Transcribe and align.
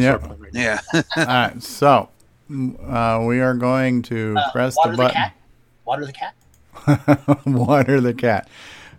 Yeah. 0.00 0.12
Right 0.12 0.38
Yeah. 0.52 0.80
All 1.16 1.24
right. 1.24 1.62
So 1.62 2.08
uh, 2.86 3.24
we 3.26 3.40
are 3.40 3.54
going 3.54 4.02
to 4.02 4.34
Uh, 4.38 4.52
press 4.52 4.76
water 4.76 4.90
the 4.92 4.96
the, 4.96 5.02
button. 5.02 5.14
cat. 5.14 5.34
Water 5.84 6.06
the 6.06 6.12
cat. 6.12 6.34
Water 7.46 8.00
the 8.00 8.14
cat. 8.14 8.48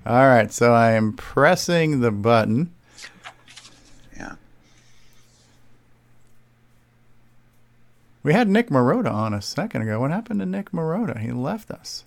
All 0.05 0.27
right. 0.27 0.51
So 0.51 0.73
I 0.73 0.91
am 0.91 1.13
pressing 1.13 2.01
the 2.01 2.11
button. 2.11 2.71
Yeah. 4.15 4.35
We 8.21 8.33
had 8.33 8.47
Nick 8.47 8.69
Marotta 8.69 9.11
on 9.11 9.33
a 9.33 9.41
second 9.41 9.81
ago. 9.81 9.99
What 9.99 10.11
happened 10.11 10.39
to 10.39 10.45
Nick 10.45 10.71
Marotta? 10.71 11.19
He 11.19 11.31
left 11.31 11.71
us. 11.71 12.05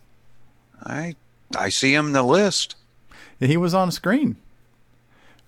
I 0.85 1.17
I 1.57 1.69
see 1.69 1.95
him 1.95 2.07
in 2.09 2.13
the 2.13 2.23
list. 2.23 2.77
He 3.39 3.57
was 3.57 3.75
on 3.75 3.91
screen. 3.91 4.37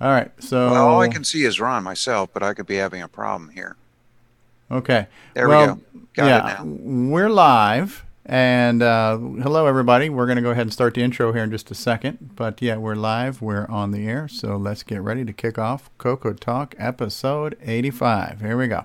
All 0.00 0.10
right. 0.10 0.30
So 0.42 0.70
Well, 0.70 0.88
all 0.88 1.00
I 1.00 1.08
can 1.08 1.24
see 1.24 1.44
is 1.44 1.60
Ron 1.60 1.82
myself, 1.82 2.30
but 2.32 2.42
I 2.42 2.54
could 2.54 2.66
be 2.66 2.76
having 2.76 3.02
a 3.02 3.08
problem 3.08 3.50
here. 3.50 3.76
Okay. 4.70 5.06
There 5.34 5.48
well, 5.48 5.74
we 5.74 6.00
go. 6.00 6.06
Got 6.14 6.26
yeah, 6.26 6.60
it 6.60 6.64
now. 6.64 7.10
We're 7.10 7.30
live. 7.30 8.04
And 8.26 8.82
uh, 8.82 9.16
hello, 9.16 9.66
everybody. 9.66 10.10
We're 10.10 10.26
going 10.26 10.36
to 10.36 10.42
go 10.42 10.50
ahead 10.50 10.62
and 10.62 10.72
start 10.72 10.94
the 10.94 11.02
intro 11.02 11.32
here 11.32 11.42
in 11.42 11.50
just 11.50 11.70
a 11.70 11.74
second. 11.74 12.30
But 12.36 12.60
yeah, 12.60 12.76
we're 12.76 12.94
live. 12.94 13.40
We're 13.40 13.66
on 13.66 13.90
the 13.90 14.06
air. 14.06 14.28
So 14.28 14.56
let's 14.56 14.82
get 14.82 15.00
ready 15.00 15.24
to 15.24 15.32
kick 15.32 15.58
off 15.58 15.90
Coco 15.96 16.34
Talk 16.34 16.74
episode 16.78 17.56
85. 17.62 18.40
Here 18.40 18.58
we 18.58 18.68
go. 18.68 18.84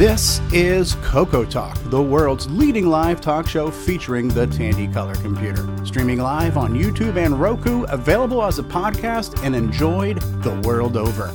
This 0.00 0.40
is 0.50 0.94
Coco 1.02 1.44
Talk, 1.44 1.76
the 1.90 2.00
world's 2.00 2.48
leading 2.48 2.86
live 2.86 3.20
talk 3.20 3.46
show 3.46 3.70
featuring 3.70 4.28
the 4.28 4.46
Tandy 4.46 4.88
Color 4.88 5.14
computer. 5.16 5.68
Streaming 5.84 6.20
live 6.20 6.56
on 6.56 6.72
YouTube 6.72 7.22
and 7.22 7.38
Roku, 7.38 7.82
available 7.82 8.42
as 8.42 8.58
a 8.58 8.62
podcast 8.62 9.44
and 9.44 9.54
enjoyed 9.54 10.22
the 10.42 10.58
world 10.66 10.96
over. 10.96 11.26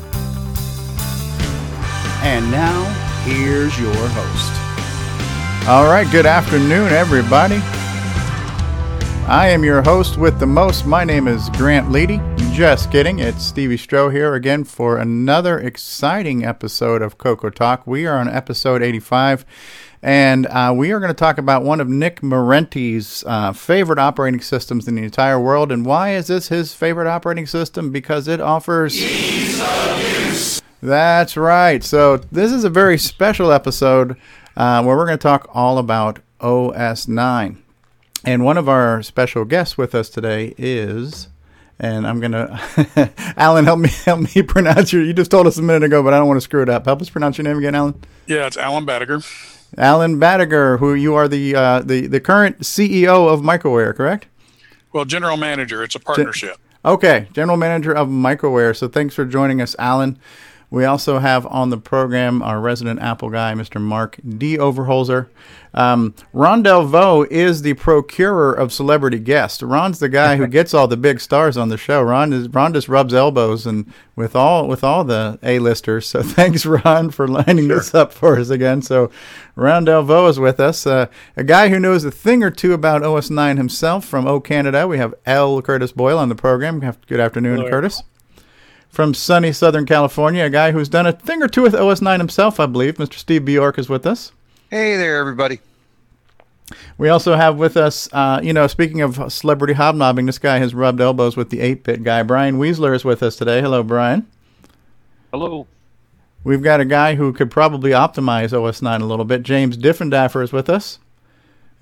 And 2.23 2.49
now, 2.49 2.83
here's 3.23 3.79
your 3.79 3.93
host. 3.93 5.69
All 5.69 5.85
right. 5.85 6.11
Good 6.11 6.25
afternoon, 6.25 6.91
everybody. 6.91 7.61
I 9.27 9.47
am 9.47 9.63
your 9.63 9.81
host 9.81 10.17
with 10.17 10.39
the 10.39 10.45
most. 10.45 10.85
My 10.85 11.03
name 11.03 11.27
is 11.27 11.49
Grant 11.49 11.87
Leedy. 11.87 12.21
Just 12.53 12.91
kidding. 12.91 13.17
It's 13.17 13.43
Stevie 13.43 13.75
Stroh 13.75 14.13
here 14.13 14.35
again 14.35 14.63
for 14.63 14.97
another 14.97 15.57
exciting 15.57 16.45
episode 16.45 17.01
of 17.01 17.17
Coco 17.17 17.49
Talk. 17.49 17.87
We 17.87 18.05
are 18.05 18.19
on 18.19 18.29
episode 18.29 18.83
85, 18.83 19.43
and 20.03 20.45
uh, 20.45 20.75
we 20.77 20.91
are 20.91 20.99
going 20.99 21.09
to 21.09 21.15
talk 21.15 21.39
about 21.39 21.63
one 21.63 21.81
of 21.81 21.89
Nick 21.89 22.21
Marentes' 22.21 23.23
uh, 23.25 23.51
favorite 23.51 23.97
operating 23.97 24.41
systems 24.41 24.87
in 24.87 24.93
the 24.93 25.01
entire 25.01 25.39
world. 25.39 25.71
And 25.71 25.87
why 25.87 26.13
is 26.13 26.27
this 26.27 26.49
his 26.49 26.75
favorite 26.75 27.07
operating 27.07 27.47
system? 27.47 27.91
Because 27.91 28.27
it 28.27 28.39
offers. 28.39 28.93
That's 30.83 31.35
right. 31.35 31.83
So 31.83 32.17
this 32.17 32.51
is 32.51 32.63
a 32.63 32.69
very 32.69 32.99
special 32.99 33.51
episode 33.51 34.17
uh, 34.55 34.83
where 34.83 34.95
we're 34.95 35.07
going 35.07 35.17
to 35.17 35.23
talk 35.23 35.49
all 35.51 35.79
about 35.79 36.19
OS 36.39 37.07
9. 37.07 37.64
And 38.25 38.43
one 38.43 38.57
of 38.57 38.67
our 38.67 39.03
special 39.03 39.45
guests 39.45 39.77
with 39.77 39.93
us 39.93 40.09
today 40.09 40.55
is, 40.57 41.27
and 41.79 42.07
I'm 42.07 42.19
gonna, 42.19 42.59
Alan, 43.37 43.65
help 43.65 43.79
me 43.79 43.89
help 44.05 44.21
me 44.35 44.41
pronounce 44.47 44.91
your. 44.91 45.03
You 45.03 45.13
just 45.13 45.29
told 45.29 45.45
us 45.45 45.57
a 45.57 45.61
minute 45.61 45.83
ago, 45.83 46.01
but 46.01 46.13
I 46.13 46.17
don't 46.17 46.27
want 46.27 46.37
to 46.37 46.41
screw 46.41 46.63
it 46.63 46.69
up. 46.69 46.85
Help 46.85 47.01
us 47.01 47.09
pronounce 47.09 47.37
your 47.37 47.43
name 47.43 47.57
again, 47.57 47.75
Alan. 47.75 48.01
Yeah, 48.25 48.47
it's 48.47 48.57
Alan 48.57 48.85
Badiger. 48.85 49.23
Alan 49.77 50.19
Badiger, 50.19 50.79
who 50.79 50.93
you 50.95 51.13
are 51.15 51.27
the 51.27 51.55
uh, 51.55 51.81
the 51.81 52.07
the 52.07 52.19
current 52.19 52.59
CEO 52.61 53.31
of 53.31 53.41
Microware, 53.41 53.95
correct? 53.95 54.25
Well, 54.91 55.05
general 55.05 55.37
manager. 55.37 55.83
It's 55.83 55.95
a 55.95 55.99
partnership. 55.99 56.57
Okay, 56.83 57.27
general 57.33 57.57
manager 57.57 57.93
of 57.93 58.07
Microware. 58.07 58.75
So 58.75 58.87
thanks 58.87 59.13
for 59.13 59.25
joining 59.25 59.61
us, 59.61 59.75
Alan. 59.77 60.17
We 60.69 60.85
also 60.85 61.19
have 61.19 61.45
on 61.47 61.69
the 61.69 61.77
program 61.77 62.41
our 62.41 62.59
resident 62.59 62.99
Apple 63.01 63.29
guy, 63.29 63.53
Mr. 63.53 63.79
Mark 63.79 64.19
D. 64.37 64.57
Overholzer. 64.57 65.27
Um, 65.73 66.15
Ron 66.31 66.63
Delvaux 66.63 67.27
is 67.29 67.61
the 67.61 67.73
procurer 67.73 68.53
of 68.53 68.71
celebrity 68.71 69.19
guests. 69.19 69.61
Ron's 69.61 69.99
the 69.99 70.09
guy 70.09 70.37
who 70.37 70.47
gets 70.57 70.73
all 70.73 70.87
the 70.87 70.97
big 70.97 71.19
stars 71.19 71.57
on 71.57 71.69
the 71.69 71.77
show. 71.77 72.01
Ron 72.01 72.33
is 72.33 72.47
Ron 72.49 72.73
just 72.73 72.87
rubs 72.87 73.13
elbows 73.13 73.67
and 73.67 73.91
with 74.15 74.35
all 74.35 74.67
with 74.67 74.83
all 74.83 75.03
the 75.03 75.37
A-listers. 75.43 76.07
So 76.07 76.21
thanks, 76.23 76.65
Ron, 76.65 77.09
for 77.09 77.27
lining 77.27 77.67
this 77.67 77.93
up 77.93 78.13
for 78.13 78.39
us 78.39 78.49
again. 78.49 78.81
So 78.81 79.11
Ron 79.55 79.85
Delvaux 79.85 80.29
is 80.29 80.39
with 80.39 80.59
us, 80.59 80.87
uh, 80.87 81.07
a 81.35 81.43
guy 81.43 81.69
who 81.69 81.79
knows 81.79 82.05
a 82.05 82.11
thing 82.11 82.41
or 82.43 82.51
two 82.51 82.73
about 82.73 83.03
OS 83.03 83.29
9 83.29 83.57
himself 83.57 84.05
from 84.05 84.27
O 84.27 84.39
Canada. 84.39 84.87
We 84.87 84.97
have 84.97 85.13
L. 85.25 85.61
Curtis 85.61 85.91
Boyle 85.91 86.17
on 86.17 86.29
the 86.29 86.35
program. 86.35 86.79
Good 86.79 87.19
afternoon, 87.19 87.57
Hello, 87.57 87.69
Curtis 87.69 88.01
from 88.95 89.13
sunny 89.13 89.51
Southern 89.51 89.85
California, 89.85 90.45
a 90.45 90.49
guy 90.49 90.71
who's 90.71 90.87
done 90.87 91.05
a 91.05 91.11
thing 91.11 91.43
or 91.43 91.49
two 91.49 91.61
with 91.61 91.75
OS 91.75 92.01
9 92.01 92.19
himself, 92.19 92.59
I 92.59 92.65
believe. 92.65 92.95
Mr. 92.95 93.15
Steve 93.15 93.43
Bjork 93.43 93.77
is 93.77 93.89
with 93.89 94.07
us. 94.07 94.31
Hey 94.71 94.95
there, 94.95 95.17
everybody. 95.17 95.59
We 96.97 97.09
also 97.09 97.35
have 97.35 97.57
with 97.57 97.77
us, 97.77 98.09
uh, 98.13 98.39
you 98.41 98.53
know, 98.53 98.65
speaking 98.67 99.01
of 99.01 99.31
celebrity 99.31 99.73
hobnobbing, 99.73 100.25
this 100.25 100.39
guy 100.39 100.57
has 100.59 100.73
rubbed 100.73 101.01
elbows 101.01 101.35
with 101.35 101.49
the 101.49 101.59
8 101.59 101.83
bit 101.83 102.03
guy. 102.03 102.23
Brian 102.23 102.57
Weasler 102.57 102.95
is 102.95 103.03
with 103.03 103.21
us 103.21 103.35
today. 103.35 103.61
Hello, 103.61 103.83
Brian. 103.83 104.25
Hello. 105.31 105.67
We've 106.45 106.63
got 106.63 106.79
a 106.79 106.85
guy 106.85 107.15
who 107.15 107.33
could 107.33 107.51
probably 107.51 107.91
optimize 107.91 108.53
OS 108.53 108.81
9 108.81 109.01
a 109.01 109.05
little 109.05 109.25
bit. 109.25 109.43
James 109.43 109.77
Diffendaffer 109.77 110.41
is 110.41 110.53
with 110.53 110.69
us. 110.69 110.99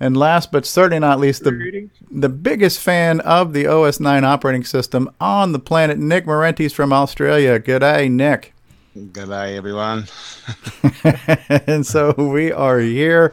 And 0.04 0.18
last 0.18 0.52
but 0.52 0.66
certainly 0.66 0.98
not 0.98 1.18
least, 1.18 1.44
the, 1.44 1.88
the 2.10 2.28
biggest 2.28 2.78
fan 2.78 3.20
of 3.20 3.54
the 3.54 3.66
OS 3.66 4.00
9 4.00 4.22
operating 4.22 4.62
system 4.62 5.08
on 5.18 5.52
the 5.52 5.58
planet, 5.58 5.96
Nick 5.96 6.26
Marentes 6.26 6.74
from 6.74 6.92
Australia. 6.92 7.58
G'day, 7.58 8.10
Nick. 8.10 8.52
Good 8.92 9.30
day, 9.30 9.56
everyone. 9.56 10.04
and 11.66 11.86
so 11.86 12.12
we 12.18 12.52
are 12.52 12.80
here, 12.80 13.32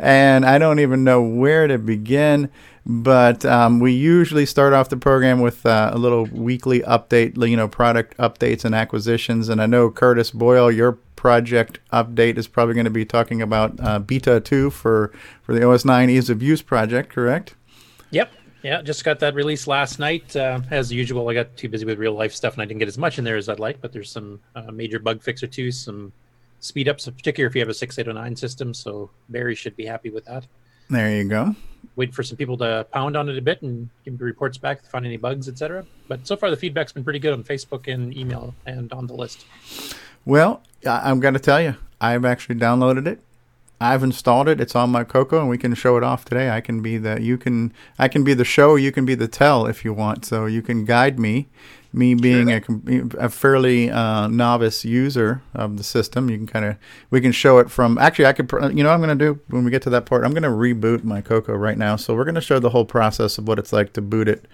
and 0.00 0.44
I 0.44 0.58
don't 0.58 0.80
even 0.80 1.04
know 1.04 1.22
where 1.22 1.68
to 1.68 1.78
begin. 1.78 2.50
But 2.84 3.44
um, 3.44 3.78
we 3.78 3.92
usually 3.92 4.46
start 4.46 4.72
off 4.72 4.88
the 4.88 4.96
program 4.96 5.40
with 5.40 5.64
uh, 5.64 5.92
a 5.92 5.98
little 5.98 6.24
weekly 6.24 6.80
update, 6.80 7.36
you 7.48 7.56
know, 7.56 7.68
product 7.68 8.16
updates 8.16 8.64
and 8.64 8.74
acquisitions. 8.74 9.48
And 9.48 9.62
I 9.62 9.66
know 9.66 9.90
Curtis 9.90 10.32
Boyle, 10.32 10.72
your 10.72 10.98
project 11.20 11.80
update 11.92 12.38
is 12.38 12.48
probably 12.48 12.72
going 12.72 12.86
to 12.86 12.90
be 12.90 13.04
talking 13.04 13.42
about 13.42 13.78
uh, 13.80 13.98
Beta 13.98 14.40
2 14.40 14.70
for, 14.70 15.12
for 15.42 15.54
the 15.54 15.68
OS 15.68 15.84
9 15.84 16.08
Ease 16.08 16.30
of 16.30 16.42
Use 16.42 16.62
project, 16.62 17.10
correct? 17.10 17.54
Yep. 18.10 18.32
Yeah, 18.62 18.80
just 18.80 19.04
got 19.04 19.20
that 19.20 19.34
released 19.34 19.66
last 19.66 19.98
night. 19.98 20.34
Uh, 20.34 20.62
as 20.70 20.90
usual, 20.90 21.28
I 21.28 21.34
got 21.34 21.54
too 21.58 21.68
busy 21.68 21.84
with 21.84 21.98
real 21.98 22.14
life 22.14 22.32
stuff 22.32 22.54
and 22.54 22.62
I 22.62 22.64
didn't 22.64 22.78
get 22.78 22.88
as 22.88 22.96
much 22.96 23.18
in 23.18 23.24
there 23.24 23.36
as 23.36 23.50
I'd 23.50 23.60
like. 23.60 23.82
But 23.82 23.92
there's 23.92 24.10
some 24.10 24.40
uh, 24.56 24.70
major 24.70 24.98
bug 24.98 25.22
fix 25.22 25.42
or 25.42 25.46
two, 25.46 25.70
some 25.70 26.10
speed 26.60 26.88
ups, 26.88 27.04
particularly 27.04 27.50
if 27.50 27.54
you 27.54 27.60
have 27.60 27.68
a 27.68 27.74
6809 27.74 28.36
system. 28.36 28.72
So 28.72 29.10
Barry 29.28 29.54
should 29.54 29.76
be 29.76 29.84
happy 29.84 30.08
with 30.08 30.24
that. 30.24 30.46
There 30.88 31.10
you 31.10 31.24
go. 31.24 31.54
Wait 31.96 32.14
for 32.14 32.22
some 32.22 32.38
people 32.38 32.56
to 32.56 32.86
pound 32.92 33.14
on 33.18 33.28
it 33.28 33.36
a 33.36 33.42
bit 33.42 33.60
and 33.60 33.90
give 34.06 34.14
me 34.14 34.24
reports 34.24 34.56
back 34.56 34.78
if 34.78 34.84
they 34.84 34.88
find 34.88 35.04
any 35.04 35.18
bugs, 35.18 35.50
etc. 35.50 35.84
But 36.08 36.26
so 36.26 36.34
far, 36.34 36.48
the 36.48 36.56
feedback's 36.56 36.92
been 36.92 37.04
pretty 37.04 37.18
good 37.18 37.34
on 37.34 37.44
Facebook 37.44 37.92
and 37.92 38.16
email 38.16 38.54
and 38.64 38.90
on 38.94 39.06
the 39.06 39.14
list. 39.14 39.44
Well, 40.24 40.62
I- 40.86 41.10
I'm 41.10 41.20
going 41.20 41.34
to 41.34 41.40
tell 41.40 41.60
you, 41.60 41.76
I've 42.00 42.24
actually 42.24 42.56
downloaded 42.56 43.06
it. 43.06 43.20
I've 43.82 44.02
installed 44.02 44.46
it. 44.46 44.60
It's 44.60 44.76
on 44.76 44.90
my 44.90 45.04
Coco, 45.04 45.40
and 45.40 45.48
we 45.48 45.56
can 45.56 45.72
show 45.74 45.96
it 45.96 46.02
off 46.04 46.26
today. 46.26 46.50
I 46.50 46.60
can 46.60 46.82
be 46.82 46.98
the 46.98 47.18
you 47.22 47.38
can 47.38 47.72
I 47.98 48.08
can 48.08 48.22
be 48.24 48.34
the 48.34 48.44
show. 48.44 48.76
You 48.76 48.92
can 48.92 49.06
be 49.06 49.14
the 49.14 49.26
tell 49.26 49.64
if 49.64 49.86
you 49.86 49.94
want. 49.94 50.26
So 50.26 50.44
you 50.44 50.60
can 50.60 50.84
guide 50.84 51.18
me. 51.18 51.48
Me 51.92 52.14
being 52.14 52.50
a, 52.52 52.62
a 53.18 53.28
fairly 53.30 53.90
uh, 53.90 54.28
novice 54.28 54.84
user 54.84 55.42
of 55.54 55.76
the 55.76 55.82
system, 55.82 56.30
you 56.30 56.36
can 56.36 56.46
kind 56.46 56.64
of 56.66 56.76
we 57.10 57.20
can 57.22 57.32
show 57.32 57.58
it 57.58 57.70
from. 57.70 57.96
Actually, 57.98 58.26
I 58.26 58.32
could 58.34 58.48
you 58.76 58.84
know 58.84 58.90
what 58.90 58.94
I'm 58.94 59.00
going 59.02 59.18
to 59.18 59.24
do 59.24 59.40
when 59.48 59.64
we 59.64 59.70
get 59.70 59.82
to 59.82 59.90
that 59.90 60.04
part. 60.04 60.24
I'm 60.24 60.32
going 60.32 60.42
to 60.44 60.50
reboot 60.50 61.02
my 61.02 61.20
Coco 61.22 61.54
right 61.54 61.78
now. 61.78 61.96
So 61.96 62.14
we're 62.14 62.24
going 62.24 62.34
to 62.36 62.40
show 62.42 62.58
the 62.58 62.70
whole 62.70 62.84
process 62.84 63.38
of 63.38 63.48
what 63.48 63.58
it's 63.58 63.72
like 63.72 63.94
to 63.94 64.02
boot 64.02 64.28
it 64.28 64.44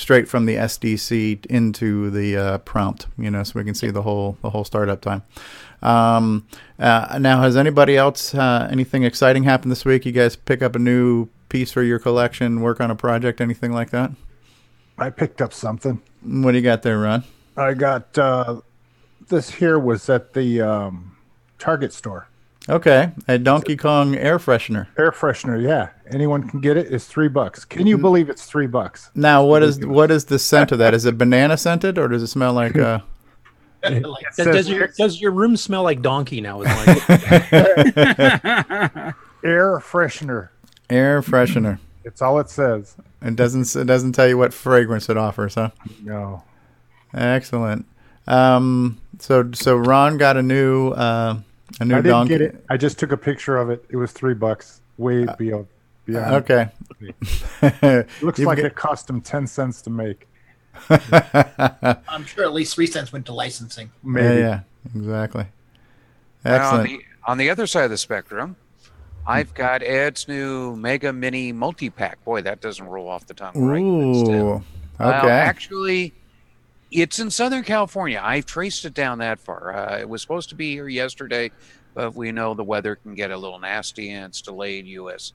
straight 0.00 0.28
from 0.28 0.46
the 0.46 0.56
SDC 0.56 1.46
into 1.46 2.10
the 2.10 2.36
uh, 2.36 2.58
prompt. 2.58 3.06
You 3.18 3.30
know, 3.30 3.42
so 3.42 3.58
we 3.58 3.64
can 3.64 3.74
see 3.74 3.90
the 3.90 4.02
whole 4.02 4.36
the 4.42 4.50
whole 4.50 4.64
startup 4.64 5.00
time. 5.00 5.22
Um, 5.82 6.46
uh, 6.78 7.18
now, 7.20 7.42
has 7.42 7.56
anybody 7.56 7.96
else 7.96 8.34
uh, 8.34 8.68
anything 8.70 9.04
exciting 9.04 9.44
happened 9.44 9.70
this 9.70 9.84
week? 9.84 10.04
You 10.06 10.12
guys 10.12 10.36
pick 10.36 10.62
up 10.62 10.74
a 10.74 10.78
new 10.78 11.28
piece 11.48 11.72
for 11.72 11.82
your 11.82 11.98
collection, 11.98 12.60
work 12.60 12.80
on 12.80 12.90
a 12.90 12.96
project, 12.96 13.40
anything 13.40 13.72
like 13.72 13.90
that? 13.90 14.10
I 14.98 15.10
picked 15.10 15.40
up 15.40 15.52
something. 15.52 16.00
What 16.22 16.52
do 16.52 16.58
you 16.58 16.64
got 16.64 16.82
there, 16.82 16.98
Ron? 16.98 17.24
I 17.56 17.74
got 17.74 18.16
uh, 18.18 18.60
this 19.28 19.50
here 19.50 19.78
was 19.78 20.08
at 20.08 20.34
the 20.34 20.60
um, 20.60 21.16
Target 21.58 21.92
store. 21.92 22.28
Okay, 22.68 23.10
a 23.26 23.38
Donkey 23.38 23.76
Kong 23.76 24.14
air 24.14 24.38
freshener. 24.38 24.86
Air 24.98 25.10
freshener, 25.12 25.60
yeah. 25.62 25.88
Anyone 26.12 26.48
can 26.48 26.60
get 26.60 26.76
it. 26.76 26.92
It's 26.92 27.06
three 27.06 27.28
bucks. 27.28 27.64
Can 27.64 27.86
you 27.86 27.96
believe 27.98 28.28
it's 28.28 28.44
three 28.44 28.66
bucks? 28.66 29.10
Now, 29.14 29.44
what 29.44 29.62
is 29.62 29.84
what 29.84 30.10
is 30.10 30.26
the 30.26 30.38
scent 30.38 30.70
of 30.70 30.78
that? 30.78 30.92
Is 30.94 31.06
it 31.06 31.16
banana 31.18 31.56
scented 31.56 31.98
or 31.98 32.06
does 32.08 32.22
it 32.22 32.26
smell 32.28 32.52
like? 32.52 32.76
Uh, 32.76 33.00
It 33.82 34.02
Does, 34.02 34.14
says 34.32 34.46
does 34.46 34.68
your 34.68 34.88
does 34.88 35.20
your 35.20 35.30
room 35.30 35.56
smell 35.56 35.82
like 35.82 36.02
donkey 36.02 36.40
now? 36.42 36.60
Is 36.60 36.66
my 36.66 36.84
air 39.42 39.78
freshener. 39.80 40.50
Air 40.90 41.22
freshener. 41.22 41.78
It's 42.04 42.20
all 42.20 42.38
it 42.40 42.50
says. 42.50 42.94
It 43.22 43.36
doesn't 43.36 43.74
it 43.74 43.86
doesn't 43.86 44.12
tell 44.12 44.28
you 44.28 44.36
what 44.38 44.52
fragrance 44.52 45.08
it 45.08 45.16
offers, 45.16 45.54
huh? 45.54 45.70
No. 46.02 46.44
Excellent. 47.14 47.86
Um, 48.26 48.98
so 49.18 49.50
so 49.52 49.76
Ron 49.76 50.18
got 50.18 50.36
a 50.36 50.42
new 50.42 50.90
uh, 50.90 51.38
a 51.78 51.84
new 51.84 51.94
I 51.94 51.98
didn't 51.98 52.10
donkey. 52.10 52.28
get 52.30 52.40
it. 52.40 52.64
I 52.68 52.76
just 52.76 52.98
took 52.98 53.12
a 53.12 53.16
picture 53.16 53.56
of 53.56 53.70
it. 53.70 53.84
It 53.90 53.96
was 53.96 54.12
three 54.12 54.34
bucks. 54.34 54.80
Way 54.98 55.26
uh, 55.26 55.36
beyond. 55.36 55.66
beyond. 56.04 56.34
Okay. 56.36 56.68
It 57.62 58.08
looks 58.22 58.38
You've 58.38 58.46
like 58.46 58.56
got- 58.58 58.66
it 58.66 58.74
cost 58.74 59.06
them 59.06 59.20
10 59.20 59.46
cents 59.46 59.82
to 59.82 59.90
make. 59.90 60.26
I'm 60.90 62.24
sure 62.26 62.44
at 62.44 62.52
least 62.52 62.74
three 62.74 62.86
cents 62.86 63.12
went 63.12 63.26
to 63.26 63.32
licensing. 63.32 63.90
Maybe. 64.02 64.26
Yeah, 64.26 64.38
yeah, 64.38 64.60
exactly. 64.94 65.46
Now, 66.44 66.76
on, 66.78 66.84
the, 66.84 67.00
on 67.26 67.38
the 67.38 67.50
other 67.50 67.66
side 67.66 67.84
of 67.84 67.90
the 67.90 67.98
spectrum, 67.98 68.56
I've 69.26 69.52
got 69.54 69.82
Ed's 69.82 70.26
new 70.28 70.74
Mega 70.76 71.12
Mini 71.12 71.52
multi 71.52 71.90
pack. 71.90 72.22
Boy, 72.24 72.40
that 72.42 72.60
doesn't 72.60 72.86
roll 72.86 73.08
off 73.08 73.26
the 73.26 73.34
tongue 73.34 73.52
right. 73.54 73.82
but 74.14 74.24
still. 74.24 74.34
Ooh. 74.48 74.62
Well, 74.98 75.24
Okay. 75.24 75.30
actually, 75.30 76.12
it's 76.90 77.18
in 77.18 77.30
Southern 77.30 77.62
California. 77.62 78.20
I've 78.22 78.46
traced 78.46 78.84
it 78.84 78.94
down 78.94 79.18
that 79.18 79.38
far. 79.38 79.74
Uh, 79.76 79.98
it 79.98 80.08
was 80.08 80.22
supposed 80.22 80.48
to 80.50 80.54
be 80.54 80.72
here 80.72 80.88
yesterday, 80.88 81.50
but 81.94 82.14
we 82.14 82.32
know 82.32 82.54
the 82.54 82.64
weather 82.64 82.96
can 82.96 83.14
get 83.14 83.30
a 83.30 83.36
little 83.36 83.58
nasty 83.58 84.10
and 84.10 84.26
it's 84.26 84.40
delayed 84.42 84.86
U.S. 84.86 85.32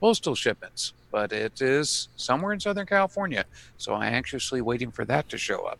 postal 0.00 0.34
shipments. 0.34 0.92
But 1.10 1.32
it 1.32 1.60
is 1.60 2.08
somewhere 2.16 2.52
in 2.54 2.60
Southern 2.60 2.86
California, 2.86 3.44
so 3.76 3.94
I'm 3.94 4.14
anxiously 4.14 4.62
waiting 4.62 4.90
for 4.90 5.04
that 5.04 5.28
to 5.28 5.36
show 5.36 5.64
up. 5.66 5.78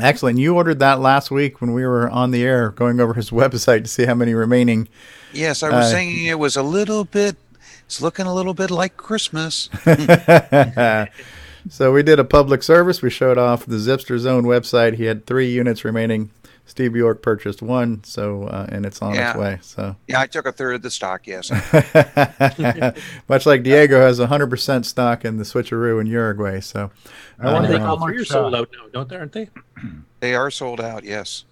Excellent. 0.00 0.38
You 0.38 0.54
ordered 0.54 0.78
that 0.78 1.00
last 1.00 1.32
week 1.32 1.60
when 1.60 1.72
we 1.72 1.84
were 1.84 2.08
on 2.10 2.30
the 2.30 2.44
air 2.44 2.70
going 2.70 3.00
over 3.00 3.14
his 3.14 3.30
website 3.32 3.82
to 3.82 3.88
see 3.88 4.04
how 4.04 4.14
many 4.14 4.34
remaining. 4.34 4.88
Yes, 5.32 5.62
I 5.64 5.70
was 5.70 5.90
Uh, 5.92 5.96
thinking 5.96 6.26
it 6.26 6.38
was 6.38 6.56
a 6.56 6.62
little 6.62 7.04
bit. 7.04 7.36
It's 7.86 8.00
looking 8.00 8.26
a 8.26 8.34
little 8.34 8.54
bit 8.54 8.70
like 8.70 8.96
Christmas. 8.96 9.68
so 11.68 11.92
we 11.92 12.02
did 12.02 12.18
a 12.18 12.24
public 12.24 12.62
service. 12.62 13.02
We 13.02 13.10
showed 13.10 13.38
off 13.38 13.66
the 13.66 13.76
Zippster 13.76 14.18
Zone 14.18 14.44
website. 14.44 14.94
He 14.94 15.04
had 15.04 15.26
three 15.26 15.50
units 15.50 15.84
remaining. 15.84 16.30
Steve 16.66 16.92
Bjork 16.92 17.22
purchased 17.22 17.62
one, 17.62 18.04
so 18.04 18.42
uh, 18.44 18.66
and 18.68 18.84
it's 18.84 19.00
on 19.00 19.14
Yeah. 19.14 19.30
its 19.30 19.38
way. 19.38 19.58
So 19.62 19.96
Yeah, 20.06 20.20
I 20.20 20.26
took 20.26 20.44
a 20.46 20.52
third 20.52 20.74
of 20.74 20.82
the 20.82 20.90
stock. 20.90 21.26
Yes. 21.26 21.50
much 23.28 23.46
like 23.46 23.62
Diego 23.62 24.00
has 24.00 24.20
100% 24.20 24.84
stock 24.84 25.24
in 25.24 25.38
the 25.38 25.44
switcheroo 25.44 25.98
in 26.00 26.06
Uruguay. 26.06 26.60
So 26.60 26.90
I 27.38 27.52
wonder 27.52 27.68
they 27.68 27.74
Uh, 27.76 27.78
how 27.80 27.96
all 27.96 28.06
three 28.06 28.18
are 28.18 28.24
sold 28.24 28.54
out 28.54 28.68
now, 28.72 28.86
don't 28.92 29.08
they? 29.08 29.16
Aren't 29.16 29.32
they? 29.32 29.48
They 30.20 30.34
are 30.34 30.50
sold 30.50 30.80
out. 30.80 31.04
Yes. 31.04 31.44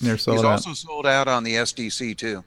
they're 0.00 0.16
sold 0.16 0.38
He's 0.38 0.44
out. 0.44 0.52
also 0.52 0.72
sold 0.74 1.06
out 1.06 1.26
on 1.28 1.42
the 1.44 1.54
SDC 1.56 2.16
too. 2.16 2.44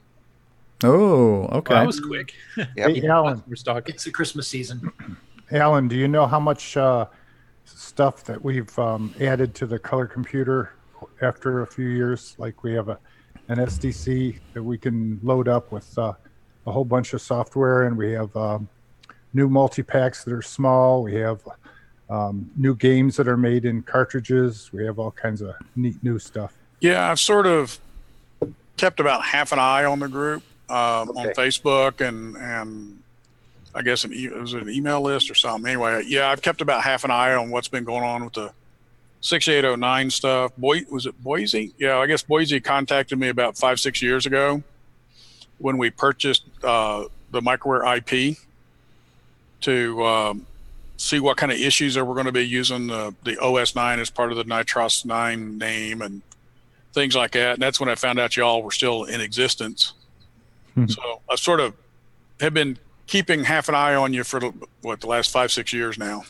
oh, 0.82 1.42
okay. 1.52 1.74
Well, 1.74 1.80
that 1.82 1.86
was 1.86 2.00
quick. 2.00 2.34
Yep. 2.56 2.68
Hey, 2.76 3.06
Alan, 3.06 3.42
We're 3.46 3.54
stock. 3.56 3.88
It's 3.88 4.04
the 4.04 4.10
Christmas 4.10 4.48
season. 4.48 4.90
Alan, 5.50 5.88
do 5.88 5.96
you 5.96 6.08
know 6.08 6.26
how 6.26 6.40
much 6.40 6.76
uh, 6.76 7.06
stuff 7.64 8.24
that 8.24 8.42
we've 8.42 8.76
um, 8.78 9.14
added 9.20 9.54
to 9.56 9.66
the 9.66 9.78
color 9.78 10.06
computer 10.06 10.74
after 11.20 11.62
a 11.62 11.66
few 11.66 11.88
years? 11.88 12.34
Like 12.38 12.62
we 12.62 12.72
have 12.74 12.88
a 12.88 12.98
an 13.48 13.58
SDC 13.58 14.38
that 14.54 14.62
we 14.62 14.78
can 14.78 15.20
load 15.22 15.48
up 15.48 15.70
with 15.70 15.98
uh, 15.98 16.14
a 16.66 16.72
whole 16.72 16.84
bunch 16.84 17.12
of 17.12 17.20
software, 17.20 17.84
and 17.84 17.96
we 17.96 18.12
have 18.12 18.34
um, 18.36 18.68
new 19.34 19.48
multi 19.48 19.82
packs 19.82 20.24
that 20.24 20.32
are 20.32 20.42
small. 20.42 21.02
We 21.02 21.16
have 21.16 21.46
um, 22.08 22.50
new 22.56 22.74
games 22.74 23.16
that 23.16 23.28
are 23.28 23.36
made 23.36 23.64
in 23.64 23.82
cartridges. 23.82 24.70
We 24.72 24.84
have 24.86 24.98
all 24.98 25.10
kinds 25.10 25.42
of 25.42 25.54
neat 25.76 26.02
new 26.02 26.18
stuff. 26.18 26.54
Yeah, 26.80 27.10
I've 27.10 27.20
sort 27.20 27.46
of 27.46 27.78
kept 28.76 28.98
about 28.98 29.24
half 29.24 29.52
an 29.52 29.58
eye 29.58 29.84
on 29.84 29.98
the 29.98 30.08
group 30.08 30.42
um, 30.68 31.10
on 31.10 31.28
Facebook 31.34 32.00
and 32.06 32.36
and 32.36 33.02
I 33.74 33.82
guess 33.82 34.04
an 34.04 34.12
e- 34.12 34.26
it 34.26 34.36
was 34.36 34.54
an 34.54 34.68
email 34.70 35.00
list 35.00 35.30
or 35.30 35.34
something. 35.34 35.68
Anyway, 35.68 36.04
yeah, 36.06 36.28
I've 36.28 36.42
kept 36.42 36.60
about 36.60 36.82
half 36.82 37.04
an 37.04 37.10
eye 37.10 37.34
on 37.34 37.50
what's 37.50 37.68
been 37.68 37.84
going 37.84 38.04
on 38.04 38.24
with 38.24 38.34
the 38.34 38.52
6809 39.20 40.10
stuff. 40.10 40.56
Boy, 40.56 40.82
was 40.90 41.06
it 41.06 41.22
Boisy? 41.22 41.72
Yeah, 41.78 41.98
I 41.98 42.06
guess 42.06 42.22
Boisy 42.22 42.62
contacted 42.62 43.18
me 43.18 43.28
about 43.28 43.56
five 43.56 43.80
six 43.80 44.02
years 44.02 44.26
ago 44.26 44.62
when 45.58 45.78
we 45.78 45.90
purchased 45.90 46.44
uh, 46.62 47.04
the 47.30 47.40
microware 47.40 47.96
IP 47.96 48.36
to 49.62 50.04
um, 50.04 50.46
see 50.96 51.20
what 51.20 51.36
kind 51.36 51.50
of 51.50 51.58
issues 51.58 51.94
that 51.94 52.04
we're 52.04 52.14
going 52.14 52.26
to 52.26 52.32
be 52.32 52.46
using 52.46 52.86
the, 52.86 53.14
the 53.24 53.38
OS 53.40 53.74
9 53.74 53.98
as 53.98 54.10
part 54.10 54.30
of 54.30 54.36
the 54.36 54.44
NitrOS-9 54.44 55.58
name 55.58 56.02
and 56.02 56.22
things 56.92 57.16
like 57.16 57.32
that. 57.32 57.54
And 57.54 57.62
that's 57.62 57.80
when 57.80 57.88
I 57.88 57.94
found 57.94 58.18
out 58.18 58.36
y'all 58.36 58.62
were 58.62 58.70
still 58.70 59.04
in 59.04 59.20
existence. 59.20 59.94
Hmm. 60.74 60.86
so 60.86 61.20
I 61.30 61.36
sort 61.36 61.60
of 61.60 61.74
have 62.40 62.52
been 62.52 62.78
keeping 63.06 63.44
half 63.44 63.68
an 63.68 63.74
eye 63.74 63.94
on 63.94 64.12
you 64.14 64.24
for 64.24 64.40
the- 64.40 64.52
what 64.82 65.00
the 65.00 65.06
last 65.06 65.30
five 65.30 65.50
six 65.52 65.72
years 65.72 65.98
now. 65.98 66.22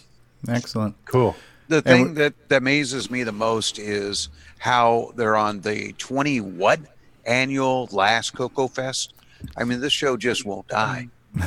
Excellent. 0.48 0.94
Cool. 1.06 1.36
The 1.68 1.76
And 1.76 1.84
thing 1.84 2.08
we- 2.08 2.14
that, 2.14 2.48
that 2.48 2.56
amazes 2.58 3.10
me 3.10 3.22
the 3.22 3.32
most 3.32 3.78
is 3.78 4.28
how 4.58 5.12
they're 5.16 5.36
on 5.36 5.60
the 5.60 5.92
20 5.98 6.40
what 6.40 6.80
annual 7.24 7.88
last 7.92 8.34
CocoFest. 8.34 9.08
I 9.56 9.64
mean, 9.64 9.80
this 9.80 9.92
show 9.92 10.16
just 10.16 10.44
won't 10.44 10.68
die. 10.68 11.08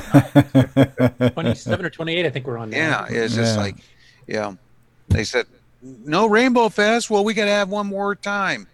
Twenty-seven 1.34 1.86
or 1.86 1.90
twenty-eight, 1.90 2.26
I 2.26 2.30
think 2.30 2.46
we're 2.46 2.58
on. 2.58 2.70
now. 2.70 3.06
Yeah, 3.10 3.24
it's 3.24 3.36
just 3.36 3.56
Yeah. 3.56 3.62
like, 3.62 3.76
yeah. 4.28 4.54
They 5.10 5.24
said, 5.24 5.46
no 5.82 6.28
Rainbow 6.28 6.70
Fest. 6.70 7.10
Well, 7.10 7.24
we 7.24 7.34
got 7.34 7.46
to 7.46 7.52
have 7.52 7.70
one 7.70 7.88
more 7.88 8.16
time. 8.16 8.68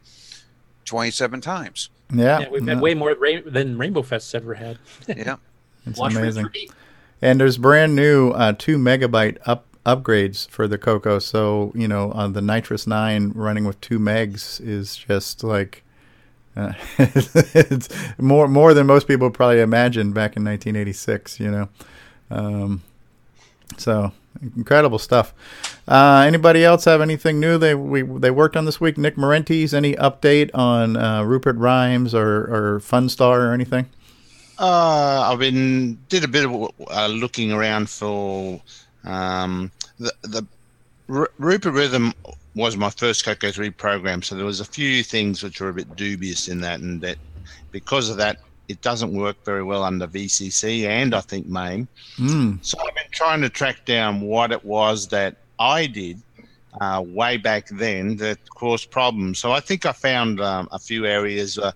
27 0.86 1.42
times. 1.42 1.90
Yeah, 2.14 2.40
Yeah, 2.42 2.50
we've 2.50 2.64
no, 2.64 2.74
had 2.74 2.82
way 2.82 2.94
more 2.94 3.14
ra- 3.16 3.42
than 3.46 3.78
Rainbow 3.78 4.02
Fest's 4.02 4.34
ever 4.36 4.54
had. 4.56 4.78
Yeah. 5.08 5.36
it's 5.86 6.00
Wash 6.00 6.16
amazing. 6.16 6.48
And 7.22 7.40
there's 7.40 7.58
brand 7.58 7.96
new 7.96 8.32
uh, 8.32 8.54
two 8.58 8.78
megabyte 8.78 9.38
up 9.46 9.66
upgrades 9.86 10.50
for 10.50 10.68
the 10.68 10.78
Coco. 10.78 11.20
So 11.20 11.72
you 11.76 11.88
know, 11.88 12.12
on 12.12 12.34
the 12.34 12.42
NitrOS-9 12.42 13.32
running 13.36 13.66
with 13.66 13.80
two 13.82 14.00
megs 14.00 14.62
is 14.66 14.96
just 14.96 15.44
like 15.44 15.84
uh, 16.56 16.74
it's 16.98 17.90
more 18.18 18.48
more 18.48 18.74
than 18.74 18.88
most 18.88 19.08
people 19.08 19.30
probably 19.32 19.62
imagined 19.62 20.14
back 20.14 20.36
in 20.36 20.44
1986. 20.44 21.40
You 21.40 21.52
know, 21.52 21.70
um, 22.30 22.84
so 23.78 24.12
incredible 24.56 25.00
stuff. 25.00 25.34
Uh, 25.88 26.24
anybody 26.26 26.64
else 26.64 26.86
have 26.86 27.02
anything 27.02 27.40
new 27.40 27.58
they 27.58 27.76
we 27.76 28.02
they 28.02 28.32
worked 28.32 28.56
on 28.56 28.66
this 28.66 28.80
week? 28.80 28.98
Nick 28.98 29.16
Marentes, 29.16 29.74
any 29.74 29.94
update 29.96 30.52
on 30.54 30.96
uh, 30.96 31.24
Rupert 31.24 31.58
Rhythm 31.58 32.08
or 32.14 32.76
or 32.76 32.80
Funstar 32.80 33.40
or 33.40 33.54
anything? 33.54 33.90
Uh, 34.64 35.28
I've 35.30 35.40
been 35.40 35.98
did 36.08 36.24
a 36.24 36.28
bit 36.30 36.46
of 36.46 36.72
uh, 36.90 37.08
looking 37.08 37.52
around 37.52 37.90
for 37.90 38.62
um, 39.04 39.70
the 40.00 40.14
the 40.22 40.48
R- 41.10 41.30
Rupert 41.38 41.74
Rhythm 41.74 42.14
was 42.56 42.78
my 42.78 42.90
first 42.90 43.26
Coco 43.26 43.52
three 43.52 43.72
program, 43.72 44.22
so 44.22 44.36
there 44.36 44.46
was 44.46 44.62
a 44.62 44.66
few 44.66 45.04
things 45.04 45.44
which 45.44 45.60
were 45.60 45.68
a 45.68 45.74
bit 45.74 45.98
dubious 45.98 46.48
in 46.48 46.62
that, 46.62 46.80
and 46.80 47.02
that 47.02 47.18
because 47.72 48.10
of 48.10 48.16
that, 48.16 48.38
it 48.70 48.80
doesn't 48.80 49.14
work 49.14 49.36
very 49.44 49.64
well 49.64 49.84
under 49.84 50.08
VCC 50.08 50.86
and 50.86 51.14
I 51.14 51.20
think 51.20 51.46
MAME. 51.46 51.86
Mm, 52.18 52.66
So 52.66 52.78
I've 52.80 52.96
been 52.96 53.12
trying 53.12 53.42
to 53.42 53.50
track 53.50 53.84
down 53.84 54.22
what 54.22 54.54
it 54.54 54.64
was 54.64 55.10
that 55.10 55.36
I 55.60 55.88
did 55.88 56.22
uh, 56.80 57.04
way 57.06 57.36
back 57.36 57.68
then 57.68 58.16
that 58.18 58.38
caused 58.50 58.92
problems. 58.92 59.40
So 59.40 59.52
I 59.52 59.60
think 59.60 59.86
I 59.86 59.92
found 59.92 60.40
um, 60.40 60.70
a 60.72 60.80
few 60.80 61.06
areas. 61.06 61.58
Uh, 61.60 61.74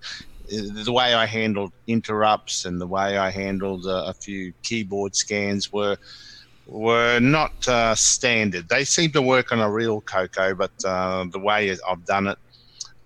the 0.50 0.92
way 0.92 1.14
I 1.14 1.26
handled 1.26 1.74
interrupts 1.88 2.66
and 2.66 2.80
the 2.80 2.88
way 2.88 3.18
I 3.18 3.30
handled 3.30 3.86
uh, 3.86 4.06
a 4.08 4.14
few 4.14 4.54
keyboard 4.64 5.16
scans 5.16 5.72
were 5.72 5.98
were 6.66 7.20
not 7.20 7.68
uh, 7.68 7.96
standard. 7.96 8.68
They 8.68 8.84
seem 8.84 9.12
to 9.12 9.22
work 9.22 9.52
on 9.52 9.60
a 9.60 9.72
real 9.72 10.02
Coco, 10.02 10.54
but 10.54 10.72
uh, 10.86 11.26
the 11.32 11.40
way 11.40 11.72
I've 11.88 12.06
done 12.06 12.28
it 12.28 12.38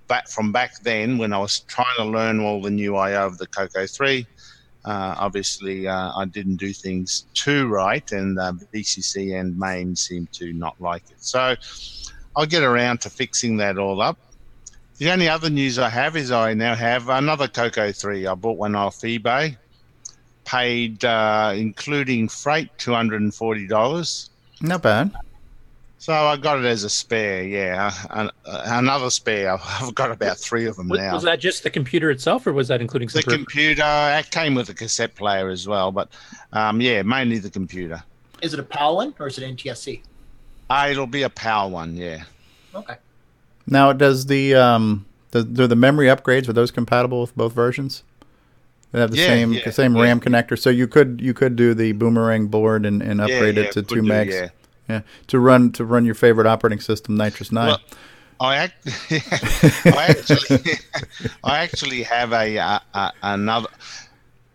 back 0.07 0.27
from 0.29 0.51
back 0.51 0.81
then 0.83 1.17
when 1.17 1.31
I 1.31 1.38
was 1.38 1.60
trying 1.62 1.95
to 1.98 2.05
learn 2.05 2.39
all 2.39 2.62
the 2.62 2.71
new 2.71 2.95
IO 2.95 3.27
of 3.27 3.38
the 3.38 3.48
Coco 3.48 3.86
3, 3.86 4.25
uh, 4.83 5.15
obviously, 5.17 5.88
uh, 5.88 6.12
I 6.15 6.25
didn't 6.25 6.55
do 6.55 6.74
things 6.74 7.27
too 7.33 7.67
right, 7.67 8.12
and 8.12 8.39
uh, 8.39 8.53
VCC 8.74 9.39
and 9.39 9.57
MAME 9.57 9.95
seem 9.95 10.27
to 10.33 10.53
not 10.53 10.75
like 10.79 11.03
it. 11.12 11.24
So 11.24 11.55
I'll 12.36 12.48
get 12.48 12.63
around 12.63 13.01
to 13.01 13.10
fixing 13.10 13.57
that 13.57 13.77
all 13.77 14.01
up. 14.01 14.17
The 15.01 15.10
only 15.10 15.27
other 15.27 15.50
news 15.50 15.79
I 15.79 15.89
have 15.89 16.15
is 16.15 16.29
I 16.29 16.53
now 16.53 16.75
have 16.75 17.10
another 17.10 17.48
Coco 17.48 17.91
3. 17.91 18.27
I 18.27 18.36
bought 18.36 18.60
one 18.60 18.75
off 18.75 18.98
eBay, 18.98 19.58
paid, 20.46 21.03
uh, 21.03 21.53
including 21.55 22.29
freight, 22.29 22.70
$240. 22.77 24.29
not 24.62 24.84
bad. 24.84 25.12
So 25.98 26.13
I 26.13 26.38
got 26.38 26.60
it 26.60 26.65
as 26.65 26.84
a 26.84 26.89
spare, 26.91 27.43
yeah. 27.43 27.91
An- 28.12 28.29
another 28.46 29.10
spare. 29.10 29.58
I've 29.81 29.96
got 29.96 30.12
about 30.12 30.38
three 30.38 30.67
of 30.67 30.75
them 30.75 30.88
Was, 30.88 31.00
now. 31.00 31.13
was 31.15 31.24
that 31.24 31.39
just 31.39 31.63
the 31.63 31.72
computer 31.72 32.12
itself, 32.12 32.46
or 32.46 32.53
was 32.53 32.67
that 32.67 32.79
including 32.79 33.10
some? 33.10 33.22
the 33.22 33.25
per- 33.25 33.38
computer, 33.38 33.84
it 33.84 34.29
came 34.29 34.53
with 34.53 34.70
a 34.70 34.75
cassette 34.75 35.15
player 35.15 35.50
as 35.50 35.67
well, 35.67 35.91
but 35.91 36.10
um, 36.53 36.79
yeah, 36.79 37.01
mainly 37.01 37.39
the 37.39 37.50
computer. 37.50 38.03
Is 38.43 38.53
it 38.53 38.60
a 38.60 38.63
PAL 38.63 38.98
one 38.98 39.15
or 39.17 39.25
is 39.25 39.39
it 39.39 39.58
NTSC? 39.58 40.03
Uh, 40.70 40.88
it'll 40.91 41.08
be 41.08 41.24
a 41.24 41.29
PAL 41.31 41.72
one, 41.72 41.98
yeah. 41.98 42.25
Okay. 42.75 42.98
Now, 43.72 43.92
does 43.94 44.28
the 44.28 44.54
um, 44.54 45.06
The, 45.32 45.44
do 45.44 45.66
the 45.66 45.75
memory 45.78 46.08
upgrades 46.08 46.48
are 46.50 46.54
those 46.54 46.72
compatible 46.72 47.22
with 47.22 47.36
both 47.36 47.54
versions? 47.54 48.04
They 48.92 49.00
have 49.00 49.12
the 49.12 49.18
Yeah, 49.18 49.28
same 49.28 49.54
yeah, 49.54 49.62
the 49.63 49.72
same 49.72 49.96
yeah. 49.96 50.04
RAM 50.04 50.20
connector, 50.20 50.60
so 50.60 50.70
you 50.70 50.88
could 50.88 51.22
you 51.22 51.34
could 51.34 51.56
do 51.56 51.74
the 51.74 51.94
boomerang 51.94 52.48
board 52.48 52.86
and, 52.86 53.01
and 53.01 53.22
upgrade 53.22 53.58
it 53.58 53.72
to 53.72 53.82
two 53.82 53.96
do, 53.96 54.01
megs. 54.01 54.34
yeah. 54.34 54.50
Yeah, 54.90 55.01
to 55.28 55.40
run 55.40 55.72
to 55.74 55.86
run 55.86 56.04
your 56.06 56.16
favorite 56.16 56.48
operating 56.48 56.82
system, 56.82 57.18
NitrOS-9. 57.18 57.54
Well, 57.54 57.80
I, 58.42 58.56
act, 58.58 58.88
I 59.86 60.08
actually, 60.10 60.60
I 61.46 61.60
actually 61.60 62.04
have 62.04 62.34
a, 62.34 62.58
uh, 62.58 62.80
uh, 62.94 63.12
another. 63.24 63.70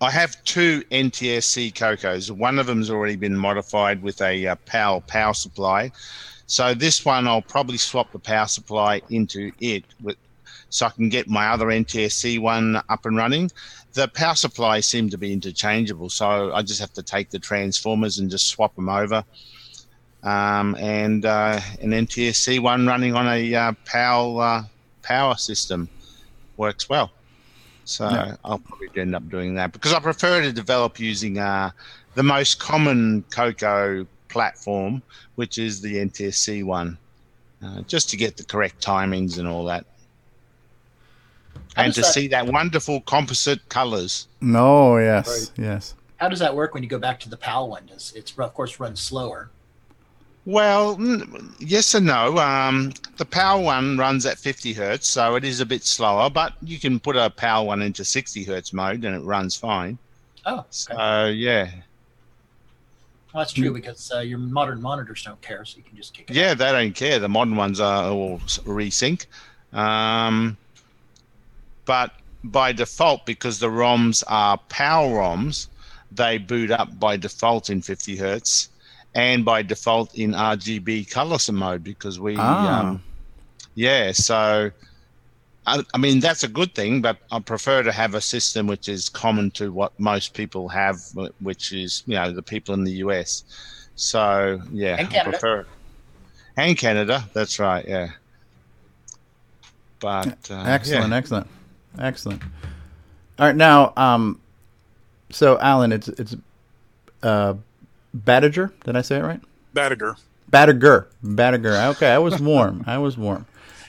I 0.03 0.11
have 0.11 0.37
two 0.45 0.83
NTSC 0.91 1.75
Cocos. 1.75 2.31
One 2.31 2.59
of 2.59 2.67
them's 2.67 2.91
already 2.91 3.17
been 3.17 3.37
modified 3.37 4.03
with 4.03 4.21
a 4.21 4.49
uh, 4.49 4.57
PAL 4.67 5.01
power 5.03 5.33
supply. 5.33 5.91
So 6.47 6.75
this 6.75 7.05
one, 7.05 7.27
I'll 7.27 7.43
probably 7.43 7.79
swap 7.79 8.13
the 8.13 8.19
power 8.19 8.47
supply 8.47 9.03
into 9.11 9.53
it, 9.61 9.85
with, 10.03 10.17
so 10.69 10.87
I 10.87 10.91
can 10.91 11.09
get 11.09 11.29
my 11.29 11.49
other 11.49 11.67
NTSC 11.67 12.39
one 12.39 12.81
up 12.89 13.05
and 13.05 13.17
running. 13.17 13.51
The 13.95 14.09
power 14.09 14.35
supply 14.35 14.81
seem 14.81 15.11
to 15.11 15.19
be 15.19 15.33
interchangeable, 15.33 16.11
so 16.11 16.53
I 16.53 16.63
just 16.63 16.81
have 16.81 16.93
to 16.95 17.03
take 17.03 17.31
the 17.31 17.39
transformers 17.39 18.19
and 18.19 18.31
just 18.31 18.49
swap 18.49 18.75
them 18.77 18.89
over 18.89 19.25
um, 20.27 20.75
and 20.77 21.25
uh, 21.25 21.61
an 21.81 21.91
NTSC 21.91 22.59
one 22.59 22.87
running 22.87 23.15
on 23.15 23.29
a 23.29 23.55
uh, 23.55 23.73
PAL 23.85 24.41
uh, 24.41 24.65
power 25.03 25.37
system 25.37 25.89
works 26.57 26.89
well. 26.89 27.13
So 27.85 28.09
Yeah. 28.11 28.37
I'll 28.45 28.59
probably 28.59 28.89
end 28.97 29.15
up 29.15 29.29
doing 29.29 29.55
that 29.55 29.73
because 29.73 29.93
I 29.93 30.01
prefer 30.01 30.43
to 30.43 30.53
develop 30.53 30.99
using 30.99 31.39
uh, 31.39 31.71
the 32.15 32.25
most 32.25 32.59
common 32.59 33.25
Coco 33.31 34.05
platform, 34.37 35.01
which 35.37 35.57
is 35.57 35.81
the 35.81 35.97
NTSC 35.97 36.63
one, 36.63 36.99
uh, 37.65 37.81
just 37.89 38.11
to 38.11 38.19
get 38.19 38.37
the 38.37 38.45
correct 38.45 38.85
timings 38.85 39.39
and 39.39 39.49
all 39.49 39.65
that. 39.65 39.87
How 41.75 41.85
And 41.85 41.95
to 41.95 42.03
that- 42.03 42.13
see 42.13 42.29
that 42.29 42.47
wonderful 42.47 43.01
composite 43.01 43.67
colors. 43.71 44.29
no, 44.43 44.99
yes, 44.99 45.53
yes. 45.57 45.95
How 46.19 46.29
does 46.29 46.39
that 46.41 46.55
work 46.55 46.75
when 46.75 46.83
you 46.83 46.89
go 46.89 46.99
back 46.99 47.19
to 47.21 47.31
the 47.31 47.37
PAL 47.39 47.69
one? 47.71 47.87
Does 47.87 48.13
it's 48.15 48.33
of 48.39 48.53
course 48.53 48.79
runs 48.79 49.01
slower? 49.01 49.49
Well, 50.45 50.97
yes 51.59 51.95
and 51.95 52.07
no. 52.07 52.37
Um, 52.39 52.93
the 53.17 53.25
power 53.25 53.61
one 53.61 53.97
runs 53.99 54.27
at 54.27 54.39
50 54.39 54.75
hertz, 54.75 55.09
so 55.09 55.35
it 55.37 55.45
is 55.45 55.61
a 55.61 55.67
bit 55.67 55.83
slower, 55.85 56.29
but 56.31 56.53
you 56.63 56.79
can 56.79 57.01
put 57.01 57.17
a 57.17 57.31
power 57.31 57.65
one 57.67 57.81
into 57.83 58.05
60 58.05 58.45
hertz 58.45 58.73
mode 58.75 59.03
and 59.05 59.17
it 59.17 59.25
runs 59.25 59.57
fine. 59.57 59.99
Oh, 60.45 60.65
So, 60.71 61.27
yeah. 61.27 61.71
Well, 63.37 63.45
that's 63.45 63.53
true 63.53 63.71
because 63.75 64.11
uh, 64.15 64.21
your 64.21 64.39
modern 64.39 64.81
monitors 64.81 65.23
don't 65.23 65.41
care, 65.43 65.63
so 65.67 65.77
you 65.77 65.83
can 65.83 65.95
just 65.95 66.15
kick 66.15 66.31
it. 66.31 66.35
Yeah, 66.35 66.55
they 66.55 66.73
don't 66.73 66.95
care. 66.95 67.19
The 67.19 67.29
modern 67.29 67.55
ones 67.55 67.81
are 67.81 68.09
all 68.11 68.39
resync. 68.39 69.27
Um, 69.75 70.57
but 71.85 72.13
by 72.45 72.73
default, 72.73 73.27
because 73.27 73.59
the 73.59 73.67
ROMs 73.67 74.25
are 74.27 74.57
power 74.71 75.09
ROMs, 75.09 75.69
they 76.11 76.39
boot 76.39 76.71
up 76.71 76.99
by 76.99 77.19
default 77.19 77.69
in 77.69 77.83
50 77.83 78.17
hertz 78.17 78.71
and 79.15 79.45
by 79.45 79.61
default 79.61 80.15
in 80.15 80.31
RGB 80.33 81.11
color 81.11 81.37
mode 81.53 81.85
because 81.85 82.19
we, 82.19 82.37
Ah. 82.39 82.81
um, 82.89 83.03
yeah, 83.75 84.13
so. 84.13 84.71
I, 85.67 85.83
I 85.95 85.99
mean 85.99 86.21
that's 86.21 86.43
a 86.45 86.49
good 86.49 86.75
thing, 86.75 87.03
but 87.03 87.19
I 87.33 87.41
prefer 87.41 87.83
to 87.83 87.93
have 87.93 88.15
a 88.15 88.21
system 88.21 88.67
which 88.67 88.89
is 88.89 89.09
common 89.09 89.51
to 89.53 89.73
what 89.73 89.99
most 89.99 90.35
people 90.35 90.69
have, 90.69 90.97
which 91.41 91.73
is 91.73 92.03
you 92.07 92.15
know 92.15 92.31
the 92.33 92.43
people 92.43 92.75
in 92.75 92.85
the 92.85 92.93
US. 93.05 93.45
So 93.97 94.61
yeah, 94.73 94.97
And 94.99 95.09
I 95.09 95.11
Canada. 95.11 95.31
prefer 95.31 95.67
and 96.57 96.77
Canada. 96.79 97.25
That's 97.33 97.59
right. 97.59 97.85
Yeah. 97.87 98.11
But 100.01 100.51
uh, 100.51 100.63
Excellent, 100.67 101.11
yeah. 101.11 101.17
excellent, 101.17 101.47
excellent. 101.99 102.43
All 103.39 103.47
right, 103.47 103.57
now, 103.57 103.93
um, 103.97 104.41
so 105.31 105.59
Alan, 105.59 105.93
it's 105.93 106.09
it's 106.09 106.37
uh, 107.23 107.55
Badiger. 108.17 108.73
Did 108.85 108.97
I 108.97 109.03
say 109.03 109.17
it 109.19 109.23
right? 109.23 109.41
Badiger. 109.75 110.17
Badiger, 110.51 111.07
Badiger. 111.25 111.91
Okay, 111.95 112.11
I 112.11 112.19
was 112.19 112.41
warm. 112.41 112.85
I 112.87 112.99
was 112.99 113.17
warm. 113.19 113.47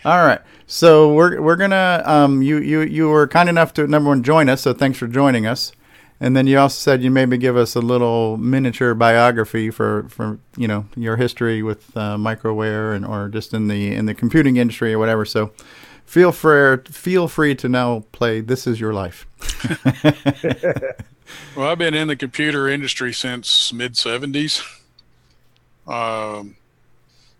All 0.07 0.25
right, 0.25 0.39
so 0.67 1.13
we're 1.13 1.41
we're 1.41 1.57
gonna 1.57 2.01
um, 2.05 2.41
you 2.41 2.59
you 2.59 2.79
you 2.79 3.09
were 3.09 3.27
kind 3.27 3.49
enough 3.49 3.73
to 3.73 3.85
number 3.87 4.07
one 4.07 4.23
join 4.23 4.47
us, 4.47 4.61
so 4.61 4.71
thanks 4.71 4.97
for 4.97 5.05
joining 5.05 5.45
us. 5.45 5.73
And 6.21 6.33
then 6.33 6.47
you 6.47 6.57
also 6.59 6.79
said 6.79 7.03
you 7.03 7.11
maybe 7.11 7.37
give 7.37 7.57
us 7.57 7.75
a 7.75 7.81
little 7.81 8.37
miniature 8.37 8.93
biography 8.93 9.69
for, 9.69 10.07
for 10.07 10.39
you 10.55 10.65
know 10.65 10.85
your 10.95 11.17
history 11.17 11.61
with 11.61 11.91
uh, 11.97 12.15
microware 12.15 12.95
and 12.95 13.05
or 13.05 13.27
just 13.27 13.53
in 13.53 13.67
the 13.67 13.93
in 13.93 14.05
the 14.05 14.13
computing 14.13 14.55
industry 14.55 14.93
or 14.93 14.99
whatever. 14.99 15.25
So 15.25 15.51
feel 16.05 16.31
free 16.31 16.77
feel 16.85 17.27
free 17.27 17.53
to 17.55 17.67
now 17.67 18.05
play 18.13 18.39
"This 18.39 18.65
Is 18.65 18.79
Your 18.79 18.93
Life." 18.93 19.27
Well, 21.57 21.67
I've 21.67 21.77
been 21.77 21.93
in 21.93 22.07
the 22.07 22.15
computer 22.15 22.69
industry 22.69 23.11
since 23.11 23.73
mid 23.73 23.95
'70s. 23.95 24.63
Um, 25.85 26.55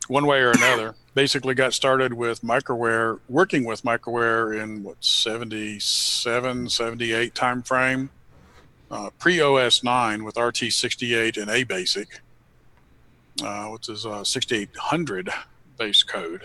one 0.09 0.25
way 0.25 0.39
or 0.39 0.51
another, 0.51 0.95
basically 1.17 1.55
got 1.55 1.73
started 1.73 2.13
with 2.13 2.43
microware, 2.43 3.19
working 3.27 3.65
with 3.65 3.81
microware 3.81 4.61
in 4.61 4.83
what 4.83 5.03
77, 5.03 6.69
78 6.69 7.33
time 7.33 7.63
frame, 7.63 8.11
uh, 8.91 9.09
pre 9.17 9.41
OS 9.41 9.83
9 9.83 10.23
with 10.23 10.35
RT68 10.35 11.41
and 11.41 11.49
A 11.49 11.63
Basic, 11.63 12.19
uh, 13.43 13.65
which 13.69 13.89
is 13.89 14.05
uh, 14.05 14.23
6800 14.23 15.31
base 15.79 16.03
code. 16.03 16.43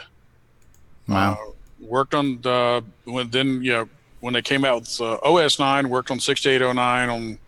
Wow. 1.07 1.33
Uh, 1.33 1.53
worked 1.79 2.15
on 2.15 2.41
the 2.41 2.83
when 3.05 3.29
then 3.29 3.63
you 3.63 3.73
know 3.73 3.89
when 4.21 4.33
they 4.33 4.41
came 4.41 4.65
out 4.65 4.81
with 4.81 5.01
uh, 5.03 5.19
OS 5.23 5.59
9, 5.59 5.91
worked 5.91 6.11
on 6.11 6.19
6809 6.19 7.11
on 7.11 7.39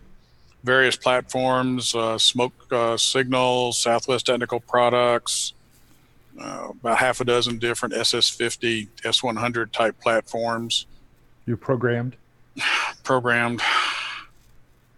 various 0.63 0.95
platforms, 0.95 1.95
uh, 1.95 2.19
Smoke 2.19 2.53
uh, 2.71 2.95
Signal, 2.97 3.71
Southwest 3.71 4.27
Technical 4.27 4.59
Products, 4.59 5.54
uh, 6.39 6.69
about 6.69 6.97
half 6.97 7.21
a 7.21 7.25
dozen 7.25 7.59
different 7.59 7.93
SS50, 7.93 8.87
S100 9.03 9.71
type 9.71 9.99
platforms. 9.99 10.85
You 11.45 11.57
programmed? 11.57 12.15
Programmed. 13.03 13.61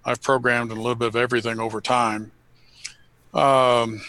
I've 0.05 0.21
programmed 0.21 0.71
a 0.71 0.75
little 0.75 0.95
bit 0.95 1.09
of 1.09 1.15
everything 1.15 1.59
over 1.59 1.81
time. 1.81 2.31
Um, 3.33 4.01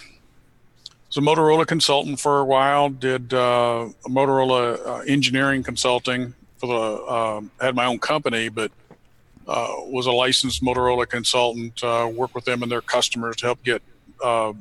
was 1.09 1.17
a 1.17 1.21
Motorola 1.21 1.67
consultant 1.67 2.21
for 2.21 2.39
a 2.39 2.45
while. 2.45 2.91
Did 2.91 3.35
uh, 3.35 3.89
Motorola 4.07 4.87
uh, 4.87 4.99
engineering 5.01 5.63
consulting 5.63 6.35
for 6.59 6.67
the. 6.67 7.13
Um, 7.13 7.51
had 7.61 7.75
my 7.75 7.87
own 7.87 7.99
company, 7.99 8.49
but 8.49 8.71
uh, 9.47 9.69
was 9.87 10.07
a 10.07 10.13
licensed 10.13 10.63
Motorola 10.63 11.09
consultant. 11.09 11.83
Uh, 11.83 12.11
worked 12.13 12.35
with 12.35 12.45
them 12.45 12.63
and 12.63 12.71
their 12.71 12.83
customers 12.83 13.37
to 13.37 13.47
help 13.47 13.63
get 13.65 13.83
uh, 14.23 14.53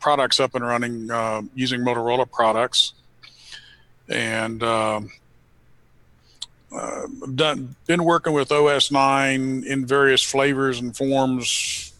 products 0.00 0.40
up 0.40 0.54
and 0.54 0.64
running 0.64 1.10
uh, 1.10 1.42
using 1.54 1.80
Motorola 1.80 2.30
products. 2.30 2.94
And 4.08 4.62
um, 4.62 5.10
uh, 6.72 7.06
done 7.34 7.76
been 7.86 8.04
working 8.04 8.32
with 8.32 8.52
OS 8.52 8.90
9 8.90 9.64
in 9.64 9.86
various 9.86 10.22
flavors 10.22 10.80
and 10.80 10.96
forms 10.96 11.92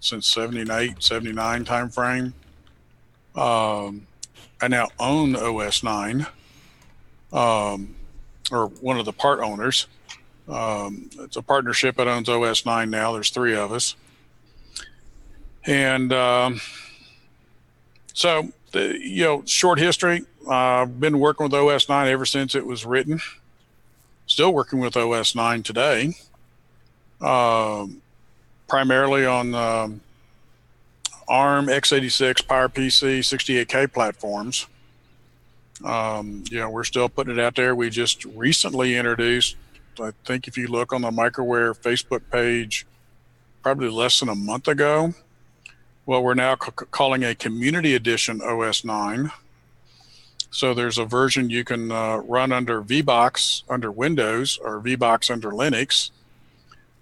since 0.00 0.26
78, 0.28 1.02
79 1.02 1.64
time 1.64 1.90
frame. 1.90 2.34
Um, 3.34 4.06
I 4.60 4.68
now 4.68 4.88
own 4.98 5.34
OS 5.36 5.82
9, 5.82 6.26
um, 7.32 7.94
or 8.52 8.66
one 8.66 8.98
of 8.98 9.04
the 9.04 9.12
part 9.12 9.40
owners. 9.40 9.86
Um, 10.48 11.10
it's 11.20 11.36
a 11.36 11.42
partnership 11.42 11.96
that 11.96 12.06
owns 12.06 12.28
OS 12.28 12.64
9 12.64 12.90
now. 12.90 13.12
There's 13.12 13.30
three 13.30 13.56
of 13.56 13.72
us. 13.72 13.96
And 15.66 16.12
um, 16.12 16.60
so, 18.14 18.48
the, 18.72 18.98
you 18.98 19.24
know, 19.24 19.42
short 19.44 19.78
history. 19.78 20.24
I've 20.48 20.88
uh, 20.88 20.90
been 20.90 21.18
working 21.18 21.44
with 21.44 21.54
OS 21.54 21.88
9 21.88 22.08
ever 22.08 22.24
since 22.24 22.54
it 22.54 22.64
was 22.64 22.86
written. 22.86 23.20
Still 24.26 24.54
working 24.54 24.78
with 24.78 24.96
OS 24.96 25.34
9 25.34 25.62
today. 25.62 26.14
Um, 27.20 28.00
primarily 28.68 29.26
on 29.26 29.54
um, 29.54 30.00
ARM, 31.28 31.66
x86, 31.66 32.44
PowerPC, 32.44 33.18
68K 33.18 33.92
platforms. 33.92 34.66
Um, 35.84 36.44
you 36.50 36.60
know, 36.60 36.70
we're 36.70 36.84
still 36.84 37.08
putting 37.08 37.34
it 37.34 37.40
out 37.40 37.56
there. 37.56 37.74
We 37.74 37.90
just 37.90 38.24
recently 38.26 38.96
introduced, 38.96 39.56
I 40.00 40.12
think 40.24 40.46
if 40.46 40.56
you 40.56 40.68
look 40.68 40.92
on 40.92 41.02
the 41.02 41.10
Microware 41.10 41.76
Facebook 41.76 42.22
page, 42.30 42.86
probably 43.62 43.90
less 43.90 44.20
than 44.20 44.28
a 44.28 44.34
month 44.34 44.68
ago, 44.68 45.14
what 46.04 46.22
we're 46.22 46.34
now 46.34 46.56
c- 46.56 46.70
calling 46.90 47.24
a 47.24 47.34
Community 47.34 47.94
Edition 47.94 48.40
OS 48.42 48.84
9. 48.84 49.30
So 50.50 50.72
there's 50.72 50.98
a 50.98 51.04
version 51.04 51.50
you 51.50 51.64
can 51.64 51.90
uh, 51.90 52.18
run 52.18 52.52
under 52.52 52.82
VBox 52.82 53.64
under 53.68 53.90
Windows 53.90 54.58
or 54.62 54.80
VBox 54.80 55.30
under 55.30 55.50
Linux. 55.50 56.10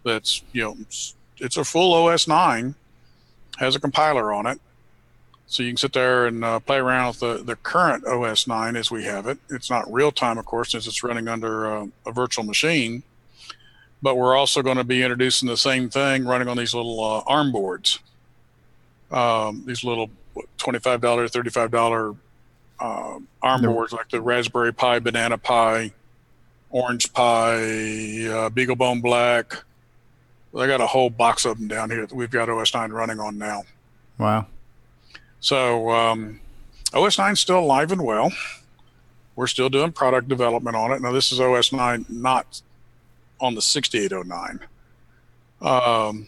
That's 0.04 0.42
you 0.52 0.62
know 0.62 0.76
it's 1.38 1.56
a 1.56 1.64
full 1.64 1.92
OS 1.92 2.28
9, 2.28 2.74
has 3.58 3.76
a 3.76 3.80
compiler 3.80 4.32
on 4.32 4.46
it. 4.46 4.60
So 5.46 5.62
you 5.62 5.70
can 5.70 5.76
sit 5.76 5.92
there 5.92 6.26
and 6.26 6.42
uh, 6.42 6.60
play 6.60 6.78
around 6.78 7.08
with 7.08 7.20
the, 7.20 7.44
the 7.44 7.56
current 7.56 8.06
OS 8.06 8.46
9 8.46 8.74
as 8.74 8.90
we 8.90 9.04
have 9.04 9.26
it. 9.26 9.38
It's 9.50 9.68
not 9.68 9.92
real 9.92 10.10
time, 10.10 10.38
of 10.38 10.46
course, 10.46 10.70
since 10.70 10.86
it's 10.86 11.02
running 11.02 11.28
under 11.28 11.66
uh, 11.66 11.86
a 12.06 12.12
virtual 12.12 12.44
machine. 12.44 13.02
But 14.00 14.16
we're 14.16 14.34
also 14.34 14.62
going 14.62 14.78
to 14.78 14.84
be 14.84 15.02
introducing 15.02 15.48
the 15.48 15.58
same 15.58 15.90
thing 15.90 16.24
running 16.24 16.48
on 16.48 16.56
these 16.56 16.74
little 16.74 17.04
uh, 17.04 17.22
ARM 17.26 17.52
boards. 17.52 17.98
Um, 19.12 19.62
these 19.66 19.84
little 19.84 20.10
$25, 20.58 21.00
$35 21.00 22.16
uh, 22.80 23.18
ARM 23.42 23.62
The- 23.62 23.68
boards 23.68 23.92
like 23.92 24.08
the 24.08 24.20
Raspberry 24.20 24.72
Pi, 24.72 24.98
Banana 24.98 25.38
Pi, 25.38 25.92
Orange 26.70 27.12
Pi, 27.12 27.52
uh, 27.52 28.48
BeagleBone 28.50 29.02
Black. 29.02 29.62
I 30.58 30.66
got 30.66 30.80
a 30.80 30.86
whole 30.86 31.10
box 31.10 31.44
of 31.44 31.58
them 31.58 31.68
down 31.68 31.90
here 31.90 32.06
that 32.06 32.14
we've 32.14 32.30
got 32.30 32.48
OS 32.48 32.74
9 32.74 32.90
running 32.92 33.20
on 33.20 33.38
now. 33.38 33.62
Wow. 34.18 34.46
So 35.40 35.90
um, 35.90 36.40
OS 36.94 37.18
9 37.18 37.36
still 37.36 37.58
alive 37.60 37.90
and 37.92 38.04
well. 38.04 38.32
We're 39.34 39.46
still 39.46 39.70
doing 39.70 39.92
product 39.92 40.28
development 40.28 40.76
on 40.76 40.92
it. 40.92 41.00
Now 41.00 41.12
this 41.12 41.32
is 41.32 41.40
OS 41.40 41.72
9, 41.72 42.04
not 42.08 42.60
on 43.40 43.54
the 43.54 43.62
6809. 43.62 44.60
Um, 45.62 46.26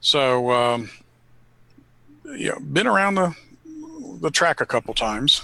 so 0.00 0.50
um, 0.52 0.90
yeah, 2.36 2.58
been 2.60 2.86
around 2.86 3.14
the 3.14 3.34
the 4.20 4.30
track 4.30 4.60
a 4.60 4.66
couple 4.66 4.94
times. 4.94 5.42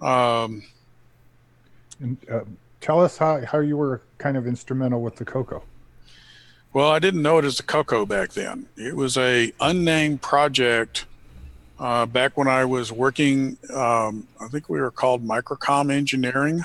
Um, 0.00 0.62
And, 2.00 2.16
uh, 2.30 2.40
tell 2.80 3.00
us 3.00 3.16
how, 3.16 3.44
how 3.44 3.60
you 3.60 3.76
were 3.76 4.02
kind 4.18 4.36
of 4.36 4.46
instrumental 4.46 5.00
with 5.02 5.16
the 5.16 5.24
Coco. 5.24 5.62
Well, 6.72 6.90
I 6.90 6.98
didn't 6.98 7.22
know 7.22 7.38
it 7.38 7.44
as 7.44 7.56
the 7.56 7.62
Coco 7.62 8.04
back 8.04 8.32
then. 8.32 8.66
It 8.76 8.94
was 8.94 9.16
a 9.16 9.50
unnamed 9.60 10.20
project 10.20 11.06
uh, 11.78 12.04
back 12.04 12.36
when 12.36 12.48
I 12.48 12.66
was 12.66 12.92
working. 12.92 13.56
Um, 13.72 14.28
I 14.38 14.48
think 14.48 14.68
we 14.68 14.80
were 14.80 14.90
called 14.90 15.26
Microcom 15.26 15.90
Engineering. 15.90 16.62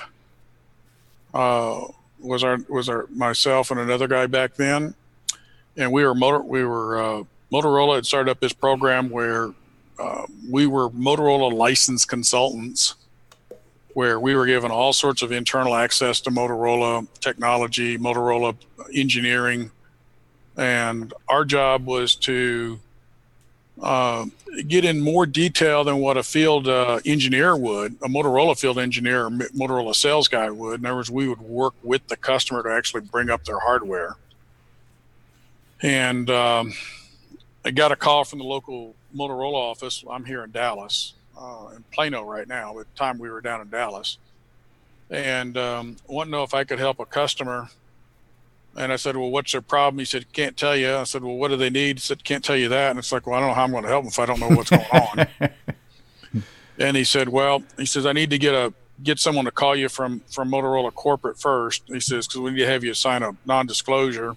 Uh, 1.34 1.86
was 2.20 2.44
our 2.44 2.58
was 2.68 2.90
our 2.90 3.08
myself 3.10 3.72
and 3.72 3.80
another 3.80 4.08
guy 4.08 4.28
back 4.28 4.56
then, 4.56 4.94
and 5.78 5.92
we 5.94 6.04
were 6.04 6.14
motor 6.14 6.40
we 6.40 6.66
were 6.66 7.02
uh, 7.02 7.24
Motorola 7.52 7.96
had 7.96 8.06
started 8.06 8.32
up 8.32 8.40
this 8.40 8.54
program 8.54 9.10
where 9.10 9.52
uh, 10.00 10.26
we 10.50 10.68
were 10.68 10.90
Motorola 10.90 11.52
licensed 11.52 12.08
consultants 12.08 12.96
where 13.94 14.20
we 14.20 14.36
were 14.36 14.46
given 14.46 14.72
all 14.72 14.94
sorts 14.94 15.22
of 15.22 15.32
internal 15.32 15.76
access 15.76 16.22
to 16.22 16.30
Motorola 16.30 17.06
technology, 17.20 17.98
Motorola 17.98 18.56
engineering, 18.94 19.70
and 20.58 21.14
our 21.28 21.44
job 21.44 21.86
was 21.86 22.16
to 22.16 22.80
uh, 23.82 24.26
get 24.68 24.86
in 24.86 25.00
more 25.00 25.26
detail 25.26 25.84
than 25.84 25.98
what 25.98 26.18
a 26.18 26.24
field 26.24 26.68
uh, 26.68 27.00
engineer 27.06 27.56
would, 27.56 27.94
a 28.04 28.08
Motorola 28.08 28.58
field 28.58 28.78
engineer 28.78 29.26
or 29.26 29.30
Motorola 29.30 29.96
sales 29.96 30.28
guy 30.28 30.50
would. 30.50 30.80
In 30.80 30.86
other 30.86 30.96
words, 30.96 31.12
we 31.12 31.28
would 31.28 31.42
work 31.42 31.74
with 31.84 32.08
the 32.08 32.16
customer 32.16 32.64
to 32.64 32.70
actually 32.70 33.02
bring 33.02 33.30
up 33.30 33.44
their 33.44 33.60
hardware. 33.60 34.16
And 35.82 36.30
um, 36.30 36.74
I 37.64 37.72
got 37.72 37.92
a 37.92 37.96
call 37.96 38.24
from 38.24 38.40
the 38.40 38.46
local 38.46 38.96
Motorola 39.16 39.54
office. 39.54 40.04
I'm 40.10 40.26
here 40.26 40.44
in 40.44 40.52
Dallas, 40.52 41.14
uh, 41.38 41.68
in 41.76 41.84
Plano 41.92 42.24
right 42.24 42.48
now. 42.48 42.80
At 42.80 42.88
the 42.94 42.98
time 42.98 43.20
we 43.20 43.30
were 43.30 43.42
down 43.42 43.62
in 43.62 43.70
Dallas, 43.70 44.18
and 45.10 45.56
um, 45.58 45.98
wanted 46.08 46.30
to 46.30 46.32
know 46.32 46.44
if 46.44 46.54
I 46.54 46.64
could 46.64 46.80
help 46.80 47.00
a 47.00 47.06
customer. 47.06 47.70
And 48.76 48.92
I 48.92 48.96
said, 48.96 49.16
"Well, 49.16 49.30
what's 49.30 49.52
their 49.52 49.62
problem?" 49.62 50.00
He 50.00 50.06
said, 50.06 50.32
"Can't 50.34 50.58
tell 50.58 50.76
you." 50.76 50.96
I 50.96 51.04
said, 51.04 51.24
"Well, 51.24 51.36
what 51.36 51.50
do 51.50 51.58
they 51.58 51.70
need?" 51.70 51.98
He 51.98 52.02
said, 52.02 52.24
"Can't 52.24 52.44
tell 52.44 52.56
you 52.56 52.70
that." 52.70 52.92
And 52.92 53.00
it's 53.00 53.12
like, 53.12 53.28
"Well, 53.28 53.36
I 53.36 53.40
don't 53.40 53.50
know 53.50 53.56
how 53.56 53.64
I'm 53.64 53.72
going 53.72 53.84
to 53.84 53.90
help 53.90 54.06
them 54.06 54.10
if 54.10 54.20
I 54.20 54.26
don't 54.26 54.40
know 54.40 54.50
what's 54.50 54.70
going 54.70 54.86
on." 54.92 56.44
and 56.80 56.98
he 56.98 57.04
said, 57.04 57.30
"Well, 57.30 57.64
he 57.78 57.86
says 57.86 58.06
I 58.06 58.14
need 58.14 58.30
to 58.30 58.38
get 58.38 58.56
a 58.56 58.74
get 59.04 59.20
someone 59.20 59.46
to 59.46 59.52
call 59.52 59.76
you 59.76 59.90
from 59.90 60.22
from 60.32 60.50
Motorola 60.50 60.94
corporate 60.94 61.38
first. 61.38 61.84
He 61.88 62.00
says 62.00 62.28
because 62.28 62.42
we 62.42 62.52
need 62.52 62.60
to 62.60 62.68
have 62.68 62.84
you 62.84 62.94
sign 62.94 63.22
a 63.22 63.36
non-disclosure." 63.46 64.36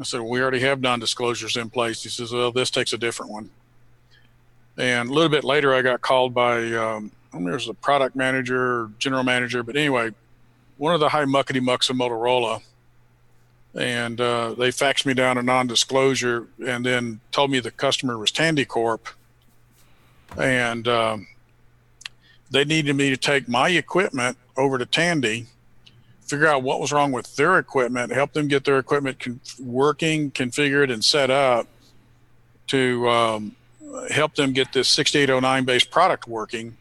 I 0.00 0.04
said, 0.04 0.20
well, 0.20 0.30
"We 0.30 0.42
already 0.42 0.60
have 0.60 0.80
non-disclosures 0.80 1.56
in 1.56 1.70
place." 1.70 2.02
He 2.02 2.08
says, 2.08 2.32
"Well, 2.32 2.52
this 2.52 2.70
takes 2.70 2.92
a 2.92 2.98
different 2.98 3.32
one." 3.32 3.50
And 4.76 5.08
a 5.08 5.12
little 5.12 5.28
bit 5.28 5.44
later, 5.44 5.74
I 5.74 5.82
got 5.82 6.00
called 6.00 6.34
by 6.34 6.72
um, 6.72 7.12
I 7.32 7.36
don't 7.36 7.44
know, 7.44 7.50
there's 7.50 7.68
a 7.68 7.74
product 7.74 8.14
manager, 8.14 8.90
general 8.98 9.24
manager, 9.24 9.64
but 9.64 9.76
anyway, 9.76 10.12
one 10.76 10.94
of 10.94 11.00
the 11.00 11.08
high 11.08 11.24
muckety 11.24 11.60
mucks 11.60 11.90
of 11.90 11.96
Motorola, 11.96 12.62
and 13.74 14.20
uh, 14.20 14.54
they 14.54 14.68
faxed 14.68 15.04
me 15.04 15.14
down 15.14 15.36
a 15.36 15.42
non-disclosure, 15.42 16.46
and 16.64 16.86
then 16.86 17.20
told 17.32 17.50
me 17.50 17.58
the 17.58 17.72
customer 17.72 18.18
was 18.18 18.30
Tandy 18.30 18.64
Corp, 18.64 19.08
and 20.36 20.86
um, 20.86 21.26
they 22.50 22.64
needed 22.64 22.94
me 22.94 23.10
to 23.10 23.16
take 23.16 23.48
my 23.48 23.68
equipment 23.70 24.38
over 24.56 24.78
to 24.78 24.86
Tandy, 24.86 25.46
figure 26.24 26.46
out 26.46 26.62
what 26.62 26.80
was 26.80 26.92
wrong 26.92 27.12
with 27.12 27.36
their 27.36 27.58
equipment, 27.58 28.12
help 28.12 28.32
them 28.32 28.48
get 28.48 28.64
their 28.64 28.78
equipment 28.78 29.20
con- 29.20 29.40
working, 29.60 30.30
configured, 30.30 30.92
and 30.92 31.04
set 31.04 31.30
up 31.30 31.66
to 32.68 33.08
um, 33.08 33.56
help 34.10 34.34
them 34.34 34.52
get 34.52 34.72
this 34.72 34.88
6809 34.88 35.64
based 35.64 35.90
product 35.90 36.26
working. 36.26 36.76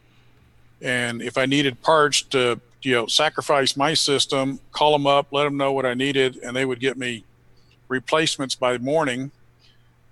And 0.81 1.21
if 1.21 1.37
I 1.37 1.45
needed 1.45 1.81
parts 1.81 2.21
to, 2.23 2.59
you 2.81 2.93
know, 2.93 3.07
sacrifice 3.07 3.77
my 3.77 3.93
system, 3.93 4.59
call 4.71 4.91
them 4.93 5.07
up, 5.07 5.27
let 5.31 5.43
them 5.43 5.57
know 5.57 5.71
what 5.71 5.85
I 5.85 5.93
needed, 5.93 6.37
and 6.37 6.55
they 6.55 6.65
would 6.65 6.79
get 6.79 6.97
me 6.97 7.23
replacements 7.87 8.55
by 8.55 8.77
morning. 8.77 9.31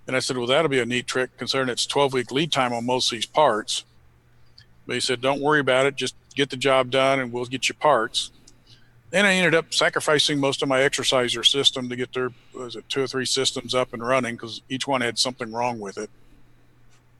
And 0.06 0.16
I 0.16 0.20
said, 0.20 0.36
well, 0.36 0.46
that'll 0.46 0.68
be 0.68 0.80
a 0.80 0.86
neat 0.86 1.06
trick 1.06 1.30
considering 1.36 1.68
it's 1.68 1.86
12 1.86 2.12
week 2.12 2.32
lead 2.32 2.52
time 2.52 2.72
on 2.72 2.86
most 2.86 3.12
of 3.12 3.16
these 3.16 3.26
parts. 3.26 3.84
But 4.86 4.94
he 4.94 5.00
said, 5.00 5.20
don't 5.20 5.40
worry 5.40 5.60
about 5.60 5.86
it. 5.86 5.96
Just 5.96 6.14
get 6.34 6.50
the 6.50 6.56
job 6.56 6.90
done 6.90 7.20
and 7.20 7.32
we'll 7.32 7.44
get 7.44 7.68
you 7.68 7.74
parts. 7.74 8.30
Then 9.12 9.26
I 9.26 9.34
ended 9.34 9.54
up 9.54 9.74
sacrificing 9.74 10.40
most 10.40 10.62
of 10.62 10.70
my 10.70 10.80
exerciser 10.80 11.44
system 11.44 11.90
to 11.90 11.96
get 11.96 12.14
their, 12.14 12.30
was 12.54 12.76
it 12.76 12.88
two 12.88 13.02
or 13.02 13.06
three 13.06 13.26
systems 13.26 13.74
up 13.74 13.92
and 13.92 14.02
running 14.02 14.36
because 14.36 14.62
each 14.70 14.86
one 14.88 15.02
had 15.02 15.18
something 15.18 15.52
wrong 15.52 15.78
with 15.78 15.98
it. 15.98 16.08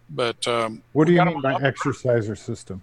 But 0.09 0.49
um, 0.49 0.83
What 0.95 1.07
do 1.07 1.13
you 1.13 1.23
mean 1.23 1.43
by 1.43 1.53
up. 1.53 1.63
exerciser 1.63 2.35
system? 2.35 2.81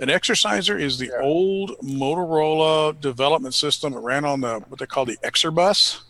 An 0.00 0.10
exerciser 0.10 0.76
is 0.76 0.98
the 0.98 1.16
old 1.20 1.76
Motorola 1.84 3.00
development 3.00 3.54
system 3.54 3.92
that 3.92 4.00
ran 4.00 4.24
on 4.24 4.40
the 4.40 4.58
what 4.68 4.80
they 4.80 4.86
call 4.86 5.04
the 5.04 5.16
EXORbus. 5.18 6.00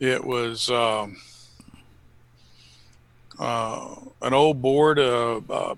It 0.00 0.24
was 0.24 0.70
um, 0.70 1.18
uh, 3.38 3.94
an 4.22 4.32
old 4.32 4.62
board. 4.62 4.98
Uh, 4.98 5.42
uh, 5.50 5.74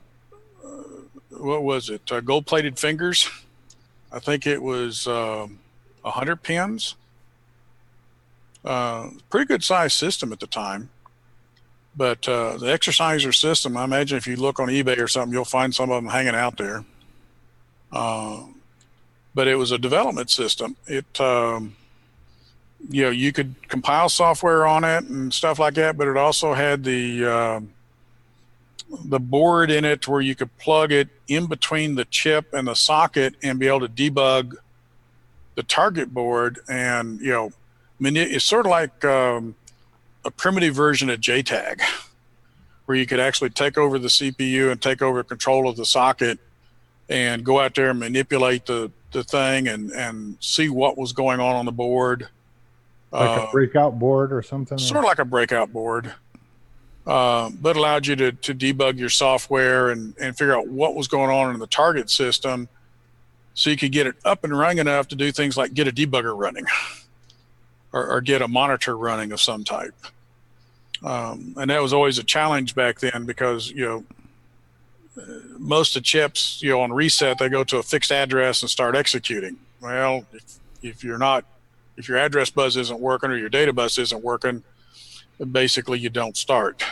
what 1.31 1.65
was 1.65 1.91
it? 1.91 2.03
Uh, 2.13 2.21
gold-plated 2.21 2.79
fingers. 2.79 3.29
I 4.13 4.19
think 4.19 4.47
it 4.47 4.63
was 4.63 5.07
um, 5.07 5.59
a 6.05 6.11
hundred 6.11 6.43
pins. 6.43 6.97
Uh, 8.65 9.11
pretty 9.31 9.47
good 9.47 9.65
sized 9.65 9.97
system 9.97 10.33
at 10.33 10.41
the 10.41 10.47
time. 10.47 10.91
But 11.97 12.29
uh, 12.29 12.57
the 12.57 12.73
exerciser 12.73 13.33
system, 13.33 13.77
I 13.77 13.85
imagine 13.85 14.17
if 14.17 14.27
you 14.27 14.37
look 14.37 14.61
on 14.61 14.69
eBay 14.69 14.99
or 14.99 15.09
something, 15.09 15.33
you'll 15.33 15.45
find 15.45 15.75
some 15.75 15.91
of 15.91 16.03
them 16.03 16.11
hanging 16.11 16.35
out 16.35 16.57
there. 16.57 16.85
Uh, 17.93 18.45
but 19.35 19.49
it 19.49 19.57
was 19.57 19.73
a 19.73 19.79
development 19.79 20.31
system. 20.31 20.77
It, 20.87 21.21
um, 21.21 21.77
you 22.89 23.03
know, 23.03 23.11
you 23.11 23.33
could 23.33 23.55
compile 23.69 24.09
software 24.09 24.67
on 24.67 24.85
it 24.85 25.05
and 25.05 25.33
stuff 25.33 25.59
like 25.59 25.75
that, 25.75 25.97
but 25.97 26.09
it 26.09 26.17
also 26.17 26.55
had 26.55 26.85
the 26.85 27.25
uh, 27.27 27.61
the 29.05 29.21
board 29.21 29.71
in 29.71 29.85
it 29.85 30.07
where 30.09 30.21
you 30.21 30.35
could 30.35 30.57
plug 30.59 30.93
it 30.93 31.09
in 31.29 31.47
between 31.47 31.95
the 31.95 32.05
chip 32.05 32.53
and 32.53 32.67
the 32.67 32.75
socket 32.75 33.35
and 33.43 33.59
be 33.59 33.69
able 33.69 33.81
to 33.81 33.89
debug 33.89 34.55
the 35.55 35.63
target 35.63 36.13
board. 36.13 36.59
And 36.69 37.21
you 37.21 37.31
know, 37.31 37.53
it's 38.01 38.45
sort 38.45 38.67
of 38.67 38.71
like 38.71 39.05
um, 39.05 39.55
a 40.25 40.31
primitive 40.31 40.75
version 40.75 41.09
of 41.11 41.21
JTAG, 41.21 41.81
where 42.87 42.97
you 42.97 43.07
could 43.07 43.21
actually 43.21 43.51
take 43.51 43.79
over 43.79 43.99
the 43.99 44.09
CPU 44.09 44.71
and 44.73 44.81
take 44.81 45.03
over 45.03 45.23
control 45.23 45.69
of 45.69 45.77
the 45.77 45.85
socket 45.85 46.39
and 47.09 47.45
go 47.45 47.61
out 47.61 47.75
there 47.75 47.91
and 47.91 47.99
manipulate 48.01 48.67
the, 48.67 48.91
the 49.13 49.23
thing 49.25 49.69
and, 49.69 49.91
and 49.93 50.37
see 50.41 50.69
what 50.69 50.97
was 50.97 51.13
going 51.13 51.41
on 51.41 51.57
on 51.57 51.65
the 51.65 51.73
board. 51.73 52.29
Like 53.13 53.39
Uh, 53.39 53.47
a 53.49 53.51
breakout 53.51 53.99
board 53.99 54.33
or 54.33 54.43
something? 54.43 54.79
sort 54.79 54.99
of 54.99 55.05
like 55.05 55.19
a 55.19 55.25
breakout 55.25 55.73
board, 55.73 56.13
uh, 57.11 57.51
but 57.61 57.77
allowed 57.77 58.07
you 58.07 58.15
to, 58.15 58.31
to 58.31 58.55
debug 58.55 58.97
your 58.97 59.09
software 59.09 59.91
and, 59.91 60.15
and 60.21 60.39
figure 60.39 60.57
out 60.57 60.69
what 60.69 60.95
was 60.95 61.09
going 61.09 61.29
on 61.29 61.53
in 61.53 61.59
the 61.59 61.67
target 61.67 62.09
system 62.09 62.69
so 63.53 63.69
you 63.69 63.77
could 63.77 63.91
get 63.91 64.07
it 64.07 64.15
up 64.25 64.45
and 64.45 64.57
running 64.57 64.79
enough 64.79 65.09
to 65.09 65.17
do 65.17 65.33
things 65.33 65.57
like 65.57 65.75
get 65.75 65.89
a 65.89 65.91
debugger 65.91 66.39
running 66.39 66.67
or, 67.93 68.07
or 68.07 68.21
get 68.21 68.43
a 68.43 68.47
monitor 68.47 68.97
running 68.97 69.33
of 69.33 69.41
some 69.41 69.65
type. 69.65 69.93
Um, 71.03 71.55
and 71.57 71.69
that 71.69 71.83
was 71.83 71.93
always 71.93 72.19
a 72.19 72.23
challenge 72.23 72.77
back 72.77 73.01
then 73.01 73.25
because, 73.25 73.73
you 73.73 73.85
know, 73.85 74.05
most 75.59 75.97
of 75.97 76.05
chips, 76.05 76.63
you 76.63 76.71
know, 76.71 76.81
on 76.81 76.93
reset, 76.93 77.39
they 77.39 77.49
go 77.49 77.65
to 77.65 77.79
a 77.79 77.83
fixed 77.83 78.13
address 78.13 78.63
and 78.63 78.71
start 78.71 78.95
executing. 78.95 79.57
Well, 79.81 80.25
if, 80.33 80.45
if 80.81 81.03
you're 81.03 81.19
not 81.19 81.45
if 81.97 82.09
your 82.09 82.19
address 82.19 82.51
bus 82.51 82.77
isn't 82.77 83.01
working 83.01 83.33
or 83.33 83.37
your 83.37 83.49
data 83.49 83.73
bus 83.73 83.99
isn't 83.99 84.23
working, 84.23 84.63
basically 85.51 85.99
you 85.99 86.09
don't 86.09 86.37
start. 86.37 86.85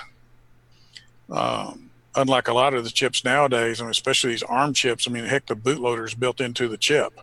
Um, 1.30 1.90
unlike 2.14 2.48
a 2.48 2.52
lot 2.52 2.74
of 2.74 2.84
the 2.84 2.90
chips 2.90 3.24
nowadays, 3.24 3.80
and 3.80 3.90
especially 3.90 4.30
these 4.30 4.42
ARM 4.42 4.74
chips, 4.74 5.06
I 5.06 5.10
mean, 5.10 5.24
heck, 5.24 5.46
the 5.46 5.54
bootloader 5.54 6.04
is 6.04 6.14
built 6.14 6.40
into 6.40 6.68
the 6.68 6.76
chip. 6.76 7.20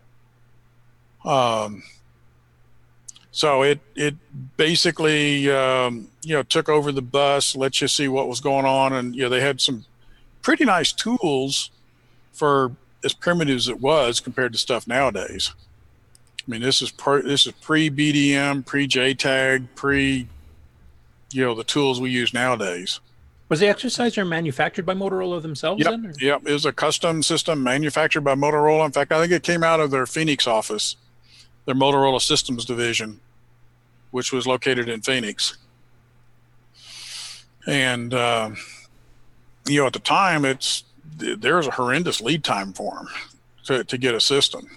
Um, 1.24 1.84
so 3.32 3.64
it 3.64 3.80
it 3.96 4.16
basically 4.56 5.52
um, 5.52 6.08
you 6.24 6.36
know 6.36 6.44
took 6.44 6.70
over 6.70 6.92
the 6.92 7.02
bus, 7.02 7.56
let 7.56 7.82
you 7.82 7.88
see 7.88 8.08
what 8.08 8.30
was 8.30 8.40
going 8.40 8.66
on, 8.66 8.94
and 8.94 9.16
you 9.16 9.24
know 9.24 9.30
they 9.30 9.42
had 9.42 9.60
some 9.60 9.86
pretty 10.42 10.64
nice 10.64 10.94
tools 10.94 11.72
for 12.32 12.72
as 13.04 13.14
primitive 13.14 13.58
as 13.58 13.68
it 13.68 13.82
was 13.82 14.20
compared 14.20 14.54
to 14.54 14.60
stuff 14.60 14.88
nowadays. 14.88 15.54
I 16.48 16.52
mean, 16.52 16.62
this 16.62 16.82
is 16.82 16.94
this 17.24 17.48
is 17.48 17.52
pre 17.54 17.90
BDM, 17.90 18.66
pre 18.66 18.88
JTAG, 18.88 19.68
pre 19.76 20.28
you 21.32 21.44
know 21.44 21.56
the 21.56 21.64
tools 21.64 22.00
we 22.00 22.12
use 22.12 22.34
nowadays. 22.34 23.00
Was 23.48 23.60
the 23.60 23.68
exerciser 23.68 24.26
manufactured 24.26 24.86
by 24.86 24.94
Motorola 24.96 25.42
themselves 25.42 25.84
Yep, 25.84 25.92
then? 25.92 26.14
yep. 26.20 26.42
It 26.48 26.52
was 26.54 26.66
a 26.66 26.74
custom 26.74 27.22
system 27.22 27.62
manufactured 27.62 28.22
by 28.22 28.34
Motorola. 28.34 28.86
In 28.86 28.92
fact, 28.92 29.12
I 29.12 29.20
think 29.22 29.32
it 29.32 29.44
came 29.44 29.64
out 29.64 29.80
of 29.80 29.92
their 29.92 30.08
Phoenix 30.08 30.48
office, 30.48 30.96
their 31.66 31.76
Motorola 31.76 32.20
Systems 32.22 32.66
division, 32.66 33.20
which 34.10 34.34
was 34.34 34.48
located 34.48 34.90
in 34.90 35.02
Phoenix. 35.02 35.58
And 37.68 38.14
um, 38.14 38.58
you 39.68 39.80
know, 39.82 39.88
at 39.88 39.94
the 39.94 40.00
time, 40.00 40.46
it's 40.46 40.84
there's 41.18 41.68
a 41.68 41.72
horrendous 41.72 42.22
lead 42.22 42.44
time 42.44 42.74
for 42.74 42.96
them 42.96 43.08
to 43.66 43.84
to 43.84 43.98
get 43.98 44.14
a 44.16 44.20
system. 44.20 44.70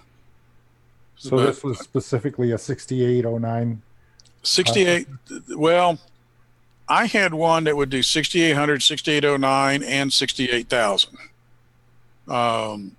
So 1.17 1.31
But- 1.31 1.47
this 1.47 1.63
was 1.65 1.79
specifically 1.81 2.53
a 2.53 2.59
6809. 2.59 3.83
68 4.45 5.09
well 5.57 5.99
i 6.89 7.07
had 7.07 7.35
one 7.35 7.65
that 7.65 7.77
would 7.77 7.91
do 7.91 8.03
6800 8.03 8.83
6809 8.83 9.83
and 9.83 10.13
68000 10.13 11.17
um 12.29 12.97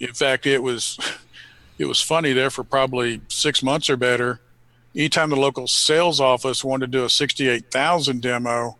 in 0.00 0.12
fact 0.12 0.46
it 0.46 0.62
was 0.62 0.98
it 1.78 1.86
was 1.86 2.00
funny 2.00 2.32
there 2.32 2.50
for 2.50 2.64
probably 2.64 3.20
six 3.28 3.62
months 3.62 3.90
or 3.90 3.96
better. 3.96 4.40
Anytime 4.94 5.28
the 5.28 5.36
local 5.36 5.66
sales 5.66 6.20
office 6.20 6.64
wanted 6.64 6.90
to 6.90 6.98
do 6.98 7.04
a 7.04 7.10
68000 7.10 8.22
demo 8.22 8.76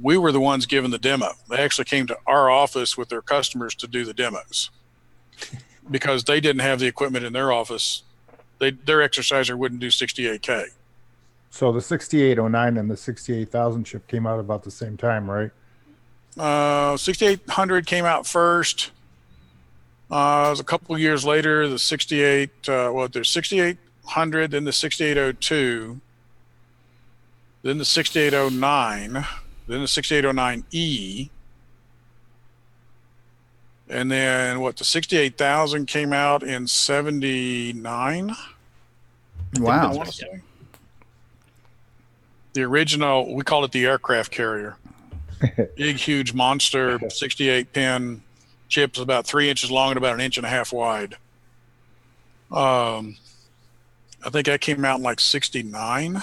we 0.00 0.18
were 0.18 0.32
the 0.32 0.40
ones 0.40 0.66
giving 0.66 0.90
the 0.90 0.98
demo. 0.98 1.28
They 1.48 1.58
actually 1.58 1.84
came 1.84 2.08
to 2.08 2.18
our 2.26 2.50
office 2.50 2.98
with 2.98 3.08
their 3.10 3.22
customers 3.22 3.76
to 3.76 3.86
do 3.86 4.04
the 4.04 4.12
demos. 4.12 4.70
Because 5.88 6.24
they 6.24 6.40
didn't 6.40 6.62
have 6.62 6.80
the 6.80 6.88
equipment 6.88 7.24
in 7.24 7.32
their 7.32 7.52
office 7.52 8.02
they 8.58 8.70
their 8.70 9.02
exerciser 9.02 9.56
wouldn't 9.56 9.80
do 9.80 9.88
68k 9.88 10.68
So 11.54 11.70
the 11.70 11.80
6809 11.80 12.76
and 12.78 12.90
the 12.90 12.96
68000 12.96 13.84
chip 13.84 14.08
came 14.08 14.26
out 14.26 14.40
about 14.40 14.64
the 14.64 14.72
same 14.72 14.96
time, 14.96 15.30
right? 15.30 15.52
Uh, 16.36 16.96
6800 16.96 17.86
came 17.86 18.04
out 18.04 18.26
first. 18.26 18.90
Uh, 20.10 20.46
it 20.48 20.50
was 20.50 20.58
a 20.58 20.64
couple 20.64 20.98
years 20.98 21.24
later, 21.24 21.68
the 21.68 21.78
68, 21.78 22.50
uh, 22.66 22.90
well, 22.92 23.06
there's 23.06 23.28
6800, 23.28 24.50
then 24.50 24.64
the 24.64 24.72
6802, 24.72 26.00
then 27.62 27.78
the 27.78 27.84
6809, 27.84 29.12
then 29.12 29.80
the 29.80 29.86
6809E. 29.86 31.30
And 33.88 34.10
then 34.10 34.58
what, 34.58 34.76
the 34.76 34.84
68,000 34.84 35.86
came 35.86 36.12
out 36.12 36.42
in 36.42 36.66
79? 36.66 38.30
I 38.30 38.34
Wow. 39.60 40.04
Want 42.54 42.54
to 42.54 42.54
say. 42.54 42.56
The 42.60 42.62
original, 42.62 43.34
we 43.34 43.44
call 43.44 43.64
it 43.64 43.72
the 43.72 43.86
aircraft 43.86 44.32
carrier. 44.32 44.76
Big, 45.76 45.96
huge 45.96 46.32
monster, 46.32 46.98
68 47.10 47.72
pin 47.72 48.22
chips, 48.68 48.98
about 48.98 49.26
three 49.26 49.50
inches 49.50 49.70
long 49.70 49.90
and 49.90 49.98
about 49.98 50.14
an 50.14 50.20
inch 50.20 50.36
and 50.36 50.46
a 50.46 50.48
half 50.48 50.72
wide. 50.72 51.16
Um, 52.50 53.16
I 54.24 54.30
think 54.30 54.46
that 54.46 54.60
came 54.60 54.84
out 54.84 54.98
in 54.98 55.02
like 55.02 55.20
69. 55.20 56.22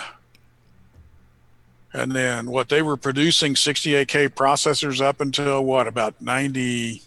And 1.94 2.13
then 2.13 2.50
what 2.50 2.70
they 2.70 2.82
were 2.82 2.96
producing 2.96 3.54
68K 3.54 4.30
processors 4.30 5.02
up 5.02 5.20
until 5.20 5.65
what, 5.65 5.88
about 5.88 6.22
95? 6.22 7.02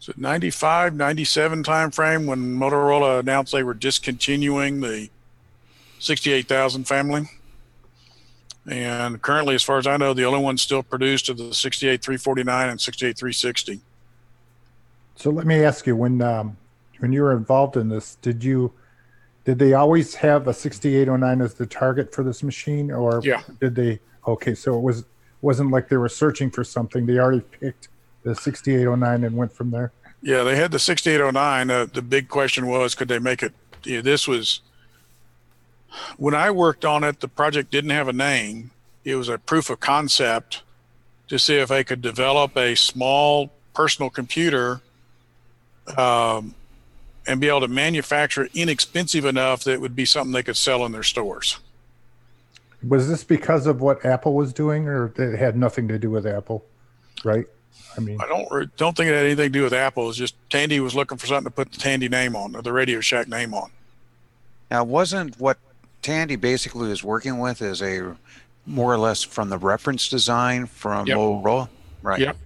So 0.00 0.14
95, 0.16 0.94
97 0.94 1.62
time 1.62 1.90
frame 1.90 2.24
when 2.26 2.56
Motorola 2.56 3.20
announced 3.20 3.52
they 3.52 3.62
were 3.62 3.74
discontinuing 3.74 4.80
the 4.80 5.10
68,000 5.98 6.84
family. 6.84 7.28
And 8.66 9.20
currently, 9.20 9.54
as 9.54 9.62
far 9.62 9.76
as 9.78 9.86
I 9.86 9.98
know, 9.98 10.14
the 10.14 10.24
only 10.24 10.40
ones 10.40 10.62
still 10.62 10.82
produced 10.82 11.28
are 11.28 11.34
the 11.34 11.52
68349 11.54 12.68
and 12.70 12.80
68360. 12.80 13.80
So 15.16 15.30
let 15.30 15.46
me 15.46 15.64
ask 15.64 15.86
you 15.86 15.94
when 15.96 16.22
um, 16.22 16.56
when 16.98 17.12
you 17.12 17.22
were 17.22 17.32
involved 17.36 17.76
in 17.76 17.88
this, 17.90 18.16
did 18.22 18.42
you 18.42 18.72
did 19.44 19.58
they 19.58 19.74
always 19.74 20.14
have 20.14 20.48
a 20.48 20.54
6809 20.54 21.42
as 21.42 21.54
the 21.54 21.66
target 21.66 22.14
for 22.14 22.22
this 22.22 22.42
machine 22.42 22.90
or 22.90 23.20
Yeah. 23.22 23.42
did 23.60 23.74
they 23.74 24.00
okay, 24.26 24.54
so 24.54 24.76
it 24.78 24.82
was 24.82 25.04
wasn't 25.42 25.70
like 25.70 25.88
they 25.88 25.96
were 25.98 26.08
searching 26.08 26.50
for 26.50 26.64
something. 26.64 27.04
They 27.06 27.18
already 27.18 27.40
picked 27.40 27.88
the 28.22 28.34
6809 28.34 29.24
and 29.24 29.36
went 29.36 29.52
from 29.52 29.70
there. 29.70 29.92
Yeah, 30.22 30.42
they 30.42 30.56
had 30.56 30.70
the 30.70 30.78
6809. 30.78 31.70
Uh, 31.70 31.86
the 31.92 32.02
big 32.02 32.28
question 32.28 32.66
was, 32.66 32.94
could 32.94 33.08
they 33.08 33.18
make 33.18 33.42
it? 33.42 33.52
Yeah, 33.84 34.02
this 34.02 34.28
was 34.28 34.60
when 36.18 36.34
I 36.34 36.50
worked 36.50 36.84
on 36.84 37.04
it. 37.04 37.20
The 37.20 37.28
project 37.28 37.70
didn't 37.70 37.90
have 37.90 38.08
a 38.08 38.12
name. 38.12 38.70
It 39.04 39.16
was 39.16 39.28
a 39.28 39.38
proof 39.38 39.70
of 39.70 39.80
concept 39.80 40.62
to 41.28 41.38
see 41.38 41.56
if 41.56 41.68
they 41.68 41.84
could 41.84 42.02
develop 42.02 42.56
a 42.56 42.74
small 42.74 43.50
personal 43.72 44.10
computer 44.10 44.82
um, 45.96 46.54
and 47.26 47.40
be 47.40 47.48
able 47.48 47.60
to 47.60 47.68
manufacture 47.68 48.44
it 48.44 48.50
inexpensive 48.54 49.24
enough 49.24 49.64
that 49.64 49.72
it 49.72 49.80
would 49.80 49.96
be 49.96 50.04
something 50.04 50.32
they 50.32 50.42
could 50.42 50.56
sell 50.56 50.84
in 50.84 50.92
their 50.92 51.02
stores. 51.02 51.58
Was 52.86 53.08
this 53.08 53.24
because 53.24 53.66
of 53.66 53.80
what 53.80 54.04
Apple 54.04 54.34
was 54.34 54.52
doing 54.52 54.88
or 54.88 55.12
it 55.16 55.38
had 55.38 55.56
nothing 55.56 55.88
to 55.88 55.98
do 55.98 56.10
with 56.10 56.26
Apple? 56.26 56.64
Right? 57.24 57.46
I 57.96 58.00
mean 58.00 58.18
I 58.20 58.26
don't 58.26 58.76
don't 58.76 58.96
think 58.96 59.08
it 59.08 59.14
had 59.14 59.26
anything 59.26 59.52
to 59.52 59.58
do 59.58 59.62
with 59.64 59.72
Apple. 59.72 60.08
It's 60.08 60.18
just 60.18 60.34
Tandy 60.48 60.80
was 60.80 60.94
looking 60.94 61.18
for 61.18 61.26
something 61.26 61.44
to 61.44 61.50
put 61.50 61.72
the 61.72 61.78
Tandy 61.78 62.08
name 62.08 62.36
on, 62.36 62.54
or 62.54 62.62
the 62.62 62.72
Radio 62.72 63.00
Shack 63.00 63.28
name 63.28 63.54
on. 63.54 63.70
Now, 64.70 64.84
wasn't 64.84 65.38
what 65.40 65.58
Tandy 66.02 66.36
basically 66.36 66.88
was 66.88 67.02
working 67.02 67.38
with 67.38 67.60
is 67.60 67.82
a 67.82 68.16
more 68.66 68.92
or 68.92 68.98
less 68.98 69.22
from 69.22 69.48
the 69.48 69.58
reference 69.58 70.08
design 70.08 70.66
from 70.66 71.06
Yep. 71.06 71.16
Motorola? 71.18 71.68
Right. 72.02 72.20
Yep. 72.20 72.36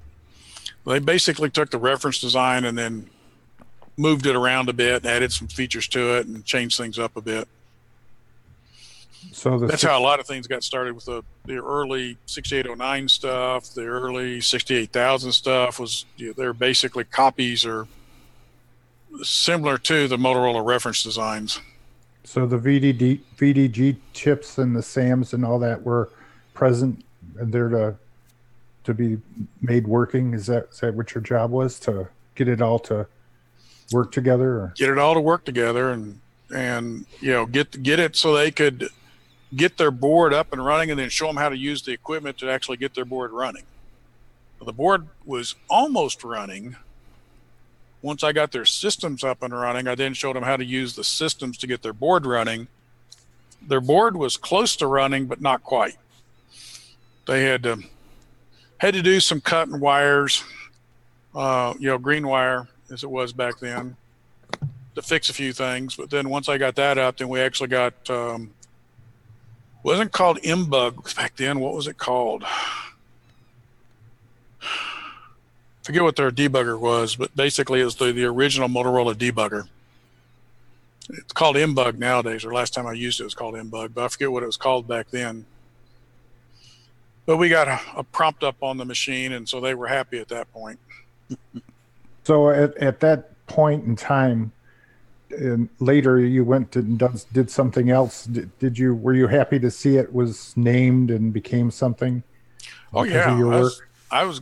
They 0.86 0.98
basically 0.98 1.50
took 1.50 1.70
the 1.70 1.78
reference 1.78 2.18
design 2.20 2.64
and 2.64 2.76
then 2.76 3.08
moved 3.96 4.26
it 4.26 4.34
around 4.34 4.68
a 4.68 4.72
bit, 4.72 5.04
added 5.04 5.32
some 5.32 5.48
features 5.48 5.86
to 5.88 6.16
it, 6.16 6.26
and 6.26 6.44
changed 6.44 6.76
things 6.76 6.98
up 6.98 7.16
a 7.16 7.20
bit. 7.20 7.46
So 9.32 9.58
the 9.58 9.66
That's 9.66 9.82
how 9.82 9.98
a 9.98 10.02
lot 10.02 10.20
of 10.20 10.26
things 10.26 10.46
got 10.46 10.62
started 10.62 10.94
with 10.94 11.04
the, 11.06 11.22
the 11.44 11.56
early 11.56 12.16
6809 12.26 13.08
stuff. 13.08 13.70
The 13.74 13.84
early 13.84 14.40
68000 14.40 15.32
stuff 15.32 15.78
was 15.78 16.04
you 16.16 16.28
know, 16.28 16.32
they're 16.34 16.52
basically 16.52 17.04
copies 17.04 17.64
or 17.64 17.86
similar 19.22 19.78
to 19.78 20.08
the 20.08 20.16
Motorola 20.16 20.64
reference 20.64 21.02
designs. 21.02 21.60
So 22.24 22.46
the 22.46 22.58
VDD, 22.58 23.20
VDG 23.36 23.96
chips 24.12 24.58
and 24.58 24.74
the 24.74 24.82
SAMs 24.82 25.34
and 25.34 25.44
all 25.44 25.58
that 25.58 25.82
were 25.82 26.10
present 26.54 27.04
and 27.38 27.52
there 27.52 27.68
to 27.68 27.96
to 28.84 28.94
be 28.94 29.18
made 29.60 29.86
working. 29.86 30.34
Is 30.34 30.46
that 30.46 30.68
is 30.72 30.80
that 30.80 30.94
what 30.94 31.14
your 31.14 31.22
job 31.22 31.50
was 31.50 31.78
to 31.80 32.08
get 32.34 32.48
it 32.48 32.60
all 32.60 32.78
to 32.80 33.06
work 33.92 34.12
together? 34.12 34.50
Or? 34.60 34.72
get 34.76 34.90
it 34.90 34.98
all 34.98 35.14
to 35.14 35.20
work 35.20 35.44
together 35.44 35.90
and 35.90 36.20
and 36.54 37.06
you 37.20 37.32
know 37.32 37.46
get 37.46 37.82
get 37.82 37.98
it 37.98 38.16
so 38.16 38.34
they 38.34 38.50
could 38.50 38.88
get 39.56 39.76
their 39.76 39.90
board 39.90 40.32
up 40.32 40.52
and 40.52 40.64
running 40.64 40.90
and 40.90 40.98
then 40.98 41.08
show 41.08 41.26
them 41.26 41.36
how 41.36 41.48
to 41.48 41.56
use 41.56 41.82
the 41.82 41.92
equipment 41.92 42.38
to 42.38 42.50
actually 42.50 42.76
get 42.76 42.94
their 42.94 43.04
board 43.04 43.30
running. 43.32 43.64
The 44.64 44.72
board 44.72 45.08
was 45.26 45.54
almost 45.68 46.24
running. 46.24 46.76
Once 48.00 48.22
i 48.22 48.32
got 48.32 48.52
their 48.52 48.64
systems 48.64 49.24
up 49.24 49.42
and 49.42 49.52
running 49.52 49.88
i 49.88 49.94
then 49.94 50.14
showed 50.14 50.36
them 50.36 50.42
how 50.42 50.56
to 50.56 50.64
use 50.64 50.94
the 50.94 51.04
systems 51.04 51.56
to 51.58 51.66
get 51.66 51.82
their 51.82 51.92
board 51.92 52.26
running. 52.26 52.68
Their 53.66 53.80
board 53.80 54.16
was 54.16 54.36
close 54.36 54.76
to 54.76 54.86
running 54.86 55.26
but 55.26 55.40
not 55.40 55.62
quite. 55.62 55.96
They 57.26 57.44
had 57.44 57.62
to 57.62 57.82
had 58.78 58.94
to 58.94 59.02
do 59.02 59.20
some 59.20 59.40
cutting 59.40 59.80
wires 59.80 60.44
uh, 61.34 61.74
you 61.78 61.88
know 61.88 61.98
green 61.98 62.26
wire 62.26 62.68
as 62.90 63.02
it 63.02 63.10
was 63.10 63.32
back 63.32 63.58
then 63.58 63.96
to 64.94 65.02
fix 65.02 65.28
a 65.28 65.32
few 65.32 65.52
things. 65.52 65.96
But 65.96 66.10
then 66.10 66.28
once 66.28 66.48
I 66.48 66.58
got 66.58 66.76
that 66.76 66.98
up, 66.98 67.16
then 67.18 67.28
we 67.28 67.40
actually 67.40 67.68
got 67.68 68.08
um, 68.10 68.50
wasn't 69.84 70.10
called 70.12 70.38
mbug 70.38 71.14
back 71.14 71.36
then. 71.36 71.60
What 71.60 71.74
was 71.74 71.86
it 71.86 71.98
called? 71.98 72.44
Forget 75.82 76.02
what 76.02 76.16
their 76.16 76.30
debugger 76.30 76.80
was, 76.80 77.14
but 77.14 77.36
basically 77.36 77.80
it 77.80 77.84
was 77.84 77.96
the, 77.96 78.10
the 78.12 78.24
original 78.24 78.68
Motorola 78.68 79.14
debugger. 79.14 79.68
it's 81.10 81.32
called 81.32 81.56
mbug 81.56 81.98
nowadays 81.98 82.44
or 82.44 82.52
last 82.54 82.72
time 82.72 82.86
i 82.86 82.92
used 82.92 83.20
it 83.20 83.24
it 83.24 83.26
was 83.26 83.34
called 83.34 83.54
mbug 83.54 83.92
but 83.92 84.04
i 84.04 84.08
forget 84.08 84.32
what 84.32 84.42
it 84.42 84.46
was 84.46 84.56
called 84.56 84.88
back 84.88 85.06
then 85.10 85.44
but 87.26 87.36
we 87.36 87.50
got 87.50 87.68
a, 87.68 87.78
a 87.96 88.02
prompt 88.02 88.42
up 88.42 88.56
on 88.62 88.78
the 88.78 88.84
machine 88.86 89.32
and 89.32 89.46
so 89.46 89.60
they 89.60 89.74
were 89.74 89.86
happy 89.86 90.18
at 90.18 90.28
that 90.28 90.50
point 90.52 90.78
So 92.24 92.48
at, 92.48 92.74
at 92.78 93.00
that 93.00 93.46
point 93.46 93.84
in 93.84 93.96
time, 93.96 94.50
and 95.30 95.68
later 95.80 96.20
you 96.20 96.44
went 96.44 96.76
and 96.76 96.98
does, 96.98 97.24
did 97.32 97.50
something 97.50 97.90
else. 97.90 98.24
Did, 98.26 98.56
did 98.58 98.78
you 98.78 98.94
were 98.94 99.14
you 99.14 99.26
happy 99.26 99.58
to 99.60 99.70
see 99.70 99.96
it 99.96 100.12
was 100.12 100.56
named 100.56 101.10
and 101.10 101.32
became 101.32 101.70
something? 101.70 102.22
oh 102.96 103.02
yeah 103.02 103.36
your 103.36 103.52
I, 103.52 103.58
was, 103.60 103.82
I 104.10 104.24
was 104.24 104.40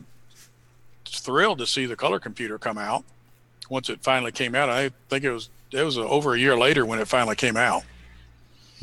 thrilled 1.05 1.57
to 1.57 1.65
see 1.65 1.85
the 1.87 1.95
color 1.95 2.19
computer 2.19 2.59
come 2.59 2.77
out 2.77 3.03
once 3.69 3.89
it 3.89 4.03
finally 4.03 4.31
came 4.31 4.53
out 4.53 4.69
i 4.69 4.91
think 5.09 5.23
it 5.23 5.31
was 5.31 5.49
it 5.71 5.81
was 5.81 5.97
over 5.97 6.35
a 6.35 6.39
year 6.39 6.55
later 6.55 6.85
when 6.85 6.99
it 6.99 7.07
finally 7.07 7.35
came 7.35 7.57
out 7.57 7.81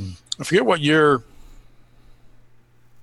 i 0.00 0.42
forget 0.44 0.66
what 0.66 0.80
year 0.80 1.22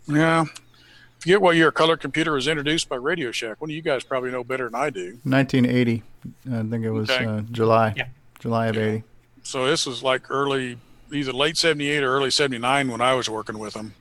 yeah 0.07 0.45
I 0.49 1.19
forget 1.19 1.41
what 1.41 1.55
year 1.55 1.71
color 1.71 1.95
computer 1.97 2.33
was 2.33 2.47
introduced 2.47 2.89
by 2.89 2.95
radio 2.97 3.31
shack 3.31 3.59
one 3.61 3.69
of 3.69 3.75
you 3.75 3.81
guys 3.81 4.03
probably 4.03 4.31
know 4.31 4.43
better 4.43 4.65
than 4.65 4.75
i 4.75 4.89
do 4.89 5.17
1980. 5.23 6.03
I 6.51 6.63
think 6.63 6.83
it 6.83 6.91
was 6.91 7.09
Okay. 7.09 7.25
uh, 7.25 7.41
July. 7.51 7.93
Yeah. 7.95 8.07
July 8.39 8.67
of 8.67 8.77
80. 8.77 9.03
So 9.43 9.65
this 9.65 9.85
was 9.85 10.03
like 10.03 10.29
early, 10.29 10.77
either 11.11 11.33
late 11.33 11.57
78 11.57 12.03
or 12.03 12.13
early 12.13 12.31
79 12.31 12.91
when 12.91 13.01
I 13.01 13.13
was 13.13 13.29
working 13.29 13.59
with 13.59 13.73
them. 13.73 13.93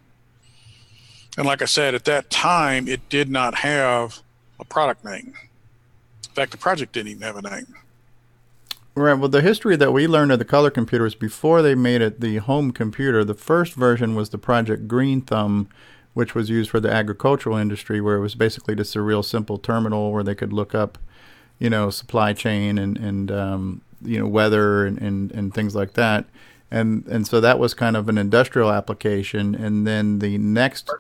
And 1.37 1.47
like 1.47 1.63
I 1.63 1.67
said, 1.67 1.95
at 1.95 2.05
that 2.07 2.31
time, 2.31 2.89
it 2.89 3.09
did 3.09 3.31
not 3.31 3.57
have 3.57 4.21
a 4.59 4.65
product 4.65 5.05
name. 5.05 5.35
In 6.25 6.35
fact, 6.35 6.53
the 6.53 6.59
project 6.59 6.93
didn't 6.93 7.09
even 7.09 7.23
have 7.23 7.37
a 7.37 7.43
name. 7.43 7.75
Right. 8.95 9.13
Well, 9.13 9.29
the 9.29 9.43
history 9.43 9.77
that 9.77 9.93
we 9.93 10.07
learned 10.07 10.33
of 10.33 10.39
the 10.39 10.47
color 10.47 10.71
computers 10.71 11.15
before 11.15 11.61
they 11.61 11.75
made 11.75 12.01
it 12.01 12.21
the 12.21 12.39
home 12.39 12.71
computer, 12.71 13.25
the 13.25 13.35
first 13.35 13.75
version 13.75 14.15
was 14.15 14.31
the 14.31 14.39
Project 14.39 14.89
Green 14.89 15.21
Thumb, 15.21 15.69
which 16.15 16.35
was 16.35 16.49
used 16.49 16.71
for 16.71 16.81
the 16.81 16.91
agricultural 16.91 17.59
industry, 17.59 18.01
where 18.01 18.17
it 18.17 18.21
was 18.21 18.35
basically 18.35 18.75
just 18.75 18.97
a 18.97 19.03
real 19.03 19.23
simple 19.23 19.59
terminal 19.59 20.13
where 20.13 20.23
they 20.23 20.35
could 20.35 20.51
look 20.51 20.75
up, 20.75 20.97
you 21.59 21.69
know, 21.69 21.91
supply 21.91 22.33
chain 22.33 22.79
and 22.79 22.97
and 22.97 23.31
um, 23.31 23.83
you 24.07 24.19
know 24.19 24.27
weather 24.27 24.87
and, 24.87 24.99
and 24.99 25.33
and 25.33 25.55
things 25.55 25.75
like 25.75 25.95
that. 25.95 26.27
And 26.71 27.07
and 27.07 27.27
so 27.27 27.41
that 27.41 27.59
was 27.59 27.75
kind 27.75 27.97
of 27.97 28.09
an 28.09 28.19
industrial 28.19 28.71
application. 28.73 29.55
And 29.55 29.87
then 29.87 30.19
the 30.19 30.39
next 30.39 30.91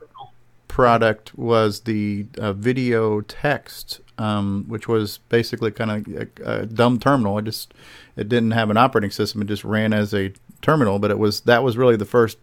product 0.69 1.37
was 1.37 1.81
the 1.81 2.27
uh, 2.39 2.53
video 2.53 3.23
text, 3.23 4.01
um, 4.19 4.65
which 4.69 4.87
was 4.87 5.19
basically 5.29 5.71
kind 5.71 5.91
of 5.91 6.29
a, 6.45 6.61
a 6.61 6.67
dumb 6.67 6.99
terminal. 6.99 7.39
It 7.39 7.47
just 7.47 7.75
it 8.17 8.29
didn't 8.29 8.53
have 8.53 8.71
an 8.71 8.77
operating 8.77 9.11
system. 9.11 9.43
It 9.43 9.47
just 9.47 9.65
ran 9.65 9.93
as 9.93 10.15
a 10.15 10.33
terminal. 10.63 10.99
But 10.99 11.11
it 11.11 11.19
was 11.19 11.41
that 11.43 11.63
was 11.63 11.77
really 11.77 11.97
the 11.97 12.05
first 12.05 12.39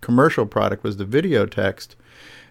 commercial 0.00 0.46
product 0.46 0.84
was 0.84 0.96
the 0.96 1.04
video 1.04 1.46
text, 1.46 1.96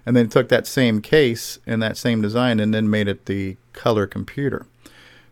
and 0.06 0.15
then 0.15 0.30
took 0.30 0.50
that 0.50 0.67
same 0.67 1.02
case 1.02 1.60
and 1.65 1.82
that 1.82 1.98
same 1.98 2.22
design 2.22 2.60
and 2.60 2.74
then 2.74 2.89
made 2.89 3.08
it 3.08 3.26
the 3.26 3.58
color 3.74 4.08
computer. 4.08 4.65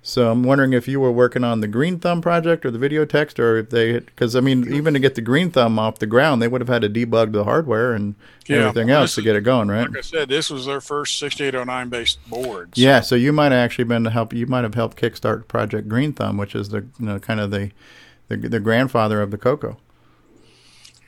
So 0.07 0.31
I'm 0.31 0.41
wondering 0.43 0.71
if 0.71 0.87
you 0.87 1.01
were 1.01 1.11
working 1.11 1.43
on 1.43 1.59
the 1.59 1.67
Green 1.67 1.99
Thumb 1.99 2.21
project 2.21 2.65
or 2.65 2.71
the 2.71 2.79
video 2.79 3.03
text, 3.03 3.41
or 3.41 3.57
if 3.57 3.71
they, 3.71 3.99
because 3.99 4.37
I 4.37 4.39
mean, 4.39 4.73
even 4.73 4.93
to 4.93 5.01
get 5.01 5.15
the 5.15 5.21
Green 5.21 5.51
Thumb 5.51 5.77
off 5.77 5.99
the 5.99 6.05
ground, 6.05 6.41
they 6.41 6.47
would 6.47 6.61
have 6.61 6.69
had 6.69 6.83
to 6.83 6.89
debug 6.89 7.33
the 7.33 7.43
hardware 7.43 7.91
and 7.91 8.15
Yeah, 8.45 8.69
everything 8.69 8.87
well, 8.87 9.01
else 9.01 9.15
to 9.15 9.21
get 9.21 9.35
it 9.35 9.41
going, 9.41 9.67
right? 9.67 9.85
Like 9.89 9.97
I 9.97 10.01
said, 10.01 10.29
this 10.29 10.49
was 10.49 10.65
their 10.65 10.79
first 10.79 11.19
6809 11.19 11.89
based 11.89 12.25
boards. 12.29 12.77
Yeah, 12.77 13.01
so 13.01 13.15
you 13.15 13.33
might 13.33 13.51
have 13.51 13.59
actually 13.59 13.83
been 13.83 14.05
to 14.05 14.09
help. 14.09 14.31
You 14.31 14.47
might 14.47 14.63
have 14.63 14.75
helped 14.75 14.95
kickstart 14.97 15.49
Project 15.49 15.89
Green 15.89 16.13
Thumb, 16.13 16.37
which 16.37 16.55
is 16.55 16.69
the 16.69 16.85
you 16.97 17.05
know 17.05 17.19
kind 17.19 17.41
of 17.41 17.51
the 17.51 17.71
the, 18.29 18.37
the 18.37 18.61
grandfather 18.61 19.21
of 19.21 19.31
the 19.31 19.37
Coco. 19.37 19.77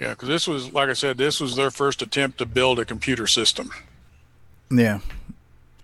Yeah, 0.02 0.10
because 0.10 0.28
this 0.28 0.46
was, 0.46 0.74
like 0.74 0.90
I 0.90 0.94
said, 0.94 1.18
this 1.18 1.40
was 1.40 1.56
their 1.56 1.72
first 1.72 2.02
attempt 2.02 2.38
to 2.40 2.46
build 2.46 2.80
a 2.80 2.86
computer 2.86 3.28
system 3.28 3.70
Yeah. 4.70 5.00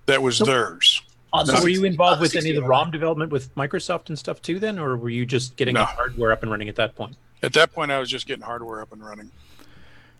that 0.05 0.21
was 0.21 0.39
theirs. 0.39 1.01
On 1.39 1.45
So 1.45 1.61
were 1.61 1.69
you 1.69 1.83
involved 1.83 2.21
with 2.21 2.35
any 2.35 2.49
of 2.51 2.55
the 2.55 2.63
ROM 2.63 2.91
development 2.91 3.31
with 3.31 3.53
Microsoft 3.55 4.09
and 4.09 4.17
stuff 4.17 4.41
too 4.41 4.59
then, 4.59 4.79
or 4.79 4.95
were 4.97 5.09
you 5.09 5.25
just 5.25 5.55
getting 5.55 5.73
No. 5.73 5.81
the 5.81 5.85
hardware 5.87 6.31
up 6.31 6.41
and 6.43 6.51
running 6.51 6.69
at 6.69 6.75
that 6.77 6.95
point? 6.95 7.15
At 7.43 7.53
that 7.53 7.73
point, 7.73 7.91
I 7.91 7.99
was 7.99 8.09
just 8.09 8.25
getting 8.27 8.43
hardware 8.43 8.81
up 8.81 8.91
and 8.91 9.05
running. 9.05 9.31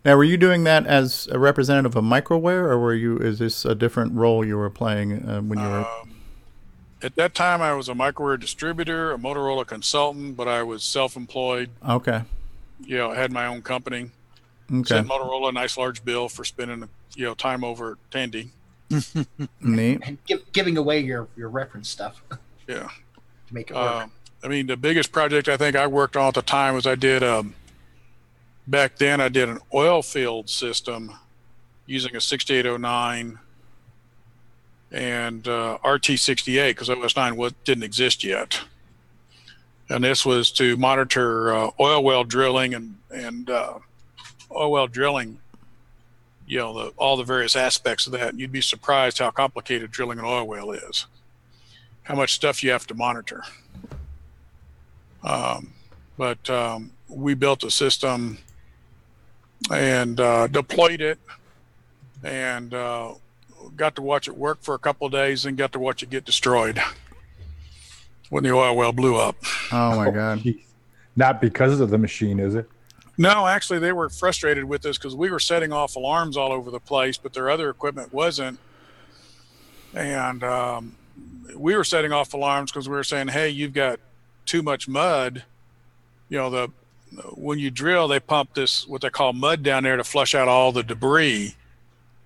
Now, 0.04 0.16
were 0.18 0.24
you 0.24 0.38
doing 0.38 0.64
that 0.66 0.86
as 0.86 1.28
a 1.32 1.40
representative 1.40 1.96
of 1.96 2.04
Microware, 2.04 2.66
or 2.66 2.78
were 2.78 2.94
you? 2.94 3.18
Is 3.18 3.40
this 3.40 3.66
a 3.66 3.74
different 3.74 4.14
role 4.14 4.46
you 4.46 4.58
were 4.58 4.70
playing 4.70 5.28
uh, 5.28 5.42
when 5.42 5.58
you 5.58 5.66
were? 5.66 5.86
Um, 6.02 6.12
at 7.02 7.16
that 7.16 7.34
time, 7.34 7.62
I 7.62 7.74
was 7.74 7.90
a 7.90 7.94
Microware 7.94 8.40
distributor, 8.40 9.12
a 9.12 9.18
Motorola 9.18 9.66
consultant, 9.66 10.38
but 10.38 10.48
I 10.48 10.62
was 10.64 10.84
self-employed. 10.84 11.70
okay. 11.88 12.22
You 12.86 12.98
know, 12.98 13.12
I 13.12 13.16
had 13.16 13.32
my 13.32 13.46
own 13.48 13.62
company. 13.62 14.12
Okay. 14.72 14.84
Sent 14.84 15.08
Motorola 15.08 15.50
a 15.50 15.52
nice 15.54 15.78
large 15.78 16.04
bill 16.04 16.28
for 16.28 16.44
spending 16.44 16.90
you 17.16 17.26
know 17.26 17.34
time 17.34 17.64
over 17.64 17.94
at 17.94 17.98
Tandy. 18.12 18.50
Neat. 19.62 20.02
and 20.04 20.18
give, 20.26 20.52
giving 20.52 20.78
away 20.78 21.00
your, 21.00 21.28
your 21.36 21.50
reference 21.50 21.90
stuff 21.90 22.22
Yeah. 22.68 22.90
to 23.48 23.54
make 23.54 23.70
it 23.72 23.76
work. 23.76 23.84
Uh, 23.84 24.08
I 24.44 24.48
mean, 24.48 24.68
the 24.68 24.78
biggest 24.78 25.12
project 25.12 25.48
I 25.50 25.58
think 25.58 25.76
I 25.76 25.88
worked 25.88 26.16
on 26.16 26.28
at 26.28 26.34
the 26.36 26.42
time 26.42 26.76
was 26.76 26.86
I 26.86 26.96
did 26.96 27.24
um, 27.24 27.56
back 28.68 28.98
then. 28.98 29.20
I 29.20 29.30
did 29.30 29.50
an 29.50 29.60
oil 29.74 30.02
field 30.04 30.50
system 30.50 31.12
using 31.88 32.16
a 32.16 32.22
6809 32.22 33.40
and 34.92 35.48
uh, 35.48 35.78
RT68 35.84 36.70
because 36.70 36.90
OS9 36.90 37.36
was, 37.38 37.54
didn't 37.64 37.84
exist 37.84 38.24
yet. 38.24 38.62
And 39.90 40.04
this 40.04 40.26
was 40.26 40.52
to 40.54 40.78
monitor 40.78 41.54
uh, 41.54 41.72
oil 41.80 42.04
well 42.04 42.24
drilling 42.24 42.74
and 42.74 42.96
and 43.12 43.50
uh, 43.50 43.78
oil 44.52 44.72
well 44.72 44.88
drilling. 44.88 45.40
You 46.48 46.60
know, 46.60 46.74
the, 46.74 46.90
all 46.98 47.18
the 47.18 47.24
various 47.24 47.56
aspects 47.56 48.06
of 48.06 48.14
that. 48.14 48.38
You'd 48.38 48.52
be 48.52 48.62
surprised 48.62 49.20
how 49.20 49.32
complicated 49.32 49.92
drilling 49.92 50.20
an 50.20 50.26
oil 50.26 50.46
well 50.46 50.72
is. 50.72 51.08
How 52.04 52.16
much 52.16 52.34
stuff 52.34 52.64
you 52.64 52.72
have 52.72 52.86
to 52.88 52.94
monitor. 52.94 53.44
Um, 55.24 55.74
but 56.18 56.48
um, 56.50 56.92
we 57.10 57.34
built 57.34 57.64
a 57.64 57.72
system 57.72 58.38
and 59.72 60.20
uh, 60.20 60.48
deployed 60.48 61.02
it 61.02 61.20
and 62.24 62.74
uh, 62.74 63.14
got 63.76 63.96
to 63.96 64.02
watch 64.02 64.28
it 64.28 64.38
work 64.38 64.62
for 64.62 64.76
a 64.76 64.80
couple 64.80 65.08
of 65.08 65.14
days 65.14 65.46
and 65.46 65.58
got 65.58 65.72
to 65.74 65.80
watch 65.80 66.04
it 66.04 66.10
get 66.10 66.26
destroyed 66.26 66.80
when 68.30 68.44
the 68.44 68.52
oil 68.52 68.76
well 68.76 68.92
blew 68.92 69.16
up. 69.16 69.36
Oh 69.72 69.96
my 69.96 70.06
God. 70.12 70.40
Jeez. 70.40 70.62
Not 71.16 71.40
because 71.42 71.80
of 71.80 71.90
the 71.90 71.98
machine, 71.98 72.40
is 72.40 72.56
it? 72.56 72.70
No, 73.18 73.48
actually, 73.48 73.80
they 73.80 73.94
were 73.94 74.10
frustrated 74.10 74.66
with 74.66 74.86
us 74.86 74.98
because 74.98 75.16
we 75.16 75.32
were 75.32 75.40
setting 75.40 75.72
off 75.72 75.96
alarms 75.96 76.36
all 76.36 76.52
over 76.52 76.70
the 76.70 76.80
place, 76.80 77.18
but 77.18 77.34
their 77.34 77.50
other 77.50 77.70
equipment 77.70 78.14
wasn't. 78.14 78.60
And 79.94 80.44
um, 80.44 80.96
we 81.56 81.76
were 81.76 81.86
setting 81.86 82.12
off 82.12 82.34
alarms 82.34 82.72
because 82.72 82.90
we 82.90 82.96
were 82.96 83.04
saying, 83.04 83.30
"Hey, 83.30 83.50
you've 83.50 83.74
got 83.74 84.00
too 84.46 84.62
much 84.62 84.88
mud." 84.88 85.44
You 86.28 86.38
know, 86.38 86.50
the 86.50 86.72
when 87.34 87.60
you 87.60 87.72
drill, 87.72 88.10
they 88.10 88.20
pump 88.20 88.54
this 88.54 88.86
what 88.86 89.02
they 89.02 89.10
call 89.10 89.32
mud 89.32 89.64
down 89.64 89.84
there 89.84 89.96
to 89.96 90.04
flush 90.04 90.36
out 90.36 90.50
all 90.50 90.74
the 90.74 90.84
debris, 90.84 91.56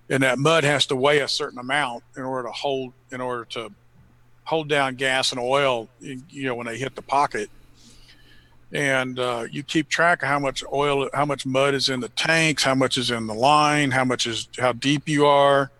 and 0.08 0.24
that 0.24 0.38
mud 0.40 0.64
has 0.64 0.86
to 0.86 0.96
weigh 0.96 1.20
a 1.20 1.28
certain 1.28 1.60
amount 1.60 2.02
in 2.16 2.24
order 2.24 2.48
to 2.48 2.52
hold 2.52 2.92
in 3.12 3.20
order 3.20 3.44
to 3.44 3.70
hold 4.42 4.68
down 4.68 4.96
gas 4.96 5.30
and 5.30 5.40
oil. 5.40 5.88
You 6.00 6.44
know, 6.44 6.56
when 6.56 6.66
they 6.66 6.78
hit 6.78 6.96
the 6.96 7.02
pocket 7.02 7.48
and 8.72 9.18
uh, 9.18 9.46
you 9.50 9.62
keep 9.62 9.88
track 9.88 10.22
of 10.22 10.28
how 10.28 10.38
much 10.38 10.62
oil, 10.72 11.08
how 11.12 11.24
much 11.24 11.44
mud 11.44 11.74
is 11.74 11.88
in 11.88 12.00
the 12.00 12.08
tanks, 12.10 12.62
how 12.62 12.74
much 12.74 12.96
is 12.96 13.10
in 13.10 13.26
the 13.26 13.34
line, 13.34 13.90
how 13.90 14.04
much 14.04 14.26
is 14.26 14.48
how 14.58 14.72
deep 14.72 15.08
you 15.08 15.26
are, 15.26 15.70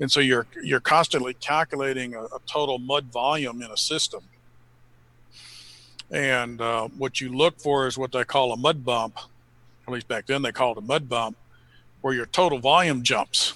and 0.00 0.10
so 0.10 0.20
you're 0.20 0.46
you're 0.62 0.80
constantly 0.80 1.34
calculating 1.34 2.14
a, 2.14 2.22
a 2.22 2.38
total 2.46 2.78
mud 2.78 3.06
volume 3.06 3.62
in 3.62 3.70
a 3.70 3.76
system. 3.76 4.22
And 6.10 6.60
uh, 6.60 6.88
what 6.96 7.20
you 7.20 7.34
look 7.34 7.58
for 7.58 7.86
is 7.86 7.98
what 7.98 8.12
they 8.12 8.24
call 8.24 8.52
a 8.52 8.56
mud 8.56 8.84
bump. 8.84 9.18
At 9.86 9.92
least 9.92 10.06
back 10.06 10.26
then 10.26 10.42
they 10.42 10.52
called 10.52 10.76
it 10.76 10.84
a 10.84 10.86
mud 10.86 11.08
bump, 11.08 11.36
where 12.00 12.14
your 12.14 12.26
total 12.26 12.58
volume 12.58 13.02
jumps. 13.02 13.54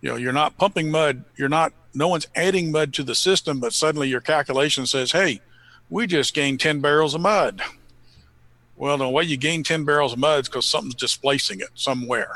You 0.00 0.10
know, 0.10 0.16
you're 0.16 0.32
not 0.32 0.56
pumping 0.56 0.90
mud. 0.90 1.24
You're 1.36 1.48
not. 1.48 1.72
No 1.94 2.08
one's 2.08 2.26
adding 2.34 2.70
mud 2.70 2.92
to 2.94 3.02
the 3.02 3.14
system, 3.14 3.58
but 3.60 3.72
suddenly 3.72 4.08
your 4.08 4.20
calculation 4.20 4.86
says, 4.86 5.12
"Hey, 5.12 5.40
we 5.88 6.06
just 6.06 6.34
gained 6.34 6.60
10 6.60 6.80
barrels 6.80 7.14
of 7.14 7.20
mud. 7.20 7.62
Well, 8.76 8.98
the 8.98 9.08
way 9.08 9.24
you 9.24 9.36
gain 9.36 9.62
10 9.62 9.84
barrels 9.84 10.12
of 10.12 10.18
mud 10.18 10.40
is 10.40 10.48
because 10.48 10.66
something's 10.66 10.94
displacing 10.94 11.60
it 11.60 11.70
somewhere. 11.74 12.32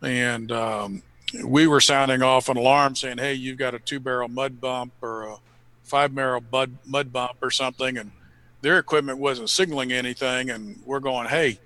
And 0.00 0.52
um, 0.52 1.02
we 1.44 1.66
were 1.66 1.80
sounding 1.80 2.22
off 2.22 2.48
an 2.48 2.56
alarm 2.56 2.94
saying, 2.94 3.18
hey, 3.18 3.34
you've 3.34 3.58
got 3.58 3.74
a 3.74 3.78
two 3.78 3.98
barrel 3.98 4.28
mud 4.28 4.60
bump 4.60 4.92
or 5.00 5.24
a 5.24 5.36
five 5.82 6.14
barrel 6.14 6.44
mud, 6.52 6.76
mud 6.84 7.12
bump 7.12 7.36
or 7.42 7.50
something. 7.50 7.98
And 7.98 8.12
their 8.60 8.78
equipment 8.78 9.18
wasn't 9.18 9.50
signaling 9.50 9.92
anything. 9.92 10.50
And 10.50 10.80
we're 10.84 11.00
going, 11.00 11.28
hey, 11.28 11.58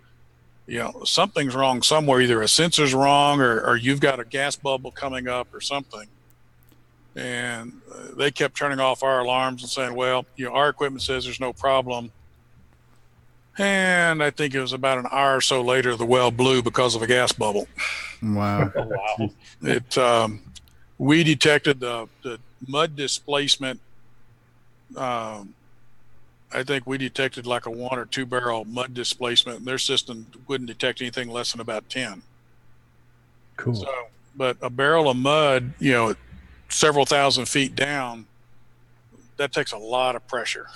you 0.67 0.79
know, 0.79 1.03
something's 1.05 1.55
wrong 1.55 1.83
somewhere. 1.83 2.21
Either 2.21 2.41
a 2.43 2.49
sensor's 2.49 2.95
wrong 2.95 3.41
or, 3.41 3.61
or 3.61 3.77
you've 3.77 4.01
got 4.01 4.21
a 4.21 4.25
gas 4.25 4.57
bubble 4.57 4.91
coming 4.91 5.29
up 5.29 5.53
or 5.55 5.61
something 5.61 6.09
and 7.17 7.73
uh, 7.93 8.15
they 8.17 8.31
kept 8.31 8.57
turning 8.57 8.79
off 8.79 9.03
our 9.03 9.21
alarms 9.21 9.63
and 9.63 9.71
saying, 9.71 9.95
"Well, 9.95 10.27
you 10.37 10.45
know, 10.45 10.53
our 10.53 10.69
equipment 10.69 11.03
says 11.03 11.25
there's 11.25 11.41
no 11.41 11.53
problem." 11.53 12.13
And 13.59 14.23
I 14.23 14.31
think 14.31 14.55
it 14.55 14.61
was 14.61 14.75
about 14.75 14.99
an 14.99 15.07
hour 15.11 15.37
or 15.37 15.41
so 15.41 15.63
later, 15.63 15.97
the 15.97 16.05
well 16.05 16.31
blew 16.31 16.63
because 16.63 16.95
of 16.95 17.01
a 17.01 17.07
gas 17.07 17.33
bubble. 17.33 17.67
Wow. 18.23 18.71
Oh, 18.77 18.85
wow. 19.19 19.31
It 19.63 19.97
um, 19.97 20.43
we 20.99 21.25
detected 21.25 21.81
the, 21.81 22.07
the 22.23 22.39
mud 22.69 22.95
displacement. 22.97 23.81
Um, 24.95 25.55
I 26.53 26.63
think 26.63 26.87
we 26.87 26.99
detected 26.99 27.47
like 27.47 27.65
a 27.65 27.71
one 27.71 27.99
or 27.99 28.05
two 28.05 28.27
barrel 28.27 28.67
mud 28.67 28.93
displacement, 28.93 29.59
and 29.59 29.67
their 29.67 29.79
system 29.79 30.27
wouldn't 30.47 30.69
detect 30.69 31.01
anything 31.01 31.31
less 31.31 31.53
than 31.53 31.61
about 31.63 31.89
ten. 31.89 32.23
Cool. 33.57 33.75
So, 33.75 33.89
but 34.37 34.59
a 34.61 34.69
barrel 34.69 35.09
of 35.09 35.17
mud, 35.17 35.73
you 35.79 35.93
know, 35.93 36.15
several 36.69 37.07
thousand 37.07 37.47
feet 37.47 37.75
down, 37.75 38.27
that 39.37 39.53
takes 39.53 39.73
a 39.73 39.79
lot 39.79 40.17
of 40.17 40.27
pressure 40.27 40.67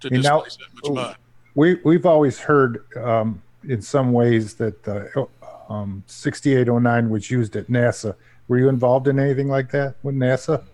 to 0.00 0.10
displace 0.10 0.56
that 0.56 0.74
much 0.74 0.84
oh, 0.84 0.94
mud. 0.94 1.16
We 1.54 1.74
we've 1.84 2.06
always 2.06 2.38
heard 2.38 2.84
um, 2.96 3.42
in 3.68 3.82
some 3.82 4.12
ways 4.12 4.54
that 4.54 4.82
the 4.82 5.28
um, 5.68 6.02
6809 6.06 7.10
was 7.10 7.30
used 7.30 7.56
at 7.56 7.68
NASA. 7.68 8.14
Were 8.48 8.58
you 8.58 8.68
involved 8.68 9.06
in 9.08 9.18
anything 9.18 9.48
like 9.48 9.70
that 9.70 9.94
with 10.02 10.16
NASA? 10.16 10.64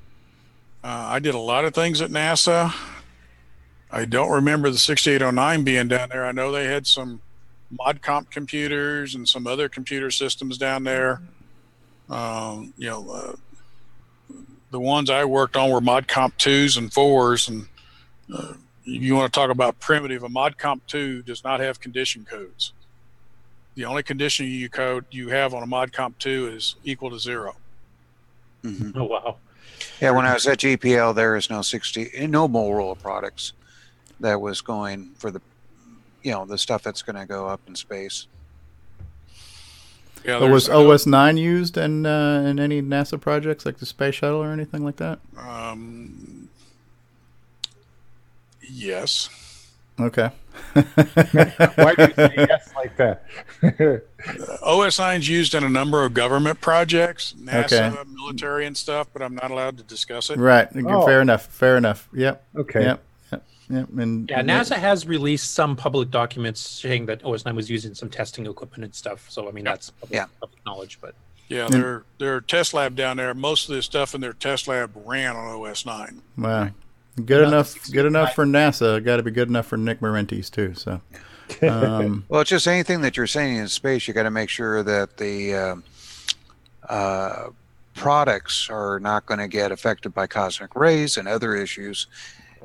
Uh, 0.83 1.09
I 1.09 1.19
did 1.19 1.35
a 1.35 1.39
lot 1.39 1.65
of 1.65 1.75
things 1.75 2.01
at 2.01 2.11
NASA. 2.11 2.75
I 3.91 4.05
don't 4.05 4.31
remember 4.31 4.71
the 4.71 4.79
6809 4.79 5.65
being 5.65 5.89
down 5.89 6.09
there. 6.09 6.25
I 6.25 6.33
know 6.33 6.51
they 6.53 6.67
had 6.67 6.87
some 6.87 7.21
ModComp 7.75 8.31
computers 8.31 9.15
and 9.15 9.29
some 9.29 9.47
other 9.47 9.69
computer 9.69 10.11
systems 10.11 10.59
down 10.59 10.85
there. 10.85 11.21
Um, 12.09 12.73
you 12.77 12.89
know, 12.89 13.09
uh, 13.11 13.33
the 14.77 14.81
ones 14.81 15.09
I 15.09 15.25
worked 15.25 15.57
on 15.57 15.71
were 15.71 15.81
ModComp 15.81 16.33
2s 16.37 16.77
and 16.77 16.91
4s. 16.91 17.49
And 17.49 17.67
uh, 18.31 18.53
you 18.85 19.15
want 19.15 19.33
to 19.33 19.41
talk 19.41 19.49
about 19.49 19.81
primitive, 19.81 20.23
a 20.23 20.29
ModComp 20.29 20.83
2 20.87 21.23
does 21.23 21.43
not 21.43 21.61
have 21.61 21.81
condition 21.81 22.27
codes. 22.29 22.75
The 23.75 23.87
only 23.87 24.03
condition 24.03 24.45
you 24.45 24.69
code 24.69 25.07
you 25.11 25.31
have 25.31 25.55
on 25.55 25.63
a 25.63 25.67
ModComp 25.67 26.19
2 26.19 26.49
is 26.49 26.77
equal 26.85 27.09
to 27.09 27.19
zero. 27.19 27.57
Mhm. 28.63 28.93
Oh, 28.97 29.05
wow. 29.05 29.37
Yeah, 29.99 30.11
when 30.11 30.27
I 30.27 30.35
was 30.35 30.47
at 30.47 30.59
JPL, 30.59 31.15
there 31.15 31.37
is 31.37 31.49
no 31.49 31.63
60, 31.63 32.27
no 32.27 32.47
Motorola 32.47 33.01
products 33.01 33.55
that 34.21 34.39
was 34.39 34.61
going 34.61 35.13
for 35.17 35.31
the, 35.31 35.41
you 36.23 36.33
know, 36.33 36.45
the 36.45 36.59
stuff 36.59 36.83
that's 36.83 37.01
going 37.01 37.17
to 37.17 37.25
go 37.25 37.49
up 37.49 37.63
in 37.67 37.75
space. 37.75 38.27
Yeah, 40.27 40.39
So 40.41 40.49
was 40.51 40.67
there's- 40.67 40.87
OS 41.03 41.07
nine 41.07 41.37
used 41.37 41.77
in 41.77 42.05
uh, 42.07 42.43
in 42.47 42.59
any 42.59 42.83
NASA 42.83 43.21
projects 43.21 43.65
like 43.65 43.79
the 43.79 43.87
space 43.87 44.17
shuttle 44.17 44.43
or 44.43 44.51
anything 44.53 44.85
like 44.85 44.97
that? 44.97 45.21
Um, 45.39 46.49
yes. 48.69 49.29
Okay. 49.99 50.31
Why 50.75 51.95
do 51.97 52.03
you 52.03 52.15
say 52.15 52.35
yes 52.37 52.71
like 52.75 52.97
that? 52.99 53.23
OS9 53.63 55.19
is 55.19 55.29
used 55.29 55.55
in 55.55 55.65
a 55.65 55.69
number 55.69 56.05
of 56.05 56.13
government 56.13 56.61
projects, 56.61 57.35
NASA, 57.41 57.91
Okay. 57.95 58.11
military, 58.13 58.67
and 58.67 58.77
stuff, 58.77 59.09
but 59.13 59.23
I'm 59.23 59.35
not 59.35 59.51
allowed 59.51 59.79
to 59.79 59.83
discuss 59.83 60.29
it. 60.31 60.39
right. 60.39 60.69
Oh. 60.87 61.07
Fair 61.07 61.21
enough. 61.23 61.47
Fair 61.47 61.77
enough. 61.79 62.09
Yep. 62.13 62.45
okay. 62.57 62.83
Yep. 62.83 63.03
Yep. 63.69 63.89
Yep. 63.91 63.99
And 63.99 64.31
Yeah, 64.31 64.43
NASA 64.43 64.77
has 64.77 65.07
released 65.07 65.55
some 65.55 65.77
public 65.77 66.11
documents 66.11 66.61
saying 66.61 67.07
that 67.07 67.23
OS9 67.23 67.55
was 67.57 67.69
using 67.71 67.95
some 67.95 68.09
testing 68.11 68.47
equipment 68.47 68.85
and 68.85 68.95
stuff. 68.95 69.27
So, 69.31 69.49
I 69.49 69.53
mean, 69.53 69.65
that's 69.65 69.91
public, 69.91 70.15
Yeah. 70.15 70.27
public 70.41 70.59
knowledge. 70.67 70.99
But 71.01 71.15
Yeah, 71.49 71.69
their 71.69 72.05
their 72.19 72.41
test 72.41 72.75
lab 72.75 72.97
down 72.97 73.17
there. 73.17 73.33
Most 73.35 73.69
of 73.69 73.75
the 73.77 73.83
stuff 73.83 74.15
in 74.15 74.21
their 74.21 74.33
test 74.33 74.67
lab 74.69 74.91
ran 75.05 75.37
on 75.37 75.47
OS9. 75.49 76.21
Wow. 76.37 76.71
Good 77.25 77.43
Not 77.43 77.49
enough. 77.49 77.85
the 77.87 77.93
Good 77.93 78.07
enough 78.07 78.35
for 78.35 78.45
NASA. 78.45 79.03
Got 79.03 79.17
to 79.19 79.23
be 79.23 79.31
good 79.31 79.49
enough 79.49 79.67
for 79.67 79.77
Nick 79.77 80.01
Marentes 80.01 80.51
too. 80.51 80.75
So. 80.75 81.01
Um, 81.63 82.25
Well, 82.29 82.41
it's 82.41 82.51
just 82.51 82.67
anything 82.67 83.03
that 83.03 83.17
you're 83.17 83.29
sending 83.29 83.59
in 83.59 83.69
space, 83.69 84.09
you 84.09 84.15
got 84.15 84.25
to 84.25 84.33
make 84.33 84.49
sure 84.51 84.83
that 84.83 85.17
the 85.17 85.55
um, 85.55 85.85
uh, 86.89 87.51
products 87.95 88.69
are 88.69 88.99
not 89.01 89.27
going 89.27 89.39
to 89.39 89.47
get 89.49 89.71
affected 89.73 90.13
by 90.13 90.27
cosmic 90.27 90.75
rays 90.75 91.17
and 91.17 91.29
other 91.29 91.55
issues, 91.55 92.09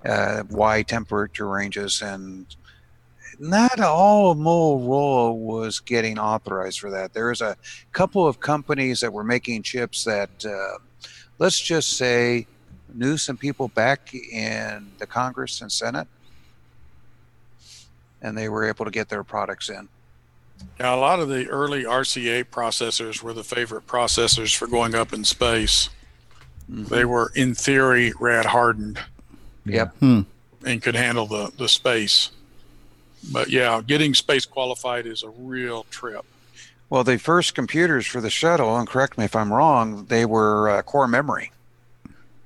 uh, 0.06 0.44
wide 0.50 0.88
temperature 0.88 1.48
ranges, 1.48 2.02
and 2.02 2.46
not 3.40 3.80
all 3.80 4.32
of 4.32 4.38
Motorola 4.38 5.36
was 5.36 5.80
getting 5.80 6.20
authorized 6.20 6.80
for 6.80 6.92
that. 6.92 7.14
There 7.14 7.32
is 7.32 7.42
a 7.42 7.58
couple 7.92 8.28
of 8.28 8.40
companies 8.40 9.00
that 9.02 9.12
were 9.12 9.24
making 9.24 9.64
chips 9.64 10.04
that, 10.04 10.30
uh, 10.46 10.78
let's 11.40 11.60
just 11.60 11.98
say, 11.98 12.48
knew 12.94 13.18
some 13.18 13.38
people 13.38 13.70
back 13.70 14.14
in 14.14 14.92
the 15.00 15.08
Congress 15.08 15.62
and 15.62 15.72
Senate, 15.72 16.08
and 18.22 18.38
they 18.38 18.50
were 18.50 18.68
able 18.68 18.86
to 18.86 18.92
get 18.92 19.10
their 19.10 19.24
products 19.24 19.70
in. 19.70 19.88
Now, 20.80 20.96
a 20.96 21.00
lot 21.00 21.20
of 21.20 21.30
the 21.30 21.48
early 21.50 21.84
RCA 21.84 22.46
processors 22.46 23.24
were 23.24 23.34
the 23.34 23.44
favorite 23.44 23.88
processors 23.88 24.56
for 24.56 24.68
going 24.68 24.94
up 24.94 25.14
in 25.14 25.24
space. 25.24 25.90
They 26.70 27.06
were, 27.06 27.32
in 27.36 27.56
theory, 27.56 28.14
rad 28.20 28.46
hardened 28.46 29.00
Yep. 29.66 29.96
hmm. 29.98 30.22
and 30.66 30.82
could 30.82 30.96
handle 30.96 31.26
the, 31.26 31.52
the 31.58 31.70
space. 31.70 32.32
But 33.32 33.50
yeah, 33.50 33.82
getting 33.86 34.14
space 34.14 34.46
qualified 34.46 35.06
is 35.06 35.24
a 35.24 35.30
real 35.30 35.84
trip. 35.92 36.26
Well, 36.90 37.04
the 37.04 37.18
first 37.18 37.56
computers 37.56 38.06
for 38.06 38.20
the 38.20 38.30
shuttle, 38.30 38.76
and 38.78 38.88
correct 38.88 39.18
me 39.18 39.26
if 39.26 39.36
I'm 39.36 39.54
wrong, 39.54 40.06
they 40.06 40.26
were 40.26 40.70
uh, 40.70 40.82
core 40.82 41.08
memory. 41.08 41.52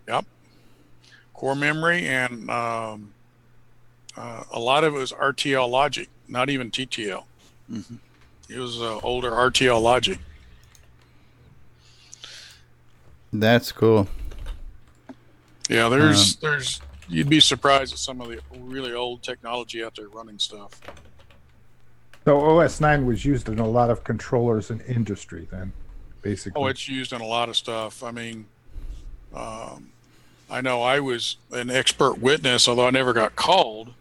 Yep. 0.08 0.26
Core 1.34 1.56
memory 1.56 2.06
and 2.06 2.50
um, 2.50 3.12
uh, 4.18 4.44
a 4.52 4.60
lot 4.60 4.84
of 4.84 4.94
it 4.94 4.98
was 4.98 5.12
RTL 5.12 5.70
logic, 5.70 6.10
not 6.28 6.50
even 6.50 6.70
TTL. 6.70 7.24
Mhm. 7.72 7.98
It 8.50 8.60
was 8.60 8.80
uh, 8.80 9.00
older 9.02 9.32
RTL 9.32 9.82
logic. 9.82 10.20
That's 13.34 13.72
cool. 13.72 14.08
Yeah, 15.68 15.90
there's 15.90 16.36
there's 16.38 16.80
you'd 17.08 17.30
be 17.30 17.40
surprised 17.40 17.94
at 17.94 18.00
some 18.00 18.22
of 18.22 18.28
the 18.30 18.40
really 18.60 18.94
old 18.94 19.24
technology 19.24 19.84
out 19.84 19.96
there 19.96 20.08
running 20.10 20.40
stuff. 20.40 20.80
So 22.26 22.38
OS9 22.40 23.06
was 23.06 23.24
used 23.24 23.50
in 23.50 23.60
a 23.60 23.68
lot 23.68 23.90
of 23.92 24.04
controllers 24.04 24.72
in 24.72 24.80
industry 24.82 25.48
then, 25.52 25.72
basically. 26.24 26.62
Oh, 26.62 26.68
it's 26.68 26.88
used 26.90 27.14
in 27.14 27.22
a 27.22 27.26
lot 27.28 27.50
of 27.50 27.56
stuff. 27.56 28.02
I 28.04 28.10
mean, 28.12 28.48
um, 29.34 29.90
I 30.50 30.62
know 30.62 30.82
I 30.82 31.00
was 31.00 31.38
an 31.52 31.70
expert 31.70 32.18
witness, 32.20 32.68
although 32.68 32.88
I 32.88 32.92
never 32.92 33.14
got 33.14 33.36
called. 33.36 33.94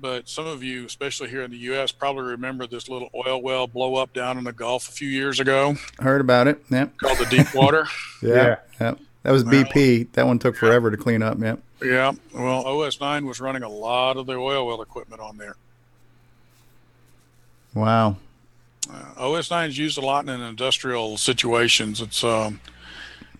But 0.00 0.30
some 0.30 0.46
of 0.46 0.62
you, 0.62 0.86
especially 0.86 1.28
here 1.28 1.42
in 1.42 1.50
the 1.50 1.58
U.S., 1.58 1.92
probably 1.92 2.22
remember 2.22 2.66
this 2.66 2.88
little 2.88 3.10
oil 3.14 3.42
well 3.42 3.66
blow 3.66 3.96
up 3.96 4.14
down 4.14 4.38
in 4.38 4.44
the 4.44 4.52
Gulf 4.52 4.88
a 4.88 4.92
few 4.92 5.08
years 5.08 5.40
ago 5.40 5.74
Heard 5.98 6.22
about 6.22 6.46
it. 6.48 6.62
Yep. 6.70 6.96
called 6.96 7.18
the 7.18 7.26
Deepwater. 7.26 7.86
Yeah. 8.22 8.56
Yep. 8.80 8.98
That 9.24 9.30
was 9.32 9.44
Well- 9.44 9.52
BP. 9.64 10.10
That 10.12 10.26
one 10.26 10.38
took 10.38 10.56
forever 10.56 10.90
to 10.90 10.96
clean 10.96 11.20
up. 11.22 11.38
Yep. 11.38 11.58
Yeah, 11.58 11.69
well, 11.82 12.64
OS9 12.64 13.26
was 13.26 13.40
running 13.40 13.62
a 13.62 13.68
lot 13.68 14.16
of 14.16 14.26
the 14.26 14.34
oil 14.34 14.66
well 14.66 14.82
equipment 14.82 15.20
on 15.20 15.36
there. 15.36 15.56
Wow. 17.74 18.16
Uh, 18.90 18.94
OS9 19.18 19.68
is 19.68 19.78
used 19.78 19.98
a 19.98 20.00
lot 20.00 20.28
in 20.28 20.40
industrial 20.40 21.16
situations. 21.16 22.00
It's, 22.00 22.24
um, 22.24 22.60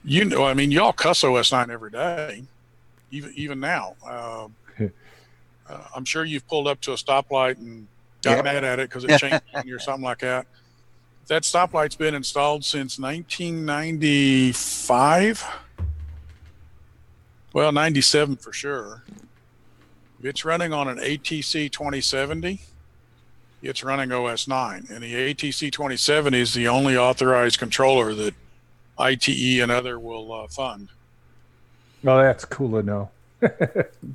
you 0.04 0.24
know, 0.24 0.44
I 0.44 0.54
mean, 0.54 0.70
y'all 0.70 0.92
cuss 0.92 1.22
OS9 1.22 1.70
every 1.70 1.90
day, 1.90 2.44
even 3.10 3.32
even 3.34 3.60
now. 3.60 3.96
Uh, 4.06 4.48
uh, 5.68 5.84
I'm 5.94 6.04
sure 6.04 6.24
you've 6.24 6.46
pulled 6.48 6.68
up 6.68 6.80
to 6.82 6.92
a 6.92 6.96
stoplight 6.96 7.58
and 7.58 7.86
got 8.22 8.36
Yep. 8.36 8.44
mad 8.44 8.64
at 8.64 8.78
it 8.78 8.88
because 8.88 9.04
it 9.04 9.18
changed 9.18 9.42
or 9.70 9.78
something 9.78 10.04
like 10.04 10.20
that. 10.20 10.46
That 11.26 11.44
stoplight's 11.44 11.96
been 11.96 12.14
installed 12.14 12.64
since 12.64 12.98
1995. 12.98 15.44
Well, 17.52 17.72
97 17.72 18.36
for 18.36 18.52
sure. 18.52 19.02
If 20.18 20.24
it's 20.26 20.44
running 20.44 20.72
on 20.72 20.86
an 20.88 20.98
ATC 20.98 21.70
2070, 21.70 22.60
it's 23.62 23.82
running 23.82 24.12
OS 24.12 24.46
9. 24.46 24.86
And 24.90 25.02
the 25.02 25.12
ATC 25.14 25.72
2070 25.72 26.38
is 26.38 26.54
the 26.54 26.68
only 26.68 26.96
authorized 26.96 27.58
controller 27.58 28.14
that 28.14 28.34
ITE 28.98 29.60
and 29.62 29.70
other 29.72 29.98
will 29.98 30.32
uh, 30.32 30.46
fund. 30.48 30.88
Oh, 32.06 32.18
that's 32.18 32.44
cool 32.44 32.80
to 32.80 32.82
know. 32.86 33.10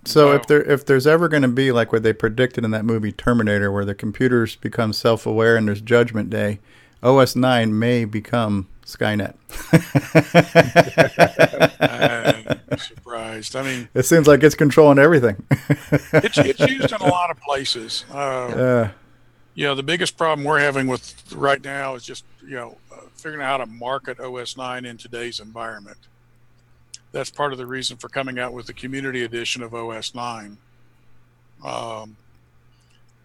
So 0.06 0.28
Wow. 0.30 0.36
if 0.36 0.46
there 0.48 0.62
if 0.64 0.86
there's 0.86 1.08
ever 1.08 1.28
going 1.28 1.42
to 1.42 1.48
be 1.48 1.72
like 1.72 1.92
what 1.92 2.04
they 2.04 2.14
predicted 2.14 2.64
in 2.64 2.70
that 2.72 2.86
movie 2.86 3.12
Terminator, 3.12 3.72
where 3.72 3.86
the 3.86 3.96
computers 3.96 4.56
become 4.56 4.94
self-aware 4.94 5.56
and 5.58 5.68
there's 5.68 5.82
Judgment 5.82 6.30
Day, 6.30 6.60
OS 7.02 7.36
nine 7.36 7.78
may 7.80 8.06
become 8.06 8.68
Skynet. 8.86 9.34
I'm 11.80 12.78
surprised. 12.78 13.56
I 13.56 13.64
mean, 13.64 13.90
it 13.94 14.04
seems 14.04 14.28
like 14.28 14.44
it's 14.44 14.56
controlling 14.56 15.00
everything. 15.00 15.44
it's, 15.50 16.38
it's 16.38 16.60
used 16.60 16.92
in 16.92 17.02
a 17.02 17.08
lot 17.08 17.32
of 17.32 17.40
places. 17.42 18.06
Uh, 18.12 18.18
uh, 18.18 18.90
Yeah, 19.56 19.74
the 19.74 19.84
biggest 19.84 20.18
problem 20.18 20.46
we're 20.46 20.60
having 20.60 20.88
with 20.88 21.16
right 21.34 21.64
now 21.64 21.96
is 21.96 22.04
just 22.04 22.26
you 22.44 22.56
know 22.56 22.78
uh, 22.92 22.98
figuring 23.16 23.44
out 23.44 23.60
how 23.60 23.66
to 23.66 23.72
market 23.72 24.20
OS 24.20 24.56
9 24.58 24.86
in 24.86 24.98
today's 24.98 25.40
environment. 25.40 25.98
That's 27.12 27.30
part 27.32 27.54
of 27.54 27.58
the 27.58 27.66
reason 27.66 27.98
for 27.98 28.10
coming 28.10 28.38
out 28.38 28.54
with 28.54 28.68
the 28.68 28.74
community 28.74 29.24
edition 29.24 29.64
of 29.64 29.74
OS 29.74 30.14
9. 30.14 30.58
Um, 31.64 32.18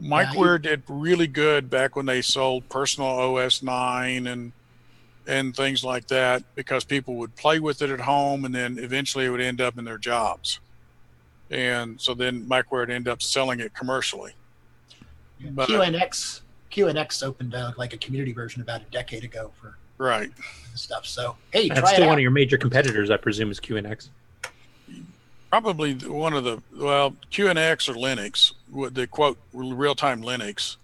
Microware 0.01 0.63
did 0.63 0.85
really 0.89 1.27
good 1.27 1.69
back 1.69 1.97
when 1.97 2.07
they 2.07 2.23
sold 2.23 2.69
personal 2.71 3.09
OS 3.11 3.63
9 3.63 4.27
and 4.27 4.53
and 5.27 5.55
things 5.55 5.85
like 5.85 6.07
that 6.09 6.43
because 6.55 6.85
people 6.85 7.15
would 7.17 7.35
play 7.37 7.59
with 7.61 7.83
it 7.83 7.91
at 7.91 8.01
home 8.01 8.45
and 8.45 8.55
then 8.55 8.79
eventually 8.79 9.25
it 9.27 9.31
would 9.31 9.41
end 9.41 9.61
up 9.61 9.79
in 9.79 9.85
their 9.85 9.99
jobs. 9.99 10.61
And 11.51 12.01
so 12.01 12.15
then 12.15 12.47
Microware 12.47 12.81
would 12.81 12.91
end 12.91 13.09
up 13.09 13.23
selling 13.23 13.61
it 13.61 13.75
commercially. 13.75 14.33
But- 15.53 15.69
QNX 15.69 16.41
QNX 16.71 17.25
opened 17.25 17.55
uh, 17.55 17.73
like 17.77 17.93
a 17.93 17.97
community 17.99 18.33
version 18.33 18.63
about 18.63 18.81
a 18.83 18.85
decade 18.93 19.25
ago 19.25 19.51
for 19.61 19.77
Right. 19.99 20.31
stuff. 20.75 21.05
So 21.05 21.37
hey, 21.53 21.69
That's 21.69 21.81
try 21.81 21.91
it 21.91 21.95
still 21.95 22.05
out. 22.05 22.11
one 22.11 22.19
of 22.19 22.23
your 22.23 22.31
major 22.31 22.57
competitors, 22.57 23.11
I 23.11 23.17
presume, 23.17 23.51
is 23.51 23.59
QNX. 23.61 24.09
Probably 25.51 25.95
one 25.95 26.33
of 26.33 26.45
the, 26.45 26.63
well, 26.77 27.17
QNX 27.33 27.89
or 27.89 27.95
Linux, 27.95 28.53
what 28.71 28.95
they 28.95 29.07
quote 29.09 29.37
real 29.53 29.97
time 29.97 30.23
Linux. 30.23 30.77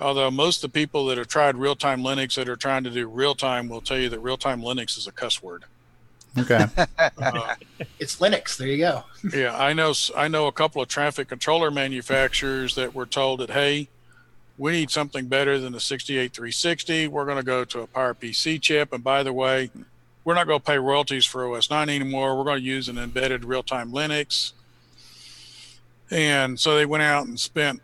Although 0.00 0.30
most 0.30 0.62
of 0.62 0.70
the 0.72 0.80
people 0.80 1.06
that 1.06 1.18
have 1.18 1.28
tried 1.28 1.56
real 1.56 1.74
time 1.74 2.02
Linux 2.02 2.36
that 2.36 2.48
are 2.48 2.56
trying 2.56 2.84
to 2.84 2.90
do 2.90 3.08
real 3.08 3.34
time 3.34 3.68
will 3.68 3.80
tell 3.80 3.98
you 3.98 4.08
that 4.10 4.20
real 4.20 4.36
time 4.36 4.60
Linux 4.62 4.96
is 4.96 5.06
a 5.06 5.12
cuss 5.12 5.42
word. 5.42 5.64
Okay. 6.38 6.66
Uh, 7.20 7.54
It's 7.98 8.16
Linux. 8.20 8.56
There 8.56 8.68
you 8.68 8.78
go. 8.78 9.04
Yeah, 9.36 9.56
I 9.56 9.72
know. 9.72 9.92
I 10.16 10.28
know 10.28 10.46
a 10.46 10.52
couple 10.52 10.80
of 10.80 10.88
traffic 10.88 11.28
controller 11.28 11.70
manufacturers 11.70 12.74
that 12.76 12.94
were 12.94 13.06
told 13.06 13.40
that, 13.40 13.50
hey, 13.50 13.88
we 14.56 14.72
need 14.72 14.90
something 14.90 15.26
better 15.26 15.58
than 15.58 15.72
the 15.72 15.80
68360. 15.80 17.08
We're 17.08 17.24
going 17.24 17.38
to 17.38 17.42
go 17.42 17.64
to 17.64 17.80
a 17.80 17.86
PowerPC 17.86 18.60
chip, 18.60 18.92
and 18.92 19.02
by 19.02 19.22
the 19.22 19.32
way, 19.32 19.70
we're 20.24 20.34
not 20.34 20.46
going 20.46 20.60
to 20.60 20.64
pay 20.64 20.78
royalties 20.78 21.24
for 21.24 21.52
OS 21.52 21.70
9 21.70 21.88
anymore. 21.88 22.36
We're 22.36 22.44
going 22.44 22.60
to 22.60 22.64
use 22.64 22.88
an 22.88 22.98
embedded 22.98 23.44
real-time 23.44 23.92
Linux. 23.92 24.52
And 26.10 26.58
so 26.58 26.76
they 26.76 26.86
went 26.86 27.02
out 27.02 27.26
and 27.26 27.38
spent, 27.38 27.80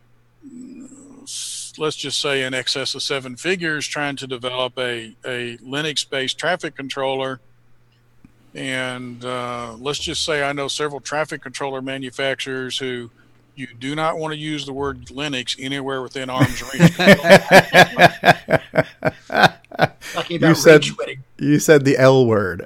let's 1.79 1.97
just 1.97 2.21
say, 2.21 2.43
in 2.45 2.55
excess 2.55 2.95
of 2.95 3.03
seven 3.03 3.37
figures 3.37 3.87
trying 3.87 4.17
to 4.17 4.27
develop 4.27 4.79
a, 4.79 5.15
a 5.25 5.57
Linux-based 5.59 6.39
traffic 6.39 6.77
controller 6.77 7.41
and 8.57 9.25
uh, 9.25 9.75
let's 9.81 9.99
just 9.99 10.25
say 10.25 10.43
I 10.45 10.53
know 10.53 10.69
several 10.69 11.01
traffic 11.01 11.43
controller 11.43 11.83
manufacturers 11.83 12.79
who 12.79 13.11
you 13.57 13.67
do 13.81 13.97
not 13.97 14.17
want 14.19 14.33
to 14.33 14.39
use 14.39 14.65
the 14.65 14.73
word 14.73 15.07
Linux 15.07 15.57
anywhere 15.59 16.03
within 16.03 16.31
arm's 16.31 16.63
reach. 16.73 16.93
You 20.29 20.55
said- 20.55 20.85
you 21.39 21.59
said 21.59 21.85
the 21.85 21.97
L 21.99 22.27
word. 22.27 22.61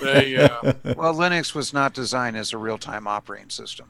they, 0.00 0.36
uh, 0.36 0.72
Well, 0.96 1.14
Linux 1.14 1.54
was 1.54 1.72
not 1.74 1.92
designed 1.92 2.36
as 2.36 2.52
a 2.54 2.58
real-time 2.58 3.06
operating 3.06 3.50
system. 3.50 3.88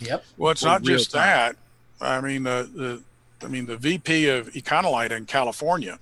Yep. 0.00 0.24
well, 0.36 0.50
it's 0.52 0.62
For 0.62 0.66
not 0.66 0.82
just 0.82 1.12
time. 1.12 1.22
that. 1.22 1.56
I 2.00 2.20
mean, 2.20 2.42
the, 2.42 2.68
the 2.74 3.02
I 3.42 3.48
mean 3.48 3.66
the 3.66 3.76
VP 3.76 4.28
of 4.28 4.48
Econolite 4.54 5.12
in 5.12 5.26
California, 5.26 5.98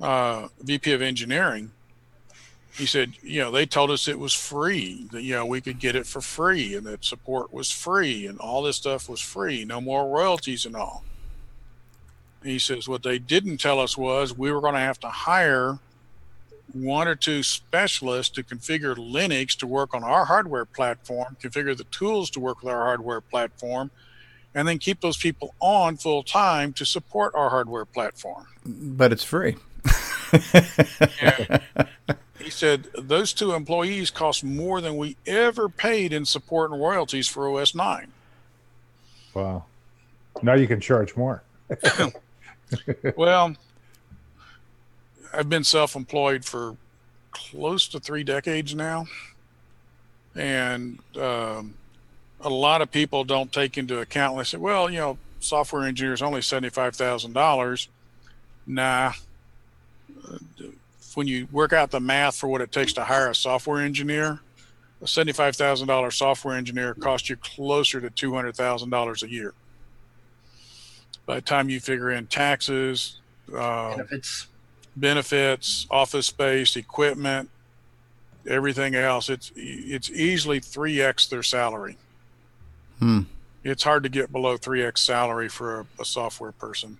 uh, 0.00 0.48
VP 0.60 0.92
of 0.92 1.02
engineering. 1.02 1.72
He 2.72 2.86
said, 2.86 3.14
you 3.22 3.40
know, 3.40 3.50
they 3.50 3.66
told 3.66 3.90
us 3.90 4.06
it 4.06 4.18
was 4.18 4.32
free, 4.32 5.08
that, 5.10 5.22
you 5.22 5.34
know, 5.34 5.44
we 5.44 5.60
could 5.60 5.80
get 5.80 5.96
it 5.96 6.06
for 6.06 6.20
free 6.20 6.76
and 6.76 6.86
that 6.86 7.04
support 7.04 7.52
was 7.52 7.70
free 7.70 8.26
and 8.26 8.38
all 8.38 8.62
this 8.62 8.76
stuff 8.76 9.08
was 9.08 9.20
free, 9.20 9.64
no 9.64 9.80
more 9.80 10.08
royalties 10.08 10.64
and 10.64 10.76
all. 10.76 11.02
He 12.44 12.60
says, 12.60 12.88
what 12.88 13.02
they 13.02 13.18
didn't 13.18 13.58
tell 13.58 13.80
us 13.80 13.98
was 13.98 14.36
we 14.36 14.52
were 14.52 14.60
going 14.60 14.74
to 14.74 14.80
have 14.80 15.00
to 15.00 15.08
hire 15.08 15.80
one 16.72 17.08
or 17.08 17.16
two 17.16 17.42
specialists 17.42 18.32
to 18.34 18.44
configure 18.44 18.94
Linux 18.94 19.56
to 19.56 19.66
work 19.66 19.94
on 19.94 20.04
our 20.04 20.24
hardware 20.24 20.64
platform, 20.64 21.36
configure 21.42 21.76
the 21.76 21.84
tools 21.84 22.30
to 22.30 22.40
work 22.40 22.62
with 22.62 22.72
our 22.72 22.84
hardware 22.84 23.20
platform, 23.20 23.90
and 24.58 24.66
then 24.66 24.78
keep 24.78 25.00
those 25.00 25.16
people 25.16 25.54
on 25.60 25.96
full 25.96 26.24
time 26.24 26.72
to 26.72 26.84
support 26.84 27.32
our 27.34 27.48
hardware 27.48 27.84
platform. 27.84 28.46
but 28.64 29.12
it's 29.12 29.22
free. 29.22 29.56
And 31.22 31.62
he 32.40 32.50
said 32.50 32.88
those 32.98 33.32
two 33.32 33.52
employees 33.52 34.10
cost 34.10 34.42
more 34.42 34.80
than 34.80 34.96
we 34.96 35.16
ever 35.26 35.68
paid 35.68 36.12
in 36.12 36.24
support 36.24 36.72
and 36.72 36.80
royalties 36.80 37.28
for 37.28 37.48
OS 37.48 37.74
9. 37.74 38.12
Wow. 39.32 39.64
Now 40.42 40.54
you 40.54 40.66
can 40.66 40.80
charge 40.80 41.16
more. 41.16 41.42
Well, 43.16 43.56
I've 45.32 45.48
been 45.48 45.64
self 45.64 45.96
employed 45.96 46.44
for 46.44 46.76
close 47.30 47.88
to 47.88 47.98
three 47.98 48.24
decades 48.24 48.74
now. 48.74 49.06
And 50.34 50.98
um, 51.16 51.74
a 52.40 52.48
lot 52.48 52.82
of 52.82 52.90
people 52.90 53.24
don't 53.24 53.52
take 53.52 53.78
into 53.78 54.00
account, 54.00 54.36
they 54.36 54.44
say, 54.44 54.58
well, 54.58 54.90
you 54.90 54.98
know, 54.98 55.18
software 55.40 55.84
engineer 55.84 56.12
is 56.12 56.22
only 56.22 56.40
$75,000. 56.40 57.88
Nah. 58.66 59.12
When 61.14 61.26
you 61.26 61.48
work 61.50 61.72
out 61.72 61.90
the 61.90 62.00
math 62.00 62.36
for 62.36 62.48
what 62.48 62.60
it 62.60 62.70
takes 62.70 62.92
to 62.94 63.04
hire 63.04 63.30
a 63.30 63.34
software 63.34 63.82
engineer, 63.82 64.40
a 65.00 65.06
$75,000 65.06 66.12
software 66.12 66.56
engineer 66.56 66.94
costs 66.94 67.28
you 67.28 67.36
closer 67.36 68.00
to 68.00 68.10
$200,000 68.10 69.22
a 69.22 69.30
year. 69.30 69.54
By 71.26 71.36
the 71.36 71.40
time 71.42 71.68
you 71.68 71.80
figure 71.80 72.10
in 72.10 72.26
taxes, 72.26 73.18
uh, 73.54 73.96
Benefits. 73.96 74.46
benefits, 74.96 75.86
office 75.90 76.26
space, 76.26 76.76
equipment, 76.76 77.50
everything 78.46 78.94
else, 78.94 79.28
it's 79.28 79.52
it's 79.54 80.10
easily 80.10 80.58
three 80.60 81.00
x 81.02 81.26
their 81.26 81.42
salary. 81.42 81.96
Hmm. 82.98 83.20
It's 83.64 83.82
hard 83.82 84.02
to 84.04 84.08
get 84.08 84.32
below 84.32 84.56
three 84.56 84.82
x 84.82 85.00
salary 85.00 85.48
for 85.48 85.80
a, 85.80 85.86
a 86.00 86.04
software 86.04 86.52
person. 86.52 86.98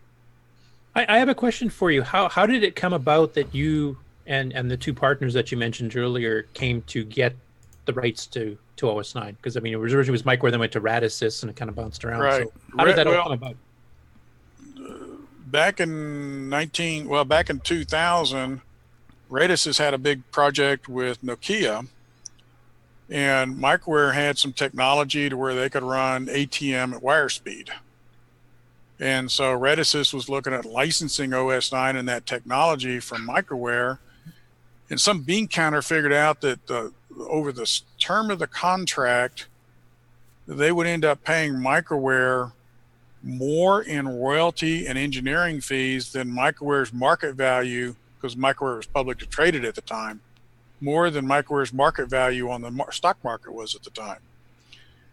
I, 0.94 1.06
I 1.08 1.18
have 1.18 1.28
a 1.28 1.34
question 1.34 1.70
for 1.70 1.90
you. 1.90 2.02
How 2.02 2.28
how 2.28 2.46
did 2.46 2.62
it 2.64 2.74
come 2.76 2.92
about 2.92 3.34
that 3.34 3.54
you 3.54 3.96
and 4.26 4.52
and 4.52 4.70
the 4.70 4.76
two 4.76 4.92
partners 4.92 5.34
that 5.34 5.50
you 5.50 5.58
mentioned 5.58 5.96
earlier 5.96 6.42
came 6.54 6.82
to 6.88 7.04
get 7.04 7.34
the 7.84 7.92
rights 7.92 8.26
to 8.28 8.58
to 8.76 8.90
OS 8.90 9.14
nine? 9.14 9.34
Because 9.34 9.56
I 9.56 9.60
mean, 9.60 9.72
it 9.72 9.76
was 9.76 9.94
originally 9.94 10.12
was 10.12 10.22
Microware 10.24 10.50
then 10.50 10.60
went 10.60 10.72
to 10.72 10.80
Radisys 10.80 11.42
and 11.42 11.50
it 11.50 11.56
kind 11.56 11.68
of 11.68 11.76
bounced 11.76 12.04
around. 12.04 12.20
Right. 12.20 12.46
So 12.46 12.52
how 12.76 12.84
did 12.84 12.90
Ra- 12.90 12.96
that 12.96 13.06
all 13.06 13.22
come 13.22 13.32
about? 13.32 13.56
Back 15.46 15.80
in 15.80 16.48
nineteen, 16.48 17.08
well, 17.08 17.24
back 17.24 17.48
in 17.48 17.60
two 17.60 17.84
thousand, 17.84 18.60
Radisys 19.30 19.78
had 19.78 19.94
a 19.94 19.98
big 19.98 20.28
project 20.30 20.88
with 20.88 21.22
Nokia, 21.22 21.86
and 23.10 23.56
Microware 23.56 24.14
had 24.14 24.38
some 24.38 24.52
technology 24.52 25.28
to 25.28 25.36
where 25.36 25.54
they 25.54 25.70
could 25.70 25.82
run 25.82 26.26
ATM 26.26 26.92
at 26.92 27.02
wire 27.02 27.28
speed. 27.28 27.70
And 29.00 29.30
so 29.30 29.58
Radisys 29.58 30.12
was 30.12 30.28
looking 30.28 30.52
at 30.52 30.64
licensing 30.64 31.32
OS 31.32 31.72
9 31.72 31.96
and 31.96 32.08
that 32.08 32.26
technology 32.26 32.98
from 33.00 33.26
Microware. 33.26 33.98
And 34.90 35.00
some 35.00 35.22
bean 35.22 35.46
counter 35.48 35.82
figured 35.82 36.12
out 36.12 36.40
that 36.40 36.70
uh, 36.70 36.88
over 37.18 37.52
the 37.52 37.80
term 37.98 38.30
of 38.30 38.38
the 38.38 38.46
contract, 38.46 39.46
they 40.46 40.72
would 40.72 40.86
end 40.86 41.04
up 41.04 41.22
paying 41.24 41.54
Microware 41.54 42.52
more 43.22 43.82
in 43.82 44.08
royalty 44.08 44.86
and 44.86 44.98
engineering 44.98 45.60
fees 45.60 46.12
than 46.12 46.30
Microware's 46.30 46.92
market 46.92 47.34
value, 47.34 47.94
because 48.16 48.36
Microware 48.36 48.76
was 48.76 48.86
publicly 48.86 49.26
traded 49.26 49.64
at 49.64 49.74
the 49.74 49.80
time, 49.80 50.20
more 50.80 51.10
than 51.10 51.26
Microware's 51.26 51.72
market 51.72 52.08
value 52.08 52.50
on 52.50 52.62
the 52.62 52.84
stock 52.90 53.18
market 53.24 53.52
was 53.52 53.74
at 53.74 53.82
the 53.82 53.90
time. 53.90 54.20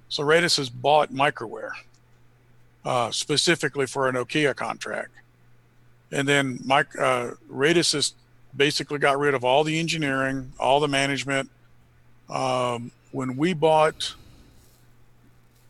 So 0.09 0.24
Radisys 0.24 0.57
has 0.57 0.70
bought 0.70 1.11
Microware 1.11 1.72
uh, 2.86 3.11
specifically 3.11 3.88
for 3.88 4.07
an 4.07 4.16
Nokia 4.16 4.55
contract. 4.55 5.11
And 6.11 6.28
then 6.28 6.59
Mike, 6.63 6.97
uh, 6.97 7.32
Radisys 7.51 7.93
has 7.93 8.13
basically 8.55 8.99
got 8.99 9.18
rid 9.18 9.34
of 9.34 9.43
all 9.43 9.63
the 9.63 9.80
engineering, 9.80 10.53
all 10.59 10.80
the 10.80 10.88
management. 10.88 11.49
Um, 12.30 12.91
when 13.11 13.36
we 13.36 13.53
bought, 13.53 14.13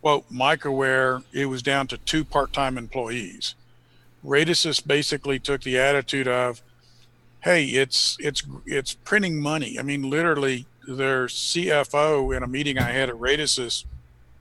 quote, 0.01 0.29
Microware, 0.31 1.23
it 1.31 1.45
was 1.45 1.63
down 1.63 1.87
to 1.87 1.97
two 1.99 2.23
part-time 2.23 2.77
employees. 2.77 3.55
Radisys 4.25 4.85
basically 4.85 5.39
took 5.39 5.61
the 5.61 5.79
attitude 5.79 6.27
of, 6.27 6.61
hey, 7.45 7.63
it's 7.65 8.17
it's 8.19 8.43
it's 8.65 8.95
printing 8.95 9.39
money. 9.39 9.79
I 9.79 9.83
mean, 9.83 10.09
literally, 10.09 10.65
their 10.85 11.27
CFO 11.27 12.35
in 12.35 12.43
a 12.43 12.47
meeting 12.47 12.77
I 12.77 12.91
had 12.91 13.09
at 13.09 13.15
Radisys 13.15 13.85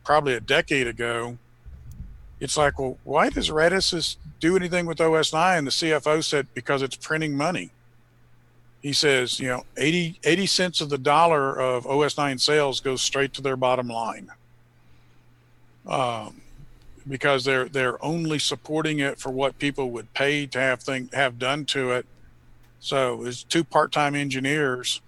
probably 0.02 0.34
a 0.34 0.40
decade 0.40 0.88
ago 0.88 1.38
it's 2.40 2.58
like, 2.58 2.78
well, 2.78 2.98
why 3.04 3.30
does 3.30 3.48
Radisys 3.48 4.16
do 4.38 4.54
anything 4.54 4.84
with 4.86 5.00
OS 5.00 5.32
9? 5.32 5.64
The 5.64 5.70
CFO 5.70 6.22
said, 6.22 6.46
because 6.52 6.82
it's 6.82 6.94
printing 6.94 7.34
money. 7.34 7.70
He 8.82 8.92
says, 8.92 9.40
you 9.40 9.48
know, 9.48 9.64
80, 9.78 10.20
80 10.24 10.46
cents 10.46 10.80
of 10.82 10.90
the 10.90 10.98
dollar 10.98 11.58
of 11.58 11.86
OS 11.86 12.18
9 12.18 12.36
sales 12.38 12.80
goes 12.80 13.00
straight 13.00 13.32
to 13.34 13.42
their 13.42 13.56
bottom 13.56 13.88
line. 13.88 14.30
Um, 15.86 16.42
because 17.08 17.44
they're 17.44 17.68
they're 17.68 18.02
only 18.02 18.38
supporting 18.38 18.98
it 18.98 19.18
for 19.18 19.30
what 19.30 19.58
people 19.58 19.90
would 19.90 20.12
pay 20.14 20.46
to 20.46 20.58
have 20.58 20.82
thing 20.82 21.10
have 21.12 21.38
done 21.38 21.66
to 21.66 21.90
it. 21.92 22.06
So 22.84 23.24
it's 23.24 23.42
two 23.42 23.64
part-time 23.64 24.14
engineers 24.14 25.00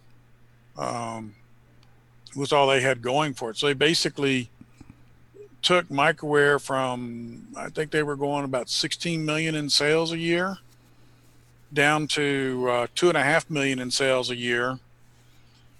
um, 0.78 1.34
was 2.34 2.50
all 2.50 2.66
they 2.68 2.80
had 2.80 3.02
going 3.02 3.34
for 3.34 3.50
it. 3.50 3.58
So 3.58 3.66
they 3.66 3.74
basically 3.74 4.48
took 5.60 5.86
Microware 5.90 6.58
from 6.58 7.48
I 7.54 7.68
think 7.68 7.90
they 7.90 8.02
were 8.02 8.16
going 8.16 8.46
about 8.46 8.70
16 8.70 9.22
million 9.22 9.54
in 9.54 9.68
sales 9.68 10.12
a 10.12 10.16
year 10.16 10.56
down 11.70 12.06
to 12.08 12.66
uh, 12.70 12.86
two 12.94 13.10
and 13.10 13.18
a 13.18 13.22
half 13.22 13.50
million 13.50 13.78
in 13.78 13.90
sales 13.90 14.30
a 14.30 14.36
year. 14.36 14.78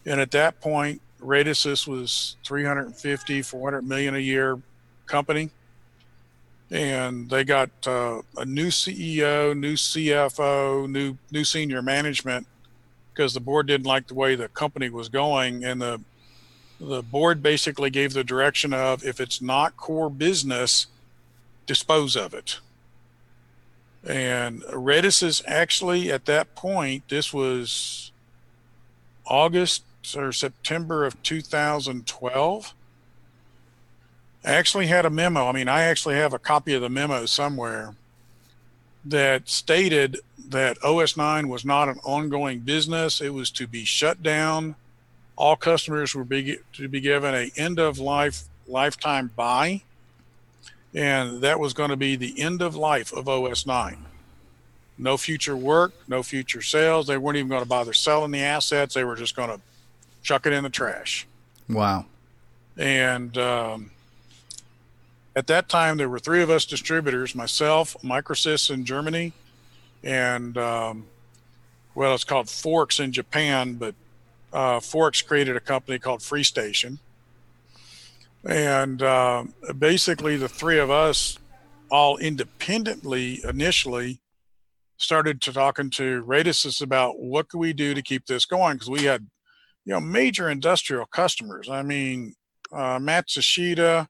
And 0.04 0.20
at 0.20 0.32
that 0.32 0.60
point, 0.60 1.00
Radisys 1.22 1.88
was 1.88 2.36
350, 2.44 3.40
400 3.40 3.82
million 3.82 4.14
a 4.14 4.18
year 4.18 4.60
company. 5.06 5.48
And 6.70 7.30
they 7.30 7.44
got 7.44 7.70
uh, 7.86 8.22
a 8.36 8.44
new 8.44 8.68
CEO, 8.68 9.56
new 9.56 9.74
CFO, 9.74 10.90
new 10.90 11.16
new 11.30 11.44
senior 11.44 11.80
management 11.80 12.46
because 13.12 13.34
the 13.34 13.40
board 13.40 13.66
didn't 13.66 13.86
like 13.86 14.08
the 14.08 14.14
way 14.14 14.34
the 14.34 14.48
company 14.48 14.90
was 14.90 15.08
going, 15.08 15.64
and 15.64 15.80
the 15.80 16.00
the 16.80 17.02
board 17.02 17.42
basically 17.42 17.88
gave 17.88 18.12
the 18.12 18.24
direction 18.24 18.74
of 18.74 19.04
if 19.04 19.20
it's 19.20 19.40
not 19.40 19.76
core 19.76 20.10
business, 20.10 20.86
dispose 21.66 22.16
of 22.16 22.34
it. 22.34 22.60
And 24.06 24.62
Radisys 24.62 25.22
is 25.22 25.42
actually 25.46 26.12
at 26.12 26.26
that 26.26 26.54
point, 26.54 27.08
this 27.08 27.32
was 27.32 28.12
August 29.26 29.82
or 30.16 30.32
September 30.32 31.04
of 31.04 31.20
2012. 31.22 32.74
I 34.46 34.52
actually 34.52 34.86
had 34.86 35.04
a 35.04 35.10
memo. 35.10 35.48
I 35.48 35.52
mean, 35.52 35.68
I 35.68 35.82
actually 35.82 36.14
have 36.14 36.32
a 36.32 36.38
copy 36.38 36.72
of 36.74 36.80
the 36.80 36.88
memo 36.88 37.26
somewhere 37.26 37.96
that 39.04 39.48
stated 39.48 40.20
that 40.48 40.78
OS9 40.78 41.48
was 41.48 41.64
not 41.64 41.88
an 41.88 41.98
ongoing 42.04 42.60
business. 42.60 43.20
It 43.20 43.34
was 43.34 43.50
to 43.52 43.66
be 43.66 43.84
shut 43.84 44.22
down. 44.22 44.76
All 45.34 45.56
customers 45.56 46.14
were 46.14 46.24
be, 46.24 46.58
to 46.74 46.88
be 46.88 47.00
given 47.00 47.34
a 47.34 47.50
end 47.56 47.80
of 47.80 47.98
life 47.98 48.44
lifetime 48.68 49.30
buy, 49.36 49.82
and 50.94 51.40
that 51.40 51.60
was 51.60 51.72
going 51.72 51.90
to 51.90 51.96
be 51.96 52.16
the 52.16 52.40
end 52.40 52.62
of 52.62 52.74
life 52.74 53.12
of 53.12 53.26
OS9. 53.26 53.98
No 54.98 55.16
future 55.16 55.56
work, 55.56 55.92
no 56.08 56.22
future 56.22 56.62
sales. 56.62 57.06
They 57.06 57.18
weren't 57.18 57.36
even 57.36 57.48
going 57.48 57.62
to 57.62 57.68
bother 57.68 57.92
selling 57.92 58.30
the 58.30 58.40
assets. 58.40 58.94
They 58.94 59.04
were 59.04 59.16
just 59.16 59.36
going 59.36 59.50
to 59.50 59.60
chuck 60.22 60.46
it 60.46 60.52
in 60.52 60.64
the 60.64 60.70
trash. 60.70 61.26
Wow. 61.68 62.06
And 62.76 63.36
um, 63.36 63.90
at 65.36 65.46
that 65.48 65.68
time, 65.68 65.98
there 65.98 66.08
were 66.08 66.18
three 66.18 66.42
of 66.42 66.48
us 66.48 66.64
distributors 66.64 67.34
myself, 67.34 67.94
Microsys 68.02 68.70
in 68.70 68.86
Germany, 68.86 69.34
and 70.02 70.56
um, 70.56 71.06
well, 71.94 72.14
it's 72.14 72.24
called 72.24 72.48
Forks 72.48 73.00
in 73.00 73.12
Japan, 73.12 73.74
but 73.74 73.94
uh, 74.52 74.80
Forks 74.80 75.20
created 75.20 75.54
a 75.54 75.60
company 75.60 75.98
called 75.98 76.20
FreeStation. 76.20 76.98
And 78.48 79.02
uh, 79.02 79.44
basically, 79.78 80.38
the 80.38 80.48
three 80.48 80.78
of 80.78 80.90
us, 80.90 81.38
all 81.90 82.16
independently 82.16 83.40
initially, 83.44 84.20
started 84.96 85.42
to 85.42 85.52
talking 85.52 85.90
to 85.90 86.24
Radisys 86.24 86.80
about 86.80 87.20
what 87.20 87.50
could 87.50 87.58
we 87.58 87.74
do 87.74 87.92
to 87.92 88.00
keep 88.00 88.24
this 88.24 88.46
going 88.46 88.76
because 88.76 88.88
we 88.88 89.04
had, 89.04 89.26
you 89.84 89.92
know, 89.92 90.00
major 90.00 90.48
industrial 90.48 91.04
customers. 91.04 91.68
I 91.68 91.82
mean, 91.82 92.34
uh, 92.72 92.98
Matsushita, 92.98 94.06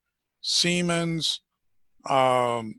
Siemens, 0.46 1.40
um, 2.08 2.76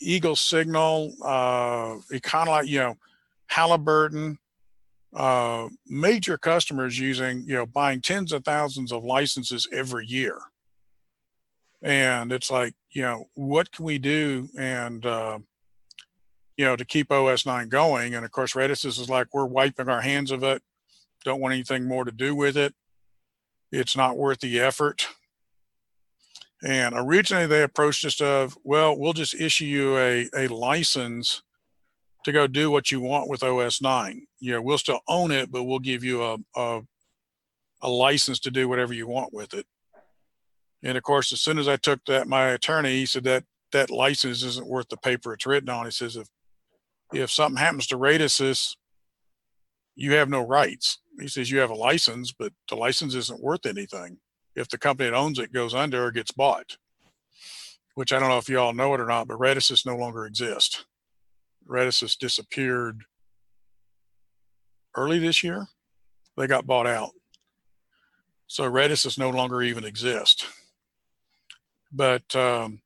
Eagle 0.00 0.34
Signal, 0.34 1.12
uh, 1.22 1.96
Econolite, 2.10 2.68
you 2.68 2.78
know, 2.78 2.94
Halliburton, 3.48 4.38
uh, 5.14 5.68
major 5.86 6.38
customers 6.38 6.98
using, 6.98 7.44
you 7.46 7.54
know, 7.54 7.66
buying 7.66 8.00
tens 8.00 8.32
of 8.32 8.44
thousands 8.44 8.92
of 8.92 9.04
licenses 9.04 9.68
every 9.70 10.06
year. 10.06 10.38
And 11.82 12.32
it's 12.32 12.50
like, 12.50 12.72
you 12.92 13.02
know, 13.02 13.28
what 13.34 13.70
can 13.72 13.84
we 13.84 13.98
do? 13.98 14.48
And, 14.58 15.04
uh, 15.04 15.38
you 16.56 16.64
know, 16.64 16.76
to 16.76 16.84
keep 16.86 17.12
OS 17.12 17.44
9 17.44 17.68
going. 17.68 18.14
And 18.14 18.24
of 18.24 18.30
course, 18.30 18.54
Radisys 18.54 18.98
is 18.98 19.10
like, 19.10 19.26
we're 19.34 19.44
wiping 19.44 19.90
our 19.90 20.00
hands 20.00 20.30
of 20.30 20.42
it. 20.42 20.62
Don't 21.26 21.40
want 21.42 21.52
anything 21.52 21.84
more 21.84 22.06
to 22.06 22.12
do 22.12 22.34
with 22.34 22.56
it. 22.56 22.74
It's 23.70 23.98
not 23.98 24.16
worth 24.16 24.40
the 24.40 24.58
effort. 24.60 25.06
And 26.62 26.94
originally 26.96 27.46
they 27.46 27.62
approached 27.62 28.04
us 28.04 28.20
of, 28.20 28.56
well, 28.64 28.96
we'll 28.98 29.14
just 29.14 29.34
issue 29.34 29.64
you 29.64 29.96
a, 29.96 30.28
a 30.36 30.48
license 30.48 31.42
to 32.24 32.32
go 32.32 32.46
do 32.46 32.70
what 32.70 32.90
you 32.90 33.00
want 33.00 33.30
with 33.30 33.42
OS 33.42 33.80
9. 33.80 34.26
You 34.40 34.52
know, 34.52 34.62
we'll 34.62 34.78
still 34.78 35.00
own 35.08 35.30
it, 35.30 35.50
but 35.50 35.64
we'll 35.64 35.78
give 35.78 36.04
you 36.04 36.22
a, 36.22 36.36
a, 36.54 36.82
a 37.80 37.88
license 37.88 38.38
to 38.40 38.50
do 38.50 38.68
whatever 38.68 38.92
you 38.92 39.08
want 39.08 39.32
with 39.32 39.54
it. 39.54 39.64
And 40.82 40.98
of 40.98 41.02
course, 41.02 41.32
as 41.32 41.40
soon 41.40 41.58
as 41.58 41.66
I 41.68 41.76
took 41.76 42.04
that, 42.06 42.28
my 42.28 42.48
attorney, 42.48 42.98
he 42.98 43.06
said 43.06 43.24
that 43.24 43.44
that 43.72 43.90
license 43.90 44.42
isn't 44.42 44.66
worth 44.66 44.88
the 44.88 44.96
paper 44.98 45.32
it's 45.32 45.46
written 45.46 45.70
on. 45.70 45.86
He 45.86 45.90
says, 45.90 46.16
if, 46.16 46.28
if 47.12 47.30
something 47.30 47.58
happens 47.58 47.86
to 47.88 47.96
Radisys, 47.96 48.76
you 49.94 50.12
have 50.12 50.28
no 50.28 50.46
rights. 50.46 50.98
He 51.20 51.28
says, 51.28 51.50
you 51.50 51.58
have 51.60 51.70
a 51.70 51.74
license, 51.74 52.32
but 52.32 52.52
the 52.68 52.76
license 52.76 53.14
isn't 53.14 53.42
worth 53.42 53.64
anything 53.64 54.18
if 54.60 54.68
the 54.68 54.78
company 54.78 55.10
that 55.10 55.16
owns 55.16 55.38
it 55.38 55.52
goes 55.52 55.74
under 55.74 56.04
or 56.04 56.10
gets 56.10 56.30
bought, 56.30 56.76
which 57.94 58.12
I 58.12 58.18
don't 58.18 58.28
know 58.28 58.38
if 58.38 58.48
you 58.48 58.58
all 58.58 58.72
know 58.72 58.94
it 58.94 59.00
or 59.00 59.06
not, 59.06 59.26
but 59.26 59.38
Radisys 59.38 59.84
no 59.84 59.96
longer 59.96 60.26
exists. 60.26 60.84
Radisys 61.68 62.16
disappeared 62.16 63.02
early 64.96 65.18
this 65.18 65.42
year. 65.42 65.66
They 66.36 66.46
got 66.46 66.66
bought 66.66 66.86
out. 66.86 67.10
So 68.46 68.64
Radisys 68.64 69.18
no 69.18 69.30
longer 69.30 69.62
even 69.62 69.84
exist. 69.84 70.46
But 71.92 72.34
um, 72.34 72.80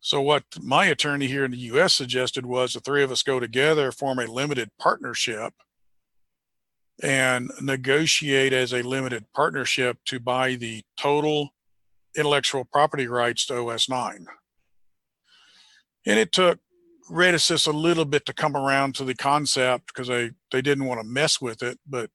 so 0.00 0.22
what 0.22 0.44
my 0.60 0.86
attorney 0.86 1.26
here 1.26 1.44
in 1.44 1.50
the 1.50 1.56
U.S. 1.58 1.94
suggested 1.94 2.46
was 2.46 2.72
the 2.72 2.80
three 2.80 3.02
of 3.02 3.10
us 3.10 3.22
go 3.22 3.40
together, 3.40 3.90
form 3.92 4.18
a 4.18 4.26
limited 4.26 4.70
partnership, 4.78 5.52
and 7.02 7.50
negotiate 7.60 8.52
as 8.52 8.72
a 8.72 8.82
limited 8.82 9.24
partnership 9.34 9.98
to 10.06 10.18
buy 10.18 10.54
the 10.54 10.82
total 10.96 11.50
intellectual 12.16 12.64
property 12.64 13.06
rights 13.06 13.46
to 13.46 13.56
OS 13.56 13.88
9. 13.88 14.26
And 16.06 16.18
it 16.18 16.32
took 16.32 16.58
Radisys 17.10 17.66
a 17.66 17.76
little 17.76 18.04
bit 18.04 18.26
to 18.26 18.32
come 18.32 18.56
around 18.56 18.94
to 18.96 19.04
the 19.04 19.14
concept 19.14 19.88
because 19.88 20.08
they, 20.08 20.30
they 20.50 20.62
didn't 20.62 20.86
want 20.86 21.00
to 21.00 21.06
mess 21.06 21.40
with 21.40 21.62
it, 21.62 21.78
but 21.86 22.10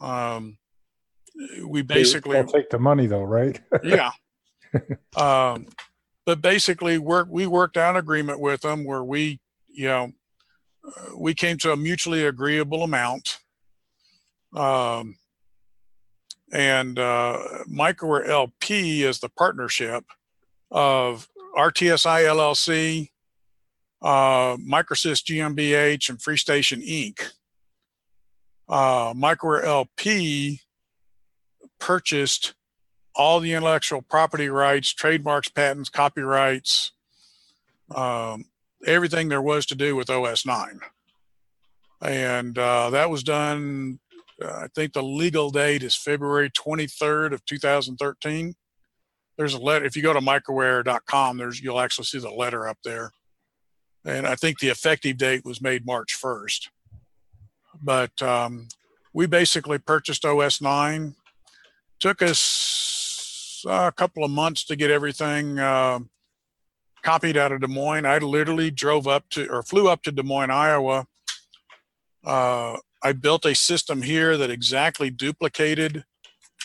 um, 0.00 0.58
we 1.64 1.82
basically 1.82 2.34
They'll 2.34 2.46
take 2.46 2.70
the 2.70 2.78
money 2.78 3.06
though, 3.06 3.24
right? 3.24 3.60
yeah. 3.82 4.10
Um, 5.16 5.66
but 6.26 6.40
basically, 6.40 6.98
work 6.98 7.28
we 7.30 7.46
worked 7.46 7.76
out 7.76 7.90
an 7.90 7.96
agreement 7.96 8.40
with 8.40 8.62
them 8.62 8.84
where 8.84 9.04
we, 9.04 9.40
you 9.68 9.86
know, 9.86 10.12
uh, 10.86 11.16
we 11.16 11.34
came 11.34 11.58
to 11.58 11.72
a 11.72 11.76
mutually 11.76 12.24
agreeable 12.24 12.82
amount. 12.82 13.38
Um, 14.54 15.16
and 16.52 16.98
uh, 16.98 17.38
Microware 17.68 18.28
LP 18.28 19.02
is 19.02 19.18
the 19.18 19.28
partnership 19.28 20.04
of 20.70 21.28
RTSI 21.56 22.24
LLC, 22.24 23.10
uh, 24.02 24.56
Microsys 24.56 25.22
GmbH, 25.24 26.10
and 26.10 26.18
FreeStation 26.18 26.86
Inc. 26.86 27.32
Uh, 28.68 29.12
Microware 29.14 29.64
LP 29.64 30.60
purchased 31.78 32.54
all 33.16 33.40
the 33.40 33.52
intellectual 33.52 34.02
property 34.02 34.48
rights, 34.48 34.92
trademarks, 34.92 35.48
patents, 35.48 35.88
copyrights, 35.88 36.92
um, 37.94 38.44
everything 38.86 39.28
there 39.28 39.42
was 39.42 39.66
to 39.66 39.74
do 39.74 39.94
with 39.94 40.10
OS 40.10 40.46
9. 40.46 40.80
And 42.02 42.58
uh, 42.58 42.90
that 42.90 43.10
was 43.10 43.22
done, 43.22 43.98
uh, 44.44 44.60
I 44.64 44.66
think 44.74 44.92
the 44.92 45.02
legal 45.02 45.50
date 45.50 45.82
is 45.82 45.96
February 45.96 46.50
23rd 46.50 47.32
of 47.32 47.44
2013. 47.46 48.54
There's 49.36 49.54
a 49.54 49.58
letter, 49.58 49.84
if 49.84 49.96
you 49.96 50.02
go 50.02 50.12
to 50.12 50.20
microware.com, 50.20 51.38
there's, 51.38 51.60
you'll 51.60 51.80
actually 51.80 52.04
see 52.04 52.18
the 52.20 52.30
letter 52.30 52.68
up 52.68 52.78
there. 52.84 53.12
And 54.04 54.26
I 54.26 54.34
think 54.34 54.58
the 54.58 54.68
effective 54.68 55.16
date 55.16 55.44
was 55.44 55.60
made 55.60 55.86
March 55.86 56.16
1st. 56.22 56.68
But 57.82 58.22
um, 58.22 58.68
we 59.12 59.26
basically 59.26 59.78
purchased 59.78 60.24
OS 60.24 60.60
9. 60.60 61.14
Took 62.00 62.22
us 62.22 63.64
uh, 63.66 63.86
a 63.88 63.92
couple 63.92 64.24
of 64.24 64.30
months 64.30 64.64
to 64.66 64.76
get 64.76 64.90
everything 64.90 65.58
uh, 65.58 66.00
copied 67.02 67.36
out 67.36 67.52
of 67.52 67.60
Des 67.60 67.66
Moines. 67.66 68.06
I 68.06 68.18
literally 68.18 68.70
drove 68.70 69.08
up 69.08 69.28
to 69.30 69.48
or 69.48 69.62
flew 69.62 69.88
up 69.88 70.02
to 70.02 70.12
Des 70.12 70.22
Moines, 70.22 70.50
Iowa. 70.50 71.06
Uh, 72.24 72.76
I 73.04 73.12
built 73.12 73.44
a 73.44 73.54
system 73.54 74.00
here 74.00 74.38
that 74.38 74.50
exactly 74.50 75.10
duplicated 75.10 76.04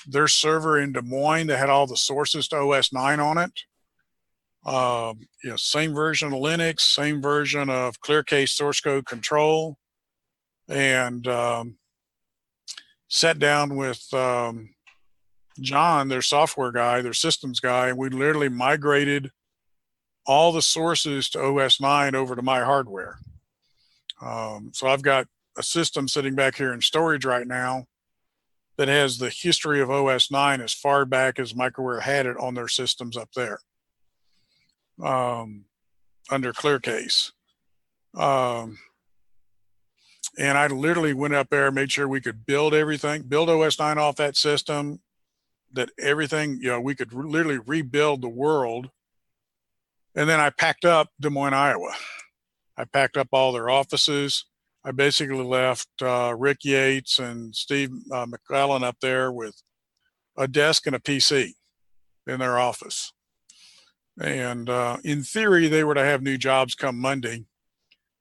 their 0.08 0.30
server 0.30 0.80
in 0.80 0.94
Des 0.94 1.02
Moines 1.02 1.48
that 1.48 1.60
had 1.60 1.70
all 1.70 1.86
the 1.86 1.98
sources 1.98 2.48
to 2.48 2.58
OS 2.58 2.94
9 2.94 3.20
on 3.20 3.38
it. 3.38 3.52
Um, 4.66 5.28
you 5.44 5.50
know, 5.50 5.58
same 5.58 5.94
version 5.94 6.30
of 6.30 6.40
Linux, 6.40 6.82
same 6.82 7.22
version 7.22 7.70
of 7.70 8.00
ClearCase 8.02 8.50
source 8.50 8.80
code 8.80 9.06
control, 9.06 9.78
and 10.70 11.28
um, 11.28 11.78
sat 13.10 13.38
down 13.38 13.76
with 13.76 14.02
um, 14.14 14.70
John, 15.60 16.08
their 16.08 16.22
software 16.22 16.72
guy, 16.72 17.02
their 17.02 17.14
systems 17.14 17.60
guy, 17.60 17.90
and 17.90 17.98
we 17.98 18.10
literally 18.10 18.50
migrated 18.50 19.32
all 20.26 20.54
the 20.54 20.62
sources 20.62 21.30
to 21.32 21.44
OS 21.44 21.82
9 21.82 22.16
over 22.16 22.36
to 22.36 22.42
my 22.42 22.62
hardware. 22.62 23.20
Um, 24.22 24.72
so 24.74 24.88
I've 24.88 25.02
got 25.02 25.28
a 25.60 25.64
system 25.64 26.08
sitting 26.08 26.36
back 26.36 26.56
here 26.56 26.74
in 26.74 26.80
storage 26.80 27.26
right 27.26 27.46
now 27.46 27.86
that 28.78 28.88
has 28.88 29.18
the 29.18 29.30
history 29.30 29.82
of 29.82 29.92
OS 29.92 30.32
9 30.32 30.62
as 30.62 30.74
far 30.74 31.04
back 31.04 31.38
as 31.38 31.52
Microware 31.52 32.02
had 32.02 32.26
it 32.26 32.38
on 32.38 32.54
their 32.54 32.70
systems 32.70 33.18
up 33.18 33.30
there 33.36 33.60
um, 35.04 35.66
under 36.32 36.54
ClearCase. 36.54 37.34
Um, 38.16 38.80
and 40.38 40.58
I 40.58 40.68
literally 40.68 41.14
went 41.14 41.36
up 41.36 41.50
there, 41.50 41.72
made 41.72 41.92
sure 41.92 42.08
we 42.08 42.22
could 42.22 42.46
build 42.46 42.74
everything, 42.74 43.24
build 43.24 43.50
OS 43.50 43.78
9 43.78 43.98
off 43.98 44.16
that 44.16 44.38
system, 44.38 45.02
that 45.74 45.90
everything, 46.00 46.60
you 46.62 46.70
know, 46.70 46.80
we 46.80 46.96
could 46.96 47.14
re- 47.14 47.30
literally 47.30 47.60
rebuild 47.60 48.22
the 48.22 48.30
world. 48.30 48.92
And 50.16 50.30
then 50.30 50.40
I 50.40 50.52
packed 50.52 50.86
up 50.86 51.10
Des 51.20 51.30
Moines, 51.30 51.54
Iowa. 51.54 51.94
I 52.78 52.86
packed 52.86 53.18
up 53.18 53.28
all 53.34 53.52
their 53.52 53.70
offices. 53.70 54.46
I 54.86 54.92
basically 54.92 55.44
left 55.44 55.90
uh, 56.02 56.34
Rick 56.38 56.60
Yates 56.64 57.20
and 57.20 57.54
Steve 57.54 57.92
uh, 58.12 58.26
McClellan 58.26 58.84
up 58.84 58.98
there 59.02 59.32
with 59.32 59.62
a 60.38 60.48
desk 60.48 60.88
and 60.88 60.96
a 60.96 61.00
PC 61.00 61.54
in 62.28 62.40
their 62.40 62.58
office. 62.58 63.12
And 64.22 64.70
uh, 64.70 64.98
in 65.04 65.24
theory, 65.24 65.68
they 65.68 65.84
were 65.84 65.94
to 65.94 66.04
have 66.04 66.22
new 66.22 66.38
jobs 66.38 66.76
come 66.76 66.98
Monday. 66.98 67.46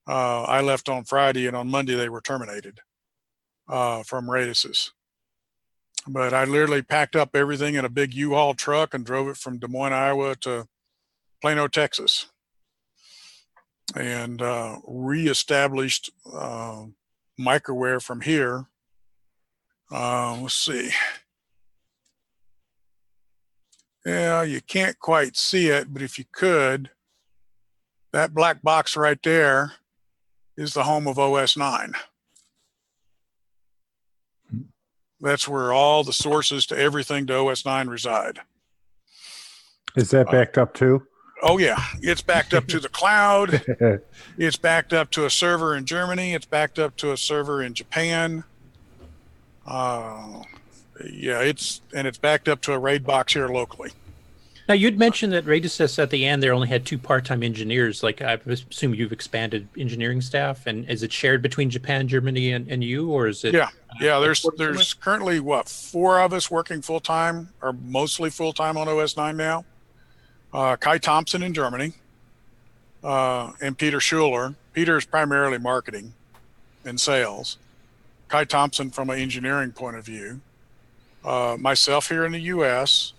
Uh, 0.08 0.42
I 0.42 0.60
left 0.60 0.88
on 0.88 1.04
Friday, 1.04 1.46
and 1.46 1.56
on 1.56 1.68
Monday 1.68 1.94
they 1.94 2.08
were 2.08 2.20
terminated 2.20 2.80
uh, 3.68 4.02
from 4.02 4.26
Radisys. 4.26 4.90
But 6.06 6.32
I 6.32 6.44
literally 6.44 6.82
packed 6.82 7.16
up 7.16 7.30
everything 7.34 7.74
in 7.74 7.84
a 7.84 7.90
big 7.90 8.14
U-Haul 8.14 8.54
truck 8.54 8.94
and 8.94 9.04
drove 9.04 9.28
it 9.28 9.36
from 9.36 9.58
Des 9.58 9.68
Moines, 9.68 9.92
Iowa 9.92 10.36
to 10.36 10.66
Plano, 11.42 11.68
Texas, 11.68 12.26
and 13.94 14.42
uh, 14.42 14.76
reestablished 14.86 16.10
uh, 16.32 16.84
microware 17.38 18.02
from 18.02 18.20
here. 18.20 18.66
Uh, 19.90 20.38
let's 20.40 20.54
see. 20.54 20.90
Yeah, 24.04 24.42
you 24.42 24.60
can't 24.60 24.98
quite 24.98 25.36
see 25.36 25.68
it, 25.68 25.92
but 25.92 26.02
if 26.02 26.18
you 26.18 26.24
could, 26.32 26.90
that 28.12 28.34
black 28.34 28.62
box 28.62 28.96
right 28.96 29.22
there 29.22 29.72
is 30.56 30.74
the 30.74 30.84
home 30.84 31.06
of 31.06 31.18
OS 31.18 31.56
9. 31.56 31.92
That's 35.20 35.48
where 35.48 35.72
all 35.72 36.04
the 36.04 36.12
sources 36.12 36.64
to 36.66 36.78
everything 36.78 37.26
to 37.26 37.34
OS 37.36 37.64
9 37.64 37.88
reside. 37.88 38.40
Is 39.96 40.10
that 40.10 40.30
backed 40.30 40.58
up 40.58 40.74
too? 40.74 41.06
Oh, 41.42 41.58
yeah. 41.58 41.82
It's 42.00 42.22
backed 42.22 42.54
up 42.54 42.66
to 42.68 42.80
the 42.80 42.88
cloud. 42.88 43.62
It's 44.40 44.56
backed 44.56 44.92
up 44.92 45.10
to 45.10 45.26
a 45.26 45.30
server 45.30 45.76
in 45.76 45.84
Germany. 45.84 46.32
It's 46.32 46.46
backed 46.46 46.78
up 46.78 46.96
to 46.98 47.10
a 47.10 47.16
server 47.16 47.60
in 47.60 47.74
Japan. 47.74 48.44
Uh, 49.66 50.44
yeah, 51.04 51.40
it's 51.40 51.80
and 51.92 52.06
it's 52.06 52.18
backed 52.18 52.48
up 52.48 52.60
to 52.62 52.72
a 52.72 52.78
RAID 52.78 53.04
box 53.04 53.34
here 53.34 53.48
locally. 53.48 53.90
Now 54.68 54.74
you'd 54.74 54.98
mentioned 54.98 55.32
that 55.32 55.46
Radisys 55.46 55.98
at 55.98 56.10
the 56.10 56.26
end 56.26 56.42
there 56.42 56.52
only 56.52 56.68
had 56.68 56.84
two 56.84 56.98
part-time 56.98 57.42
engineers. 57.42 58.02
Like 58.02 58.20
I 58.22 58.34
assume 58.46 58.94
you've 58.94 59.12
expanded 59.12 59.66
engineering 59.76 60.20
staff, 60.20 60.66
and 60.66 60.88
is 60.88 61.02
it 61.02 61.12
shared 61.12 61.42
between 61.42 61.70
Japan, 61.70 62.06
Germany, 62.06 62.52
and, 62.52 62.68
and 62.70 62.84
you, 62.84 63.10
or 63.10 63.28
is 63.28 63.44
it? 63.44 63.54
Yeah, 63.54 63.70
yeah. 64.00 64.20
There's 64.20 64.46
there's 64.56 64.94
currently 64.94 65.40
what 65.40 65.68
four 65.68 66.20
of 66.20 66.32
us 66.32 66.50
working 66.50 66.82
full 66.82 67.00
time, 67.00 67.48
or 67.62 67.72
mostly 67.72 68.30
full 68.30 68.52
time 68.52 68.76
on 68.76 68.88
OS 68.88 69.16
nine 69.16 69.36
now. 69.36 69.64
Uh, 70.52 70.76
Kai 70.76 70.98
Thompson 70.98 71.42
in 71.42 71.52
Germany, 71.52 71.92
uh, 73.04 73.52
and 73.60 73.76
Peter 73.76 74.00
Schuler. 74.00 74.54
Peter 74.72 74.96
is 74.96 75.04
primarily 75.04 75.58
marketing 75.58 76.14
and 76.84 77.00
sales. 77.00 77.58
Kai 78.28 78.44
Thompson 78.44 78.90
from 78.90 79.10
an 79.10 79.18
engineering 79.18 79.72
point 79.72 79.96
of 79.96 80.04
view. 80.04 80.40
Uh, 81.24 81.56
myself 81.58 82.08
here 82.08 82.24
in 82.24 82.32
the 82.32 82.40
U.S. 82.40 83.12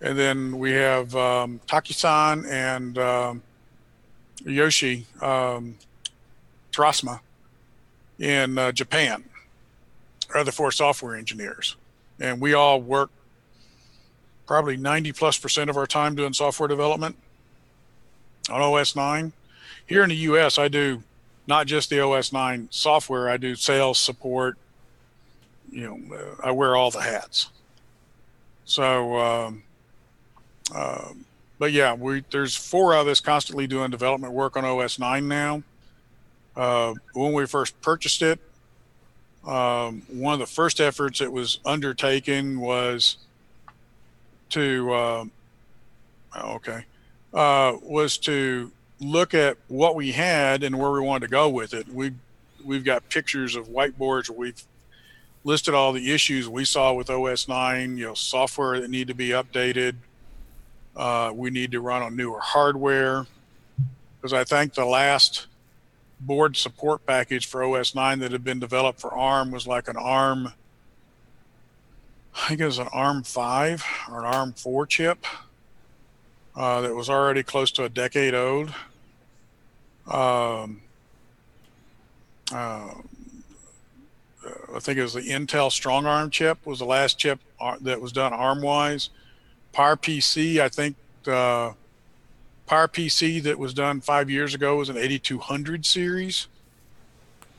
And 0.00 0.18
then 0.18 0.58
we 0.58 0.72
have 0.72 1.14
um, 1.14 1.60
Taki-san 1.66 2.44
and 2.46 2.96
um, 2.98 3.42
Yoshi 4.44 5.06
um, 5.20 5.76
in 8.18 8.58
uh, 8.58 8.70
Japan, 8.72 9.24
are 10.32 10.44
the 10.44 10.52
four 10.52 10.70
software 10.70 11.16
engineers. 11.16 11.76
And 12.20 12.40
we 12.40 12.54
all 12.54 12.80
work 12.80 13.10
probably 14.48 14.78
90 14.78 15.12
plus 15.12 15.38
percent 15.38 15.70
of 15.70 15.76
our 15.76 15.86
time 15.86 16.16
doing 16.16 16.32
software 16.32 16.68
development 16.68 17.14
on 18.50 18.60
OS 18.60 18.96
9. 18.96 19.32
Here 19.86 20.02
in 20.02 20.08
the 20.08 20.16
US, 20.16 20.58
I 20.58 20.66
do 20.66 21.04
not 21.46 21.66
just 21.66 21.90
the 21.90 22.00
OS 22.00 22.32
9 22.32 22.68
software, 22.70 23.28
I 23.28 23.36
do 23.36 23.54
sales, 23.54 23.98
support. 23.98 24.58
You 25.70 25.82
know, 25.86 26.16
uh, 26.16 26.46
I 26.48 26.50
wear 26.50 26.74
all 26.74 26.90
the 26.90 27.02
hats. 27.02 27.50
So, 28.64 29.18
um, 29.18 29.62
um, 30.74 31.26
but 31.58 31.72
yeah, 31.72 31.94
we 31.94 32.24
there's 32.30 32.56
four 32.56 32.94
of 32.94 33.06
us 33.06 33.20
constantly 33.20 33.66
doing 33.66 33.90
development 33.90 34.32
work 34.32 34.56
on 34.56 34.64
OS 34.64 34.98
9 34.98 35.28
now. 35.28 35.62
Uh, 36.56 36.94
when 37.12 37.34
we 37.34 37.46
first 37.46 37.80
purchased 37.82 38.22
it, 38.22 38.40
um, 39.46 40.02
one 40.08 40.32
of 40.32 40.40
the 40.40 40.46
first 40.46 40.80
efforts 40.80 41.20
it 41.20 41.30
was 41.30 41.60
undertaken 41.66 42.60
was 42.60 43.18
to 44.50 44.92
uh, 44.92 45.24
okay 46.36 46.84
uh, 47.34 47.76
was 47.82 48.18
to 48.18 48.72
look 49.00 49.34
at 49.34 49.56
what 49.68 49.94
we 49.94 50.12
had 50.12 50.62
and 50.62 50.78
where 50.78 50.90
we 50.90 51.00
wanted 51.00 51.26
to 51.26 51.30
go 51.30 51.48
with 51.48 51.74
it. 51.74 51.88
We 51.88 52.12
we've 52.64 52.84
got 52.84 53.08
pictures 53.08 53.56
of 53.56 53.68
whiteboards 53.68 54.28
we've 54.28 54.62
listed 55.44 55.72
all 55.72 55.92
the 55.92 56.12
issues 56.12 56.48
we 56.48 56.64
saw 56.64 56.92
with 56.92 57.10
OS 57.10 57.48
9. 57.48 57.96
You 57.96 58.06
know, 58.06 58.14
software 58.14 58.80
that 58.80 58.90
need 58.90 59.08
to 59.08 59.14
be 59.14 59.30
updated. 59.30 59.94
Uh, 60.96 61.32
we 61.34 61.50
need 61.50 61.70
to 61.72 61.80
run 61.80 62.02
on 62.02 62.16
newer 62.16 62.40
hardware 62.40 63.26
because 64.16 64.32
I 64.32 64.44
think 64.44 64.74
the 64.74 64.84
last 64.84 65.46
board 66.20 66.56
support 66.56 67.06
package 67.06 67.46
for 67.46 67.62
OS 67.62 67.94
9 67.94 68.18
that 68.18 68.32
had 68.32 68.42
been 68.42 68.58
developed 68.58 69.00
for 69.00 69.12
ARM 69.12 69.52
was 69.52 69.66
like 69.66 69.86
an 69.86 69.96
ARM. 69.96 70.52
I 72.38 72.48
think 72.48 72.60
it 72.60 72.66
was 72.66 72.78
an 72.78 72.88
ARM 72.92 73.24
5 73.24 73.84
or 74.10 74.20
an 74.20 74.24
ARM 74.24 74.52
4 74.52 74.86
chip 74.86 75.26
uh, 76.56 76.80
that 76.80 76.94
was 76.94 77.10
already 77.10 77.42
close 77.42 77.70
to 77.72 77.84
a 77.84 77.88
decade 77.88 78.34
old. 78.34 78.72
Um, 80.06 80.80
uh, 82.52 82.94
I 84.74 84.80
think 84.80 84.98
it 84.98 85.02
was 85.02 85.14
the 85.14 85.20
Intel 85.20 85.70
Strong 85.70 86.06
Arm 86.06 86.30
chip 86.30 86.64
was 86.64 86.78
the 86.78 86.86
last 86.86 87.18
chip 87.18 87.40
uh, 87.60 87.76
that 87.82 88.00
was 88.00 88.12
done 88.12 88.32
ARM 88.32 88.62
wise. 88.62 89.10
PowerPC, 89.74 90.60
I 90.60 90.68
think 90.68 90.96
uh, 91.26 91.72
PowerPC 92.66 93.42
that 93.42 93.58
was 93.58 93.74
done 93.74 94.00
five 94.00 94.30
years 94.30 94.54
ago 94.54 94.76
was 94.76 94.88
an 94.88 94.96
8200 94.96 95.84
series. 95.84 96.46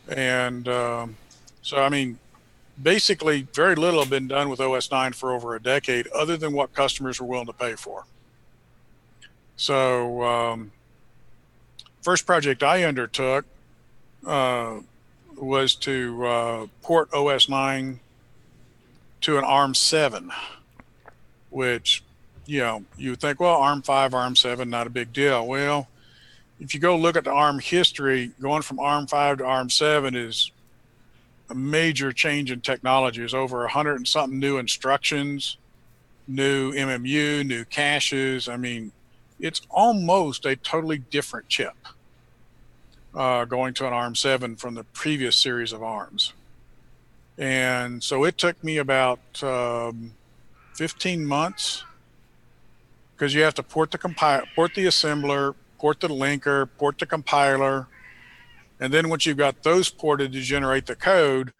And 0.07 0.67
um, 0.67 1.17
so, 1.61 1.77
I 1.77 1.89
mean, 1.89 2.17
basically, 2.81 3.47
very 3.53 3.75
little 3.75 3.99
have 4.01 4.09
been 4.09 4.27
done 4.27 4.49
with 4.49 4.59
OS 4.59 4.89
9 4.91 5.13
for 5.13 5.33
over 5.33 5.55
a 5.55 5.61
decade, 5.61 6.07
other 6.07 6.37
than 6.37 6.53
what 6.53 6.73
customers 6.73 7.19
were 7.19 7.27
willing 7.27 7.47
to 7.47 7.53
pay 7.53 7.75
for. 7.75 8.05
So, 9.57 10.23
um, 10.23 10.71
first 12.01 12.25
project 12.25 12.63
I 12.63 12.83
undertook 12.83 13.45
uh, 14.25 14.79
was 15.35 15.75
to 15.75 16.25
uh, 16.25 16.67
port 16.81 17.13
OS 17.13 17.49
9 17.49 17.99
to 19.21 19.37
an 19.37 19.43
ARM 19.43 19.73
7, 19.73 20.31
which, 21.49 22.03
you 22.45 22.59
know, 22.59 22.83
you 22.97 23.11
would 23.11 23.19
think, 23.19 23.39
well, 23.39 23.57
ARM 23.57 23.81
5, 23.81 24.13
ARM 24.13 24.35
7, 24.35 24.69
not 24.69 24.87
a 24.87 24.89
big 24.89 25.11
deal. 25.11 25.45
Well, 25.45 25.89
if 26.59 26.73
you 26.73 26.79
go 26.79 26.97
look 26.97 27.15
at 27.15 27.25
the 27.25 27.31
ARM 27.31 27.59
history, 27.59 28.31
going 28.41 28.61
from 28.61 28.79
ARM 28.79 29.07
5 29.07 29.39
to 29.39 29.45
ARM 29.45 29.69
7 29.69 30.15
is 30.15 30.51
a 31.49 31.55
major 31.55 32.11
change 32.11 32.51
in 32.51 32.61
technology. 32.61 33.19
There's 33.19 33.33
over 33.33 33.65
a 33.65 33.69
hundred 33.69 33.95
and 33.95 34.07
something 34.07 34.39
new 34.39 34.57
instructions, 34.57 35.57
new 36.27 36.71
MMU, 36.73 37.45
new 37.45 37.65
caches. 37.65 38.47
I 38.47 38.57
mean, 38.57 38.91
it's 39.39 39.61
almost 39.69 40.45
a 40.45 40.55
totally 40.55 40.99
different 40.99 41.47
chip 41.47 41.75
uh, 43.15 43.45
going 43.45 43.73
to 43.75 43.87
an 43.87 43.93
ARM7 43.93 44.59
from 44.59 44.75
the 44.75 44.83
previous 44.83 45.35
series 45.35 45.73
of 45.73 45.81
ARMs. 45.81 46.33
And 47.37 48.03
so 48.03 48.25
it 48.25 48.37
took 48.37 48.61
me 48.63 48.77
about 48.77 49.19
um, 49.41 50.13
15 50.75 51.25
months 51.25 51.83
because 53.15 53.33
you 53.33 53.41
have 53.41 53.53
to 53.55 53.63
port 53.63 53.91
the 53.91 53.97
compile, 53.97 54.43
port 54.55 54.75
the 54.75 54.85
assembler, 54.85 55.55
port 55.77 56.01
the 56.01 56.09
linker, 56.09 56.69
port 56.77 56.99
the 56.99 57.05
compiler, 57.05 57.87
and 58.79 58.93
then 58.93 59.09
once 59.09 59.25
you've 59.25 59.37
got 59.37 59.63
those 59.63 59.89
ported 59.89 60.31
to 60.31 60.41
generate 60.41 60.85
the 60.85 60.95
code, 60.95 61.53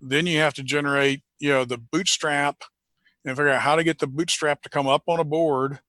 then 0.00 0.26
you 0.26 0.38
have 0.38 0.54
to 0.54 0.62
generate, 0.62 1.22
you 1.38 1.50
know, 1.50 1.64
the 1.64 1.78
bootstrap 1.78 2.62
and 3.24 3.36
figure 3.36 3.50
out 3.50 3.62
how 3.62 3.76
to 3.76 3.84
get 3.84 3.98
the 3.98 4.06
bootstrap 4.06 4.62
to 4.62 4.68
come 4.68 4.88
up 4.88 5.02
on 5.06 5.20
a 5.20 5.24
board, 5.24 5.80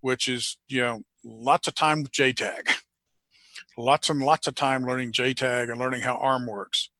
which 0.00 0.28
is, 0.28 0.58
you 0.68 0.80
know, 0.80 1.02
lots 1.24 1.68
of 1.68 1.74
time 1.74 2.02
with 2.02 2.12
JTAG. 2.12 2.74
Lots 3.78 4.10
and 4.10 4.20
lots 4.20 4.46
of 4.46 4.54
time 4.54 4.84
learning 4.86 5.12
JTAG 5.12 5.70
and 5.70 5.80
learning 5.80 6.02
how 6.02 6.16
ARM 6.16 6.46
works. 6.46 6.90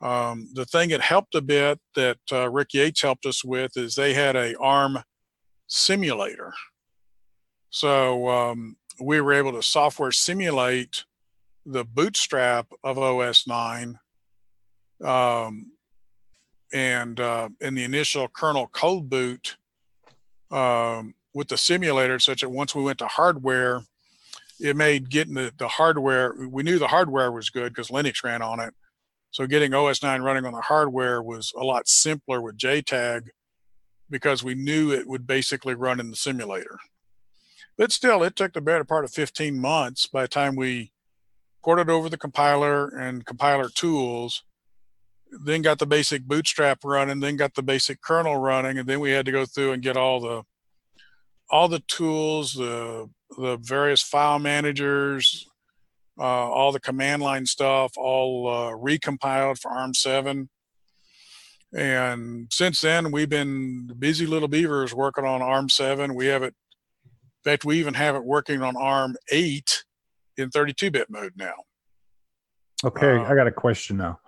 Um, 0.00 0.48
the 0.52 0.64
thing 0.64 0.88
that 0.88 1.00
helped 1.00 1.34
a 1.34 1.40
bit 1.40 1.78
that 1.94 2.18
uh, 2.32 2.50
Rick 2.50 2.74
Yates 2.74 3.02
helped 3.02 3.24
us 3.24 3.44
with 3.44 3.76
is 3.76 3.94
they 3.94 4.14
had 4.14 4.34
a 4.34 4.56
ARM 4.58 4.98
simulator. 5.68 6.52
So 7.70 8.28
um, 8.28 8.76
we 9.00 9.20
were 9.20 9.32
able 9.32 9.52
to 9.52 9.62
software 9.62 10.10
simulate 10.10 11.04
the 11.64 11.84
bootstrap 11.84 12.66
of 12.82 12.98
OS 12.98 13.46
9 13.46 13.98
um, 15.04 15.72
and 16.72 17.20
uh, 17.20 17.48
in 17.60 17.74
the 17.74 17.84
initial 17.84 18.28
kernel 18.28 18.68
cold 18.72 19.08
boot 19.08 19.56
um, 20.50 21.14
with 21.34 21.48
the 21.48 21.56
simulator, 21.56 22.18
such 22.18 22.40
that 22.40 22.48
once 22.48 22.74
we 22.74 22.82
went 22.82 22.98
to 22.98 23.06
hardware, 23.06 23.82
it 24.60 24.76
made 24.76 25.10
getting 25.10 25.34
the, 25.34 25.52
the 25.58 25.68
hardware, 25.68 26.34
we 26.48 26.62
knew 26.62 26.78
the 26.78 26.88
hardware 26.88 27.32
was 27.32 27.50
good 27.50 27.72
because 27.72 27.88
Linux 27.88 28.22
ran 28.22 28.42
on 28.42 28.60
it. 28.60 28.74
So 29.30 29.46
getting 29.46 29.72
OS 29.72 30.02
9 30.02 30.20
running 30.22 30.44
on 30.44 30.52
the 30.52 30.60
hardware 30.60 31.22
was 31.22 31.52
a 31.56 31.64
lot 31.64 31.88
simpler 31.88 32.40
with 32.40 32.58
JTAG 32.58 33.28
because 34.10 34.44
we 34.44 34.54
knew 34.54 34.92
it 34.92 35.06
would 35.06 35.26
basically 35.26 35.74
run 35.74 36.00
in 36.00 36.10
the 36.10 36.16
simulator. 36.16 36.78
But 37.78 37.92
still, 37.92 38.22
it 38.22 38.36
took 38.36 38.52
the 38.52 38.60
better 38.60 38.84
part 38.84 39.04
of 39.04 39.10
15 39.10 39.58
months 39.58 40.06
by 40.06 40.22
the 40.22 40.28
time 40.28 40.54
we 40.54 40.92
ported 41.62 41.88
over 41.88 42.08
the 42.08 42.18
compiler 42.18 42.88
and 42.88 43.24
compiler 43.24 43.68
tools 43.68 44.42
then 45.32 45.62
got 45.62 45.78
the 45.78 45.86
basic 45.86 46.24
bootstrap 46.24 46.84
running, 46.84 47.20
then 47.20 47.36
got 47.36 47.54
the 47.54 47.62
basic 47.62 48.00
kernel 48.00 48.36
running, 48.36 48.78
and 48.78 48.88
then 48.88 49.00
we 49.00 49.10
had 49.10 49.26
to 49.26 49.32
go 49.32 49.46
through 49.46 49.72
and 49.72 49.82
get 49.82 49.96
all 49.96 50.20
the 50.20 50.42
all 51.50 51.68
the 51.68 51.80
tools, 51.80 52.54
the 52.54 53.08
the 53.38 53.56
various 53.58 54.02
file 54.02 54.38
managers, 54.38 55.46
uh, 56.18 56.22
all 56.22 56.72
the 56.72 56.80
command 56.80 57.22
line 57.22 57.46
stuff, 57.46 57.92
all 57.96 58.48
uh, 58.48 58.70
recompiled 58.70 59.58
for 59.58 59.70
ARM7. 59.70 60.48
And 61.74 62.52
since 62.52 62.82
then, 62.82 63.10
we've 63.10 63.30
been 63.30 63.90
busy 63.98 64.26
little 64.26 64.48
beavers 64.48 64.94
working 64.94 65.24
on 65.24 65.40
ARM7. 65.40 66.14
We 66.14 66.26
have 66.26 66.42
it, 66.42 66.54
in 67.04 67.50
fact, 67.50 67.64
we 67.64 67.78
even 67.78 67.94
have 67.94 68.14
it 68.14 68.24
working 68.24 68.62
on 68.62 68.74
ARM8 68.74 69.82
in 70.36 70.50
32-bit 70.50 71.10
mode 71.10 71.32
now. 71.36 71.54
Okay, 72.84 73.16
Uh, 73.16 73.24
I 73.24 73.34
got 73.34 73.46
a 73.46 73.52
question 73.52 73.96
now. 73.96 74.20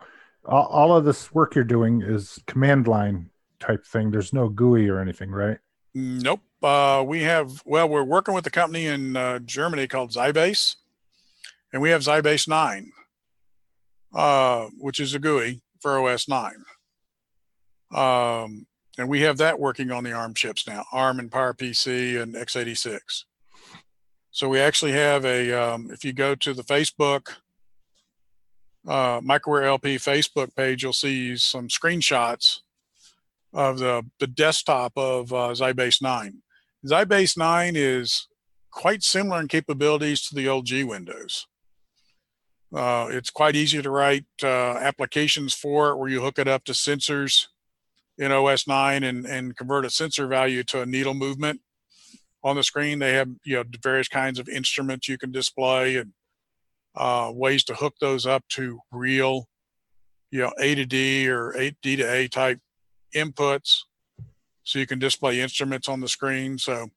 All, 0.44 0.66
all 0.66 0.96
of 0.96 1.04
this 1.04 1.32
work 1.32 1.54
you're 1.54 1.64
doing 1.64 2.02
is 2.02 2.38
command 2.46 2.86
line 2.86 3.30
type 3.60 3.84
thing. 3.86 4.10
There's 4.10 4.32
no 4.32 4.48
GUI 4.48 4.88
or 4.88 5.00
anything, 5.00 5.30
right? 5.30 5.58
Nope. 5.94 6.40
Uh, 6.62 7.04
we 7.06 7.22
have, 7.22 7.62
well, 7.64 7.88
we're 7.88 8.04
working 8.04 8.34
with 8.34 8.46
a 8.46 8.50
company 8.50 8.86
in 8.86 9.16
uh, 9.16 9.38
Germany 9.40 9.86
called 9.86 10.10
XiBase, 10.10 10.76
and 11.72 11.82
we 11.82 11.90
have 11.90 12.02
XiBase 12.02 12.48
9, 12.48 12.92
uh, 14.14 14.66
which 14.78 15.00
is 15.00 15.14
a 15.14 15.18
GUI 15.18 15.62
for 15.80 15.98
OS 15.98 16.28
9. 16.28 16.52
Um, 17.94 18.66
and 18.98 19.08
we 19.08 19.20
have 19.22 19.38
that 19.38 19.58
working 19.58 19.90
on 19.90 20.04
the 20.04 20.12
ARM 20.12 20.34
chips 20.34 20.66
now, 20.66 20.84
ARM 20.92 21.18
and 21.18 21.30
PowerPC 21.30 22.20
and 22.20 22.34
x86. 22.34 23.24
So 24.34 24.48
we 24.48 24.58
actually 24.58 24.90
have 24.90 25.24
a, 25.24 25.52
um, 25.52 25.90
if 25.92 26.04
you 26.04 26.12
go 26.12 26.34
to 26.34 26.52
the 26.52 26.64
Facebook, 26.64 27.28
uh, 28.84 29.20
Microware 29.20 29.66
LP 29.66 29.94
Facebook 29.94 30.52
page, 30.56 30.82
you'll 30.82 30.92
see 30.92 31.36
some 31.36 31.68
screenshots 31.68 32.58
of 33.52 33.78
the, 33.78 34.04
the 34.18 34.26
desktop 34.26 34.92
of 34.96 35.32
uh, 35.32 35.54
XiBase 35.54 36.02
9. 36.02 36.42
XiBase 36.84 37.38
9 37.38 37.74
is 37.76 38.26
quite 38.72 39.04
similar 39.04 39.40
in 39.40 39.46
capabilities 39.46 40.26
to 40.26 40.34
the 40.34 40.48
old 40.48 40.66
G 40.66 40.82
Windows. 40.82 41.46
Uh, 42.74 43.06
it's 43.10 43.30
quite 43.30 43.54
easy 43.54 43.80
to 43.80 43.90
write 43.90 44.26
uh, 44.42 44.78
applications 44.78 45.54
for 45.54 45.90
it 45.90 45.96
where 45.96 46.08
you 46.08 46.20
hook 46.20 46.40
it 46.40 46.48
up 46.48 46.64
to 46.64 46.72
sensors 46.72 47.46
in 48.18 48.32
OS 48.32 48.66
9 48.66 49.04
and, 49.04 49.26
and 49.26 49.56
convert 49.56 49.84
a 49.84 49.90
sensor 49.90 50.26
value 50.26 50.64
to 50.64 50.80
a 50.80 50.86
needle 50.86 51.14
movement 51.14 51.60
on 52.44 52.56
the 52.56 52.62
screen. 52.62 52.98
They 52.98 53.14
have 53.14 53.28
you 53.44 53.56
know 53.56 53.64
various 53.82 54.08
kinds 54.08 54.38
of 54.38 54.48
instruments 54.48 55.08
you 55.08 55.18
can 55.18 55.32
display 55.32 55.96
and 55.96 56.12
uh, 56.94 57.32
ways 57.34 57.64
to 57.64 57.74
hook 57.74 57.94
those 58.00 58.26
up 58.26 58.44
to 58.50 58.78
real, 58.92 59.48
you 60.30 60.40
know, 60.40 60.52
A 60.60 60.74
to 60.74 60.86
D 60.86 61.28
or 61.28 61.50
A 61.56 61.74
D 61.82 61.96
to 61.96 62.04
A 62.04 62.28
type 62.28 62.60
inputs 63.14 63.80
so 64.64 64.78
you 64.78 64.86
can 64.86 64.98
display 64.98 65.40
instruments 65.40 65.88
on 65.88 66.00
the 66.00 66.08
screen 66.08 66.58
so 66.58 66.88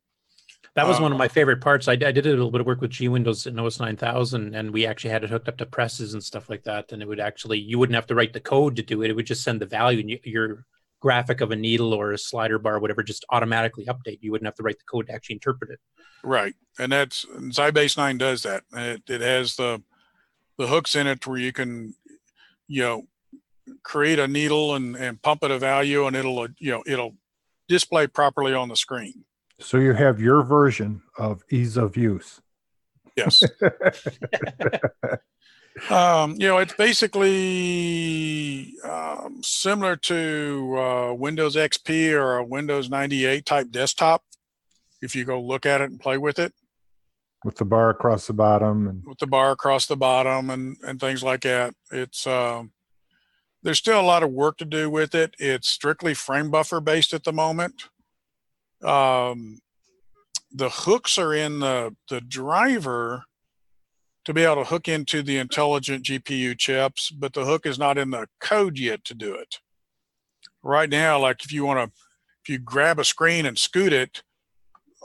That 0.75 0.87
was 0.87 0.99
Uh, 0.99 1.03
one 1.03 1.11
of 1.11 1.17
my 1.17 1.27
favorite 1.27 1.61
parts. 1.61 1.87
I, 1.87 1.93
I 1.93 1.95
did 1.95 2.25
a 2.25 2.29
little 2.29 2.51
bit 2.51 2.61
of 2.61 2.67
work 2.67 2.81
with 2.81 2.91
G 2.91 3.07
Windows 3.07 3.45
in 3.47 3.59
OS 3.59 3.79
9000, 3.79 4.55
and 4.55 4.71
we 4.71 4.85
actually 4.85 5.09
had 5.11 5.23
it 5.23 5.29
hooked 5.29 5.47
up 5.49 5.57
to 5.57 5.65
presses 5.65 6.13
and 6.13 6.23
stuff 6.23 6.49
like 6.49 6.63
that. 6.63 6.91
And 6.91 7.01
it 7.01 7.07
would 7.07 7.19
actually, 7.19 7.59
you 7.59 7.77
wouldn't 7.79 7.95
have 7.95 8.07
to 8.07 8.15
write 8.15 8.33
the 8.33 8.39
code 8.39 8.75
to 8.75 8.83
do 8.83 9.01
it. 9.01 9.09
It 9.09 9.15
would 9.15 9.25
just 9.25 9.43
send 9.43 9.59
the 9.59 9.65
value, 9.65 9.99
and 9.99 10.09
you, 10.09 10.19
your 10.23 10.65
graphic 10.99 11.41
of 11.41 11.51
a 11.51 11.55
needle 11.55 11.93
or 11.93 12.11
a 12.11 12.17
slider 12.17 12.57
bar, 12.59 12.79
whatever, 12.79 13.03
just 13.03 13.23
automatically 13.29 13.85
update. 13.85 14.19
You 14.21 14.31
wouldn't 14.31 14.47
have 14.47 14.55
to 14.55 14.63
write 14.63 14.79
the 14.79 14.85
code 14.89 15.07
to 15.07 15.13
actually 15.13 15.35
interpret 15.35 15.71
it. 15.71 15.79
right 16.23 16.55
and 16.79 16.91
that's 16.91 17.25
and 17.35 17.51
XiBase 17.53 17.95
9 17.97 18.17
does 18.17 18.43
that 18.43 18.63
it, 18.73 19.03
it 19.07 19.21
has 19.21 19.55
the 19.55 19.81
the 20.57 20.67
hooks 20.67 20.95
in 20.95 21.05
it 21.07 21.25
where 21.27 21.37
you 21.39 21.51
can 21.53 21.93
you 22.67 22.81
know 22.81 23.07
create 23.83 24.17
a 24.19 24.27
needle 24.27 24.75
and 24.75 24.95
and 24.95 25.21
pump 25.21 25.43
it 25.43 25.51
a 25.51 25.59
value 25.59 26.07
and 26.07 26.15
it'll 26.15 26.47
you 26.59 26.71
know 26.71 26.83
it'll 26.87 27.15
display 27.67 28.07
properly 28.07 28.53
on 28.53 28.69
the 28.69 28.75
screen 28.75 29.23
So 29.59 29.77
you 29.77 29.93
have 29.93 30.19
your 30.21 30.41
version 30.43 31.01
of 31.17 31.43
ease 31.51 31.77
of 31.77 31.95
use. 31.97 32.41
yes 33.15 33.43
um, 35.89 36.35
you 36.37 36.47
know, 36.47 36.57
it's 36.57 36.73
basically 36.73 37.53
um, 38.83 39.41
similar 39.43 39.95
to 39.95 40.75
uh, 40.77 41.13
Windows 41.13 41.55
XP 41.55 42.11
or 42.13 42.37
a 42.37 42.43
Windows 42.43 42.89
98 42.89 43.45
type 43.45 43.71
desktop. 43.71 44.23
If 45.01 45.15
you 45.15 45.25
go 45.25 45.41
look 45.41 45.65
at 45.65 45.81
it 45.81 45.89
and 45.89 45.99
play 45.99 46.17
with 46.17 46.39
it, 46.39 46.53
with 47.43 47.55
the 47.55 47.65
bar 47.65 47.89
across 47.89 48.27
the 48.27 48.33
bottom 48.33 48.87
and 48.87 49.03
with 49.05 49.19
the 49.19 49.27
bar 49.27 49.51
across 49.51 49.85
the 49.85 49.95
bottom 49.95 50.49
and 50.49 50.75
and 50.83 50.99
things 50.99 51.23
like 51.23 51.41
that, 51.41 51.73
it's 51.91 52.25
um, 52.25 52.71
there's 53.63 53.77
still 53.77 53.99
a 53.99 54.01
lot 54.01 54.23
of 54.23 54.31
work 54.31 54.57
to 54.57 54.65
do 54.65 54.89
with 54.89 55.13
it. 55.13 55.35
It's 55.39 55.67
strictly 55.67 56.13
frame 56.13 56.49
buffer 56.49 56.81
based 56.81 57.13
at 57.13 57.23
the 57.23 57.33
moment. 57.33 57.89
Um, 58.83 59.59
the 60.51 60.69
hooks 60.69 61.17
are 61.17 61.33
in 61.33 61.59
the 61.59 61.95
the 62.09 62.21
driver 62.21 63.26
to 64.27 64.33
be 64.33 64.43
able 64.43 64.57
to 64.57 64.65
hook 64.65 64.89
into 64.89 65.23
the 65.23 65.37
intelligent 65.37 66.03
GPU 66.03 66.57
chips, 66.57 67.11
but 67.11 67.31
the 67.31 67.45
hook 67.45 67.65
is 67.65 67.79
not 67.79 67.97
in 67.97 68.09
the 68.09 68.27
code 68.41 68.77
yet 68.77 69.05
to 69.05 69.13
do 69.13 69.33
it. 69.33 69.59
Right 70.61 70.89
now, 70.89 71.17
like 71.17 71.45
if 71.45 71.53
you 71.53 71.63
want 71.63 71.79
to, 71.79 71.97
if 72.43 72.49
you 72.49 72.59
grab 72.59 72.99
a 72.99 73.05
screen 73.05 73.45
and 73.45 73.57
scoot 73.57 73.93
it, 73.93 74.21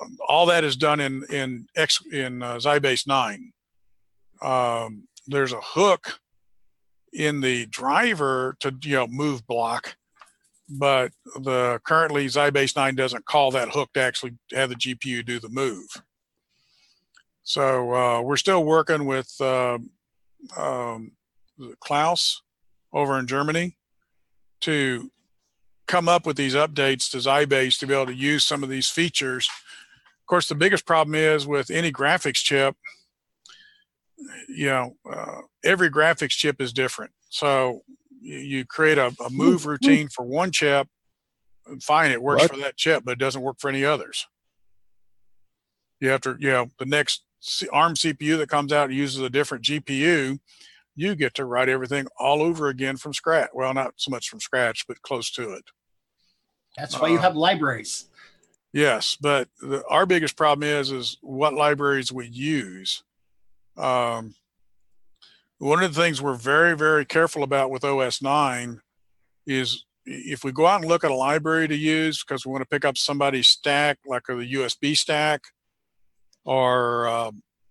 um, 0.01 0.17
all 0.29 0.47
that 0.47 0.65
is 0.65 0.75
done 0.75 0.99
in 0.99 1.23
in 1.31 1.69
X 1.77 2.01
in 2.11 2.43
uh, 2.43 2.57
XiBase 2.57 3.07
nine. 3.07 3.53
Um, 4.43 5.07
there's 5.29 5.53
a 5.53 5.61
hook 5.61 6.19
in 7.13 7.41
the 7.43 7.67
driver 7.67 8.57
to 8.59 8.75
you 8.83 8.97
know 8.97 9.07
move 9.07 9.47
block, 9.47 9.95
but 10.69 11.13
the 11.37 11.81
currently 11.87 12.27
XiBase 12.27 12.75
nine 12.75 12.97
doesn't 12.97 13.27
call 13.27 13.53
that 13.53 13.69
hook 13.69 13.93
to 13.95 14.01
actually 14.01 14.33
have 14.53 14.71
the 14.71 14.75
GPU 14.75 15.25
do 15.25 15.39
the 15.39 15.49
move. 15.49 15.87
So 17.45 17.95
uh, 17.95 18.23
we're 18.23 18.37
still 18.37 18.65
working 18.65 19.05
with 19.05 19.33
uh, 19.41 19.79
um, 20.57 21.13
Klaus 21.81 22.43
over 22.93 23.19
in 23.19 23.27
Germany 23.27 23.77
to 24.61 25.11
come 25.89 26.09
up 26.09 26.25
with 26.25 26.37
these 26.37 26.55
updates 26.55 27.11
to 27.11 27.17
XiBase 27.19 27.79
to 27.79 27.87
be 27.87 27.95
able 27.95 28.07
to 28.07 28.15
use 28.15 28.45
some 28.45 28.63
of 28.63 28.69
these 28.69 28.89
features. 28.89 29.49
Of 30.21 30.27
course, 30.27 30.49
the 30.49 30.55
biggest 30.55 30.87
problem 30.87 31.15
is 31.15 31.47
with 31.47 31.71
any 31.71 31.93
graphics 31.93 32.37
chip, 32.37 32.77
you 34.49 34.67
know, 34.67 34.97
uh, 35.11 35.41
every 35.65 35.91
graphics 35.91 36.31
chip 36.31 36.61
is 36.61 36.73
different. 36.73 37.11
So 37.29 37.83
you, 38.21 38.39
you 38.39 38.65
create 38.65 38.99
a, 38.99 39.15
a 39.25 39.31
move 39.31 39.67
routine 39.67 40.09
for 40.09 40.25
one 40.25 40.53
chip, 40.53 40.87
fine, 41.81 42.13
it 42.13 42.23
works 42.23 42.43
What? 42.43 42.51
for 42.53 42.57
that 42.59 42.77
chip, 42.77 43.03
but 43.05 43.13
it 43.13 43.19
doesn't 43.19 43.43
work 43.43 43.57
for 43.59 43.69
any 43.69 43.85
others. 43.85 44.27
You 46.01 46.09
have 46.11 46.21
to, 46.23 46.37
you 46.39 46.51
know, 46.51 46.69
the 46.79 46.87
next 46.87 47.25
ARM 47.73 47.95
CPU 47.95 48.39
that 48.39 48.49
comes 48.49 48.73
out 48.73 48.91
and 48.91 48.99
uses 48.99 49.21
a 49.21 49.31
different 49.31 49.65
GPU. 49.65 50.39
You 50.95 51.15
get 51.15 51.35
to 51.35 51.45
write 51.45 51.69
everything 51.69 52.07
all 52.19 52.43
over 52.43 52.69
again 52.69 52.97
from 52.97 53.15
scratch. 53.15 53.51
Well, 53.55 53.73
not 53.75 53.95
so 53.97 54.11
much 54.11 54.29
from 54.29 54.41
scratch, 54.41 54.87
but 54.87 55.03
close 55.03 55.31
to 55.33 55.53
it. 55.53 55.65
That's 56.77 56.99
why 56.99 57.09
you 57.09 57.19
Uh, 57.19 57.23
have 57.23 57.37
libraries. 57.37 58.07
Yes, 58.73 59.17
but 59.21 59.49
the, 59.61 59.85
our 59.89 60.07
biggest 60.07 60.37
problem 60.37 60.69
is 60.69 60.91
is 60.91 61.19
what 61.21 61.53
libraries 61.55 62.11
we 62.13 62.27
use. 62.29 63.03
Um, 63.77 64.35
one 65.59 65.83
of 65.83 65.95
the 65.95 66.01
things 66.01 66.21
we're 66.21 66.35
very 66.35 66.77
very 66.77 67.05
careful 67.05 67.43
about 67.43 67.71
with 67.71 67.85
OS 67.85 68.23
nine 68.23 68.81
is 69.47 69.85
if 70.05 70.43
we 70.43 70.53
go 70.53 70.67
out 70.67 70.81
and 70.81 70.89
look 70.89 71.05
at 71.05 71.11
a 71.11 71.15
library 71.15 71.69
to 71.69 71.77
use 71.77 72.23
because 72.23 72.45
we 72.45 72.53
want 72.53 72.63
to 72.63 72.69
pick 72.69 72.85
up 72.85 72.99
somebody's 72.99 73.49
stack, 73.49 73.99
like 74.07 74.29
a 74.29 74.33
USB 74.33 74.97
stack, 74.97 75.43
or 76.45 77.07
uh, 77.07 77.31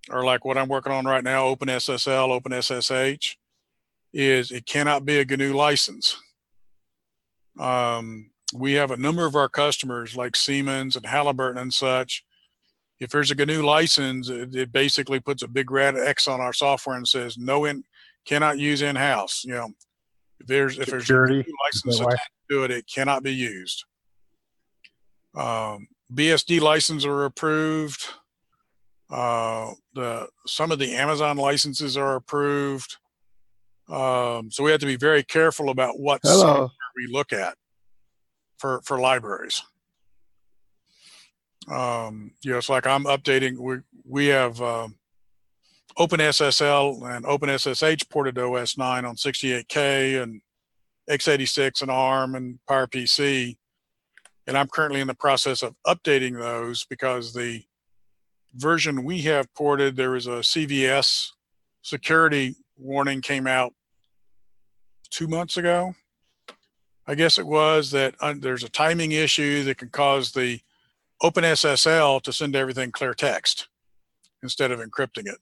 or 0.09 0.23
like 0.23 0.45
what 0.45 0.57
I'm 0.57 0.67
working 0.67 0.91
on 0.91 1.05
right 1.05 1.23
now, 1.23 1.53
OpenSSL, 1.53 2.41
OpenSSH, 2.41 3.35
is 4.13 4.51
it 4.51 4.65
cannot 4.65 5.05
be 5.05 5.19
a 5.19 5.25
GNU 5.25 5.53
license. 5.53 6.17
Um, 7.59 8.31
we 8.53 8.73
have 8.73 8.91
a 8.91 8.97
number 8.97 9.25
of 9.25 9.35
our 9.35 9.49
customers 9.49 10.15
like 10.15 10.35
Siemens 10.35 10.95
and 10.95 11.05
Halliburton 11.05 11.61
and 11.61 11.73
such. 11.73 12.23
If 12.99 13.09
there's 13.09 13.31
a 13.31 13.35
GNU 13.35 13.63
license, 13.63 14.29
it, 14.29 14.55
it 14.55 14.71
basically 14.71 15.19
puts 15.19 15.43
a 15.43 15.47
big 15.47 15.71
red 15.71 15.97
X 15.97 16.27
on 16.27 16.39
our 16.39 16.53
software 16.53 16.97
and 16.97 17.07
says 17.07 17.37
no 17.37 17.65
in 17.65 17.83
cannot 18.25 18.59
use 18.59 18.81
in 18.81 18.95
house. 18.95 19.43
You 19.45 19.53
know, 19.53 19.69
if 20.39 20.47
there's 20.47 20.77
if 20.77 20.87
there's 20.87 21.09
a 21.09 21.13
GNU 21.13 21.43
license 21.65 21.93
is 21.93 21.99
that 21.99 22.05
why? 22.05 22.11
attached 22.11 22.29
to 22.49 22.63
it, 22.63 22.71
it 22.71 22.85
cannot 22.93 23.23
be 23.23 23.33
used. 23.33 23.85
Um, 25.35 25.87
BSD 26.13 26.59
licenses 26.59 27.05
are 27.05 27.25
approved. 27.25 28.05
Uh, 29.11 29.73
the 29.93 30.27
some 30.47 30.71
of 30.71 30.79
the 30.79 30.95
Amazon 30.95 31.35
licenses 31.35 31.97
are 31.97 32.15
approved. 32.15 32.97
Um, 33.89 34.49
so 34.49 34.63
we 34.63 34.71
have 34.71 34.79
to 34.79 34.85
be 34.85 34.95
very 34.95 35.21
careful 35.21 35.69
about 35.69 35.99
what 35.99 36.21
we 36.95 37.07
look 37.11 37.33
at 37.33 37.55
for 38.57 38.81
for 38.85 38.99
libraries. 38.99 39.61
Um, 41.69 42.31
you 42.41 42.51
know, 42.51 42.57
it's 42.57 42.69
like 42.69 42.87
I'm 42.87 43.03
updating. 43.03 43.57
We 43.57 43.79
we 44.05 44.27
have 44.27 44.61
um, 44.61 44.95
OpenSSL 45.99 47.15
and 47.15 47.25
OpenSSH 47.25 48.09
ported 48.09 48.35
to 48.35 48.43
OS 48.43 48.77
9 48.77 49.03
on 49.03 49.15
68K 49.15 50.23
and 50.23 50.41
x86 51.09 51.81
and 51.81 51.91
ARM 51.91 52.35
and 52.35 52.59
PowerPC, 52.69 53.57
and 54.47 54.57
I'm 54.57 54.69
currently 54.69 55.01
in 55.01 55.07
the 55.07 55.13
process 55.13 55.63
of 55.63 55.75
updating 55.85 56.39
those 56.39 56.85
because 56.85 57.33
the 57.33 57.63
version 58.55 59.03
we 59.03 59.21
have 59.23 59.53
ported 59.53 59.95
there 59.95 60.11
was 60.11 60.27
a 60.27 60.41
CVE 60.41 61.31
security 61.81 62.55
warning 62.77 63.21
came 63.21 63.47
out 63.47 63.73
two 65.09 65.27
months 65.27 65.57
ago. 65.57 65.95
I 67.07 67.15
guess 67.15 67.37
it 67.37 67.47
was 67.47 67.91
that 67.91 68.15
uh, 68.21 68.35
there's 68.37 68.63
a 68.63 68.69
timing 68.69 69.11
issue 69.11 69.63
that 69.63 69.77
can 69.77 69.89
cause 69.89 70.31
the 70.31 70.59
OpenSSL 71.21 72.21
to 72.21 72.33
send 72.33 72.55
everything 72.55 72.91
clear 72.91 73.13
text 73.13 73.67
instead 74.43 74.71
of 74.71 74.79
encrypting 74.79 75.27
it. 75.27 75.37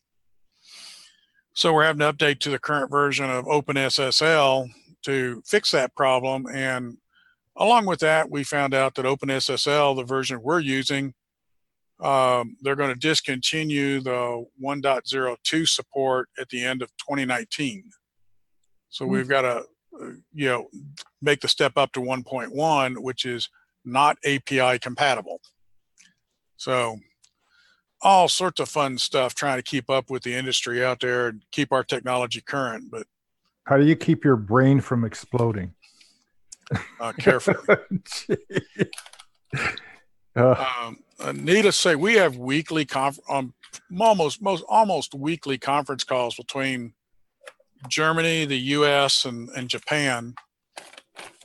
So 1.53 1.73
we're 1.73 1.85
having 1.85 1.99
to 1.99 2.13
update 2.13 2.39
to 2.39 2.49
the 2.49 2.59
current 2.59 2.89
version 2.89 3.29
of 3.29 3.45
OpenSSL 3.45 4.69
to 5.03 5.41
fix 5.45 5.71
that 5.71 5.95
problem. 5.95 6.45
And 6.51 6.97
along 7.55 7.85
with 7.85 7.99
that, 7.99 8.29
we 8.29 8.43
found 8.43 8.73
out 8.73 8.95
that 8.95 9.05
OpenSSL, 9.05 9.95
the 9.95 10.03
version 10.03 10.41
we're 10.41 10.59
using, 10.59 11.13
um, 12.01 12.55
they're 12.61 12.75
going 12.75 12.93
to 12.93 12.99
discontinue 12.99 13.99
the 14.01 14.45
1.02 14.63 15.67
support 15.67 16.29
at 16.39 16.49
the 16.49 16.63
end 16.63 16.81
of 16.81 16.89
2019. 16.97 17.83
So 18.89 19.05
we've 19.05 19.27
got 19.27 19.41
to, 19.41 19.63
uh, 20.01 20.11
you 20.33 20.47
know, 20.47 20.67
make 21.21 21.41
the 21.41 21.47
step 21.47 21.73
up 21.75 21.91
to 21.93 21.99
1.1, 21.99 22.97
which 22.99 23.25
is 23.25 23.49
not 23.85 24.17
API 24.25 24.79
compatible. 24.79 25.41
So 26.57 26.97
all 28.01 28.27
sorts 28.29 28.59
of 28.59 28.69
fun 28.69 28.97
stuff 28.97 29.35
trying 29.35 29.57
to 29.57 29.63
keep 29.63 29.89
up 29.89 30.09
with 30.09 30.23
the 30.23 30.33
industry 30.33 30.83
out 30.83 31.01
there 31.01 31.27
and 31.27 31.43
keep 31.51 31.71
our 31.71 31.83
technology 31.83 32.41
current, 32.41 32.85
but 32.89 33.05
How 33.65 33.77
do 33.77 33.85
you 33.85 33.95
keep 33.95 34.23
your 34.23 34.37
brain 34.37 34.79
from 34.79 35.03
exploding? 35.03 35.73
uh, 36.99 37.13
carefully. 37.13 37.57
Uh, 40.35 40.63
um, 40.83 40.99
uh, 41.19 41.33
needless 41.33 41.75
to 41.75 41.81
say, 41.81 41.95
we 41.95 42.15
have 42.15 42.37
weekly 42.37 42.87
um, 43.29 43.53
almost 43.99 44.41
most 44.41 44.63
almost 44.69 45.13
weekly 45.13 45.57
conference 45.57 46.03
calls 46.03 46.35
between 46.35 46.93
Germany, 47.87 48.45
the 48.45 48.57
U.S., 48.57 49.25
and 49.25 49.49
and 49.49 49.69
Japan. 49.69 50.33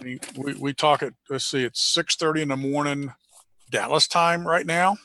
We 0.01 0.21
we, 0.37 0.55
we 0.55 0.75
talk 0.75 1.03
at 1.03 1.13
let's 1.29 1.45
see, 1.45 1.65
it's 1.65 1.83
six 1.83 2.17
thirty 2.17 2.43
in 2.43 2.49
the 2.49 2.57
morning 2.57 3.13
Dallas 3.71 4.07
time 4.07 4.47
right 4.47 4.67
now, 4.67 4.97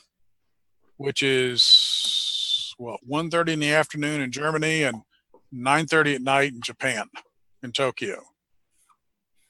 which 0.97 1.23
is 1.23 2.73
what 2.77 2.99
one 3.03 3.29
thirty 3.29 3.53
in 3.53 3.59
the 3.59 3.73
afternoon 3.73 4.21
in 4.21 4.31
Germany 4.31 4.83
and 4.83 5.01
nine 5.51 5.87
thirty 5.87 6.13
at 6.15 6.21
night 6.21 6.53
in 6.53 6.61
Japan, 6.61 7.07
in 7.63 7.71
Tokyo. 7.71 8.21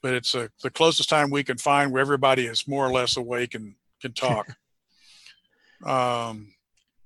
But 0.01 0.13
it's 0.13 0.33
uh 0.33 0.47
the 0.63 0.69
closest 0.69 1.09
time 1.09 1.29
we 1.29 1.43
can 1.43 1.57
find 1.57 1.91
where 1.91 2.01
everybody 2.01 2.45
is 2.45 2.67
more 2.67 2.85
or 2.85 2.91
less 2.91 3.17
awake 3.17 3.53
and 3.53 3.75
can 4.01 4.13
talk. 4.13 4.55
um, 5.85 6.53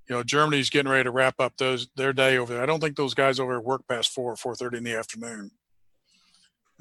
you 0.10 0.16
know, 0.16 0.24
Germany's 0.24 0.70
getting 0.70 0.92
ready 0.92 1.04
to 1.06 1.12
wrap 1.12 1.40
up 1.40 1.58
those 1.58 1.88
their 1.96 2.14
day 2.14 2.38
over 2.38 2.54
there. 2.54 2.64
I 2.64 2.66
don't 2.66 2.80
think 2.80 2.96
those 2.96 3.14
guys 3.14 3.40
over 3.40 3.54
there 3.54 3.62
work 3.62 3.88
past 3.88 4.12
four 4.12 4.32
or 4.32 4.36
four 4.36 4.56
thirty 4.56 4.78
in 4.78 4.84
the 4.84 4.98
afternoon. 4.98 5.52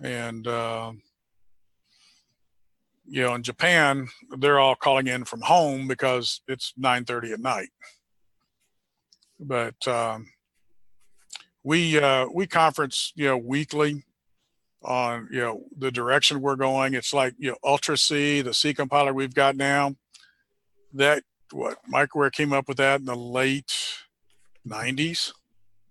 And 0.02 0.46
uh, 0.46 0.92
you 3.06 3.22
know, 3.22 3.34
in 3.34 3.42
Japan, 3.42 4.08
they're 4.38 4.58
all 4.58 4.74
calling 4.74 5.06
in 5.06 5.24
from 5.24 5.42
home 5.42 5.86
because 5.86 6.40
it's 6.48 6.72
nine 6.76 7.04
thirty 7.04 7.32
at 7.32 7.40
night. 7.40 7.68
But 9.38 9.86
um, 9.86 10.28
we 11.62 11.98
uh, 11.98 12.26
we 12.32 12.46
conference, 12.46 13.12
you 13.14 13.26
know, 13.26 13.38
weekly 13.38 14.02
on 14.82 15.28
you 15.30 15.40
know 15.40 15.62
the 15.78 15.92
direction 15.92 16.40
we're 16.40 16.56
going. 16.56 16.94
It's 16.94 17.12
like 17.12 17.34
you 17.38 17.50
know 17.50 17.56
Ultra 17.64 17.96
C, 17.96 18.40
the 18.40 18.54
C 18.54 18.74
compiler 18.74 19.12
we've 19.12 19.34
got 19.34 19.56
now. 19.56 19.94
That 20.94 21.22
what 21.52 21.78
Microware 21.92 22.32
came 22.32 22.52
up 22.52 22.68
with 22.68 22.78
that 22.78 23.00
in 23.00 23.06
the 23.06 23.16
late 23.16 23.74
'90s. 24.66 25.32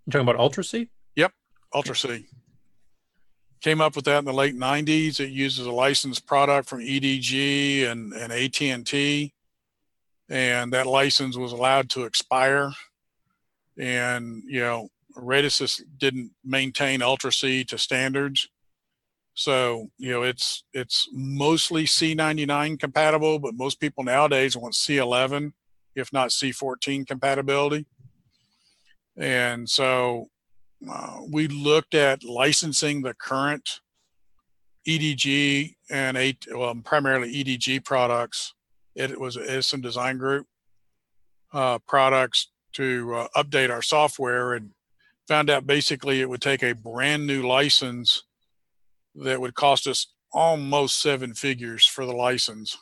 You 0.06 0.12
talking 0.12 0.28
about 0.28 0.40
Ultra 0.40 0.64
C? 0.64 0.90
Yep, 1.16 1.32
Ultra 1.74 1.96
C 1.96 2.26
came 3.62 3.80
up 3.80 3.96
with 3.96 4.06
that 4.06 4.20
in 4.20 4.26
the 4.26 4.34
late 4.34 4.56
'90s. 4.56 5.20
It 5.20 5.30
uses 5.30 5.66
a 5.66 5.72
licensed 5.72 6.26
product 6.26 6.68
from 6.68 6.80
EDG 6.80 7.86
and 7.90 8.14
and 8.14 8.34
AT 8.34 8.62
and 8.62 8.86
T, 8.86 9.34
and 10.30 10.74
that 10.74 10.88
license 10.88 11.38
was 11.38 11.52
allowed 11.52 11.90
to 11.92 12.04
expire. 12.04 12.72
And 13.78 14.44
you 14.46 14.60
know, 14.60 14.90
Radisys 15.16 15.82
didn't 15.98 16.32
maintain 16.44 17.02
Ultra 17.02 17.32
C 17.32 17.64
to 17.66 17.78
standards. 17.78 18.50
So, 19.34 19.90
you 19.98 20.12
know, 20.12 20.24
it's 20.24 20.64
it's 20.74 21.08
mostly 21.14 21.86
C99 21.86 22.80
compatible, 22.80 23.40
but 23.40 23.56
most 23.56 23.80
people 23.80 24.04
nowadays 24.04 24.58
want 24.58 24.74
C11, 24.74 25.54
if 25.96 26.12
not 26.12 26.30
C14 26.30 27.08
compatibility. 27.08 27.86
And 29.18 29.70
so 29.70 30.30
uh, 30.90 31.20
we 31.32 31.48
looked 31.48 31.96
at 31.96 32.24
licensing 32.24 33.02
the 33.02 33.14
current 33.14 33.82
EDG 34.88 35.76
and 35.90 36.18
eight, 36.18 36.46
well, 36.54 36.76
primarily 36.84 37.34
EDG 37.34 37.86
products. 37.86 38.54
It 38.96 39.20
was 39.20 39.38
Edison 39.38 39.80
Design 39.80 40.18
Group 40.18 40.48
uh, 41.54 41.80
products 41.88 42.52
to 42.74 43.16
uh, 43.16 43.28
update 43.36 43.70
our 43.70 43.82
software 43.82 44.54
and 44.54 44.72
found 45.28 45.50
out 45.50 45.68
basically 45.68 46.22
it 46.22 46.30
would 46.30 46.42
take 46.42 46.64
a 46.64 46.74
brand 46.74 47.28
new 47.28 47.46
license 47.46 48.24
that 49.16 49.42
would 49.42 49.54
cost 49.56 49.88
us 49.88 50.08
almost 50.32 51.00
seven 51.02 51.34
figures 51.34 51.86
for 51.86 52.06
the 52.06 52.14
license. 52.14 52.78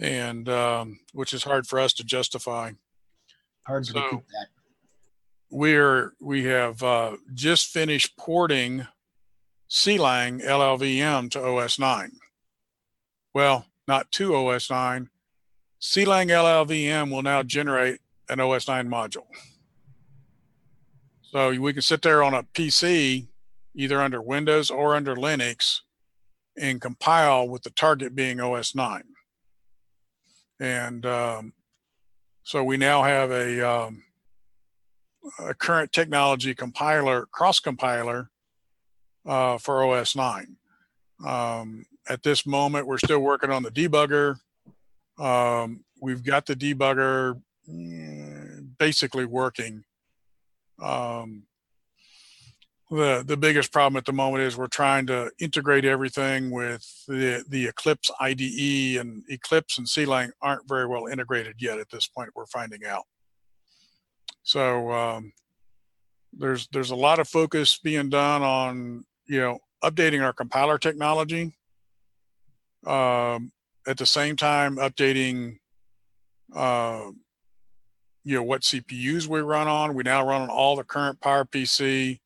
And 0.00 0.48
um, 0.48 1.00
which 1.12 1.32
is 1.32 1.44
hard 1.44 1.66
for 1.66 1.78
us 1.78 1.92
to 1.94 2.04
justify. 2.04 2.72
Hard 3.66 3.84
to 3.84 3.92
So- 3.92 4.02
recoup 4.02 4.26
that. 4.28 4.46
we're 5.50 6.14
we 6.20 6.44
have 6.44 6.82
uh, 6.82 7.16
just 7.32 7.68
finished 7.68 8.16
porting 8.18 8.86
clang 9.70 10.40
llvm 10.40 11.30
to 11.30 11.42
os 11.44 11.78
9 11.78 12.12
well 13.32 13.66
not 13.88 14.10
to 14.12 14.34
os 14.36 14.68
9 14.70 15.08
clang 15.80 16.28
llvm 16.28 17.10
will 17.10 17.22
now 17.22 17.42
generate 17.42 18.00
an 18.28 18.40
os 18.40 18.68
9 18.68 18.88
module. 18.88 19.26
So 21.22 21.50
we 21.60 21.72
can 21.72 21.82
sit 21.82 22.02
there 22.02 22.22
on 22.22 22.34
a 22.34 22.42
pc 22.42 23.26
either 23.74 24.00
under 24.00 24.20
windows 24.20 24.70
or 24.70 24.94
under 24.94 25.14
linux 25.16 25.80
and 26.56 26.80
compile 26.80 27.48
with 27.48 27.62
the 27.62 27.70
target 27.70 28.14
being 28.14 28.40
os 28.40 28.74
9 28.74 29.02
and 30.60 31.04
um, 31.04 31.52
so 32.42 32.62
we 32.62 32.76
now 32.76 33.02
have 33.02 33.30
a 33.30 33.68
um, 33.68 34.04
a 35.38 35.54
current 35.54 35.92
technology 35.92 36.54
compiler, 36.54 37.26
cross 37.26 37.60
compiler 37.60 38.30
uh, 39.26 39.58
for 39.58 39.84
OS 39.84 40.14
9. 40.14 40.56
Um, 41.24 41.86
at 42.08 42.22
this 42.22 42.46
moment, 42.46 42.86
we're 42.86 42.98
still 42.98 43.20
working 43.20 43.50
on 43.50 43.62
the 43.62 43.70
debugger. 43.70 44.36
Um, 45.18 45.84
we've 46.00 46.22
got 46.22 46.46
the 46.46 46.54
debugger 46.54 47.40
mm, 47.70 48.68
basically 48.78 49.24
working. 49.24 49.84
Um, 50.82 51.44
the 52.94 53.24
the 53.26 53.36
biggest 53.36 53.72
problem 53.72 53.96
at 53.96 54.04
the 54.04 54.12
moment 54.12 54.44
is 54.44 54.56
we're 54.56 54.66
trying 54.68 55.06
to 55.06 55.30
integrate 55.40 55.84
everything 55.84 56.50
with 56.50 56.86
the 57.08 57.44
the 57.48 57.66
Eclipse 57.66 58.10
IDE 58.20 59.00
and 59.00 59.22
Eclipse 59.28 59.78
and 59.78 59.86
CLang 59.86 60.30
aren't 60.40 60.68
very 60.68 60.86
well 60.86 61.06
integrated 61.06 61.56
yet 61.58 61.78
at 61.78 61.90
this 61.90 62.06
point. 62.06 62.30
We're 62.34 62.46
finding 62.46 62.84
out. 62.84 63.04
So 64.44 64.92
um, 64.92 65.32
there's 66.32 66.68
there's 66.68 66.90
a 66.90 66.96
lot 66.96 67.18
of 67.18 67.28
focus 67.28 67.78
being 67.82 68.10
done 68.10 68.42
on 68.42 69.04
you 69.26 69.40
know 69.40 69.58
updating 69.82 70.22
our 70.22 70.32
compiler 70.32 70.78
technology. 70.78 71.56
Um, 72.86 73.50
at 73.86 73.96
the 73.98 74.06
same 74.06 74.36
time, 74.36 74.76
updating 74.76 75.58
uh, 76.54 77.10
you 78.24 78.36
know 78.36 78.42
what 78.42 78.62
CPUs 78.62 79.26
we 79.26 79.40
run 79.40 79.66
on. 79.66 79.94
We 79.94 80.04
now 80.04 80.26
run 80.26 80.42
on 80.42 80.48
all 80.50 80.76
the 80.76 80.84
current 80.84 81.20
PowerPC, 81.20 82.20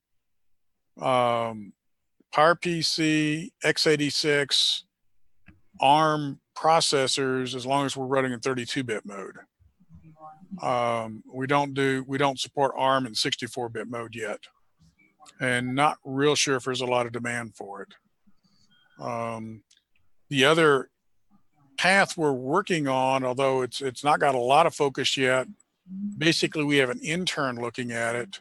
um, 1.00 1.72
PowerPC, 2.34 3.50
x86, 3.64 4.82
ARM 5.80 6.40
processors 6.56 7.54
as 7.54 7.64
long 7.64 7.86
as 7.86 7.96
we're 7.96 8.06
running 8.06 8.32
in 8.32 8.40
32-bit 8.40 9.04
mode. 9.06 9.36
Um, 10.62 11.22
we 11.32 11.46
don't 11.46 11.74
do 11.74 12.04
we 12.08 12.18
don't 12.18 12.40
support 12.40 12.72
ARM 12.76 13.06
in 13.06 13.12
64-bit 13.12 13.88
mode 13.88 14.14
yet, 14.16 14.40
and 15.40 15.74
not 15.74 15.98
real 16.04 16.34
sure 16.34 16.56
if 16.56 16.64
there's 16.64 16.80
a 16.80 16.86
lot 16.86 17.06
of 17.06 17.12
demand 17.12 17.54
for 17.54 17.82
it. 17.82 17.94
Um, 19.00 19.62
the 20.30 20.46
other 20.46 20.90
path 21.76 22.16
we're 22.16 22.32
working 22.32 22.88
on, 22.88 23.24
although 23.24 23.62
it's 23.62 23.80
it's 23.80 24.02
not 24.02 24.20
got 24.20 24.34
a 24.34 24.38
lot 24.38 24.66
of 24.66 24.74
focus 24.74 25.16
yet, 25.16 25.46
basically 26.16 26.64
we 26.64 26.78
have 26.78 26.90
an 26.90 27.00
intern 27.00 27.56
looking 27.56 27.92
at 27.92 28.14
it. 28.14 28.40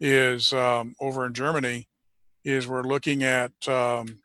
Is 0.00 0.52
um, 0.52 0.94
over 1.00 1.26
in 1.26 1.34
Germany, 1.34 1.86
is 2.44 2.66
we're 2.66 2.82
looking 2.82 3.22
at 3.22 3.52
um, 3.68 4.20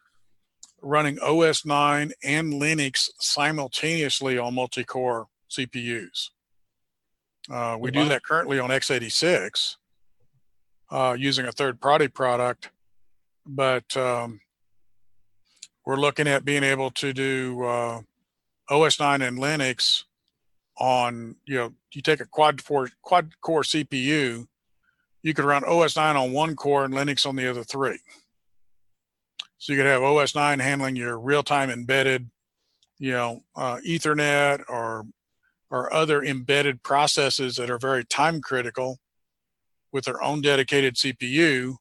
running 0.82 1.20
OS 1.20 1.66
9 1.66 2.12
and 2.24 2.54
Linux 2.54 3.10
simultaneously 3.20 4.38
on 4.38 4.56
multi-core 4.56 5.28
CPUs. 5.50 6.30
Uh, 7.52 7.78
we 7.80 7.92
do 7.92 8.08
that 8.08 8.24
currently 8.24 8.60
on 8.60 8.70
x86 8.70 9.76
uh, 10.92 11.16
using 11.18 11.46
a 11.46 11.52
third-party 11.52 12.08
product, 12.08 12.72
but 13.46 13.96
um, 13.98 14.40
we're 15.86 15.98
looking 15.98 16.28
at 16.28 16.46
being 16.46 16.64
able 16.64 16.90
to 16.92 17.14
do 17.14 17.64
uh, 17.64 18.02
OS 18.70 19.00
9 19.00 19.22
and 19.22 19.38
Linux 19.38 20.04
on, 20.78 21.36
you 21.46 21.56
know, 21.56 21.74
you 21.94 22.02
take 22.02 22.20
a 22.20 22.26
quad 22.26 22.64
core, 22.64 22.90
quad 23.02 23.30
core 23.42 23.62
CPU, 23.62 24.48
you 25.26 25.34
could 25.34 25.44
run 25.44 25.64
OS 25.64 25.96
9 25.96 26.16
on 26.16 26.34
one 26.34 26.56
core 26.56 26.86
and 26.86 26.94
Linux 26.94 27.26
on 27.26 27.36
the 27.36 27.50
other 27.50 27.64
three. 27.64 27.98
So 29.58 29.74
you 29.74 29.80
could 29.80 29.88
have 29.88 30.04
OS 30.04 30.36
9 30.36 30.60
handling 30.60 30.96
your 30.96 31.20
real-time 31.20 31.72
embedded, 31.72 32.30
you 33.00 33.12
know, 33.12 33.44
uh, 33.56 33.78
Ethernet 33.86 34.64
or 34.70 35.08
or 35.72 35.92
other 35.92 36.24
embedded 36.24 36.84
processes 36.84 37.56
that 37.56 37.72
are 37.72 37.80
very 37.80 38.06
time 38.06 38.40
critical 38.40 39.00
with 39.92 40.06
their 40.06 40.22
own 40.22 40.42
dedicated 40.42 40.94
CPU 40.94 41.78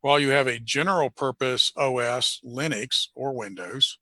while 0.00 0.18
you 0.18 0.30
have 0.30 0.48
a 0.48 0.58
general 0.58 1.10
purpose 1.10 1.72
OS, 1.76 2.40
Linux 2.44 3.06
or 3.14 3.32
Windows, 3.32 3.98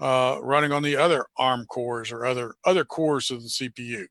uh, 0.00 0.38
running 0.42 0.72
on 0.72 0.82
the 0.82 0.96
other 0.96 1.26
ARM 1.38 1.64
cores 1.66 2.10
or 2.10 2.26
other 2.26 2.56
other 2.64 2.84
cores 2.84 3.30
of 3.30 3.44
the 3.44 3.48
CPU. 3.48 4.06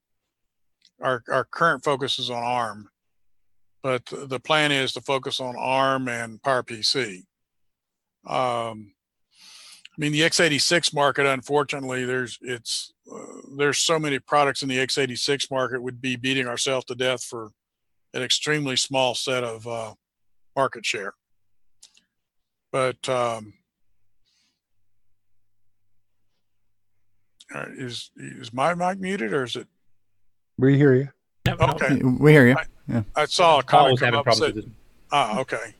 Our, 1.02 1.22
our 1.30 1.44
current 1.44 1.84
focus 1.84 2.18
is 2.18 2.30
on 2.30 2.42
ARM, 2.42 2.90
but 3.88 4.04
the 4.28 4.40
plan 4.42 4.74
is 4.74 4.92
to 4.92 5.00
focus 5.00 5.40
on 5.40 5.56
ARM 5.56 6.10
and 6.10 6.42
PowerPC. 6.42 7.20
Um, 8.26 8.92
I 8.92 9.98
mean, 9.98 10.12
the 10.12 10.24
x86 10.24 10.94
market, 10.94 11.26
unfortunately, 11.26 12.04
there's 12.04 12.38
it's 12.42 12.92
uh, 13.10 13.20
there's 13.56 13.78
so 13.78 13.98
many 13.98 14.20
products 14.20 14.62
in 14.62 14.68
the 14.68 14.76
x86 14.76 15.50
market 15.50 15.82
would 15.82 16.02
be 16.02 16.18
beating 16.18 16.48
ourselves 16.48 16.84
to 16.88 16.96
death 16.96 17.24
for 17.24 17.52
an 18.14 18.24
extremely 18.24 18.76
small 18.76 19.16
set 19.16 19.46
of 19.46 19.66
uh, 19.66 19.94
market 20.54 20.86
share. 20.86 21.14
But 22.74 23.08
um, 23.08 23.54
is 27.78 28.12
is 28.18 28.52
my 28.52 28.74
mic 28.74 29.00
muted 29.00 29.32
or 29.32 29.46
is 29.46 29.56
it? 29.56 29.68
We 30.58 30.76
hear 30.76 30.94
you. 30.94 31.08
No, 31.46 31.56
no, 31.56 31.68
Okay, 31.68 32.02
We 32.04 32.34
hear 32.34 32.50
you. 32.50 32.58
Yeah. 32.88 33.04
I 33.16 33.26
saw 33.26 33.60
a 33.60 33.64
Paul 33.64 33.98
comment 33.98 34.00
come 34.00 34.16
up 34.16 34.24
problems 34.24 34.40
said, 34.40 34.56
with. 34.56 34.72
Ah, 35.12 35.40
okay. 35.40 35.74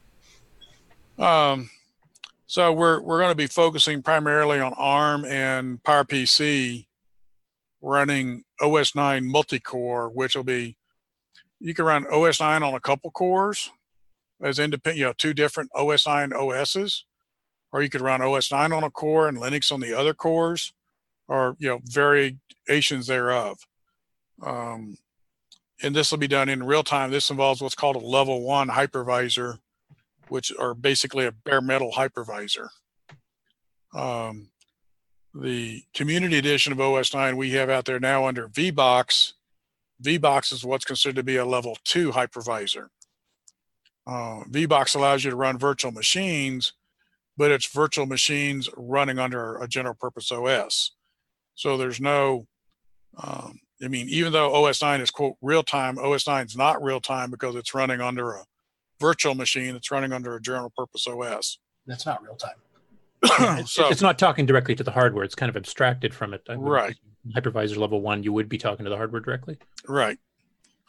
Um, 1.18 1.70
so 2.46 2.72
we're 2.72 3.02
we're 3.02 3.20
going 3.20 3.32
to 3.32 3.36
be 3.36 3.48
focusing 3.48 4.02
primarily 4.02 4.60
on 4.60 4.74
ARM 4.74 5.26
and 5.26 5.82
PowerPC, 5.84 6.86
running 7.82 8.44
OS 8.62 8.96
9 8.96 9.26
multi-core, 9.26 10.10
which 10.10 10.36
will 10.36 10.44
be 10.44 10.76
you 11.60 11.74
can 11.74 11.86
run 11.86 12.06
OS 12.08 12.40
9 12.40 12.64
on 12.64 12.74
a 12.74 12.80
couple 12.80 13.12
cores 13.12 13.72
as 14.42 14.60
independent, 14.60 15.00
you 15.00 15.06
know, 15.06 15.14
two 15.18 15.34
different 15.34 15.72
OS 15.76 16.06
9 16.06 16.32
OSs, 16.34 17.06
or 17.72 17.82
you 17.82 17.90
could 17.90 18.02
run 18.02 18.22
OS 18.22 18.52
9 18.52 18.72
on 18.72 18.84
a 18.84 18.92
core 18.92 19.28
and 19.28 19.38
Linux 19.38 19.72
on 19.72 19.80
the 19.80 19.98
other 19.98 20.14
cores, 20.14 20.74
or 21.28 21.56
you 21.60 21.70
know, 21.70 21.80
variations 21.84 23.08
thereof. 23.08 23.58
Um, 24.42 24.98
and 25.82 25.96
this 25.96 26.12
will 26.12 26.18
be 26.18 26.28
done 26.28 26.50
in 26.50 26.64
real 26.64 26.84
time. 26.84 27.12
This 27.12 27.30
involves 27.30 27.62
what's 27.62 27.76
called 27.76 27.96
a 27.96 28.00
level 28.00 28.42
one 28.42 28.70
hypervisor, 28.70 29.60
which 30.30 30.52
are 30.58 30.74
basically 30.74 31.26
a 31.26 31.32
bare 31.32 31.62
metal 31.62 31.92
hypervisor. 31.96 32.70
Um, 33.94 34.50
the 35.34 35.84
community 35.94 36.38
edition 36.38 36.74
of 36.74 36.80
OS 36.80 37.14
9 37.14 37.38
we 37.38 37.52
have 37.52 37.70
out 37.70 37.86
there 37.86 38.00
now 38.00 38.26
under 38.26 38.48
VBox. 38.48 39.34
VBox 40.04 40.52
is 40.52 40.66
what's 40.66 40.86
considered 40.86 41.16
to 41.16 41.24
be 41.24 41.38
a 41.38 41.46
level 41.46 41.78
two 41.84 42.12
hypervisor. 42.12 42.88
Uh, 44.06 44.44
VBox 44.50 44.96
allows 44.96 45.24
you 45.24 45.30
to 45.30 45.36
run 45.36 45.58
virtual 45.58 45.92
machines, 45.92 46.74
but 47.36 47.52
it's 47.52 47.68
virtual 47.68 48.06
machines 48.06 48.70
running 48.76 49.20
under 49.20 49.58
a 49.58 49.68
general 49.68 49.94
purpose 49.94 50.32
OS. 50.32 50.92
So 51.56 51.78
there's 51.78 52.00
no, 52.00 52.48
um, 53.22 53.60
I 53.84 53.88
mean, 53.88 54.08
even 54.10 54.34
though 54.34 54.54
OS 54.66 54.82
9 54.82 55.02
is 55.02 55.12
quote 55.12 55.36
real 55.42 55.64
time, 55.64 55.98
OS 56.00 56.28
9 56.28 56.46
is 56.46 56.56
not 56.56 56.82
real 56.82 57.00
time 57.00 57.30
because 57.30 57.56
it's 57.56 57.74
running 57.74 58.02
under 58.02 58.34
a 58.34 58.46
virtual 59.00 59.36
machine. 59.36 59.76
It's 59.76 59.92
running 59.92 60.14
under 60.14 60.36
a 60.36 60.42
general 60.42 60.72
purpose 60.76 61.08
OS. 61.08 61.60
That's 61.86 62.06
not 62.06 62.24
real 62.24 62.36
time. 62.36 62.56
It's, 63.60 63.72
so 63.72 63.88
it's 63.90 64.02
not 64.02 64.20
talking 64.20 64.46
directly 64.46 64.76
to 64.76 64.84
the 64.84 64.92
hardware. 64.92 65.24
It's 65.24 65.36
kind 65.36 65.50
of 65.50 65.58
abstracted 65.58 66.14
from 66.14 66.34
it. 66.34 66.42
Right. 66.50 66.96
Hypervisor 67.36 67.78
level 67.78 68.02
one, 68.02 68.24
you 68.24 68.32
would 68.32 68.48
be 68.48 68.58
talking 68.58 68.84
to 68.86 68.90
the 68.90 68.96
hardware 68.96 69.22
directly. 69.22 69.58
right. 69.88 70.18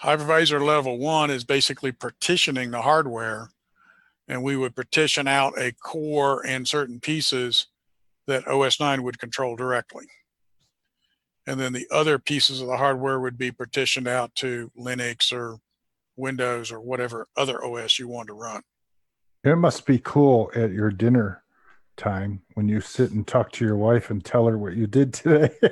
Hypervisor 0.02 0.64
level 0.64 0.98
one 0.98 1.30
is 1.30 1.42
basically 1.42 1.90
partitioning 1.90 2.70
the 2.70 2.82
hardware, 2.82 3.50
and 4.28 4.44
we 4.44 4.56
would 4.56 4.76
partition 4.76 5.26
out 5.26 5.58
a 5.58 5.72
core 5.72 6.46
and 6.46 6.68
certain 6.68 7.00
pieces 7.00 7.66
that 8.28 8.46
OS 8.46 8.78
9 8.78 9.02
would 9.02 9.18
control 9.18 9.56
directly. 9.56 10.04
And 11.48 11.58
then 11.58 11.72
the 11.72 11.86
other 11.90 12.18
pieces 12.18 12.60
of 12.60 12.66
the 12.66 12.76
hardware 12.76 13.18
would 13.18 13.38
be 13.38 13.50
partitioned 13.50 14.06
out 14.06 14.34
to 14.36 14.70
Linux 14.78 15.32
or 15.32 15.56
Windows 16.14 16.70
or 16.70 16.78
whatever 16.78 17.26
other 17.38 17.64
OS 17.64 17.98
you 17.98 18.06
want 18.06 18.26
to 18.26 18.34
run. 18.34 18.60
It 19.42 19.56
must 19.56 19.86
be 19.86 19.98
cool 19.98 20.50
at 20.54 20.72
your 20.72 20.90
dinner 20.90 21.42
time 21.96 22.42
when 22.52 22.68
you 22.68 22.82
sit 22.82 23.12
and 23.12 23.26
talk 23.26 23.50
to 23.52 23.64
your 23.64 23.76
wife 23.76 24.10
and 24.10 24.22
tell 24.22 24.46
her 24.46 24.58
what 24.58 24.74
you 24.74 24.86
did 24.86 25.14
today. 25.14 25.48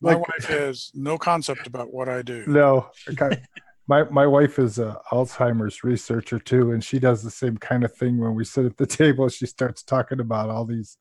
My 0.00 0.14
Like- 0.14 0.26
wife 0.28 0.44
has 0.46 0.90
no 0.94 1.18
concept 1.18 1.66
about 1.66 1.92
what 1.92 2.08
I 2.08 2.22
do. 2.22 2.44
no, 2.46 2.90
okay. 3.10 3.42
my 3.88 4.04
my 4.04 4.26
wife 4.26 4.58
is 4.58 4.78
a 4.78 5.00
Alzheimer's 5.10 5.82
researcher 5.84 6.38
too, 6.38 6.70
and 6.72 6.82
she 6.82 6.98
does 6.98 7.22
the 7.22 7.30
same 7.32 7.58
kind 7.58 7.84
of 7.84 7.92
thing 7.94 8.16
when 8.18 8.34
we 8.34 8.44
sit 8.44 8.64
at 8.64 8.76
the 8.78 8.86
table. 8.86 9.28
She 9.28 9.44
starts 9.46 9.82
talking 9.82 10.20
about 10.20 10.48
all 10.50 10.64
these 10.64 10.96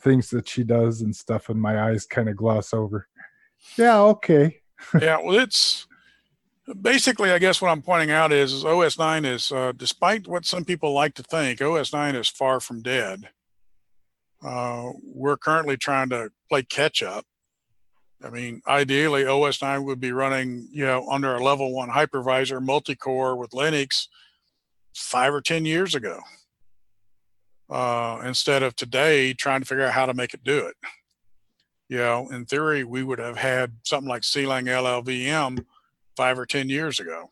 things 0.00 0.30
that 0.30 0.48
she 0.48 0.64
does 0.64 1.02
and 1.02 1.14
stuff, 1.14 1.48
and 1.48 1.60
my 1.60 1.90
eyes 1.90 2.06
kind 2.06 2.28
of 2.28 2.36
gloss 2.36 2.72
over. 2.72 3.08
Yeah, 3.76 4.00
okay. 4.00 4.60
yeah, 5.00 5.18
well, 5.22 5.38
it's 5.38 5.86
basically, 6.80 7.30
I 7.30 7.38
guess 7.38 7.60
what 7.60 7.70
I'm 7.70 7.82
pointing 7.82 8.10
out 8.10 8.32
is, 8.32 8.52
is 8.52 8.64
OS 8.64 8.98
9 8.98 9.24
is, 9.24 9.50
uh, 9.52 9.72
despite 9.76 10.28
what 10.28 10.44
some 10.44 10.64
people 10.64 10.92
like 10.92 11.14
to 11.14 11.22
think, 11.22 11.60
OS 11.60 11.92
9 11.92 12.14
is 12.14 12.28
far 12.28 12.60
from 12.60 12.82
dead. 12.82 13.30
Uh, 14.44 14.90
we're 15.02 15.36
currently 15.36 15.76
trying 15.76 16.08
to 16.10 16.30
play 16.48 16.62
catch 16.62 17.02
up. 17.02 17.24
I 18.22 18.30
mean, 18.30 18.62
ideally, 18.66 19.26
OS 19.26 19.62
9 19.62 19.84
would 19.84 20.00
be 20.00 20.12
running, 20.12 20.68
you 20.72 20.84
know, 20.84 21.08
under 21.08 21.34
a 21.34 21.42
level 21.42 21.72
one 21.72 21.90
hypervisor, 21.90 22.62
multi-core 22.62 23.36
with 23.36 23.50
Linux 23.50 24.06
five 24.94 25.32
or 25.32 25.40
10 25.40 25.64
years 25.64 25.94
ago. 25.94 26.20
Uh, 27.70 28.22
instead 28.24 28.62
of 28.62 28.74
today 28.76 29.34
trying 29.34 29.60
to 29.60 29.66
figure 29.66 29.84
out 29.84 29.92
how 29.92 30.06
to 30.06 30.14
make 30.14 30.32
it 30.34 30.42
do 30.42 30.66
it. 30.66 30.74
You 31.90 31.98
know, 31.98 32.28
in 32.30 32.44
theory, 32.46 32.84
we 32.84 33.02
would 33.02 33.18
have 33.18 33.36
had 33.36 33.72
something 33.82 34.08
like 34.08 34.22
CLang 34.22 34.64
LLVM 34.68 35.64
five 36.16 36.38
or 36.38 36.46
10 36.46 36.68
years 36.70 36.98
ago. 37.00 37.30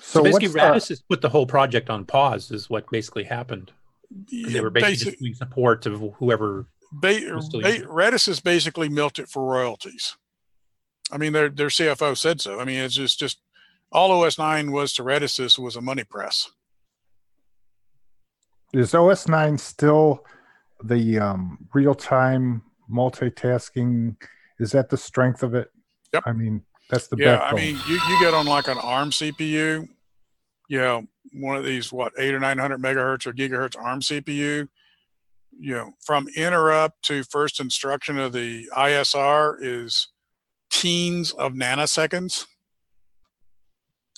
So, 0.00 0.20
So 0.20 0.22
basically, 0.24 0.48
what's 0.48 0.54
the- 0.54 0.60
Radisys 0.60 0.88
has 0.90 1.02
put 1.02 1.20
the 1.22 1.28
whole 1.28 1.46
project 1.46 1.90
on 1.90 2.04
pause. 2.04 2.50
Is 2.50 2.68
what 2.70 2.90
basically 2.90 3.24
happened. 3.24 3.72
'Cause 4.10 4.52
They 4.52 4.60
were 4.60 4.70
basically 4.70 4.92
Basic- 4.92 5.08
just 5.08 5.18
doing 5.20 5.34
support 5.34 5.84
of 5.86 6.00
whoever. 6.18 6.66
Ba- 6.92 7.08
We're 7.30 7.40
still 7.42 7.60
ba- 7.60 7.72
using. 7.72 7.88
Radisys 7.88 8.26
has 8.26 8.40
basically 8.40 8.88
milked 8.88 9.18
it 9.18 9.28
for 9.28 9.44
royalties. 9.44 10.16
I 11.10 11.18
mean, 11.18 11.32
their 11.34 11.48
their 11.50 11.68
CFO 11.70 12.14
said 12.14 12.40
so. 12.40 12.60
I 12.60 12.64
mean, 12.64 12.78
it's 12.80 12.94
just 12.94 13.18
just 13.18 13.40
all 13.92 14.10
OS9 14.10 14.72
was 14.72 14.92
to 14.94 15.02
Radisys 15.02 15.40
is 15.40 15.58
was 15.58 15.76
a 15.76 15.80
money 15.82 16.04
press. 16.04 16.50
Is 18.72 18.94
OS 18.94 19.28
nine 19.28 19.58
still 19.58 20.24
the 20.82 21.18
um, 21.18 21.68
real 21.74 21.94
time 21.94 22.62
multitasking? 22.90 24.16
Is 24.58 24.72
that 24.72 24.88
the 24.88 24.96
strength 24.96 25.42
of 25.42 25.54
it? 25.54 25.70
Yep. 26.12 26.22
I 26.26 26.32
mean, 26.32 26.62
that's 26.90 27.08
the 27.08 27.16
yeah, 27.16 27.36
backbone. 27.36 27.60
I 27.60 27.62
mean, 27.62 27.78
you, 27.88 27.94
you 27.94 28.20
get 28.20 28.34
on 28.34 28.46
like 28.46 28.68
an 28.68 28.78
ARM 28.78 29.10
CPU, 29.10 29.88
you 30.68 30.78
know, 30.78 31.06
one 31.32 31.56
of 31.56 31.64
these 31.64 31.92
what 31.92 32.12
eight 32.18 32.34
or 32.34 32.40
nine 32.40 32.58
hundred 32.58 32.80
megahertz 32.80 33.26
or 33.26 33.32
gigahertz 33.32 33.76
ARM 33.78 34.00
CPU. 34.00 34.68
You 35.60 35.74
know, 35.74 35.92
from 36.04 36.28
interrupt 36.36 37.02
to 37.06 37.24
first 37.24 37.58
instruction 37.58 38.18
of 38.18 38.32
the 38.32 38.68
ISR 38.76 39.56
is 39.60 40.08
teens 40.70 41.32
of 41.32 41.52
nanoseconds. 41.52 42.46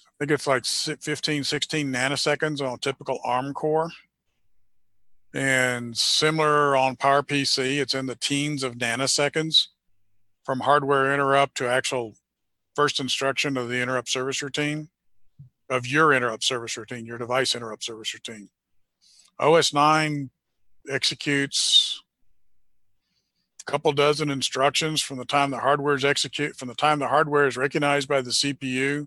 I 0.07 0.13
think 0.19 0.33
it's 0.33 0.47
like 0.47 0.67
si- 0.67 0.97
15, 1.01 1.45
16 1.45 1.91
nanoseconds 1.91 2.61
on 2.61 2.75
a 2.75 2.79
typical 2.79 3.21
ARM 3.25 3.55
core. 3.55 3.91
And 5.33 5.97
similar 5.97 6.76
on 6.76 6.97
PowerPC, 6.97 7.81
it's 7.81 7.95
in 7.95 8.07
the 8.07 8.16
teens 8.16 8.62
of 8.62 8.74
nanoseconds 8.74 9.68
from 10.45 10.61
hardware 10.61 11.12
interrupt 11.12 11.57
to 11.59 11.68
actual 11.68 12.14
first 12.74 12.99
instruction 12.99 13.57
of 13.57 13.68
the 13.68 13.81
interrupt 13.81 14.09
service 14.09 14.43
routine 14.43 14.89
of 15.68 15.87
your 15.87 16.12
interrupt 16.12 16.43
service 16.43 16.76
routine, 16.76 17.07
your 17.07 17.18
device 17.18 17.55
interrupt 17.55 17.85
service 17.85 18.12
routine. 18.12 18.49
OS 19.39 19.72
9 19.72 20.31
executes 20.91 22.03
a 23.62 23.70
couple 23.70 23.93
dozen 23.93 24.31
instructions 24.31 25.01
from 25.01 25.16
the 25.16 25.24
time 25.24 25.51
the 25.51 25.59
hardware 25.59 25.95
is 25.95 26.05
execute 26.05 26.57
from 26.57 26.68
the 26.68 26.74
time 26.74 26.99
the 26.99 27.09
hardware 27.09 27.47
is 27.47 27.57
recognized 27.57 28.09
by 28.09 28.20
the 28.20 28.31
CPU 28.31 29.07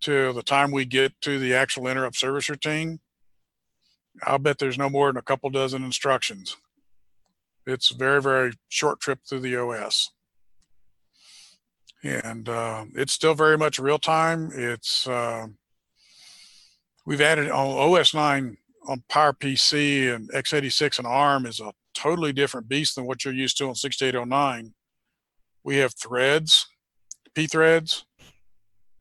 to 0.00 0.32
the 0.32 0.42
time 0.42 0.70
we 0.70 0.84
get 0.84 1.20
to 1.22 1.38
the 1.38 1.54
actual 1.54 1.88
interrupt 1.88 2.16
service 2.16 2.48
routine. 2.48 3.00
I'll 4.22 4.38
bet 4.38 4.58
there's 4.58 4.78
no 4.78 4.88
more 4.88 5.08
than 5.08 5.18
a 5.18 5.22
couple 5.22 5.50
dozen 5.50 5.84
instructions. 5.84 6.56
It's 7.66 7.90
a 7.90 7.96
very, 7.96 8.22
very 8.22 8.52
short 8.68 9.00
trip 9.00 9.20
through 9.28 9.40
the 9.40 9.56
OS 9.56 10.10
and 12.06 12.48
uh, 12.48 12.84
it's 12.94 13.12
still 13.12 13.34
very 13.34 13.58
much 13.58 13.78
real 13.78 13.98
time. 13.98 14.50
It's 14.54 15.06
uh, 15.06 15.46
we've 17.04 17.20
added 17.20 17.50
on 17.50 17.66
OS 17.66 18.14
nine 18.14 18.56
on 18.86 19.02
PowerPC 19.10 20.14
and 20.14 20.30
x86 20.30 20.98
and 20.98 21.06
ARM 21.06 21.46
is 21.46 21.60
a 21.60 21.72
totally 21.94 22.32
different 22.32 22.68
beast 22.68 22.94
than 22.94 23.06
what 23.06 23.24
you're 23.24 23.34
used 23.34 23.58
to 23.58 23.68
on 23.68 23.74
6809. 23.74 24.74
We 25.64 25.78
have 25.78 25.94
threads, 25.94 26.66
P 27.34 27.46
threads. 27.46 28.04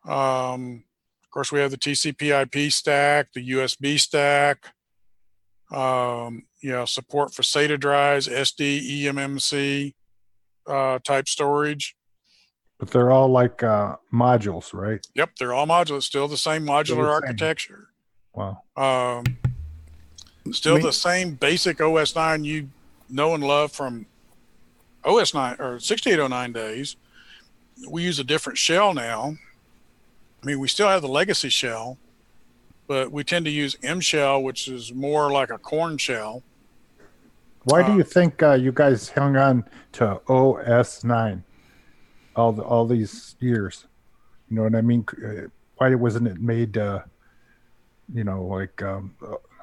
Um, 0.07 0.83
of 1.23 1.29
course, 1.31 1.51
we 1.51 1.59
have 1.59 1.71
the 1.71 1.77
TCP/IP 1.77 2.71
stack, 2.71 3.27
the 3.33 3.51
USB 3.51 3.99
stack. 3.99 4.73
Um, 5.71 6.43
you 6.61 6.71
know, 6.71 6.85
support 6.85 7.33
for 7.33 7.41
SATA 7.41 7.79
drives, 7.79 8.27
SD, 8.27 9.03
eMMC 9.03 9.93
uh, 10.67 10.99
type 10.99 11.27
storage. 11.27 11.95
but 12.79 12.91
they're 12.91 13.11
all 13.11 13.27
like 13.29 13.63
uh, 13.63 13.95
modules, 14.13 14.73
right? 14.73 15.05
Yep, 15.15 15.31
they're 15.39 15.53
all 15.53 15.65
modular. 15.67 16.01
Still 16.03 16.27
the 16.27 16.37
same 16.37 16.65
modular 16.65 16.87
the 16.87 16.95
same. 16.95 17.05
architecture. 17.05 17.87
Wow. 18.33 18.61
Um, 18.77 19.23
still 20.51 20.75
Me- 20.75 20.81
the 20.83 20.93
same 20.93 21.33
basic 21.35 21.81
OS 21.81 22.15
nine 22.15 22.43
you 22.43 22.69
know 23.09 23.33
and 23.33 23.43
love 23.43 23.71
from 23.71 24.05
OS 25.03 25.33
nine 25.33 25.55
or 25.59 25.79
sixty 25.79 26.11
eight 26.11 26.19
oh 26.19 26.27
nine 26.27 26.51
days. 26.51 26.95
We 27.89 28.03
use 28.03 28.19
a 28.19 28.23
different 28.23 28.57
shell 28.57 28.93
now. 28.93 29.35
I 30.41 30.45
mean, 30.45 30.59
we 30.59 30.67
still 30.67 30.87
have 30.87 31.01
the 31.01 31.07
legacy 31.07 31.49
shell, 31.49 31.97
but 32.87 33.11
we 33.11 33.23
tend 33.23 33.45
to 33.45 33.51
use 33.51 33.75
M 33.83 33.99
shell, 33.99 34.41
which 34.41 34.67
is 34.67 34.93
more 34.93 35.31
like 35.31 35.49
a 35.49 35.57
Korn 35.57 35.97
shell. 35.97 36.43
Why 37.63 37.81
do 37.83 37.93
Uh, 37.93 37.97
you 37.97 38.03
think 38.03 38.43
uh, 38.43 38.53
you 38.53 38.71
guys 38.71 39.09
hung 39.09 39.35
on 39.35 39.65
to 39.93 40.21
OS 40.27 41.03
nine 41.03 41.43
all 42.35 42.51
the, 42.51 42.61
all 42.61 42.85
these 42.85 43.35
years? 43.39 43.87
You 44.49 44.57
know 44.57 44.63
what 44.63 44.75
I 44.75 44.81
mean? 44.81 45.05
Uh, 45.23 45.47
Why 45.77 45.95
wasn't 45.95 46.27
it 46.27 46.39
made? 46.39 46.77
Uh, 46.77 46.99
you 48.13 48.23
know, 48.23 48.43
like 48.45 48.81
um, 48.83 49.15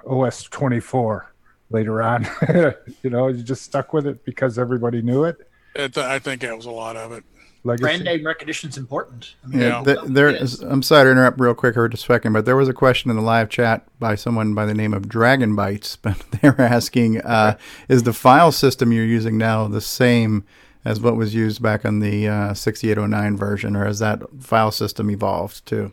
OS 0.05 0.43
twenty 0.45 0.81
four 0.81 1.33
later 1.71 2.03
on? 2.03 2.27
you 3.03 3.11
know, 3.11 3.29
you 3.29 3.43
just 3.43 3.63
stuck 3.63 3.93
with 3.93 4.07
it 4.07 4.25
because 4.25 4.59
everybody 4.59 5.01
knew 5.01 5.25
it. 5.25 5.49
I 5.77 5.87
th- 5.87 5.99
I 5.99 6.19
think 6.19 6.41
that 6.43 6.57
was 6.57 6.67
a 6.67 6.71
lot 6.73 6.97
of 6.97 7.13
it. 7.13 7.25
Legacy. 7.65 7.83
Brand 7.85 8.05
name 8.05 8.27
recognition 8.27 8.71
is 8.71 8.77
important. 8.77 9.37
I 9.45 9.47
mean, 9.47 9.61
Yeah, 9.61 9.69
Yeah. 9.79 9.83
th- 9.85 9.99
there 10.07 10.29
is. 10.29 10.61
I'm 10.63 10.83
sorry 10.83 11.05
to 11.05 11.11
interrupt 11.13 11.39
real 11.39 11.55
quick 11.55 11.75
for 11.75 11.89
just 11.89 12.03
a 12.03 12.07
second, 12.07 12.33
but 12.33 12.45
there 12.45 12.57
was 12.57 12.69
a 12.69 12.73
question 12.73 13.09
in 13.11 13.17
the 13.17 13.23
live 13.23 13.49
chat 13.49 13.87
by 14.01 14.17
someone 14.17 14.53
by 14.53 14.67
the 14.67 14.75
name 14.75 14.93
of 14.93 15.09
Dragon 15.09 15.55
Bites, 15.55 15.95
but 16.03 16.19
they 16.41 16.51
were 16.51 16.61
asking, 16.63 17.21
uh, 17.21 17.57
is 17.89 18.03
the 18.03 18.13
file 18.13 18.51
system 18.51 18.91
you're 18.93 19.05
using 19.05 19.39
now 19.39 19.69
the 19.69 19.81
same 19.81 20.45
as 20.85 21.01
what 21.01 21.15
was 21.15 21.33
used 21.37 21.63
back 21.63 21.85
on 21.85 22.01
the 22.01 22.27
uh, 22.27 22.53
6809 22.55 23.37
version, 23.37 23.77
or 23.77 23.85
has 23.85 24.01
that 24.01 24.21
file 24.41 24.73
system 24.73 25.11
evolved 25.11 25.65
too? 25.65 25.93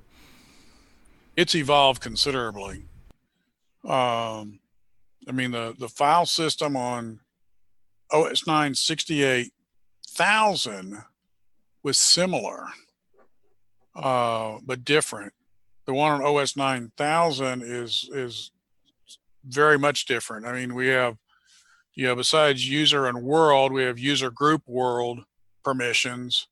it's 1.38 1.56
evolved 1.56 2.02
considerably. 2.02 2.84
Um, 3.86 4.60
I 5.28 5.32
mean 5.32 5.52
the 5.52 5.74
the 5.78 5.88
file 5.88 6.26
system 6.26 6.76
on 6.76 7.22
OS 8.12 8.46
nine 8.46 8.76
sixty 8.76 9.24
eight 9.24 9.54
thousand 10.06 11.04
was 11.84 11.98
similar, 11.98 12.68
uh, 13.96 14.58
but 14.64 14.84
different. 14.84 15.34
The 15.86 15.94
one 15.94 16.12
on 16.12 16.22
OS 16.22 16.56
nine 16.56 16.92
thousand 16.98 17.64
is 17.64 18.10
is 18.14 18.52
very 19.46 19.80
much 19.80 20.06
different. 20.06 20.46
I 20.46 20.54
mean, 20.54 20.76
we 20.76 20.88
have 20.88 21.18
you 21.96 22.06
know 22.08 22.16
besides 22.16 22.70
user 22.70 23.06
and 23.08 23.24
world, 23.24 23.72
we 23.72 23.84
have 23.84 23.98
user 23.98 24.30
group 24.30 24.64
world 24.68 25.24
permissions. 25.64 26.48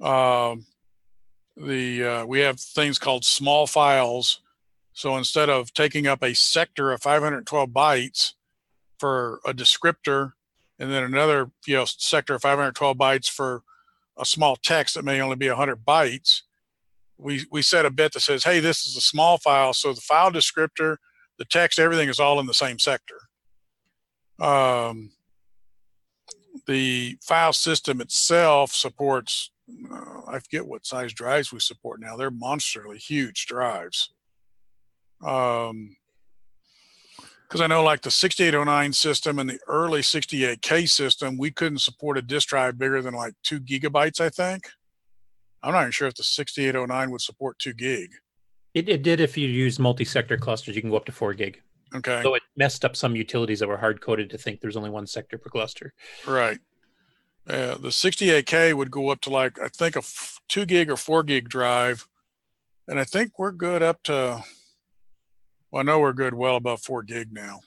Um, 0.00 0.66
the 1.56 2.04
uh, 2.04 2.26
we 2.26 2.40
have 2.40 2.60
things 2.60 2.98
called 2.98 3.24
small 3.24 3.66
files. 3.66 4.40
So 4.92 5.16
instead 5.16 5.48
of 5.48 5.72
taking 5.74 6.06
up 6.06 6.22
a 6.22 6.34
sector 6.34 6.90
of 6.90 7.02
512 7.02 7.70
bytes 7.70 8.32
for 8.98 9.40
a 9.46 9.54
descriptor, 9.54 10.32
and 10.78 10.90
then 10.90 11.04
another 11.04 11.50
you 11.66 11.76
know 11.76 11.84
sector 11.84 12.34
of 12.34 12.42
512 12.42 12.96
bytes 12.96 13.30
for 13.30 13.62
a 14.18 14.24
small 14.24 14.56
text 14.56 14.94
that 14.94 15.04
may 15.04 15.20
only 15.20 15.36
be 15.36 15.48
100 15.48 15.84
bytes, 15.84 16.42
we 17.16 17.44
we 17.50 17.62
set 17.62 17.86
a 17.86 17.90
bit 17.90 18.12
that 18.12 18.20
says, 18.20 18.44
hey, 18.44 18.60
this 18.60 18.84
is 18.84 18.96
a 18.96 19.00
small 19.00 19.38
file, 19.38 19.72
so 19.72 19.92
the 19.92 20.00
file 20.00 20.30
descriptor, 20.30 20.96
the 21.38 21.44
text, 21.44 21.78
everything 21.78 22.08
is 22.08 22.20
all 22.20 22.38
in 22.40 22.46
the 22.46 22.54
same 22.54 22.78
sector. 22.78 23.16
Um, 24.38 25.10
the 26.66 27.18
file 27.22 27.52
system 27.52 28.00
itself 28.00 28.72
supports 28.72 29.50
uh, 29.90 30.20
I 30.26 30.38
forget 30.38 30.66
what 30.66 30.86
size 30.86 31.12
drives 31.12 31.52
we 31.52 31.60
support 31.60 32.00
now. 32.00 32.16
They're 32.16 32.30
monsterly 32.30 32.98
huge 32.98 33.46
drives. 33.46 34.12
Um, 35.24 35.96
because 37.48 37.62
I 37.62 37.66
know 37.66 37.82
like 37.82 38.02
the 38.02 38.10
6809 38.10 38.92
system 38.92 39.38
and 39.38 39.48
the 39.48 39.58
early 39.66 40.02
68K 40.02 40.88
system, 40.88 41.38
we 41.38 41.50
couldn't 41.50 41.78
support 41.78 42.18
a 42.18 42.22
disk 42.22 42.48
drive 42.48 42.78
bigger 42.78 43.00
than 43.00 43.14
like 43.14 43.34
two 43.42 43.58
gigabytes, 43.58 44.20
I 44.20 44.28
think. 44.28 44.68
I'm 45.62 45.72
not 45.72 45.80
even 45.80 45.92
sure 45.92 46.08
if 46.08 46.14
the 46.14 46.24
6809 46.24 47.10
would 47.10 47.22
support 47.22 47.58
two 47.58 47.72
gig. 47.72 48.10
It, 48.74 48.88
it 48.88 49.02
did 49.02 49.20
if 49.20 49.36
you 49.36 49.48
use 49.48 49.78
multi-sector 49.78 50.36
clusters. 50.36 50.76
You 50.76 50.82
can 50.82 50.90
go 50.90 50.96
up 50.96 51.06
to 51.06 51.12
four 51.12 51.32
gig. 51.32 51.62
Okay. 51.94 52.20
So 52.22 52.34
it 52.34 52.42
messed 52.56 52.84
up 52.84 52.94
some 52.94 53.16
utilities 53.16 53.60
that 53.60 53.68
were 53.68 53.78
hard 53.78 54.02
coded 54.02 54.28
to 54.30 54.38
think 54.38 54.60
there's 54.60 54.76
only 54.76 54.90
one 54.90 55.06
sector 55.06 55.38
per 55.38 55.48
cluster. 55.48 55.94
Right. 56.26 56.58
Uh, 57.48 57.78
the 57.78 57.88
68K 57.88 58.74
would 58.74 58.90
go 58.90 59.08
up 59.08 59.22
to 59.22 59.30
like, 59.30 59.58
I 59.58 59.68
think 59.68 59.96
a 59.96 60.00
f- 60.00 60.38
two 60.48 60.66
gig 60.66 60.90
or 60.90 60.96
four 60.96 61.22
gig 61.22 61.48
drive. 61.48 62.06
And 62.86 63.00
I 63.00 63.04
think 63.04 63.38
we're 63.38 63.52
good 63.52 63.82
up 63.82 64.02
to, 64.04 64.44
well, 65.70 65.80
I 65.80 65.82
know 65.84 66.00
we're 66.00 66.12
good 66.12 66.34
well 66.34 66.56
above 66.56 66.80
four 66.82 67.02
gig 67.02 67.28
now. 67.32 67.60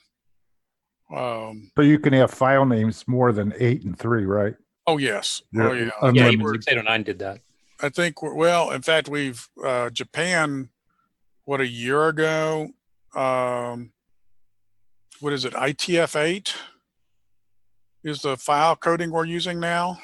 Um, 1.14 1.70
So 1.76 1.82
you 1.82 1.98
can 1.98 2.12
have 2.14 2.30
file 2.30 2.64
names 2.64 3.06
more 3.06 3.32
than 3.32 3.52
eight 3.58 3.84
and 3.84 3.98
three, 3.98 4.24
right? 4.24 4.54
oh, 4.86 4.98
yes. 4.98 5.42
Yeah, 5.52 5.68
Oh, 5.68 5.72
yeah. 5.72 5.84
Yeah, 5.84 5.90
Unlimited. 6.02 6.34
even 6.34 6.62
6809 6.62 7.02
did 7.04 7.18
that. 7.20 7.40
I 7.80 7.88
think 7.88 8.20
we're, 8.22 8.34
well, 8.34 8.70
in 8.72 8.82
fact, 8.82 9.08
we've, 9.08 9.48
uh, 9.64 9.90
Japan, 9.90 10.70
what, 11.44 11.60
a 11.60 11.66
year 11.66 12.08
ago, 12.08 12.70
um, 13.14 13.92
what 15.20 15.32
is 15.32 15.44
it, 15.44 15.52
ITF 15.52 16.16
8 16.20 16.54
is 18.02 18.22
the 18.22 18.36
file 18.36 18.74
coding 18.74 19.10
we're 19.12 19.24
using 19.24 19.60
now. 19.60 19.98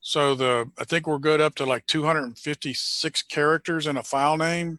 So 0.00 0.34
the 0.34 0.70
I 0.78 0.84
think 0.84 1.06
we're 1.06 1.18
good 1.18 1.42
up 1.42 1.54
to 1.56 1.66
like 1.66 1.84
256 1.86 3.22
characters 3.24 3.86
in 3.86 3.98
a 3.98 4.02
file 4.02 4.38
name, 4.38 4.78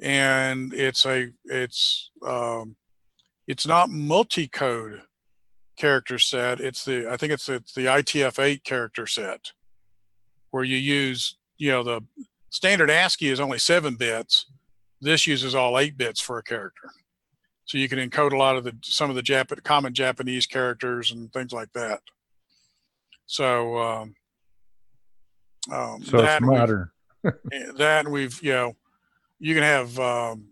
and 0.00 0.72
it's 0.72 1.04
a 1.06 1.28
it's 1.44 2.10
um, 2.26 2.76
it's 3.46 3.66
not 3.66 3.90
multi-code 3.90 5.02
character 5.76 6.18
set. 6.18 6.60
It's 6.60 6.84
the 6.84 7.08
I 7.10 7.16
think 7.16 7.32
it's 7.32 7.48
it's 7.48 7.72
the 7.74 7.86
ITF8 7.86 8.64
character 8.64 9.06
set, 9.06 9.52
where 10.50 10.64
you 10.64 10.76
use 10.76 11.36
you 11.56 11.70
know 11.70 11.82
the 11.82 12.00
standard 12.50 12.90
ASCII 12.90 13.28
is 13.28 13.40
only 13.40 13.58
seven 13.58 13.94
bits. 13.96 14.46
This 15.00 15.26
uses 15.26 15.54
all 15.54 15.78
eight 15.78 15.96
bits 15.96 16.20
for 16.20 16.38
a 16.38 16.42
character, 16.42 16.90
so 17.64 17.78
you 17.78 17.88
can 17.88 17.98
encode 17.98 18.32
a 18.32 18.36
lot 18.36 18.56
of 18.56 18.64
the 18.64 18.74
some 18.82 19.10
of 19.10 19.16
the 19.16 19.22
Jap- 19.22 19.62
common 19.62 19.94
Japanese 19.94 20.46
characters 20.46 21.10
and 21.12 21.32
things 21.32 21.52
like 21.52 21.72
that. 21.74 22.00
So 23.26 23.78
um, 23.78 24.14
um, 25.70 26.02
So 26.02 26.18
it's 26.18 26.26
that 26.26 26.40
we've- 26.42 26.50
modern. 26.58 26.90
that 27.76 28.08
we've 28.08 28.40
you 28.42 28.52
know 28.52 28.76
you 29.38 29.54
can 29.54 29.62
have 29.62 29.98
um, 29.98 30.48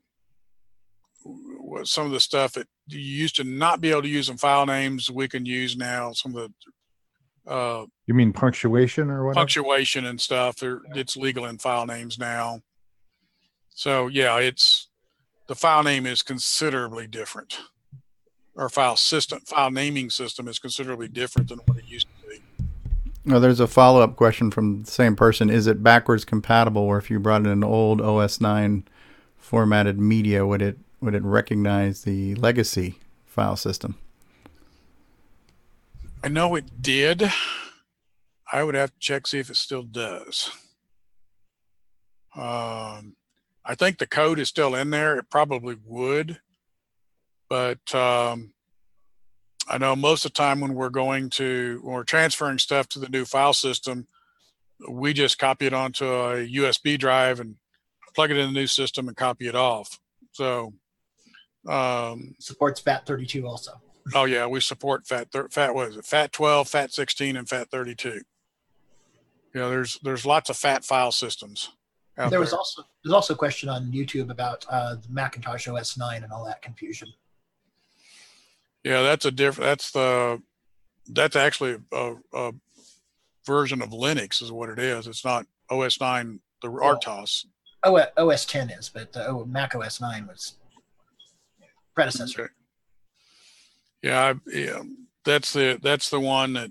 some 1.85 2.07
of 2.07 2.13
the 2.13 2.21
stuff 2.21 2.53
that 2.53 2.67
you 2.89 3.01
used 3.01 3.37
to 3.37 3.45
not 3.45 3.81
be 3.81 3.91
able 3.91 4.03
to 4.03 4.09
use 4.09 4.29
in 4.29 4.37
file 4.37 4.67
names 4.67 5.11
we 5.11 5.29
can 5.29 5.45
use 5.45 5.77
now 5.77 6.13
some 6.13 6.37
of 6.37 6.51
the 7.45 7.51
uh, 7.51 7.87
You 8.07 8.15
mean 8.15 8.33
punctuation 8.33 9.11
or 9.11 9.27
what? 9.27 9.37
punctuation 9.37 10.05
and 10.07 10.21
stuff 10.21 10.57
they're, 10.57 10.81
it's 10.95 11.17
legal 11.17 11.47
in 11.47 11.59
file 11.59 11.87
names 11.87 12.19
now. 12.19 12.61
So 13.71 14.09
yeah 14.09 14.39
it's 14.39 14.89
the 15.49 15.55
file 15.55 15.83
name 15.83 16.07
is 16.07 16.23
considerably 16.23 17.07
different. 17.07 17.61
Our 18.57 18.69
file 18.69 18.97
system 18.97 19.41
file 19.41 19.71
naming 19.71 20.11
system 20.11 20.49
is 20.49 20.59
considerably 20.59 21.09
different 21.09 21.49
than 21.49 21.59
what 21.67 21.79
it 21.79 21.85
used 21.87 22.09
to 22.09 22.16
No, 23.29 23.41
there's 23.41 23.59
a 23.59 23.67
follow 23.67 24.03
up 24.03 24.15
question 24.15 24.53
from 24.53 24.85
the 24.85 24.91
same 24.91 25.17
person. 25.17 25.51
Is 25.51 25.67
it 25.67 25.83
backwards 25.83 26.25
compatible? 26.25 26.83
Or 26.83 26.97
if 26.97 27.11
you 27.11 27.19
brought 27.19 27.41
in 27.41 27.49
an 27.49 27.65
old 27.65 28.01
OS 28.01 28.41
nine 28.41 28.85
formatted 29.37 29.99
media, 29.99 30.47
would 30.47 30.63
it 30.63 30.79
would 31.01 31.15
it 31.15 31.25
recognize 31.25 32.05
the 32.05 32.37
legacy 32.37 33.01
file 33.27 33.57
system? 33.57 33.99
I 36.23 36.29
know 36.29 36.55
it 36.55 36.81
did. 36.81 37.31
I 38.53 38.63
would 38.63 38.77
have 38.77 38.93
to 38.93 38.99
check 39.01 39.27
see 39.27 39.41
if 39.41 39.51
it 39.51 39.57
still 39.57 39.83
does. 39.83 40.53
Um, 42.37 43.17
I 43.65 43.75
think 43.75 43.99
the 43.99 44.07
code 44.07 44.39
is 44.39 44.49
still 44.49 44.77
in 44.77 44.91
there. 44.91 45.19
It 45.19 45.31
probably 45.31 45.77
would, 45.85 46.41
but 47.49 47.93
um, 47.93 48.53
I 49.69 49.79
know 49.79 49.97
most 49.97 50.25
of 50.25 50.33
the 50.33 50.37
time 50.37 50.61
when 50.61 50.75
we're 50.75 50.91
going 50.91 51.31
to 51.31 51.81
when 51.83 51.95
we're 51.95 52.05
transferring 52.05 52.59
stuff 52.59 52.89
to 52.91 52.99
the 52.99 53.09
new 53.09 53.25
file 53.25 53.53
system, 53.53 54.07
we 54.89 55.13
just 55.13 55.39
copy 55.39 55.67
it 55.67 55.73
onto 55.73 56.05
a 56.05 56.47
USB 56.47 56.99
drive 56.99 57.41
and 57.41 57.57
plug 58.15 58.31
it 58.31 58.37
in 58.37 58.47
the 58.47 58.61
new 58.61 58.67
system 58.67 59.09
and 59.09 59.17
copy 59.17 59.49
it 59.49 59.55
off. 59.55 59.99
So, 60.33 60.73
um, 61.69 62.35
Supports 62.39 62.81
FAT32 62.81 63.45
also. 63.45 63.73
Oh 64.15 64.25
yeah, 64.25 64.47
we 64.47 64.61
support 64.61 65.07
Fat 65.07 65.33
thir- 65.33 65.49
Fat 65.49 65.75
what 65.75 65.89
is 65.89 65.97
it? 65.97 66.05
Fat 66.05 66.33
12, 66.33 66.69
Fat 66.69 66.93
16, 66.93 67.37
and 67.37 67.49
Fat 67.49 67.69
32. 67.71 68.21
Yeah, 69.55 69.69
there's 69.69 69.99
there's 70.01 70.27
lots 70.27 70.51
of 70.51 70.57
fat 70.57 70.85
file 70.85 71.11
systems. 71.11 71.71
There 72.17 72.31
there 72.31 72.41
was 72.41 72.53
also 72.53 72.83
there's 73.03 73.15
also 73.15 73.35
a 73.35 73.37
question 73.37 73.69
on 73.69 73.91
YouTube 73.91 74.31
about 74.31 74.65
uh, 74.69 74.95
the 74.97 75.09
Macintosh 75.09 75.67
OS 75.67 75.97
9 75.97 76.23
and 76.23 76.33
all 76.33 76.45
that 76.45 76.63
confusion. 76.63 77.09
Yeah, 78.87 79.03
that's 79.03 79.25
a 79.25 79.33
different. 79.33 79.69
That's 79.69 79.91
the 79.91 80.41
that's 81.09 81.35
actually 81.35 81.79
a, 81.93 82.15
a 82.33 82.53
version 83.45 83.83
of 83.83 83.91
Linux 83.91 84.41
is 84.41 84.53
what 84.53 84.69
it 84.69 84.79
is. 84.79 85.09
It's 85.09 85.25
not 85.25 85.45
OS 85.69 86.01
9, 86.01 86.39
the 86.63 86.69
RTOS. 86.69 87.47
O- 87.83 88.07
OS 88.17 88.45
10 88.45 88.71
is, 88.71 88.89
but 88.89 89.13
the 89.13 89.27
o- 89.27 89.45
Mac 89.45 89.75
OS 89.75 90.01
9 90.01 90.29
was 90.29 90.55
predecessor. 91.97 92.43
Okay. 92.43 92.51
Yeah, 94.03 94.21
I, 94.21 94.57
yeah, 94.57 94.83
that's 95.25 95.53
the 95.53 95.81
that's 95.83 96.09
the 96.09 96.21
one 96.21 96.53
that 96.53 96.71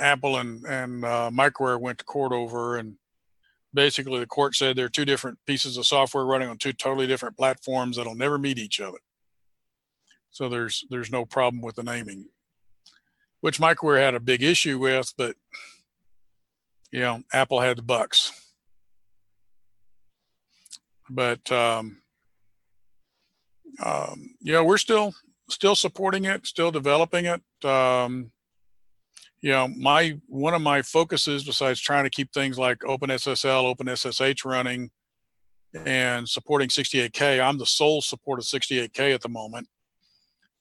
Apple 0.00 0.38
and 0.38 0.64
and 0.64 1.04
uh, 1.04 1.30
Microware 1.30 1.78
went 1.78 1.98
to 1.98 2.04
court 2.06 2.32
over, 2.32 2.78
and 2.78 2.94
basically 3.74 4.20
the 4.20 4.26
court 4.26 4.54
said 4.54 4.74
there 4.74 4.86
are 4.86 4.90
two 4.90 5.04
different 5.04 5.38
pieces 5.46 5.76
of 5.76 5.84
software 5.84 6.24
running 6.24 6.48
on 6.48 6.56
two 6.56 6.72
totally 6.72 7.06
different 7.06 7.36
platforms 7.36 7.98
that'll 7.98 8.14
never 8.14 8.38
meet 8.38 8.58
each 8.58 8.80
other. 8.80 8.96
So 10.36 10.50
there's 10.50 10.84
there's 10.90 11.10
no 11.10 11.24
problem 11.24 11.62
with 11.62 11.76
the 11.76 11.82
naming, 11.82 12.26
which 13.40 13.58
Microware 13.58 14.02
had 14.02 14.14
a 14.14 14.20
big 14.20 14.42
issue 14.42 14.78
with, 14.78 15.14
but 15.16 15.34
you 16.92 17.00
know 17.00 17.22
Apple 17.32 17.62
had 17.62 17.78
the 17.78 17.82
bucks. 17.82 18.32
But 21.08 21.50
um, 21.50 22.02
um, 23.82 24.34
yeah, 24.42 24.60
we're 24.60 24.76
still 24.76 25.14
still 25.48 25.74
supporting 25.74 26.26
it, 26.26 26.46
still 26.46 26.70
developing 26.70 27.24
it. 27.24 27.40
Um, 27.64 28.30
you 29.40 29.52
know, 29.52 29.68
my 29.68 30.18
one 30.28 30.52
of 30.52 30.60
my 30.60 30.82
focuses, 30.82 31.44
besides 31.44 31.80
trying 31.80 32.04
to 32.04 32.10
keep 32.10 32.30
things 32.34 32.58
like 32.58 32.80
OpenSSL, 32.80 33.74
OpenSSH 33.74 34.44
running, 34.44 34.90
and 35.86 36.28
supporting 36.28 36.68
68K, 36.68 37.42
I'm 37.42 37.56
the 37.56 37.64
sole 37.64 38.02
support 38.02 38.38
of 38.38 38.44
68K 38.44 39.14
at 39.14 39.22
the 39.22 39.30
moment. 39.30 39.66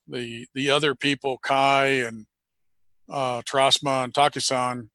The 0.07 0.47
the 0.53 0.69
other 0.69 0.95
people, 0.95 1.37
Kai 1.39 1.85
and 1.85 2.25
uh, 3.09 3.41
Trasma 3.41 4.03
and 4.03 4.13
Takisan, 4.13 4.89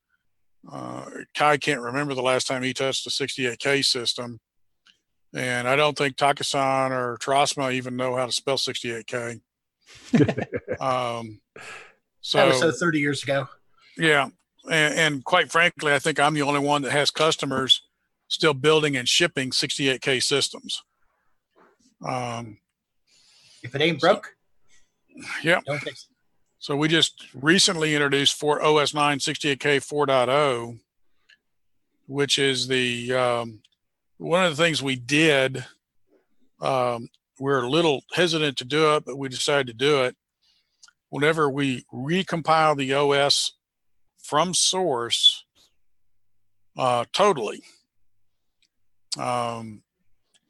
uh, 0.71 1.05
Kai 1.35 1.57
can't 1.57 1.81
remember 1.81 2.15
the 2.15 2.23
last 2.23 2.47
time 2.47 2.63
he 2.63 2.73
touched 2.73 3.07
a 3.07 3.11
68K 3.11 3.85
system. 3.85 4.41
And 5.35 5.69
I 5.69 5.77
don't 5.77 5.97
think 5.97 6.17
Takisan 6.17 6.91
or 6.91 7.17
Trasma 7.19 7.73
even 7.73 7.97
know 7.97 8.17
how 8.17 8.27
to 8.27 8.33
spell 8.33 8.57
68K. 8.57 9.41
um, 10.81 11.41
that 12.33 12.47
was 12.47 12.61
so 12.61 12.71
so 12.71 12.73
30 12.73 12.99
years 12.99 13.23
ago. 13.23 13.49
yeah, 13.97 14.29
and, 14.71 14.95
and 14.95 15.25
quite 15.25 15.51
frankly, 15.51 15.93
I 15.93 15.99
think 15.99 16.21
I'm 16.21 16.35
the 16.35 16.43
only 16.43 16.61
one 16.61 16.83
that 16.83 16.93
has 16.93 17.11
customers 17.11 17.83
still 18.29 18.55
building 18.55 18.97
and 18.97 19.09
shipping 19.09 19.51
68k 19.51 20.23
systems. 20.23 20.83
Um, 22.07 22.59
If 23.63 23.75
it 23.75 23.81
ain't 23.81 24.01
broke, 24.01 24.37
yeah, 25.43 25.61
don't 25.67 25.81
fix 25.81 26.05
it. 26.05 26.15
so 26.59 26.77
we 26.77 26.89
just 26.89 27.27
recently 27.35 27.95
introduced 27.95 28.39
for 28.39 28.63
OS 28.63 28.95
9 28.95 29.19
68k 29.19 29.79
4.0, 29.79 30.79
which 32.07 32.39
is 32.39 32.69
the 32.69 33.13
um, 33.13 33.61
one 34.19 34.45
of 34.45 34.57
the 34.57 34.63
things 34.63 34.83
we 34.83 34.97
did. 34.97 35.65
Um, 36.61 37.09
we're 37.39 37.63
a 37.63 37.71
little 37.71 38.03
hesitant 38.13 38.59
to 38.59 38.65
do 38.65 38.97
it, 38.97 39.05
but 39.07 39.17
we 39.17 39.29
decided 39.29 39.67
to 39.69 39.73
do 39.73 40.05
it. 40.05 40.15
Whenever 41.09 41.51
we 41.51 41.85
recompile 41.93 42.77
the 42.77 42.93
OS 42.93 43.53
from 44.23 44.53
source 44.53 45.45
uh, 46.77 47.05
totally, 47.13 47.63
um, 49.19 49.83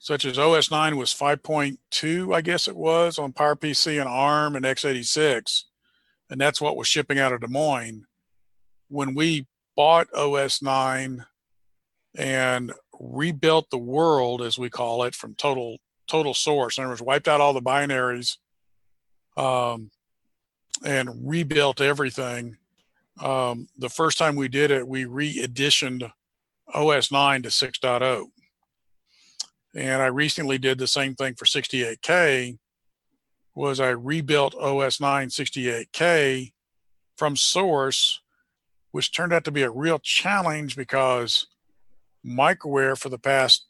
such 0.01 0.25
as 0.25 0.39
OS 0.39 0.71
9 0.71 0.97
was 0.97 1.13
5.2, 1.13 2.35
I 2.35 2.41
guess 2.41 2.67
it 2.67 2.75
was, 2.75 3.19
on 3.19 3.35
PowerPC 3.35 4.01
and 4.01 4.09
ARM 4.09 4.57
and 4.57 4.65
x86, 4.65 5.65
and 6.31 6.41
that's 6.41 6.61
what 6.61 6.77
was 6.77 6.89
shipping 6.89 7.19
out 7.19 7.35
of 7.35 7.43
Des 7.43 7.49
Moines. 7.49 8.07
When 8.89 9.15
we 9.15 9.47
bought 9.77 10.13
OS 10.15 10.63
9 10.63 11.27
and 12.17 12.73
rebuilt 12.99 13.69
the 13.71 13.79
world, 13.79 14.41
as 14.41 14.59
we 14.59 14.71
call 14.71 15.05
it, 15.05 15.15
from 15.15 15.35
total 15.35 15.79
total 16.09 16.35
source. 16.35 16.77
In 16.77 16.85
other 16.85 16.91
words, 16.91 17.03
wiped 17.03 17.29
out 17.29 17.41
all 17.41 17.53
the 17.53 17.63
binaries 17.63 18.39
um, 19.37 19.91
and 20.85 21.09
rebuilt 21.29 21.81
everything. 21.81 22.57
Um, 23.23 23.69
the 23.79 23.89
first 23.89 24.19
time 24.19 24.35
we 24.35 24.49
did 24.49 24.73
it, 24.73 24.89
we 24.89 25.05
re-editioned 25.05 26.11
OS 26.75 27.13
9 27.13 27.43
to 27.43 27.49
6.0. 27.49 28.27
And 29.75 30.03
I 30.03 30.07
recently 30.07 30.59
did 30.59 30.79
the 30.79 30.87
same 30.87 31.15
thing 31.15 31.35
for 31.35 31.45
68K 31.45 32.59
was 33.55 33.81
I 33.81 33.91
rebuilt 33.91 34.55
OS 34.55 35.01
9 35.01 35.29
68K 35.29 36.53
from 37.17 37.37
source, 37.37 38.21
which 38.91 39.13
turned 39.13 39.33
out 39.33 39.45
to 39.45 39.51
be 39.51 39.63
a 39.63 39.71
real 39.71 39.99
challenge 39.99 40.77
because 40.77 41.47
microware 42.25 42.99
for 42.99 43.09
the 43.09 43.19
past 43.19 43.67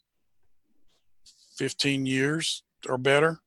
15 1.56 2.06
years 2.06 2.62
or 2.88 2.98
better 2.98 3.40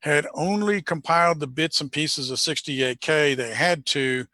had 0.00 0.26
only 0.34 0.82
compiled 0.82 1.40
the 1.40 1.46
bits 1.46 1.80
and 1.80 1.90
pieces 1.90 2.30
of 2.30 2.36
68k 2.36 3.34
they 3.36 3.54
had 3.54 3.86
to 3.86 4.26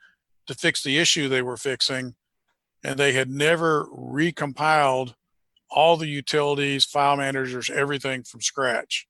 to 0.47 0.55
fix 0.55 0.83
the 0.83 0.99
issue 0.99 1.29
they 1.29 1.43
were 1.43 1.57
fixing 1.57 2.15
and 2.83 2.99
they 2.99 3.13
had 3.13 3.31
never 3.31 3.87
recompiled 3.87 5.15
all 5.71 5.97
the 5.97 6.09
utilities 6.09 6.85
file 6.85 7.17
managers 7.17 7.71
everything 7.71 8.23
from 8.23 8.41
scratch 8.41 9.07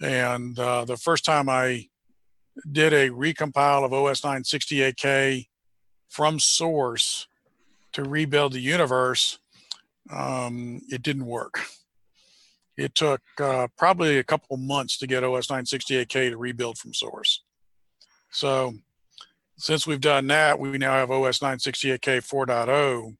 and 0.00 0.58
uh, 0.58 0.84
the 0.84 0.96
first 0.96 1.24
time 1.24 1.48
i 1.48 1.86
did 2.70 2.92
a 2.92 3.10
recompile 3.10 3.84
of 3.84 3.92
os 3.92 4.24
9 4.24 4.42
68k 4.42 5.46
from 6.08 6.38
source 6.38 7.26
to 7.96 8.04
rebuild 8.04 8.52
the 8.52 8.60
universe, 8.60 9.38
um, 10.12 10.82
it 10.90 11.02
didn't 11.02 11.24
work. 11.24 11.60
It 12.76 12.94
took 12.94 13.22
uh, 13.40 13.68
probably 13.78 14.18
a 14.18 14.24
couple 14.24 14.58
months 14.58 14.98
to 14.98 15.06
get 15.06 15.24
OS 15.24 15.46
968K 15.46 16.30
to 16.30 16.36
rebuild 16.36 16.76
from 16.76 16.92
source. 16.92 17.42
So 18.30 18.74
since 19.56 19.86
we've 19.86 20.00
done 20.00 20.26
that, 20.26 20.58
we 20.58 20.76
now 20.76 20.92
have 20.92 21.10
OS 21.10 21.38
968K 21.38 22.18
4.0, 22.18 23.16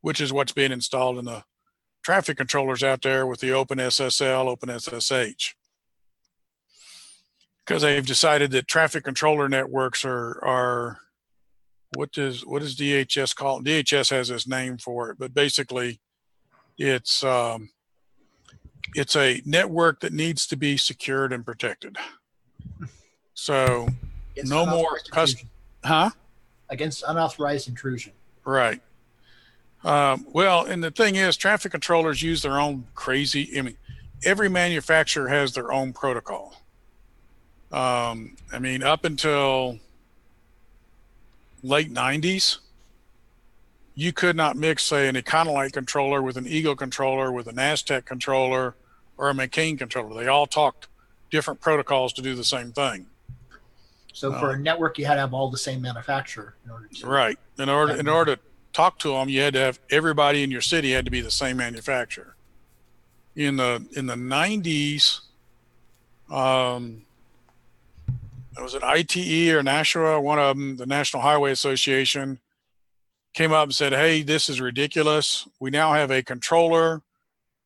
which 0.00 0.20
is 0.20 0.32
what's 0.32 0.52
being 0.52 0.70
installed 0.70 1.18
in 1.18 1.24
the 1.24 1.42
traffic 2.02 2.36
controllers 2.36 2.82
out 2.82 3.02
there 3.02 3.26
with 3.26 3.40
the 3.40 3.48
OpenSSL, 3.48 4.56
OpenSSH. 4.56 5.54
Because 7.66 7.82
they've 7.82 8.06
decided 8.06 8.50
that 8.52 8.66
traffic 8.66 9.04
controller 9.04 9.48
networks 9.48 10.04
are 10.04 10.42
are 10.44 11.00
what 11.94 12.12
does 12.12 12.44
what 12.44 12.62
does 12.62 12.76
DHS 12.76 13.34
call 13.34 13.58
it? 13.58 13.64
DHS 13.64 14.10
has 14.10 14.28
this 14.28 14.46
name 14.46 14.78
for 14.78 15.10
it, 15.10 15.18
but 15.18 15.34
basically 15.34 16.00
it's 16.78 17.22
um, 17.24 17.70
it's 18.94 19.16
a 19.16 19.42
network 19.44 20.00
that 20.00 20.12
needs 20.12 20.46
to 20.46 20.56
be 20.56 20.76
secured 20.76 21.32
and 21.32 21.44
protected. 21.44 21.96
So 23.34 23.88
Against 24.32 24.50
no 24.50 24.66
more 24.66 24.98
custom, 25.10 25.48
huh? 25.84 26.10
against 26.70 27.04
unauthorized 27.06 27.68
intrusion. 27.68 28.12
Right. 28.44 28.80
Um, 29.84 30.26
well, 30.32 30.64
and 30.64 30.82
the 30.82 30.90
thing 30.90 31.16
is, 31.16 31.36
traffic 31.36 31.72
controllers 31.72 32.22
use 32.22 32.42
their 32.42 32.58
own 32.58 32.86
crazy. 32.94 33.58
I 33.58 33.62
mean, 33.62 33.76
every 34.24 34.48
manufacturer 34.48 35.28
has 35.28 35.52
their 35.52 35.72
own 35.72 35.92
protocol. 35.92 36.62
Um, 37.70 38.36
I 38.52 38.58
mean, 38.58 38.82
up 38.82 39.04
until 39.04 39.78
late 41.62 41.92
'90s, 41.92 42.58
you 43.94 44.12
could 44.12 44.36
not 44.36 44.56
mix, 44.56 44.84
say, 44.84 45.08
an 45.08 45.16
Econolite 45.16 45.72
controller 45.72 46.22
with 46.22 46.36
an 46.36 46.46
Eagle 46.46 46.76
controller, 46.76 47.30
with 47.30 47.46
a 47.46 47.52
Naztec 47.52 48.04
controller, 48.04 48.74
or 49.16 49.30
a 49.30 49.34
McCain 49.34 49.78
controller. 49.78 50.14
They 50.20 50.28
all 50.28 50.46
talked 50.46 50.88
different 51.30 51.60
protocols 51.60 52.12
to 52.14 52.22
do 52.22 52.34
the 52.34 52.44
same 52.44 52.72
thing. 52.72 53.06
So 54.12 54.32
for 54.32 54.50
a 54.50 54.58
network, 54.58 54.98
you 54.98 55.06
had 55.06 55.14
to 55.14 55.20
have 55.20 55.32
all 55.32 55.48
the 55.48 55.58
same 55.58 55.80
manufacturer 55.80 56.56
in 56.64 56.72
order 56.72 56.88
to. 56.88 57.06
Right. 57.06 57.38
In 57.56 57.68
order 57.68 57.94
in 57.94 58.08
order 58.08 58.34
to 58.34 58.42
talk 58.78 58.96
to 59.00 59.10
them, 59.10 59.28
you 59.28 59.40
had 59.40 59.54
to 59.54 59.58
have 59.58 59.80
everybody 59.90 60.44
in 60.44 60.52
your 60.52 60.60
city 60.60 60.92
had 60.92 61.04
to 61.04 61.10
be 61.10 61.20
the 61.20 61.32
same 61.32 61.56
manufacturer. 61.56 62.36
In 63.34 63.56
the 63.56 63.84
in 63.96 64.06
the 64.06 64.16
nineties, 64.16 65.20
um, 66.30 67.02
was 68.56 68.74
it 68.74 68.82
ITE 68.84 69.52
or 69.52 69.62
Nashua? 69.64 70.20
One 70.20 70.38
of 70.38 70.56
them, 70.56 70.76
the 70.76 70.86
National 70.86 71.22
Highway 71.22 71.50
Association, 71.50 72.38
came 73.34 73.52
up 73.52 73.64
and 73.64 73.74
said, 73.74 73.92
"Hey, 73.92 74.22
this 74.22 74.48
is 74.48 74.60
ridiculous. 74.60 75.48
We 75.58 75.70
now 75.70 75.92
have 75.94 76.12
a 76.12 76.22
controller 76.22 77.02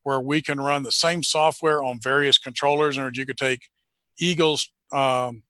where 0.01 0.19
we 0.19 0.41
can 0.41 0.59
run 0.59 0.81
the 0.81 0.91
same 0.91 1.21
software 1.21 1.83
on 1.83 1.99
various 1.99 2.39
controllers, 2.39 2.97
and 2.97 3.15
you 3.15 3.25
could 3.27 3.37
take 3.37 3.69
Eagle's 4.17 4.67
um, 4.91 5.43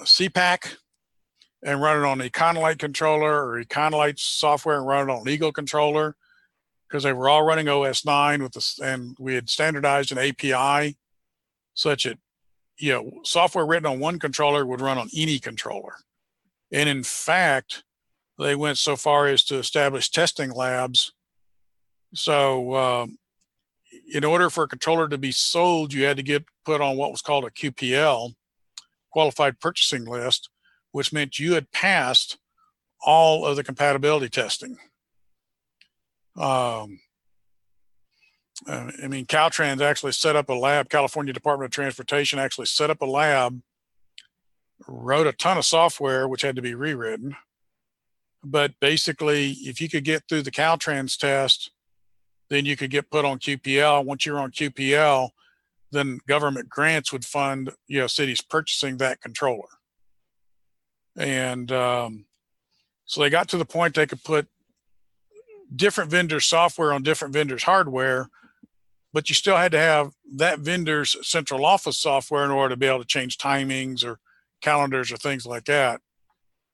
CPAC." 0.00 0.76
And 1.62 1.80
run 1.80 1.98
it 1.98 2.06
on 2.06 2.18
Econolite 2.18 2.78
controller 2.78 3.44
or 3.44 3.62
Econolite 3.62 4.18
software 4.18 4.78
and 4.78 4.86
run 4.86 5.08
it 5.08 5.12
on 5.12 5.28
Eagle 5.28 5.52
controller 5.52 6.16
because 6.88 7.04
they 7.04 7.12
were 7.12 7.28
all 7.28 7.42
running 7.42 7.68
OS 7.68 8.04
9 8.04 8.42
with 8.42 8.52
this, 8.52 8.78
and 8.80 9.16
we 9.20 9.34
had 9.34 9.48
standardized 9.48 10.10
an 10.10 10.18
API 10.18 10.96
such 11.74 12.04
that 12.04 12.18
you 12.78 12.92
know 12.92 13.10
software 13.24 13.66
written 13.66 13.86
on 13.86 14.00
one 14.00 14.18
controller 14.18 14.66
would 14.66 14.80
run 14.80 14.98
on 14.98 15.08
any 15.16 15.38
controller. 15.38 15.94
And 16.72 16.88
in 16.88 17.02
fact, 17.02 17.84
they 18.38 18.54
went 18.54 18.78
so 18.78 18.96
far 18.96 19.26
as 19.26 19.44
to 19.44 19.56
establish 19.56 20.10
testing 20.10 20.50
labs. 20.50 21.12
So 22.14 22.74
um, 22.74 23.18
in 24.12 24.24
order 24.24 24.50
for 24.50 24.64
a 24.64 24.68
controller 24.68 25.08
to 25.08 25.18
be 25.18 25.32
sold, 25.32 25.92
you 25.92 26.04
had 26.04 26.16
to 26.16 26.22
get 26.22 26.44
put 26.64 26.80
on 26.80 26.96
what 26.96 27.10
was 27.10 27.22
called 27.22 27.44
a 27.44 27.50
QPL, 27.50 28.32
qualified 29.12 29.60
purchasing 29.60 30.04
list 30.06 30.48
which 30.92 31.12
meant 31.12 31.38
you 31.38 31.54
had 31.54 31.70
passed 31.72 32.38
all 33.04 33.46
of 33.46 33.56
the 33.56 33.64
compatibility 33.64 34.28
testing. 34.28 34.76
Um, 36.36 37.00
uh, 38.66 38.90
I 39.02 39.08
mean, 39.08 39.26
Caltrans 39.26 39.80
actually 39.80 40.12
set 40.12 40.36
up 40.36 40.48
a 40.48 40.54
lab. 40.54 40.90
California 40.90 41.32
Department 41.32 41.68
of 41.68 41.72
Transportation 41.72 42.38
actually 42.38 42.66
set 42.66 42.90
up 42.90 43.00
a 43.00 43.06
lab, 43.06 43.60
wrote 44.86 45.26
a 45.26 45.32
ton 45.32 45.56
of 45.56 45.64
software 45.64 46.28
which 46.28 46.42
had 46.42 46.56
to 46.56 46.62
be 46.62 46.74
rewritten. 46.74 47.36
But 48.42 48.72
basically, 48.80 49.52
if 49.60 49.80
you 49.80 49.88
could 49.88 50.04
get 50.04 50.24
through 50.28 50.42
the 50.42 50.50
Caltrans 50.50 51.16
test, 51.16 51.70
then 52.48 52.64
you 52.64 52.76
could 52.76 52.90
get 52.90 53.10
put 53.10 53.24
on 53.24 53.38
QPL. 53.38 54.04
Once 54.04 54.26
you're 54.26 54.40
on 54.40 54.50
QPL, 54.50 55.30
then 55.92 56.20
government 56.26 56.68
grants 56.68 57.12
would 57.12 57.24
fund 57.24 57.70
you 57.86 58.00
know 58.00 58.06
cities 58.06 58.40
purchasing 58.40 58.96
that 58.98 59.20
controller 59.20 59.68
and 61.20 61.70
um, 61.70 62.24
so 63.04 63.20
they 63.20 63.30
got 63.30 63.48
to 63.48 63.58
the 63.58 63.64
point 63.64 63.94
they 63.94 64.06
could 64.06 64.24
put 64.24 64.48
different 65.74 66.10
vendors 66.10 66.46
software 66.46 66.92
on 66.92 67.02
different 67.02 67.32
vendors 67.32 67.62
hardware 67.62 68.28
but 69.12 69.28
you 69.28 69.34
still 69.34 69.56
had 69.56 69.72
to 69.72 69.78
have 69.78 70.12
that 70.36 70.60
vendor's 70.60 71.16
central 71.26 71.64
office 71.64 71.98
software 71.98 72.44
in 72.44 72.50
order 72.50 72.74
to 72.74 72.78
be 72.78 72.86
able 72.86 73.00
to 73.00 73.04
change 73.04 73.38
timings 73.38 74.04
or 74.04 74.18
calendars 74.60 75.10
or 75.10 75.16
things 75.16 75.46
like 75.46 75.64
that. 75.64 76.00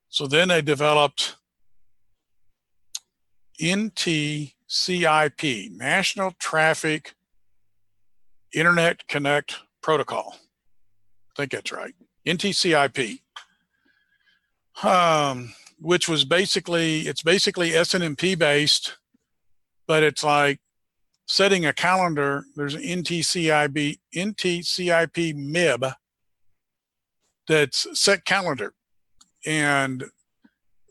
So 0.08 0.26
then 0.26 0.48
they 0.48 0.62
developed 0.62 1.36
ntcip 3.60 4.52
national 5.70 6.32
traffic 6.38 7.14
internet 8.52 9.08
connect 9.08 9.56
protocol. 9.82 10.36
I 11.30 11.34
think 11.36 11.52
that's 11.52 11.72
right. 11.72 11.94
Ntcip 12.26 13.18
um, 14.82 15.52
which 15.80 16.08
was 16.08 16.24
basically 16.24 17.00
it's 17.00 17.22
basically 17.22 17.70
SNMP 17.70 18.38
based, 18.38 18.96
but 19.86 20.02
it's 20.02 20.24
like 20.24 20.60
setting 21.26 21.64
a 21.66 21.72
calendar. 21.72 22.44
There's 22.54 22.74
an 22.74 22.82
NTCIB 22.82 23.98
NTCIP 24.14 25.34
MIB 25.34 25.92
that's 27.48 27.86
set 27.98 28.24
calendar, 28.24 28.74
and 29.44 30.04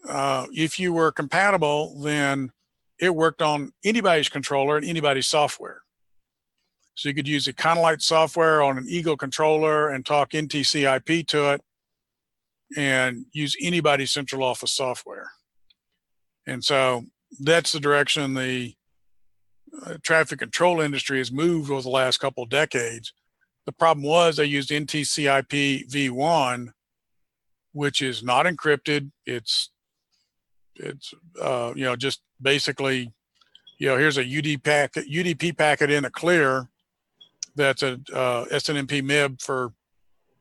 uh, 0.07 0.45
if 0.52 0.80
you 0.80 0.94
were 0.94 1.12
compatible, 1.12 1.99
then 2.02 2.52
it 2.99 3.14
worked 3.14 3.41
on 3.41 3.74
anybody's 3.84 4.30
controller 4.30 4.78
and 4.78 4.86
anybody's 4.86 5.28
software. 5.28 5.82
So 6.95 7.10
you 7.10 7.16
could 7.16 7.28
use 7.28 7.48
Econolite 7.48 8.02
software 8.02 8.64
on 8.64 8.78
an 8.78 8.86
Eagle 8.88 9.18
controller 9.18 9.90
and 9.90 10.06
talk 10.06 10.32
NTCIP 10.32 11.28
to 11.28 11.53
it 11.53 11.62
and 12.76 13.26
use 13.32 13.56
anybody's 13.62 14.12
central 14.12 14.44
office 14.44 14.74
software. 14.74 15.32
And 16.48 16.64
so 16.64 17.04
that's 17.40 17.72
the 17.72 17.80
direction 17.80 18.34
the 18.34 18.74
uh, 19.86 19.96
traffic 20.04 20.40
control 20.40 20.80
industry 20.80 21.18
has 21.18 21.32
moved 21.32 21.70
over 21.70 21.82
the 21.82 21.90
last 21.90 22.18
couple 22.18 22.44
of 22.44 22.50
decades. 22.50 23.14
The 23.66 23.72
problem 23.72 24.06
was 24.06 24.38
they 24.38 24.46
used 24.46 24.70
NTCIP 24.70 25.90
v1, 25.90 26.70
which 27.74 28.02
is 28.02 28.24
not 28.24 28.46
encrypted. 28.46 29.12
It's 29.26 29.72
it's 30.76 31.14
uh, 31.42 31.74
you 31.76 31.86
know 31.86 31.96
just 31.96 32.22
basically 32.42 33.12
you 33.80 33.88
know 33.88 33.98
here's 33.98 34.18
a 34.18 34.22
UD 34.22 34.64
packet 34.64 35.10
UDP 35.10 35.58
packet 35.58 35.90
in 35.90 36.06
a 36.06 36.12
clear 36.12 36.70
that's 37.56 37.84
a 37.84 37.94
uh, 38.14 38.46
SNMP 38.46 39.04
MIB 39.04 39.42
for 39.42 39.72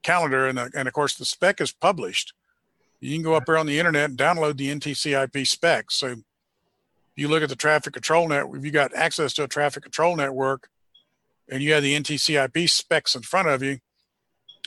calendar, 0.05 0.47
and, 0.47 0.59
the, 0.59 0.71
and 0.75 0.87
of 0.87 0.95
course 0.95 1.17
the 1.17 1.25
spec 1.25 1.61
is 1.61 1.73
published. 1.73 2.33
You 3.01 3.15
can 3.15 3.23
go 3.23 3.35
up 3.35 3.47
there 3.47 3.59
on 3.59 3.67
the 3.67 3.79
internet 3.79 4.09
and 4.09 4.19
download 4.19 4.57
the 4.57 4.71
NTCIP 4.75 5.47
specs. 5.47 5.97
So 5.97 6.17
you 7.17 7.29
look 7.29 7.43
at 7.43 7.49
the 7.49 7.57
traffic 7.57 7.93
control 7.93 8.29
network, 8.29 8.59
if 8.59 8.65
you 8.65 8.71
got 8.71 8.95
access 8.95 9.35
to 9.35 9.45
a 9.45 9.49
traffic 9.49 9.83
control 9.83 10.17
network 10.17 10.69
and 11.49 11.63
you 11.63 11.73
have 11.75 11.83
the 11.83 11.99
NTCIP 11.99 12.71
specs 12.71 13.15
in 13.15 13.23
front 13.23 13.49
of 13.49 13.63
you, 13.63 13.79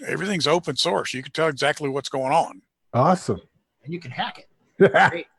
everything's 0.05 0.45
open 0.45 0.75
source. 0.75 1.13
You 1.13 1.23
can 1.23 1.31
tell 1.31 1.47
exactly 1.47 1.89
what's 1.89 2.09
going 2.09 2.31
on. 2.33 2.61
Awesome. 2.93 3.41
And 3.83 3.93
you 3.93 3.99
can 3.99 4.11
hack 4.11 4.45
it. 4.79 5.27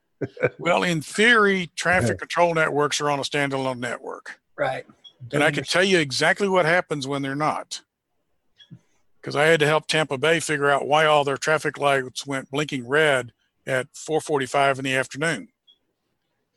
Well, 0.59 0.83
in 0.83 1.01
theory, 1.01 1.71
traffic 1.77 2.19
control 2.19 2.55
networks 2.55 3.01
are 3.01 3.09
on 3.09 3.21
a 3.21 3.23
standalone 3.23 3.79
network. 3.79 4.41
Right. 4.57 4.85
And 5.33 5.43
I 5.43 5.51
can 5.51 5.65
tell 5.65 5.85
you 5.85 5.99
exactly 5.99 6.49
what 6.49 6.67
happens 6.67 7.07
when 7.07 7.23
they're 7.23 7.37
not. 7.37 7.83
Because 9.21 9.37
I 9.37 9.45
had 9.45 9.61
to 9.61 9.67
help 9.67 9.87
Tampa 9.87 10.17
Bay 10.19 10.41
figure 10.41 10.71
out 10.71 10.87
why 10.87 11.05
all 11.07 11.25
their 11.25 11.37
traffic 11.37 11.79
lights 11.79 12.27
went 12.27 12.51
blinking 12.51 12.87
red 12.87 13.33
at 13.67 13.89
4:45 13.95 14.79
in 14.79 14.85
the 14.85 14.95
afternoon. 14.95 15.49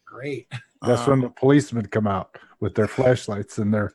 Great. 0.05 0.47
That's 0.81 1.01
Um, 1.01 1.09
when 1.09 1.21
the 1.21 1.29
policemen 1.29 1.87
come 1.87 2.07
out 2.07 2.37
with 2.59 2.75
their 2.75 2.87
flashlights 2.87 3.57
and 3.57 3.73
their 3.73 3.93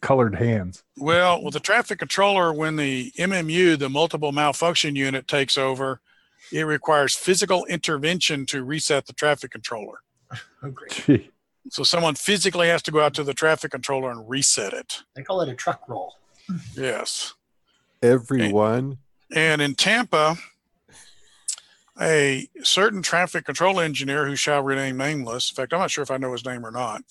colored 0.00 0.36
hands. 0.36 0.82
Well, 0.96 1.42
with 1.42 1.54
the 1.54 1.60
traffic 1.60 1.98
controller, 1.98 2.52
when 2.52 2.76
the 2.76 3.12
MMU, 3.18 3.76
the 3.76 3.88
multiple 3.88 4.32
malfunction 4.32 4.96
unit, 4.96 5.28
takes 5.28 5.58
over, 5.58 6.00
it 6.50 6.62
requires 6.62 7.14
physical 7.16 7.64
intervention 7.66 8.46
to 8.46 8.64
reset 8.64 9.06
the 9.06 9.12
traffic 9.12 9.50
controller. 9.50 10.02
Oh, 10.62 10.70
great. 10.70 10.92
Gee. 10.92 11.30
So 11.70 11.82
someone 11.82 12.14
physically 12.14 12.68
has 12.68 12.82
to 12.82 12.90
go 12.90 13.00
out 13.00 13.14
to 13.14 13.24
the 13.24 13.34
traffic 13.34 13.70
controller 13.72 14.10
and 14.10 14.28
reset 14.28 14.72
it. 14.72 15.02
They 15.14 15.22
call 15.22 15.42
it 15.42 15.48
a 15.48 15.54
truck 15.54 15.88
roll. 15.88 16.16
Yes. 16.74 17.34
Everyone. 18.02 18.98
And 19.34 19.60
in 19.60 19.74
Tampa, 19.74 20.36
a 22.00 22.48
certain 22.62 23.02
traffic 23.02 23.44
control 23.44 23.78
engineer 23.78 24.26
who 24.26 24.36
shall 24.36 24.62
remain 24.62 24.96
nameless, 24.96 25.50
in 25.50 25.56
fact, 25.56 25.72
I'm 25.72 25.80
not 25.80 25.90
sure 25.90 26.02
if 26.02 26.10
I 26.10 26.16
know 26.16 26.32
his 26.32 26.44
name 26.44 26.64
or 26.64 26.70
not, 26.70 27.02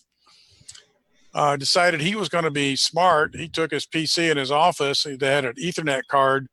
uh, 1.33 1.55
decided 1.57 2.01
he 2.01 2.15
was 2.15 2.29
going 2.29 2.43
to 2.43 2.51
be 2.51 2.75
smart. 2.75 3.35
He 3.35 3.47
took 3.47 3.71
his 3.71 3.85
PC 3.85 4.31
in 4.31 4.37
his 4.37 4.51
office, 4.51 5.03
he 5.03 5.17
had 5.21 5.45
an 5.45 5.53
Ethernet 5.55 6.07
card 6.07 6.47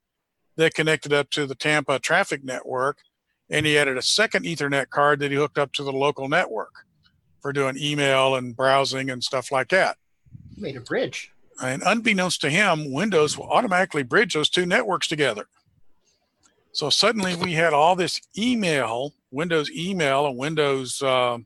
that 0.56 0.74
connected 0.74 1.12
up 1.12 1.30
to 1.30 1.46
the 1.46 1.54
Tampa 1.54 1.98
traffic 1.98 2.44
network, 2.44 2.98
and 3.48 3.64
he 3.64 3.78
added 3.78 3.96
a 3.96 4.02
second 4.02 4.44
Ethernet 4.44 4.90
card 4.90 5.20
that 5.20 5.30
he 5.30 5.36
hooked 5.36 5.58
up 5.58 5.72
to 5.72 5.82
the 5.82 5.92
local 5.92 6.28
network 6.28 6.84
for 7.40 7.52
doing 7.52 7.76
email 7.78 8.34
and 8.34 8.56
browsing 8.56 9.10
and 9.10 9.22
stuff 9.22 9.50
like 9.50 9.68
that. 9.68 9.96
He 10.54 10.60
made 10.60 10.76
a 10.76 10.80
bridge. 10.80 11.32
And 11.62 11.83
unbeknownst 11.85 12.41
to 12.43 12.51
him, 12.51 12.93
Windows 12.93 13.39
will 13.39 13.49
automatically 13.49 14.03
bridge 14.03 14.35
those 14.35 14.51
two 14.51 14.66
networks 14.66 15.09
together. 15.09 15.47
So 16.73 16.91
suddenly 16.91 17.35
we 17.35 17.53
had 17.53 17.73
all 17.73 17.97
this 17.97 18.20
email, 18.37 19.15
Windows 19.31 19.70
email 19.70 20.27
and 20.27 20.37
Windows 20.37 21.01
uh, 21.01 21.39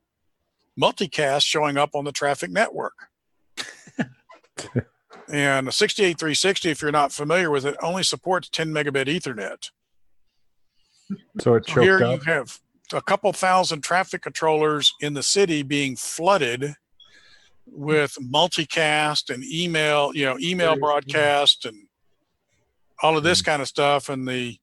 multicast 0.81 1.45
showing 1.45 1.77
up 1.77 1.95
on 1.95 2.05
the 2.05 2.11
traffic 2.13 2.51
network. 2.51 2.95
and 5.33 5.69
a 5.69 5.73
68360, 5.73 6.71
if 6.71 6.83
you're 6.83 6.91
not 6.91 7.13
familiar 7.13 7.51
with 7.51 7.65
it, 7.65 7.77
only 7.81 8.03
supports 8.03 8.49
10 8.49 8.71
megabit 8.73 9.07
Ethernet. 9.07 9.71
So 11.41 11.55
it 11.55 11.69
So 11.69 11.81
here 11.81 12.01
choked 12.01 12.27
you 12.27 12.33
have 12.33 12.59
a 12.93 13.01
couple 13.01 13.33
thousand 13.33 13.83
traffic 13.83 14.23
controllers 14.23 14.93
in 15.01 15.15
the 15.15 15.23
city 15.23 15.63
being 15.63 15.95
flooded 15.95 16.75
with 17.73 18.17
multicast 18.21 19.33
and 19.33 19.45
email, 19.45 20.15
you 20.15 20.25
know, 20.25 20.37
email 20.41 20.77
broadcast 20.77 21.65
and 21.65 21.87
all 23.03 23.17
of 23.17 23.23
this 23.23 23.43
kind 23.43 23.63
of 23.63 23.69
stuff. 23.69 24.09
And 24.09 24.27
the 24.27 24.59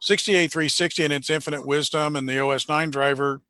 68360 0.00 1.04
and 1.04 1.12
its 1.12 1.30
infinite 1.30 1.66
wisdom 1.66 2.16
and 2.16 2.28
the 2.28 2.38
OS 2.38 2.68
9 2.68 2.90
driver, 2.90 3.40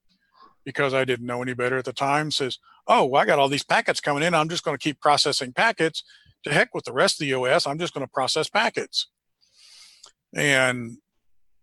because 0.65 0.95
I 0.95 1.05
didn't 1.05 1.27
know 1.27 1.43
any 1.43 1.55
better 1.55 1.79
at 1.79 1.85
the 1.85 1.93
time, 1.93 2.31
says, 2.31 2.59
Oh, 2.87 3.05
well, 3.05 3.21
I 3.21 3.27
got 3.27 3.39
all 3.39 3.49
these 3.49 3.65
packets 3.65 4.01
coming 4.01 4.23
in. 4.23 4.35
I'm 4.35 4.49
just 4.49 4.65
going 4.65 4.77
to 4.77 4.83
keep 4.83 5.01
processing 5.01 5.53
packets. 5.53 6.03
To 6.45 6.53
heck 6.53 6.73
with 6.73 6.85
the 6.85 6.93
rest 6.93 7.21
of 7.21 7.27
the 7.27 7.35
OS. 7.35 7.67
I'm 7.67 7.79
just 7.79 7.93
going 7.93 8.07
to 8.07 8.11
process 8.11 8.49
packets. 8.49 9.09
And 10.35 10.99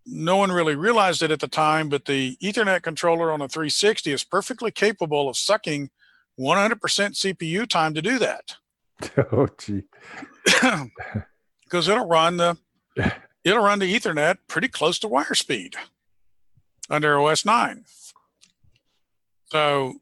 no 0.05 0.37
one 0.37 0.51
really 0.51 0.75
realized 0.75 1.23
it 1.23 1.31
at 1.31 1.39
the 1.39 1.47
time, 1.47 1.89
but 1.89 2.05
the 2.05 2.37
Ethernet 2.43 2.83
controller 2.83 3.31
on 3.31 3.41
a 3.41 3.47
360 3.47 4.11
is 4.11 4.23
perfectly 4.23 4.71
capable 4.71 5.29
of 5.29 5.37
sucking 5.37 5.89
100% 6.39 6.75
CPU 6.79 7.67
time 7.67 7.93
to 7.93 8.01
do 8.01 8.19
that 8.19 8.55
Oh, 9.31 9.47
gee. 9.57 9.83
because 11.63 11.87
it'll 11.87 12.07
run 12.07 12.37
the 12.37 12.57
it'll 13.43 13.63
run 13.63 13.79
the 13.79 13.93
Ethernet 13.93 14.37
pretty 14.47 14.67
close 14.67 14.99
to 14.99 15.07
wire 15.07 15.33
speed 15.33 15.75
under 16.89 17.19
OS 17.19 17.45
9. 17.45 17.83
So, 19.47 19.95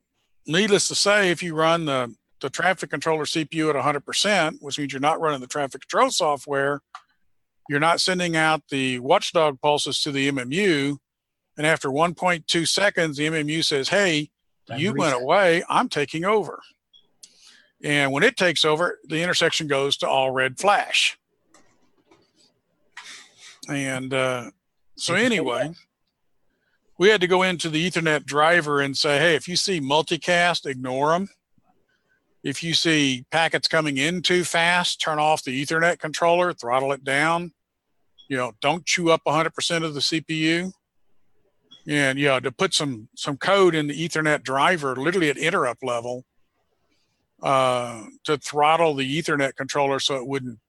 needless 0.46 0.88
to 0.90 0.96
say, 0.96 1.32
if 1.32 1.42
you 1.44 1.56
run 1.56 1.86
the 1.86 2.16
the 2.42 2.50
traffic 2.50 2.90
controller 2.90 3.24
CPU 3.24 3.70
at 3.70 4.04
100%, 4.04 4.58
which 4.60 4.78
means 4.78 4.92
you're 4.92 5.00
not 5.00 5.22
running 5.22 5.40
the 5.40 5.48
traffic 5.48 5.82
control 5.88 6.12
software, 6.12 6.82
you're 7.70 7.80
not 7.80 8.02
sending 8.02 8.36
out 8.36 8.64
the 8.70 9.00
watchdog 9.00 9.62
pulses 9.62 10.02
to 10.02 10.12
the 10.12 10.30
MMU, 10.30 10.98
and 11.58 11.66
after 11.66 11.88
1.2 11.88 12.68
seconds, 12.68 13.16
the 13.16 13.28
MMU 13.28 13.64
says, 13.64 13.90
"Hey, 13.90 14.30
you 14.76 14.94
went 14.94 15.16
away. 15.16 15.64
I'm 15.70 15.90
taking 15.90 16.26
over." 16.26 16.62
And 17.84 18.14
when 18.14 18.24
it 18.24 18.38
takes 18.38 18.64
over, 18.64 19.00
the 19.04 19.22
intersection 19.22 19.68
goes 19.68 19.98
to 19.98 20.08
all 20.08 20.32
red 20.32 20.58
flash. 20.58 21.18
And 23.68 24.14
uh, 24.14 24.52
so, 24.96 25.16
anyway, 25.16 25.74
we 26.98 27.10
had 27.10 27.22
to 27.22 27.28
go 27.28 27.44
into 27.44 27.70
the 27.70 27.90
Ethernet 27.90 28.26
driver 28.26 28.80
and 28.82 28.96
say, 28.96 29.20
hey, 29.20 29.36
if 29.36 29.48
you 29.48 29.56
see 29.56 29.82
multicast, 29.82 30.66
ignore 30.66 31.12
them. 31.12 31.30
If 32.44 32.62
you 32.62 32.74
see 32.74 33.26
packets 33.32 33.68
coming 33.68 33.98
in 33.98 34.22
too 34.22 34.44
fast, 34.44 35.02
turn 35.02 35.18
off 35.18 35.44
the 35.44 35.64
Ethernet 35.64 36.00
controller, 36.00 36.54
throttle 36.54 36.92
it 36.92 37.04
down. 37.04 37.54
You 38.30 38.38
know, 38.38 38.54
don't 38.62 38.86
chew 38.86 39.12
up 39.12 39.22
100% 39.26 39.84
of 39.84 39.94
the 39.94 40.00
CPU. 40.00 40.74
And 41.88 42.18
yeah, 42.18 42.40
to 42.40 42.52
put 42.52 42.74
some 42.74 43.10
some 43.16 43.38
code 43.38 43.76
in 43.76 43.88
the 43.88 43.94
Ethernet 43.94 44.44
driver, 44.44 44.96
literally 44.96 45.30
at 45.30 45.38
interrupt 45.38 45.84
level, 45.84 46.24
uh, 47.42 48.04
to 48.24 48.38
throttle 48.38 48.96
the 48.96 49.22
Ethernet 49.22 49.56
controller 49.56 50.00
so 50.00 50.16
it 50.16 50.26
wouldn't, 50.26 50.60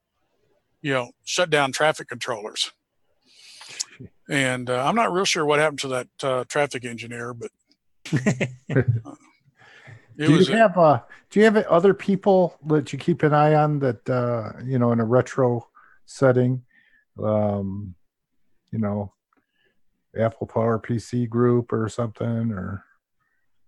you 0.82 0.93
know, 0.93 1.11
shut 1.24 1.51
down 1.51 1.70
traffic 1.70 2.09
controllers. 2.09 2.73
And 4.28 4.69
uh, 4.69 4.85
I'm 4.85 4.97
not 4.97 5.12
real 5.12 5.24
sure 5.24 5.45
what 5.45 5.61
happened 5.61 5.81
to 5.81 5.89
that 5.89 6.09
uh, 6.23 6.45
traffic 6.49 6.85
engineer, 6.85 7.32
but 7.32 7.51
it 8.12 8.86
do 10.16 10.35
you 10.35 10.45
have 10.47 10.77
uh 10.77 11.01
do 11.31 11.41
you 11.41 11.45
have 11.45 11.57
other 11.57 11.95
people 11.95 12.59
that 12.66 12.93
you 12.93 12.99
keep 12.99 13.23
an 13.23 13.32
eye 13.32 13.55
on 13.55 13.78
that 13.78 14.09
uh 14.09 14.53
you 14.62 14.78
know 14.78 14.93
in 14.93 15.01
a 15.01 15.05
retro 15.05 15.66
setting 16.07 16.62
um 17.23 17.95
you 18.70 18.78
know 18.78 19.14
apple 20.19 20.47
power 20.47 20.78
pc 20.78 21.28
group 21.28 21.73
or 21.73 21.89
something 21.89 22.53
or 22.53 22.85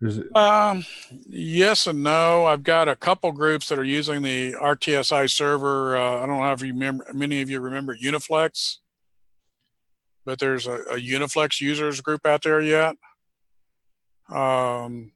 is 0.00 0.18
it 0.18 0.36
Um, 0.36 0.84
yes 1.26 1.86
and 1.86 2.02
no. 2.02 2.44
I've 2.44 2.62
got 2.62 2.86
a 2.86 2.96
couple 2.96 3.32
groups 3.32 3.68
that 3.68 3.78
are 3.78 3.84
using 3.84 4.20
the 4.20 4.52
RTSI 4.52 5.30
server. 5.30 5.96
Uh, 5.96 6.22
I 6.22 6.26
don't 6.26 6.38
know 6.38 6.52
if 6.52 6.60
you 6.60 6.74
remember, 6.74 7.06
many 7.14 7.40
of 7.40 7.48
you 7.48 7.60
remember 7.60 7.96
Uniflex, 7.96 8.76
but 10.26 10.38
there's 10.38 10.66
a, 10.66 10.74
a 10.90 10.96
Uniflex 10.96 11.62
users 11.62 12.02
group 12.02 12.26
out 12.26 12.42
there 12.42 12.60
yet. 12.60 12.96
Um, 14.28 15.12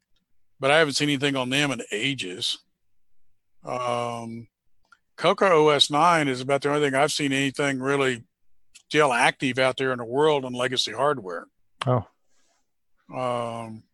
but 0.58 0.70
I 0.70 0.78
haven't 0.78 0.94
seen 0.94 1.10
anything 1.10 1.36
on 1.36 1.50
them 1.50 1.72
in 1.72 1.82
ages. 1.92 2.58
Um, 3.64 4.48
Coco 5.16 5.68
OS 5.68 5.90
9 5.90 6.28
is 6.28 6.40
about 6.40 6.62
the 6.62 6.70
only 6.70 6.80
thing 6.80 6.94
I've 6.94 7.12
seen 7.12 7.32
anything 7.32 7.80
really 7.80 8.24
still 8.90 9.12
active 9.12 9.56
out 9.56 9.76
there 9.76 9.92
in 9.92 9.98
the 9.98 10.04
world 10.04 10.44
on 10.44 10.52
legacy 10.52 10.92
hardware. 10.92 11.46
oh 11.86 12.04
Um, 13.14 13.84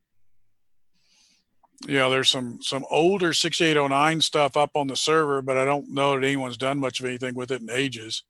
yeah, 1.87 2.09
there's 2.09 2.31
some 2.31 2.61
some 2.63 2.87
older 2.91 3.35
6809 3.35 4.23
stuff 4.23 4.57
up 4.57 4.71
on 4.75 4.87
the 4.87 4.97
server, 4.97 5.43
but 5.43 5.59
I 5.59 5.67
don't 5.67 5.91
know 5.93 6.15
that 6.19 6.25
anyone's 6.27 6.57
done 6.57 6.81
much 6.81 6.99
of 7.01 7.07
anything 7.07 7.35
with 7.35 7.51
it 7.51 7.61
in 7.61 7.69
ages. 7.71 8.25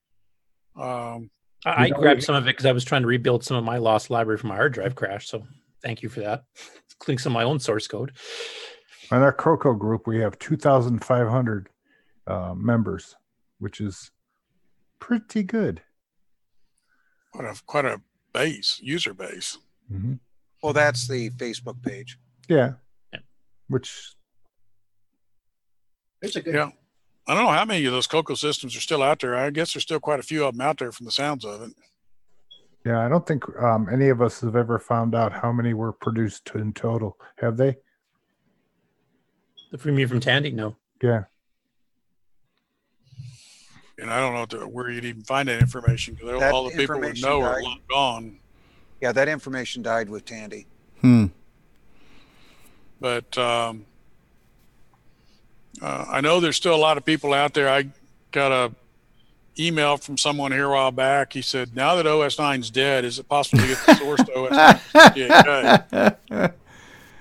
Um, 0.76 1.30
I, 1.64 1.70
I 1.70 1.84
You 1.86 1.92
know, 1.92 1.98
grabbed 2.00 2.24
some 2.24 2.34
of 2.34 2.44
it 2.44 2.50
because 2.50 2.66
I 2.66 2.72
was 2.72 2.84
trying 2.84 3.02
to 3.02 3.08
rebuild 3.08 3.44
some 3.44 3.56
of 3.56 3.62
my 3.64 3.78
lost 3.78 4.10
library 4.10 4.38
from 4.38 4.48
my 4.48 4.56
hard 4.56 4.72
drive 4.72 4.96
crash. 4.96 5.28
So 5.28 5.44
thank 5.82 6.02
you 6.02 6.08
for 6.08 6.20
that, 6.20 6.42
including 7.00 7.18
some 7.18 7.32
of 7.32 7.34
my 7.34 7.44
own 7.44 7.60
source 7.60 7.86
code. 7.86 8.10
on 9.12 9.22
our 9.22 9.32
croco 9.32 9.78
group 9.78 10.06
we 10.08 10.18
have 10.18 10.36
2500 10.40 11.68
uh 12.26 12.54
members 12.56 13.14
which 13.60 13.80
is 13.80 14.10
pretty 14.98 15.44
good 15.44 15.80
quite 17.36 17.48
a 17.50 17.62
quite 17.66 17.84
a 17.84 18.00
base 18.32 18.80
user 18.82 19.14
base. 19.14 19.58
hmm 19.88 20.14
Well, 20.62 20.72
that's 20.72 21.06
the 21.08 21.30
Facebook 21.30 21.80
page. 21.82 22.18
yeah 22.48 22.72
Yeah. 23.12 23.20
which 23.68 24.14
It's 26.22 26.36
a 26.36 26.42
good. 26.42 26.54
Yeah, 26.54 26.70
I 27.28 27.34
don't 27.34 27.44
know 27.44 27.50
how 27.52 27.64
many 27.64 27.84
of 27.86 27.92
those 27.92 28.06
Coco 28.06 28.34
systems 28.34 28.76
are 28.76 28.80
still 28.80 29.02
out 29.02 29.20
there. 29.20 29.36
I 29.36 29.50
guess 29.50 29.72
there's 29.74 29.82
still 29.84 30.00
quite 30.00 30.20
a 30.20 30.22
few 30.24 30.44
of 30.44 30.54
them 30.54 30.60
out 30.60 30.78
there 30.78 30.92
from 30.92 31.06
the 31.06 31.12
sounds 31.12 31.44
of 31.44 31.62
it. 31.62 31.72
Yeah, 32.84 33.04
I 33.04 33.08
don't 33.08 33.26
think 33.26 33.44
um, 33.60 33.88
any 33.92 34.08
of 34.10 34.22
us 34.22 34.40
have 34.42 34.54
ever 34.56 34.78
found 34.78 35.14
out 35.14 35.32
how 35.32 35.52
many 35.52 35.74
were 35.74 35.92
produced 35.92 36.50
in 36.54 36.72
total. 36.72 37.16
Have 37.38 37.56
they? 37.56 37.76
The 39.72 39.78
from 39.78 39.98
you 39.98 40.06
from 40.06 40.20
Tandy, 40.20 40.52
no. 40.52 40.76
Yeah. 41.02 41.24
And 43.98 44.10
I 44.10 44.20
don't 44.20 44.34
know 44.34 44.60
to, 44.60 44.66
where 44.66 44.90
you'd 44.90 45.04
even 45.04 45.22
find 45.22 45.48
that 45.48 45.60
information 45.60 46.14
because 46.14 46.42
all 46.42 46.64
the 46.64 46.70
people 46.70 46.96
would 46.96 47.08
information 47.08 47.28
know 47.28 47.42
are 47.42 47.62
long 47.62 47.80
gone. 47.88 48.38
Yeah, 49.00 49.12
that 49.12 49.28
information 49.28 49.82
died 49.82 50.08
with 50.08 50.24
Tandy. 50.24 50.66
Hmm. 51.00 51.26
but 53.00 53.36
um, 53.36 53.84
uh, 55.82 56.06
I 56.08 56.20
know 56.22 56.40
there's 56.40 56.56
still 56.56 56.74
a 56.74 56.76
lot 56.76 56.96
of 56.96 57.04
people 57.04 57.34
out 57.34 57.52
there. 57.52 57.68
I 57.68 57.88
got 58.32 58.50
a 58.50 58.72
email 59.58 59.96
from 59.96 60.16
someone 60.18 60.52
here 60.52 60.66
a 60.66 60.70
while 60.70 60.90
back. 60.90 61.32
He 61.32 61.42
said, 61.42 61.76
"Now 61.76 61.96
that 61.96 62.06
OS 62.06 62.36
9's 62.36 62.70
dead, 62.70 63.04
is 63.04 63.18
it 63.18 63.28
possible 63.28 63.62
to 63.62 63.68
get 63.68 63.86
the 63.86 63.94
source 63.96 64.22
to 64.24 64.34
OS 64.34 66.16
9?" 66.30 66.52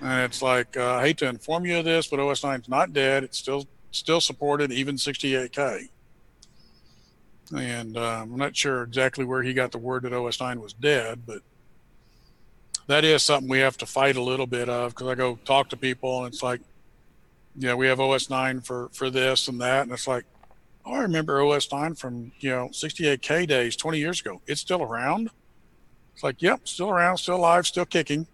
and 0.01 0.21
it's 0.23 0.41
like, 0.41 0.77
uh, 0.77 0.95
I 0.95 1.01
hate 1.01 1.17
to 1.19 1.27
inform 1.27 1.65
you 1.65 1.79
of 1.79 1.85
this, 1.85 2.07
but 2.07 2.19
OS 2.19 2.41
9's 2.41 2.69
not 2.69 2.93
dead. 2.93 3.23
It's 3.23 3.37
still 3.37 3.67
still 3.91 4.21
supported, 4.21 4.71
even 4.71 4.95
68K. 4.95 5.89
And 7.53 7.97
uh, 7.97 8.21
I'm 8.23 8.37
not 8.37 8.55
sure 8.55 8.83
exactly 8.83 9.25
where 9.25 9.43
he 9.43 9.53
got 9.53 9.71
the 9.71 9.77
word 9.77 10.03
that 10.03 10.13
OS 10.13 10.39
9 10.39 10.59
was 10.59 10.73
dead, 10.73 11.21
but 11.25 11.41
that 12.87 13.03
is 13.03 13.23
something 13.23 13.49
we 13.49 13.59
have 13.59 13.77
to 13.77 13.85
fight 13.85 14.15
a 14.15 14.21
little 14.21 14.47
bit 14.47 14.69
of 14.69 14.91
because 14.91 15.07
I 15.07 15.15
go 15.15 15.37
talk 15.45 15.69
to 15.69 15.77
people 15.77 16.23
and 16.23 16.33
it's 16.33 16.43
like, 16.43 16.61
yeah, 17.57 17.73
we 17.73 17.87
have 17.87 17.99
OS 17.99 18.29
nine 18.29 18.61
for 18.61 18.89
for 18.93 19.09
this 19.09 19.47
and 19.47 19.59
that, 19.61 19.83
and 19.83 19.91
it's 19.91 20.07
like, 20.07 20.25
oh, 20.85 20.93
I 20.93 20.99
remember 20.99 21.41
OS 21.41 21.71
nine 21.71 21.95
from 21.95 22.31
you 22.39 22.49
know 22.49 22.67
68k 22.71 23.47
days 23.47 23.75
20 23.75 23.97
years 23.97 24.21
ago. 24.21 24.41
It's 24.45 24.61
still 24.61 24.83
around. 24.83 25.29
It's 26.13 26.23
like, 26.23 26.41
yep, 26.41 26.67
still 26.67 26.89
around, 26.89 27.17
still 27.17 27.35
alive, 27.35 27.67
still 27.67 27.85
kicking. 27.85 28.27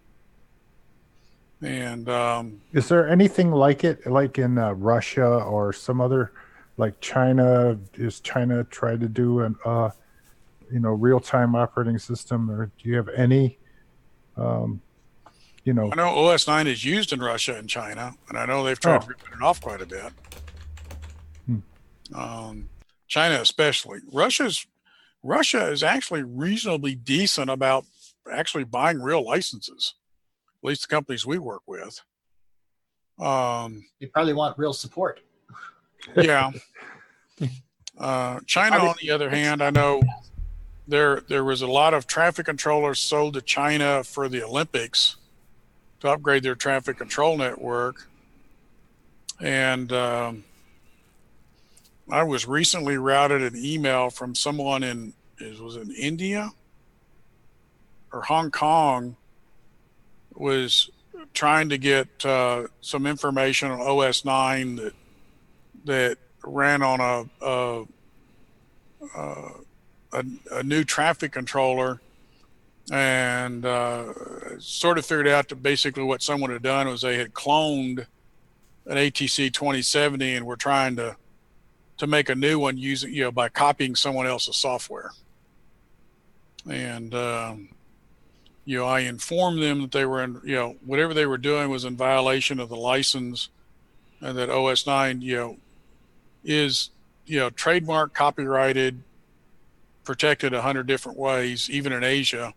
And 1.61 2.09
um, 2.09 2.61
Is 2.73 2.89
there 2.89 3.07
anything 3.07 3.51
like 3.51 3.83
it, 3.83 4.05
like 4.07 4.39
in 4.39 4.57
uh, 4.57 4.73
Russia 4.73 5.25
or 5.25 5.73
some 5.73 6.01
other, 6.01 6.31
like 6.77 6.99
China? 7.01 7.77
Is 7.95 8.19
China 8.19 8.63
try 8.65 8.95
to 8.97 9.07
do 9.07 9.41
an, 9.41 9.55
uh, 9.65 9.89
you 10.71 10.79
know, 10.79 10.91
real-time 10.91 11.55
operating 11.55 11.97
system, 11.97 12.49
or 12.49 12.67
do 12.81 12.89
you 12.89 12.95
have 12.95 13.09
any, 13.09 13.57
um, 14.37 14.81
you 15.63 15.73
know? 15.73 15.91
I 15.91 15.95
know 15.95 16.09
OS 16.09 16.47
nine 16.47 16.67
is 16.67 16.83
used 16.85 17.11
in 17.13 17.19
Russia 17.19 17.55
and 17.57 17.69
China, 17.69 18.13
and 18.29 18.37
I 18.37 18.45
know 18.45 18.63
they've 18.63 18.79
tried 18.79 19.03
Oh. 19.03 19.07
ripping 19.07 19.33
it 19.33 19.43
off 19.43 19.61
quite 19.61 19.81
a 19.81 19.85
bit. 19.85 20.13
Hmm. 21.45 21.59
Um, 22.15 22.69
China 23.07 23.35
especially. 23.41 23.99
Russia's 24.11 24.65
Russia 25.23 25.67
is 25.69 25.83
actually 25.83 26.23
reasonably 26.23 26.95
decent 26.95 27.49
about 27.49 27.85
actually 28.31 28.63
buying 28.63 29.01
real 29.01 29.23
licenses. 29.23 29.93
At 30.63 30.67
least 30.67 30.81
the 30.83 30.87
companies 30.95 31.25
we 31.27 31.37
work 31.37 31.61
with. 31.67 32.01
Um, 33.19 33.85
You 33.99 34.07
probably 34.07 34.33
want 34.33 34.57
real 34.57 34.73
support. 34.73 35.19
Yeah. 36.15 36.51
Uh, 37.97 38.39
China, 38.47 38.77
on 38.77 38.95
the 38.99 39.11
other 39.11 39.29
hand, 39.29 39.61
I 39.61 39.69
know 39.69 40.01
there 40.87 41.21
there 41.27 41.43
was 41.43 41.61
a 41.61 41.67
lot 41.67 41.93
of 41.93 42.07
traffic 42.07 42.47
controllers 42.47 42.99
sold 42.99 43.35
to 43.35 43.41
China 43.41 44.03
for 44.03 44.27
the 44.27 44.41
Olympics 44.41 45.17
to 45.99 46.09
upgrade 46.09 46.41
their 46.41 46.55
traffic 46.55 46.97
control 46.97 47.37
network, 47.37 48.07
and 49.39 49.93
um, 49.93 50.43
I 52.09 52.23
was 52.23 52.47
recently 52.47 52.97
routed 52.97 53.43
an 53.43 53.63
email 53.63 54.09
from 54.09 54.33
someone 54.33 54.81
in 54.81 55.13
is 55.39 55.61
was 55.61 55.75
in 55.75 55.91
India 55.91 56.49
or 58.11 58.21
Hong 58.21 58.51
Kong 58.51 59.15
was 60.33 60.89
trying 61.33 61.69
to 61.69 61.77
get 61.77 62.25
uh, 62.25 62.63
some 62.81 63.05
information 63.05 63.71
on 63.71 63.79
OS 63.79 64.25
nine 64.25 64.75
that 64.77 64.93
that 65.85 66.17
ran 66.43 66.81
on 66.81 66.99
a 66.99 67.45
a, 67.45 67.85
a, 70.13 70.23
a 70.51 70.63
new 70.63 70.83
traffic 70.83 71.31
controller 71.31 72.01
and 72.91 73.65
uh, 73.65 74.13
sort 74.59 74.97
of 74.97 75.05
figured 75.05 75.27
out 75.27 75.49
that 75.49 75.61
basically 75.61 76.03
what 76.03 76.21
someone 76.21 76.49
had 76.49 76.61
done 76.61 76.87
was 76.87 77.01
they 77.01 77.17
had 77.17 77.33
cloned 77.33 78.05
an 78.85 78.97
ATC 78.97 79.53
2070 79.53 80.35
and 80.35 80.45
were 80.45 80.55
trying 80.55 80.95
to 80.95 81.15
to 81.97 82.07
make 82.07 82.29
a 82.29 82.35
new 82.35 82.57
one 82.57 82.77
using 82.77 83.13
you 83.13 83.23
know 83.23 83.31
by 83.31 83.47
copying 83.47 83.95
someone 83.95 84.25
else's 84.25 84.57
software. 84.57 85.11
And 86.69 87.13
um, 87.13 87.69
you 88.65 88.77
know 88.77 88.85
I 88.85 89.01
informed 89.01 89.61
them 89.61 89.81
that 89.81 89.91
they 89.91 90.05
were 90.05 90.23
in 90.23 90.41
you 90.43 90.55
know 90.55 90.75
whatever 90.85 91.13
they 91.13 91.25
were 91.25 91.37
doing 91.37 91.69
was 91.69 91.85
in 91.85 91.95
violation 91.95 92.59
of 92.59 92.69
the 92.69 92.75
license 92.75 93.49
and 94.19 94.37
that 94.37 94.49
OS 94.49 94.85
9 94.85 95.21
you 95.21 95.35
know 95.35 95.57
is 96.43 96.89
you 97.25 97.39
know 97.39 97.49
trademark 97.49 98.13
copyrighted 98.13 99.03
protected 100.03 100.53
a 100.53 100.61
hundred 100.61 100.87
different 100.87 101.17
ways 101.17 101.69
even 101.69 101.91
in 101.91 102.03
asia. 102.03 102.53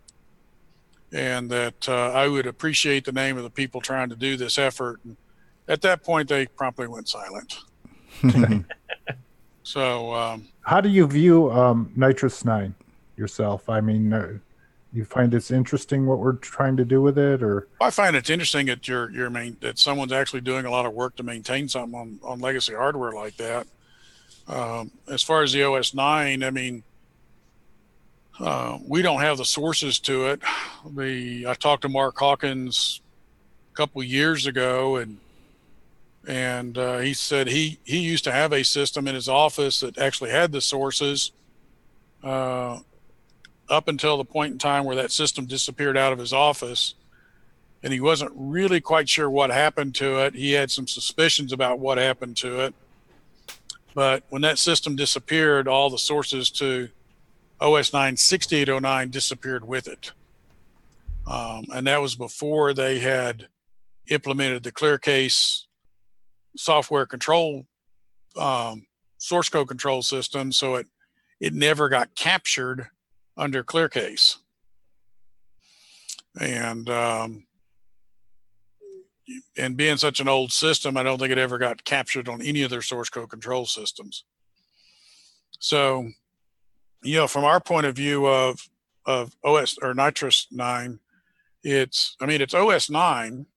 And 1.11 1.49
that 1.49 1.87
uh, 1.87 2.11
i 2.11 2.27
would 2.27 2.47
appreciate 2.47 3.05
the 3.05 3.11
name 3.11 3.37
of 3.37 3.43
the 3.43 3.49
people 3.49 3.81
trying 3.81 4.09
to 4.09 4.15
do 4.15 4.37
this 4.37 4.57
effort. 4.57 4.99
And 5.03 5.17
at 5.67 5.81
that 5.81 6.03
point 6.03 6.29
they 6.29 6.47
promptly 6.47 6.87
went 6.87 7.07
silent. 7.07 7.59
So 9.65 10.13
um, 10.13 10.47
How 10.61 10.79
do 10.79 10.89
you 10.89 11.07
view 11.07 11.51
um, 11.51 11.91
NitrOS-9 11.97 12.73
yourself? 13.17 13.67
I 13.67 13.81
mean, 13.81 14.13
uh, 14.13 14.33
you 14.93 15.03
find 15.03 15.33
it's 15.33 15.49
interesting 15.49 16.05
what 16.05 16.19
we're 16.19 16.33
trying 16.33 16.77
to 16.77 16.85
do 16.85 17.01
with 17.01 17.17
it, 17.17 17.41
or? 17.41 17.67
I 17.81 17.89
find 17.89 18.15
it's 18.15 18.29
interesting 18.29 18.67
that 18.67 18.87
you're 18.87 19.09
you're 19.09 19.31
main, 19.31 19.57
that 19.61 19.79
someone's 19.79 20.11
actually 20.11 20.41
doing 20.41 20.65
a 20.65 20.71
lot 20.71 20.85
of 20.85 20.93
work 20.93 21.15
to 21.15 21.23
maintain 21.23 21.67
something 21.67 21.99
on, 21.99 22.19
on 22.23 22.39
legacy 22.39 22.75
hardware 22.75 23.11
like 23.11 23.35
that 23.37 23.67
um, 24.47 24.91
as 25.07 25.23
far 25.23 25.43
as 25.43 25.53
the 25.53 25.63
os 25.63 25.93
9 25.93 26.43
i 26.43 26.49
mean 26.49 26.83
uh, 28.39 28.77
we 28.85 29.01
don't 29.01 29.21
have 29.21 29.37
the 29.37 29.45
sources 29.45 29.99
to 29.99 30.25
it. 30.27 30.41
The 30.89 31.47
I 31.47 31.53
talked 31.53 31.83
to 31.83 31.89
Mark 31.89 32.17
Hawkins 32.17 33.01
a 33.71 33.75
couple 33.75 34.03
years 34.03 34.45
ago, 34.45 34.97
and 34.97 35.19
and 36.27 36.77
uh, 36.77 36.97
he 36.99 37.13
said 37.13 37.47
he 37.47 37.79
he 37.85 37.99
used 37.99 38.23
to 38.25 38.31
have 38.31 38.51
a 38.51 38.63
system 38.63 39.07
in 39.07 39.15
his 39.15 39.29
office 39.29 39.79
that 39.79 39.97
actually 39.97 40.31
had 40.31 40.51
the 40.51 40.61
sources. 40.61 41.31
Uh, 42.23 42.79
up 43.67 43.87
until 43.87 44.17
the 44.17 44.25
point 44.25 44.51
in 44.51 44.59
time 44.59 44.83
where 44.83 44.95
that 44.95 45.11
system 45.11 45.45
disappeared 45.45 45.97
out 45.97 46.13
of 46.13 46.19
his 46.19 46.33
office, 46.33 46.93
and 47.81 47.91
he 47.91 47.99
wasn't 47.99 48.31
really 48.35 48.79
quite 48.79 49.09
sure 49.09 49.29
what 49.29 49.49
happened 49.49 49.95
to 49.95 50.23
it. 50.23 50.35
He 50.35 50.51
had 50.51 50.69
some 50.69 50.87
suspicions 50.87 51.51
about 51.51 51.79
what 51.79 51.97
happened 51.97 52.37
to 52.37 52.59
it, 52.59 52.75
but 53.95 54.23
when 54.29 54.41
that 54.41 54.59
system 54.59 54.95
disappeared, 54.95 55.67
all 55.67 55.89
the 55.89 55.97
sources 55.97 56.51
to 56.51 56.89
OS 57.61 57.93
9 57.93 58.17
6809 58.17 59.09
disappeared 59.09 59.65
with 59.65 59.87
it. 59.87 60.11
Um, 61.25 61.65
and 61.73 61.87
that 61.87 62.01
was 62.01 62.15
before 62.15 62.73
they 62.73 62.99
had 62.99 63.47
implemented 64.09 64.63
the 64.63 64.71
ClearCase 64.71 65.63
software 66.55 67.05
control 67.05 67.65
um, 68.37 68.85
source 69.17 69.49
code 69.49 69.69
control 69.69 70.01
system. 70.01 70.51
So 70.51 70.75
it, 70.75 70.87
it 71.39 71.53
never 71.53 71.87
got 71.87 72.15
captured 72.15 72.89
under 73.37 73.63
ClearCase. 73.63 74.37
And, 76.39 76.89
um, 76.89 77.45
and 79.57 79.77
being 79.77 79.97
such 79.97 80.19
an 80.19 80.27
old 80.27 80.51
system, 80.51 80.97
I 80.97 81.03
don't 81.03 81.17
think 81.17 81.31
it 81.31 81.37
ever 81.37 81.57
got 81.57 81.83
captured 81.83 82.29
on 82.29 82.41
any 82.41 82.61
of 82.63 82.69
their 82.69 82.81
source 82.81 83.09
code 83.09 83.29
control 83.29 83.65
systems. 83.65 84.23
So, 85.59 86.09
you 87.03 87.15
know, 87.15 87.27
from 87.27 87.43
our 87.43 87.59
point 87.59 87.85
of 87.85 87.95
view 87.95 88.27
of 88.27 88.59
of 89.05 89.35
OS 89.43 89.77
or 89.81 89.93
NitrOS-9, 89.93 90.99
it's 91.63 92.15
I 92.21 92.25
mean 92.25 92.41
it's 92.41 92.53
OS 92.53 92.89
nine. 92.89 93.47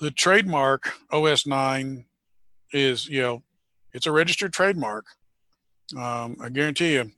The 0.00 0.10
trademark 0.10 0.94
OS 1.10 1.46
nine 1.46 2.06
is 2.72 3.08
you 3.08 3.22
know 3.22 3.42
it's 3.92 4.06
a 4.06 4.12
registered 4.12 4.52
trademark. 4.52 5.06
Um, 5.96 6.36
I 6.40 6.48
guarantee 6.50 6.94
you, 6.94 7.10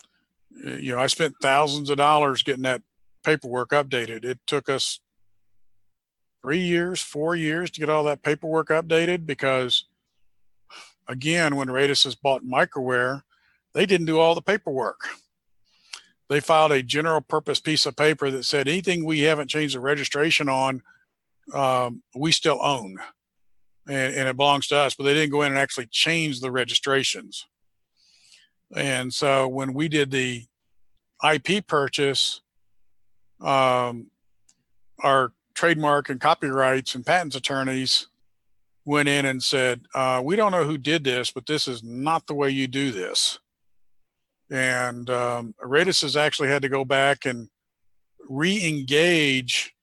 you 0.65 0.93
know, 0.93 0.99
I 0.99 1.07
spent 1.07 1.35
thousands 1.43 1.91
of 1.91 1.99
dollars 1.99 2.43
getting 2.43 2.63
that 2.63 2.83
paperwork 3.23 3.71
updated. 3.71 4.25
It 4.25 4.39
took 4.47 4.69
us 4.69 5.01
three 6.43 6.61
years, 6.61 7.01
four 7.01 7.37
years 7.37 7.71
to 7.71 7.81
get 7.81 7.89
all 7.89 8.05
that 8.05 8.23
paperwork 8.23 8.69
updated 8.69 9.27
because, 9.27 9.85
again, 11.09 11.57
when 11.57 11.69
Radisys 11.69 12.05
has 12.05 12.15
bought 12.15 12.45
Microware, 12.45 13.23
they 13.75 13.87
didn't 13.87 14.07
do 14.07 14.19
all 14.19 14.35
the 14.35 14.43
paperwork. 14.43 15.01
They 16.29 16.41
filed 16.41 16.73
a 16.73 16.83
general 16.83 17.21
purpose 17.21 17.61
piece 17.61 17.87
of 17.87 17.97
paper 17.97 18.31
that 18.31 18.45
said 18.45 18.67
anything 18.67 19.05
we 19.05 19.21
haven't 19.21 19.51
changed 19.51 19.75
the 19.75 19.81
registration 19.81 20.49
on, 20.49 20.83
um, 21.53 22.03
we 22.15 22.33
still 22.33 22.59
own, 22.63 22.97
and, 23.87 24.15
and 24.15 24.29
it 24.29 24.37
belongs 24.37 24.67
to 24.69 24.77
us. 24.77 24.95
But 24.95 25.05
they 25.05 25.15
didn't 25.15 25.33
go 25.33 25.43
in 25.43 25.53
and 25.53 25.59
actually 25.59 25.87
change 25.91 26.41
the 26.41 26.51
registrations. 26.51 27.47
And 28.75 29.13
so 29.13 29.47
when 29.49 29.75
we 29.75 29.89
did 29.89 30.11
the 30.11 30.45
IP 31.23 31.67
purchase, 31.67 32.41
um, 33.41 34.07
our 35.03 35.33
trademark 35.55 36.09
and 36.09 36.21
copyrights 36.21 36.95
and 36.95 37.05
patents 37.05 37.37
attorneys 37.37 38.09
went 38.85 39.09
in 39.09 39.25
and 39.25 39.43
said, 39.43 39.83
uh, 39.95 40.21
"We 40.25 40.37
don't 40.37 40.53
know 40.53 40.65
who 40.65 40.79
did 40.79 41.05
this, 41.05 41.31
but 41.31 41.47
this 41.47 41.69
is 41.69 41.83
not 41.83 42.27
the 42.27 42.35
way 42.35 42.51
you 42.51 42.67
do 42.67 42.91
this." 42.91 43.39
And 44.51 45.09
um, 45.09 45.55
Radisys 45.63 46.03
has 46.03 46.17
actually 46.17 46.49
had 46.49 46.63
to 46.63 46.69
go 46.69 46.85
back 46.85 47.25
and 47.25 47.49
re-engage 48.29 49.75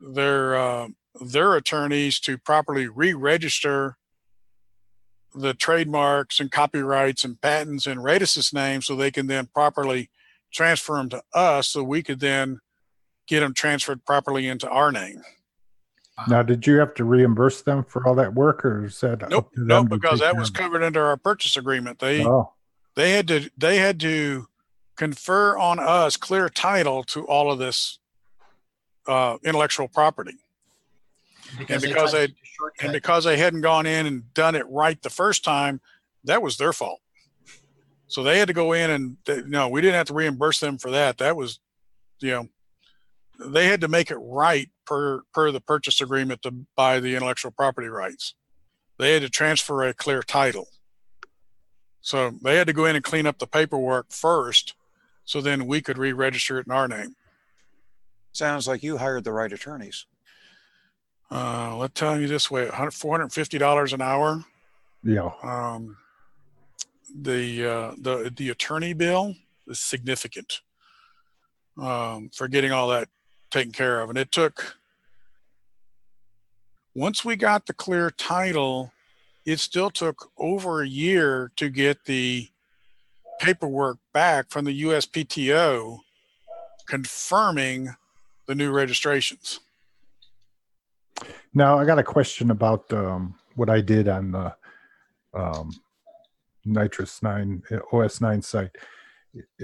their 0.00 0.56
uh, 0.56 0.88
their 1.20 1.56
attorneys 1.56 2.20
to 2.20 2.38
properly 2.38 2.88
re-register 2.88 3.96
the 5.34 5.54
trademarks 5.54 6.40
and 6.40 6.50
copyrights 6.50 7.24
and 7.24 7.40
patents 7.40 7.86
in 7.86 8.00
Radis's 8.00 8.52
name, 8.52 8.82
so 8.82 8.96
they 8.96 9.10
can 9.10 9.26
then 9.26 9.46
properly 9.46 10.10
transfer 10.52 10.96
them 10.96 11.10
to 11.10 11.22
us, 11.34 11.68
so 11.68 11.82
we 11.82 12.02
could 12.02 12.20
then 12.20 12.60
get 13.26 13.40
them 13.40 13.54
transferred 13.54 14.04
properly 14.04 14.48
into 14.48 14.68
our 14.68 14.92
name. 14.92 15.22
now 16.28 16.42
did 16.42 16.66
you 16.66 16.76
have 16.78 16.94
to 16.94 17.04
reimburse 17.04 17.62
them 17.62 17.84
for 17.84 18.06
all 18.06 18.14
that 18.14 18.34
work, 18.34 18.64
or 18.64 18.86
is 18.86 19.00
that 19.00 19.28
Nope, 19.28 19.46
up 19.46 19.50
nope, 19.56 19.88
because 19.88 20.20
that 20.20 20.32
care 20.32 20.40
was 20.40 20.50
covered 20.50 20.82
under 20.82 21.04
our 21.04 21.16
purchase 21.16 21.56
agreement. 21.56 21.98
They 21.98 22.24
Oh, 22.24 22.52
they 22.94 23.12
had 23.12 23.28
to 23.28 23.50
they 23.56 23.78
had 23.78 24.00
to 24.00 24.46
confer 24.96 25.58
on 25.58 25.78
us 25.78 26.16
clear 26.16 26.48
title 26.48 27.04
to 27.04 27.26
all 27.26 27.52
of 27.52 27.58
this 27.58 27.98
uh, 29.06 29.36
intellectual 29.44 29.88
property. 29.88 30.38
Because 31.58 31.82
and 31.84 31.92
because 31.92 32.10
tried 32.10 32.30
they 32.30 32.34
and 32.82 32.92
because 32.92 33.24
they 33.24 33.36
hadn't 33.36 33.60
gone 33.60 33.86
in 33.86 34.06
and 34.06 34.34
done 34.34 34.54
it 34.54 34.66
right 34.68 35.00
the 35.02 35.10
first 35.10 35.44
time, 35.44 35.80
that 36.24 36.42
was 36.42 36.56
their 36.56 36.72
fault. 36.72 37.00
So 38.08 38.22
they 38.22 38.38
had 38.38 38.48
to 38.48 38.54
go 38.54 38.72
in 38.72 38.90
and 38.90 39.16
they, 39.24 39.42
no, 39.42 39.68
we 39.68 39.80
didn't 39.80 39.94
have 39.94 40.06
to 40.08 40.14
reimburse 40.14 40.60
them 40.60 40.78
for 40.78 40.90
that. 40.92 41.18
That 41.18 41.36
was, 41.36 41.58
you 42.20 42.30
know, 42.30 42.48
they 43.38 43.66
had 43.66 43.80
to 43.80 43.88
make 43.88 44.10
it 44.10 44.16
right 44.16 44.68
per 44.86 45.22
per 45.32 45.50
the 45.50 45.60
purchase 45.60 46.00
agreement 46.00 46.42
to 46.42 46.52
buy 46.76 47.00
the 47.00 47.14
intellectual 47.14 47.50
property 47.50 47.88
rights. 47.88 48.34
They 48.98 49.12
had 49.12 49.22
to 49.22 49.30
transfer 49.30 49.82
a 49.82 49.94
clear 49.94 50.22
title. 50.22 50.68
So 52.00 52.34
they 52.42 52.56
had 52.56 52.66
to 52.68 52.72
go 52.72 52.84
in 52.84 52.96
and 52.96 53.04
clean 53.04 53.26
up 53.26 53.38
the 53.38 53.46
paperwork 53.46 54.12
first, 54.12 54.74
so 55.24 55.40
then 55.40 55.66
we 55.66 55.82
could 55.82 55.98
re-register 55.98 56.58
it 56.58 56.66
in 56.66 56.72
our 56.72 56.86
name. 56.86 57.16
Sounds 58.32 58.68
like 58.68 58.82
you 58.82 58.98
hired 58.98 59.24
the 59.24 59.32
right 59.32 59.52
attorneys. 59.52 60.06
Uh, 61.30 61.76
let's 61.76 61.98
tell 61.98 62.20
you 62.20 62.28
this 62.28 62.50
way: 62.50 62.70
four 62.92 63.18
hundred 63.18 63.32
fifty 63.32 63.58
dollars 63.58 63.92
an 63.92 64.00
hour. 64.00 64.44
Yeah. 65.02 65.30
Um, 65.42 65.96
the 67.20 67.66
uh, 67.66 67.94
the 67.98 68.32
the 68.36 68.50
attorney 68.50 68.92
bill 68.92 69.34
is 69.66 69.80
significant 69.80 70.60
um, 71.80 72.30
for 72.32 72.46
getting 72.46 72.72
all 72.72 72.88
that 72.88 73.08
taken 73.56 73.72
care 73.72 74.02
of, 74.02 74.10
and 74.10 74.18
it 74.18 74.30
took. 74.30 74.76
Once 76.94 77.24
we 77.24 77.36
got 77.36 77.66
the 77.66 77.72
clear 77.72 78.10
title, 78.10 78.92
it 79.46 79.58
still 79.60 79.90
took 79.90 80.30
over 80.36 80.82
a 80.82 80.88
year 80.88 81.50
to 81.56 81.70
get 81.70 82.04
the 82.04 82.48
paperwork 83.40 83.98
back 84.12 84.50
from 84.50 84.64
the 84.64 84.82
USPTO 84.82 86.00
confirming 86.86 87.94
the 88.46 88.54
new 88.54 88.70
registrations. 88.70 89.60
Now 91.54 91.78
I 91.78 91.84
got 91.84 91.98
a 91.98 92.04
question 92.04 92.50
about 92.50 92.92
um, 92.92 93.34
what 93.54 93.70
I 93.70 93.80
did 93.80 94.08
on 94.08 94.32
the 94.32 94.54
um, 95.34 95.70
NitrOS-9 96.66 97.80
OS 97.92 98.20
Nine 98.20 98.42
site. 98.42 98.76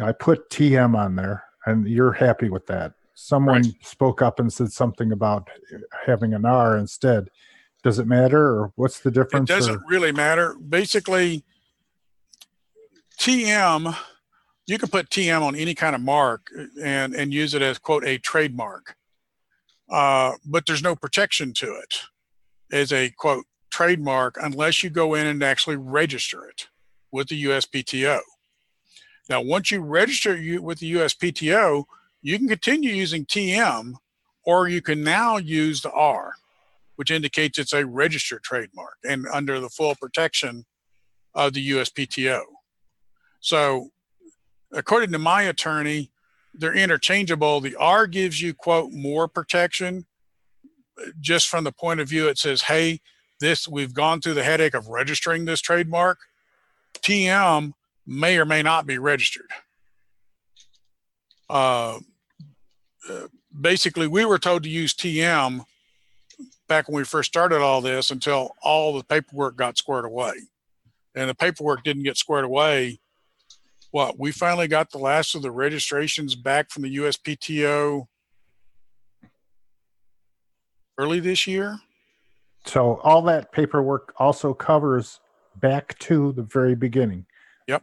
I 0.03 0.13
put 0.13 0.49
TM 0.51 0.97
on 0.97 1.17
there, 1.17 1.45
and 1.67 1.87
you're 1.87 2.13
happy 2.13 2.49
with 2.49 2.67
that. 2.67 2.95
Someone 3.23 3.63
spoke 3.83 4.21
up 4.21 4.41
and 4.41 4.53
said 4.53 4.73
something 4.73 5.13
about 5.13 5.49
having 6.07 6.35
an 6.35 6.45
R 6.45 6.77
instead. 6.77 7.31
Does 7.85 8.01
it 8.01 8.07
matter, 8.09 8.43
or 8.49 8.73
what's 8.75 8.99
the 8.99 9.13
difference? 9.13 9.49
It 9.49 9.55
doesn't 9.55 9.77
or- 9.77 9.85
really 9.89 10.11
matter. 10.11 10.55
Basically, 10.55 11.45
TM, 13.21 13.97
you 14.67 14.77
can 14.77 14.89
put 14.89 15.09
TM 15.09 15.41
on 15.41 15.55
any 15.55 15.73
kind 15.73 15.95
of 15.95 16.01
mark 16.01 16.49
and 16.83 17.15
and 17.15 17.33
use 17.33 17.55
it 17.55 17.63
as 17.63 17.79
quote 17.79 18.05
a 18.05 18.19
trademark, 18.19 18.97
uh, 19.89 20.33
but 20.45 20.67
there's 20.67 20.83
no 20.83 20.97
protection 20.97 21.53
to 21.55 21.77
it 21.77 22.01
as 22.73 22.93
a 22.93 23.11
quote 23.11 23.45
trademark 23.71 24.37
unless 24.43 24.83
you 24.83 24.91
go 24.91 25.15
in 25.15 25.29
and 25.29 25.45
actually 25.45 25.77
register 25.77 26.45
it 26.49 26.67
with 27.13 27.29
the 27.29 27.45
USPTO. 27.45 28.19
Now, 29.31 29.41
once 29.43 29.71
you 29.71 29.81
register 29.81 30.37
you 30.37 30.61
with 30.61 30.81
the 30.81 30.95
USPTO, 30.95 31.85
you 32.23 32.39
can 32.39 32.49
continue 32.49 32.93
using 32.93 33.27
TM, 33.27 33.95
or 34.45 34.69
you 34.69 34.81
can 34.81 35.03
now 35.03 35.37
use 35.37 35.83
the 35.83 35.93
R 35.93 36.35
which 36.97 37.11
indicates 37.11 37.59
it's 37.59 37.73
a 37.73 37.85
registered 37.85 38.43
trademark 38.43 38.97
and 39.05 39.27
under 39.33 39.59
the 39.61 39.69
full 39.69 39.95
protection 39.95 40.65
of 41.35 41.53
the 41.53 41.71
USPTO. 41.71 42.43
So, 43.41 43.89
according 44.73 45.13
to 45.13 45.19
my 45.19 45.43
attorney, 45.43 46.11
they're 46.55 46.75
interchangeable. 46.75 47.61
The 47.61 47.75
R 47.77 48.07
gives 48.07 48.41
you, 48.41 48.55
quote, 48.55 48.93
more 48.93 49.27
protection 49.27 50.07
just 51.21 51.49
from 51.49 51.65
the 51.65 51.73
point 51.73 52.01
of 52.01 52.09
view 52.09 52.29
it 52.29 52.39
says, 52.39 52.63
hey, 52.63 53.01
this, 53.41 53.67
we've 53.67 53.95
gone 53.95 54.21
through 54.21 54.35
the 54.35 54.45
headache 54.45 54.75
of 54.75 54.87
registering 54.87 55.45
this 55.45 55.61
trademark. 55.61 56.19
TM 57.01 57.73
may 58.07 58.39
or 58.39 58.45
may 58.45 58.63
not 58.63 58.87
be 58.87 58.99
registered. 58.99 59.49
Uh, 61.51 61.99
uh, 63.09 63.27
basically, 63.61 64.07
we 64.07 64.25
were 64.25 64.39
told 64.39 64.63
to 64.63 64.69
use 64.69 64.95
TM 64.95 65.65
back 66.69 66.89
when 66.89 66.97
we 66.97 67.05
first 67.05 67.31
started 67.31 67.61
all 67.61 67.81
this 67.81 68.11
until 68.11 68.55
all 68.63 68.97
the 68.97 69.05
paperwork 69.05 69.57
got 69.57 69.77
squared 69.77 70.05
away. 70.05 70.35
And 71.15 71.29
the 71.29 71.35
paperwork 71.35 71.85
didn't 71.85 72.05
get 72.05 72.17
squared 72.17 72.45
away. 72.45 73.01
What 73.91 74.19
we 74.19 74.33
finally 74.33 74.69
got 74.69 74.91
the 74.91 74.99
last 74.99 75.35
of 75.35 75.43
the 75.43 75.51
registrations 75.51 76.35
back 76.35 76.71
from 76.71 76.85
the 76.85 76.97
USPTO 76.97 78.07
early 80.97 81.21
this 81.21 81.47
year. 81.47 81.79
So 82.65 83.01
all 83.03 83.23
that 83.23 83.53
paperwork 83.53 84.15
also 84.17 84.55
covers 84.55 85.21
back 85.57 85.99
to 85.99 86.33
the 86.33 86.43
very 86.43 86.75
beginning. 86.75 87.27
Yep. 87.69 87.83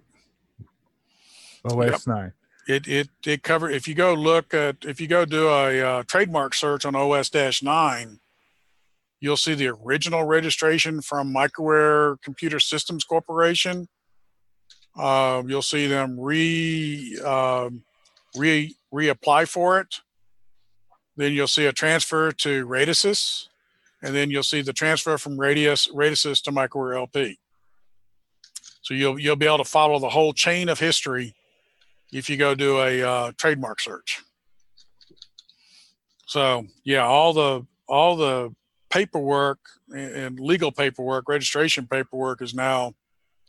OS 1.65 2.07
nine. 2.07 2.33
It 2.69 2.87
it 2.87 3.09
it 3.25 3.41
cover 3.41 3.67
if 3.67 3.87
you 3.87 3.95
go 3.95 4.13
look 4.13 4.53
at 4.53 4.77
if 4.83 5.01
you 5.01 5.07
go 5.07 5.25
do 5.25 5.47
a 5.47 5.81
uh, 5.81 6.03
trademark 6.03 6.53
search 6.53 6.85
on 6.85 6.95
OS 6.95 7.33
nine, 7.63 8.19
you'll 9.19 9.37
see 9.37 9.55
the 9.55 9.69
original 9.69 10.23
registration 10.23 11.01
from 11.01 11.33
Microware 11.33 12.21
Computer 12.21 12.59
Systems 12.59 13.03
Corporation. 13.03 13.87
Uh, 14.95 15.41
you'll 15.47 15.63
see 15.63 15.87
them 15.87 16.19
re 16.19 17.19
um 17.25 17.81
re 18.37 18.75
reapply 18.93 19.47
for 19.47 19.79
it. 19.79 20.01
Then 21.17 21.33
you'll 21.33 21.47
see 21.47 21.65
a 21.65 21.73
transfer 21.73 22.31
to 22.31 22.67
Radisys, 22.67 23.47
and 24.03 24.13
then 24.13 24.29
you'll 24.29 24.43
see 24.43 24.61
the 24.61 24.73
transfer 24.73 25.17
from 25.17 25.39
Radius 25.39 25.87
Radisys 25.87 26.43
to 26.43 26.51
Microware 26.51 26.99
LP. 26.99 27.39
So 28.83 28.93
you'll 28.93 29.17
you'll 29.17 29.35
be 29.37 29.47
able 29.47 29.57
to 29.57 29.63
follow 29.63 29.97
the 29.97 30.09
whole 30.09 30.33
chain 30.33 30.69
of 30.69 30.79
history 30.79 31.33
if 32.11 32.30
you 32.30 32.38
go 32.38 32.56
do 32.56 32.80
a 32.80 33.02
uh, 33.03 33.31
trademark 33.38 33.80
search. 33.80 34.22
So 36.26 36.65
yeah, 36.84 37.06
all 37.06 37.34
the 37.34 37.65
all 37.88 38.15
the 38.15 38.53
paperwork 38.90 39.60
and, 39.95 40.40
legal 40.40 40.72
paperwork, 40.72 41.27
registration 41.27 41.88
paperwork 41.88 42.41
is 42.41 42.53
now 42.53 42.94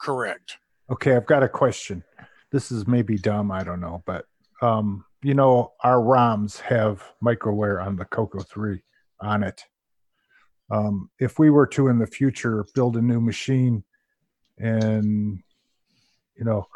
correct. 0.01 0.57
Okay, 0.91 1.15
I've 1.15 1.27
got 1.27 1.43
a 1.43 1.49
question. 1.49 2.03
This 2.51 2.73
is 2.73 2.87
maybe 2.87 3.17
dumb, 3.17 3.51
I 3.51 3.63
don't 3.63 3.81
know, 3.81 4.03
but 4.07 4.25
um, 4.63 5.05
you 5.23 5.35
know, 5.35 5.73
our 5.85 5.99
ROMs 5.99 6.59
have 6.61 7.03
microware 7.23 7.85
on 7.85 7.97
the 7.97 8.05
Coco 8.07 8.41
3 8.41 8.81
on 9.21 9.43
it. 9.43 9.63
Um, 10.71 11.11
if 11.19 11.39
we 11.39 11.51
were 11.51 11.67
to 11.69 11.89
in 11.89 11.99
the 11.99 12.07
future 12.07 12.65
build 12.75 12.97
a 12.97 13.03
new 13.03 13.21
machine 13.21 13.85
and 14.59 15.43
you 16.37 16.45
know, 16.45 16.67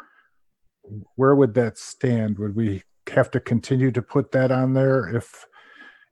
where 1.15 1.35
would 1.35 1.53
that 1.55 1.77
stand? 1.77 2.37
Would 2.39 2.55
we 2.55 2.83
have 3.13 3.29
to 3.31 3.39
continue 3.39 3.91
to 3.91 4.01
put 4.01 4.31
that 4.31 4.51
on 4.51 4.73
there 4.73 5.15
if 5.15 5.45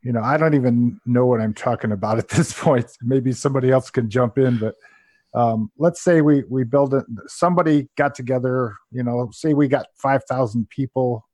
you 0.04 0.12
know, 0.12 0.22
I 0.22 0.36
don't 0.36 0.54
even 0.54 1.00
know 1.06 1.26
what 1.26 1.40
I'm 1.40 1.54
talking 1.54 1.92
about 1.92 2.20
at 2.20 2.28
this 2.28 2.54
point. 2.54 2.92
Maybe 3.02 3.32
somebody 3.32 3.72
else 3.72 3.90
can 3.90 4.10
jump 4.10 4.38
in, 4.38 4.58
but 4.58 4.76
um, 5.34 5.72
let's 5.80 6.04
say 6.04 6.22
we 6.22 6.44
we 6.50 6.64
build 6.64 6.94
it. 6.94 7.06
Somebody 7.28 7.90
got 7.98 8.14
together. 8.14 8.76
You 8.92 9.04
know, 9.04 9.30
say 9.32 9.54
we 9.54 9.68
got 9.68 9.88
five 9.96 10.24
thousand 10.26 10.70
people 10.70 11.28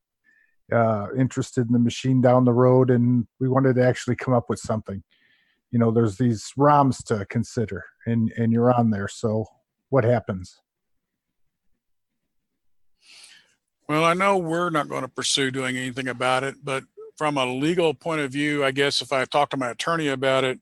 uh, 0.72 1.08
interested 1.18 1.68
in 1.68 1.74
the 1.74 1.80
machine 1.80 2.22
down 2.22 2.46
the 2.46 2.54
road, 2.54 2.92
and 2.92 3.28
we 3.40 3.50
wanted 3.50 3.76
to 3.76 3.86
actually 3.86 4.16
come 4.16 4.34
up 4.34 4.50
with 4.50 4.60
something. 4.60 5.04
You 5.72 5.80
know, 5.80 5.92
there's 5.92 6.18
these 6.18 6.52
ROMs 6.58 7.04
to 7.06 7.26
consider, 7.26 7.84
and 8.06 8.32
and 8.38 8.54
you're 8.54 8.72
on 8.72 8.92
there. 8.92 9.10
So 9.10 9.46
what 9.90 10.06
happens? 10.06 10.62
Well, 13.90 14.06
I 14.06 14.14
know 14.14 14.38
we're 14.38 14.70
not 14.70 14.88
going 14.88 15.02
to 15.02 15.08
pursue 15.08 15.50
doing 15.50 15.76
anything 15.76 16.08
about 16.08 16.44
it, 16.44 16.58
but 16.64 16.84
from 17.18 17.38
a 17.38 17.46
legal 17.48 17.96
point 17.96 18.22
of 18.22 18.32
view, 18.32 18.64
I 18.64 18.70
guess 18.70 19.02
if 19.02 19.12
I 19.12 19.26
talk 19.26 19.50
to 19.50 19.58
my 19.58 19.72
attorney 19.72 20.10
about 20.10 20.44
it, 20.44 20.60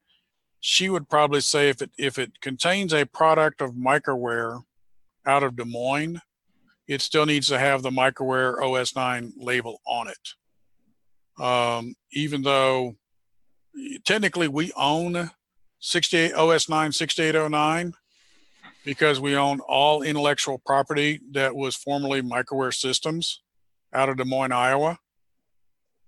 she 0.62 0.88
would 0.88 1.10
probably 1.10 1.42
say 1.42 1.68
if 1.68 1.82
it 1.82 1.92
if 1.98 2.18
it 2.18 2.40
contains 2.40 2.94
a 2.94 3.06
product 3.06 3.60
of 3.60 3.74
microware 3.74 4.64
out 5.26 5.44
of 5.44 5.58
Des 5.58 5.66
Moines, 5.66 6.22
it 6.88 7.02
still 7.02 7.26
needs 7.26 7.48
to 7.48 7.60
have 7.60 7.84
the 7.84 7.90
microware 7.90 8.62
OS 8.64 8.96
9 8.96 9.34
label 9.36 9.82
on 9.86 10.08
it. 10.08 11.44
Um, 11.44 11.96
even 12.14 12.44
though 12.44 12.96
technically 14.06 14.48
we 14.48 14.72
own 14.78 15.32
68 15.80 16.34
OS 16.34 16.70
9 16.70 16.94
6809 16.94 17.94
because 18.88 19.20
we 19.20 19.36
own 19.36 19.60
all 19.68 20.02
intellectual 20.02 20.62
property 20.66 21.20
that 21.32 21.54
was 21.54 21.76
formerly 21.76 22.22
microware 22.22 22.74
systems 22.74 23.42
out 23.94 24.08
of 24.08 24.16
Des 24.16 24.24
Moines, 24.24 24.54
Iowa. 24.54 24.98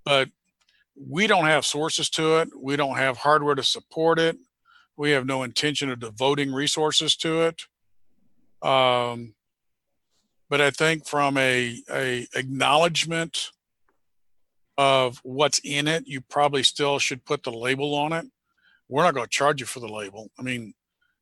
But 0.06 0.30
we 0.96 1.28
don't 1.28 1.48
have 1.48 1.66
sources 1.66 2.10
to 2.12 2.38
it. 2.38 2.48
We 2.58 2.78
don't 2.78 2.96
have 2.96 3.18
hardware 3.18 3.56
to 3.56 3.64
support 3.64 4.18
it. 4.18 4.38
We 4.96 5.12
have 5.12 5.26
no 5.26 5.44
intention 5.44 5.90
of 5.90 6.00
devoting 6.00 6.54
resources 6.54 7.18
to 7.18 7.42
it. 7.42 7.64
Um, 8.66 9.36
but 10.50 10.62
I 10.62 10.72
think 10.72 11.06
from 11.06 11.38
a, 11.38 11.82
a 11.92 12.28
acknowledgement 12.34 13.50
of 14.78 15.20
what's 15.24 15.60
in 15.66 15.90
it, 15.90 16.08
you 16.08 16.22
probably 16.22 16.64
still 16.64 16.98
should 16.98 17.26
put 17.26 17.44
the 17.44 17.52
label 17.52 17.94
on 17.94 18.14
it. 18.14 18.26
We're 18.88 19.04
not 19.04 19.16
going 19.16 19.26
to 19.26 19.30
charge 19.30 19.60
you 19.60 19.66
for 19.66 19.82
the 19.82 19.90
label. 19.90 20.32
I 20.40 20.44
mean, 20.44 20.74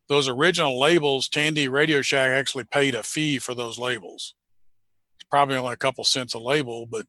those 0.07 0.27
original 0.27 0.79
labels, 0.79 1.27
Tandy 1.29 1.67
Radio 1.67 2.01
Shack 2.01 2.29
actually 2.29 2.63
paid 2.63 2.95
a 2.95 3.03
fee 3.03 3.39
for 3.39 3.53
those 3.53 3.77
labels. 3.77 4.33
It's 5.15 5.27
probably 5.29 5.57
only 5.57 5.73
a 5.73 5.77
couple 5.77 6.03
cents 6.03 6.33
a 6.33 6.39
label, 6.39 6.85
but 6.85 7.05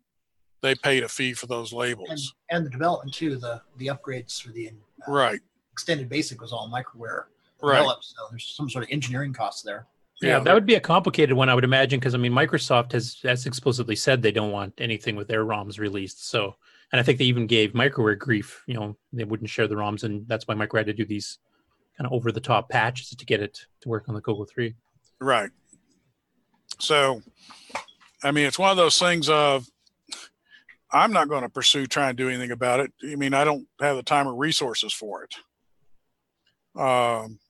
they 0.62 0.74
paid 0.74 1.04
a 1.04 1.08
fee 1.08 1.34
for 1.34 1.46
those 1.46 1.72
labels. 1.72 2.34
and 2.50 2.66
the 2.66 2.70
development 2.70 3.14
too, 3.14 3.36
the 3.36 3.62
the 3.76 3.86
upgrades 3.86 4.42
for 4.42 4.50
the 4.50 4.68
uh, 4.68 4.72
Right, 5.06 5.40
extended 5.72 6.08
basic 6.08 6.40
was 6.40 6.52
all 6.52 6.68
microware 6.68 7.24
right. 7.62 7.76
developed. 7.78 8.04
So 8.04 8.16
there's 8.30 8.52
some 8.56 8.68
sort 8.68 8.84
of 8.84 8.90
engineering 8.90 9.32
costs 9.32 9.62
there. 9.62 9.86
Yeah, 10.20 10.40
that 10.40 10.52
would 10.52 10.66
be 10.66 10.74
a 10.74 10.80
complicated 10.80 11.36
one, 11.36 11.48
I 11.48 11.54
would 11.54 11.62
imagine, 11.62 12.00
because 12.00 12.12
I 12.12 12.18
mean, 12.18 12.32
Microsoft 12.32 12.90
has 12.90 13.20
has 13.22 13.46
explicitly 13.46 13.94
said 13.94 14.20
they 14.20 14.32
don't 14.32 14.50
want 14.50 14.74
anything 14.78 15.14
with 15.14 15.28
their 15.28 15.44
ROMs 15.44 15.78
released. 15.78 16.28
So, 16.28 16.56
and 16.90 16.98
I 16.98 17.04
think 17.04 17.18
they 17.18 17.24
even 17.26 17.46
gave 17.46 17.72
Microware 17.72 18.18
grief. 18.18 18.64
You 18.66 18.74
know, 18.74 18.96
they 19.12 19.22
wouldn't 19.22 19.48
share 19.48 19.68
the 19.68 19.76
ROMs, 19.76 20.02
and 20.02 20.26
that's 20.26 20.48
why 20.48 20.56
Micro 20.56 20.80
had 20.80 20.88
to 20.88 20.92
do 20.92 21.04
these 21.04 21.38
kind 21.98 22.06
of 22.06 22.12
over 22.12 22.30
the 22.30 22.40
top 22.40 22.70
patches 22.70 23.10
to 23.10 23.26
get 23.26 23.42
it 23.42 23.58
to 23.80 23.88
work 23.88 24.08
on 24.08 24.14
the 24.14 24.20
Coco 24.20 24.44
Three. 24.44 24.74
Right. 25.20 25.50
So, 26.78 27.22
I 28.22 28.30
mean, 28.30 28.46
it's 28.46 28.58
one 28.58 28.70
of 28.70 28.76
those 28.76 28.98
things 28.98 29.28
of 29.28 29.66
I'm 30.92 31.12
not 31.12 31.28
going 31.28 31.42
to 31.42 31.48
pursue 31.48 31.86
trying 31.86 32.16
to 32.16 32.22
do 32.22 32.28
anything 32.28 32.52
about 32.52 32.80
it. 32.80 32.92
I 33.04 33.16
mean, 33.16 33.34
I 33.34 33.44
don't 33.44 33.66
have 33.80 33.96
the 33.96 34.02
time 34.02 34.28
or 34.28 34.34
resources 34.34 34.92
for 34.92 35.24
it. 35.24 35.34
Um, 36.80 37.40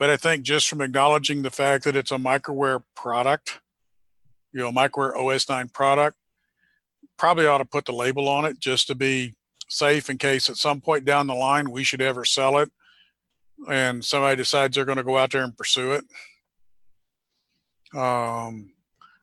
but 0.00 0.10
I 0.10 0.16
think 0.16 0.42
just 0.42 0.68
from 0.68 0.80
acknowledging 0.80 1.42
the 1.42 1.50
fact 1.50 1.84
that 1.84 1.96
it's 1.96 2.10
a 2.10 2.16
microware 2.16 2.82
product, 2.96 3.60
you 4.52 4.60
know, 4.60 4.72
microware 4.72 5.16
OS 5.16 5.48
9 5.48 5.68
product, 5.68 6.16
probably 7.16 7.46
ought 7.46 7.58
to 7.58 7.64
put 7.64 7.84
the 7.84 7.92
label 7.92 8.28
on 8.28 8.44
it 8.44 8.58
just 8.58 8.88
to 8.88 8.94
be 8.94 9.34
safe 9.68 10.10
in 10.10 10.18
case 10.18 10.50
at 10.50 10.56
some 10.56 10.80
point 10.80 11.04
down 11.04 11.26
the 11.26 11.34
line 11.34 11.70
we 11.70 11.84
should 11.84 12.00
ever 12.00 12.24
sell 12.24 12.58
it 12.58 12.70
and 13.70 14.04
somebody 14.04 14.36
decides 14.36 14.74
they're 14.74 14.84
going 14.84 14.98
to 14.98 15.04
go 15.04 15.18
out 15.18 15.32
there 15.32 15.42
and 15.42 15.56
pursue 15.56 15.92
it. 15.92 16.04
Um, 17.98 18.72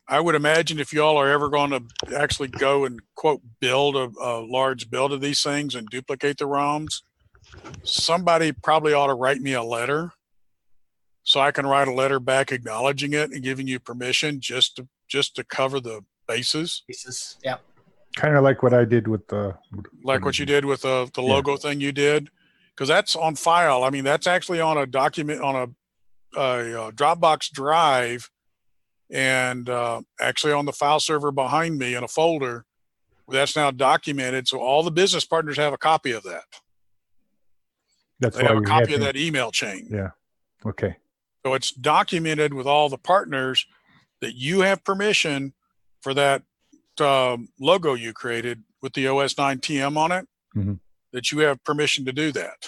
I 0.08 0.20
would 0.20 0.36
imagine 0.36 0.80
if 0.80 0.94
y'all 0.94 1.18
are 1.18 1.30
ever 1.32 1.50
going 1.50 1.72
to 1.72 1.84
actually 2.18 2.50
go 2.50 2.86
and 2.86 3.00
quote 3.16 3.42
build 3.60 3.96
a, 3.96 4.10
a 4.22 4.42
large 4.46 4.90
build 4.90 5.14
of 5.14 5.22
these 5.22 5.42
things 5.42 5.76
and 5.76 5.88
duplicate 5.90 6.38
the 6.38 6.46
ROMs, 6.46 7.02
somebody 7.84 8.52
probably 8.52 8.94
ought 8.94 9.08
to 9.08 9.14
write 9.14 9.42
me 9.42 9.54
a 9.54 9.64
letter 9.64 10.12
so 11.24 11.40
I 11.40 11.52
can 11.52 11.66
write 11.66 11.88
a 11.88 11.94
letter 11.94 12.20
back 12.20 12.52
acknowledging 12.52 13.14
it 13.14 13.32
and 13.32 13.42
giving 13.44 13.68
you 13.68 13.80
permission 13.80 14.40
just 14.40 14.76
to 14.78 14.88
just 15.08 15.36
to 15.36 15.44
cover 15.44 15.80
the 15.80 16.02
bases, 16.28 16.84
Pieces. 16.88 17.38
Yeah. 17.44 17.58
Kind 18.16 18.36
of 18.36 18.44
like 18.44 18.64
what 18.64 18.74
I 18.74 18.86
did 18.86 19.08
with 19.08 19.28
the. 19.28 19.56
like 20.04 20.24
what 20.26 20.40
you 20.40 20.46
did 20.46 20.66
with 20.66 20.82
the 20.82 21.10
the 21.14 21.22
Yeah. 21.22 21.34
logo 21.34 21.58
thing 21.58 21.82
you 21.82 21.92
did, 21.92 22.30
because 22.76 22.88
that's 22.88 23.16
on 23.16 23.36
file. 23.36 23.84
I 23.84 23.90
mean, 23.90 24.04
that's 24.04 24.28
actually 24.28 24.60
on 24.60 24.78
a 24.78 24.86
document 24.86 25.42
on 25.42 25.56
a, 26.36 26.40
a, 26.40 26.82
uh 26.88 26.92
Dropbox 26.92 27.52
drive, 27.52 28.30
and 29.10 29.70
uh, 29.70 30.02
actually 30.20 30.54
on 30.54 30.66
the 30.66 30.74
file 30.74 31.00
server 31.00 31.32
behind 31.32 31.78
me 31.78 31.96
in 31.96 32.04
a 32.04 32.08
folder. 32.08 32.66
That's 33.28 33.56
now 33.56 33.72
documented, 33.72 34.48
so 34.48 34.60
all 34.60 34.84
the 34.84 34.92
business 34.92 35.26
partners 35.26 35.58
have 35.58 35.74
a 35.74 35.78
copy 35.80 36.12
of 36.12 36.24
that. 36.24 36.44
That's 38.20 38.38
They 38.38 38.44
why 38.44 38.50
have 38.50 38.58
a 38.60 38.66
copy 38.66 38.94
of 38.94 39.00
that 39.02 39.16
email 39.18 39.52
chain. 39.52 39.88
Yeah. 39.90 40.10
Okay. 40.64 40.98
So 41.44 41.54
it's 41.56 41.72
documented 41.72 42.54
with 42.54 42.68
all 42.68 42.88
the 42.90 42.98
partners 43.00 43.66
that 44.22 44.36
you 44.36 44.62
have 44.62 44.84
permission 44.84 45.54
for 46.02 46.14
that 46.14 46.44
um, 47.00 47.50
logo 47.60 47.94
you 47.96 48.14
created 48.14 48.64
with 48.82 48.94
the 48.94 49.08
OS 49.08 49.38
9 49.38 49.60
TM 49.60 49.98
on 49.98 50.12
it, 50.12 50.28
Mhm. 50.56 50.80
That 51.16 51.32
you 51.32 51.40
have 51.40 51.64
permission 51.64 52.04
to 52.06 52.12
do 52.12 52.32
that. 52.34 52.68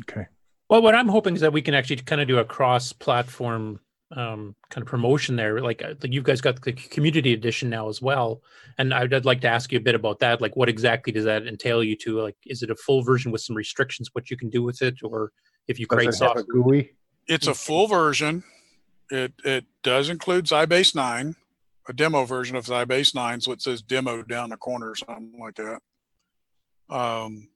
Okay. 0.00 0.26
Well, 0.68 0.82
what 0.82 0.96
I'm 0.96 1.08
hoping 1.08 1.34
is 1.34 1.40
that 1.42 1.52
we 1.52 1.62
can 1.62 1.74
actually 1.74 1.96
kind 1.96 2.20
of 2.20 2.26
do 2.26 2.38
a 2.38 2.44
cross-platform 2.44 3.78
um, 4.16 4.56
kind 4.68 4.82
of 4.82 4.88
promotion 4.88 5.36
there. 5.36 5.60
Like, 5.60 5.82
uh, 5.82 5.94
like 6.02 6.12
you 6.12 6.20
guys 6.20 6.40
got 6.40 6.60
the 6.60 6.72
community 6.72 7.32
edition 7.32 7.70
now 7.70 7.88
as 7.88 8.02
well, 8.02 8.42
and 8.78 8.92
I'd, 8.92 9.14
I'd 9.14 9.24
like 9.24 9.40
to 9.42 9.48
ask 9.48 9.72
you 9.72 9.78
a 9.78 9.82
bit 9.82 9.94
about 9.94 10.18
that. 10.20 10.40
Like, 10.40 10.56
what 10.56 10.68
exactly 10.68 11.12
does 11.12 11.24
that 11.24 11.46
entail 11.46 11.84
you 11.84 11.96
to? 11.98 12.20
Like, 12.20 12.36
is 12.46 12.62
it 12.62 12.70
a 12.70 12.74
full 12.74 13.02
version 13.02 13.30
with 13.30 13.42
some 13.42 13.56
restrictions 13.56 14.10
what 14.12 14.30
you 14.30 14.36
can 14.36 14.50
do 14.50 14.62
with 14.62 14.82
it, 14.82 14.96
or 15.02 15.32
if 15.68 15.78
you 15.78 15.86
create 15.86 16.08
it 16.08 16.14
a 16.14 16.16
software? 16.16 16.44
It's 17.28 17.46
a 17.46 17.54
full 17.54 17.86
version. 17.86 18.42
It 19.10 19.32
it 19.44 19.66
does 19.82 20.08
include 20.08 20.46
XiBase 20.46 20.94
9, 20.94 21.36
a 21.88 21.92
demo 21.92 22.24
version 22.24 22.56
of 22.56 22.66
XiBase 22.66 23.14
9, 23.14 23.40
so 23.40 23.52
it 23.52 23.62
says 23.62 23.82
demo 23.82 24.22
down 24.22 24.50
the 24.50 24.56
corner 24.56 24.90
or 24.90 24.94
something 24.94 25.38
like 25.38 25.56
that. 25.56 25.80
Um, 26.90 27.48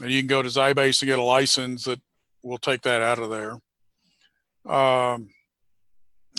and 0.00 0.10
you 0.10 0.20
can 0.20 0.26
go 0.26 0.42
to 0.42 0.48
XiBase 0.48 0.98
to 1.00 1.06
get 1.06 1.18
a 1.18 1.22
license 1.22 1.84
that 1.84 2.00
will 2.42 2.58
take 2.58 2.82
that 2.82 3.02
out 3.02 3.18
of 3.18 3.30
there. 3.30 3.58
Um, 4.72 5.28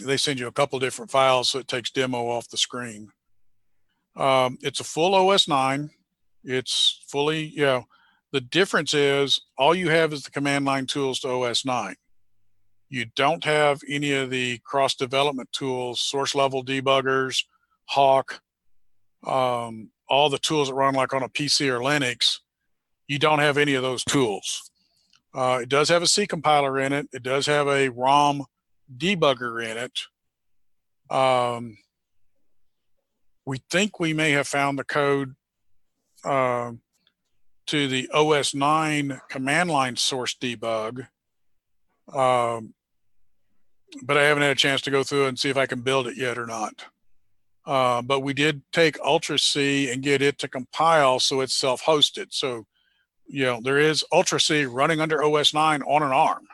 they 0.03 0.17
send 0.17 0.39
you 0.39 0.47
a 0.47 0.51
couple 0.51 0.77
different 0.79 1.11
files, 1.11 1.49
so 1.49 1.59
it 1.59 1.67
takes 1.67 1.91
demo 1.91 2.27
off 2.27 2.49
the 2.49 2.57
screen. 2.57 3.11
Um, 4.15 4.57
it's 4.61 4.79
a 4.79 4.83
full 4.83 5.15
OS 5.15 5.47
9. 5.47 5.89
It's 6.43 7.03
fully, 7.07 7.45
you 7.45 7.65
know, 7.65 7.85
the 8.31 8.41
difference 8.41 8.93
is 8.93 9.39
all 9.57 9.73
you 9.73 9.89
have 9.89 10.13
is 10.13 10.23
the 10.23 10.31
command 10.31 10.65
line 10.65 10.85
tools 10.85 11.19
to 11.21 11.29
OS 11.29 11.65
9. 11.65 11.95
You 12.89 13.05
don't 13.15 13.43
have 13.43 13.81
any 13.89 14.11
of 14.13 14.29
the 14.29 14.59
cross 14.59 14.95
development 14.95 15.51
tools, 15.51 16.01
source 16.01 16.35
level 16.35 16.63
debuggers, 16.63 17.43
Hawk, 17.85 18.41
um, 19.25 19.89
all 20.07 20.29
the 20.29 20.37
tools 20.37 20.67
that 20.67 20.75
run 20.75 20.93
like 20.93 21.13
on 21.13 21.23
a 21.23 21.29
PC 21.29 21.67
or 21.67 21.79
Linux. 21.79 22.39
You 23.07 23.19
don't 23.19 23.39
have 23.39 23.57
any 23.57 23.75
of 23.75 23.83
those 23.83 24.03
tools. 24.03 24.69
Uh, 25.33 25.59
it 25.63 25.69
does 25.69 25.89
have 25.89 26.01
a 26.01 26.07
C 26.07 26.25
compiler 26.25 26.79
in 26.79 26.93
it. 26.93 27.07
It 27.11 27.23
does 27.23 27.45
have 27.45 27.67
a 27.67 27.89
ROM 27.89 28.45
debugger 28.97 29.63
in 29.63 29.77
it. 29.77 29.99
Um, 31.09 31.77
we 33.45 33.61
think 33.69 33.99
we 33.99 34.13
may 34.13 34.31
have 34.31 34.47
found 34.47 34.79
the 34.79 34.83
code 34.83 35.35
um, 36.23 36.81
to 37.67 37.87
the 37.87 38.09
OS 38.13 38.55
9 38.55 39.21
command 39.29 39.69
line 39.69 39.95
source 39.95 40.35
debug. 40.35 41.07
Um, 42.11 42.73
but 44.03 44.17
I 44.17 44.23
haven't 44.23 44.43
had 44.43 44.51
a 44.51 44.55
chance 44.55 44.81
to 44.81 44.91
go 44.91 45.03
through 45.03 45.27
and 45.27 45.37
see 45.37 45.49
if 45.49 45.57
I 45.57 45.65
can 45.65 45.81
build 45.81 46.07
it 46.07 46.17
yet 46.17 46.37
or 46.37 46.45
not. 46.45 46.85
Uh, 47.65 48.01
but 48.01 48.19
we 48.19 48.33
did 48.33 48.61
take 48.71 48.99
Ultra 48.99 49.39
C 49.39 49.91
and 49.91 50.03
get 50.03 50.21
it 50.21 50.37
to 50.39 50.47
compile 50.47 51.19
so 51.19 51.41
it's 51.41 51.53
self 51.53 51.83
hosted. 51.83 52.27
So, 52.29 52.67
you 53.27 53.45
know, 53.45 53.59
there 53.61 53.77
is 53.77 54.03
Ultra 54.11 54.39
C 54.39 54.65
running 54.65 55.01
under 55.01 55.23
OS 55.23 55.53
9 55.53 55.81
on 55.83 56.03
an 56.03 56.11
ARM 56.11 56.47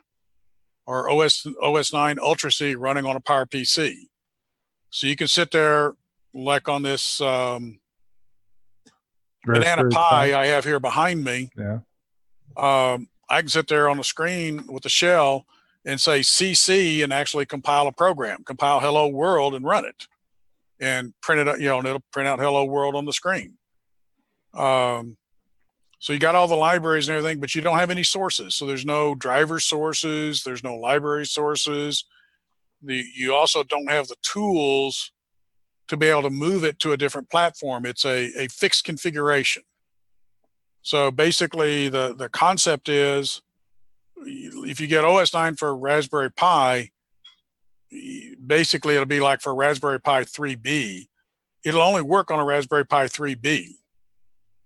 or 0.85 1.09
OS, 1.09 1.45
OS 1.61 1.93
9 1.93 2.19
Ultra 2.19 2.51
C 2.51 2.75
running 2.75 3.05
on 3.05 3.15
a 3.15 3.19
Power 3.19 3.45
PC. 3.45 3.95
So 4.89 5.07
you 5.07 5.15
can 5.15 5.27
sit 5.27 5.51
there 5.51 5.93
like 6.33 6.67
on 6.67 6.83
this 6.83 7.21
um, 7.21 7.79
banana 9.45 9.85
Raspberry 9.85 9.91
Pi 9.91 10.41
I 10.41 10.47
have 10.47 10.65
here 10.65 10.79
behind 10.79 11.23
me. 11.23 11.49
Yeah. 11.57 11.79
Um, 12.57 13.07
I 13.29 13.39
can 13.39 13.47
sit 13.47 13.67
there 13.67 13.89
on 13.89 13.97
the 13.97 14.03
screen 14.03 14.65
with 14.67 14.83
the 14.83 14.89
shell 14.89 15.45
and 15.85 15.99
say 15.99 16.19
CC 16.19 17.03
and 17.03 17.13
actually 17.13 17.45
compile 17.45 17.87
a 17.87 17.91
program, 17.91 18.43
compile 18.43 18.79
hello 18.79 19.07
world 19.07 19.55
and 19.55 19.65
run 19.65 19.85
it 19.85 20.07
and 20.79 21.13
print 21.21 21.41
it 21.41 21.47
out, 21.47 21.59
you 21.59 21.67
know, 21.67 21.79
and 21.79 21.87
it'll 21.87 22.03
print 22.11 22.27
out 22.27 22.39
hello 22.39 22.65
world 22.65 22.95
on 22.95 23.05
the 23.05 23.13
screen. 23.13 23.57
Um, 24.53 25.17
so 26.01 26.13
you 26.13 26.19
got 26.19 26.33
all 26.33 26.47
the 26.47 26.55
libraries 26.55 27.07
and 27.07 27.15
everything, 27.15 27.39
but 27.39 27.53
you 27.53 27.61
don't 27.61 27.77
have 27.77 27.91
any 27.91 28.01
sources. 28.01 28.55
So 28.55 28.65
there's 28.65 28.87
no 28.87 29.13
driver 29.13 29.59
sources, 29.59 30.41
there's 30.41 30.63
no 30.63 30.75
library 30.75 31.27
sources. 31.27 32.05
The 32.81 33.05
you 33.15 33.35
also 33.35 33.61
don't 33.61 33.87
have 33.87 34.07
the 34.07 34.15
tools 34.23 35.11
to 35.89 35.97
be 35.97 36.07
able 36.07 36.23
to 36.23 36.31
move 36.31 36.63
it 36.63 36.79
to 36.79 36.93
a 36.93 36.97
different 36.97 37.29
platform. 37.29 37.85
It's 37.85 38.03
a, 38.03 38.31
a 38.35 38.47
fixed 38.47 38.83
configuration. 38.83 39.61
So 40.81 41.11
basically 41.11 41.87
the, 41.87 42.15
the 42.17 42.29
concept 42.29 42.89
is 42.89 43.43
if 44.25 44.81
you 44.81 44.87
get 44.87 45.05
OS 45.05 45.35
9 45.35 45.55
for 45.55 45.77
Raspberry 45.77 46.31
Pi, 46.31 46.89
basically 48.43 48.95
it'll 48.95 49.05
be 49.05 49.19
like 49.19 49.41
for 49.41 49.53
Raspberry 49.53 50.01
Pi 50.01 50.23
3B. 50.23 51.09
It'll 51.63 51.81
only 51.83 52.01
work 52.01 52.31
on 52.31 52.39
a 52.39 52.45
Raspberry 52.45 52.87
Pi 52.87 53.05
3B. 53.05 53.75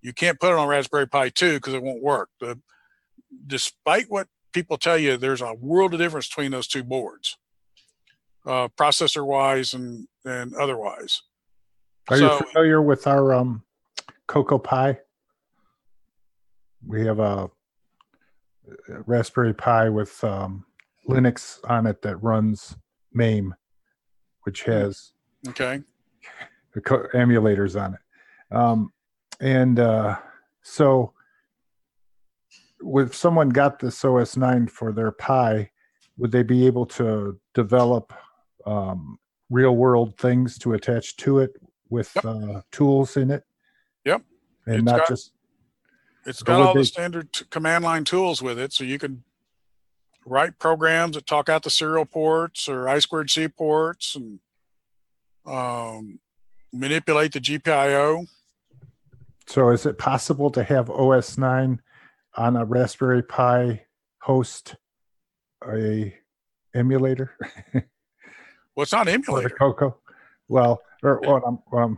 You 0.05 0.13
can't 0.13 0.39
put 0.39 0.51
it 0.51 0.57
on 0.59 0.67
Raspberry 0.67 1.07
Pi 1.07 1.29
2 1.29 1.55
because 1.55 1.73
it 1.73 1.81
won't 1.81 2.03
work. 2.03 2.29
The, 2.39 2.59
despite 3.47 4.05
what 4.07 4.27
people 4.53 4.77
tell 4.77 4.99
you, 4.99 5.17
there's 5.17 5.41
a 5.41 5.55
world 5.55 5.95
of 5.95 5.99
difference 5.99 6.27
between 6.27 6.51
those 6.51 6.67
two 6.67 6.83
boards, 6.83 7.39
uh, 8.45 8.67
processor 8.77 9.25
wise 9.25 9.73
and, 9.73 10.07
and 10.23 10.53
otherwise. 10.57 11.23
Are 12.09 12.17
So- 12.17 12.37
you 12.37 12.45
familiar 12.51 12.83
with 12.83 13.07
our 13.07 13.33
um, 13.33 13.63
Coco 14.27 14.59
Pi? 14.59 14.99
We 16.85 17.03
have 17.07 17.17
a 17.19 17.49
Raspberry 19.07 19.55
Pi 19.55 19.89
with 19.89 20.23
um, 20.23 20.65
Linux 21.09 21.57
on 21.67 21.87
it 21.87 22.03
that 22.03 22.17
runs 22.17 22.77
MAME, 23.11 23.55
which 24.43 24.61
has 24.65 25.13
Okay. 25.47 25.81
emulators 26.77 27.81
on 27.81 27.95
it. 27.95 28.55
Um, 28.55 28.91
and 29.39 29.79
uh, 29.79 30.17
so 30.61 31.13
if 32.81 33.15
someone 33.15 33.49
got 33.49 33.79
this 33.79 34.03
OS 34.05 34.37
nine 34.37 34.67
for 34.67 34.91
their 34.91 35.11
Pi, 35.11 35.69
would 36.17 36.31
they 36.31 36.43
be 36.43 36.65
able 36.67 36.85
to 36.85 37.39
develop 37.53 38.13
um, 38.65 39.17
real 39.49 39.75
world 39.75 40.17
things 40.17 40.57
to 40.59 40.73
attach 40.73 41.15
to 41.17 41.39
it 41.39 41.51
with 41.89 42.11
Yep. 42.15 42.25
uh, 42.25 42.61
tools 42.71 43.17
in 43.17 43.31
it? 43.31 43.43
Yep. 44.05 44.21
and 44.67 44.75
It's 44.77 44.83
not 44.85 44.99
got- 44.99 45.07
just. 45.09 45.31
It's 46.27 46.41
got 46.41 46.59
all 46.59 46.73
the 46.73 46.83
standard 46.83 47.31
t- 47.33 47.45
command 47.51 47.83
line 47.83 48.03
tools 48.03 48.41
with 48.41 48.57
it, 48.57 48.73
so 48.73 48.83
you 48.83 48.97
can 48.97 49.23
write 50.25 50.57
programs 50.57 51.15
that 51.15 51.27
talk 51.27 51.49
out 51.49 51.61
the 51.61 51.69
serial 51.69 52.05
ports 52.05 52.67
or 52.67 52.89
I 52.89 52.97
squared 52.97 53.29
C 53.29 53.47
ports 53.47 54.15
and 54.15 54.39
um, 55.45 56.19
manipulate 56.73 57.31
the 57.33 57.39
GPIO. 57.39 58.25
So 59.47 59.69
is 59.69 59.85
it 59.85 59.97
possible 59.97 60.49
to 60.51 60.63
have 60.63 60.89
OS 60.89 61.37
9 61.37 61.81
on 62.35 62.55
a 62.55 62.65
Raspberry 62.65 63.21
Pi 63.23 63.85
host 64.21 64.75
a 65.67 66.15
emulator 66.73 67.31
Well, 67.73 68.83
it's 68.83 68.91
not 68.91 69.01
or 69.07 69.11
the 69.11 69.13
emulator. 69.13 69.49
Coco? 69.49 69.97
Well, 70.47 70.81
or 71.01 71.19
what 71.21 71.43
I'm, 71.47 71.97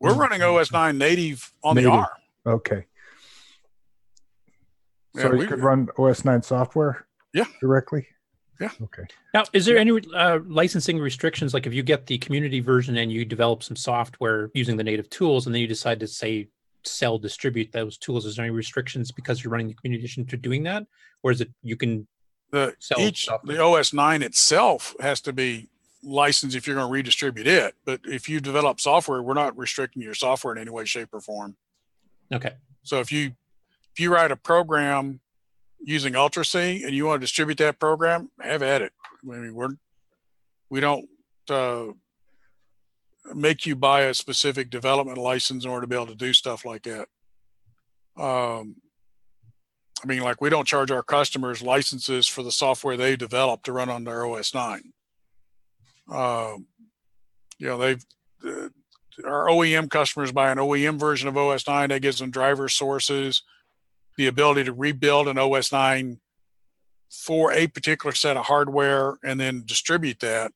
We're 0.00 0.14
running 0.14 0.40
OS 0.42 0.70
9 0.70 0.96
native 0.96 1.52
on 1.64 1.74
the 1.76 1.82
Native. 1.82 1.94
ARM. 1.98 2.08
okay. 2.46 2.86
Yeah, 5.14 5.22
So 5.22 5.32
you 5.32 5.38
we- 5.38 5.46
could 5.46 5.60
run 5.60 5.88
OS 5.98 6.24
9 6.24 6.42
software 6.42 7.06
Yeah. 7.34 7.44
directly? 7.60 8.06
Yeah. 8.60 8.70
Okay. 8.82 9.04
Now, 9.32 9.44
is 9.52 9.64
there 9.64 9.78
any 9.78 9.98
uh, 10.14 10.40
licensing 10.46 10.98
restrictions? 10.98 11.54
Like 11.54 11.66
if 11.66 11.72
you 11.72 11.82
get 11.82 12.06
the 12.06 12.18
community 12.18 12.60
version 12.60 12.98
and 12.98 13.10
you 13.10 13.24
develop 13.24 13.62
some 13.62 13.76
software 13.76 14.50
using 14.54 14.76
the 14.76 14.84
native 14.84 15.08
tools, 15.08 15.46
and 15.46 15.54
then 15.54 15.62
you 15.62 15.66
decide 15.66 15.98
to 16.00 16.06
say 16.06 16.48
sell, 16.84 17.18
distribute 17.18 17.72
those 17.72 17.96
tools, 17.96 18.26
is 18.26 18.36
there 18.36 18.44
any 18.44 18.54
restrictions 18.54 19.10
because 19.10 19.42
you're 19.42 19.50
running 19.50 19.68
the 19.68 19.74
community 19.74 20.04
edition 20.04 20.26
to 20.26 20.36
doing 20.36 20.62
that, 20.64 20.86
or 21.22 21.30
is 21.30 21.40
it 21.40 21.50
you 21.62 21.76
can? 21.76 22.06
The 22.50 22.74
Sell 22.80 23.00
each 23.00 23.26
software. 23.26 23.56
the 23.56 23.62
OS 23.62 23.92
9 23.92 24.22
itself 24.22 24.96
has 24.98 25.20
to 25.20 25.32
be 25.32 25.68
licensed 26.02 26.56
if 26.56 26.66
you're 26.66 26.74
going 26.74 26.88
to 26.88 26.92
redistribute 26.92 27.46
it. 27.46 27.76
But 27.84 28.00
if 28.04 28.28
you 28.28 28.40
develop 28.40 28.80
software, 28.80 29.22
we're 29.22 29.34
not 29.34 29.56
restricting 29.56 30.02
your 30.02 30.14
software 30.14 30.52
in 30.54 30.60
any 30.60 30.70
way, 30.70 30.84
shape, 30.84 31.10
or 31.12 31.20
form. 31.20 31.56
Okay. 32.32 32.54
So 32.82 32.98
if 33.00 33.12
you 33.12 33.32
if 33.92 34.00
you 34.00 34.12
write 34.12 34.32
a 34.32 34.36
program 34.36 35.20
using 35.82 36.16
Ultra 36.16 36.44
C 36.44 36.82
and 36.84 36.94
you 36.94 37.06
want 37.06 37.20
to 37.20 37.24
distribute 37.24 37.58
that 37.58 37.78
program, 37.78 38.30
have 38.40 38.62
at 38.62 38.82
it. 38.82 38.92
I 39.22 39.26
mean, 39.26 39.54
we're 39.54 39.70
we 40.68 40.80
don't 40.80 41.08
uh, 41.48 41.86
make 43.34 43.66
you 43.66 43.74
buy 43.74 44.02
a 44.02 44.14
specific 44.14 44.70
development 44.70 45.18
license 45.18 45.64
in 45.64 45.70
order 45.70 45.82
to 45.82 45.88
be 45.88 45.96
able 45.96 46.06
to 46.06 46.14
do 46.14 46.32
stuff 46.32 46.64
like 46.64 46.82
that. 46.84 47.08
Um, 48.16 48.76
I 50.02 50.06
mean, 50.06 50.20
like 50.20 50.40
we 50.40 50.50
don't 50.50 50.66
charge 50.66 50.90
our 50.90 51.02
customers 51.02 51.62
licenses 51.62 52.26
for 52.26 52.42
the 52.42 52.52
software 52.52 52.96
they 52.96 53.16
develop 53.16 53.62
to 53.64 53.72
run 53.72 53.88
on 53.88 54.04
their 54.04 54.24
OS 54.24 54.54
nine. 54.54 54.92
Um, 56.10 56.66
you 57.58 57.66
know, 57.66 57.78
they've 57.78 58.04
uh, 58.46 58.68
our 59.24 59.48
OEM 59.48 59.90
customers 59.90 60.32
buy 60.32 60.50
an 60.50 60.58
OEM 60.58 60.98
version 60.98 61.28
of 61.28 61.36
OS 61.36 61.66
9 61.66 61.88
that 61.90 62.02
gives 62.02 62.18
them 62.18 62.30
driver 62.30 62.68
sources, 62.68 63.42
the 64.16 64.26
ability 64.26 64.64
to 64.64 64.72
rebuild 64.72 65.28
an 65.28 65.38
OS 65.38 65.72
9 65.72 66.18
for 67.10 67.52
a 67.52 67.66
particular 67.66 68.14
set 68.14 68.36
of 68.36 68.46
hardware 68.46 69.18
and 69.24 69.40
then 69.40 69.62
distribute 69.66 70.20
that. 70.20 70.52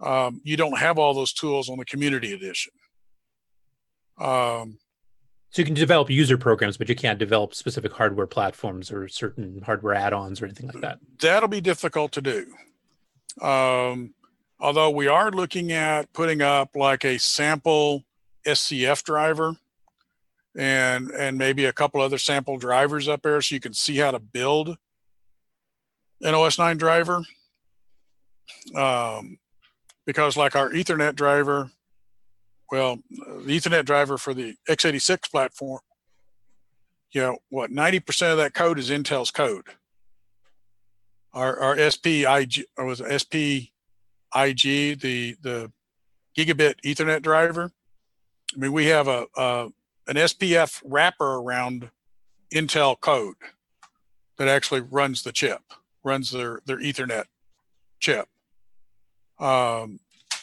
Um, 0.00 0.40
you 0.44 0.56
don't 0.56 0.78
have 0.78 0.98
all 0.98 1.14
those 1.14 1.32
tools 1.32 1.68
on 1.68 1.78
the 1.78 1.84
community 1.84 2.32
edition. 2.32 2.72
Um, 4.18 4.78
So 5.50 5.62
you 5.62 5.64
can 5.66 5.74
develop 5.74 6.10
user 6.10 6.38
programs, 6.38 6.76
but 6.76 6.88
you 6.88 6.94
can't 6.94 7.18
develop 7.18 7.54
specific 7.54 7.92
hardware 7.92 8.26
platforms 8.26 8.90
or 8.90 9.08
certain 9.08 9.62
hardware 9.64 9.94
add-ons 9.94 10.40
or 10.40 10.46
anything 10.46 10.66
like 10.68 10.80
that. 10.82 10.98
that'll 11.20 11.48
be 11.48 11.60
difficult 11.60 12.12
to 12.12 12.20
do. 12.22 12.46
Um, 13.40 14.14
although 14.58 14.90
we 14.90 15.06
are 15.06 15.30
looking 15.30 15.72
at 15.72 16.12
putting 16.12 16.42
up 16.42 16.70
like 16.74 17.04
a 17.04 17.18
sample 17.18 18.04
SCF 18.46 19.02
driver 19.04 19.56
and 20.56 21.10
and 21.10 21.38
maybe 21.38 21.64
a 21.64 21.72
couple 21.72 22.00
other 22.00 22.18
sample 22.18 22.58
drivers 22.58 23.08
up 23.08 23.22
there 23.22 23.40
so 23.40 23.54
you 23.54 23.60
can 23.60 23.74
see 23.74 23.96
how 23.96 24.10
to 24.10 24.18
build 24.18 24.76
an 26.22 26.34
OS9 26.34 26.76
driver. 26.78 27.22
Um, 28.74 29.38
because 30.06 30.36
like 30.36 30.56
our 30.56 30.70
Ethernet 30.70 31.14
driver, 31.14 31.70
well, 32.70 32.98
the 33.10 33.56
Ethernet 33.56 33.84
driver 33.84 34.18
for 34.18 34.34
the 34.34 34.56
x86 34.68 35.30
platform, 35.30 35.80
you 37.12 37.20
know, 37.20 37.38
what 37.48 37.70
90% 37.70 38.32
of 38.32 38.38
that 38.38 38.54
code 38.54 38.78
is 38.78 38.90
Intel's 38.90 39.30
code 39.30 39.64
our 41.32 41.58
our 41.60 41.90
SPIG 41.90 42.64
or 42.76 42.86
was 42.86 42.98
SPIG 42.98 43.70
the 44.32 45.36
the 45.42 45.72
gigabit 46.36 46.74
Ethernet 46.84 47.22
driver. 47.22 47.72
I 48.54 48.58
mean, 48.58 48.72
we 48.72 48.86
have 48.86 49.08
a, 49.08 49.26
a 49.36 49.68
an 50.10 50.16
SPF 50.16 50.82
wrapper 50.84 51.36
around 51.36 51.90
Intel 52.54 52.98
code 53.00 53.36
that 54.36 54.48
actually 54.48 54.80
runs 54.80 55.22
the 55.22 55.32
chip, 55.32 55.62
runs 56.04 56.30
their 56.30 56.60
their 56.66 56.78
Ethernet 56.78 57.24
chip. 57.98 58.28
Um, 59.38 60.00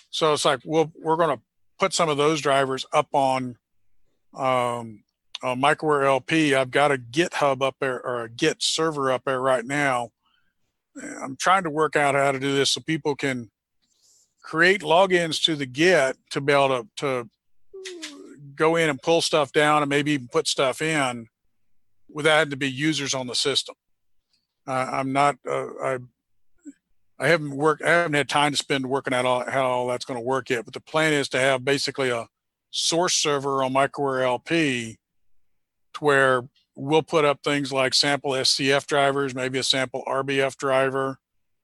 so 0.09 0.33
it's 0.33 0.45
like 0.45 0.61
we'll, 0.65 0.91
we're 0.99 1.17
going 1.17 1.37
to 1.37 1.43
put 1.77 1.93
some 1.93 2.09
of 2.09 2.17
those 2.17 2.41
drivers 2.41 2.85
up 2.91 3.09
on 3.13 3.57
um, 4.33 5.03
on 5.43 5.61
Microware 5.61 6.05
LP. 6.05 6.55
I've 6.55 6.71
got 6.71 6.91
a 6.91 6.97
GitHub 6.97 7.61
up 7.61 7.75
there 7.79 8.03
or 8.03 8.23
a 8.23 8.29
Git 8.29 8.63
server 8.63 9.11
up 9.11 9.23
there 9.25 9.39
right 9.39 9.65
now 9.65 10.11
I'm 11.21 11.35
trying 11.35 11.63
to 11.63 11.69
work 11.69 11.95
out 11.95 12.15
how 12.15 12.31
to 12.31 12.39
do 12.39 12.55
this 12.55 12.71
so 12.71 12.81
people 12.81 13.15
can 13.15 13.49
create 14.41 14.81
logins 14.81 15.43
to 15.45 15.55
the 15.55 15.65
Git 15.65 16.17
to 16.31 16.41
be 16.41 16.53
able 16.53 16.69
to, 16.69 16.87
to 16.97 17.29
go 18.57 18.75
in 18.75 18.89
and 18.89 19.01
pull 19.01 19.21
stuff 19.21 19.51
down 19.51 19.81
and 19.81 19.89
maybe 19.89 20.11
even 20.11 20.27
put 20.27 20.47
stuff 20.47 20.81
in 20.81 21.27
without 22.09 22.37
having 22.37 22.51
to 22.51 22.57
be 22.57 22.69
users 22.69 23.13
on 23.13 23.27
the 23.27 23.35
system. 23.35 23.75
Uh, 24.67 24.89
I'm 24.91 25.13
not, 25.13 25.37
uh, 25.49 25.67
I, 25.81 25.97
I 27.19 27.27
haven't 27.27 27.55
worked, 27.55 27.83
I 27.83 27.89
haven't 27.89 28.13
had 28.13 28.29
time 28.29 28.51
to 28.51 28.57
spend 28.57 28.85
working 28.85 29.13
out 29.13 29.25
all, 29.25 29.49
how 29.49 29.65
all 29.65 29.87
that's 29.87 30.05
going 30.05 30.19
to 30.19 30.25
work 30.25 30.49
yet, 30.49 30.65
but 30.65 30.73
the 30.73 30.81
plan 30.81 31.13
is 31.13 31.29
to 31.29 31.39
have 31.39 31.63
basically 31.63 32.09
a 32.09 32.27
source 32.69 33.13
server 33.13 33.63
on 33.63 33.73
Microware 33.73 34.23
LP 34.23 34.97
to 35.93 36.03
where 36.03 36.43
we'll 36.75 37.03
put 37.03 37.25
up 37.25 37.43
things 37.43 37.71
like 37.71 37.93
sample 37.93 38.31
SCF 38.31 38.85
drivers, 38.85 39.33
maybe 39.33 39.57
a 39.57 39.63
sample 39.63 40.03
RBF 40.07 40.57
driver, 40.57 41.19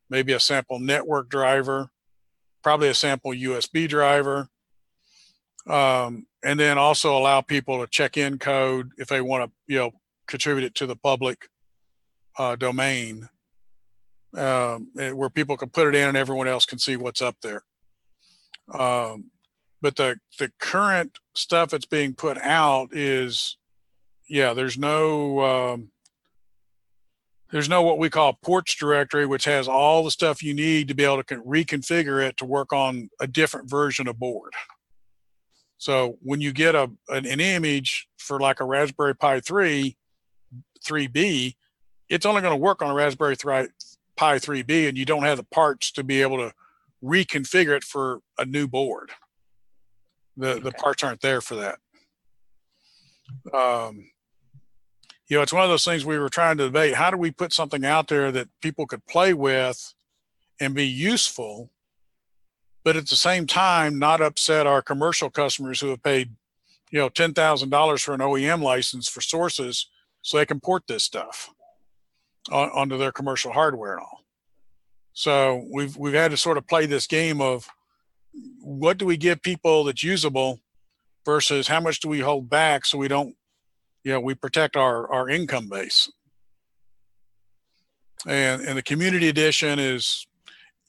maybe 0.09 0.33
a 0.33 0.39
sample 0.39 0.79
network 0.79 1.29
driver, 1.29 1.89
probably 2.63 2.87
a 2.87 2.93
sample 2.93 3.31
USB 3.31 3.87
driver. 3.87 4.47
Um, 5.67 6.25
and 6.43 6.59
then 6.59 6.77
also 6.77 7.17
allow 7.17 7.41
people 7.41 7.79
to 7.79 7.87
check 7.87 8.17
in 8.17 8.37
code 8.37 8.91
if 8.97 9.07
they 9.07 9.21
want 9.21 9.45
to, 9.45 9.51
you 9.73 9.79
know, 9.79 9.91
contribute 10.27 10.65
it 10.65 10.75
to 10.75 10.85
the 10.85 10.95
public 10.95 11.47
uh, 12.37 12.55
domain 12.55 13.29
um, 14.35 14.89
where 14.93 15.29
people 15.29 15.57
can 15.57 15.69
put 15.69 15.87
it 15.87 15.95
in 15.95 16.07
and 16.07 16.17
everyone 16.17 16.47
else 16.47 16.65
can 16.65 16.79
see 16.79 16.95
what's 16.95 17.21
up 17.21 17.37
there. 17.41 17.63
Um, 18.73 19.31
but 19.81 19.97
the 19.97 20.17
the 20.39 20.51
current 20.59 21.19
stuff 21.35 21.69
that's 21.69 21.85
being 21.85 22.13
put 22.13 22.37
out 22.37 22.89
is 22.93 23.57
yeah, 24.29 24.53
there's 24.53 24.77
no 24.77 25.39
um, 25.41 25.91
there's 27.51 27.69
no 27.69 27.81
what 27.83 27.99
we 27.99 28.09
call 28.09 28.33
ports 28.41 28.75
directory, 28.75 29.25
which 29.25 29.45
has 29.45 29.67
all 29.67 30.03
the 30.03 30.11
stuff 30.11 30.41
you 30.41 30.53
need 30.53 30.87
to 30.87 30.95
be 30.95 31.03
able 31.03 31.17
to 31.17 31.23
con- 31.23 31.45
reconfigure 31.45 32.25
it 32.25 32.37
to 32.37 32.45
work 32.45 32.73
on 32.73 33.09
a 33.19 33.27
different 33.27 33.69
version 33.69 34.07
of 34.07 34.17
board. 34.17 34.53
So 35.83 36.17
when 36.21 36.39
you 36.39 36.53
get 36.53 36.75
a 36.75 36.83
an, 37.09 37.25
an 37.25 37.41
image 37.41 38.07
for 38.17 38.39
like 38.39 38.61
a 38.61 38.65
Raspberry 38.65 39.15
Pi 39.15 39.41
3 39.41 39.97
3B, 40.81 41.55
it's 42.07 42.25
only 42.25 42.41
going 42.41 42.53
to 42.53 42.57
work 42.57 42.81
on 42.81 42.89
a 42.89 42.93
Raspberry 42.93 43.35
Pi 43.35 43.67
3B, 44.39 44.87
and 44.87 44.97
you 44.97 45.03
don't 45.03 45.23
have 45.23 45.35
the 45.35 45.43
parts 45.43 45.91
to 45.91 46.03
be 46.05 46.21
able 46.21 46.37
to 46.37 46.53
reconfigure 47.03 47.75
it 47.75 47.83
for 47.83 48.21
a 48.37 48.45
new 48.45 48.65
board. 48.65 49.11
The 50.37 50.61
the 50.61 50.71
parts 50.71 51.03
aren't 51.03 51.19
there 51.19 51.41
for 51.41 51.55
that. 51.55 51.79
Um, 53.53 54.05
you 55.27 55.35
know, 55.35 55.43
it's 55.43 55.51
one 55.51 55.63
of 55.63 55.69
those 55.69 55.83
things 55.83 56.05
we 56.05 56.17
were 56.17 56.29
trying 56.29 56.57
to 56.59 56.67
debate. 56.67 56.93
How 56.93 57.11
do 57.11 57.17
we 57.17 57.29
put 57.29 57.51
something 57.51 57.83
out 57.83 58.07
there 58.07 58.31
that 58.31 58.47
people 58.61 58.87
could 58.87 59.05
play 59.05 59.33
with 59.33 59.93
and 60.61 60.73
be 60.73 60.87
useful, 60.87 61.71
but 62.83 62.95
at 62.95 63.07
the 63.07 63.15
same 63.15 63.47
time 63.47 63.97
not 63.97 64.21
upset 64.21 64.67
our 64.67 64.81
commercial 64.81 65.29
customers 65.29 65.79
who 65.79 65.89
have 65.89 66.03
paid, 66.03 66.31
you 66.91 66.99
know, 66.99 67.09
ten 67.09 67.33
thousand 67.33 67.69
dollars 67.69 68.01
for 68.01 68.13
an 68.13 68.19
OEM 68.19 68.61
license 68.61 69.07
for 69.09 69.21
sources 69.21 69.89
so 70.21 70.37
they 70.37 70.45
can 70.45 70.59
port 70.59 70.83
this 70.87 71.03
stuff 71.03 71.49
on, 72.51 72.69
onto 72.69 72.97
their 72.97 73.11
commercial 73.11 73.51
hardware 73.51 73.93
and 73.93 74.01
all. 74.01 74.23
So 75.13 75.65
we've 75.71 75.95
we've 75.95 76.13
had 76.13 76.31
to 76.31 76.37
sort 76.37 76.57
of 76.57 76.67
play 76.67 76.85
this 76.85 77.07
game 77.07 77.39
of 77.39 77.67
what 78.61 78.97
do 78.97 79.05
we 79.05 79.17
give 79.17 79.41
people 79.41 79.83
that's 79.83 80.03
usable 80.03 80.59
versus 81.25 81.67
how 81.67 81.79
much 81.79 81.99
do 81.99 82.09
we 82.09 82.19
hold 82.19 82.49
back 82.49 82.85
so 82.85 82.97
we 82.97 83.07
don't, 83.07 83.35
you 84.03 84.11
know, 84.11 84.19
we 84.19 84.33
protect 84.33 84.75
our 84.75 85.09
our 85.11 85.29
income 85.29 85.69
base. 85.69 86.11
And 88.25 88.61
and 88.61 88.77
the 88.77 88.83
community 88.83 89.29
edition 89.29 89.79
is, 89.79 90.25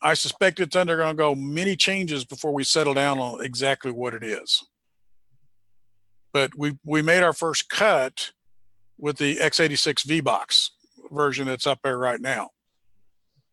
I 0.05 0.13
suspect 0.13 0.61
it's 0.61 0.77
under 0.77 0.99
going 0.99 1.17
to 1.17 1.21
go 1.21 1.35
many 1.35 1.77
changes 1.77 2.27
before 2.27 2.53
we 2.53 2.63
settle 2.63 2.93
down 2.93 3.19
on 3.19 3.43
exactly 3.43 3.91
what 3.91 4.13
it 4.13 4.23
is. 4.23 4.63
But 6.35 6.51
we 6.57 6.77
we 6.85 7.01
made 7.01 7.23
our 7.23 7.33
first 7.33 7.71
cut 7.71 8.33
with 8.99 9.17
the 9.17 9.37
x86 9.37 10.05
V 10.05 10.21
box 10.21 10.73
version 11.11 11.47
that's 11.47 11.67
up 11.67 11.81
there 11.83 11.97
right 11.97 12.21
now. 12.21 12.51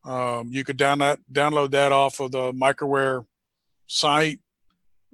Um, 0.03 0.49
you 0.51 0.63
could 0.63 0.77
down 0.77 0.99
that, 0.99 1.19
download 1.31 1.71
that 1.71 1.91
off 1.91 2.19
of 2.19 2.31
the 2.31 2.51
Microware 2.51 3.25
site, 3.87 4.39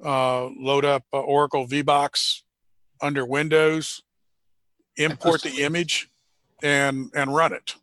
uh, 0.04 0.46
load 0.46 0.86
up 0.86 1.04
uh, 1.14 1.20
Oracle 1.20 1.68
VBox 1.68 2.42
under 3.02 3.26
Windows, 3.26 4.02
import 4.96 5.42
the 5.42 5.62
image, 5.64 6.10
and 6.64 7.12
and 7.14 7.36
run 7.36 7.54
it. 7.54 7.76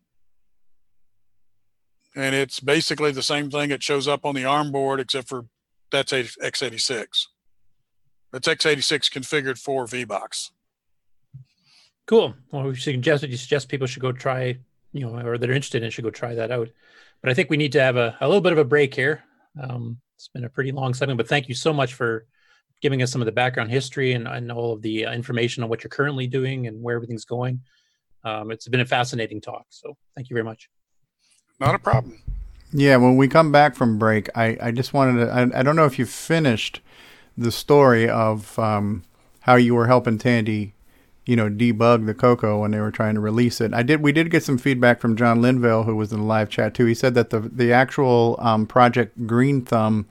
And 2.16 2.34
it's 2.34 2.60
basically 2.60 3.10
the 3.10 3.22
same 3.22 3.50
thing. 3.50 3.70
It 3.70 3.82
shows 3.82 4.06
up 4.06 4.24
on 4.24 4.34
the 4.34 4.44
ARM 4.44 4.70
board, 4.70 5.00
except 5.00 5.28
for 5.28 5.46
that's 5.90 6.12
x86. 6.12 7.26
That's 8.32 8.48
x86 8.48 9.10
configured 9.10 9.58
for 9.58 9.86
VBox. 9.86 10.50
Cool. 12.06 12.34
Well, 12.50 12.64
we 12.64 12.76
suggest 12.76 13.22
you 13.24 13.36
suggest 13.36 13.68
people 13.68 13.86
should 13.86 14.02
go 14.02 14.12
try, 14.12 14.58
you 14.92 15.00
know, 15.00 15.18
or 15.26 15.38
that 15.38 15.48
are 15.48 15.52
interested 15.52 15.82
in 15.82 15.90
should 15.90 16.04
go 16.04 16.10
try 16.10 16.34
that 16.34 16.50
out. 16.50 16.68
But 17.22 17.30
I 17.30 17.34
think 17.34 17.48
we 17.48 17.56
need 17.56 17.72
to 17.72 17.80
have 17.80 17.96
a, 17.96 18.16
a 18.20 18.26
little 18.26 18.42
bit 18.42 18.52
of 18.52 18.58
a 18.58 18.64
break 18.64 18.94
here. 18.94 19.24
Um, 19.60 19.98
it's 20.16 20.28
been 20.28 20.44
a 20.44 20.48
pretty 20.48 20.72
long 20.72 20.94
segment, 20.94 21.16
but 21.16 21.28
thank 21.28 21.48
you 21.48 21.54
so 21.54 21.72
much 21.72 21.94
for 21.94 22.26
giving 22.82 23.02
us 23.02 23.10
some 23.10 23.22
of 23.22 23.26
the 23.26 23.32
background 23.32 23.70
history 23.70 24.12
and, 24.12 24.28
and 24.28 24.52
all 24.52 24.72
of 24.74 24.82
the 24.82 25.06
uh, 25.06 25.12
information 25.12 25.62
on 25.62 25.70
what 25.70 25.82
you're 25.82 25.88
currently 25.88 26.26
doing 26.26 26.66
and 26.66 26.82
where 26.82 26.96
everything's 26.96 27.24
going. 27.24 27.60
Um, 28.24 28.50
it's 28.50 28.68
been 28.68 28.80
a 28.80 28.86
fascinating 28.86 29.40
talk. 29.40 29.66
So 29.70 29.96
thank 30.14 30.28
you 30.28 30.34
very 30.34 30.44
much. 30.44 30.68
Not 31.60 31.74
a 31.74 31.78
problem. 31.78 32.20
Yeah, 32.72 32.96
when 32.96 33.16
we 33.16 33.28
come 33.28 33.52
back 33.52 33.76
from 33.76 33.98
break, 33.98 34.28
I, 34.36 34.56
I 34.60 34.70
just 34.72 34.92
wanted 34.92 35.24
to, 35.24 35.32
I, 35.32 35.60
I 35.60 35.62
don't 35.62 35.76
know 35.76 35.84
if 35.84 35.98
you 35.98 36.06
finished 36.06 36.80
the 37.36 37.52
story 37.52 38.08
of 38.08 38.58
um, 38.58 39.04
how 39.40 39.54
you 39.54 39.74
were 39.74 39.86
helping 39.86 40.18
Tandy 40.18 40.74
you 41.26 41.36
know, 41.36 41.48
debug 41.48 42.06
the 42.06 42.14
Coco 42.14 42.60
when 42.60 42.70
they 42.70 42.80
were 42.80 42.90
trying 42.90 43.14
to 43.14 43.20
release 43.20 43.60
it. 43.60 43.72
I 43.72 43.82
did. 43.82 44.02
We 44.02 44.12
did 44.12 44.30
get 44.30 44.42
some 44.42 44.58
feedback 44.58 45.00
from 45.00 45.16
John 45.16 45.40
Linville, 45.40 45.84
who 45.84 45.96
was 45.96 46.12
in 46.12 46.20
the 46.20 46.26
live 46.26 46.50
chat 46.50 46.74
too. 46.74 46.84
He 46.84 46.94
said 46.94 47.14
that 47.14 47.30
the 47.30 47.40
the 47.40 47.72
actual 47.72 48.36
um, 48.40 48.66
Project 48.66 49.26
Green 49.26 49.62
Thumb 49.62 50.06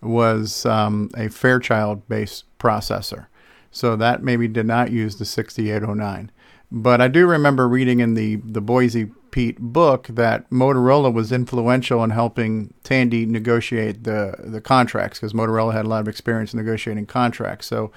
was 0.00 0.64
um, 0.64 1.10
a 1.16 1.28
Fairchild 1.28 2.08
based 2.08 2.44
processor, 2.58 3.26
so 3.70 3.96
that 3.96 4.22
maybe 4.22 4.48
did 4.48 4.66
not 4.66 4.90
use 4.90 5.16
the 5.16 5.24
6809. 5.24 6.30
But 6.70 7.00
I 7.00 7.08
do 7.08 7.26
remember 7.26 7.68
reading 7.68 8.00
in 8.00 8.14
the 8.14 8.36
the 8.36 8.62
Boisy 8.62 9.12
Pitre 9.30 9.60
book 9.60 10.08
that 10.08 10.48
Motorola 10.50 11.12
was 11.12 11.30
influential 11.30 12.02
in 12.02 12.10
helping 12.10 12.74
Tandy 12.82 13.24
negotiate 13.26 14.04
the 14.04 14.34
the 14.38 14.60
contracts 14.60 15.18
because 15.18 15.32
Motorola 15.32 15.72
had 15.72 15.84
a 15.84 15.88
lot 15.88 16.00
of 16.00 16.08
experience 16.08 16.54
negotiating 16.54 17.06
contracts. 17.06 17.66
So 17.66 17.92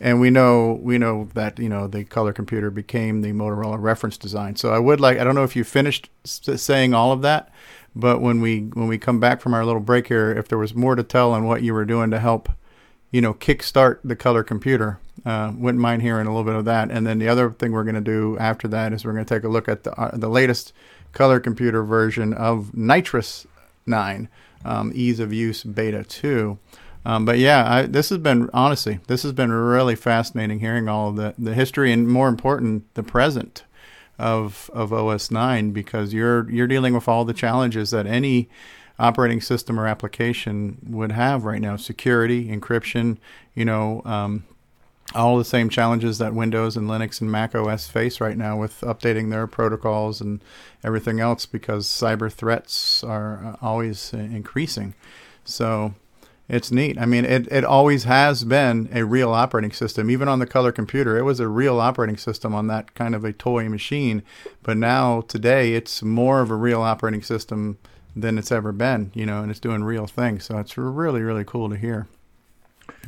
and 0.00 0.20
we 0.20 0.30
know 0.30 0.78
we 0.82 0.98
know 0.98 1.28
that 1.34 1.58
you 1.58 1.68
know 1.68 1.86
the 1.86 2.04
color 2.04 2.32
computer 2.32 2.70
became 2.70 3.22
the 3.22 3.32
Motorola 3.32 3.80
reference 3.80 4.16
design. 4.16 4.56
So 4.56 4.72
I 4.72 4.78
would 4.78 5.00
like 5.00 5.18
I 5.18 5.24
don't 5.24 5.34
know 5.34 5.44
if 5.44 5.56
you 5.56 5.64
finished 5.64 6.10
saying 6.24 6.92
all 6.94 7.12
of 7.12 7.22
that, 7.22 7.50
but 7.94 8.20
when 8.20 8.40
we 8.40 8.60
when 8.60 8.88
we 8.88 8.98
come 8.98 9.20
back 9.20 9.40
from 9.40 9.54
our 9.54 9.64
little 9.64 9.80
break 9.80 10.08
here, 10.08 10.32
if 10.32 10.48
there 10.48 10.58
was 10.58 10.74
more 10.74 10.94
to 10.94 11.02
tell 11.02 11.32
on 11.32 11.44
what 11.44 11.62
you 11.62 11.72
were 11.74 11.84
doing 11.84 12.10
to 12.10 12.18
help, 12.18 12.48
you 13.10 13.20
know, 13.20 13.34
kickstart 13.34 13.98
the 14.02 14.16
color 14.16 14.42
computer, 14.42 14.98
uh, 15.24 15.52
wouldn't 15.56 15.80
mind 15.80 16.02
hearing 16.02 16.26
a 16.26 16.30
little 16.30 16.44
bit 16.44 16.54
of 16.54 16.64
that. 16.64 16.90
And 16.90 17.06
then 17.06 17.18
the 17.18 17.28
other 17.28 17.50
thing 17.50 17.72
we're 17.72 17.84
going 17.84 17.94
to 17.94 18.00
do 18.00 18.36
after 18.38 18.68
that 18.68 18.92
is 18.92 19.04
we're 19.04 19.12
going 19.12 19.24
to 19.24 19.34
take 19.34 19.44
a 19.44 19.48
look 19.48 19.68
at 19.68 19.84
the 19.84 19.92
uh, 19.98 20.16
the 20.16 20.28
latest 20.28 20.72
color 21.12 21.40
computer 21.40 21.82
version 21.82 22.32
of 22.32 22.74
Nitrous 22.74 23.46
9, 23.86 24.28
um, 24.64 24.92
ease 24.94 25.20
of 25.20 25.32
use 25.32 25.62
beta 25.62 26.04
2. 26.04 26.58
Um, 27.04 27.24
but 27.24 27.38
yeah, 27.38 27.70
I, 27.70 27.82
this 27.82 28.10
has 28.10 28.18
been 28.18 28.48
honestly, 28.54 29.00
this 29.08 29.22
has 29.22 29.32
been 29.32 29.52
really 29.52 29.96
fascinating 29.96 30.60
hearing 30.60 30.88
all 30.88 31.10
of 31.10 31.16
the, 31.16 31.34
the 31.38 31.54
history 31.54 31.92
and 31.92 32.08
more 32.08 32.28
important, 32.28 32.92
the 32.94 33.02
present 33.02 33.64
of 34.18 34.70
of 34.72 34.92
OS 34.92 35.30
9 35.30 35.72
because 35.72 36.12
you're 36.14 36.48
you're 36.50 36.66
dealing 36.66 36.94
with 36.94 37.08
all 37.08 37.24
the 37.24 37.32
challenges 37.32 37.90
that 37.90 38.06
any 38.06 38.48
operating 38.98 39.40
system 39.40 39.80
or 39.80 39.86
application 39.86 40.78
would 40.86 41.12
have 41.12 41.44
right 41.44 41.60
now: 41.60 41.76
security, 41.76 42.48
encryption, 42.48 43.18
you 43.54 43.64
know, 43.64 44.02
um, 44.04 44.44
all 45.14 45.38
the 45.38 45.44
same 45.44 45.68
challenges 45.68 46.18
that 46.18 46.34
Windows 46.34 46.76
and 46.76 46.88
Linux 46.88 47.20
and 47.20 47.30
Mac 47.30 47.54
OS 47.54 47.86
face 47.86 48.20
right 48.20 48.36
now 48.36 48.56
with 48.56 48.80
updating 48.80 49.30
their 49.30 49.46
protocols 49.46 50.20
and 50.20 50.42
everything 50.82 51.20
else 51.20 51.46
because 51.46 51.86
cyber 51.86 52.32
threats 52.32 53.02
are 53.04 53.44
uh, 53.44 53.56
always 53.64 54.12
uh, 54.14 54.18
increasing. 54.18 54.94
So 55.44 55.94
it's 56.48 56.70
neat. 56.70 56.98
I 56.98 57.06
mean, 57.06 57.24
it, 57.24 57.50
it 57.50 57.64
always 57.64 58.04
has 58.04 58.44
been 58.44 58.88
a 58.92 59.04
real 59.04 59.30
operating 59.30 59.72
system. 59.72 60.10
Even 60.10 60.28
on 60.28 60.38
the 60.38 60.46
color 60.46 60.72
computer, 60.72 61.16
it 61.16 61.22
was 61.22 61.40
a 61.40 61.48
real 61.48 61.80
operating 61.80 62.16
system 62.16 62.54
on 62.54 62.66
that 62.66 62.94
kind 62.94 63.14
of 63.14 63.24
a 63.24 63.32
toy 63.32 63.68
machine. 63.68 64.22
But 64.62 64.76
now, 64.76 65.22
today, 65.22 65.74
it's 65.74 66.02
more 66.02 66.40
of 66.40 66.50
a 66.50 66.56
real 66.56 66.82
operating 66.82 67.22
system 67.22 67.78
than 68.14 68.36
it's 68.36 68.52
ever 68.52 68.72
been, 68.72 69.10
you 69.14 69.24
know, 69.24 69.40
and 69.42 69.50
it's 69.50 69.60
doing 69.60 69.84
real 69.84 70.06
things. 70.06 70.44
So 70.44 70.58
it's 70.58 70.76
really, 70.76 71.22
really 71.22 71.44
cool 71.44 71.70
to 71.70 71.76
hear. 71.76 72.06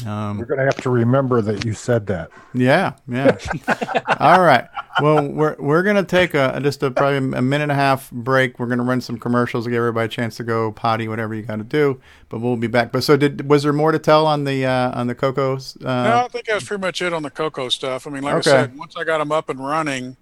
Um, 0.06 0.38
We're 0.38 0.44
going 0.44 0.58
to 0.58 0.64
have 0.64 0.76
to 0.82 0.90
remember 0.90 1.40
that 1.40 1.64
you 1.64 1.72
said 1.72 2.06
that. 2.08 2.30
Yeah, 2.52 2.94
yeah. 3.08 3.38
All 4.20 4.40
right. 4.40 4.66
Well, 5.00 5.28
we're 5.28 5.56
we're 5.58 5.82
going 5.82 5.96
to 5.96 6.04
take 6.04 6.34
a 6.34 6.60
just 6.62 6.82
a 6.82 6.90
probably 6.90 7.18
a 7.18 7.42
minute 7.42 7.64
and 7.64 7.72
a 7.72 7.76
half 7.76 8.10
break. 8.10 8.58
We're 8.58 8.66
going 8.66 8.78
to 8.78 8.84
run 8.84 9.00
some 9.00 9.18
commercials 9.18 9.64
to 9.64 9.70
give 9.70 9.78
everybody 9.78 10.06
a 10.06 10.08
chance 10.08 10.36
to 10.36 10.44
go 10.44 10.72
potty, 10.72 11.08
whatever 11.08 11.34
you 11.34 11.42
got 11.42 11.56
to 11.56 11.64
do. 11.64 12.00
But 12.28 12.40
we'll 12.40 12.56
be 12.56 12.66
back. 12.66 12.92
But 12.92 13.04
so, 13.04 13.16
did 13.16 13.48
was 13.48 13.62
there 13.62 13.72
more 13.72 13.92
to 13.92 13.98
tell 13.98 14.26
on 14.26 14.44
the 14.44 14.66
uh, 14.66 14.98
on 14.98 15.06
the 15.06 15.14
Cocos? 15.14 15.76
Uh... 15.76 15.84
No, 15.84 16.24
I 16.24 16.28
think 16.28 16.46
that 16.46 16.54
was 16.54 16.64
pretty 16.64 16.80
much 16.80 17.00
it 17.00 17.12
on 17.12 17.22
the 17.22 17.30
Coco 17.30 17.68
stuff. 17.68 18.06
I 18.06 18.10
mean, 18.10 18.22
like 18.22 18.34
okay. 18.34 18.50
I 18.50 18.54
said, 18.62 18.76
once 18.76 18.96
I 18.96 19.04
got 19.04 19.18
them 19.18 19.32
up 19.32 19.48
and 19.48 19.64
running 19.64 20.16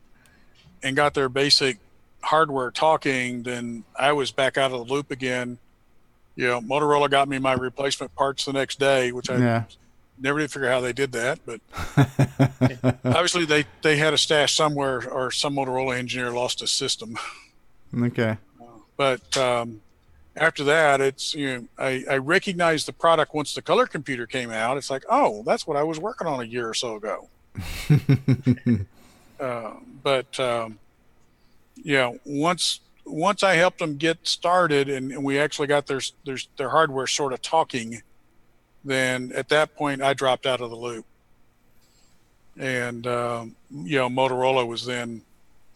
and 0.82 0.94
got 0.94 1.14
their 1.14 1.28
basic 1.28 1.78
hardware 2.22 2.70
talking, 2.70 3.42
then 3.42 3.84
I 3.98 4.12
was 4.12 4.30
back 4.30 4.56
out 4.58 4.72
of 4.72 4.86
the 4.86 4.94
loop 4.94 5.10
again 5.10 5.58
you 6.36 6.46
know, 6.46 6.60
Motorola 6.60 7.10
got 7.10 7.28
me 7.28 7.38
my 7.38 7.52
replacement 7.52 8.14
parts 8.14 8.44
the 8.44 8.52
next 8.52 8.78
day, 8.78 9.12
which 9.12 9.30
I 9.30 9.36
yeah. 9.36 9.64
never 10.18 10.38
did 10.38 10.50
figure 10.50 10.68
out 10.68 10.74
how 10.74 10.80
they 10.80 10.92
did 10.92 11.12
that. 11.12 11.40
But 11.44 11.60
obviously, 13.04 13.44
they 13.44 13.64
they 13.82 13.96
had 13.96 14.14
a 14.14 14.18
stash 14.18 14.54
somewhere, 14.54 15.08
or 15.10 15.30
some 15.30 15.56
Motorola 15.56 15.96
engineer 15.98 16.30
lost 16.30 16.62
a 16.62 16.66
system. 16.66 17.18
Okay. 17.96 18.36
But 18.96 19.36
um, 19.36 19.80
after 20.36 20.64
that, 20.64 21.00
it's 21.00 21.34
you 21.34 21.46
know, 21.46 21.64
I, 21.78 22.04
I 22.10 22.16
recognized 22.18 22.86
the 22.86 22.92
product 22.92 23.34
once 23.34 23.54
the 23.54 23.62
color 23.62 23.86
computer 23.86 24.26
came 24.26 24.50
out. 24.50 24.76
It's 24.76 24.90
like, 24.90 25.04
oh, 25.08 25.42
that's 25.44 25.66
what 25.66 25.76
I 25.76 25.82
was 25.82 25.98
working 25.98 26.26
on 26.26 26.40
a 26.40 26.44
year 26.44 26.68
or 26.68 26.74
so 26.74 26.96
ago. 26.96 27.28
uh, 29.40 29.72
but 30.02 30.40
um, 30.40 30.78
yeah, 31.76 32.12
once 32.24 32.80
once 33.04 33.42
I 33.42 33.54
helped 33.54 33.78
them 33.78 33.96
get 33.96 34.26
started 34.26 34.88
and, 34.88 35.12
and 35.12 35.24
we 35.24 35.38
actually 35.38 35.68
got 35.68 35.86
their, 35.86 36.00
their, 36.24 36.38
their 36.56 36.70
hardware 36.70 37.06
sort 37.06 37.32
of 37.32 37.42
talking, 37.42 38.02
then 38.84 39.32
at 39.34 39.48
that 39.48 39.74
point 39.74 40.02
I 40.02 40.14
dropped 40.14 40.46
out 40.46 40.60
of 40.60 40.70
the 40.70 40.76
loop. 40.76 41.04
And, 42.58 43.06
um, 43.06 43.56
you 43.70 43.98
know, 43.98 44.08
Motorola 44.08 44.66
was 44.66 44.84
then 44.84 45.22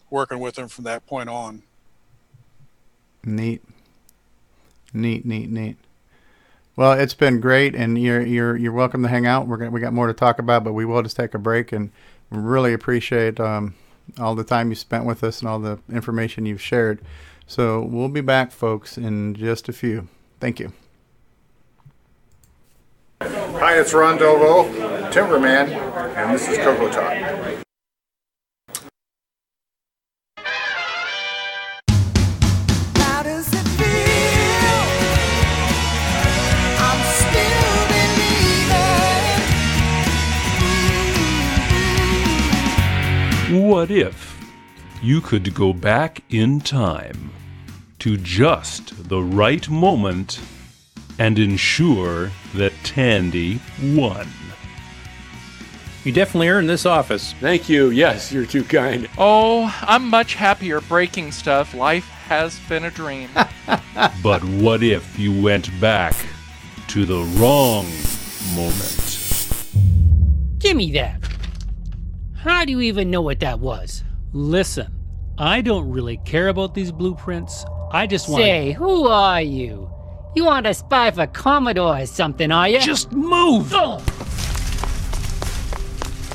working 0.09 0.39
with 0.39 0.55
them 0.55 0.67
from 0.67 0.83
that 0.85 1.05
point 1.07 1.29
on. 1.29 1.63
Neat. 3.23 3.61
Neat, 4.93 5.25
neat, 5.25 5.49
neat. 5.49 5.77
Well, 6.77 6.93
it's 6.93 7.15
been 7.15 7.39
great, 7.39 7.73
and 7.73 7.97
you're 7.99 8.21
you're 8.21 8.55
you're 8.55 8.71
welcome 8.71 9.01
to 9.01 9.09
hang 9.09 9.25
out. 9.25 9.47
We're 9.47 9.57
gonna, 9.57 9.71
we 9.71 9.81
got 9.81 9.93
more 9.93 10.05
to 10.05 10.13
talk 10.13 10.37
about, 10.37 10.63
but 10.63 10.73
we 10.73 10.85
will 10.85 11.01
just 11.01 11.17
take 11.17 11.33
a 11.33 11.39
break, 11.39 11.71
and 11.71 11.89
really 12.29 12.71
appreciate 12.71 13.39
um, 13.39 13.73
all 14.19 14.35
the 14.35 14.43
time 14.43 14.69
you 14.69 14.75
spent 14.75 15.05
with 15.05 15.23
us 15.23 15.39
and 15.39 15.49
all 15.49 15.59
the 15.59 15.79
information 15.89 16.45
you've 16.45 16.61
shared. 16.61 17.01
So 17.45 17.81
we'll 17.81 18.09
be 18.09 18.21
back, 18.21 18.51
folks, 18.51 18.97
in 18.97 19.35
just 19.35 19.69
a 19.69 19.73
few. 19.73 20.07
Thank 20.39 20.59
you. 20.59 20.73
Hi, 23.21 23.79
it's 23.79 23.93
Ron 23.93 24.17
Delvaux, 24.19 25.11
Timberman, 25.11 25.69
and 26.15 26.33
this 26.33 26.47
is 26.47 26.57
Coco 26.57 26.89
Talk. 26.91 27.66
What 43.57 43.89
if 43.89 44.39
you 45.01 45.19
could 45.19 45.55
go 45.55 45.73
back 45.73 46.21
in 46.29 46.61
time 46.61 47.31
to 47.97 48.15
just 48.15 49.09
the 49.09 49.19
right 49.19 49.67
moment 49.67 50.39
and 51.17 51.39
ensure 51.39 52.29
that 52.53 52.71
Tandy 52.83 53.59
won? 53.81 54.27
You 56.03 56.11
definitely 56.11 56.49
earned 56.49 56.69
this 56.69 56.85
office. 56.85 57.33
Thank 57.41 57.67
you. 57.67 57.89
Yes, 57.89 58.31
you're 58.31 58.45
too 58.45 58.63
kind. 58.63 59.09
Oh, 59.17 59.75
I'm 59.81 60.07
much 60.07 60.35
happier 60.35 60.79
breaking 60.79 61.31
stuff. 61.31 61.73
Life 61.73 62.05
has 62.27 62.59
been 62.69 62.85
a 62.85 62.91
dream. 62.91 63.29
But 64.21 64.43
what 64.43 64.83
if 64.83 65.17
you 65.17 65.41
went 65.41 65.71
back 65.81 66.13
to 66.89 67.05
the 67.05 67.23
wrong 67.39 67.87
moment? 68.55 69.49
Gimme 70.59 70.91
that. 70.91 71.26
How 72.37 72.65
do 72.65 72.71
you 72.71 72.81
even 72.81 73.09
know 73.09 73.21
what 73.21 73.39
that 73.39 73.59
was? 73.59 74.03
Listen, 74.31 74.93
I 75.39 75.61
don't 75.61 75.89
really 75.89 76.17
care 76.17 76.49
about 76.49 76.75
these 76.75 76.91
blueprints. 76.91 77.65
I 77.91 78.05
just 78.05 78.29
want. 78.29 78.43
Say, 78.43 78.73
who 78.73 79.07
are 79.07 79.41
you? 79.41 79.89
You 80.35 80.45
want 80.45 80.67
to 80.67 80.73
spy 80.75 81.09
for 81.09 81.25
Commodore 81.25 81.97
or 81.97 82.05
something, 82.05 82.51
are 82.51 82.69
you? 82.69 82.79
Just 82.79 83.11
move! 83.11 83.71
Oh. 83.73 83.97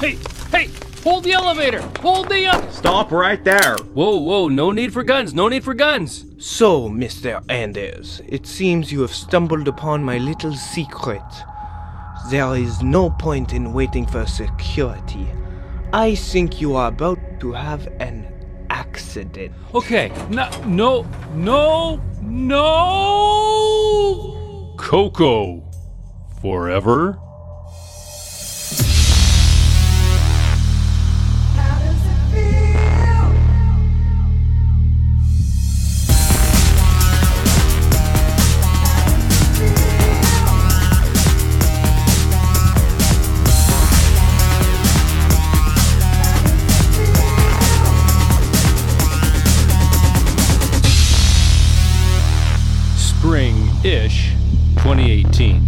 Hey, 0.01 0.19
hey! 0.51 0.71
Hold 1.05 1.23
the 1.23 1.33
elevator! 1.33 1.81
Hold 2.01 2.29
the 2.29 2.47
up! 2.47 2.73
Stop 2.73 3.13
right 3.13 3.43
there. 3.45 3.77
Whoa, 3.95 4.17
whoa, 4.17 4.49
no 4.49 4.73
need 4.73 4.93
for 4.93 5.05
guns, 5.05 5.35
no 5.35 5.47
need 5.49 5.63
for 5.63 5.75
guns. 5.75 6.25
So, 6.39 6.89
Mr. 6.89 7.45
Anders, 7.49 8.21
it 8.27 8.47
seems 8.47 8.91
you 8.91 9.03
have 9.03 9.15
stumbled 9.15 9.69
upon 9.69 10.03
my 10.03 10.19
little 10.19 10.55
secret. 10.55 11.23
There 12.29 12.57
is 12.57 12.83
no 12.83 13.11
point 13.11 13.53
in 13.53 13.73
waiting 13.73 14.07
for 14.07 14.27
security. 14.27 15.29
I 15.95 16.15
think 16.15 16.59
you 16.59 16.75
are 16.77 16.89
about 16.89 17.19
to 17.41 17.53
have 17.53 17.87
an 18.01 18.27
accident. 18.71 19.53
Okay, 19.75 20.11
no, 20.31 20.49
no, 20.65 21.07
no, 21.35 22.01
no! 22.23 22.73
Coco. 24.79 25.63
Forever? 26.41 27.19
Ish 53.85 54.31
2018. 54.77 55.61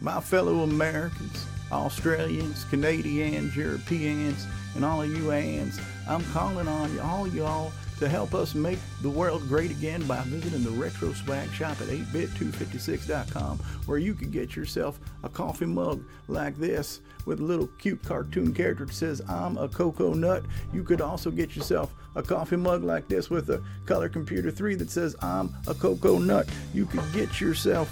My 0.00 0.20
fellow 0.20 0.64
Americans, 0.64 1.46
Australians, 1.70 2.64
Canadians, 2.64 3.56
Europeans, 3.56 4.46
and 4.74 4.84
all 4.84 5.02
of 5.02 5.16
you 5.16 5.30
ands, 5.30 5.80
I'm 6.08 6.24
calling 6.32 6.66
on 6.66 6.98
all 6.98 7.28
y'all 7.28 7.70
to 8.02 8.08
help 8.08 8.34
us 8.34 8.56
make 8.56 8.80
the 9.00 9.08
world 9.08 9.48
great 9.48 9.70
again 9.70 10.04
by 10.08 10.20
visiting 10.22 10.64
the 10.64 10.70
Retro 10.70 11.12
Swag 11.12 11.48
Shop 11.52 11.80
at 11.80 11.86
8bit256.com, 11.86 13.60
where 13.86 13.98
you 13.98 14.12
can 14.12 14.28
get 14.32 14.56
yourself 14.56 14.98
a 15.22 15.28
coffee 15.28 15.66
mug 15.66 16.02
like 16.26 16.56
this 16.58 17.00
with 17.26 17.38
a 17.38 17.44
little 17.44 17.68
cute 17.78 18.02
cartoon 18.02 18.52
character 18.52 18.86
that 18.86 18.92
says, 18.92 19.22
I'm 19.28 19.56
a 19.56 19.68
cocoa 19.68 20.14
nut. 20.14 20.42
You 20.72 20.82
could 20.82 21.00
also 21.00 21.30
get 21.30 21.54
yourself 21.54 21.94
a 22.16 22.24
coffee 22.24 22.56
mug 22.56 22.82
like 22.82 23.06
this 23.06 23.30
with 23.30 23.48
a 23.50 23.62
Color 23.86 24.08
Computer 24.08 24.50
3 24.50 24.74
that 24.74 24.90
says, 24.90 25.14
I'm 25.22 25.54
a 25.68 25.74
cocoa 25.74 26.18
nut. 26.18 26.48
You 26.74 26.86
could 26.86 27.04
get 27.12 27.40
yourself 27.40 27.88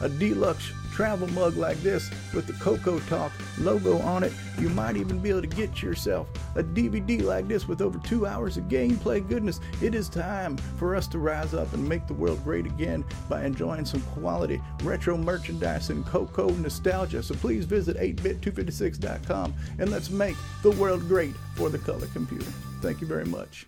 a 0.00 0.08
deluxe 0.08 0.72
travel 0.94 1.26
mug 1.28 1.56
like 1.56 1.76
this 1.82 2.08
with 2.32 2.46
the 2.46 2.52
Coco 2.54 3.00
Talk 3.00 3.32
logo 3.58 3.98
on 3.98 4.22
it. 4.22 4.32
You 4.60 4.68
might 4.70 4.96
even 4.96 5.18
be 5.18 5.30
able 5.30 5.40
to 5.40 5.48
get 5.48 5.82
yourself 5.82 6.28
a 6.54 6.62
DVD 6.62 7.20
like 7.20 7.48
this 7.48 7.66
with 7.66 7.82
over 7.82 7.98
two 7.98 8.26
hours 8.26 8.56
of 8.56 8.64
gameplay 8.64 9.26
goodness. 9.28 9.58
It 9.82 9.94
is 9.94 10.08
time 10.08 10.56
for 10.78 10.94
us 10.94 11.08
to 11.08 11.18
rise 11.18 11.52
up 11.52 11.72
and 11.72 11.86
make 11.86 12.06
the 12.06 12.14
world 12.14 12.44
great 12.44 12.64
again 12.64 13.04
by 13.28 13.44
enjoying 13.44 13.84
some 13.84 14.02
quality 14.02 14.62
retro 14.84 15.16
merchandise 15.16 15.90
and 15.90 16.06
Coco 16.06 16.50
nostalgia. 16.50 17.24
So 17.24 17.34
please 17.34 17.64
visit 17.64 17.96
8bit256.com 17.96 19.52
and 19.80 19.90
let's 19.90 20.10
make 20.10 20.36
the 20.62 20.70
world 20.72 21.00
great 21.08 21.34
for 21.56 21.70
the 21.70 21.78
color 21.78 22.06
computer. 22.12 22.50
Thank 22.80 23.00
you 23.00 23.08
very 23.08 23.24
much. 23.24 23.66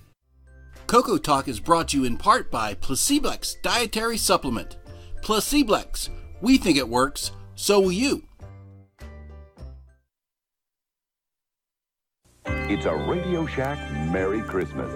Coco 0.86 1.18
Talk 1.18 1.48
is 1.48 1.58
brought 1.58 1.88
to 1.88 1.98
you 1.98 2.04
in 2.04 2.16
part 2.16 2.52
by 2.52 2.74
Placeblex 2.74 3.60
Dietary 3.62 4.16
Supplement. 4.16 4.76
Placeblex. 5.22 6.10
We 6.40 6.58
think 6.58 6.76
it 6.76 6.88
works, 6.88 7.32
so 7.54 7.80
will 7.80 7.92
you. 7.92 8.22
It's 12.68 12.84
a 12.84 12.94
Radio 12.94 13.46
Shack 13.46 13.78
Merry 14.12 14.42
Christmas. 14.42 14.92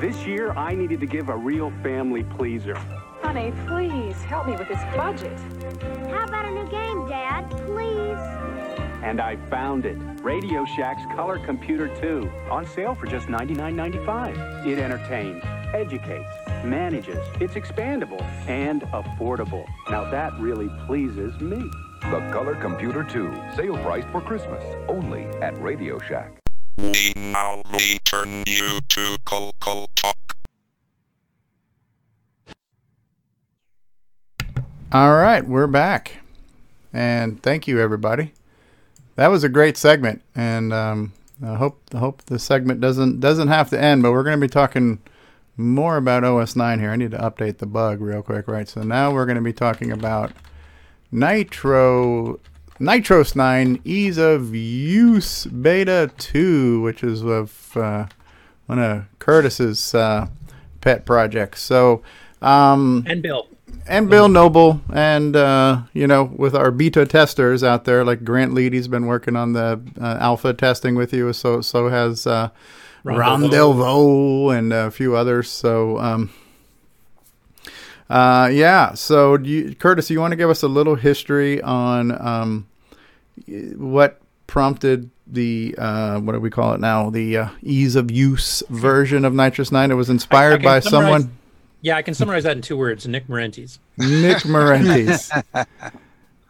This 0.00 0.26
year, 0.26 0.52
I 0.52 0.74
needed 0.74 1.00
to 1.00 1.06
give 1.06 1.28
a 1.28 1.36
real 1.36 1.70
family 1.82 2.24
pleaser. 2.24 2.76
Honey, 3.20 3.52
please 3.66 4.16
help 4.22 4.46
me 4.46 4.56
with 4.56 4.68
this 4.68 4.82
budget. 4.96 5.38
How 6.10 6.24
about 6.24 6.46
a 6.46 6.50
new 6.50 6.68
game, 6.70 7.08
Dad? 7.08 7.50
Please. 7.66 8.18
And 9.02 9.20
I 9.20 9.36
found 9.50 9.84
it. 9.84 9.96
Radio 10.22 10.64
Shack's 10.64 11.04
Color 11.14 11.38
Computer 11.44 11.88
2. 12.00 12.30
On 12.50 12.64
sale 12.64 12.94
for 12.94 13.06
just 13.06 13.26
$99.95. 13.26 14.66
It 14.66 14.78
entertains, 14.78 15.42
educates, 15.74 16.30
manages, 16.64 17.24
it's 17.40 17.54
expandable, 17.54 18.22
and 18.48 18.82
affordable. 18.82 19.66
Now 19.90 20.10
that 20.10 20.32
really 20.38 20.68
pleases 20.86 21.38
me. 21.40 21.70
The 22.02 22.18
Color 22.32 22.56
Computer 22.56 23.04
2. 23.04 23.32
Sale 23.54 23.78
priced 23.78 24.08
for 24.08 24.20
Christmas. 24.20 24.62
Only 24.88 25.24
at 25.40 25.60
Radio 25.62 25.98
Shack. 26.00 26.32
We 26.76 27.12
now 27.16 27.62
return 27.72 28.42
you 28.46 28.80
to 28.88 29.16
Coco 29.24 29.86
Talk. 29.94 30.16
All 34.90 35.14
right, 35.14 35.46
we're 35.46 35.68
back. 35.68 36.16
And 36.92 37.42
thank 37.42 37.66
you, 37.66 37.80
everybody. 37.80 38.32
That 39.14 39.28
was 39.28 39.44
a 39.44 39.48
great 39.48 39.76
segment, 39.76 40.22
and 40.34 40.72
um, 40.72 41.12
I 41.42 41.54
hope 41.54 41.80
I 41.94 41.98
hope 41.98 42.22
the 42.26 42.38
segment 42.38 42.80
doesn't 42.80 43.20
doesn't 43.20 43.48
have 43.48 43.70
to 43.70 43.80
end. 43.80 44.02
But 44.02 44.12
we're 44.12 44.22
going 44.22 44.38
to 44.38 44.46
be 44.46 44.50
talking 44.50 44.98
more 45.56 45.96
about 45.96 46.24
OS 46.24 46.56
9 46.56 46.80
here. 46.80 46.90
I 46.90 46.96
need 46.96 47.10
to 47.12 47.18
update 47.18 47.58
the 47.58 47.66
bug 47.66 48.00
real 48.00 48.22
quick, 48.22 48.48
right? 48.48 48.68
So 48.68 48.82
now 48.82 49.12
we're 49.12 49.26
going 49.26 49.36
to 49.36 49.42
be 49.42 49.52
talking 49.52 49.92
about 49.92 50.32
Nitro 51.10 52.40
NitrOS-9 52.80 53.80
Ease 53.84 54.18
of 54.18 54.54
Use 54.54 55.46
Beta 55.46 56.10
2, 56.18 56.80
which 56.82 57.04
is 57.04 57.22
of 57.22 57.76
uh, 57.76 58.06
one 58.66 58.78
of 58.78 59.04
Curtis's 59.18 59.94
uh, 59.94 60.26
pet 60.80 61.04
projects. 61.04 61.62
So 61.62 62.02
um, 62.40 63.04
And 63.06 63.22
Bill. 63.22 63.46
and 63.86 64.10
Bill 64.10 64.28
Noble, 64.28 64.80
and 64.92 65.36
uh, 65.36 65.82
you 65.92 66.06
know, 66.08 66.24
with 66.24 66.56
our 66.56 66.70
beta 66.72 67.06
testers 67.06 67.62
out 67.62 67.84
there, 67.84 68.04
like 68.04 68.24
Grant 68.24 68.52
Leedy's 68.54 68.88
been 68.88 69.06
working 69.06 69.36
on 69.36 69.52
the 69.52 69.80
uh, 70.00 70.16
alpha 70.18 70.52
testing 70.54 70.96
with 70.96 71.12
you. 71.12 71.32
So 71.32 71.60
so 71.60 71.88
has 71.88 72.26
uh, 72.26 72.50
Ron 73.04 73.18
Ron 73.18 73.40
Delvaux. 73.42 73.50
Delvaux 73.50 74.58
and 74.58 74.72
a 74.72 74.90
few 74.90 75.16
others. 75.16 75.50
So 75.50 75.98
um, 75.98 76.30
uh, 78.08 78.50
yeah. 78.52 78.94
So 78.94 79.36
do 79.36 79.48
you, 79.48 79.74
Curtis, 79.74 80.10
you 80.10 80.20
want 80.20 80.32
to 80.32 80.36
give 80.36 80.50
us 80.50 80.62
a 80.62 80.68
little 80.68 80.94
history 80.94 81.60
on 81.62 82.12
um, 82.26 82.68
what 83.46 84.20
prompted 84.46 85.10
the 85.26 85.74
uh, 85.78 86.20
what 86.20 86.32
do 86.32 86.40
we 86.40 86.50
call 86.50 86.74
it 86.74 86.80
now? 86.80 87.10
The 87.10 87.36
uh, 87.38 87.48
ease 87.62 87.96
of 87.96 88.10
use 88.10 88.62
version 88.68 89.24
of 89.24 89.32
NitrOS-9. 89.32 89.90
It 89.90 89.94
was 89.94 90.10
inspired 90.10 90.60
can 90.60 90.64
by 90.64 90.80
someone. 90.80 91.32
Yeah, 91.80 91.96
I 91.96 92.02
can 92.02 92.14
summarize 92.14 92.44
that 92.44 92.54
in 92.54 92.62
two 92.62 92.76
words. 92.76 93.08
Nick 93.08 93.26
Marentes. 93.26 93.78
Nick 93.98 94.38
Marentes. 94.38 95.30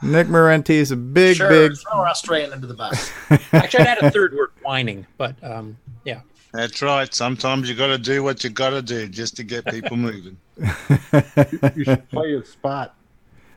Nick 0.03 0.27
Marentes, 0.27 0.91
a 0.91 0.97
big, 0.97 1.37
sure, 1.37 1.49
big. 1.49 1.79
throw 1.79 2.01
Australian 2.01 2.53
into 2.53 2.66
the 2.66 2.74
bus. 2.74 3.12
Actually, 3.53 3.85
I 3.85 3.89
had 3.89 3.99
a 3.99 4.11
third 4.11 4.35
word, 4.35 4.51
whining, 4.65 5.07
but 5.16 5.37
um, 5.45 5.79
yeah. 5.87 5.91
That's 6.53 6.83
right. 6.83 7.12
Sometimes 7.12 7.69
you 7.69 7.74
got 7.74 7.87
to 7.89 7.99
do 7.99 8.23
what 8.23 8.45
you 8.45 8.51
got 8.51 8.70
to 8.70 8.83
do 8.83 9.09
just 9.09 9.37
to 9.37 9.43
get 9.43 9.65
people 9.66 9.97
moving. 9.97 10.37
You 11.74 11.85
should 11.85 12.09
play 12.11 12.33
his 12.33 12.49
spot. 12.49 12.95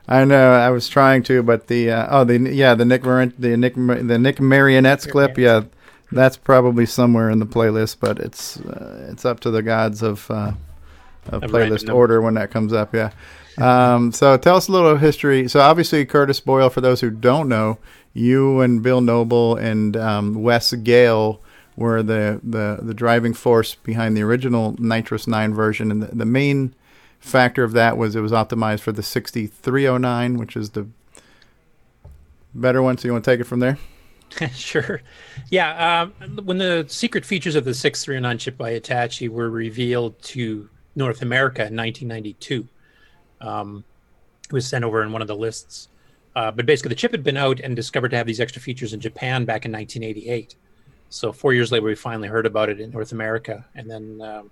I 0.08 0.24
know. 0.24 0.54
I 0.54 0.70
was 0.70 0.88
trying 0.88 1.24
to, 1.24 1.42
but 1.44 1.68
the 1.68 1.92
uh, 1.92 2.08
oh 2.10 2.24
the 2.24 2.38
yeah 2.40 2.76
the 2.76 2.86
Nick 2.86 3.04
Mar- 3.04 3.34
the 3.38 3.58
Nick 3.58 3.76
the 3.76 4.20
Nick 4.20 4.38
Marentes 4.38 5.10
clip, 5.10 5.38
yeah, 5.38 5.64
that's 6.12 6.38
probably 6.38 6.86
somewhere 6.86 7.30
in 7.30 7.40
the 7.40 7.46
playlist, 7.46 7.98
but 8.00 8.20
it's 8.20 8.60
uh, 8.62 9.08
it's 9.12 9.26
up 9.26 9.40
to 9.42 9.52
the 9.52 9.64
gods 9.64 10.02
of 10.04 10.30
uh, 10.30 10.54
of 11.28 11.44
Of 11.44 11.52
random 11.52 11.78
playlist 11.78 11.94
order 11.94 12.22
when 12.22 12.36
that 12.36 12.52
comes 12.52 12.72
up. 12.72 12.94
Yeah. 12.94 13.12
Um, 13.58 14.12
so 14.12 14.38
tell 14.38 14.58
us 14.58 14.68
a 14.68 14.72
little 14.72 14.98
history. 14.98 15.48
So 15.48 15.60
obviously 15.60 16.06
Curtis 16.06 16.40
Boyle, 16.40 16.70
for 16.70 16.82
those 16.82 17.02
who 17.02 17.10
don't 17.10 17.50
know, 17.50 17.80
you 18.14 18.62
and 18.62 18.84
Bill 18.84 19.02
Noble 19.02 19.56
and 19.56 19.96
um, 19.98 20.44
Wes 20.44 20.74
Gale 20.74 21.42
were 21.76 22.02
the, 22.02 22.40
the, 22.44 22.80
the 22.82 22.94
driving 22.94 23.34
force 23.34 23.76
behind 23.76 24.16
the 24.16 24.22
original 24.22 24.74
NitrOS-9 24.74 25.54
version. 25.54 25.92
And 25.92 26.04
the, 26.04 26.16
the 26.16 26.26
main 26.26 26.74
factor 27.20 27.64
of 27.64 27.74
that 27.74 27.98
was 27.98 28.16
it 28.16 28.22
was 28.22 28.32
optimized 28.32 28.80
for 28.80 28.92
the 28.92 29.04
6309, 29.04 30.38
which 30.38 30.56
is 30.56 30.72
the 30.72 30.88
better 32.54 32.82
one. 32.82 32.98
So 32.98 33.08
you 33.08 33.12
want 33.12 33.26
to 33.26 33.32
take 33.32 33.40
it 33.40 33.46
from 33.46 33.60
there? 33.60 33.78
sure. 34.54 35.02
Yeah. 35.50 36.10
Um, 36.22 36.46
when 36.46 36.58
the 36.58 36.86
secret 36.88 37.26
features 37.26 37.56
of 37.56 37.66
the 37.66 37.74
6309 37.74 38.38
chip 38.38 38.58
by 38.58 38.72
Hitachi 38.72 39.30
were 39.30 39.50
revealed 39.50 40.22
to 40.24 40.70
North 40.96 41.22
America 41.22 41.62
in 41.62 41.76
1992, 41.76 42.68
um, 43.42 43.84
it 44.48 44.54
was 44.54 44.68
sent 44.68 44.84
over 44.84 45.04
in 45.04 45.12
one 45.12 45.22
of 45.22 45.28
the 45.28 45.36
lists. 45.36 45.90
Uh, 46.36 46.52
but 46.52 46.66
basically, 46.66 46.90
the 46.90 46.96
chip 46.96 47.12
had 47.12 47.24
been 47.24 47.38
out 47.38 47.60
and 47.62 47.76
discovered 47.76 48.10
to 48.10 48.18
have 48.18 48.28
these 48.28 48.42
extra 48.42 48.62
features 48.62 48.94
in 48.94 49.00
Japan 49.00 49.46
back 49.46 49.66
in 49.66 49.72
1988. 49.72 50.56
So 51.10 51.32
four 51.32 51.53
years 51.53 51.72
later, 51.72 51.86
we 51.86 51.95
finally 51.95 52.27
heard 52.27 52.45
about 52.45 52.69
it 52.69 52.80
in 52.80 52.91
North 52.91 53.11
America, 53.11 53.65
and 53.76 53.90
then 53.90 54.22
um, 54.22 54.52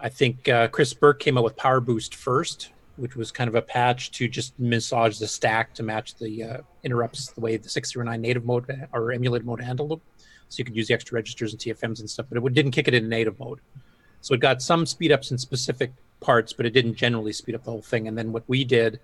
I 0.00 0.08
think 0.08 0.48
uh, 0.48 0.68
Chris 0.68 0.92
Burke 0.92 1.20
came 1.20 1.38
out 1.38 1.44
with 1.44 1.56
Power 1.56 1.80
Boost 1.80 2.14
first, 2.14 2.70
which 2.96 3.16
was 3.16 3.30
kind 3.30 3.48
of 3.48 3.54
a 3.54 3.62
patch 3.62 4.10
to 4.12 4.28
just 4.28 4.58
massage 4.58 5.18
the 5.18 5.26
stack 5.26 5.74
to 5.74 5.82
match 5.82 6.14
the 6.16 6.42
uh, 6.42 6.58
interrupts 6.82 7.32
the 7.32 7.40
way 7.40 7.56
the 7.56 7.68
609 7.68 8.20
native 8.20 8.44
mode 8.44 8.88
or 8.92 9.12
emulated 9.12 9.46
mode 9.46 9.60
handled 9.60 9.90
them. 9.90 10.00
So 10.48 10.58
you 10.58 10.64
could 10.64 10.76
use 10.76 10.88
the 10.88 10.94
extra 10.94 11.16
registers 11.16 11.52
and 11.52 11.60
TFMs 11.60 12.00
and 12.00 12.08
stuff, 12.08 12.26
but 12.28 12.42
it 12.42 12.54
didn't 12.54 12.72
kick 12.72 12.88
it 12.88 12.94
in 12.94 13.08
native 13.08 13.38
mode. 13.38 13.60
So 14.20 14.34
it 14.34 14.40
got 14.40 14.62
some 14.62 14.86
speed 14.86 15.12
ups 15.12 15.30
in 15.30 15.38
specific 15.38 15.92
parts, 16.20 16.52
but 16.52 16.66
it 16.66 16.70
didn't 16.70 16.94
generally 16.94 17.32
speed 17.32 17.54
up 17.54 17.64
the 17.64 17.70
whole 17.70 17.82
thing. 17.82 18.08
And 18.08 18.16
then 18.16 18.32
what 18.32 18.44
we 18.46 18.64
did, 18.64 19.00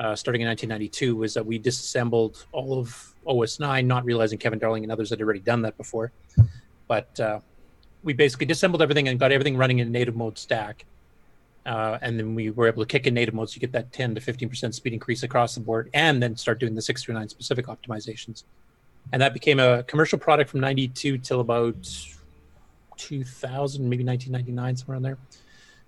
uh, 0.00 0.14
starting 0.14 0.42
in 0.42 0.48
1992, 0.48 1.16
was 1.16 1.34
that 1.34 1.44
we 1.44 1.58
disassembled 1.58 2.46
all 2.52 2.78
of 2.78 3.14
OS 3.26 3.60
9, 3.60 3.86
not 3.86 4.04
realizing 4.04 4.38
Kevin 4.38 4.58
Darling 4.58 4.82
and 4.82 4.92
others 4.92 5.10
had 5.10 5.20
already 5.20 5.40
done 5.40 5.62
that 5.62 5.76
before. 5.76 6.12
But 6.88 7.18
uh, 7.20 7.40
we 8.02 8.12
basically 8.12 8.46
disassembled 8.46 8.82
everything 8.82 9.08
and 9.08 9.18
got 9.18 9.32
everything 9.32 9.56
running 9.56 9.78
in 9.78 9.90
native 9.92 10.16
mode 10.16 10.38
stack 10.38 10.84
uh, 11.66 11.98
and 12.02 12.18
then 12.18 12.34
we 12.34 12.50
were 12.50 12.66
able 12.66 12.82
to 12.82 12.86
kick 12.86 13.06
in 13.06 13.14
native 13.14 13.34
mode 13.34 13.48
so 13.48 13.54
you 13.54 13.60
get 13.60 13.72
that 13.72 13.92
10 13.92 14.14
to 14.14 14.20
15% 14.20 14.74
speed 14.74 14.92
increase 14.92 15.22
across 15.22 15.54
the 15.54 15.60
board 15.60 15.88
and 15.94 16.22
then 16.22 16.36
start 16.36 16.60
doing 16.60 16.74
the 16.74 16.82
639 16.82 17.28
specific 17.28 17.66
optimizations. 17.66 18.44
And 19.12 19.22
that 19.22 19.32
became 19.32 19.60
a 19.60 19.82
commercial 19.84 20.18
product 20.18 20.50
from 20.50 20.60
92 20.60 21.18
till 21.18 21.40
about 21.40 21.74
2000, 22.96 23.88
maybe 23.88 24.04
1999, 24.04 24.76
somewhere 24.76 24.96
in 24.96 25.02
there. 25.02 25.18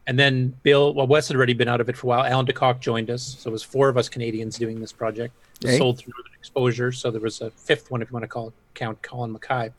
And 0.06 0.18
then 0.18 0.54
Bill, 0.62 0.94
well, 0.94 1.06
Wes 1.06 1.28
had 1.28 1.36
already 1.36 1.52
been 1.54 1.68
out 1.68 1.80
of 1.80 1.88
it 1.88 1.96
for 1.96 2.06
a 2.06 2.08
while. 2.08 2.24
Alan 2.24 2.46
DeKok 2.46 2.80
joined 2.80 3.10
us. 3.10 3.36
So 3.40 3.50
it 3.50 3.52
was 3.52 3.62
four 3.62 3.88
of 3.88 3.96
us 3.96 4.08
Canadians 4.08 4.56
doing 4.56 4.80
this 4.80 4.92
project. 4.92 5.34
It 5.64 5.70
Hey. 5.70 5.78
sold 5.78 5.98
through 5.98 6.12
Northern 6.16 6.32
Xposure. 6.42 6.94
So 6.94 7.10
there 7.10 7.20
was 7.20 7.40
a 7.40 7.50
fifth 7.50 7.90
one, 7.90 8.02
if 8.02 8.10
you 8.10 8.12
want 8.14 8.22
to 8.22 8.28
call 8.28 8.48
it, 8.48 8.54
count 8.74 9.02
Colin 9.02 9.32
Mackay. 9.32 9.70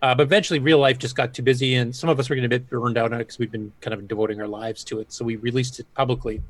Uh, 0.00 0.14
but 0.14 0.22
eventually, 0.24 0.58
real 0.58 0.78
life 0.78 0.98
just 0.98 1.14
got 1.14 1.32
too 1.32 1.42
busy, 1.42 1.74
and 1.76 1.94
some 1.94 2.10
of 2.10 2.18
us 2.18 2.28
were 2.28 2.34
getting 2.34 2.46
a 2.46 2.48
bit 2.48 2.68
burned 2.68 2.98
out 2.98 3.12
on 3.12 3.20
it 3.20 3.24
because 3.24 3.38
we've 3.38 3.52
been 3.52 3.72
kind 3.80 3.94
of 3.94 4.08
devoting 4.08 4.40
our 4.40 4.48
lives 4.48 4.82
to 4.82 4.98
it. 4.98 5.12
So 5.12 5.24
we 5.24 5.36
released 5.36 5.78
it 5.78 5.86
publicly 5.94 6.42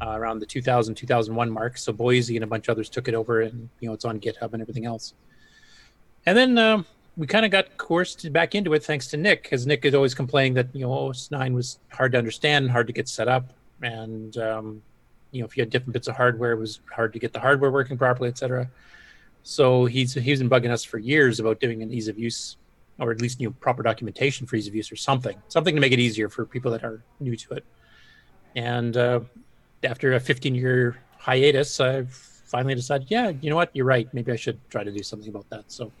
uh, 0.00 0.12
around 0.12 0.38
the 0.38 0.46
2000 0.46 0.94
2001 0.94 1.50
mark. 1.50 1.76
So 1.76 1.92
Boisy 1.92 2.36
and 2.36 2.44
a 2.44 2.46
bunch 2.46 2.66
of 2.68 2.72
others 2.72 2.88
took 2.88 3.06
it 3.08 3.14
over, 3.14 3.42
and 3.42 3.68
you 3.80 3.88
know 3.88 3.92
it's 3.94 4.06
on 4.06 4.18
GitHub 4.20 4.54
and 4.54 4.62
everything 4.62 4.86
else. 4.86 5.12
And 6.24 6.38
then 6.38 6.56
um, 6.56 6.86
we 7.18 7.26
kind 7.26 7.44
of 7.44 7.50
got 7.50 7.76
coursed 7.76 8.32
back 8.32 8.54
into 8.54 8.72
it 8.74 8.84
thanks 8.84 9.08
to 9.08 9.16
Nick, 9.16 9.42
because 9.42 9.66
Nick 9.66 9.84
is 9.84 9.92
always 9.92 10.14
complaining 10.14 10.54
that 10.54 10.68
you 10.72 10.82
know 10.82 10.92
OS 10.92 11.30
9 11.30 11.52
was 11.52 11.80
hard 11.90 12.12
to 12.12 12.18
understand, 12.18 12.64
and 12.64 12.72
hard 12.72 12.86
to 12.86 12.92
get 12.92 13.08
set 13.08 13.26
up, 13.26 13.52
and 13.82 14.38
um, 14.38 14.80
you 15.32 15.40
know 15.40 15.46
if 15.46 15.56
you 15.56 15.62
had 15.62 15.68
different 15.68 15.92
bits 15.92 16.06
of 16.06 16.16
hardware, 16.16 16.52
it 16.52 16.58
was 16.58 16.80
hard 16.94 17.12
to 17.12 17.18
get 17.18 17.32
the 17.32 17.40
hardware 17.40 17.72
working 17.72 17.98
properly, 17.98 18.28
etc. 18.28 18.70
So 19.42 19.84
he's 19.84 20.14
he's 20.14 20.38
been 20.38 20.48
bugging 20.48 20.70
us 20.70 20.84
for 20.84 20.98
years 20.98 21.40
about 21.40 21.58
doing 21.58 21.82
an 21.82 21.92
ease 21.92 22.06
of 22.06 22.18
use, 22.18 22.56
or 23.00 23.10
at 23.10 23.20
least 23.20 23.40
you 23.40 23.48
know 23.48 23.54
proper 23.58 23.82
documentation 23.82 24.46
for 24.46 24.54
ease 24.54 24.68
of 24.68 24.74
use 24.76 24.92
or 24.92 24.96
something, 24.96 25.36
something 25.48 25.74
to 25.74 25.80
make 25.80 25.92
it 25.92 25.98
easier 25.98 26.28
for 26.28 26.46
people 26.46 26.70
that 26.70 26.84
are 26.84 27.02
new 27.18 27.34
to 27.34 27.54
it. 27.54 27.64
And 28.54 28.96
uh, 28.96 29.20
after 29.82 30.12
a 30.14 30.20
15 30.20 30.54
year 30.54 30.98
hiatus, 31.18 31.80
I've 31.80 32.12
finally 32.12 32.76
decided, 32.76 33.10
yeah, 33.10 33.32
you 33.40 33.50
know 33.50 33.56
what, 33.56 33.70
you're 33.74 33.84
right. 33.84 34.08
Maybe 34.14 34.30
I 34.30 34.36
should 34.36 34.58
try 34.70 34.84
to 34.84 34.92
do 34.92 35.02
something 35.02 35.28
about 35.28 35.48
that. 35.50 35.64
So 35.66 35.92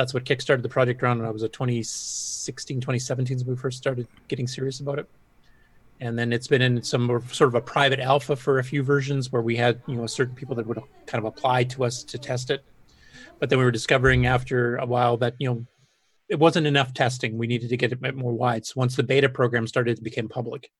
that's 0.00 0.14
what 0.14 0.24
kickstarted 0.24 0.62
the 0.62 0.68
project 0.68 1.02
around 1.02 1.18
when 1.18 1.28
I 1.28 1.30
was 1.30 1.42
a 1.42 1.48
2016, 1.48 2.80
2017 2.80 3.38
when 3.40 3.48
we 3.48 3.56
first 3.56 3.76
started 3.76 4.08
getting 4.28 4.48
serious 4.48 4.80
about 4.80 4.98
it. 4.98 5.06
And 6.00 6.18
then 6.18 6.32
it's 6.32 6.46
been 6.46 6.62
in 6.62 6.82
some 6.82 7.06
sort 7.30 7.48
of 7.48 7.54
a 7.54 7.60
private 7.60 8.00
alpha 8.00 8.34
for 8.34 8.58
a 8.58 8.64
few 8.64 8.82
versions 8.82 9.30
where 9.30 9.42
we 9.42 9.56
had, 9.56 9.82
you 9.86 9.96
know, 9.96 10.06
certain 10.06 10.34
people 10.34 10.54
that 10.54 10.66
would 10.66 10.80
kind 11.04 11.22
of 11.22 11.26
apply 11.26 11.64
to 11.64 11.84
us 11.84 12.02
to 12.04 12.16
test 12.16 12.48
it. 12.48 12.64
But 13.38 13.50
then 13.50 13.58
we 13.58 13.64
were 13.66 13.70
discovering 13.70 14.24
after 14.24 14.76
a 14.76 14.86
while 14.86 15.18
that, 15.18 15.34
you 15.38 15.50
know, 15.50 15.66
it 16.30 16.38
wasn't 16.38 16.66
enough 16.66 16.94
testing. 16.94 17.36
We 17.36 17.46
needed 17.46 17.68
to 17.68 17.76
get 17.76 17.92
it 17.92 18.16
more 18.16 18.32
wide. 18.32 18.64
So 18.64 18.74
once 18.76 18.96
the 18.96 19.02
beta 19.02 19.28
program 19.28 19.66
started, 19.66 19.98
it 19.98 20.04
became 20.04 20.30
public. 20.30 20.70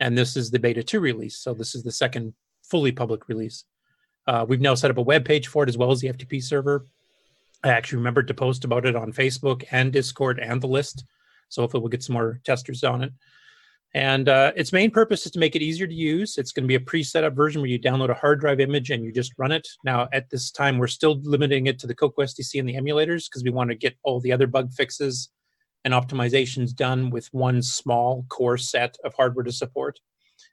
And 0.00 0.16
this 0.16 0.38
is 0.38 0.50
the 0.50 0.58
beta 0.58 0.82
2 0.82 1.00
release. 1.00 1.36
So 1.36 1.52
this 1.52 1.74
is 1.74 1.82
the 1.82 1.92
second 1.92 2.32
fully 2.62 2.92
public 2.92 3.28
release. 3.28 3.64
Uh, 4.26 4.46
we've 4.48 4.62
now 4.62 4.74
set 4.74 4.90
up 4.90 4.96
a 4.96 5.02
web 5.02 5.26
page 5.26 5.48
for 5.48 5.64
it 5.64 5.68
as 5.68 5.76
well 5.76 5.90
as 5.90 6.00
the 6.00 6.08
FTP 6.08 6.42
server. 6.42 6.86
I 7.64 7.70
actually 7.70 7.98
remembered 7.98 8.28
to 8.28 8.34
post 8.34 8.64
about 8.64 8.86
it 8.86 8.96
on 8.96 9.12
Facebook 9.12 9.64
and 9.70 9.92
Discord 9.92 10.38
and 10.38 10.60
the 10.60 10.68
list. 10.68 11.04
So 11.48 11.62
hopefully 11.62 11.80
we'll 11.80 11.88
get 11.88 12.02
some 12.02 12.14
more 12.14 12.40
testers 12.44 12.84
on 12.84 13.02
it. 13.02 13.12
And 13.94 14.28
uh, 14.28 14.52
its 14.54 14.72
main 14.72 14.90
purpose 14.90 15.24
is 15.24 15.32
to 15.32 15.38
make 15.38 15.56
it 15.56 15.62
easier 15.62 15.86
to 15.86 15.94
use. 15.94 16.36
It's 16.36 16.52
going 16.52 16.64
to 16.64 16.68
be 16.68 16.74
a 16.74 16.80
pre-set 16.80 17.24
up 17.24 17.34
version 17.34 17.62
where 17.62 17.70
you 17.70 17.78
download 17.78 18.10
a 18.10 18.14
hard 18.14 18.38
drive 18.40 18.60
image 18.60 18.90
and 18.90 19.02
you 19.02 19.12
just 19.12 19.32
run 19.38 19.50
it. 19.50 19.66
Now, 19.82 20.08
at 20.12 20.28
this 20.28 20.50
time, 20.50 20.76
we're 20.76 20.88
still 20.88 21.18
limiting 21.22 21.66
it 21.66 21.78
to 21.80 21.86
the 21.86 21.94
Coco 21.94 22.22
SDC 22.22 22.60
and 22.60 22.68
the 22.68 22.74
emulators 22.74 23.24
because 23.28 23.42
we 23.42 23.50
want 23.50 23.70
to 23.70 23.76
get 23.76 23.96
all 24.02 24.20
the 24.20 24.32
other 24.32 24.46
bug 24.46 24.72
fixes 24.72 25.30
and 25.84 25.94
optimizations 25.94 26.74
done 26.74 27.08
with 27.08 27.28
one 27.32 27.62
small 27.62 28.26
core 28.28 28.58
set 28.58 28.96
of 29.04 29.14
hardware 29.14 29.44
to 29.44 29.52
support. 29.52 29.98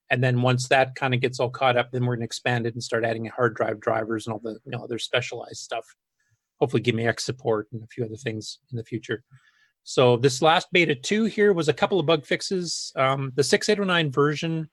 And 0.09 0.23
then 0.23 0.41
once 0.41 0.69
that 0.69 0.95
kind 0.95 1.13
of 1.13 1.19
gets 1.19 1.39
all 1.39 1.49
caught 1.49 1.77
up, 1.77 1.91
then 1.91 2.05
we're 2.05 2.15
going 2.15 2.21
to 2.21 2.25
expand 2.25 2.65
it 2.65 2.73
and 2.73 2.83
start 2.83 3.03
adding 3.03 3.25
hard 3.25 3.55
drive 3.55 3.79
drivers 3.81 4.27
and 4.27 4.33
all 4.33 4.39
the 4.39 4.59
you 4.63 4.71
know 4.71 4.83
other 4.83 4.99
specialized 4.99 5.57
stuff. 5.57 5.83
Hopefully, 6.59 6.81
give 6.81 6.95
me 6.95 7.07
X 7.07 7.23
support 7.23 7.67
and 7.71 7.83
a 7.83 7.87
few 7.87 8.05
other 8.05 8.15
things 8.15 8.59
in 8.71 8.77
the 8.77 8.83
future. 8.83 9.23
So 9.83 10.17
this 10.17 10.41
last 10.41 10.67
beta 10.71 10.95
two 10.95 11.25
here 11.25 11.53
was 11.53 11.67
a 11.67 11.73
couple 11.73 11.99
of 11.99 12.05
bug 12.05 12.25
fixes. 12.25 12.91
Um, 12.95 13.31
the 13.35 13.43
6809 13.43 14.11
version, 14.11 14.69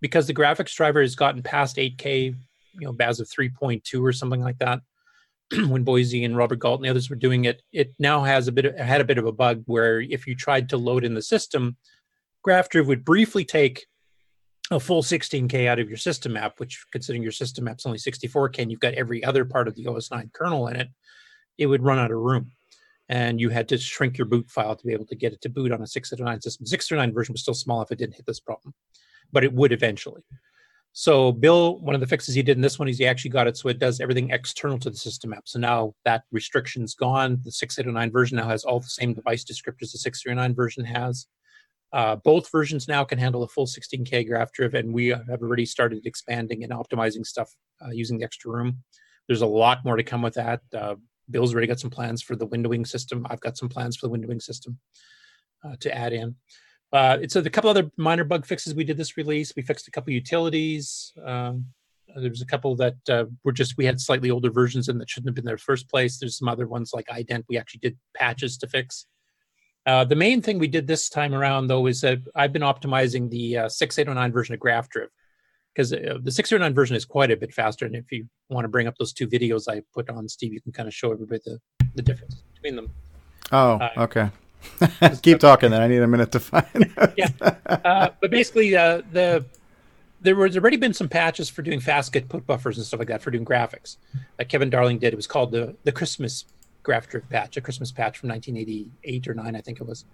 because 0.00 0.26
the 0.26 0.34
graphics 0.34 0.74
driver 0.74 1.00
has 1.00 1.14
gotten 1.14 1.42
past 1.42 1.76
8K, 1.76 2.34
you 2.74 2.86
know, 2.86 2.92
BAS 2.92 3.20
of 3.20 3.28
3.2 3.28 4.02
or 4.02 4.12
something 4.12 4.42
like 4.42 4.58
that. 4.58 4.80
when 5.68 5.84
Boisy 5.84 6.24
and 6.24 6.36
Robert 6.36 6.58
Gault 6.58 6.80
and 6.80 6.84
the 6.84 6.90
others 6.90 7.10
were 7.10 7.16
doing 7.16 7.44
it, 7.44 7.62
it 7.72 7.94
now 7.98 8.22
has 8.22 8.48
a 8.48 8.52
bit 8.52 8.64
of, 8.64 8.76
had 8.76 9.00
a 9.00 9.04
bit 9.04 9.18
of 9.18 9.26
a 9.26 9.32
bug 9.32 9.62
where 9.66 10.00
if 10.00 10.26
you 10.26 10.34
tried 10.34 10.68
to 10.70 10.76
load 10.76 11.04
in 11.04 11.14
the 11.14 11.22
system, 11.22 11.76
GraphDrive 12.46 12.86
would 12.86 13.04
briefly 13.04 13.44
take 13.44 13.86
a 14.70 14.80
full 14.80 15.02
16K 15.02 15.66
out 15.66 15.78
of 15.78 15.88
your 15.88 15.98
system 15.98 16.32
map, 16.32 16.58
which 16.58 16.84
considering 16.90 17.22
your 17.22 17.32
system 17.32 17.64
map's 17.64 17.86
only 17.86 17.98
64K 17.98 18.60
and 18.60 18.70
you've 18.70 18.80
got 18.80 18.94
every 18.94 19.22
other 19.22 19.44
part 19.44 19.68
of 19.68 19.74
the 19.74 19.86
OS 19.86 20.10
9 20.10 20.30
kernel 20.32 20.68
in 20.68 20.76
it, 20.76 20.88
it 21.58 21.66
would 21.66 21.82
run 21.82 21.98
out 21.98 22.10
of 22.10 22.18
room. 22.18 22.50
And 23.10 23.38
you 23.38 23.50
had 23.50 23.68
to 23.68 23.78
shrink 23.78 24.16
your 24.16 24.26
boot 24.26 24.48
file 24.50 24.74
to 24.74 24.86
be 24.86 24.94
able 24.94 25.06
to 25.06 25.16
get 25.16 25.34
it 25.34 25.42
to 25.42 25.50
boot 25.50 25.72
on 25.72 25.82
a 25.82 25.86
609 25.86 26.40
system. 26.40 26.66
609 26.66 27.14
version 27.14 27.34
was 27.34 27.42
still 27.42 27.54
small 27.54 27.82
if 27.82 27.90
it 27.90 27.98
didn't 27.98 28.14
hit 28.14 28.24
this 28.24 28.40
problem, 28.40 28.72
but 29.30 29.44
it 29.44 29.52
would 29.52 29.72
eventually. 29.72 30.22
So 30.96 31.32
Bill, 31.32 31.80
one 31.80 31.96
of 31.96 32.00
the 32.00 32.06
fixes 32.06 32.36
he 32.36 32.42
did 32.42 32.56
in 32.56 32.62
this 32.62 32.78
one 32.78 32.88
is 32.88 32.98
he 32.98 33.06
actually 33.06 33.32
got 33.32 33.48
it 33.48 33.56
so 33.56 33.68
it 33.68 33.80
does 33.80 34.00
everything 34.00 34.30
external 34.30 34.78
to 34.78 34.90
the 34.90 34.96
system 34.96 35.34
app. 35.34 35.42
So 35.46 35.58
now 35.58 35.92
that 36.04 36.22
restriction's 36.30 36.94
gone. 36.94 37.40
The 37.42 37.50
6809 37.50 38.12
version 38.12 38.36
now 38.36 38.46
has 38.46 38.64
all 38.64 38.78
the 38.78 38.86
same 38.86 39.12
device 39.12 39.44
descriptors 39.44 39.90
the 39.90 39.98
639 39.98 40.54
version 40.54 40.84
has. 40.84 41.26
Uh, 41.94 42.16
both 42.16 42.50
versions 42.50 42.88
now 42.88 43.04
can 43.04 43.18
handle 43.18 43.44
a 43.44 43.48
full 43.48 43.66
16K 43.66 44.26
graph 44.26 44.52
drive, 44.52 44.74
and 44.74 44.92
we 44.92 45.06
have 45.06 45.40
already 45.40 45.64
started 45.64 46.04
expanding 46.06 46.64
and 46.64 46.72
optimizing 46.72 47.24
stuff 47.24 47.54
uh, 47.80 47.90
using 47.90 48.18
the 48.18 48.24
extra 48.24 48.50
room. 48.50 48.82
There's 49.28 49.42
a 49.42 49.46
lot 49.46 49.84
more 49.84 49.96
to 49.96 50.02
come 50.02 50.20
with 50.20 50.34
that. 50.34 50.60
Uh, 50.76 50.96
Bill's 51.30 51.52
already 51.52 51.68
got 51.68 51.78
some 51.78 51.90
plans 51.90 52.20
for 52.20 52.34
the 52.34 52.48
windowing 52.48 52.84
system. 52.84 53.24
I've 53.30 53.40
got 53.40 53.56
some 53.56 53.68
plans 53.68 53.96
for 53.96 54.08
the 54.08 54.12
windowing 54.12 54.42
system 54.42 54.80
uh, 55.64 55.76
to 55.78 55.96
add 55.96 56.12
in. 56.12 56.34
Uh, 56.92 57.18
it's 57.20 57.36
a, 57.36 57.40
a 57.40 57.50
couple 57.50 57.70
other 57.70 57.88
minor 57.96 58.24
bug 58.24 58.44
fixes 58.44 58.74
we 58.74 58.82
did 58.82 58.96
this 58.96 59.16
release. 59.16 59.52
We 59.54 59.62
fixed 59.62 59.86
a 59.86 59.92
couple 59.92 60.12
utilities. 60.12 61.12
Um, 61.24 61.66
there 62.16 62.30
was 62.30 62.42
a 62.42 62.46
couple 62.46 62.74
that 62.74 62.96
uh, 63.08 63.26
were 63.44 63.52
just 63.52 63.76
we 63.76 63.84
had 63.84 64.00
slightly 64.00 64.32
older 64.32 64.50
versions 64.50 64.88
and 64.88 65.00
that 65.00 65.08
shouldn't 65.08 65.28
have 65.28 65.36
been 65.36 65.44
there 65.44 65.58
first 65.58 65.88
place. 65.88 66.18
There's 66.18 66.38
some 66.38 66.48
other 66.48 66.66
ones 66.66 66.90
like 66.92 67.06
ident 67.06 67.44
we 67.48 67.56
actually 67.56 67.80
did 67.80 67.96
patches 68.16 68.58
to 68.58 68.66
fix. 68.66 69.06
Uh, 69.86 70.04
the 70.04 70.16
main 70.16 70.40
thing 70.40 70.58
we 70.58 70.68
did 70.68 70.86
this 70.86 71.08
time 71.08 71.34
around, 71.34 71.66
though, 71.66 71.86
is 71.86 72.00
that 72.00 72.20
I've 72.34 72.52
been 72.52 72.62
optimizing 72.62 73.28
the 73.30 73.58
uh, 73.58 73.68
6809 73.68 74.32
version 74.32 74.54
of 74.54 74.60
GraphDrive 74.60 75.08
because 75.74 75.92
uh, 75.92 76.18
the 76.22 76.30
609 76.30 76.74
version 76.74 76.96
is 76.96 77.04
quite 77.04 77.30
a 77.30 77.36
bit 77.36 77.52
faster. 77.52 77.84
And 77.84 77.94
if 77.96 78.10
you 78.10 78.26
want 78.48 78.64
to 78.64 78.68
bring 78.68 78.86
up 78.86 78.96
those 78.98 79.12
two 79.12 79.26
videos 79.26 79.68
I 79.68 79.82
put 79.92 80.08
on, 80.08 80.28
Steve, 80.28 80.52
you 80.52 80.60
can 80.60 80.72
kind 80.72 80.88
of 80.88 80.94
show 80.94 81.12
everybody 81.12 81.40
the, 81.44 81.58
the 81.96 82.02
difference 82.02 82.36
between 82.54 82.76
them. 82.76 82.90
Oh, 83.52 83.74
Uh, 83.74 83.90
okay. 83.98 84.30
Keep 85.22 85.40
talking 85.40 85.70
then. 85.70 85.82
I 85.82 85.88
need 85.88 86.00
a 86.00 86.06
minute 86.06 86.32
to 86.32 86.40
find. 86.40 86.90
yeah. 87.16 87.28
Uh, 87.66 88.08
but 88.20 88.30
basically, 88.30 88.74
uh, 88.74 89.02
the 89.12 89.44
there 90.22 90.34
was 90.34 90.56
already 90.56 90.78
been 90.78 90.94
some 90.94 91.06
patches 91.06 91.50
for 91.50 91.60
doing 91.60 91.80
fast 91.80 92.10
get 92.10 92.30
put 92.30 92.46
buffers 92.46 92.78
and 92.78 92.86
stuff 92.86 92.98
like 92.98 93.08
that 93.08 93.20
for 93.20 93.30
doing 93.30 93.44
graphics 93.44 93.98
that 94.38 94.48
Kevin 94.48 94.70
Darling 94.70 94.98
did. 94.98 95.12
It 95.12 95.16
was 95.16 95.26
called 95.26 95.52
the 95.52 95.76
the 95.84 95.92
Christmas 95.92 96.46
graph 96.84 97.08
drift 97.08 97.28
patch, 97.28 97.56
a 97.56 97.60
Christmas 97.60 97.90
patch 97.90 98.18
from 98.18 98.28
1988 98.28 99.28
or 99.28 99.34
nine, 99.34 99.56
I 99.56 99.60
think 99.60 99.80
it 99.80 99.86
was. 99.86 100.04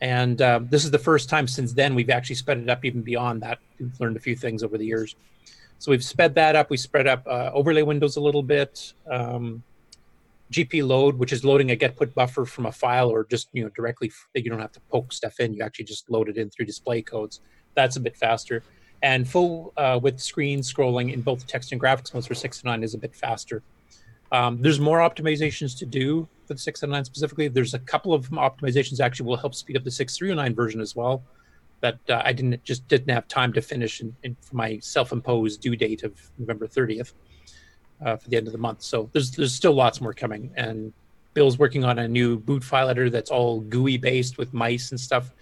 And 0.00 0.40
um, 0.40 0.68
this 0.70 0.84
is 0.84 0.90
the 0.90 0.98
first 0.98 1.28
time 1.28 1.46
since 1.46 1.72
then 1.72 1.94
we've 1.94 2.10
actually 2.10 2.36
sped 2.36 2.58
it 2.58 2.70
up 2.70 2.84
even 2.84 3.02
beyond 3.02 3.42
that. 3.42 3.58
We've 3.78 3.98
learned 4.00 4.16
a 4.16 4.20
few 4.20 4.34
things 4.34 4.62
over 4.62 4.78
the 4.78 4.86
years. 4.86 5.14
So 5.78 5.90
we've 5.90 6.04
sped 6.04 6.34
that 6.36 6.56
up. 6.56 6.70
We 6.70 6.78
spread 6.78 7.06
up 7.06 7.26
uh, 7.26 7.50
overlay 7.52 7.82
windows 7.82 8.16
a 8.16 8.20
little 8.20 8.42
bit. 8.42 8.94
Um, 9.10 9.62
GP 10.52 10.86
load, 10.86 11.18
which 11.18 11.32
is 11.32 11.44
loading 11.44 11.70
a 11.70 11.76
get 11.76 11.96
put 11.96 12.14
buffer 12.14 12.44
from 12.44 12.66
a 12.66 12.72
file 12.72 13.08
or 13.10 13.24
just 13.24 13.48
you 13.52 13.62
know 13.64 13.70
directly 13.70 14.12
that 14.34 14.44
you 14.44 14.50
don't 14.50 14.60
have 14.60 14.72
to 14.72 14.80
poke 14.90 15.12
stuff 15.12 15.40
in. 15.40 15.52
You 15.52 15.62
actually 15.62 15.86
just 15.86 16.08
load 16.10 16.28
it 16.28 16.36
in 16.36 16.50
through 16.50 16.66
display 16.66 17.02
codes. 17.02 17.40
That's 17.74 17.96
a 17.96 18.00
bit 18.00 18.16
faster. 18.16 18.62
And 19.02 19.28
full 19.28 19.72
uh, 19.76 19.98
width 20.02 20.20
screen 20.20 20.60
scrolling 20.60 21.12
in 21.12 21.20
both 21.20 21.46
text 21.46 21.72
and 21.72 21.80
graphics 21.80 22.14
modes 22.14 22.26
for 22.26 22.34
six 22.34 22.60
to 22.60 22.66
nine 22.66 22.82
is 22.82 22.94
a 22.94 22.98
bit 22.98 23.14
faster. 23.14 23.62
Um, 24.34 24.60
there's 24.60 24.80
more 24.80 24.98
optimizations 24.98 25.78
to 25.78 25.86
do 25.86 26.26
for 26.46 26.54
the 26.54 26.58
609 26.58 27.04
specifically. 27.04 27.46
There's 27.46 27.72
a 27.72 27.78
couple 27.78 28.12
of 28.12 28.28
optimizations 28.30 28.98
actually 28.98 29.26
will 29.26 29.36
help 29.36 29.54
speed 29.54 29.76
up 29.76 29.84
the 29.84 29.92
6309 29.92 30.56
version 30.56 30.80
as 30.80 30.96
well. 30.96 31.22
That 31.82 32.00
uh, 32.08 32.20
I 32.24 32.32
didn't 32.32 32.64
just 32.64 32.88
didn't 32.88 33.14
have 33.14 33.28
time 33.28 33.52
to 33.52 33.62
finish 33.62 34.00
in, 34.00 34.16
in, 34.24 34.36
for 34.40 34.56
my 34.56 34.80
self-imposed 34.80 35.60
due 35.60 35.76
date 35.76 36.02
of 36.02 36.20
November 36.36 36.66
30th 36.66 37.12
uh, 38.04 38.16
for 38.16 38.28
the 38.28 38.36
end 38.36 38.48
of 38.48 38.52
the 38.52 38.58
month. 38.58 38.82
So 38.82 39.08
there's 39.12 39.30
there's 39.30 39.54
still 39.54 39.74
lots 39.74 40.00
more 40.00 40.12
coming. 40.12 40.50
And 40.56 40.92
Bill's 41.34 41.56
working 41.56 41.84
on 41.84 42.00
a 42.00 42.08
new 42.08 42.36
boot 42.36 42.64
file 42.64 42.88
editor 42.88 43.10
that's 43.10 43.30
all 43.30 43.60
GUI 43.60 43.98
based 43.98 44.36
with 44.36 44.52
mice 44.52 44.90
and 44.90 44.98
stuff. 44.98 45.32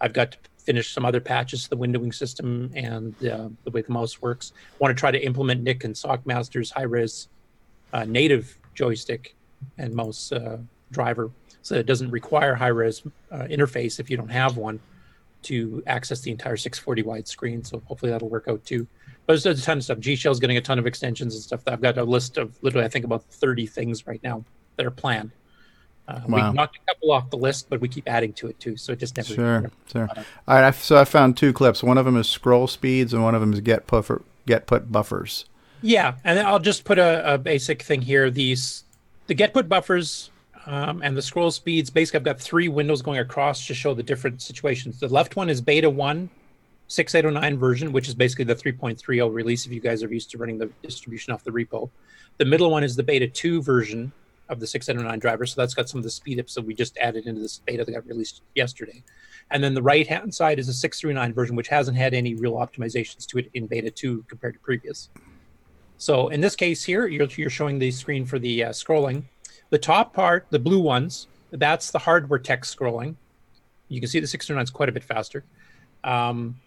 I've 0.00 0.12
got 0.12 0.32
to 0.32 0.38
finish 0.58 0.92
some 0.92 1.04
other 1.04 1.20
patches 1.20 1.62
to 1.64 1.70
the 1.70 1.76
windowing 1.76 2.12
system 2.12 2.72
and 2.74 3.14
uh, 3.24 3.48
the 3.62 3.70
way 3.70 3.82
the 3.82 3.92
mouse 3.92 4.20
works. 4.20 4.54
Want 4.80 4.96
to 4.96 4.98
try 4.98 5.12
to 5.12 5.24
implement 5.24 5.62
Nick 5.62 5.84
and 5.84 5.94
Sockmaster's 5.94 6.72
high 6.72 6.82
res 6.82 7.28
uh, 7.92 8.04
native 8.04 8.58
joystick 8.74 9.34
and 9.78 9.94
mouse 9.94 10.32
uh, 10.32 10.58
driver 10.90 11.30
so 11.62 11.74
it 11.74 11.86
doesn't 11.86 12.10
require 12.10 12.54
high 12.54 12.68
res 12.68 13.02
uh, 13.30 13.44
interface 13.44 14.00
if 14.00 14.10
you 14.10 14.16
don't 14.16 14.30
have 14.30 14.56
one 14.56 14.80
to 15.42 15.82
access 15.86 16.20
the 16.20 16.30
entire 16.30 16.56
640 16.56 17.02
wide 17.02 17.28
screen. 17.28 17.64
So 17.64 17.82
hopefully 17.86 18.12
that'll 18.12 18.28
work 18.28 18.46
out 18.48 18.64
too. 18.64 18.86
But 19.26 19.42
there's 19.42 19.46
a 19.60 19.62
ton 19.62 19.78
of 19.78 19.84
stuff. 19.84 19.98
G 19.98 20.16
Shell's 20.16 20.40
getting 20.40 20.56
a 20.56 20.60
ton 20.60 20.78
of 20.78 20.86
extensions 20.86 21.34
and 21.34 21.42
stuff. 21.42 21.62
I've 21.66 21.80
got 21.80 21.96
a 21.98 22.04
list 22.04 22.36
of 22.38 22.58
literally, 22.62 22.84
I 22.84 22.88
think 22.88 23.04
about 23.04 23.24
30 23.24 23.66
things 23.66 24.06
right 24.06 24.22
now 24.22 24.44
that 24.76 24.86
are 24.86 24.90
planned. 24.90 25.30
Uh, 26.08 26.20
Wow. 26.26 26.50
We 26.50 26.56
knocked 26.56 26.76
a 26.76 26.92
couple 26.92 27.12
off 27.12 27.30
the 27.30 27.36
list, 27.36 27.70
but 27.70 27.80
we 27.80 27.88
keep 27.88 28.08
adding 28.08 28.32
to 28.34 28.48
it 28.48 28.58
too. 28.58 28.76
So 28.76 28.92
it 28.92 28.98
just 28.98 29.16
never. 29.16 29.32
Sure, 29.32 29.70
sure. 29.92 30.08
All 30.48 30.56
right, 30.56 30.64
I, 30.64 30.70
so 30.72 30.96
I 30.96 31.04
found 31.04 31.36
two 31.36 31.52
clips. 31.52 31.82
One 31.82 31.98
of 31.98 32.04
them 32.04 32.16
is 32.16 32.28
scroll 32.28 32.66
speeds, 32.66 33.14
and 33.14 33.22
one 33.22 33.34
of 33.34 33.40
them 33.40 33.52
is 33.52 33.60
get 33.60 33.86
puffer, 33.86 34.22
get 34.46 34.66
put 34.66 34.90
buffers. 34.90 35.44
Yeah, 35.82 36.16
and 36.24 36.38
I'll 36.38 36.58
just 36.58 36.84
put 36.84 36.98
a, 36.98 37.34
a 37.34 37.38
basic 37.38 37.82
thing 37.82 38.02
here. 38.02 38.30
These 38.30 38.84
the 39.26 39.34
get 39.34 39.54
put 39.54 39.68
buffers 39.68 40.30
um, 40.66 41.02
and 41.02 41.16
the 41.16 41.22
scroll 41.22 41.50
speeds. 41.50 41.90
Basically, 41.90 42.18
I've 42.18 42.24
got 42.24 42.40
three 42.40 42.68
windows 42.68 43.02
going 43.02 43.20
across 43.20 43.66
to 43.66 43.74
show 43.74 43.94
the 43.94 44.02
different 44.02 44.42
situations. 44.42 45.00
The 45.00 45.08
left 45.08 45.36
one 45.36 45.48
is 45.48 45.60
beta 45.60 45.88
one, 45.88 46.28
6809 46.88 47.58
version, 47.58 47.92
which 47.92 48.08
is 48.08 48.14
basically 48.14 48.44
the 48.44 48.54
3.30 48.54 49.32
release. 49.32 49.66
If 49.66 49.72
you 49.72 49.80
guys 49.80 50.02
are 50.02 50.12
used 50.12 50.30
to 50.30 50.38
running 50.38 50.58
the 50.58 50.70
distribution 50.82 51.32
off 51.32 51.44
the 51.44 51.50
repo, 51.50 51.90
the 52.38 52.44
middle 52.44 52.70
one 52.70 52.84
is 52.84 52.96
the 52.96 53.02
beta 53.02 53.26
two 53.26 53.62
version 53.62 54.12
of 54.48 54.58
the 54.58 54.66
6809 54.66 55.18
driver. 55.20 55.46
So 55.46 55.60
that's 55.60 55.74
got 55.74 55.88
some 55.88 55.98
of 55.98 56.04
the 56.04 56.10
speed 56.10 56.40
ups 56.40 56.54
that 56.54 56.62
we 56.62 56.74
just 56.74 56.98
added 56.98 57.26
into 57.26 57.40
this 57.40 57.60
beta 57.64 57.84
that 57.84 57.92
got 57.92 58.06
released 58.06 58.42
yesterday. 58.54 59.02
And 59.52 59.62
then 59.62 59.74
the 59.74 59.82
right 59.82 60.06
hand 60.06 60.34
side 60.34 60.58
is 60.58 60.68
a 60.68 60.74
6309 60.74 61.32
version, 61.32 61.56
which 61.56 61.68
hasn't 61.68 61.96
had 61.96 62.14
any 62.14 62.34
real 62.34 62.54
optimizations 62.54 63.26
to 63.26 63.38
it 63.38 63.50
in 63.54 63.66
beta 63.66 63.90
2 63.90 64.24
compared 64.28 64.54
to 64.54 64.60
previous. 64.60 65.08
So 66.00 66.28
in 66.28 66.40
this 66.40 66.56
case 66.56 66.82
here, 66.82 67.06
you're, 67.06 67.26
you're 67.36 67.50
showing 67.50 67.78
the 67.78 67.90
screen 67.90 68.24
for 68.24 68.38
the 68.38 68.64
uh, 68.64 68.68
scrolling. 68.70 69.22
The 69.68 69.76
top 69.76 70.14
part, 70.14 70.46
the 70.48 70.58
blue 70.58 70.80
ones, 70.80 71.26
that's 71.50 71.90
the 71.90 71.98
hardware 71.98 72.38
text 72.38 72.74
scrolling. 72.76 73.16
You 73.88 74.00
can 74.00 74.08
see 74.08 74.18
the 74.18 74.26
609 74.26 74.64
is 74.64 74.70
quite 74.70 74.88
a 74.88 74.92
bit 74.92 75.04
faster. 75.04 75.44
Um, 76.02 76.58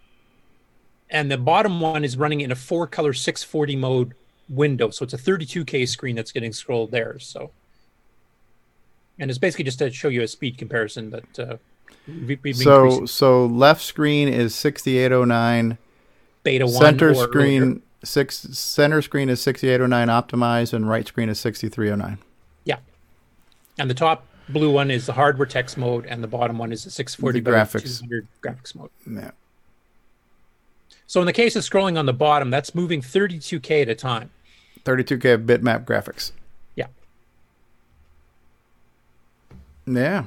and 1.10 1.32
the 1.32 1.38
bottom 1.40 1.80
one 1.82 2.04
is 2.04 2.16
running 2.16 2.42
in 2.42 2.52
a 2.52 2.56
four 2.56 2.86
color 2.86 3.12
640 3.12 3.76
mode 3.76 4.14
window. 4.50 4.92
So 4.92 5.04
it's 5.04 5.16
a 5.16 5.18
32K 5.18 5.88
screen 5.88 6.16
that's 6.16 6.32
getting 6.32 6.54
scrolled 6.54 6.92
there. 6.92 7.18
So, 7.18 7.50
and 9.18 9.32
it's 9.32 9.40
basically 9.40 9.66
just 9.66 9.80
to 9.80 9.90
show 9.92 10.10
you 10.10 10.22
a 10.22 10.28
speed 10.28 10.60
comparison 10.60 11.10
that 11.10 11.40
uh, 11.40 11.58
we- 12.08 12.26
we've 12.26 12.42
been 12.44 12.54
So 12.54 12.84
increasing. 12.84 13.08
so 13.08 13.46
left 13.48 13.82
screen 13.82 14.28
is 14.28 14.54
6809. 14.54 15.80
Beta 16.44 16.66
one 16.68 16.74
Center 16.76 17.16
screen 17.16 17.62
earlier. 17.64 17.82
Six 18.04 18.38
center 18.58 19.02
screen 19.02 19.30
is 19.30 19.42
6809 19.42 20.08
optimized, 20.08 20.74
and 20.74 20.88
right 20.90 21.08
screen 21.08 21.30
is 21.30 21.40
6309. 21.40 22.18
Yeah. 22.66 22.78
And 23.80 23.90
the 23.90 23.94
top 23.94 24.26
blue 24.50 24.72
one 24.72 24.92
is 24.92 25.06
the 25.06 25.14
hardware 25.14 25.46
text 25.48 25.78
mode, 25.78 26.06
and 26.06 26.24
the 26.24 26.28
bottom 26.28 26.58
one 26.58 26.72
is 26.72 26.84
the 26.84 26.92
640 26.92 27.40
The 27.40 27.52
graphics. 27.52 28.02
graphics 28.44 28.76
mode. 28.76 28.90
Yeah. 29.10 29.32
So 31.08 31.20
in 31.22 31.26
the 31.28 31.34
case 31.34 31.56
of 31.56 31.64
scrolling 31.64 31.98
on 31.98 32.06
the 32.06 32.14
bottom, 32.14 32.50
that's 32.50 32.74
moving 32.74 33.02
32K 33.02 33.84
at 33.84 33.90
a 33.90 33.96
time. 33.96 34.32
32K 34.86 35.46
bitmap 35.46 35.86
graphics. 35.86 36.32
Yeah. 36.76 36.88
Yeah. 39.86 40.26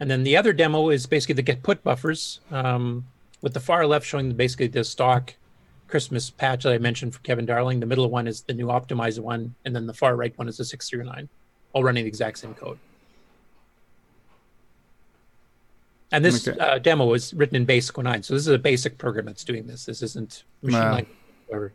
And 0.00 0.10
then 0.10 0.24
the 0.24 0.36
other 0.36 0.52
demo 0.52 0.90
is 0.90 1.06
basically 1.06 1.34
the 1.34 1.42
get 1.42 1.62
put 1.62 1.82
buffers, 1.82 2.40
um, 2.50 3.04
with 3.40 3.54
the 3.54 3.60
far 3.60 3.86
left 3.86 4.06
showing 4.06 4.32
basically 4.32 4.66
the 4.68 4.84
stock 4.84 5.34
Christmas 5.94 6.28
patch 6.28 6.64
that 6.64 6.72
I 6.72 6.78
mentioned 6.78 7.14
for 7.14 7.20
Kevin 7.20 7.46
Darling. 7.46 7.78
The 7.78 7.86
middle 7.86 8.10
one 8.10 8.26
is 8.26 8.42
the 8.42 8.52
new 8.52 8.66
optimized 8.66 9.20
one, 9.20 9.54
and 9.64 9.72
then 9.76 9.86
the 9.86 9.94
far 9.94 10.16
right 10.16 10.36
one 10.36 10.48
is 10.48 10.56
the 10.56 10.64
6309, 10.64 11.28
all 11.72 11.84
running 11.84 12.02
the 12.02 12.08
exact 12.08 12.38
same 12.38 12.52
code. 12.52 12.80
And 16.10 16.24
this 16.24 16.48
Okay. 16.48 16.58
uh, 16.58 16.78
demo 16.80 17.06
was 17.06 17.32
written 17.34 17.54
in 17.54 17.64
Basic 17.64 17.96
09, 17.96 18.24
so 18.24 18.34
this 18.34 18.40
is 18.42 18.48
a 18.48 18.58
basic 18.58 18.98
program 18.98 19.26
that's 19.26 19.44
doing 19.44 19.68
this. 19.68 19.84
This 19.86 20.02
isn't 20.02 20.42
machine 20.62 20.80
Wow. 20.80 21.00
Or 21.46 21.72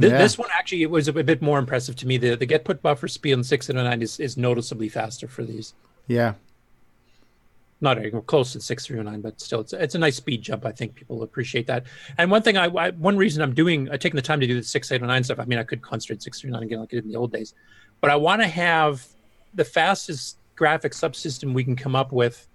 Th- 0.00 0.10
Yeah. 0.10 0.16
This 0.22 0.38
one 0.38 0.48
actually 0.58 0.82
it 0.84 0.90
was 0.90 1.06
a 1.08 1.12
bit 1.12 1.42
more 1.42 1.58
impressive 1.58 1.96
to 1.96 2.06
me. 2.06 2.16
The 2.16 2.34
the 2.34 2.46
get 2.46 2.64
put 2.64 2.80
buffer 2.80 3.08
speed 3.08 3.34
on 3.34 3.44
6809 3.44 4.00
is, 4.00 4.18
is 4.20 4.38
noticeably 4.38 4.88
faster 4.88 5.28
for 5.28 5.44
these. 5.44 5.74
Yeah. 6.06 6.32
Not 7.80 7.98
close 8.26 8.52
to 8.54 8.60
6309, 8.60 9.20
but 9.20 9.40
still, 9.40 9.60
it's, 9.60 9.72
it's 9.72 9.94
a 9.94 9.98
nice 9.98 10.16
speed 10.16 10.42
jump. 10.42 10.66
I 10.66 10.72
think 10.72 10.96
people 10.96 11.22
appreciate 11.22 11.68
that. 11.68 11.84
And 12.18 12.28
one 12.28 12.42
thing, 12.42 12.56
I, 12.56 12.64
I 12.66 12.90
one 12.90 13.16
reason 13.16 13.40
I'm 13.40 13.54
doing, 13.54 13.88
I'm 13.90 13.98
taking 13.98 14.16
the 14.16 14.22
time 14.22 14.40
to 14.40 14.46
do 14.48 14.54
the 14.54 14.64
6809 14.64 15.24
stuff. 15.24 15.38
I 15.38 15.44
mean, 15.44 15.60
I 15.60 15.62
could 15.62 15.80
concentrate 15.80 16.22
6309 16.22 16.66
again 16.66 16.80
like 16.80 16.88
I 16.92 16.96
did 16.96 17.04
in 17.04 17.12
the 17.12 17.16
old 17.16 17.32
days, 17.32 17.54
but 18.00 18.10
I 18.10 18.16
want 18.16 18.42
to 18.42 18.48
have 18.48 19.06
the 19.54 19.64
fastest 19.64 20.38
graphic 20.56 20.92
subsystem 20.92 21.54
we 21.54 21.62
can 21.62 21.76
come 21.76 21.94
up 21.94 22.10
with 22.10 22.48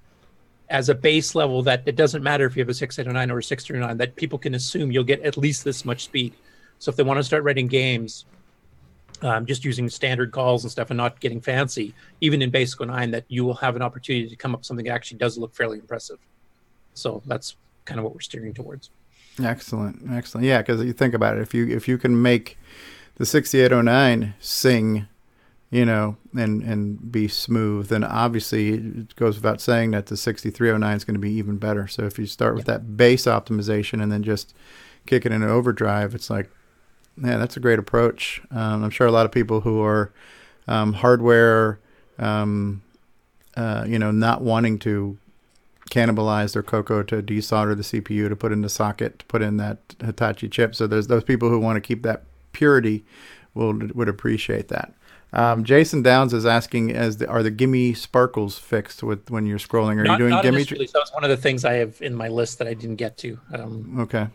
as 0.70 0.90
a 0.90 0.96
base 0.96 1.36
level 1.36 1.62
that 1.64 1.84
it 1.86 1.96
doesn't 1.96 2.24
matter 2.24 2.46
if 2.46 2.56
you 2.56 2.62
have 2.62 2.70
a 2.70 2.74
6809 2.74 3.34
or 3.34 3.40
a 3.40 3.44
6309, 3.44 3.98
that 3.98 4.16
people 4.16 4.38
can 4.38 4.56
assume 4.56 4.92
you'll 4.92 5.04
get 5.04 5.22
at 5.22 5.38
least 5.38 5.64
this 5.64 5.86
much 5.86 6.04
speed. 6.04 6.34
So 6.80 6.90
if 6.90 6.96
they 6.98 7.04
want 7.04 7.20
to 7.20 7.24
start 7.24 7.44
writing 7.44 7.68
games, 7.68 8.26
um, 9.24 9.46
just 9.46 9.64
using 9.64 9.90
standard 9.90 10.32
calls 10.32 10.64
and 10.64 10.72
stuff 10.72 10.90
and 10.90 10.98
not 10.98 11.20
getting 11.20 11.42
fancy, 11.42 11.94
even 12.22 12.42
in 12.42 12.50
Basic 12.50 12.80
09, 12.80 13.12
that 13.12 13.24
you 13.30 13.46
will 13.46 13.54
have 13.56 13.76
an 13.76 13.82
opportunity 13.82 14.28
to 14.28 14.36
come 14.36 14.54
up 14.54 14.60
with 14.60 14.66
something 14.66 14.86
that 14.86 14.92
actually 14.92 15.18
does 15.18 15.38
look 15.38 15.56
fairly 15.56 15.80
impressive. 15.80 16.20
So 16.94 17.24
that's 17.26 17.56
kind 17.86 18.00
of 18.00 18.04
what 18.04 18.14
we're 18.14 18.22
steering 18.22 18.54
towards. 18.54 18.90
Excellent, 19.42 20.02
excellent. 20.12 20.46
Yeah, 20.46 20.60
because 20.60 20.84
you 20.84 20.94
think 20.94 21.14
about 21.14 21.38
it, 21.38 21.42
if 21.42 21.54
you 21.54 21.68
if 21.68 21.88
you 21.88 21.98
can 21.98 22.22
make 22.22 22.58
the 23.16 23.26
6809 23.26 24.36
sing, 24.40 25.08
you 25.72 25.86
know, 25.86 26.18
and 26.38 26.62
and 26.62 27.12
be 27.12 27.28
smooth, 27.28 27.88
then 27.88 28.04
obviously 28.04 28.70
it 28.74 29.16
goes 29.16 29.38
without 29.38 29.60
saying 29.60 29.92
that 29.92 30.08
the 30.08 30.18
6309 30.18 30.96
is 30.96 31.04
going 31.04 31.16
to 31.16 31.20
be 31.20 31.32
even 31.32 31.58
better. 31.58 31.88
So 31.88 32.04
if 32.04 32.20
you 32.20 32.28
start 32.28 32.56
with 32.56 32.66
that 32.66 32.96
base 32.96 33.24
optimization 33.24 34.04
and 34.04 34.12
then 34.12 34.22
just 34.22 34.54
kick 35.08 35.26
it 35.26 35.32
into 35.32 35.50
overdrive, 35.50 36.14
it's 36.14 36.30
like, 36.30 36.52
yeah, 37.18 37.38
that's 37.38 37.58
a 37.58 37.60
great 37.60 37.80
approach. 37.80 38.42
Um, 38.52 38.84
I'm 38.84 38.90
sure 38.90 39.08
a 39.08 39.12
lot 39.12 39.26
of 39.26 39.32
people 39.32 39.62
who 39.62 39.82
are 39.82 40.12
um, 40.68 40.94
hardware, 40.94 41.80
um, 42.18 42.82
uh, 43.56 43.86
you 43.88 44.00
know, 44.00 44.12
not 44.12 44.42
wanting 44.42 44.80
to 44.80 45.18
cannibalize 45.90 46.54
their 46.54 46.64
Coco 46.64 47.04
to 47.04 47.22
desolder 47.22 47.76
the 47.76 47.84
CPU 47.84 48.30
to 48.30 48.36
put 48.36 48.52
in 48.52 48.62
the 48.62 48.70
socket 48.70 49.20
to 49.20 49.26
put 49.26 49.42
in 49.42 49.58
that 49.58 49.78
Hitachi 50.04 50.50
chip. 50.50 50.74
So 50.76 50.88
there's 50.88 51.08
those 51.08 51.24
people 51.24 51.50
who 51.50 51.60
want 51.60 51.76
to 51.76 51.82
keep 51.82 52.04
that 52.04 52.24
purity 52.52 53.04
will 53.54 53.74
would 53.94 54.10
appreciate 54.10 54.70
that. 54.70 54.94
Um, 55.34 55.64
Jason 55.64 56.04
Downs 56.04 56.32
is 56.32 56.46
asking, 56.46 56.92
as 56.92 57.18
the, 57.18 57.28
are 57.28 57.42
the 57.42 57.50
GIME 57.50 57.96
sparkles 57.96 58.60
fixed 58.60 59.02
with 59.02 59.32
when 59.32 59.48
you're 59.48 59.58
scrolling? 59.58 59.98
Are 59.98 60.04
not, 60.04 60.20
you 60.20 60.30
doing 60.30 60.42
gimme? 60.44 60.64
release. 60.64 60.92
That 60.92 61.00
was 61.00 61.12
one 61.12 61.24
of 61.24 61.32
the 61.32 61.38
things 61.38 61.66
I 61.66 61.74
have 61.74 62.00
in 62.04 62.14
my 62.14 62.28
list 62.28 62.60
that 62.60 62.68
I 62.68 62.76
didn't 62.76 62.98
get 62.98 63.18
to. 63.20 63.40
Um, 63.52 64.00
okay. 64.02 64.28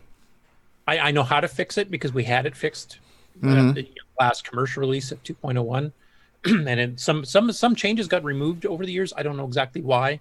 I, 0.88 0.98
I 1.08 1.10
know 1.10 1.22
how 1.22 1.38
to 1.40 1.48
fix 1.48 1.76
it 1.76 1.90
because 1.90 2.14
we 2.14 2.24
had 2.24 2.46
it 2.46 2.56
fixed 2.56 2.98
uh, 3.42 3.46
Mhm. 3.46 3.74
the 3.74 3.88
last 4.18 4.42
commercial 4.48 4.80
release 4.80 5.12
of 5.12 5.22
2.01, 5.22 5.92
and 6.44 6.80
it, 6.80 6.98
some 6.98 7.24
some 7.24 7.52
some 7.52 7.74
changes 7.76 8.08
got 8.08 8.24
removed 8.24 8.64
over 8.66 8.84
the 8.84 8.90
years. 8.90 9.12
I 9.16 9.22
don't 9.22 9.36
know 9.36 9.44
exactly 9.46 9.82
why, 9.82 10.18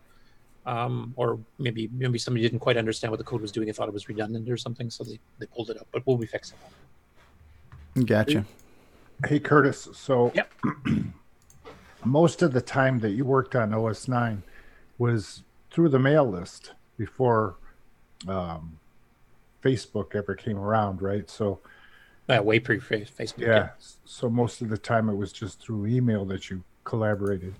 um, 0.65 1.13
or 1.15 1.39
maybe 1.57 1.89
maybe 1.93 2.19
somebody 2.19 2.43
didn't 2.43 2.59
quite 2.59 2.77
understand 2.77 3.11
what 3.11 3.17
the 3.17 3.23
code 3.23 3.41
was 3.41 3.51
doing. 3.51 3.65
They 3.65 3.73
thought 3.73 3.87
it 3.87 3.93
was 3.93 4.07
redundant 4.09 4.47
or 4.49 4.57
something, 4.57 4.89
so 4.91 5.03
they, 5.03 5.19
they 5.39 5.45
pulled 5.47 5.69
it 5.71 5.79
up. 5.79 5.87
But 5.91 6.05
we'll 6.05 6.17
be 6.17 6.27
fixing 6.27 6.57
it. 7.95 8.05
Gotcha. 8.05 8.45
Hey, 9.25 9.39
Curtis. 9.39 9.87
So, 9.93 10.31
most 12.03 12.41
of 12.43 12.51
the 12.53 12.61
time 12.61 12.99
that 12.99 13.11
you 13.11 13.25
worked 13.25 13.55
on 13.55 13.73
OS 13.73 14.07
9 14.07 14.43
was 14.99 15.41
through 15.71 15.89
the 15.89 15.97
mail 15.97 16.29
list 16.29 16.73
before 16.97 17.55
um, 18.27 18.77
Facebook 19.67 20.15
ever 20.15 20.35
came 20.35 20.57
around, 20.57 21.01
right? 21.01 21.29
So, 21.29 21.59
uh, 22.29 22.41
way 22.41 22.59
pre 22.59 22.79
Facebook. 22.79 23.39
Yeah, 23.39 23.47
yeah. 23.47 23.69
So, 24.05 24.29
most 24.29 24.61
of 24.61 24.69
the 24.69 24.77
time 24.77 25.09
it 25.09 25.15
was 25.15 25.31
just 25.31 25.59
through 25.59 25.87
email 25.87 26.25
that 26.25 26.49
you 26.49 26.63
collaborated. 26.83 27.53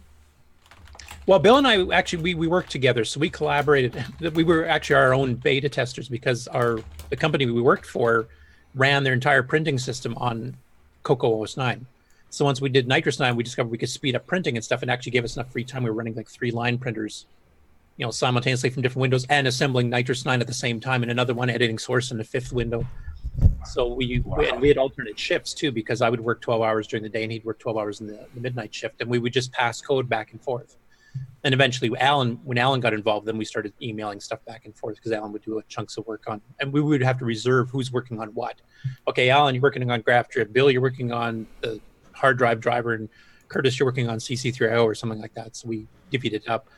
Well, 1.26 1.40
Bill 1.40 1.58
and 1.58 1.68
I 1.68 1.86
actually 1.94 2.24
we, 2.24 2.36
we 2.36 2.48
worked 2.48 2.72
together, 2.72 3.04
so 3.04 3.20
we 3.20 3.30
collaborated. 3.30 4.04
We 4.34 4.44
were 4.44 4.66
actually 4.66 4.96
our 4.96 5.14
own 5.14 5.36
beta 5.36 5.70
testers 5.70 6.08
because 6.08 6.48
our 6.48 6.80
the 7.10 7.18
company 7.18 7.46
we 7.46 7.62
worked 7.62 7.86
for 7.86 8.28
ran 8.76 9.04
their 9.04 9.14
entire 9.14 9.44
printing 9.44 9.78
system 9.78 10.16
on 10.18 10.56
Coco 11.04 11.42
OS 11.42 11.58
9. 11.58 11.86
So 12.30 12.46
once 12.46 12.62
we 12.62 12.70
did 12.70 12.88
NitrOS 12.88 13.20
9, 13.20 13.36
we 13.36 13.44
discovered 13.44 13.72
we 13.72 13.78
could 13.78 13.90
speed 13.90 14.16
up 14.16 14.28
printing 14.28 14.56
and 14.56 14.64
stuff, 14.64 14.82
and 14.82 14.92
actually 14.92 15.14
gave 15.14 15.24
us 15.24 15.36
enough 15.36 15.52
free 15.52 15.64
time. 15.64 15.84
We 15.84 15.90
were 15.90 15.96
running 15.96 16.16
like 16.16 16.30
three 16.30 16.52
line 16.52 16.78
printers, 16.78 17.26
you 17.98 18.06
know, 18.06 18.12
simultaneously 18.12 18.70
from 18.70 18.84
different 18.84 19.02
windows 19.02 19.26
and 19.30 19.48
assembling 19.48 19.90
NitrOS 19.90 20.26
9 20.26 20.40
at 20.40 20.48
the 20.48 20.54
same 20.54 20.80
time, 20.80 21.02
and 21.02 21.12
another 21.12 21.34
one 21.34 21.50
editing 21.50 21.80
source 21.80 22.12
in 22.12 22.18
the 22.18 22.24
fifth 22.24 22.54
window. 22.54 22.86
So 23.66 23.88
we, 23.88 24.20
wow. 24.20 24.38
we 24.38 24.50
and 24.50 24.62
we 24.62 24.68
had 24.68 24.78
alternate 24.78 25.20
shifts 25.20 25.54
too 25.54 25.72
because 25.72 26.02
I 26.02 26.10
would 26.10 26.20
work 26.20 26.42
12 26.42 26.62
hours 26.62 26.88
during 26.88 27.04
the 27.04 27.10
day 27.10 27.24
and 27.24 27.32
he'd 27.32 27.44
work 27.44 27.60
12 27.60 27.78
hours 27.78 28.02
in 28.02 28.08
the, 28.08 28.26
the 28.34 28.40
midnight 28.40 28.74
shift, 28.74 29.02
and 29.02 29.10
we 29.10 29.20
would 29.20 29.34
just 29.34 29.52
pass 29.52 29.82
code 29.82 30.08
back 30.08 30.32
and 30.32 30.42
forth. 30.42 30.78
And 31.44 31.54
eventually 31.54 31.92
alan 31.98 32.40
when 32.44 32.60
alan 32.60 32.80
got 32.80 32.94
involved 32.94 33.26
then 33.26 33.38
we 33.38 33.46
started 33.46 33.74
emailing 33.82 34.20
stuff 34.20 34.44
back 34.46 34.66
and 34.66 34.76
forth 34.76 34.98
because 34.98 35.12
alan 35.12 35.32
would 35.32 35.42
do 35.42 35.60
chunks 35.68 35.98
of 35.98 36.06
work 36.06 36.26
on 36.28 36.42
and 36.60 36.72
we 36.72 36.80
would 36.80 37.02
have 37.02 37.18
to 37.20 37.26
reserve 37.26 37.70
who's 37.72 37.92
working 37.92 38.20
on 38.20 38.30
what. 38.30 38.62
Okay 39.08 39.30
alan 39.30 39.56
you're 39.56 39.62
working 39.62 39.90
on 39.90 40.04
GrfDrv 40.04 40.54
bill 40.54 40.70
you're 40.70 40.82
working 40.82 41.12
on 41.12 41.48
the 41.62 41.80
hard 42.12 42.38
drive 42.38 42.60
driver. 42.60 42.94
And 42.94 43.10
curtis 43.48 43.80
you're 43.80 43.88
working 43.88 44.10
on 44.10 44.20
cc3io 44.20 44.84
or 44.84 44.94
something 44.94 45.20
like 45.20 45.34
that. 45.34 45.56
So 45.56 45.68
we 45.68 45.88
divvied 46.12 46.34
it 46.34 46.48
up 46.48 46.70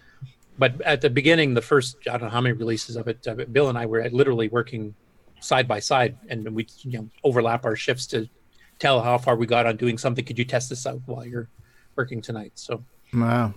but 0.59 0.79
at 0.81 1.01
the 1.01 1.09
beginning 1.09 1.53
the 1.55 1.61
first 1.61 1.97
i 2.07 2.11
don't 2.11 2.23
know 2.23 2.29
how 2.29 2.41
many 2.41 2.53
releases 2.53 2.95
of 2.95 3.07
it 3.07 3.25
bill 3.51 3.69
and 3.69 3.77
i 3.77 3.85
were 3.85 4.07
literally 4.11 4.49
working 4.49 4.93
side 5.39 5.67
by 5.67 5.79
side 5.79 6.17
and 6.27 6.53
we 6.53 6.67
you 6.81 6.99
know 6.99 7.09
overlap 7.23 7.65
our 7.65 7.75
shifts 7.75 8.05
to 8.05 8.29
tell 8.77 9.01
how 9.01 9.17
far 9.17 9.35
we 9.35 9.47
got 9.47 9.65
on 9.65 9.75
doing 9.77 9.97
something 9.97 10.23
could 10.23 10.37
you 10.37 10.45
test 10.45 10.69
this 10.69 10.85
out 10.85 11.01
while 11.05 11.25
you're 11.25 11.49
working 11.95 12.21
tonight 12.21 12.51
so 12.55 12.83
wow 13.13 13.53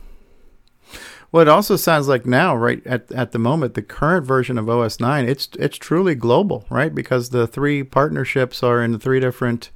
well, 1.31 1.41
it 1.41 1.49
also 1.49 1.77
sounds 1.77 2.09
like 2.09 2.27
now, 2.27 2.55
right 2.55 2.87
at 2.87 3.11
at 3.11 3.33
the 3.33 3.39
moment, 3.39 3.73
the 3.73 3.83
current 3.83 4.27
version 4.27 4.59
of 4.59 4.69
OS 4.69 5.01
nine, 5.01 5.27
it's 5.27 5.49
it's 5.59 5.79
truly 5.79 6.15
global, 6.15 6.67
right? 6.69 6.95
Because 6.95 7.31
the 7.31 7.47
three 7.47 7.83
partnerships 7.83 8.63
are 8.63 8.83
in 8.83 8.93
the 8.93 8.99
three 8.99 9.19
different. 9.19 9.71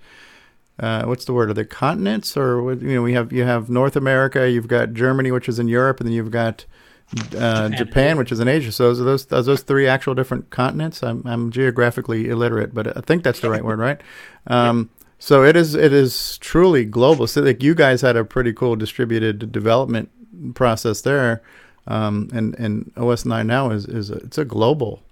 Uh, 0.79 1.05
what's 1.05 1.25
the 1.25 1.33
word? 1.33 1.49
Are 1.49 1.55
they 1.55 1.65
continents, 1.65 2.37
or 2.37 2.75
you 2.75 2.97
know, 2.97 3.03
we 3.03 3.15
have 3.15 3.33
you 3.33 3.45
have 3.45 3.71
North 3.71 3.97
America, 3.97 4.51
you've 4.51 4.69
got 4.69 4.93
Germany, 4.93 5.31
which 5.31 5.49
is 5.49 5.59
in 5.59 5.69
Europe, 5.69 5.99
and 6.01 6.09
then 6.09 6.15
you've 6.15 6.31
got 6.31 6.67
uh, 7.13 7.69
Japan. 7.69 7.77
Japan. 7.77 8.19
which 8.19 8.33
is 8.33 8.41
in 8.41 8.49
Asia. 8.49 8.73
So 8.73 8.91
are 8.91 8.95
those 8.95 9.33
are 9.33 9.43
those 9.43 9.63
three 9.63 9.87
actual 9.87 10.15
different 10.15 10.51
continents? 10.51 11.03
I'm 11.03 11.23
I'm 11.27 11.51
geographically 11.51 12.29
illiterate, 12.29 12.75
but 12.75 12.97
I 12.97 13.01
think 13.01 13.23
that's 13.23 13.41
the 13.41 13.51
right 13.51 13.65
word, 13.65 13.79
right? 13.79 14.01
Um, 14.49 14.91
yeah. 14.93 15.07
So 15.19 15.43
it 15.43 15.57
is 15.57 15.75
it 15.75 15.93
is 15.93 16.39
truly 16.39 16.85
global. 16.85 17.27
So 17.27 17.41
like 17.41 17.65
you 17.65 17.75
guys 17.75 18.01
had 18.01 18.15
a 18.15 18.25
pretty 18.25 18.53
cool 18.53 18.77
distributed 18.77 19.51
development 19.51 20.09
process 20.55 21.01
there. 21.01 21.43
Um, 21.89 22.29
and 22.33 22.55
and 22.59 22.93
OS 22.97 23.25
nine 23.25 23.49
now 23.49 23.71
is 23.71 23.87
is 23.87 24.11
a, 24.11 24.17
it's 24.19 24.39
a 24.39 24.45
global. 24.45 25.03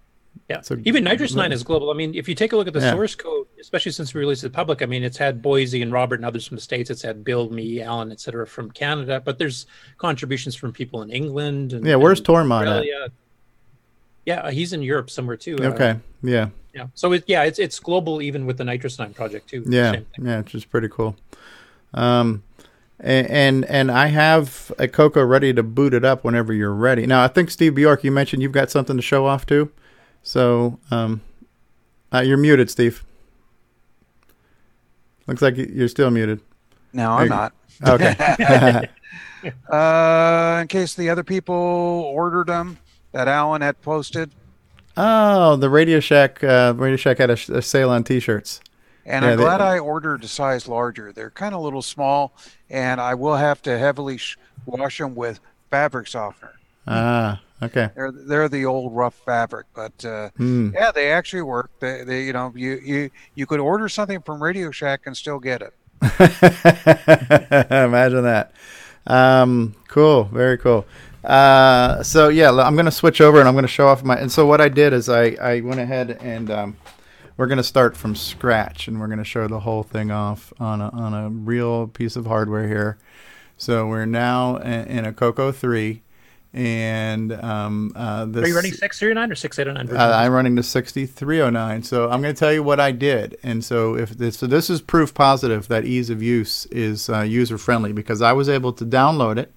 Yeah, 0.50 0.60
So 0.60 0.76
even 0.84 1.04
NitrOS 1.04 1.34
nine 1.34 1.52
is 1.52 1.62
global. 1.62 1.90
I 1.90 1.94
mean, 1.94 2.14
if 2.14 2.28
you 2.28 2.34
take 2.34 2.52
a 2.52 2.56
look 2.56 2.66
at 2.66 2.74
the 2.74 2.80
yeah. 2.80 2.92
source 2.92 3.14
code, 3.14 3.46
especially 3.58 3.92
since 3.92 4.12
we 4.12 4.20
released 4.20 4.42
it 4.42 4.48
to 4.48 4.52
the 4.52 4.54
public, 4.54 4.82
I 4.82 4.86
mean, 4.86 5.02
it's 5.02 5.16
had 5.16 5.42
Boisy 5.42 5.80
and 5.80 5.90
Robert 5.90 6.16
and 6.16 6.24
others 6.26 6.46
from 6.46 6.56
the 6.56 6.60
states. 6.60 6.90
It's 6.90 7.00
had 7.00 7.24
Bill, 7.24 7.48
me, 7.48 7.80
Alan, 7.80 8.12
etc. 8.12 8.46
from 8.46 8.70
Canada, 8.70 9.22
but 9.24 9.38
there's 9.38 9.64
contributions 9.96 10.54
from 10.54 10.70
people 10.70 11.00
in 11.00 11.08
England. 11.10 11.72
And, 11.72 11.86
yeah, 11.86 11.94
where's 11.94 12.20
Tormod 12.20 12.66
at? 12.66 13.10
Yeah, 14.26 14.50
he's 14.50 14.72
in 14.72 14.82
Europe 14.82 15.10
somewhere 15.10 15.36
too. 15.36 15.56
Okay, 15.60 15.90
uh, 15.90 15.96
yeah, 16.22 16.48
yeah. 16.74 16.86
So 16.94 17.12
it, 17.12 17.24
yeah, 17.26 17.44
it's 17.44 17.58
it's 17.58 17.78
global 17.78 18.22
even 18.22 18.46
with 18.46 18.56
the 18.58 18.64
NitrOS 18.64 18.98
nine 18.98 19.12
project 19.12 19.48
too. 19.48 19.64
Yeah, 19.66 20.00
yeah, 20.18 20.38
which 20.38 20.54
is 20.54 20.64
pretty 20.64 20.88
cool. 20.88 21.16
Um, 21.92 22.42
and, 23.00 23.26
and 23.28 23.64
and 23.66 23.90
I 23.90 24.06
have 24.06 24.72
a 24.78 24.88
Coco 24.88 25.22
ready 25.22 25.52
to 25.52 25.62
boot 25.62 25.92
it 25.92 26.04
up 26.04 26.24
whenever 26.24 26.52
you're 26.52 26.72
ready. 26.72 27.06
Now 27.06 27.22
I 27.22 27.28
think 27.28 27.50
Steve 27.50 27.74
Bjork, 27.74 28.02
you 28.02 28.10
mentioned 28.10 28.42
you've 28.42 28.52
got 28.52 28.70
something 28.70 28.96
to 28.96 29.02
show 29.02 29.26
off 29.26 29.44
too, 29.44 29.70
so 30.24 30.80
um, 30.90 31.20
uh, 32.12 32.20
you're 32.20 32.36
muted, 32.36 32.68
Steve. 32.70 33.04
Looks 35.28 35.40
like 35.40 35.56
you're 35.56 35.88
still 35.88 36.10
muted. 36.10 36.40
No, 36.92 37.12
I'm 37.12 37.28
not. 37.28 37.52
Okay. 37.84 38.14
uh, 39.68 40.58
in 40.62 40.68
case 40.68 40.94
the 40.94 41.10
other 41.10 41.24
people 41.24 41.54
ordered 41.54 42.46
them 42.46 42.78
that 43.10 43.26
Alan 43.26 43.62
had 43.62 43.82
posted. 43.82 44.30
Oh, 44.96 45.56
the 45.56 45.68
Radio 45.68 45.98
Shack. 45.98 46.42
Uh, 46.44 46.72
Radio 46.76 46.96
Shack 46.96 47.18
had 47.18 47.30
a, 47.30 47.38
a 47.52 47.60
sale 47.60 47.90
on 47.90 48.04
T-shirts. 48.04 48.60
And 49.04 49.24
yeah, 49.24 49.32
I'm 49.32 49.38
glad 49.38 49.58
they, 49.58 49.64
I 49.64 49.78
ordered 49.80 50.22
a 50.22 50.28
size 50.28 50.68
larger. 50.68 51.12
They're 51.12 51.30
kind 51.30 51.52
of 51.52 51.60
a 51.60 51.64
little 51.64 51.82
small, 51.82 52.32
and 52.70 53.00
I 53.00 53.14
will 53.14 53.36
have 53.36 53.60
to 53.62 53.76
heavily 53.76 54.18
sh- 54.18 54.38
wash 54.66 54.98
them 54.98 55.16
with 55.16 55.40
fabric 55.70 56.06
softener. 56.06 56.52
Ah, 56.86 57.40
okay. 57.64 57.90
They're 57.94 58.12
they're 58.12 58.48
the 58.48 58.64
old 58.66 58.94
rough 58.94 59.14
fabric, 59.14 59.66
but 59.74 59.92
uh, 60.04 60.30
mm. 60.38 60.72
yeah, 60.72 60.92
they 60.92 61.12
actually 61.12 61.42
work. 61.42 61.70
They, 61.80 62.04
they 62.04 62.24
you 62.24 62.32
know 62.32 62.52
you 62.54 62.80
you 62.84 63.10
you 63.34 63.46
could 63.46 63.60
order 63.60 63.88
something 63.88 64.20
from 64.22 64.42
Radio 64.42 64.70
Shack 64.70 65.02
and 65.06 65.16
still 65.16 65.38
get 65.38 65.62
it. 65.62 65.74
Imagine 67.70 68.24
that. 68.24 68.52
Um, 69.06 69.74
cool, 69.88 70.24
very 70.24 70.58
cool. 70.58 70.86
Uh, 71.22 72.02
so 72.02 72.28
yeah, 72.28 72.50
I'm 72.50 72.76
gonna 72.76 72.90
switch 72.90 73.20
over 73.20 73.38
and 73.38 73.48
I'm 73.48 73.54
gonna 73.54 73.68
show 73.68 73.88
off 73.88 74.02
my. 74.02 74.16
And 74.16 74.30
so 74.30 74.46
what 74.46 74.60
I 74.60 74.68
did 74.68 74.92
is 74.92 75.08
I 75.08 75.36
I 75.40 75.60
went 75.60 75.80
ahead 75.80 76.18
and 76.20 76.50
um, 76.50 76.76
we're 77.36 77.46
going 77.46 77.58
to 77.58 77.64
start 77.64 77.96
from 77.96 78.14
scratch 78.14 78.86
and 78.86 79.00
we're 79.00 79.06
going 79.06 79.18
to 79.18 79.24
show 79.24 79.48
the 79.48 79.60
whole 79.60 79.82
thing 79.82 80.10
off 80.10 80.52
on 80.60 80.80
a, 80.80 80.88
on 80.90 81.14
a 81.14 81.28
real 81.30 81.88
piece 81.88 82.16
of 82.16 82.26
hardware 82.26 82.68
here. 82.68 82.98
So 83.56 83.86
we're 83.86 84.06
now 84.06 84.56
in 84.56 85.04
a 85.04 85.12
Coco 85.12 85.52
3 85.52 86.02
and 86.54 87.32
um, 87.32 87.92
uh, 87.96 88.26
this, 88.26 88.44
Are 88.44 88.48
you 88.48 88.54
running 88.54 88.72
6309 88.72 89.32
or 89.32 89.34
6809? 89.34 90.00
Uh, 90.00 90.16
I'm 90.16 90.32
running 90.32 90.54
the 90.54 90.62
6309. 90.62 91.82
So 91.82 92.08
I'm 92.08 92.22
going 92.22 92.32
to 92.32 92.38
tell 92.38 92.52
you 92.52 92.62
what 92.62 92.78
I 92.78 92.92
did. 92.92 93.36
And 93.42 93.64
so 93.64 93.96
if 93.96 94.10
this, 94.10 94.38
so 94.38 94.46
this 94.46 94.70
is 94.70 94.80
proof 94.80 95.12
positive 95.14 95.66
that 95.66 95.84
ease 95.84 96.10
of 96.10 96.22
use 96.22 96.66
is 96.66 97.10
uh, 97.10 97.22
user 97.22 97.58
friendly 97.58 97.92
because 97.92 98.22
I 98.22 98.32
was 98.32 98.48
able 98.48 98.72
to 98.74 98.86
download 98.86 99.36
it. 99.36 99.52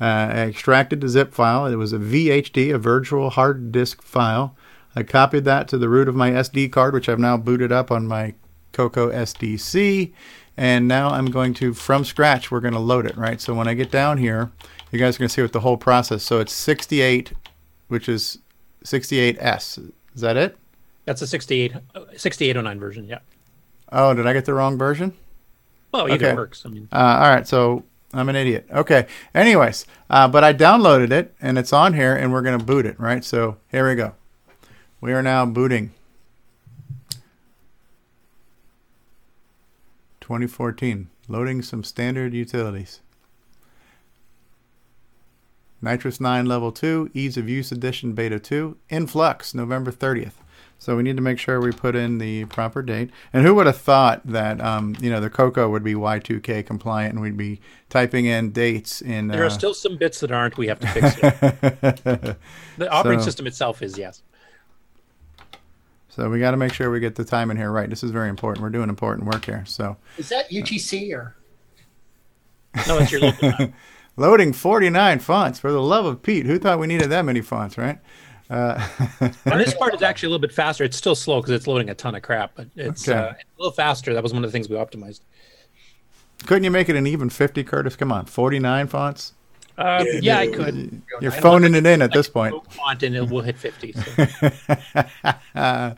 Uh, 0.00 0.04
I 0.04 0.38
extracted 0.48 1.02
the 1.02 1.08
zip 1.10 1.34
file. 1.34 1.66
It 1.66 1.76
was 1.76 1.92
a 1.92 1.98
VHD, 1.98 2.74
a 2.74 2.78
virtual 2.78 3.28
hard 3.28 3.70
disk 3.70 4.00
file. 4.00 4.56
I 4.94 5.02
copied 5.02 5.44
that 5.44 5.68
to 5.68 5.78
the 5.78 5.90
root 5.90 6.08
of 6.08 6.14
my 6.16 6.30
SD 6.30 6.72
card, 6.72 6.94
which 6.94 7.10
I've 7.10 7.18
now 7.18 7.36
booted 7.36 7.72
up 7.72 7.90
on 7.90 8.06
my 8.06 8.34
Coco 8.72 9.10
SDC. 9.10 10.14
And 10.56 10.88
now 10.88 11.10
I'm 11.10 11.26
going 11.26 11.52
to, 11.54 11.74
from 11.74 12.06
scratch, 12.06 12.50
we're 12.50 12.60
going 12.60 12.72
to 12.72 12.80
load 12.80 13.04
it, 13.04 13.18
right? 13.18 13.38
So 13.38 13.52
when 13.52 13.68
I 13.68 13.74
get 13.74 13.90
down 13.90 14.16
here, 14.16 14.50
you 14.96 15.04
guys 15.04 15.16
are 15.16 15.18
going 15.18 15.28
to 15.28 15.34
see 15.34 15.42
what 15.42 15.52
the 15.52 15.60
whole 15.60 15.76
process. 15.76 16.22
So 16.22 16.40
it's 16.40 16.52
68, 16.52 17.32
which 17.88 18.08
is 18.08 18.38
68S. 18.84 19.92
Is 20.14 20.20
that 20.22 20.36
it? 20.38 20.56
That's 21.04 21.20
a 21.20 21.26
68, 21.26 21.72
6809 22.16 22.80
version, 22.80 23.04
yeah. 23.04 23.18
Oh, 23.92 24.14
did 24.14 24.26
I 24.26 24.32
get 24.32 24.46
the 24.46 24.54
wrong 24.54 24.78
version? 24.78 25.12
Well, 25.92 26.10
either 26.10 26.28
okay. 26.28 26.34
works. 26.34 26.64
I 26.64 26.70
mean, 26.70 26.88
uh, 26.90 26.96
all 26.96 27.28
right. 27.28 27.46
So 27.46 27.84
I'm 28.12 28.28
an 28.28 28.36
idiot. 28.36 28.66
Okay. 28.72 29.06
Anyways, 29.34 29.86
uh, 30.10 30.28
but 30.28 30.42
I 30.42 30.52
downloaded 30.52 31.12
it 31.12 31.34
and 31.40 31.58
it's 31.58 31.72
on 31.72 31.94
here, 31.94 32.16
and 32.16 32.32
we're 32.32 32.42
going 32.42 32.58
to 32.58 32.64
boot 32.64 32.86
it, 32.86 32.98
right? 32.98 33.24
So 33.24 33.58
here 33.70 33.88
we 33.88 33.94
go. 33.94 34.14
We 35.00 35.12
are 35.12 35.22
now 35.22 35.46
booting. 35.46 35.92
2014. 40.20 41.08
Loading 41.28 41.62
some 41.62 41.84
standard 41.84 42.34
utilities. 42.34 43.00
NitrOS 45.82 46.20
9 46.20 46.46
Level 46.46 46.72
2, 46.72 47.10
Ease 47.14 47.36
of 47.36 47.48
Use 47.48 47.70
Edition 47.70 48.12
Beta 48.12 48.38
2, 48.38 48.76
Influx, 48.88 49.54
November 49.54 49.92
30th. 49.92 50.32
So 50.78 50.96
we 50.96 51.02
need 51.02 51.16
to 51.16 51.22
make 51.22 51.38
sure 51.38 51.60
we 51.60 51.72
put 51.72 51.96
in 51.96 52.18
the 52.18 52.44
proper 52.46 52.82
date. 52.82 53.10
And 53.32 53.46
who 53.46 53.54
would 53.54 53.66
have 53.66 53.78
thought 53.78 54.20
that 54.26 54.60
um, 54.60 54.94
you 55.00 55.10
know 55.10 55.20
the 55.20 55.30
Coco 55.30 55.70
would 55.70 55.82
be 55.82 55.94
Y2K 55.94 56.66
compliant 56.66 57.14
and 57.14 57.22
we'd 57.22 57.36
be 57.36 57.60
typing 57.88 58.26
in 58.26 58.50
dates 58.52 59.00
in. 59.00 59.28
There 59.28 59.42
uh, 59.42 59.46
are 59.46 59.50
still 59.50 59.74
some 59.74 59.96
bits 59.96 60.20
that 60.20 60.30
aren't. 60.30 60.58
We 60.58 60.66
have 60.68 60.80
to 60.80 60.86
fix 60.88 61.16
it. 61.16 62.36
the 62.78 62.90
operating 62.90 63.20
so, 63.20 63.24
system 63.24 63.46
itself 63.46 63.82
is 63.82 63.96
yes. 63.96 64.22
So 66.08 66.30
we 66.30 66.40
got 66.40 66.52
to 66.52 66.56
make 66.56 66.72
sure 66.72 66.90
we 66.90 67.00
get 67.00 67.14
the 67.14 67.24
time 67.24 67.50
in 67.50 67.56
here 67.56 67.70
right. 67.70 67.88
This 67.88 68.02
is 68.02 68.10
very 68.10 68.28
important. 68.28 68.62
We're 68.62 68.70
doing 68.70 68.88
important 68.88 69.26
work 69.26 69.44
here. 69.44 69.64
So 69.66 69.96
is 70.18 70.28
that 70.28 70.50
UTC 70.50 71.12
or? 71.14 71.36
No, 72.86 72.98
it's 72.98 73.10
your 73.10 73.22
local. 73.22 73.72
Loading 74.16 74.52
49 74.52 75.18
fonts 75.18 75.58
for 75.58 75.70
the 75.70 75.82
love 75.82 76.06
of 76.06 76.22
Pete. 76.22 76.46
Who 76.46 76.58
thought 76.58 76.78
we 76.78 76.86
needed 76.86 77.10
that 77.10 77.24
many 77.24 77.42
fonts, 77.42 77.76
right? 77.76 77.98
Uh, 78.48 78.86
and 79.20 79.60
this 79.60 79.74
part 79.74 79.94
is 79.94 80.02
actually 80.02 80.28
a 80.28 80.30
little 80.30 80.40
bit 80.40 80.52
faster. 80.52 80.84
It's 80.84 80.96
still 80.96 81.14
slow 81.14 81.40
because 81.40 81.52
it's 81.52 81.66
loading 81.66 81.90
a 81.90 81.94
ton 81.94 82.14
of 82.14 82.22
crap, 82.22 82.52
but 82.54 82.68
it's, 82.76 83.08
okay. 83.08 83.18
uh, 83.18 83.32
a 83.32 83.36
little 83.58 83.72
faster. 83.72 84.14
That 84.14 84.22
was 84.22 84.32
one 84.32 84.44
of 84.44 84.48
the 84.50 84.52
things 84.52 84.68
we 84.68 84.76
optimized. 84.76 85.20
Couldn't 86.46 86.64
you 86.64 86.70
make 86.70 86.88
it 86.88 86.96
an 86.96 87.06
even 87.06 87.28
50, 87.28 87.64
Curtis? 87.64 87.96
Come 87.96 88.12
on, 88.12 88.26
49 88.26 88.86
fonts? 88.86 89.32
Uh, 89.76 90.04
yeah, 90.22 90.38
I 90.38 90.46
could. 90.46 91.02
You're 91.20 91.30
phoning 91.30 91.74
it 91.74 91.84
in 91.84 92.00
at 92.00 92.12
this 92.12 92.28
point. 92.28 92.54
Font 92.72 93.02
and 93.02 93.14
it 93.14 93.28
will 93.28 93.42
hit 93.42 93.58
50. 93.58 93.92
So. 93.92 94.26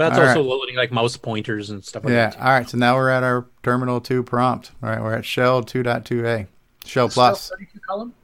But 0.00 0.14
that's 0.14 0.18
All 0.18 0.28
also 0.28 0.40
right. 0.40 0.48
loading 0.48 0.76
like 0.76 0.90
mouse 0.90 1.18
pointers 1.18 1.68
and 1.68 1.84
stuff 1.84 2.04
like 2.04 2.12
yeah. 2.12 2.30
that. 2.30 2.38
All 2.38 2.48
right. 2.48 2.66
So 2.66 2.78
now 2.78 2.94
we're 2.94 3.10
at 3.10 3.22
our 3.22 3.44
terminal 3.62 4.00
2 4.00 4.22
prompt. 4.22 4.70
All 4.82 4.88
right. 4.88 4.98
We're 4.98 5.12
at 5.12 5.26
shell 5.26 5.62
2.2a. 5.62 6.46
Shell 6.86 7.10
Still 7.10 7.22
plus. 7.22 7.50
32 7.50 7.80
column? 7.80 8.14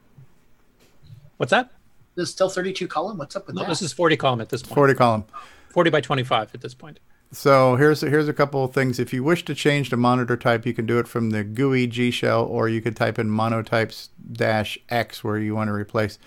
What's 1.37 1.51
that? 1.51 1.69
This 2.15 2.29
is 2.29 2.33
still 2.33 2.49
32 2.49 2.87
column? 2.87 3.19
What's 3.19 3.35
up 3.35 3.45
with 3.45 3.55
No, 3.55 3.61
that? 3.61 3.69
this 3.69 3.83
is 3.83 3.93
40 3.93 4.17
column 4.17 4.41
at 4.41 4.49
this 4.49 4.63
point. 4.63 4.73
40 4.73 4.93
column. 4.95 5.25
40 5.69 5.91
by 5.91 6.01
25 6.01 6.49
at 6.55 6.61
this 6.61 6.73
point. 6.73 6.99
So 7.31 7.75
here's 7.75 8.01
here's 8.01 8.27
a 8.27 8.33
couple 8.33 8.63
of 8.63 8.73
things. 8.73 8.97
If 8.97 9.13
you 9.13 9.23
wish 9.23 9.45
to 9.45 9.53
change 9.53 9.91
the 9.91 9.97
monitor 9.97 10.35
type, 10.35 10.65
you 10.65 10.73
can 10.73 10.87
do 10.87 10.97
it 10.97 11.07
from 11.07 11.29
the 11.29 11.43
GUI 11.43 11.85
G 11.85 12.09
shell, 12.09 12.43
or 12.43 12.67
you 12.69 12.81
could 12.81 12.95
type 12.95 13.19
in 13.19 13.29
monotypes 13.29 14.09
dash 14.31 14.79
X 14.89 15.23
where 15.23 15.37
you 15.37 15.53
want 15.53 15.67
to 15.67 15.73
replace. 15.73 16.17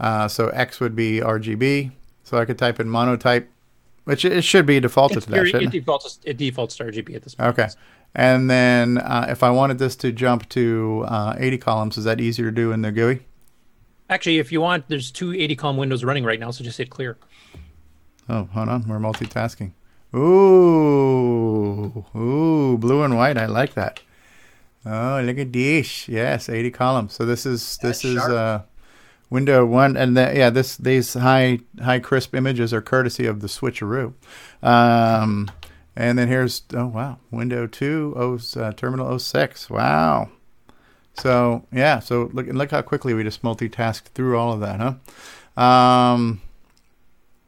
Uh, 0.00 0.26
so 0.26 0.48
X 0.48 0.80
would 0.80 0.96
be 0.96 1.20
RGB. 1.20 1.90
So 2.24 2.38
I 2.38 2.46
could 2.46 2.56
type 2.56 2.80
in 2.80 2.88
monotype, 2.88 3.50
which 4.06 4.24
it 4.24 4.42
should 4.42 4.66
be 4.66 4.80
defaulted 4.80 5.18
It's 5.18 5.26
to 5.26 5.32
that, 5.32 5.36
very- 5.36 5.50
it, 5.50 5.62
it? 5.62 5.70
defaults, 5.70 6.18
it 6.24 6.36
defaults 6.36 6.76
to 6.76 6.84
RGB 6.84 7.14
at 7.14 7.22
this 7.22 7.34
point. 7.34 7.48
Okay. 7.50 7.68
And 8.14 8.48
then 8.48 8.98
uh, 8.98 9.26
if 9.28 9.42
I 9.42 9.50
wanted 9.50 9.78
this 9.78 9.94
to 9.96 10.10
jump 10.10 10.48
to 10.50 11.04
uh, 11.06 11.34
80 11.38 11.58
columns, 11.58 11.98
is 11.98 12.04
that 12.04 12.20
easier 12.20 12.46
to 12.46 12.52
do 12.52 12.72
in 12.72 12.82
the 12.82 12.90
GUI? 12.92 13.20
Actually, 14.08 14.38
if 14.38 14.52
you 14.52 14.60
want, 14.60 14.88
there's 14.88 15.10
two 15.10 15.34
80 15.34 15.56
column 15.56 15.76
windows 15.76 16.02
running 16.04 16.24
right 16.24 16.38
now, 16.40 16.50
so 16.52 16.62
just 16.64 16.78
hit 16.78 16.88
clear. 16.88 17.18
Oh, 18.28 18.44
hold 18.52 18.68
on. 18.68 18.88
We're 18.88 18.98
multitasking. 18.98 19.72
Ooh, 20.14 22.04
ooh, 22.16 22.78
blue 22.78 23.02
and 23.02 23.16
white. 23.16 23.36
I 23.36 23.46
like 23.46 23.74
that. 23.74 24.00
Oh, 24.84 25.20
look 25.24 25.38
at 25.38 25.52
this. 25.52 26.08
Yes, 26.08 26.48
80 26.48 26.70
columns. 26.70 27.12
So 27.12 27.26
this 27.26 27.44
is 27.44 27.76
this 27.82 28.04
is 28.04 28.16
uh, 28.18 28.62
window 29.30 29.66
one, 29.66 29.96
and 29.96 30.16
the, 30.16 30.32
yeah, 30.34 30.50
this 30.50 30.76
these 30.76 31.14
high 31.14 31.60
high 31.82 31.98
crisp 31.98 32.34
images 32.34 32.72
are 32.72 32.82
courtesy 32.82 33.26
of 33.26 33.40
the 33.40 33.48
switcheroo. 33.48 34.14
Um, 34.62 35.50
and 35.94 36.18
then 36.18 36.28
here's 36.28 36.62
oh 36.74 36.86
wow, 36.86 37.18
window 37.30 37.66
two, 37.66 38.14
oh, 38.16 38.38
uh, 38.60 38.72
terminal 38.72 39.18
06. 39.18 39.70
Wow. 39.70 40.30
So 41.14 41.64
yeah, 41.72 41.98
so 42.00 42.30
look 42.32 42.46
look 42.46 42.70
how 42.70 42.82
quickly 42.82 43.14
we 43.14 43.24
just 43.24 43.42
multitasked 43.42 44.08
through 44.14 44.38
all 44.38 44.52
of 44.52 44.60
that, 44.60 44.80
huh? 44.80 45.60
Um, 45.60 46.42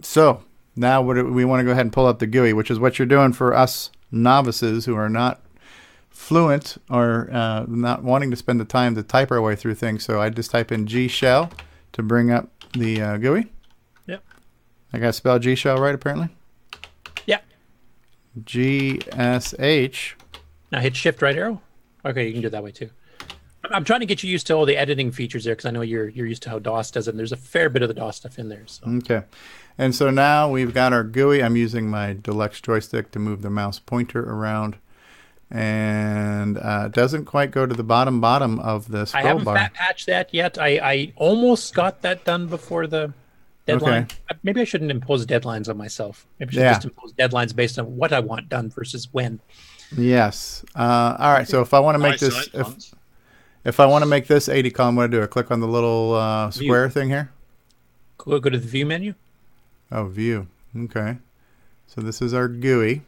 so 0.01 0.43
now 0.75 1.03
what 1.03 1.17
we 1.31 1.45
want 1.45 1.61
to 1.61 1.65
go 1.65 1.73
ahead 1.73 1.85
and 1.85 1.93
pull 1.93 2.07
up 2.07 2.19
the 2.19 2.27
GUI, 2.27 2.53
which 2.53 2.71
is 2.71 2.79
what 2.79 2.99
you're 2.99 3.07
doing 3.07 3.33
for 3.33 3.55
us 3.55 3.91
novices 4.11 4.87
who 4.87 4.95
are 4.95 5.11
not 5.11 5.43
fluent 6.09 6.79
or 6.91 7.29
uh, 7.31 7.67
not 7.69 8.03
wanting 8.03 8.31
to 8.31 8.37
spend 8.37 8.59
the 8.59 8.65
time 8.65 8.95
to 8.95 9.03
type 9.03 9.31
our 9.31 9.43
way 9.43 9.55
through 9.55 9.75
things. 9.75 10.05
So 10.05 10.21
I 10.21 10.31
just 10.31 10.51
type 10.51 10.73
in 10.73 10.87
G 10.87 11.07
shell 11.07 11.51
to 11.99 12.03
bring 12.05 12.31
up 12.31 12.49
the 12.73 13.03
uh, 13.03 13.17
GUI. 13.19 13.51
Yep. 14.07 14.23
I 14.93 14.99
got 14.99 15.07
to 15.07 15.13
spell 15.13 15.39
G 15.39 15.55
shell 15.55 15.79
right 15.79 15.95
apparently. 15.95 16.29
Yeah. 17.27 17.41
G 18.45 19.01
S 19.13 19.55
H. 19.59 20.17
Now 20.73 20.81
hit 20.81 20.97
shift 20.97 21.21
right 21.21 21.37
arrow. 21.37 21.61
Okay, 22.05 22.27
you 22.27 22.33
can 22.33 22.41
do 22.41 22.47
it 22.47 22.51
that 22.51 22.63
way 22.65 22.71
too. 22.71 22.89
I'm- 23.71 23.85
trying 23.85 24.01
to 24.01 24.07
get 24.07 24.23
you 24.23 24.31
used 24.31 24.47
to 24.47 24.55
all 24.55 24.65
the 24.65 24.77
editing 24.77 25.11
features 25.11 25.45
there 25.45 25.55
because 25.55 25.67
I 25.67 25.73
know 25.73 25.83
you're 25.83 26.09
you're 26.09 26.27
used 26.27 26.43
to 26.45 26.51
how 26.51 26.59
DOS 26.61 26.91
does 26.93 27.09
it. 27.09 27.11
And 27.11 27.19
there's 27.19 27.33
a 27.33 27.37
fair 27.37 27.69
bit 27.69 27.83
of 27.83 27.89
the 27.89 27.95
DOS 27.95 28.17
stuff 28.17 28.39
in 28.39 28.49
there. 28.49 28.63
So 28.67 28.87
Okay. 28.89 29.25
And 29.77 29.95
so 29.95 30.11
now 30.11 30.49
we've 30.49 30.73
got 30.73 30.93
our 30.93 31.03
GUI. 31.03 31.43
I'm 31.43 31.57
using 31.57 31.91
my 31.91 32.13
deluxe 32.21 32.61
joystick 32.61 33.11
to 33.13 33.19
move 33.19 33.43
the 33.43 33.51
mouse 33.51 33.79
pointer 33.81 34.21
around. 34.23 34.77
And 35.51 36.59
uh, 36.59 36.85
it 36.87 36.93
doesn't 36.93 37.25
quite 37.25 37.51
go 37.51 37.65
to 37.65 37.75
the 37.75 37.83
bottom 37.83 38.21
bottom 38.21 38.59
of 38.61 38.89
the 38.89 39.11
I 39.15 39.23
haven't 39.23 39.45
bar. 39.45 39.57
fat 39.57 39.73
patched 39.75 40.07
that 40.07 40.33
yet. 40.35 40.59
I, 40.59 40.69
I 40.79 41.13
almost 41.17 41.75
got 41.75 42.03
that 42.03 42.25
done 42.25 42.49
before 42.49 42.87
the 42.87 43.13
deadline. 43.67 44.03
Okay. 44.05 44.15
Uh, 44.31 44.35
Maybe 44.43 44.61
I 44.61 44.65
shouldn't 44.65 44.91
impose 44.91 45.25
deadlines 45.25 45.69
on 45.69 45.77
myself. 45.79 46.27
Maybe 46.39 46.51
I 46.51 46.53
should 46.53 46.61
Yeah. 46.61 46.73
just 46.75 46.85
impose 46.85 47.13
deadlines 47.15 47.57
based 47.57 47.79
on 47.79 47.97
what 47.97 48.13
I 48.13 48.21
want 48.21 48.49
done 48.51 48.69
versus 48.71 49.09
when. 49.13 49.41
Yes. 49.97 50.65
Uh, 50.77 51.17
all 51.19 51.33
right. 51.33 51.49
So 51.49 51.63
if 51.63 51.73
I 51.73 51.81
want 51.81 51.95
to 51.95 51.99
make 51.99 52.21
Nice 52.21 52.21
this, 52.21 52.49
if, 52.53 52.95
if 53.65 53.81
I 53.81 53.87
want 53.87 54.03
to 54.03 54.07
make 54.07 54.27
this 54.27 54.51
80 54.51 54.71
column, 54.71 54.97
what 54.97 55.11
do 55.11 55.17
I 55.17 55.21
do? 55.21 55.25
I 55.25 55.27
click 55.29 55.51
on 55.51 55.61
the 55.61 55.69
little 55.69 56.15
uh, 56.15 56.51
View. 56.51 56.67
square 56.69 56.91
thing 56.91 57.09
here. 57.09 57.31
Go, 58.19 58.39
go 58.39 58.51
to 58.51 58.59
the 58.59 58.69
view 58.69 58.85
menu. 58.85 59.15
Oh, 59.91 60.05
view. 60.09 60.49
Okay. 60.77 61.17
So 61.87 62.03
this 62.03 62.21
is 62.21 62.35
our 62.35 62.49
GUI. 62.49 63.01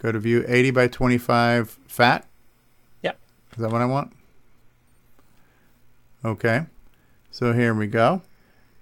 Go 0.00 0.10
to 0.12 0.18
view 0.18 0.44
80 0.48 0.70
by 0.70 0.88
25 0.88 1.78
fat. 1.86 2.26
Yep. 3.02 3.18
Is 3.52 3.58
that 3.58 3.70
what 3.70 3.82
I 3.82 3.84
want? 3.86 4.12
Okay. 6.24 6.66
So 7.30 7.52
here 7.52 7.74
we 7.74 7.86
go. 7.86 8.22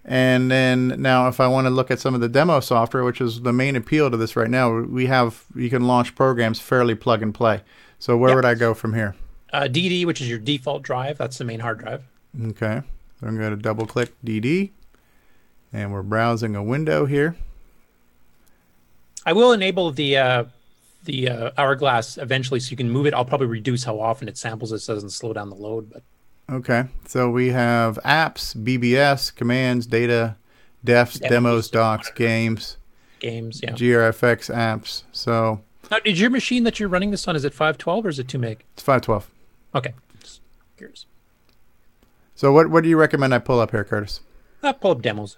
And 0.04 0.50
then 0.50 0.94
now 1.02 1.28
if 1.28 1.40
I 1.40 1.48
want 1.48 1.66
to 1.66 1.70
look 1.70 1.90
at 1.90 1.98
some 1.98 2.14
of 2.14 2.20
the 2.20 2.28
demo 2.28 2.60
software, 2.60 3.04
which 3.04 3.20
is 3.20 3.42
the 3.42 3.52
main 3.52 3.76
appeal 3.76 4.10
to 4.10 4.16
this 4.16 4.36
right 4.36 4.48
now, 4.48 4.72
we 4.80 5.06
have, 5.06 5.44
you 5.54 5.68
can 5.68 5.86
launch 5.86 6.14
programs 6.14 6.60
fairly 6.60 6.94
plug 6.94 7.22
and 7.22 7.34
play. 7.34 7.62
So 7.98 8.16
where 8.16 8.30
Yep. 8.30 8.36
would 8.36 8.44
I 8.44 8.54
go 8.54 8.72
from 8.72 8.94
here? 8.94 9.16
Uh, 9.52 9.62
DD, 9.62 10.06
which 10.06 10.20
is 10.20 10.28
your 10.28 10.38
default 10.38 10.82
drive. 10.82 11.18
That's 11.18 11.36
the 11.38 11.44
main 11.44 11.60
hard 11.60 11.78
drive. 11.80 12.04
Okay. 12.42 12.82
So 13.20 13.26
I'm 13.26 13.36
going 13.36 13.50
to 13.50 13.56
double 13.56 13.86
click 13.86 14.12
DD. 14.24 14.70
And 15.72 15.92
we're 15.92 16.02
browsing 16.02 16.54
a 16.56 16.62
window 16.62 17.06
here. 17.06 17.36
I 19.26 19.32
will 19.34 19.52
enable 19.52 19.90
the 19.90 20.16
uh, 20.16 20.44
the 21.04 21.28
uh, 21.28 21.50
hourglass 21.56 22.18
eventually, 22.18 22.60
so 22.60 22.70
you 22.70 22.76
can 22.76 22.90
move 22.90 23.06
it. 23.06 23.14
I'll 23.14 23.24
probably 23.24 23.46
reduce 23.46 23.84
how 23.84 24.00
often 24.00 24.28
it 24.28 24.36
samples 24.36 24.72
it 24.72 24.80
so 24.80 24.92
it 24.92 24.96
doesn't 24.96 25.10
slow 25.10 25.32
down 25.32 25.48
the 25.50 25.56
load. 25.56 25.90
But 25.90 26.02
Okay. 26.50 26.84
So 27.06 27.30
we 27.30 27.48
have 27.50 27.98
apps, 28.04 28.56
BBS, 28.56 29.34
commands, 29.34 29.86
data, 29.86 30.36
defs, 30.84 31.18
Demos, 31.18 31.30
demos, 31.30 31.70
docs, 31.70 32.10
games, 32.12 32.76
games, 33.20 33.60
yeah. 33.62 33.72
GRFX 33.72 34.54
apps. 34.54 35.02
So 35.12 35.60
Now, 35.90 35.98
is 36.04 36.20
your 36.20 36.30
machine 36.30 36.64
that 36.64 36.80
you're 36.80 36.88
running 36.88 37.10
this 37.10 37.26
on 37.28 37.36
is 37.36 37.44
it 37.44 37.52
512 37.52 38.06
or 38.06 38.08
is 38.08 38.18
it 38.18 38.28
2 38.28 38.38
meg? 38.38 38.64
it's 38.74 38.82
512. 38.82 39.30
Okay. 39.74 39.94
Just 40.20 40.40
curious. 40.76 41.06
So 42.34 42.52
what 42.52 42.70
what 42.70 42.82
do 42.84 42.88
you 42.88 42.96
recommend 42.96 43.34
I 43.34 43.38
pull 43.38 43.60
up 43.60 43.70
here, 43.72 43.84
Curtis? 43.84 44.20
Uh, 44.62 44.72
pull 44.72 44.92
up 44.92 45.02
demos. 45.02 45.36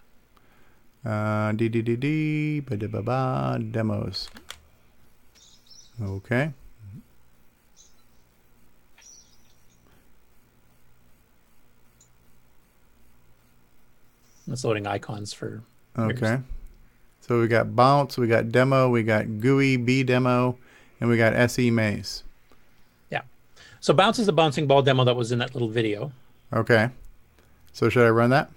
Uh, 1.05 1.53
DDDD, 1.53 2.63
demos. 3.73 4.29
Okay. 6.03 6.53
It's 14.51 14.65
loading 14.65 14.87
icons 14.87 15.33
for. 15.33 15.63
Okay. 15.97 16.41
So 17.21 17.41
we 17.41 17.47
got 17.47 17.77
bounce, 17.77 18.19
we 18.19 18.27
got 18.27 18.51
demo, 18.51 18.89
we 18.89 19.05
got 19.05 19.41
GUI 19.41 19.77
B 19.77 20.03
demo, 20.03 20.59
and 21.01 21.09
we 21.09 21.17
got 21.17 21.35
SE 21.35 21.71
maze. 21.71 22.25
Yeah. 23.11 23.23
So 23.79 23.95
bounce 23.95 24.19
is 24.19 24.27
the 24.27 24.33
bouncing 24.33 24.67
ball 24.67 24.83
demo 24.83 25.05
that 25.05 25.15
was 25.15 25.31
in 25.31 25.39
that 25.39 25.55
little 25.55 25.69
video. 25.69 26.11
Okay. 26.53 26.91
So 27.73 27.89
should 27.89 28.05
I 28.05 28.11
run 28.11 28.31
that? 28.31 28.51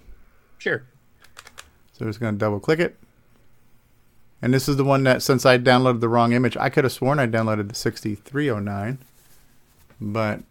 Sure. 0.57 0.83
So 1.91 2.05
I'm 2.05 2.07
just 2.07 2.19
going 2.19 2.33
to 2.33 2.39
double 2.39 2.59
click 2.59 2.79
it. 2.79 2.97
And 4.43 4.53
this 4.53 4.67
is 4.67 4.75
the 4.75 4.83
one 4.83 5.03
that, 5.03 5.23
since 5.23 5.45
I 5.45 5.57
downloaded 5.57 6.01
the 6.01 6.09
wrong 6.09 6.33
image, 6.33 6.57
I 6.57 6.67
could 6.67 6.83
have 6.83 6.91
sworn 6.91 7.17
I 7.17 7.27
downloaded 7.27 7.69
the 7.69 7.75
6309. 7.75 8.97
But 10.01 10.41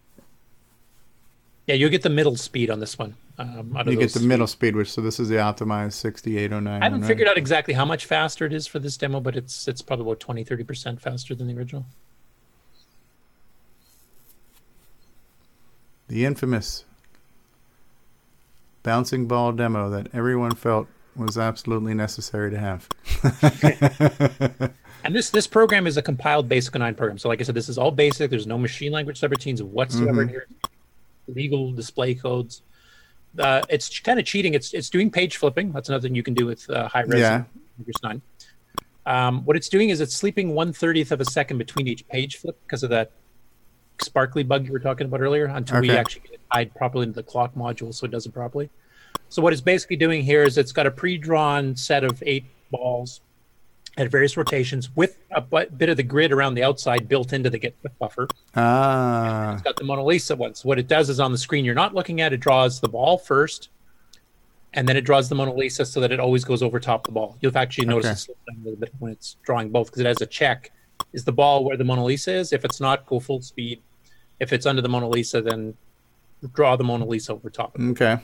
Yeah, 1.67 1.75
you'll 1.75 1.91
get 1.91 2.01
the 2.01 2.09
middle 2.09 2.35
speed 2.35 2.71
on 2.71 2.79
this 2.79 2.97
one. 2.97 3.15
Um, 3.37 3.77
you 3.85 3.95
get 3.95 4.13
the 4.13 4.19
middle 4.21 4.47
speed, 4.47 4.75
which, 4.75 4.91
so 4.91 4.99
this 4.99 5.19
is 5.19 5.29
the 5.29 5.35
optimized 5.35 5.93
6809. 5.93 6.81
I 6.81 6.83
haven't 6.83 7.03
figured 7.03 7.27
out 7.27 7.37
exactly 7.37 7.75
how 7.75 7.85
much 7.85 8.07
faster 8.07 8.47
it 8.47 8.53
is 8.53 8.65
for 8.65 8.79
this 8.79 8.97
demo, 8.97 9.19
but 9.19 9.35
it's 9.35 9.67
it's 9.67 9.83
probably 9.83 10.05
about 10.07 10.19
20, 10.19 10.43
30% 10.43 10.99
faster 10.99 11.35
than 11.35 11.45
the 11.45 11.55
original. 11.55 11.85
The 16.07 16.25
infamous 16.25 16.83
bouncing 18.81 19.27
ball 19.27 19.51
demo 19.51 19.91
that 19.91 20.07
everyone 20.13 20.55
felt 20.55 20.87
was 21.15 21.37
absolutely 21.37 21.93
necessary 21.93 22.51
to 22.51 22.57
have. 22.59 22.87
And 25.05 25.13
this 25.13 25.29
this 25.31 25.47
program 25.47 25.85
is 25.85 25.97
a 25.97 26.01
compiled 26.01 26.47
Basic 26.47 26.73
09 26.73 26.95
program. 26.95 27.17
So 27.17 27.27
like 27.27 27.41
I 27.41 27.43
said, 27.43 27.55
this 27.55 27.67
is 27.67 27.77
all 27.77 27.91
basic. 27.91 28.29
There's 28.29 28.47
no 28.47 28.57
machine 28.57 28.93
language 28.93 29.19
subroutines 29.19 29.61
whatsoever 29.61 30.21
in 30.21 30.29
Mhm. 30.29 30.31
here. 30.31 30.47
Legal 31.27 31.73
display 31.73 32.15
codes. 32.15 32.61
Uh, 33.37 33.61
it's 33.67 33.99
kind 33.99 34.17
of 34.17 34.25
cheating. 34.25 34.53
It's 34.53 34.73
it's 34.73 34.89
doing 34.89 35.11
page 35.11 35.35
flipping. 35.35 35.73
That's 35.73 35.89
another 35.89 36.03
thing 36.07 36.15
you 36.15 36.23
can 36.23 36.33
do 36.33 36.45
with 36.45 36.69
uh, 36.69 36.87
high 36.87 37.01
res 37.01 37.19
Yeah. 37.19 37.43
9. 38.01 38.21
Um, 39.05 39.43
what 39.43 39.57
it's 39.57 39.67
doing 39.67 39.89
is 39.89 39.99
it's 39.99 40.15
sleeping 40.15 40.55
one 40.55 40.71
thirtieth 40.71 41.11
of 41.11 41.19
a 41.19 41.25
second 41.25 41.57
between 41.57 41.85
each 41.85 42.07
page 42.07 42.37
flip 42.37 42.57
because 42.65 42.83
of 42.83 42.89
that 42.91 43.11
sparkly 44.01 44.43
bug 44.43 44.65
you 44.65 44.71
were 44.71 44.79
talking 44.79 45.05
about 45.05 45.19
earlier 45.19 45.47
until 45.47 45.81
we 45.81 45.91
actually 45.91 46.21
get 46.21 46.33
it 46.35 46.39
tied 46.53 46.73
properly 46.75 47.03
into 47.03 47.15
the 47.15 47.23
clock 47.23 47.55
module 47.55 47.93
so 47.93 48.05
it 48.05 48.11
does 48.11 48.25
it 48.25 48.33
properly. 48.33 48.69
So 49.29 49.41
what 49.41 49.51
it's 49.53 49.61
basically 49.61 49.95
doing 49.95 50.21
here 50.23 50.43
is 50.43 50.57
it's 50.57 50.71
got 50.71 50.85
a 50.85 50.91
pre-drawn 50.91 51.75
set 51.75 52.03
of 52.03 52.21
eight 52.25 52.45
balls 52.71 53.21
at 53.97 54.09
various 54.09 54.37
rotations 54.37 54.89
with 54.95 55.17
a 55.31 55.41
bit 55.41 55.89
of 55.89 55.97
the 55.97 56.03
grid 56.03 56.31
around 56.31 56.55
the 56.55 56.63
outside 56.63 57.07
built 57.07 57.33
into 57.33 57.49
the 57.49 57.57
get 57.57 57.75
buffer. 57.99 58.27
Ah. 58.55 59.53
It's 59.53 59.61
got 59.61 59.75
the 59.75 59.83
Mona 59.83 60.03
Lisa 60.03 60.35
one. 60.35 60.55
So 60.55 60.67
what 60.67 60.79
it 60.79 60.87
does 60.87 61.09
is 61.09 61.19
on 61.19 61.31
the 61.31 61.37
screen 61.37 61.63
you're 61.65 61.75
not 61.75 61.93
looking 61.93 62.21
at, 62.21 62.33
it 62.33 62.37
draws 62.39 62.79
the 62.79 62.89
ball 62.89 63.17
first, 63.17 63.69
and 64.73 64.87
then 64.87 64.97
it 64.97 65.01
draws 65.01 65.29
the 65.29 65.35
Mona 65.35 65.53
Lisa 65.53 65.85
so 65.85 65.99
that 65.99 66.11
it 66.11 66.19
always 66.19 66.43
goes 66.43 66.63
over 66.63 66.79
top 66.79 67.01
of 67.01 67.05
the 67.05 67.11
ball. 67.13 67.37
You'll 67.41 67.55
actually 67.57 67.85
notice 67.87 68.27
Okay. 68.29 68.33
it 68.33 68.51
down 68.53 68.61
a 68.61 68.63
little 68.65 68.79
bit 68.79 68.91
when 68.99 69.11
it's 69.11 69.37
drawing 69.43 69.69
both 69.69 69.87
because 69.87 70.01
it 70.01 70.07
has 70.07 70.21
a 70.21 70.25
check. 70.25 70.71
Is 71.11 71.23
the 71.23 71.31
ball 71.31 71.63
where 71.63 71.77
the 71.77 71.83
Mona 71.83 72.03
Lisa 72.03 72.33
is? 72.33 72.53
If 72.53 72.65
it's 72.65 72.79
not, 72.79 73.05
go 73.05 73.19
full 73.19 73.41
speed. 73.41 73.81
If 74.39 74.53
it's 74.53 74.65
under 74.65 74.81
the 74.81 74.89
Mona 74.89 75.07
Lisa, 75.07 75.41
then 75.41 75.75
draw 76.53 76.75
the 76.75 76.83
Mona 76.83 77.05
Lisa 77.05 77.33
over 77.33 77.49
top. 77.51 77.75
Okay. 77.79 78.17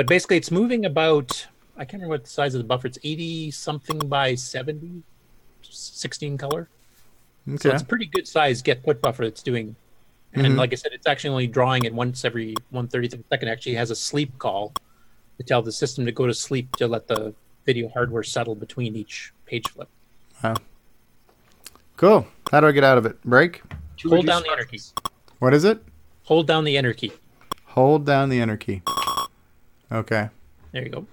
But 0.00 0.06
basically, 0.06 0.38
it's 0.38 0.50
moving 0.50 0.86
about, 0.86 1.46
I 1.76 1.84
can't 1.84 2.00
remember 2.00 2.14
what 2.14 2.24
the 2.24 2.30
size 2.30 2.54
of 2.54 2.58
the 2.58 2.66
buffer. 2.66 2.86
It's 2.86 2.98
80 3.04 3.50
something 3.50 3.98
by 3.98 4.34
70, 4.34 5.02
16 5.60 6.38
color. 6.38 6.70
So 7.46 7.52
Okay. 7.52 7.68
it's 7.74 7.82
a 7.82 7.84
pretty 7.84 8.06
good 8.06 8.26
size 8.26 8.62
get 8.62 8.82
put 8.82 9.02
buffer 9.02 9.24
it's 9.24 9.42
doing. 9.42 9.76
And 10.32 10.54
Mhm. 10.54 10.56
like 10.56 10.72
I 10.72 10.76
said, 10.76 10.92
it's 10.94 11.06
actually 11.06 11.28
only 11.32 11.46
drawing 11.48 11.84
it 11.84 11.92
once 11.92 12.24
every 12.24 12.54
130th 12.70 13.12
of 13.12 13.20
a 13.20 13.24
second. 13.28 13.48
Actually 13.48 13.74
has 13.74 13.90
a 13.90 13.94
sleep 13.94 14.38
call 14.38 14.72
to 15.36 15.42
tell 15.44 15.60
the 15.60 15.70
system 15.70 16.06
to 16.06 16.12
go 16.12 16.26
to 16.26 16.32
sleep 16.32 16.74
to 16.76 16.88
let 16.88 17.06
the 17.06 17.34
video 17.66 17.90
hardware 17.90 18.22
settle 18.22 18.54
between 18.54 18.96
each 18.96 19.34
page 19.44 19.68
flip. 19.68 19.90
Wow. 20.42 20.54
Cool. 21.98 22.26
How 22.50 22.60
do 22.60 22.68
I 22.68 22.72
get 22.72 22.84
out 22.84 22.96
of 22.96 23.04
it? 23.04 23.22
Break? 23.22 23.60
Hold 24.06 24.24
down 24.24 24.44
the 24.44 24.50
enter 24.50 24.64
key. 24.64 24.80
What 25.40 25.52
is 25.52 25.64
it? 25.64 25.84
Hold 26.22 26.46
down 26.46 26.64
the 26.64 26.78
enter 26.78 26.94
key. 26.94 27.12
Hold 27.66 28.06
down 28.06 28.30
the 28.30 28.40
enter 28.40 28.56
key. 28.56 28.80
Okay. 29.92 30.28
There 30.72 30.82
you 30.84 30.90
go. 30.90 31.06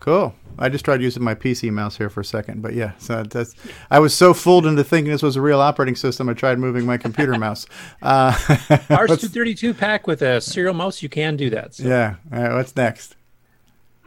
Cool. 0.00 0.34
I 0.58 0.70
just 0.70 0.84
tried 0.84 1.02
using 1.02 1.22
my 1.22 1.34
PC 1.34 1.70
mouse 1.70 1.96
here 1.98 2.08
for 2.08 2.20
a 2.20 2.24
second, 2.24 2.62
but 2.62 2.72
yeah, 2.72 2.92
so 2.98 3.22
that's. 3.22 3.54
I 3.90 3.98
was 3.98 4.14
so 4.14 4.32
fooled 4.32 4.66
into 4.66 4.82
thinking 4.82 5.12
this 5.12 5.22
was 5.22 5.36
a 5.36 5.42
real 5.42 5.60
operating 5.60 5.94
system. 5.94 6.28
I 6.28 6.32
tried 6.32 6.58
moving 6.58 6.86
my 6.86 6.96
computer 6.96 7.34
mouse. 7.38 7.66
Uh, 8.00 8.32
RS 8.90 9.20
two 9.20 9.28
thirty 9.28 9.54
two 9.54 9.74
pack 9.74 10.06
with 10.06 10.22
a 10.22 10.40
serial 10.40 10.72
mouse, 10.72 11.02
you 11.02 11.10
can 11.10 11.36
do 11.36 11.50
that. 11.50 11.74
So. 11.74 11.84
yeah. 11.84 12.14
All 12.32 12.42
right. 12.42 12.54
What's 12.54 12.74
next? 12.74 13.16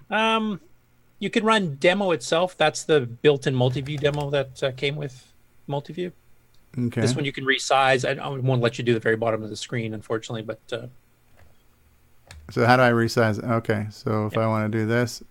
Um, 0.10 0.60
you 1.20 1.30
can 1.30 1.45
run 1.45 1.76
demo 1.76 2.11
itself. 2.11 2.57
That's 2.57 2.84
the 2.84 3.02
built-in 3.02 3.53
multi-view 3.56 3.98
demo 3.98 4.30
that 4.32 4.64
uh, 4.64 4.72
came 4.72 4.95
with 4.95 5.32
multi-view. 5.68 6.11
Okay. 6.78 7.02
This 7.02 7.15
one 7.15 7.24
you 7.24 7.32
can 7.32 7.45
resize. 7.45 8.03
I, 8.07 8.22
I 8.22 8.30
won't 8.30 8.61
let 8.61 8.80
you 8.80 8.84
do 8.84 8.94
the 8.94 8.99
very 8.99 9.15
bottom 9.15 9.44
of 9.44 9.49
the 9.49 9.56
screen, 9.56 9.94
unfortunately, 9.94 10.41
but 10.41 10.60
uh, 10.72 10.88
So 12.50 12.66
how 12.66 12.78
do 12.78 12.84
I 12.84 12.92
resize 12.92 13.40
it? 13.40 13.46
Okay. 13.46 13.88
So 13.90 14.26
if 14.26 14.38
I 14.38 14.48
want 14.48 14.72
to 14.72 14.78
do 14.78 14.86
this, 14.86 15.24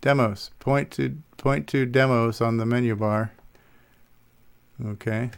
demos. 0.00 0.50
Point 0.58 0.90
to 0.92 1.16
point 1.36 1.66
to 1.68 1.86
demos 1.86 2.40
on 2.40 2.56
the 2.56 2.66
menu 2.66 2.96
bar. 2.96 3.32
Okay. 4.84 5.30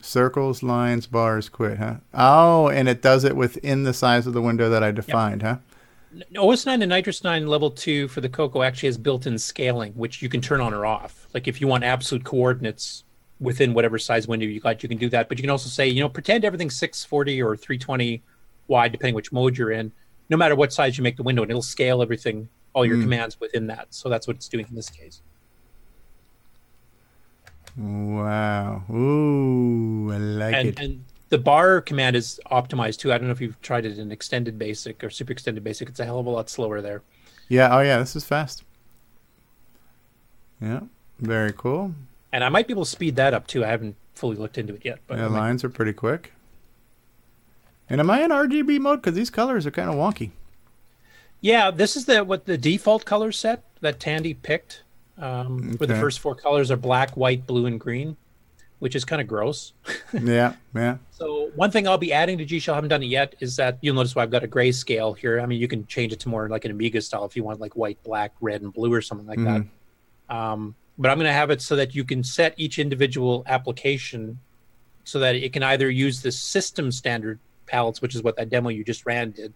Circles, 0.00 0.62
lines, 0.62 1.06
bars, 1.06 1.48
quit, 1.48 1.78
huh? 1.78 1.96
Oh, 2.12 2.68
and 2.68 2.88
it 2.88 3.00
does 3.00 3.24
it 3.24 3.36
within 3.36 3.84
the 3.84 3.94
size 3.94 4.26
of 4.26 4.34
the 4.34 4.42
window 4.42 4.68
that 4.68 4.82
I 4.82 4.90
defined, 4.90 5.42
huh? 5.42 5.56
OS 6.38 6.66
9 6.66 6.82
and 6.82 6.92
NitrOS 6.92 7.24
9 7.24 7.46
Level 7.46 7.70
2 7.70 8.08
for 8.08 8.20
the 8.20 8.28
Coco 8.28 8.62
actually 8.62 8.88
has 8.88 8.98
built-in 8.98 9.38
scaling, 9.38 9.92
which 9.94 10.22
you 10.22 10.28
can 10.28 10.40
turn 10.40 10.60
on 10.60 10.74
or 10.74 10.86
off. 10.86 11.26
Like 11.34 11.48
if 11.48 11.60
you 11.60 11.66
want 11.66 11.84
absolute 11.84 12.24
coordinates 12.24 13.03
within 13.40 13.74
whatever 13.74 13.98
size 13.98 14.26
window 14.28 14.46
you 14.46 14.60
got, 14.60 14.82
you 14.82 14.88
can 14.88 14.98
do 14.98 15.08
that. 15.10 15.28
But 15.28 15.38
you 15.38 15.42
can 15.42 15.50
also 15.50 15.68
say, 15.68 15.88
you 15.88 16.00
know, 16.00 16.08
pretend 16.08 16.44
everything's 16.44 16.76
640 16.76 17.42
or 17.42 17.56
320 17.56 18.22
wide, 18.68 18.92
depending 18.92 19.14
which 19.14 19.32
mode 19.32 19.56
you're 19.58 19.72
in. 19.72 19.92
No 20.30 20.36
matter 20.36 20.54
what 20.54 20.72
size 20.72 20.96
you 20.96 21.02
make 21.04 21.16
the 21.16 21.22
window, 21.22 21.42
and 21.42 21.50
it'll 21.50 21.60
scale 21.62 22.00
everything, 22.00 22.48
all 22.72 22.86
your 22.86 22.96
Hmm. 22.96 23.02
commands 23.02 23.38
within 23.40 23.66
that. 23.66 23.88
So 23.90 24.08
that's 24.08 24.26
what 24.26 24.36
it's 24.36 24.48
doing 24.48 24.66
in 24.68 24.74
this 24.74 24.88
case. 24.88 25.20
Wow. 27.76 28.84
Ooh, 28.90 30.12
I 30.12 30.16
like 30.16 30.54
and, 30.54 30.68
it. 30.68 30.78
and 30.80 31.04
the 31.30 31.38
bar 31.38 31.80
command 31.80 32.14
is 32.16 32.38
optimized 32.50 32.98
too. 32.98 33.12
I 33.12 33.18
don't 33.18 33.26
know 33.26 33.32
if 33.32 33.40
you've 33.40 33.60
tried 33.62 33.84
it 33.84 33.98
in 33.98 34.12
extended 34.12 34.58
basic 34.58 35.02
or 35.02 35.10
super 35.10 35.32
extended 35.32 35.64
basic. 35.64 35.88
It's 35.88 35.98
a 36.00 36.04
hell 36.04 36.20
of 36.20 36.26
a 36.26 36.30
lot 36.30 36.48
slower 36.48 36.80
there. 36.80 37.02
Yeah. 37.48 37.76
Oh, 37.76 37.80
yeah. 37.80 37.98
This 37.98 38.14
is 38.16 38.24
fast. 38.24 38.62
Yeah. 40.60 40.80
Very 41.18 41.52
cool. 41.52 41.94
And 42.34 42.42
I 42.42 42.48
might 42.48 42.66
be 42.66 42.72
able 42.72 42.84
to 42.84 42.90
speed 42.90 43.14
that 43.14 43.32
up 43.32 43.46
too. 43.46 43.64
I 43.64 43.68
haven't 43.68 43.94
fully 44.16 44.34
looked 44.36 44.58
into 44.58 44.74
it 44.74 44.84
yet, 44.84 44.98
but 45.06 45.18
yeah, 45.18 45.28
might- 45.28 45.38
lines 45.38 45.62
are 45.62 45.68
pretty 45.68 45.92
quick. 45.92 46.32
And 47.88 48.00
am 48.00 48.10
I 48.10 48.22
in 48.24 48.30
RGB 48.32 48.80
mode? 48.80 49.00
Because 49.02 49.14
these 49.14 49.30
colors 49.30 49.66
are 49.66 49.70
kind 49.70 49.88
of 49.88 49.94
wonky. 49.94 50.30
yeah, 51.40 51.70
this 51.70 51.96
is 51.96 52.06
the 52.06 52.24
what 52.24 52.46
the 52.46 52.58
default 52.58 53.04
color 53.04 53.30
set 53.30 53.62
that 53.82 54.00
Tandy 54.00 54.34
picked. 54.34 54.82
Um, 55.16 55.74
Where 55.76 55.86
the 55.86 55.94
first 55.94 56.18
four 56.18 56.34
colors 56.34 56.72
are 56.72 56.76
black, 56.76 57.16
white, 57.16 57.46
blue, 57.46 57.66
and 57.66 57.78
green, 57.78 58.16
which 58.80 58.96
is 58.96 59.04
kind 59.04 59.22
of 59.22 59.28
gross. 59.28 59.72
yeah. 60.12 60.54
Yeah. 60.74 60.96
So 61.12 61.52
one 61.54 61.70
thing 61.70 61.86
I'll 61.86 61.98
be 61.98 62.12
adding 62.12 62.36
to 62.38 62.44
G 62.44 62.58
Shell, 62.58 62.74
I 62.74 62.78
haven't 62.78 62.90
done 62.90 63.02
it 63.04 63.06
yet, 63.06 63.36
is 63.38 63.54
that 63.56 63.78
you'll 63.80 63.94
notice 63.94 64.16
why 64.16 64.24
I've 64.24 64.32
got 64.32 64.42
a 64.42 64.48
grayscale 64.48 65.16
here. 65.16 65.38
I 65.40 65.46
mean, 65.46 65.60
you 65.60 65.68
can 65.68 65.86
change 65.86 66.12
it 66.12 66.18
to 66.20 66.28
more 66.28 66.48
like 66.48 66.64
an 66.64 66.72
Amiga 66.72 67.00
style 67.00 67.24
if 67.26 67.36
you 67.36 67.44
want 67.44 67.60
like 67.60 67.76
white, 67.76 68.02
black, 68.02 68.32
red, 68.40 68.62
and 68.62 68.72
blue 68.72 68.92
or 68.92 69.00
something 69.02 69.26
like 69.28 69.38
Mhm. 69.38 69.68
that. 70.28 70.34
Um, 70.34 70.74
but 70.98 71.10
I'm 71.10 71.18
going 71.18 71.28
to 71.28 71.32
have 71.32 71.50
it 71.50 71.60
so 71.60 71.76
that 71.76 71.94
you 71.94 72.04
can 72.04 72.22
set 72.22 72.54
each 72.56 72.78
individual 72.78 73.42
application 73.46 74.38
so 75.04 75.18
that 75.18 75.34
it 75.34 75.52
can 75.52 75.62
either 75.62 75.90
use 75.90 76.22
the 76.22 76.32
system 76.32 76.90
standard 76.90 77.38
palettes, 77.66 78.00
which 78.00 78.14
is 78.14 78.22
what 78.22 78.36
that 78.36 78.48
demo 78.48 78.70
you 78.70 78.84
just 78.84 79.04
ran 79.06 79.30
did, 79.32 79.52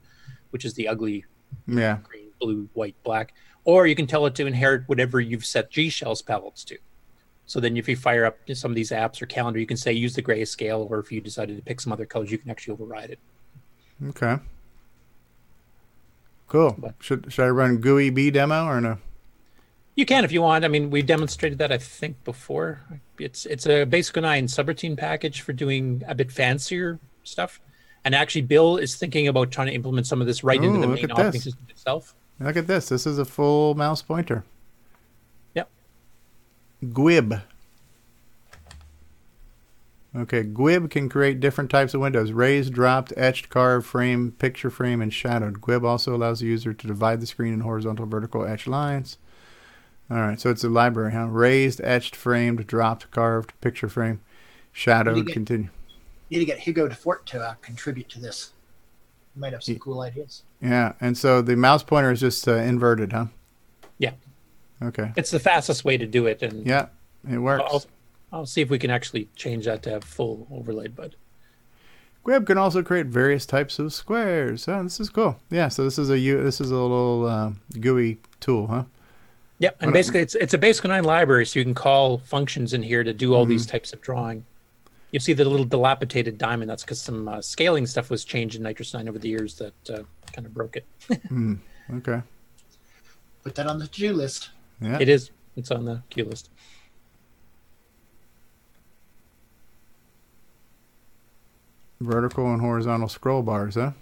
which 0.50 0.64
is 0.64 0.74
the 0.74 0.88
ugly 0.88 1.24
Yeah. 1.66 1.98
green, 2.02 2.28
blue, 2.40 2.68
white, 2.74 2.96
black, 3.02 3.34
or 3.64 3.86
you 3.86 3.94
can 3.94 4.06
tell 4.06 4.26
it 4.26 4.34
to 4.36 4.46
inherit 4.46 4.82
whatever 4.86 5.20
you've 5.20 5.44
set 5.44 5.70
G 5.70 5.88
Shell's 5.88 6.22
palettes 6.22 6.64
to. 6.64 6.78
So 7.46 7.60
then, 7.60 7.78
if 7.78 7.88
you 7.88 7.96
fire 7.96 8.26
up 8.26 8.36
some 8.52 8.70
of 8.70 8.74
these 8.74 8.90
apps 8.90 9.22
or 9.22 9.26
calendar, 9.26 9.58
you 9.58 9.64
can 9.64 9.78
say 9.78 9.90
use 9.92 10.14
the 10.14 10.22
grayscale, 10.22 10.90
or 10.90 10.98
if 10.98 11.10
you 11.10 11.22
decided 11.22 11.56
to 11.56 11.62
pick 11.62 11.80
some 11.80 11.92
other 11.94 12.04
colors, 12.04 12.30
you 12.30 12.36
can 12.36 12.50
actually 12.50 12.72
override 12.74 13.08
it. 13.08 13.18
Okay. 14.08 14.36
Cool. 16.46 16.92
Should 17.00 17.32
should 17.32 17.44
I 17.44 17.48
run 17.48 17.78
GUI 17.78 18.10
B 18.10 18.30
demo 18.30 18.66
or 18.66 18.80
no? 18.82 18.98
You 19.98 20.06
can 20.06 20.24
if 20.24 20.30
you 20.30 20.42
want. 20.42 20.64
I 20.64 20.68
mean, 20.68 20.90
we 20.90 21.02
demonstrated 21.02 21.58
that 21.58 21.72
I 21.72 21.78
think 21.78 22.22
before. 22.22 22.80
It's 23.18 23.46
it's 23.46 23.66
a 23.66 23.84
Basic 23.84 24.14
9 24.14 24.46
subroutine 24.46 24.96
package 24.96 25.40
for 25.40 25.52
doing 25.52 26.04
a 26.06 26.14
bit 26.14 26.30
fancier 26.30 27.00
stuff. 27.24 27.60
And 28.04 28.14
actually, 28.14 28.42
Bill 28.42 28.76
is 28.76 28.94
thinking 28.94 29.26
about 29.26 29.50
trying 29.50 29.66
to 29.66 29.72
implement 29.72 30.06
some 30.06 30.20
of 30.20 30.28
this 30.28 30.44
right 30.44 30.62
into 30.62 30.78
the 30.78 30.86
main 30.86 31.10
operating 31.10 31.32
this. 31.32 31.42
system 31.42 31.66
itself. 31.68 32.14
Look 32.38 32.56
at 32.56 32.68
this. 32.68 32.88
This 32.88 33.08
is 33.08 33.18
a 33.18 33.24
full 33.24 33.74
mouse 33.74 34.00
pointer. 34.00 34.44
Yep. 35.54 35.68
Gwib. 36.84 37.42
Okay, 40.14 40.44
Gwib 40.44 40.92
can 40.92 41.08
create 41.08 41.40
different 41.40 41.70
types 41.70 41.92
of 41.92 42.00
windows 42.00 42.30
raised, 42.30 42.72
dropped, 42.72 43.12
etched, 43.16 43.48
carved, 43.48 43.84
frame, 43.84 44.30
picture 44.38 44.70
frame, 44.70 45.02
and 45.02 45.12
shadowed. 45.12 45.60
Gwib 45.60 45.84
also 45.84 46.14
allows 46.14 46.38
the 46.38 46.46
user 46.46 46.72
to 46.72 46.86
divide 46.86 47.20
the 47.20 47.26
screen 47.26 47.52
in 47.52 47.60
horizontal, 47.60 48.06
vertical, 48.06 48.46
etched 48.46 48.68
lines. 48.68 49.18
All 50.10 50.16
right, 50.18 50.40
so 50.40 50.50
it's 50.50 50.64
a 50.64 50.68
library, 50.70 51.12
huh? 51.12 51.26
Raised, 51.26 51.80
etched, 51.84 52.16
framed, 52.16 52.66
dropped, 52.66 53.10
carved, 53.10 53.52
picture 53.60 53.88
frame, 53.88 54.20
shadowed, 54.72 55.26
get- 55.26 55.32
continue. 55.34 55.68
Need 56.30 56.38
to 56.40 56.44
get 56.44 56.58
Hugo 56.60 56.88
DeFort 56.88 57.24
to 57.26 57.40
uh, 57.40 57.54
contribute 57.62 58.08
to 58.10 58.20
this. 58.20 58.52
He 59.34 59.40
might 59.40 59.52
have 59.52 59.62
some 59.62 59.78
cool 59.78 60.00
ideas. 60.00 60.42
Yeah, 60.60 60.92
and 61.00 61.16
so 61.16 61.40
the 61.42 61.56
mouse 61.56 61.82
pointer 61.82 62.10
is 62.10 62.20
just 62.20 62.46
uh, 62.46 62.52
inverted, 62.54 63.12
huh? 63.12 63.26
Yeah. 63.98 64.12
Okay. 64.82 65.12
It's 65.16 65.30
the 65.30 65.40
fastest 65.40 65.84
way 65.84 65.96
to 65.96 66.06
do 66.06 66.26
it. 66.26 66.42
And 66.42 66.66
Yeah, 66.66 66.86
it 67.30 67.38
works. 67.38 67.64
I'll, 67.66 67.84
I'll 68.32 68.46
see 68.46 68.60
if 68.60 68.68
we 68.70 68.78
can 68.78 68.90
actually 68.90 69.28
change 69.36 69.64
that 69.64 69.82
to 69.84 69.90
have 69.90 70.04
full 70.04 70.46
overlaid, 70.52 70.94
but 70.94 71.14
Gwib 72.24 72.46
can 72.46 72.58
also 72.58 72.82
create 72.82 73.06
various 73.06 73.46
types 73.46 73.78
of 73.78 73.92
squares. 73.94 74.68
Oh, 74.68 74.82
this 74.82 75.00
is 75.00 75.08
cool. 75.08 75.40
Yeah, 75.50 75.68
so 75.68 75.82
this 75.84 75.98
is 75.98 76.10
a 76.10 76.18
U- 76.18 76.42
this 76.42 76.60
is 76.60 76.70
a 76.70 76.76
little 76.76 77.24
uh, 77.26 77.52
GUI 77.80 78.18
tool, 78.40 78.66
huh? 78.66 78.84
Yep, 79.60 79.76
and 79.82 79.92
basically 79.92 80.20
it's 80.20 80.34
it's 80.36 80.54
a 80.54 80.58
Basic 80.58 80.84
9 80.84 81.02
library, 81.04 81.44
so 81.44 81.58
you 81.58 81.64
can 81.64 81.74
call 81.74 82.18
functions 82.18 82.72
in 82.74 82.82
here 82.82 83.02
to 83.02 83.12
do 83.12 83.34
all 83.34 83.44
these 83.44 83.66
Mhm. 83.66 83.70
types 83.70 83.92
of 83.92 84.00
drawing. 84.00 84.44
You 85.10 85.18
see 85.20 85.32
the 85.32 85.44
little 85.44 85.64
dilapidated 85.66 86.38
diamond. 86.38 86.70
That's 86.70 86.84
because 86.84 87.00
some 87.00 87.26
uh, 87.28 87.40
scaling 87.40 87.86
stuff 87.86 88.10
was 88.10 88.24
changed 88.24 88.56
in 88.56 88.62
NitrOS 88.62 88.94
9 88.94 89.08
over 89.08 89.18
the 89.18 89.28
years 89.28 89.56
that 89.56 89.74
uh, 89.90 90.02
kind 90.32 90.46
of 90.46 90.54
broke 90.54 90.76
it. 90.76 90.84
Hmm. 91.28 91.54
Okay. 91.92 92.22
Put 93.42 93.54
that 93.54 93.66
on 93.66 93.78
the 93.78 93.86
to-do 93.88 94.12
list. 94.12 94.50
Yeah. 94.80 94.98
It 95.00 95.08
is. 95.08 95.30
It's 95.56 95.70
on 95.70 95.86
the 95.86 96.02
queue 96.10 96.24
list. 96.24 96.50
Vertical 102.00 102.52
and 102.52 102.60
horizontal 102.60 103.08
scroll 103.08 103.42
bars, 103.42 103.74
huh? 103.74 103.92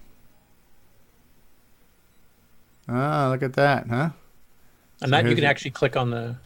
Ah, 2.89 3.29
look 3.31 3.43
at 3.43 3.55
that, 3.55 3.89
huh? 3.89 4.11
And 5.03 5.11
So 5.11 5.17
that 5.17 5.25
you 5.25 5.35
can 5.35 5.43
your- 5.43 5.51
actually 5.51 5.73
click 5.73 5.97
on 5.97 6.11
the 6.11 6.37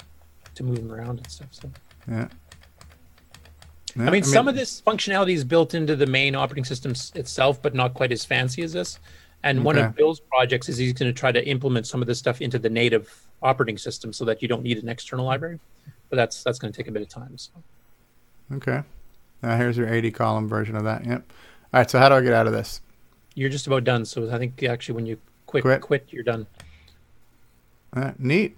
to 0.54 0.64
move 0.64 0.76
them 0.76 0.92
around 0.92 1.18
and 1.18 1.30
stuff. 1.30 1.48
So 1.52 1.70
Yeah. 2.08 2.28
I 3.98 4.04
Yeah, 4.04 4.10
mean, 4.10 4.22
some 4.22 4.46
of 4.48 4.54
this 4.54 4.80
functionality 4.80 5.32
is 5.34 5.44
built 5.44 5.74
into 5.74 5.96
the 5.96 6.06
main 6.06 6.34
operating 6.34 6.64
system 6.64 6.92
itself, 7.14 7.60
but 7.60 7.74
not 7.74 7.94
quite 7.94 8.12
as 8.12 8.24
fancy 8.24 8.62
as 8.62 8.72
this. 8.72 8.98
And 9.42 9.64
one 9.64 9.78
of 9.78 9.94
Bill's 9.96 10.20
projects 10.20 10.68
is 10.68 10.76
he's 10.76 10.92
going 10.92 11.12
to 11.12 11.18
try 11.18 11.32
to 11.32 11.44
implement 11.48 11.86
some 11.86 12.00
of 12.02 12.06
this 12.06 12.18
stuff 12.18 12.40
into 12.40 12.58
the 12.58 12.68
native 12.70 13.26
operating 13.42 13.78
system 13.78 14.12
so 14.12 14.24
that 14.26 14.42
you 14.42 14.48
don't 14.48 14.62
need 14.62 14.78
an 14.82 14.88
external 14.88 15.24
library. 15.24 15.58
But 16.08 16.16
that's 16.16 16.42
that's 16.44 16.58
going 16.58 16.72
to 16.72 16.76
take 16.76 16.88
a 16.88 16.92
bit 16.92 17.02
of 17.02 17.08
time. 17.08 17.36
So. 17.38 17.50
Okay. 18.52 18.82
Now 19.42 19.56
here's 19.56 19.76
your 19.76 19.88
80 19.92 20.10
column 20.10 20.46
version 20.48 20.76
of 20.76 20.84
that. 20.84 21.06
Yep. 21.06 21.32
All 21.72 21.80
right. 21.80 21.90
So 21.90 21.98
how 21.98 22.08
do 22.10 22.16
I 22.16 22.20
get 22.20 22.32
out 22.34 22.46
of 22.46 22.52
this? 22.52 22.80
You're 23.34 23.48
just 23.48 23.66
about 23.66 23.84
done. 23.84 24.04
So 24.04 24.30
I 24.30 24.38
think 24.38 24.62
actually 24.62 24.96
when 24.96 25.06
you 25.06 25.18
quit, 25.46 25.62
Quit. 25.62 25.80
quit, 25.80 26.06
you're 26.10 26.22
done. 26.24 26.46
Right, 27.94 28.18
neat. 28.20 28.56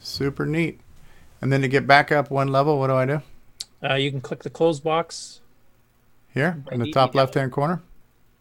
Super 0.00 0.46
neat. 0.46 0.80
And 1.40 1.52
then 1.52 1.60
to 1.62 1.68
get 1.68 1.86
back 1.86 2.10
up 2.10 2.30
one 2.30 2.48
level, 2.48 2.78
what 2.78 2.86
do 2.88 2.94
I 2.94 3.06
do? 3.06 3.22
Uh, 3.82 3.94
you 3.94 4.10
can 4.10 4.20
click 4.20 4.42
the 4.42 4.50
close 4.50 4.80
box, 4.80 5.40
Here 6.32 6.62
in 6.72 6.78
the 6.80 6.84
Right, 6.86 6.94
top 6.94 7.14
left 7.14 7.34
hand 7.34 7.52
corner. 7.52 7.82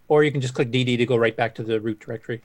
or 0.08 0.24
you 0.24 0.32
can 0.32 0.40
just 0.42 0.54
click 0.54 0.72
DD 0.72 0.98
to 0.98 1.06
go 1.06 1.18
right 1.18 1.36
back 1.36 1.56
to 1.56 1.64
the 1.64 1.80
root 1.82 2.00
directory. 2.00 2.42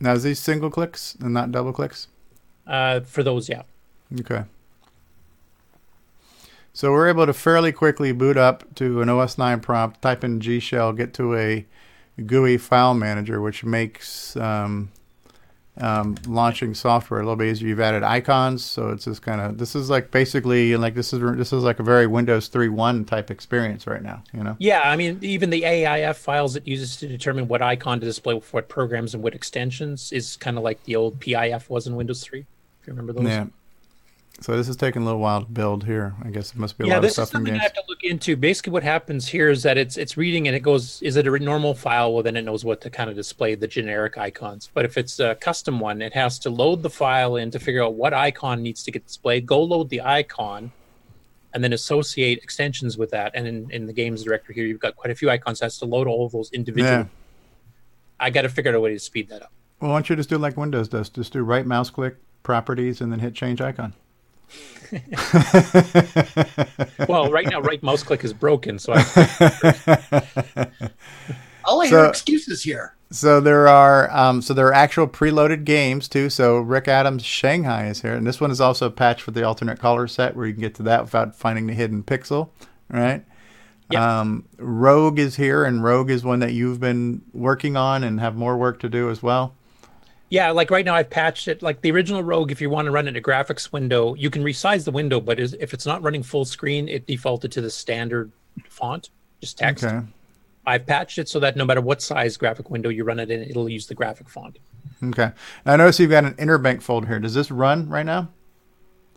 Now, 0.00 0.12
is 0.12 0.24
these 0.24 0.40
single 0.40 0.70
clicks 0.70 1.14
and 1.20 1.32
not 1.32 1.52
double 1.52 1.72
clicks? 1.72 2.08
Uh, 2.66 3.00
for 3.00 3.22
those, 3.22 3.48
yeah. 3.48 3.62
Okay. 4.20 4.44
So 6.72 6.92
we're 6.92 7.08
able 7.08 7.24
to 7.24 7.32
fairly 7.32 7.72
quickly 7.72 8.12
boot 8.12 8.36
up 8.36 8.74
to 8.74 9.00
an 9.00 9.08
OS 9.08 9.38
9 9.38 9.60
prompt, 9.60 10.02
type 10.02 10.22
in 10.24 10.40
G 10.40 10.60
shell, 10.60 10.92
get 10.92 11.14
to 11.14 11.34
a 11.34 11.64
GUI 12.24 12.58
file 12.58 12.94
manager, 12.94 13.40
which 13.40 13.64
makes 13.64 14.36
um, 14.36 14.90
um, 15.78 16.16
launching 16.26 16.74
software 16.74 17.20
a 17.20 17.22
little 17.22 17.36
bit 17.36 17.48
easier. 17.48 17.68
You've 17.68 17.80
added 17.80 18.02
icons, 18.02 18.64
so 18.64 18.90
it's 18.90 19.04
just 19.04 19.22
kind 19.22 19.40
of 19.40 19.58
this 19.58 19.74
is 19.74 19.90
like 19.90 20.10
basically 20.10 20.76
like 20.76 20.94
this 20.94 21.12
is 21.12 21.20
this 21.36 21.52
is 21.52 21.62
like 21.62 21.78
a 21.78 21.82
very 21.82 22.06
Windows 22.06 22.48
3.1 22.48 23.06
type 23.06 23.30
experience 23.30 23.86
right 23.86 24.02
now. 24.02 24.22
You 24.32 24.42
know. 24.42 24.56
Yeah, 24.58 24.80
I 24.82 24.96
mean, 24.96 25.18
even 25.20 25.50
the 25.50 25.62
AIF 25.62 26.16
files 26.16 26.56
it 26.56 26.66
uses 26.66 26.96
to 26.96 27.08
determine 27.08 27.48
what 27.48 27.60
icon 27.60 28.00
to 28.00 28.06
display 28.06 28.40
for 28.40 28.58
what 28.58 28.68
programs 28.68 29.14
and 29.14 29.22
what 29.22 29.34
extensions 29.34 30.12
is 30.12 30.36
kind 30.36 30.56
of 30.56 30.64
like 30.64 30.82
the 30.84 30.96
old 30.96 31.20
PIF 31.20 31.68
was 31.68 31.86
in 31.86 31.96
Windows 31.96 32.22
3. 32.22 32.40
If 32.40 32.86
you 32.86 32.92
remember 32.92 33.12
those. 33.12 33.28
Yeah. 33.28 33.46
So 34.40 34.54
this 34.54 34.68
is 34.68 34.76
taking 34.76 35.02
a 35.02 35.04
little 35.04 35.20
while 35.20 35.40
to 35.40 35.50
build 35.50 35.84
here. 35.84 36.14
I 36.22 36.28
guess 36.28 36.50
it 36.50 36.58
must 36.58 36.76
be 36.76 36.84
a 36.84 36.88
yeah, 36.88 36.96
lot 36.96 37.04
of 37.04 37.10
stuff. 37.10 37.18
Yeah, 37.18 37.22
this 37.22 37.28
is 37.28 37.32
something 37.32 37.54
I 37.54 37.62
have 37.62 37.72
to 37.72 37.82
look 37.88 38.04
into. 38.04 38.36
Basically, 38.36 38.70
what 38.70 38.82
happens 38.82 39.26
here 39.26 39.48
is 39.48 39.62
that 39.62 39.78
it's 39.78 39.96
it's 39.96 40.18
reading 40.18 40.46
and 40.46 40.54
it 40.54 40.60
goes, 40.60 41.00
is 41.00 41.16
it 41.16 41.26
a 41.26 41.38
normal 41.38 41.74
file? 41.74 42.12
Well, 42.12 42.22
then 42.22 42.36
it 42.36 42.42
knows 42.42 42.64
what 42.64 42.82
to 42.82 42.90
kind 42.90 43.08
of 43.08 43.16
display 43.16 43.54
the 43.54 43.66
generic 43.66 44.18
icons. 44.18 44.70
But 44.74 44.84
if 44.84 44.98
it's 44.98 45.18
a 45.20 45.36
custom 45.36 45.80
one, 45.80 46.02
it 46.02 46.12
has 46.12 46.38
to 46.40 46.50
load 46.50 46.82
the 46.82 46.90
file 46.90 47.36
in 47.36 47.50
to 47.50 47.58
figure 47.58 47.82
out 47.82 47.94
what 47.94 48.12
icon 48.12 48.62
needs 48.62 48.84
to 48.84 48.90
get 48.90 49.06
displayed. 49.06 49.46
Go 49.46 49.62
load 49.62 49.88
the 49.88 50.02
icon, 50.02 50.70
and 51.54 51.64
then 51.64 51.72
associate 51.72 52.42
extensions 52.42 52.98
with 52.98 53.10
that. 53.12 53.32
And 53.34 53.46
in, 53.46 53.70
in 53.70 53.86
the 53.86 53.92
games 53.94 54.22
directory 54.22 54.54
here, 54.54 54.66
you've 54.66 54.80
got 54.80 54.96
quite 54.96 55.10
a 55.10 55.14
few 55.14 55.30
icons. 55.30 55.62
It 55.62 55.64
has 55.64 55.78
to 55.78 55.86
load 55.86 56.06
all 56.06 56.26
of 56.26 56.32
those 56.32 56.52
individually. 56.52 56.90
Yeah. 56.90 57.06
I 58.20 58.28
got 58.28 58.42
to 58.42 58.50
figure 58.50 58.70
out 58.70 58.74
a 58.74 58.80
way 58.80 58.92
to 58.92 58.98
speed 58.98 59.30
that 59.30 59.42
up. 59.42 59.52
Well, 59.80 59.90
why 59.90 59.96
don't 59.96 60.10
you 60.10 60.16
just 60.16 60.28
do 60.28 60.36
like 60.36 60.58
Windows 60.58 60.88
does? 60.88 61.08
Just 61.08 61.32
do 61.32 61.42
right 61.42 61.64
mouse 61.64 61.88
click, 61.88 62.16
properties, 62.42 63.00
and 63.00 63.10
then 63.10 63.20
hit 63.20 63.34
change 63.34 63.62
icon. 63.62 63.94
well, 67.08 67.30
right 67.30 67.46
now, 67.50 67.60
right 67.60 67.82
mouse 67.82 68.02
click 68.02 68.24
is 68.24 68.32
broken, 68.32 68.78
so 68.78 68.94
I. 68.94 69.02
All 71.64 71.82
I 71.82 71.86
So- 71.86 71.96
hear 71.96 72.04
are 72.04 72.08
excuses 72.08 72.62
here. 72.62 72.92
So 73.12 73.40
there 73.40 73.68
are 73.68 74.10
um, 74.10 74.42
so 74.42 74.52
there 74.52 74.66
are 74.66 74.74
actual 74.74 75.06
preloaded 75.06 75.64
games 75.64 76.08
too. 76.08 76.28
So 76.28 76.58
Rick 76.58 76.88
Adams 76.88 77.24
Shanghai 77.24 77.86
is 77.86 78.02
here, 78.02 78.14
and 78.14 78.26
this 78.26 78.40
one 78.40 78.50
is 78.50 78.60
also 78.60 78.90
patched 78.90 79.22
for 79.22 79.30
the 79.30 79.44
alternate 79.44 79.78
color 79.78 80.08
set, 80.08 80.34
where 80.34 80.44
you 80.46 80.52
can 80.52 80.60
get 80.60 80.74
to 80.76 80.82
that 80.84 81.04
without 81.04 81.36
finding 81.36 81.68
the 81.68 81.74
hidden 81.74 82.02
pixel, 82.02 82.48
right? 82.88 83.24
Um, 83.96 84.44
Rogue 84.58 85.20
is 85.20 85.36
here, 85.36 85.64
and 85.64 85.84
Rogue 85.84 86.10
is 86.10 86.24
one 86.24 86.40
that 86.40 86.52
you've 86.52 86.80
been 86.80 87.22
working 87.32 87.76
on 87.76 88.02
and 88.02 88.18
have 88.18 88.34
more 88.34 88.56
work 88.56 88.80
to 88.80 88.88
do 88.88 89.08
as 89.08 89.22
well. 89.22 89.54
Yeah, 90.28 90.50
like 90.50 90.70
right 90.70 90.84
now 90.84 90.94
I've 90.94 91.10
patched 91.10 91.46
it. 91.46 91.62
Like 91.62 91.80
the 91.82 91.92
original 91.92 92.22
Rogue, 92.22 92.50
if 92.50 92.60
you 92.60 92.68
want 92.68 92.86
to 92.86 92.90
run 92.90 93.06
it 93.06 93.10
in 93.10 93.16
a 93.16 93.20
graphics 93.20 93.72
window, 93.72 94.14
you 94.14 94.28
can 94.28 94.42
resize 94.42 94.84
the 94.84 94.90
window, 94.90 95.20
but 95.20 95.38
is, 95.38 95.54
if 95.60 95.72
it's 95.72 95.86
not 95.86 96.02
running 96.02 96.22
full 96.22 96.44
screen, 96.44 96.88
it 96.88 97.06
defaulted 97.06 97.52
to 97.52 97.60
the 97.60 97.70
standard 97.70 98.32
font, 98.68 99.10
just 99.40 99.58
text. 99.58 99.84
Okay. 99.84 100.00
I've 100.66 100.84
patched 100.84 101.18
it 101.18 101.28
so 101.28 101.38
that 101.40 101.56
no 101.56 101.64
matter 101.64 101.80
what 101.80 102.02
size 102.02 102.36
graphic 102.36 102.70
window 102.70 102.88
you 102.88 103.04
run 103.04 103.20
it 103.20 103.30
in, 103.30 103.42
it'll 103.42 103.68
use 103.68 103.86
the 103.86 103.94
graphic 103.94 104.28
font. 104.28 104.58
Okay. 105.02 105.30
Now, 105.64 105.74
I 105.74 105.76
notice 105.76 106.00
you've 106.00 106.10
got 106.10 106.24
an 106.24 106.34
interbank 106.34 106.82
folder 106.82 107.06
here. 107.06 107.20
Does 107.20 107.34
this 107.34 107.52
run 107.52 107.88
right 107.88 108.06
now? 108.06 108.30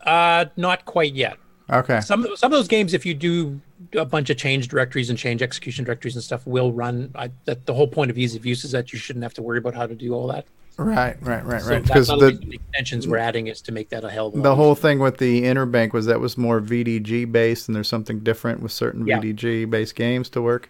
Uh, 0.04 0.46
not 0.58 0.86
quite 0.86 1.14
yet. 1.14 1.38
Okay. 1.72 2.02
Some 2.02 2.28
some 2.36 2.52
of 2.52 2.58
those 2.58 2.68
games, 2.68 2.94
if 2.94 3.06
you 3.06 3.14
do 3.14 3.60
a 3.94 4.06
bunch 4.06 4.30
of 4.30 4.38
change 4.38 4.68
directories 4.68 5.10
and 5.10 5.18
change 5.18 5.42
execution 5.42 5.86
directories 5.86 6.16
and 6.16 6.24
stuff, 6.24 6.46
will 6.46 6.72
run. 6.72 7.12
I, 7.16 7.32
that 7.46 7.66
the 7.66 7.74
whole 7.74 7.88
point 7.88 8.12
of 8.12 8.18
ease 8.18 8.36
of 8.36 8.46
use 8.46 8.64
is 8.64 8.72
that 8.72 8.92
you 8.92 9.00
shouldn't 9.00 9.24
have 9.24 9.34
to 9.36 9.42
worry 9.42 9.58
about 9.58 9.76
how 9.76 9.88
to 9.88 9.96
do 9.96 10.14
all 10.14 10.28
that. 10.28 10.46
Right, 10.80 11.17
right, 11.22 11.43
right, 11.43 11.61
right. 11.64 11.83
Because 11.83 12.08
the, 12.08 12.40
the 12.41 12.56
extensions 12.56 13.06
we're 13.06 13.17
adding 13.17 13.48
is 13.48 13.61
to 13.64 13.74
make 13.74 13.90
that 13.90 14.06
a 14.06 14.09
hell 14.09 14.27
of 14.27 14.35
a 14.35 14.40
the 14.40 14.56
whole 14.56 14.75
thing 14.75 14.99
with 14.99 15.17
the 15.17 15.41
interbank 15.41 15.91
was 15.91 16.06
that 16.06 16.22
was 16.22 16.38
more 16.38 16.61
VDG 16.61 17.30
based, 17.30 17.67
and 17.67 17.75
there's 17.75 17.90
something 17.90 18.19
different 18.19 18.61
with 18.61 18.72
certain 18.72 19.06
Yeah. 19.06 19.19
VDG 19.19 19.69
based 19.69 19.95
games 19.95 20.30
to 20.30 20.41
work. 20.41 20.69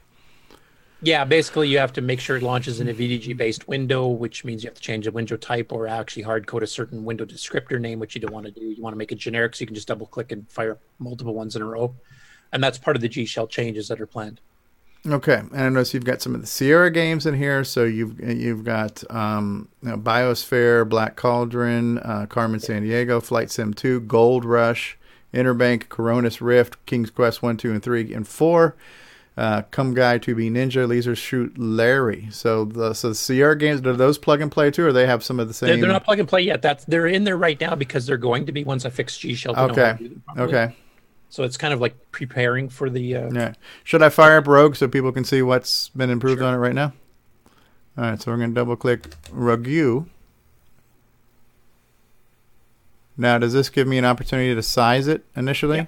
Yeah, 1.04 1.26
basically, 1.26 1.70
you 1.70 1.78
have 1.78 1.94
to 1.94 2.02
make 2.02 2.20
sure 2.20 2.38
it 2.38 2.44
launches 2.44 2.82
in 2.82 2.90
a 2.90 2.94
VDG 2.94 3.38
based 3.38 3.68
window, 3.68 4.08
which 4.08 4.44
means 4.44 4.64
you 4.64 4.70
have 4.70 4.76
to 4.76 4.82
change 4.82 5.06
the 5.06 5.12
window 5.12 5.38
type 5.38 5.72
or 5.72 5.88
actually 5.88 6.24
hard 6.24 6.48
code 6.48 6.64
a 6.64 6.68
certain 6.68 7.06
window 7.06 7.24
descriptor 7.24 7.80
name, 7.80 8.00
which 8.00 8.16
you 8.16 8.22
don't 8.22 8.34
want 8.34 8.48
to 8.48 8.52
do. 8.52 8.66
You 8.66 8.82
want 8.82 8.94
to 8.94 8.98
make 8.98 9.12
it 9.12 9.20
generic 9.20 9.56
so 9.56 9.62
you 9.62 9.68
can 9.68 9.76
just 9.76 9.88
double 9.88 10.08
click 10.08 10.32
and 10.32 10.50
fire 10.50 10.80
multiple 10.98 11.36
ones 11.36 11.56
in 11.56 11.62
a 11.62 11.66
row. 11.66 11.94
And 12.52 12.64
that's 12.64 12.80
part 12.80 12.96
of 12.96 13.02
the 13.04 13.08
G 13.08 13.26
Shell 13.26 13.48
changes 13.48 13.88
that 13.90 14.02
are 14.02 14.08
planned. 14.08 14.42
Okay, 15.08 15.38
and 15.54 15.56
I 15.62 15.70
notice 15.70 15.94
you've 15.94 16.04
got 16.04 16.22
some 16.22 16.36
of 16.36 16.42
the 16.42 16.48
Sierra 16.48 16.92
games 16.92 17.26
in 17.26 17.34
here. 17.36 17.64
So 17.64 17.86
you've 17.86 18.20
you've 18.20 18.66
got 18.66 19.02
um, 19.10 19.70
you 19.82 19.90
know, 19.90 19.98
Biosphere, 19.98 20.88
Black 20.88 21.16
Cauldron, 21.16 22.00
uh, 22.00 22.26
Carmen 22.28 22.60
Sandiego, 22.60 23.24
Flight 23.24 23.50
Sim 23.50 23.74
2, 23.74 24.02
Gold 24.02 24.44
Rush, 24.44 24.98
Interbank, 25.34 25.88
Koronis 25.88 26.42
Rift, 26.42 26.86
King's 26.86 27.10
Quest 27.10 27.42
1, 27.42 27.56
2, 27.58 27.72
and 27.72 27.82
3, 27.84 28.14
and 28.14 28.28
4. 28.28 28.76
Uh, 29.38 29.62
Kyum-Gai 29.72 30.18
to 30.18 30.36
be 30.36 30.50
Ninja, 30.50 30.86
Leisure 30.86 31.16
Suit 31.16 31.58
Larry. 31.58 32.28
So 32.30 32.66
the 32.66 32.94
so 32.94 33.08
the 33.10 33.16
Sierra 33.16 33.58
games, 33.58 33.80
do 33.80 33.94
those 33.94 34.18
plug 34.18 34.42
and 34.42 34.52
play 34.52 34.70
too, 34.70 34.86
or 34.86 34.92
they 34.92 35.08
have 35.08 35.24
some 35.24 35.40
of 35.40 35.48
the 35.48 35.54
They're, 35.54 35.76
same? 35.76 35.80
they're 35.80 35.90
not 35.90 36.04
plug 36.04 36.20
and 36.20 36.28
play 36.28 36.42
yet. 36.42 36.62
That's 36.62 36.84
they're 36.84 37.08
in 37.08 37.24
there 37.24 37.38
right 37.38 37.60
now 37.62 37.74
because 37.76 38.06
they're 38.06 38.18
going 38.18 38.46
to 38.48 38.52
be 38.52 38.66
once 38.66 38.86
I 38.86 38.90
fix 38.90 39.18
G 39.18 39.34
Shell. 39.34 39.54
to 39.54 39.62
know 39.62 39.68
how 39.70 39.74
to 39.74 39.82
Okay. 39.82 39.98
do 40.04 40.10
them 40.10 40.24
properly. 40.26 40.54
Okay. 40.54 40.76
So 41.30 41.44
it's 41.44 41.58
kind 41.58 41.74
of 41.74 41.80
like 41.80 42.12
preparing 42.12 42.70
for 42.70 42.90
the. 42.90 43.16
Uh, 43.16 43.30
Yeah. 43.32 43.54
Should 43.84 44.02
I 44.02 44.10
fire 44.10 44.38
up 44.38 44.48
Rogue 44.48 44.76
so 44.76 44.88
people 44.88 45.12
can 45.12 45.24
see 45.24 45.42
what's 45.42 45.90
been 45.90 46.10
improved 46.10 46.42
on 46.42 46.54
it 46.54 46.58
right 46.58 46.74
now? 46.74 46.94
All 47.98 48.06
right, 48.06 48.22
so 48.22 48.32
we're 48.32 48.38
going 48.38 48.50
to 48.52 48.56
double 48.56 48.76
click 48.76 49.14
Rogue. 49.32 50.08
Now, 53.18 53.38
does 53.38 53.52
this 53.52 53.70
give 53.70 53.88
me 53.88 53.98
an 53.98 54.06
opportunity 54.06 54.56
to 54.56 54.64
size 54.64 55.08
it 55.08 55.26
initially? 55.36 55.88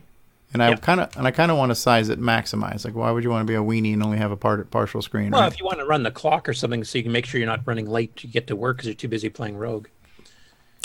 And 0.54 0.62
I 0.62 0.76
kind 0.76 1.00
of 1.00 1.16
and 1.16 1.26
I 1.26 1.32
kind 1.32 1.50
of 1.50 1.58
want 1.58 1.70
to 1.70 1.76
size 1.76 2.10
it 2.10 2.20
maximize. 2.20 2.84
Like, 2.84 2.94
why 2.94 3.10
would 3.10 3.24
you 3.24 3.30
want 3.30 3.48
to 3.48 3.50
be 3.50 3.56
a 3.56 3.62
weenie 3.62 3.94
and 3.94 4.04
only 4.04 4.18
have 4.18 4.32
a 4.32 4.38
part 4.38 4.70
partial 4.70 5.02
screen? 5.02 5.32
Well, 5.32 5.42
right? 5.42 5.52
if 5.52 5.58
you 5.58 5.66
want 5.66 5.80
to 5.80 5.86
run 5.86 6.04
the 6.04 6.12
clock 6.12 6.50
or 6.50 6.54
something, 6.54 6.84
so 6.84 6.98
you 6.98 7.04
can 7.04 7.14
make 7.14 7.26
sure 7.26 7.40
you're 7.40 7.48
not 7.48 7.62
running 7.66 7.90
late 7.90 8.18
to 8.18 8.28
get 8.28 8.48
to 8.48 8.56
work 8.58 8.78
because 8.78 8.88
you're 8.88 8.96
too 8.96 9.08
busy 9.08 9.30
playing 9.30 9.56
Rogue. 9.56 9.88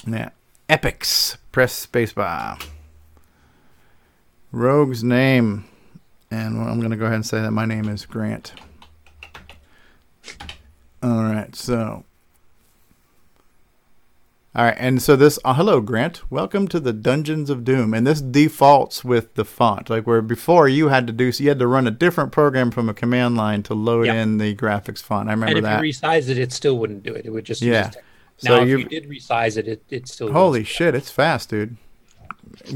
Yeah. 0.06 0.30
Epics. 0.68 1.36
Press 1.50 1.84
spacebar. 1.84 2.64
Rogue's 4.60 5.04
name. 5.04 5.66
And 6.30 6.58
I'm 6.60 6.78
going 6.78 6.90
to 6.90 6.96
go 6.96 7.04
ahead 7.04 7.16
and 7.16 7.26
say 7.26 7.42
that 7.42 7.50
my 7.50 7.66
name 7.66 7.90
is 7.90 8.06
Grant. 8.06 8.54
All 11.02 11.22
right. 11.24 11.54
So. 11.54 12.04
All 14.54 14.64
right. 14.64 14.74
And 14.78 15.02
so 15.02 15.14
this. 15.14 15.38
Uh, 15.44 15.52
hello, 15.52 15.82
Grant. 15.82 16.22
Welcome 16.32 16.68
to 16.68 16.80
the 16.80 16.94
Dungeons 16.94 17.50
of 17.50 17.64
Doom. 17.64 17.92
And 17.92 18.06
this 18.06 18.22
defaults 18.22 19.04
with 19.04 19.34
the 19.34 19.44
font. 19.44 19.90
Like 19.90 20.06
where 20.06 20.22
before 20.22 20.68
you 20.68 20.88
had 20.88 21.06
to 21.06 21.12
do. 21.12 21.30
So 21.32 21.42
you 21.44 21.50
had 21.50 21.58
to 21.58 21.66
run 21.66 21.86
a 21.86 21.90
different 21.90 22.32
program 22.32 22.70
from 22.70 22.88
a 22.88 22.94
command 22.94 23.36
line 23.36 23.62
to 23.64 23.74
load 23.74 24.06
Yeah. 24.06 24.14
in 24.22 24.38
the 24.38 24.54
graphics 24.56 25.02
font. 25.02 25.28
I 25.28 25.32
remember 25.32 25.60
that. 25.60 25.80
and 25.80 25.84
if 25.86 26.00
that. 26.00 26.12
you 26.16 26.22
resize 26.24 26.30
it, 26.30 26.38
it 26.38 26.50
still 26.52 26.78
wouldn't 26.78 27.02
do 27.02 27.12
it. 27.12 27.26
It 27.26 27.30
would 27.30 27.44
just 27.44 27.60
Yeah. 27.60 27.82
text. 27.90 27.98
So 28.38 28.56
Now, 28.56 28.62
if 28.62 28.68
you- 28.70 28.78
you 28.78 28.84
did 28.86 29.06
resize 29.08 29.58
it, 29.58 29.68
it, 29.68 29.82
it 29.90 30.08
still. 30.08 30.32
Holy 30.32 30.64
shit, 30.64 30.94
it's 30.94 31.10
fast, 31.10 31.50
dude. 31.50 31.76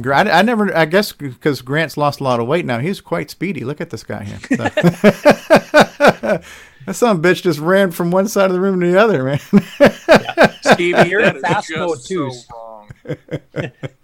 Gra- 0.01 0.29
I, 0.29 0.39
I 0.39 0.43
never, 0.43 0.75
I 0.77 0.85
guess, 0.85 1.13
because 1.13 1.63
Grant's 1.63 1.97
lost 1.97 2.21
a 2.21 2.25
lot 2.25 2.41
of 2.41 2.47
weight 2.47 2.65
now. 2.65 2.79
He's 2.79 3.01
quite 3.01 3.31
speedy. 3.31 3.65
Look 3.65 3.81
at 3.81 3.91
this 3.91 4.05
guy 4.05 4.25
here. 4.25 4.39
So- 4.57 4.57
that 6.87 6.95
son 6.95 7.23
bitch 7.23 7.43
just 7.43 7.59
ran 7.59 7.91
from 7.91 8.11
one 8.11 8.29
side 8.29 8.47
of 8.47 8.53
the 8.53 8.61
room 8.61 8.81
to 8.81 8.91
the 8.91 9.01
other, 9.01 9.25
man. 9.25 9.39
Steve, 10.63 11.07
you're 11.07 11.21
in 11.21 11.41
fast 11.41 11.71
mode 11.75 11.99
too. 12.05 12.31
so 12.31 12.87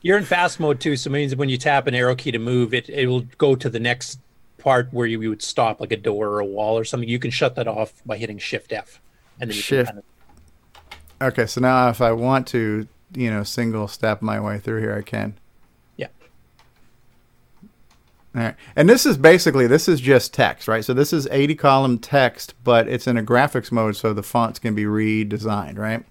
You're 0.02 0.18
in 0.18 0.24
fast 0.24 0.60
mode 0.60 0.80
too, 0.80 0.96
so 0.96 1.08
it 1.08 1.12
means 1.12 1.36
when 1.36 1.48
you 1.48 1.58
tap 1.58 1.86
an 1.86 1.94
arrow 1.94 2.14
key 2.14 2.30
to 2.32 2.38
move, 2.38 2.74
it 2.74 2.88
it 2.88 3.06
will 3.06 3.22
go 3.38 3.54
to 3.54 3.68
the 3.70 3.80
next 3.80 4.18
part 4.58 4.88
where 4.92 5.06
you 5.06 5.18
would 5.28 5.42
stop, 5.42 5.80
like 5.80 5.92
a 5.92 5.96
door 5.96 6.28
or 6.28 6.40
a 6.40 6.44
wall 6.44 6.76
or 6.78 6.84
something. 6.84 7.08
You 7.08 7.18
can 7.18 7.30
shut 7.30 7.54
that 7.56 7.68
off 7.68 7.92
by 8.04 8.16
hitting 8.16 8.38
Shift 8.38 8.72
F, 8.72 9.00
and 9.40 9.50
then 9.50 9.56
you 9.56 9.62
Shift. 9.62 9.90
can 9.92 10.02
kind 10.02 10.04
of 11.20 11.26
okay, 11.32 11.46
so 11.46 11.60
now 11.60 11.88
if 11.88 12.00
I 12.00 12.12
want 12.12 12.46
to, 12.48 12.86
you 13.14 13.30
know, 13.30 13.42
single 13.42 13.88
step 13.88 14.22
my 14.22 14.40
way 14.40 14.58
through 14.58 14.80
here, 14.80 14.96
I 14.96 15.02
can. 15.02 15.34
All 18.36 18.42
right. 18.42 18.54
And 18.76 18.88
this 18.88 19.06
is 19.06 19.16
basically 19.16 19.66
this 19.66 19.88
is 19.88 19.98
just 20.00 20.34
text, 20.34 20.68
right? 20.68 20.84
So 20.84 20.92
this 20.92 21.12
is 21.12 21.26
80 21.30 21.54
column 21.54 21.98
text, 21.98 22.54
but 22.62 22.86
it's 22.86 23.06
in 23.06 23.16
a 23.16 23.22
graphics 23.22 23.72
mode 23.72 23.96
so 23.96 24.12
the 24.12 24.22
fonts 24.22 24.58
can 24.58 24.74
be 24.74 24.84
redesigned, 24.84 25.78
right? 25.78 26.04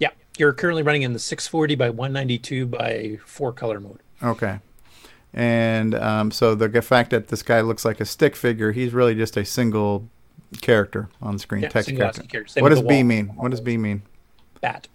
Yeah, 0.00 0.10
you're 0.36 0.52
currently 0.52 0.82
running 0.82 1.02
in 1.02 1.12
the 1.12 1.20
640 1.20 1.76
by 1.76 1.90
192 1.90 2.66
by 2.66 3.18
four 3.24 3.52
color 3.52 3.78
mode. 3.78 4.00
Okay. 4.22 4.58
And 5.32 5.94
um, 5.94 6.30
so 6.32 6.56
the 6.56 6.82
fact 6.82 7.10
that 7.10 7.28
this 7.28 7.42
guy 7.42 7.60
looks 7.60 7.84
like 7.84 8.00
a 8.00 8.04
stick 8.04 8.34
figure, 8.34 8.72
he's 8.72 8.92
really 8.92 9.14
just 9.14 9.36
a 9.36 9.44
single 9.44 10.08
character 10.60 11.08
on 11.22 11.34
the 11.34 11.38
screen, 11.38 11.62
Yeah, 11.62 11.68
text 11.68 11.90
character. 11.94 12.22
Character. 12.22 12.60
What 12.60 12.70
does 12.70 12.82
B 12.82 13.04
mean? 13.04 13.28
What 13.36 13.50
does 13.52 13.60
B 13.60 13.76
mean? 13.76 14.02
Bat. 14.60 14.88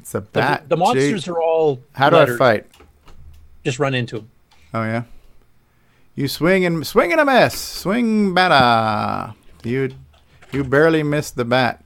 It's 0.00 0.14
a 0.14 0.20
The- 0.20 0.26
bat. 0.32 0.68
The, 0.70 0.76
monsters 0.78 1.24
Gee. 1.24 1.30
are 1.30 1.42
all. 1.42 1.82
How 1.92 2.08
do 2.08 2.16
letters. 2.16 2.36
I 2.36 2.38
fight? 2.38 2.66
Just 3.64 3.78
run 3.78 3.94
into 3.94 4.16
them. 4.20 4.30
Oh 4.72 4.82
yeah. 4.84 5.02
You 6.16 6.28
swing 6.28 6.64
and 6.64 6.86
swing 6.86 7.12
and 7.12 7.20
a 7.20 7.24
miss. 7.24 7.58
Swing 7.58 8.32
batter. 8.34 9.34
You 9.62 9.90
you 10.50 10.64
barely 10.64 11.02
missed 11.02 11.36
the 11.36 11.44
bat. 11.44 11.84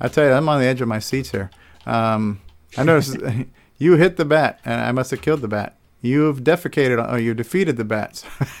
I 0.00 0.08
tell 0.08 0.24
you, 0.24 0.32
I'm 0.32 0.48
on 0.48 0.60
the 0.60 0.66
edge 0.66 0.80
of 0.80 0.88
my 0.88 1.00
seats 1.00 1.30
here. 1.32 1.50
Um, 1.84 2.40
I 2.76 2.84
noticed 2.84 3.16
you 3.78 3.96
hit 3.96 4.16
the 4.16 4.24
bat, 4.24 4.60
and 4.64 4.80
I 4.80 4.92
must 4.92 5.10
have 5.10 5.20
killed 5.20 5.40
the 5.40 5.48
bat. 5.48 5.76
You've 6.00 6.40
defecated. 6.42 7.04
Oh, 7.08 7.16
you 7.16 7.34
defeated 7.34 7.76
the 7.76 7.84
bats. 7.84 8.24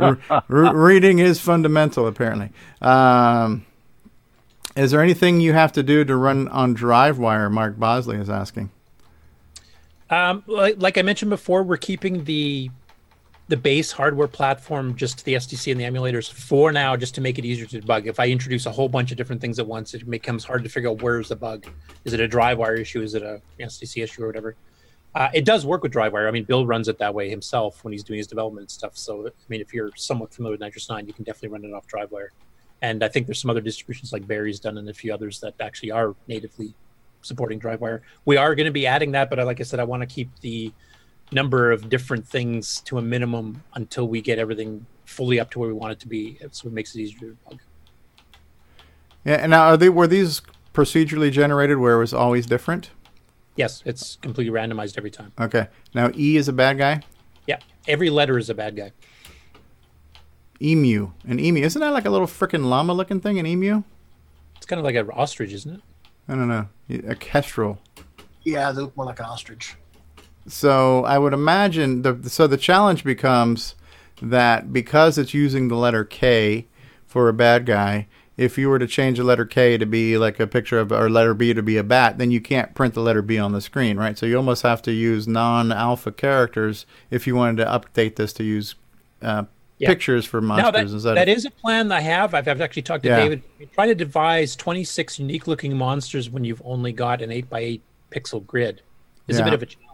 R- 0.00 0.18
r- 0.30 0.76
reading 0.76 1.18
is 1.20 1.40
fundamental, 1.40 2.06
apparently. 2.06 2.50
Um, 2.80 3.66
is 4.76 4.90
there 4.90 5.00
anything 5.02 5.40
you 5.40 5.52
have 5.52 5.72
to 5.72 5.82
do 5.82 6.04
to 6.04 6.16
run 6.16 6.48
on 6.48 6.76
DriveWire? 6.76 7.50
Mark 7.50 7.78
Bosley 7.78 8.16
is 8.16 8.30
asking. 8.30 8.70
Um, 10.08 10.42
like, 10.46 10.76
like 10.78 10.98
I 10.98 11.02
mentioned 11.02 11.30
before, 11.30 11.62
we're 11.62 11.76
keeping 11.76 12.24
the 12.24 12.70
the 13.50 13.56
base 13.56 13.90
hardware 13.90 14.28
platform 14.28 14.94
just 14.94 15.24
the 15.24 15.34
SDC 15.34 15.72
and 15.72 15.80
the 15.80 15.84
emulators 15.84 16.32
for 16.32 16.70
now, 16.70 16.96
just 16.96 17.16
to 17.16 17.20
make 17.20 17.36
it 17.36 17.44
easier 17.44 17.66
to 17.66 17.80
debug. 17.80 18.06
If 18.06 18.20
I 18.20 18.28
introduce 18.28 18.64
a 18.64 18.70
whole 18.70 18.88
bunch 18.88 19.10
of 19.10 19.16
different 19.16 19.40
things 19.40 19.58
at 19.58 19.66
once, 19.66 19.92
it 19.92 20.08
becomes 20.08 20.44
hard 20.44 20.62
to 20.62 20.70
figure 20.70 20.88
out 20.88 21.02
where's 21.02 21.30
the 21.30 21.36
bug. 21.36 21.66
Is 22.04 22.12
it 22.12 22.20
a 22.20 22.28
drive 22.28 22.58
wire 22.58 22.76
issue? 22.76 23.02
Is 23.02 23.14
it 23.14 23.24
a 23.24 23.42
SDC 23.58 24.04
issue 24.04 24.22
or 24.22 24.28
whatever? 24.28 24.54
Uh, 25.16 25.28
it 25.34 25.44
does 25.44 25.66
work 25.66 25.82
with 25.82 25.92
DriveWire. 25.92 26.28
I 26.28 26.30
mean, 26.30 26.44
Bill 26.44 26.64
runs 26.64 26.86
it 26.86 26.96
that 26.98 27.12
way 27.12 27.28
himself 27.28 27.82
when 27.82 27.90
he's 27.90 28.04
doing 28.04 28.18
his 28.18 28.28
development 28.28 28.70
stuff. 28.70 28.96
So, 28.96 29.26
I 29.26 29.30
mean, 29.48 29.60
if 29.60 29.74
you're 29.74 29.90
somewhat 29.96 30.32
familiar 30.32 30.56
with 30.56 30.60
NitrOS 30.60 30.88
9, 30.88 31.08
you 31.08 31.12
can 31.12 31.24
definitely 31.24 31.48
run 31.48 31.64
it 31.64 31.74
off 31.74 31.88
DriveWire. 31.88 32.28
And 32.82 33.02
I 33.02 33.08
think 33.08 33.26
there's 33.26 33.40
some 33.40 33.50
other 33.50 33.60
distributions 33.60 34.12
like 34.12 34.28
Barry's 34.28 34.60
done 34.60 34.78
and 34.78 34.88
a 34.88 34.94
few 34.94 35.12
others 35.12 35.40
that 35.40 35.54
actually 35.58 35.90
are 35.90 36.14
natively 36.28 36.72
supporting 37.22 37.58
DriveWire. 37.58 38.02
We 38.26 38.36
are 38.36 38.54
going 38.54 38.66
to 38.66 38.70
be 38.70 38.86
adding 38.86 39.10
that, 39.12 39.28
but 39.28 39.44
like 39.44 39.58
I 39.58 39.64
said, 39.64 39.80
I 39.80 39.84
want 39.84 40.02
to 40.02 40.06
keep 40.06 40.30
the 40.40 40.72
number 41.32 41.70
of 41.70 41.88
different 41.88 42.26
things 42.26 42.80
to 42.82 42.98
a 42.98 43.02
minimum 43.02 43.62
until 43.74 44.08
we 44.08 44.20
get 44.20 44.38
everything 44.38 44.86
fully 45.04 45.40
up 45.40 45.50
to 45.50 45.58
where 45.58 45.68
we 45.68 45.74
want 45.74 45.92
it 45.92 46.00
to 46.00 46.08
be. 46.08 46.38
So 46.50 46.68
it 46.68 46.72
makes 46.72 46.94
it 46.94 47.00
easier 47.00 47.18
to 47.20 47.26
debug. 47.26 47.58
Yeah, 49.24 49.34
and 49.34 49.50
now 49.50 49.64
are 49.64 49.76
they 49.76 49.88
were 49.88 50.06
these 50.06 50.42
procedurally 50.72 51.30
generated 51.30 51.78
where 51.78 51.96
it 51.96 51.98
was 51.98 52.14
always 52.14 52.46
different? 52.46 52.90
Yes, 53.56 53.82
it's 53.84 54.16
completely 54.22 54.52
randomized 54.52 54.96
every 54.96 55.10
time. 55.10 55.32
Okay. 55.38 55.68
Now 55.94 56.10
E 56.16 56.36
is 56.36 56.48
a 56.48 56.52
bad 56.52 56.78
guy. 56.78 57.02
Yeah, 57.46 57.58
every 57.86 58.08
letter 58.08 58.38
is 58.38 58.48
a 58.48 58.54
bad 58.54 58.76
guy. 58.76 58.92
Emu. 60.62 61.10
An 61.26 61.40
emu. 61.40 61.62
Isn't 61.64 61.80
that 61.80 61.92
like 61.92 62.06
a 62.06 62.10
little 62.10 62.26
freaking 62.26 62.66
llama 62.66 62.92
looking 62.92 63.20
thing? 63.20 63.38
An 63.38 63.46
emu? 63.46 63.82
It's 64.56 64.66
kind 64.66 64.78
of 64.78 64.84
like 64.84 64.94
an 64.94 65.10
ostrich, 65.10 65.52
isn't 65.52 65.74
it? 65.74 65.80
I 66.28 66.34
don't 66.34 66.48
know. 66.48 66.68
A 67.08 67.14
kestrel. 67.14 67.78
Yeah, 68.44 68.70
they 68.72 68.82
look 68.82 68.96
more 68.96 69.06
like 69.06 69.18
an 69.18 69.26
ostrich. 69.26 69.74
So 70.46 71.04
I 71.04 71.18
would 71.18 71.32
imagine 71.32 72.02
the 72.02 72.28
so 72.28 72.46
the 72.46 72.56
challenge 72.56 73.04
becomes 73.04 73.74
that 74.22 74.72
because 74.72 75.18
it's 75.18 75.34
using 75.34 75.68
the 75.68 75.76
letter 75.76 76.04
K 76.04 76.66
for 77.06 77.28
a 77.28 77.32
bad 77.32 77.66
guy, 77.66 78.06
if 78.36 78.56
you 78.56 78.68
were 78.68 78.78
to 78.78 78.86
change 78.86 79.18
the 79.18 79.24
letter 79.24 79.44
K 79.44 79.76
to 79.76 79.86
be 79.86 80.16
like 80.16 80.40
a 80.40 80.46
picture 80.46 80.78
of 80.78 80.92
or 80.92 81.10
letter 81.10 81.34
B 81.34 81.52
to 81.52 81.62
be 81.62 81.76
a 81.76 81.84
bat, 81.84 82.18
then 82.18 82.30
you 82.30 82.40
can't 82.40 82.74
print 82.74 82.94
the 82.94 83.00
letter 83.00 83.22
B 83.22 83.38
on 83.38 83.52
the 83.52 83.60
screen, 83.60 83.96
right? 83.98 84.16
So 84.16 84.26
you 84.26 84.36
almost 84.36 84.62
have 84.62 84.80
to 84.82 84.92
use 84.92 85.28
non-alpha 85.28 86.12
characters 86.12 86.86
if 87.10 87.26
you 87.26 87.34
wanted 87.36 87.62
to 87.62 87.66
update 87.70 88.16
this 88.16 88.32
to 88.34 88.44
use 88.44 88.76
uh, 89.20 89.44
Yeah. 89.78 89.88
pictures 89.88 90.24
for 90.24 90.40
monsters 90.40 91.02
that, 91.02 91.14
that 91.14 91.28
is 91.28 91.44
a 91.44 91.50
plan 91.50 91.92
I 91.92 92.00
have. 92.00 92.32
I've, 92.34 92.48
I've 92.48 92.60
actually 92.62 92.82
talked 92.82 93.02
to 93.02 93.10
Yeah. 93.10 93.16
David. 93.16 93.42
Try 93.74 93.86
to 93.86 93.94
devise 93.94 94.56
26 94.56 95.18
unique 95.18 95.46
looking 95.46 95.76
monsters 95.76 96.30
when 96.30 96.44
you've 96.44 96.62
only 96.64 96.92
got 96.92 97.20
an 97.20 97.30
8 97.30 97.50
by 97.50 97.60
8 97.60 97.82
pixel 98.10 98.46
grid. 98.46 98.82
Is 99.28 99.38
a 99.38 99.44
bit 99.44 99.52
of 99.52 99.62
a 99.62 99.66
challenge. 99.66 99.89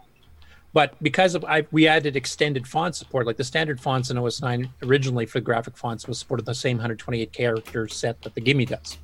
But 0.73 1.01
because 1.01 1.33
of 1.33 1.43
I, 1.45 1.65
we 1.71 1.87
added 1.87 2.15
extended 2.15 2.67
font 2.67 2.95
support, 2.95 3.25
like 3.25 3.37
the 3.37 3.43
standard 3.43 3.79
fonts 3.79 4.09
in 4.09 4.17
OS 4.17 4.41
9 4.41 4.69
originally 4.83 5.25
for 5.25 5.39
graphic 5.39 5.77
fonts 5.77 6.07
was 6.07 6.19
supported 6.19 6.45
the 6.45 6.53
same 6.53 6.77
128 6.77 7.31
character 7.31 7.87
set 7.87 8.21
that 8.21 8.35
the 8.35 8.41
GIME 8.41 8.65
does. 8.65 8.97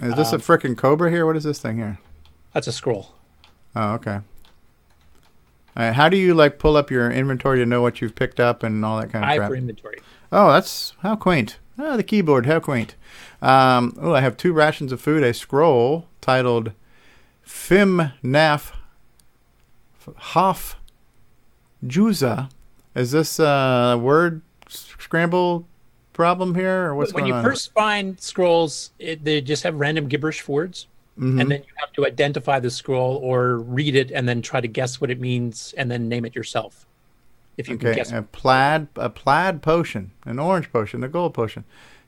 is 0.00 0.14
this 0.14 0.32
um, 0.32 0.40
a 0.40 0.42
frickin' 0.42 0.76
cobra 0.76 1.10
here? 1.10 1.26
What 1.26 1.36
is 1.36 1.44
this 1.44 1.60
thing 1.60 1.76
here? 1.76 1.98
That's 2.52 2.66
a 2.66 2.72
scroll. 2.72 3.14
Oh, 3.76 3.92
okay. 3.94 4.20
All 5.74 5.84
right, 5.84 5.94
how 5.94 6.08
do 6.08 6.16
you 6.16 6.34
like 6.34 6.58
pull 6.58 6.76
up 6.76 6.90
your 6.90 7.10
inventory 7.10 7.58
to 7.58 7.66
know 7.66 7.80
what 7.80 8.00
you've 8.00 8.14
picked 8.14 8.40
up 8.40 8.62
and 8.62 8.84
all 8.84 9.00
that 9.00 9.10
kind 9.10 9.24
of 9.24 9.30
I 9.30 9.38
crap? 9.38 9.50
for 9.50 9.56
inventory. 9.56 10.00
Oh, 10.30 10.52
that's 10.52 10.94
how 11.00 11.16
quaint. 11.16 11.58
Ah, 11.78 11.96
the 11.96 12.02
keyboard, 12.02 12.44
how 12.46 12.60
quaint. 12.60 12.94
Um, 13.40 13.96
oh, 14.00 14.14
I 14.14 14.20
have 14.20 14.36
two 14.36 14.52
rations 14.52 14.92
of 14.92 15.00
food, 15.00 15.22
a 15.22 15.32
scroll 15.32 16.08
titled 16.20 16.72
Fim 17.42 18.12
Naf 18.22 18.72
Hof 20.16 20.76
Juza. 21.84 22.50
Is 22.94 23.10
this 23.12 23.38
a 23.38 23.98
word 24.00 24.42
scramble 24.68 25.66
problem 26.12 26.54
here, 26.54 26.86
or 26.86 26.94
what's 26.94 27.12
when 27.14 27.24
going 27.24 27.34
you 27.34 27.42
first 27.42 27.72
find 27.72 28.20
scrolls, 28.20 28.90
it, 28.98 29.24
they 29.24 29.40
just 29.40 29.62
have 29.62 29.74
random 29.76 30.08
gibberish 30.08 30.46
words, 30.46 30.86
Mhm. 31.18 31.40
and 31.40 31.50
then 31.50 31.60
you 31.60 31.72
have 31.76 31.92
to 31.92 32.06
identify 32.06 32.58
the 32.60 32.70
scroll 32.70 33.16
or 33.22 33.58
read 33.58 33.94
it 33.94 34.10
and 34.10 34.28
then 34.28 34.42
try 34.42 34.60
to 34.60 34.68
guess 34.68 35.00
what 35.00 35.10
it 35.10 35.20
means 35.20 35.74
and 35.76 35.90
then 35.90 36.08
name 36.08 36.24
it 36.24 36.34
yourself. 36.34 36.86
If 37.56 37.68
you 37.68 37.76
can 37.76 37.88
okay, 37.88 37.96
guess. 37.96 38.12
a 38.12 38.22
plaid, 38.22 38.88
a 38.96 39.10
plaid 39.10 39.62
potion, 39.62 40.10
an 40.24 40.38
orange 40.38 40.70
potion, 40.72 41.02
a 41.04 41.08
gold 41.08 41.34
potion, 41.34 41.64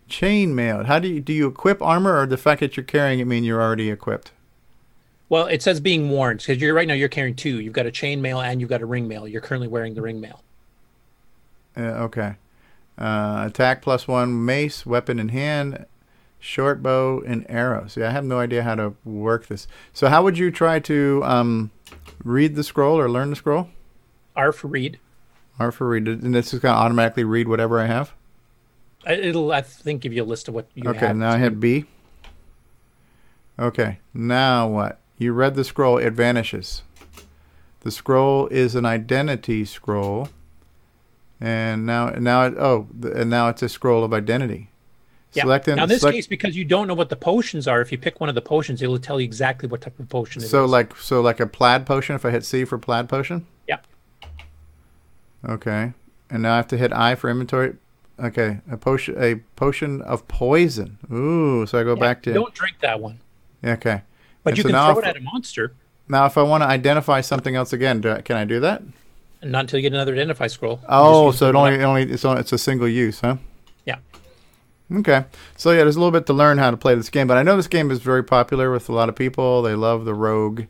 chain 0.08 0.54
mailed. 0.54 0.86
How 0.86 0.98
do 0.98 1.08
you 1.08 1.20
do 1.20 1.32
you 1.32 1.46
equip 1.48 1.80
armor, 1.82 2.18
or 2.18 2.26
the 2.26 2.36
fact 2.38 2.60
that 2.60 2.76
you're 2.76 2.84
carrying 2.84 3.20
it 3.20 3.26
mean 3.26 3.44
you're 3.44 3.60
already 3.62 3.90
equipped? 3.90 4.32
Well, 5.28 5.46
it 5.46 5.62
says 5.62 5.80
being 5.80 6.10
worn 6.10 6.36
because 6.36 6.60
you're 6.60 6.74
right 6.74 6.86
now 6.86 6.94
you're 6.94 7.08
carrying 7.08 7.34
two. 7.34 7.60
You've 7.60 7.72
got 7.72 7.86
a 7.86 7.90
chain 7.90 8.20
mail 8.20 8.40
and 8.40 8.60
you've 8.60 8.70
got 8.70 8.82
a 8.82 8.86
ring 8.86 9.08
mail. 9.08 9.26
You're 9.26 9.40
currently 9.40 9.68
wearing 9.68 9.94
the 9.94 10.02
ring 10.02 10.20
mail. 10.20 10.42
Uh, 11.76 12.04
okay. 12.04 12.36
Uh, 12.96 13.44
attack 13.46 13.82
plus 13.82 14.06
one, 14.06 14.44
mace, 14.44 14.86
weapon 14.86 15.18
in 15.18 15.30
hand, 15.30 15.86
short 16.38 16.82
bow, 16.82 17.22
and 17.26 17.44
arrow. 17.48 17.86
See, 17.88 18.02
I 18.02 18.10
have 18.10 18.24
no 18.24 18.38
idea 18.38 18.62
how 18.62 18.76
to 18.76 18.94
work 19.04 19.46
this. 19.46 19.66
So, 19.92 20.08
how 20.08 20.22
would 20.22 20.38
you 20.38 20.52
try 20.52 20.78
to 20.80 21.22
um, 21.24 21.70
read 22.22 22.54
the 22.54 22.62
scroll 22.62 23.00
or 23.00 23.10
learn 23.10 23.30
the 23.30 23.36
scroll? 23.36 23.68
R 24.36 24.52
for 24.52 24.68
read. 24.68 25.00
R 25.58 25.72
for 25.72 25.88
read, 25.88 26.06
and 26.06 26.34
this 26.34 26.54
is 26.54 26.60
going 26.60 26.74
to 26.74 26.78
automatically 26.78 27.24
read 27.24 27.48
whatever 27.48 27.80
I 27.80 27.86
have. 27.86 28.12
It'll 29.06 29.52
I 29.52 29.60
think 29.60 30.02
give 30.02 30.12
you 30.12 30.22
a 30.22 30.24
list 30.24 30.48
of 30.48 30.54
what 30.54 30.66
you 30.74 30.88
okay, 30.88 30.98
have. 30.98 31.10
Okay, 31.10 31.18
now 31.18 31.32
I 31.32 31.38
hit 31.38 31.58
B. 31.58 31.84
Okay, 33.58 33.98
now 34.12 34.68
what? 34.68 35.00
You 35.18 35.32
read 35.32 35.54
the 35.54 35.64
scroll, 35.64 35.98
it 35.98 36.12
vanishes. 36.12 36.82
The 37.80 37.90
scroll 37.90 38.46
is 38.48 38.74
an 38.74 38.84
identity 38.84 39.64
scroll. 39.64 40.28
And 41.40 41.84
now, 41.84 42.10
now 42.10 42.46
it, 42.46 42.54
oh, 42.58 42.88
and 43.02 43.28
now 43.28 43.48
it's 43.48 43.62
a 43.62 43.68
scroll 43.68 44.04
of 44.04 44.12
identity. 44.12 44.70
Yeah. 45.32 45.42
Select 45.42 45.66
now 45.66 45.82
in 45.82 45.88
this 45.88 46.00
select- 46.00 46.14
case, 46.14 46.26
because 46.26 46.56
you 46.56 46.64
don't 46.64 46.86
know 46.86 46.94
what 46.94 47.08
the 47.08 47.16
potions 47.16 47.66
are, 47.66 47.80
if 47.80 47.90
you 47.90 47.98
pick 47.98 48.20
one 48.20 48.28
of 48.28 48.34
the 48.34 48.40
potions, 48.40 48.80
it'll 48.82 48.98
tell 48.98 49.20
you 49.20 49.24
exactly 49.24 49.68
what 49.68 49.80
type 49.80 49.98
of 49.98 50.08
potion 50.08 50.40
it 50.40 50.44
is. 50.44 50.50
So 50.50 50.64
like 50.64 50.96
so 50.96 51.20
like 51.20 51.40
a 51.40 51.46
plaid 51.46 51.86
potion. 51.86 52.14
If 52.14 52.24
I 52.24 52.30
hit 52.30 52.44
C 52.44 52.64
for 52.64 52.78
plaid 52.78 53.08
potion. 53.08 53.44
Yeah. 53.68 53.78
Okay. 55.46 55.92
And 56.30 56.42
now 56.42 56.54
I 56.54 56.56
have 56.56 56.68
to 56.68 56.78
hit 56.78 56.92
I 56.92 57.16
for 57.16 57.28
inventory. 57.28 57.74
Okay, 58.18 58.60
a 58.70 58.76
potion 58.76 59.16
a 59.20 59.36
potion 59.56 60.00
of 60.02 60.26
poison. 60.28 60.98
Ooh, 61.12 61.66
so 61.66 61.80
I 61.80 61.82
go 61.82 61.94
Yeah, 61.94 62.00
back 62.00 62.22
to 62.22 62.32
Don't 62.32 62.54
drink 62.54 62.76
that 62.80 63.00
one. 63.00 63.18
Okay. 63.64 64.02
But 64.44 64.50
And 64.52 64.58
you 64.58 64.62
so 64.62 64.68
can 64.68 64.92
throw 64.92 64.98
if- 65.00 65.04
it 65.04 65.08
at 65.08 65.16
a 65.16 65.20
monster, 65.20 65.72
Now, 66.08 66.26
if 66.26 66.36
I 66.38 66.42
want 66.42 66.62
to 66.62 66.66
identify 66.68 67.22
something 67.22 67.56
else 67.56 67.72
again, 67.72 68.00
do 68.02 68.12
I, 68.12 68.20
can 68.20 68.36
I 68.36 68.44
do 68.44 68.60
that? 68.60 68.82
not 69.42 69.60
until 69.60 69.78
you 69.78 69.82
get 69.82 69.92
another 69.92 70.12
identify 70.14 70.46
scroll. 70.46 70.80
Oh, 70.88 71.30
so 71.30 71.48
it 71.50 71.54
only 71.54 71.74
it 71.74 71.82
only 71.82 72.02
it's 72.04 72.24
only, 72.24 72.40
it's 72.40 72.52
a 72.52 72.56
single 72.58 72.88
use, 72.88 73.20
huh? 73.20 73.36
Yeah. 73.84 73.96
Okay. 74.90 75.24
So 75.56 75.70
yeah, 75.72 75.78
there's 75.78 75.96
a 75.96 75.98
little 75.98 76.12
bit 76.12 76.24
to 76.26 76.32
learn 76.32 76.56
how 76.58 76.70
to 76.70 76.76
play 76.78 76.94
this 76.94 77.10
game, 77.10 77.26
but 77.26 77.36
I 77.36 77.42
know 77.42 77.56
this 77.56 77.66
game 77.68 77.90
is 77.90 78.00
very 78.00 78.24
popular 78.24 78.70
with 78.70 78.88
a 78.88 78.92
lot 78.92 79.08
of 79.10 79.16
people. 79.16 79.60
They 79.62 79.74
love 79.74 80.04
the 80.06 80.14
Rogue. 80.14 80.62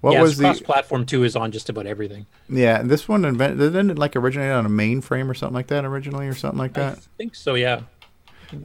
What 0.00 0.12
yeah, 0.12 0.22
was 0.22 0.36
the 0.36 0.44
cross-platform 0.44 1.06
two 1.06 1.24
is 1.24 1.34
on 1.34 1.50
just 1.50 1.70
about 1.70 1.86
everything. 1.86 2.26
Yeah, 2.48 2.82
this 2.82 3.08
one 3.08 3.24
invent 3.24 3.58
didn't 3.58 3.90
it 3.90 3.98
like 3.98 4.16
originate 4.16 4.52
on 4.52 4.66
a 4.66 4.70
mainframe 4.70 5.30
or 5.30 5.34
something 5.34 5.54
like 5.54 5.68
that 5.68 5.84
originally 5.86 6.26
or 6.26 6.34
something 6.34 6.58
like 6.58 6.74
that. 6.74 6.98
I 6.98 7.00
think 7.16 7.34
so. 7.34 7.54
Yeah. 7.54 7.80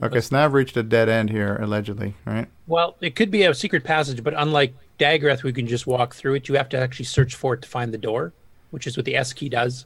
Okay, 0.01 0.21
so 0.21 0.35
now 0.35 0.45
I've 0.45 0.53
reached 0.53 0.77
a 0.77 0.83
dead 0.83 1.09
end 1.09 1.29
here, 1.29 1.57
allegedly, 1.57 2.15
right? 2.25 2.47
Well, 2.67 2.95
it 3.01 3.15
could 3.15 3.31
be 3.31 3.43
a 3.43 3.53
secret 3.53 3.83
passage, 3.83 4.23
but 4.23 4.33
unlike 4.37 4.73
Daggorath, 4.99 5.43
we 5.43 5.53
can 5.53 5.67
just 5.67 5.87
walk 5.87 6.13
through 6.13 6.35
it. 6.35 6.49
You 6.49 6.55
have 6.55 6.69
to 6.69 6.77
actually 6.77 7.05
search 7.05 7.35
for 7.35 7.53
it 7.53 7.61
to 7.61 7.67
find 7.67 7.93
the 7.93 7.97
door, 7.97 8.33
which 8.71 8.87
is 8.87 8.97
what 8.97 9.05
the 9.05 9.15
S 9.15 9.33
key 9.33 9.49
does. 9.49 9.85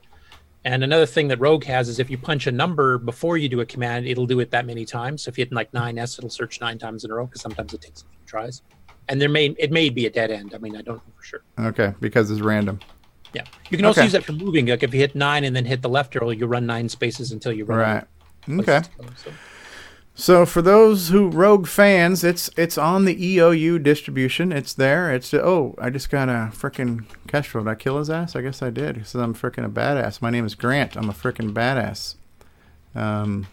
And 0.66 0.84
another 0.84 1.06
thing 1.06 1.28
that 1.28 1.40
Rogue 1.40 1.66
has 1.66 1.90
is 1.90 2.00
if 2.00 2.10
you 2.10 2.18
punch 2.18 2.48
a 2.48 2.52
number 2.52 2.98
before 2.98 3.38
you 3.38 3.50
do 3.50 3.60
a 3.60 3.66
command, 3.66 4.08
it'll 4.08 4.26
do 4.26 4.40
it 4.40 4.52
that 4.52 4.66
many 4.66 4.86
times. 4.86 5.24
So 5.24 5.30
if 5.30 5.38
you 5.38 5.44
hit 5.44 5.54
like 5.54 5.74
nine 5.74 5.98
S, 5.98 6.18
it'll 6.18 6.30
search 6.30 6.62
nine 6.62 6.78
times 6.78 7.04
in 7.04 7.12
a 7.12 7.16
row 7.16 7.26
because 7.26 7.42
sometimes 7.42 7.74
it 7.74 7.82
takes 7.82 8.02
a 8.02 8.06
few 8.06 8.26
tries. 8.26 8.62
And 9.10 9.20
there 9.20 9.28
may 9.28 9.48
it 9.60 9.72
may 9.72 9.90
be 9.90 10.06
a 10.06 10.10
dead 10.10 10.32
end. 10.32 10.54
I 10.56 10.60
mean, 10.60 10.76
I 10.76 10.82
don't 10.82 10.96
know 10.96 11.14
for 11.16 11.24
sure. 11.24 11.42
Okay, 11.60 11.94
because 12.00 12.32
it's 12.32 12.40
random. 12.40 12.80
Yeah, 13.34 13.44
you 13.70 13.78
can 13.78 13.86
also 13.86 14.00
Okay. 14.00 14.06
use 14.06 14.14
that 14.14 14.24
for 14.24 14.32
moving. 14.32 14.68
Like 14.68 14.84
if 14.84 14.94
you 14.94 15.02
hit 15.02 15.16
nine 15.16 15.44
and 15.44 15.54
then 15.54 15.66
hit 15.66 15.82
the 15.82 15.90
left 15.90 16.16
arrow, 16.16 16.30
you 16.30 16.46
run 16.46 16.66
nine 16.66 16.88
spaces 16.88 17.34
until 17.34 17.52
you 17.52 17.66
run. 17.66 17.80
Right. 17.80 18.04
Okay. 18.62 18.82
go, 18.98 19.10
so. 19.16 19.32
So 20.16 20.46
for 20.46 20.62
those 20.62 21.10
who 21.10 21.28
Rogue 21.30 21.68
fans, 21.68 22.24
it's 22.24 22.50
it's 22.56 22.78
on 22.78 23.06
the 23.06 23.16
EOU 23.16 23.82
distribution. 23.82 24.52
It's 24.52 24.74
there. 24.74 25.12
It's 25.12 25.34
oh, 25.34 25.76
I 25.80 25.90
just 25.90 26.10
got 26.12 26.30
a 26.30 26.52
freaking 26.54 27.06
Kestrel. 27.28 27.64
Did 27.64 27.72
I 27.72 27.76
kill 27.76 27.98
his 27.98 28.10
ass? 28.12 28.36
I 28.36 28.42
guess 28.42 28.62
I 28.62 28.70
did. 28.70 28.98
He 28.98 29.04
says 29.04 29.22
I'm 29.22 29.34
freaking 29.34 29.66
a 29.66 29.70
badass. 29.70 30.22
My 30.22 30.30
name 30.30 30.46
is 30.46 30.54
Grant. 30.54 30.96
I'm 30.96 31.10
a 31.10 31.14
freaking 31.14 31.52
badass. 31.52 32.16
Um, 32.94 33.48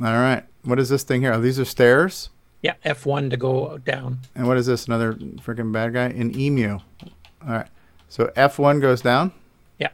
all 0.00 0.12
right. 0.12 0.44
What 0.62 0.78
is 0.78 0.88
this 0.88 1.02
thing 1.02 1.22
here? 1.22 1.32
Oh, 1.32 1.40
these 1.40 1.58
are 1.58 1.64
stairs. 1.64 2.30
Yeah, 2.62 2.74
F1 2.86 3.30
to 3.30 3.36
go 3.36 3.78
down. 3.78 4.20
And 4.34 4.46
what 4.46 4.56
is 4.56 4.66
this? 4.66 4.86
Another 4.86 5.14
freaking 5.14 5.72
bad 5.72 5.92
guy? 5.92 6.06
An 6.06 6.38
emu. 6.38 6.78
All 7.42 7.52
right. 7.52 7.66
So 8.08 8.32
F1 8.36 8.80
goes 8.80 9.02
down. 9.02 9.32
Yeah. 9.78 9.90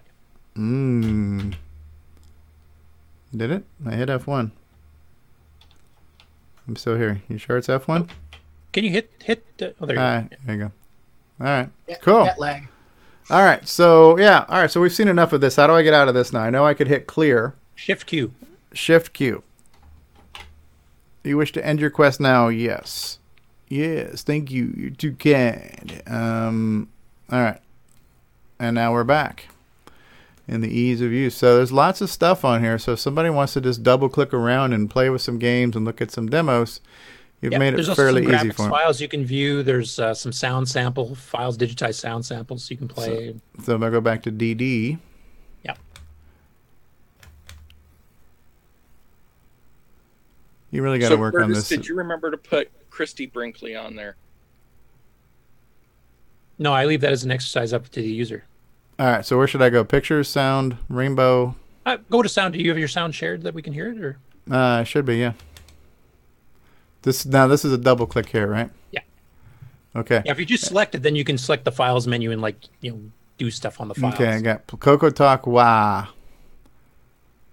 Mmm. 0.55 1.55
Did 3.35 3.51
it? 3.51 3.65
I 3.87 3.93
hit 3.93 4.09
F1. 4.09 4.53
I'm 6.71 6.77
still 6.77 6.97
here. 6.97 7.21
You 7.29 7.37
sure 7.37 7.57
it's 7.57 7.67
F1? 7.67 8.09
Can 8.73 8.85
you 8.85 8.91
hit 8.91 9.11
hit? 9.25 9.45
Uh, 9.61 9.71
oh, 9.81 9.87
there 9.87 9.97
you 9.97 10.01
All 10.03 10.07
go. 10.09 10.15
right, 10.21 10.39
there 10.47 10.55
you 10.55 10.63
go. 10.63 10.73
All 11.41 11.47
right, 11.47 11.69
Yeah, 11.89 11.97
cool. 11.97 12.25
Jet 12.25 12.39
lag. 12.39 12.69
All 13.29 13.43
right, 13.43 13.67
so 13.67 14.17
yeah, 14.17 14.45
all 14.49 14.61
right, 14.61 14.71
so 14.71 14.81
we've 14.81 14.93
seen 14.93 15.09
enough 15.09 15.33
of 15.33 15.41
this. 15.41 15.57
How 15.57 15.67
do 15.67 15.73
I 15.73 15.83
get 15.83 15.95
out 15.95 16.07
of 16.07 16.15
this 16.15 16.33
now? 16.33 16.43
I 16.43 16.51
know 16.51 16.65
I 16.65 16.75
could 16.75 16.87
hit 16.87 17.09
clear. 17.09 17.57
Shift 17.75 18.07
Q. 18.07 18.33
Shift 18.73 19.13
Q. 19.15 19.43
You 21.25 21.37
wish 21.37 21.51
to 21.55 21.67
end 21.67 21.81
your 21.81 21.91
quest 21.91 22.21
now? 22.21 22.47
Yes. 22.47 23.19
Yes, 23.67 24.23
thank 24.23 24.53
you. 24.53 24.73
You're 24.77 24.91
too 24.91 25.15
kind. 25.15 26.03
Um, 26.07 26.89
all 27.33 27.41
right, 27.41 27.61
and 28.61 28.77
now 28.77 28.93
we're 28.93 29.03
back 29.03 29.49
in 30.51 30.63
the 30.63 30.69
ease 30.69 31.01
of 31.01 31.13
use. 31.13 31.37
So 31.37 31.57
there's 31.57 31.71
lots 31.71 32.01
of 32.01 32.11
stuff 32.11 32.45
on 32.45 32.61
here. 32.61 32.77
So 32.77 32.95
if 32.95 32.99
somebody 32.99 33.31
wants 33.31 33.53
to 33.53 33.61
just 33.61 33.85
double 33.85 34.09
click 34.09 34.35
around 34.35 34.73
and 34.73 34.91
play 34.91 35.09
with 35.09 35.23
some 35.23 35.39
games 35.39 35.77
and 35.77 35.85
look 35.85 36.01
at 36.01 36.11
some 36.11 36.29
demos, 36.29 36.81
you've 37.41 37.53
Yep, 37.53 37.61
made 37.61 37.75
it 37.75 37.79
also 37.79 37.95
fairly 37.95 38.25
some 38.25 38.35
easy 38.35 38.51
for 38.51 38.63
them. 38.63 38.73
files 38.73 39.01
you 39.01 39.07
can 39.07 39.25
view. 39.25 39.63
There's 39.63 40.01
uh, 40.01 40.13
some 40.13 40.33
sound 40.33 40.69
sample 40.69 41.15
files, 41.15 41.57
digitized 41.57 41.95
sound 42.01 42.27
samples 42.27 42.69
you 42.69 42.77
can 42.77 42.89
play. 42.89 43.37
So 43.63 43.77
if 43.77 43.83
I 43.83 43.91
go 43.91 44.01
back 44.01 44.25
to 44.25 44.33
DD, 44.33 44.99
yeah. 45.63 45.77
you 50.73 50.83
really 50.83 50.99
got 50.99 51.11
so 51.11 51.15
to 51.15 51.21
work 51.21 51.37
on 51.37 51.43
Curtis, 51.43 51.59
this. 51.59 51.69
Did 51.69 51.87
you 51.87 51.95
remember 51.95 52.29
to 52.29 52.37
put 52.37 52.73
Christie 52.91 53.27
Brinkley 53.27 53.77
on 53.77 53.95
there? 53.95 54.17
No, 56.59 56.73
I 56.73 56.87
leave 56.87 57.03
that 57.03 57.13
as 57.13 57.23
an 57.23 57.31
exercise 57.31 57.73
up 57.73 57.89
to 57.91 58.03
the 58.03 58.11
user. 58.11 58.45
All 59.01 59.07
right, 59.07 59.25
so 59.25 59.39
where 59.39 59.47
should 59.47 59.63
I 59.63 59.71
go? 59.71 59.83
Pictures, 59.83 60.29
sound, 60.29 60.77
rainbow. 60.91 61.57
Uh, 61.87 61.97
go 62.11 62.21
to 62.21 62.29
sound. 62.29 62.53
Do 62.53 62.61
you 62.61 62.69
have 62.69 62.79
your 62.79 62.87
sound 62.87 63.15
shared 63.15 63.45
that 63.45 63.55
we 63.55 63.63
can 63.63 63.73
hear 63.73 63.89
it? 63.89 63.99
Or 63.99 64.19
Uh, 64.51 64.85
should 64.85 65.07
be 65.07 65.17
yeah. 65.17 65.33
This 67.01 67.25
now 67.25 67.47
this 67.47 67.65
is 67.65 67.73
a 67.73 67.79
double 67.79 68.07
click 68.07 68.29
here, 68.29 68.47
right? 68.47 68.69
Yeah. 68.93 69.01
Okay. 69.97 70.21
yeah, 70.27 70.33
if 70.33 70.39
you 70.39 70.45
just 70.45 70.67
select 70.67 70.95
it, 70.95 71.03
then 71.03 71.17
you 71.17 71.25
can 71.25 71.39
select 71.39 71.65
the 71.65 71.73
files 71.73 72.07
menu 72.07 72.31
and 72.31 72.43
like 72.43 72.57
you 72.83 72.91
know 72.91 73.01
do 73.39 73.51
stuff 73.51 73.81
on 73.81 73.89
the 73.89 73.95
files. 73.95 74.13
Okay, 74.17 74.29
I 74.29 74.41
got 74.43 74.67
Coco 74.67 75.09
Talk. 75.09 75.47
Wow. 75.47 76.09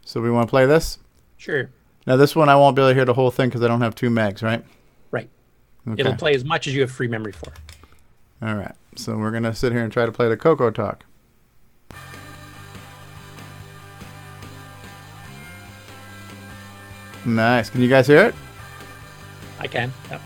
So 0.04 0.20
we 0.20 0.30
want 0.30 0.50
to 0.50 0.52
play 0.52 0.66
this. 0.66 1.00
Sure. 1.38 1.70
Now 2.06 2.18
this 2.18 2.36
one 2.36 2.50
I 2.50 2.58
won't 2.58 2.76
be 2.76 2.82
able 2.82 2.90
to 2.90 2.94
hear 2.96 3.06
the 3.06 3.14
whole 3.14 3.32
thing 3.32 3.48
because 3.48 3.62
I 3.62 3.70
don't 3.70 3.80
have 3.80 3.96
two 3.96 4.10
megs, 4.10 4.44
right? 4.44 4.66
Right. 5.12 5.30
Okay. 5.88 6.02
It'll 6.02 6.16
play 6.16 6.36
as 6.36 6.44
much 6.44 6.68
as 6.68 6.76
you 6.76 6.82
have 6.82 6.92
free 6.92 7.08
memory 7.08 7.32
for. 7.32 7.54
All 8.42 8.56
right. 8.56 8.76
So 8.98 9.18
we're 9.18 9.32
gonna 9.32 9.56
sit 9.56 9.72
here 9.72 9.82
and 9.82 9.94
try 9.94 10.06
to 10.06 10.12
play 10.12 10.28
the 10.28 10.36
Coco 10.36 10.72
Talk. 10.72 11.06
Nice. 17.28 17.70
Can 17.70 17.82
you 17.82 17.90
guys 17.90 18.08
hear 18.08 18.26
it? 18.26 18.36
I 19.60 19.68
can. 19.68 19.92
Yep. 20.10 20.22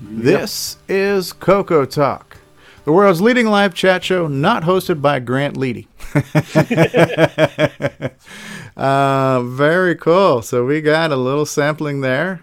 This 0.00 0.78
is 0.88 1.34
Coco 1.34 1.84
Talk, 1.84 2.38
the 2.84 2.92
world's 2.92 3.20
leading 3.20 3.46
live 3.46 3.74
chat 3.74 4.02
show, 4.02 4.26
not 4.26 4.62
hosted 4.62 5.02
by 5.02 5.18
Grant 5.18 5.56
Leedy. 5.56 5.86
uh, 8.76 9.42
very 9.42 9.96
cool. 9.96 10.40
So 10.40 10.64
we 10.64 10.80
got 10.80 11.12
a 11.12 11.16
little 11.16 11.46
sampling 11.46 12.00
there. 12.00 12.42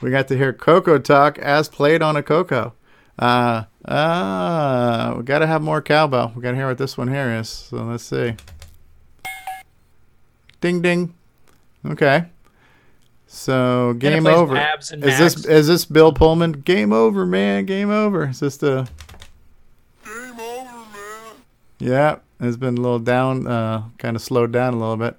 We 0.00 0.10
got 0.10 0.28
to 0.28 0.36
hear 0.36 0.54
Coco 0.54 0.98
Talk 0.98 1.38
as 1.38 1.68
played 1.68 2.00
on 2.00 2.16
a 2.16 2.22
Coco. 2.22 2.72
Uh, 3.18 3.64
uh, 3.84 5.14
we 5.16 5.22
got 5.24 5.38
to 5.40 5.46
have 5.46 5.62
more 5.62 5.80
cowbell. 5.80 6.32
We 6.34 6.42
got 6.42 6.50
to 6.50 6.56
hear 6.56 6.68
what 6.68 6.78
this 6.78 6.98
one 6.98 7.08
here 7.08 7.30
is. 7.38 7.48
So 7.48 7.78
let's 7.78 8.04
see. 8.04 8.34
Ding 10.60 10.82
ding. 10.82 11.14
Okay. 11.86 12.26
So 13.26 13.94
game 13.94 14.26
over. 14.26 14.54
Mavs 14.54 14.90
and 14.92 15.04
Is 15.04 15.18
this 15.18 15.46
is 15.46 15.68
this 15.68 15.84
Bill 15.84 16.12
Pullman? 16.12 16.52
Game 16.52 16.92
over, 16.92 17.24
man. 17.24 17.64
Game 17.64 17.88
over. 17.90 18.28
Is 18.28 18.40
this 18.40 18.56
the? 18.56 18.88
Game 20.04 20.38
over, 20.40 20.76
man. 20.76 21.34
Yeah, 21.78 22.18
it's 22.40 22.56
been 22.56 22.76
a 22.76 22.80
little 22.80 22.98
down, 22.98 23.46
uh, 23.46 23.84
kind 23.98 24.16
of 24.16 24.22
slowed 24.22 24.52
down 24.52 24.74
a 24.74 24.78
little 24.78 24.96
bit. 24.96 25.16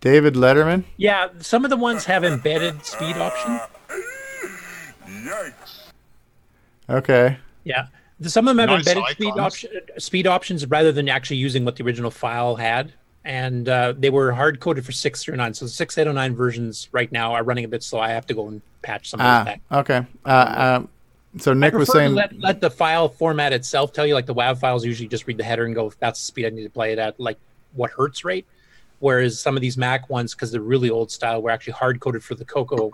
David 0.00 0.34
Letterman. 0.34 0.84
Yeah, 0.96 1.28
some 1.40 1.64
of 1.64 1.70
the 1.70 1.76
ones 1.76 2.04
have 2.04 2.22
embedded 2.24 2.86
speed 2.86 3.16
option. 3.16 3.60
Okay. 6.90 7.36
Yeah, 7.64 7.86
some 8.22 8.48
of 8.48 8.56
them 8.56 8.68
have 8.68 8.78
Nice 8.78 8.86
embedded 8.88 9.12
speed 9.14 9.26
icons. 9.28 9.40
option 9.40 9.70
speed 9.98 10.26
options 10.26 10.66
rather 10.66 10.90
than 10.92 11.08
actually 11.08 11.36
using 11.36 11.64
what 11.64 11.76
the 11.76 11.84
original 11.84 12.10
file 12.10 12.56
had, 12.56 12.92
and 13.24 13.68
uh, 13.68 13.92
they 13.96 14.10
were 14.10 14.32
hard 14.32 14.58
coded 14.60 14.84
for 14.86 14.92
six 14.92 15.22
through 15.22 15.36
nine. 15.36 15.52
So 15.54 15.66
the 15.66 15.70
six 15.70 15.98
eight 15.98 16.06
oh 16.06 16.12
nine 16.12 16.34
versions 16.34 16.88
right 16.92 17.10
now 17.12 17.34
are 17.34 17.44
running 17.44 17.64
a 17.64 17.68
bit 17.68 17.82
slow. 17.82 18.00
I 18.00 18.10
have 18.10 18.26
to 18.28 18.34
go 18.34 18.48
and 18.48 18.62
patch 18.82 19.10
some 19.10 19.20
of 19.20 19.24
those 19.24 19.30
Ah, 19.32 19.44
back. 19.44 19.60
okay. 19.72 20.06
Uh, 20.24 20.78
um, 20.80 20.88
so 21.38 21.52
Nick 21.52 21.74
I 21.74 21.76
was 21.76 21.92
saying. 21.92 22.14
let, 22.14 22.38
let 22.40 22.60
the 22.60 22.70
file 22.70 23.08
format 23.08 23.52
itself 23.52 23.92
tell 23.92 24.06
you. 24.06 24.14
Like 24.14 24.26
the 24.26 24.34
WAV 24.34 24.58
files 24.58 24.84
usually 24.84 25.08
just 25.08 25.26
read 25.26 25.36
the 25.36 25.44
header 25.44 25.66
and 25.66 25.74
go, 25.74 25.92
"That's 26.00 26.18
the 26.20 26.24
speed 26.26 26.46
I 26.46 26.50
need 26.50 26.64
to 26.64 26.70
play 26.70 26.92
it 26.92 26.98
at." 26.98 27.20
Like 27.20 27.38
what 27.74 27.90
hertz 27.90 28.24
rate. 28.24 28.46
Whereas 29.00 29.38
some 29.38 29.54
of 29.56 29.60
these 29.60 29.76
Mac 29.76 30.08
ones, 30.10 30.34
because 30.34 30.50
they're 30.50 30.60
really 30.60 30.90
old 30.90 31.10
style, 31.12 31.40
were 31.42 31.50
actually 31.50 31.74
hard 31.74 32.00
coded 32.00 32.24
for 32.24 32.34
the 32.34 32.44
Coco 32.44 32.90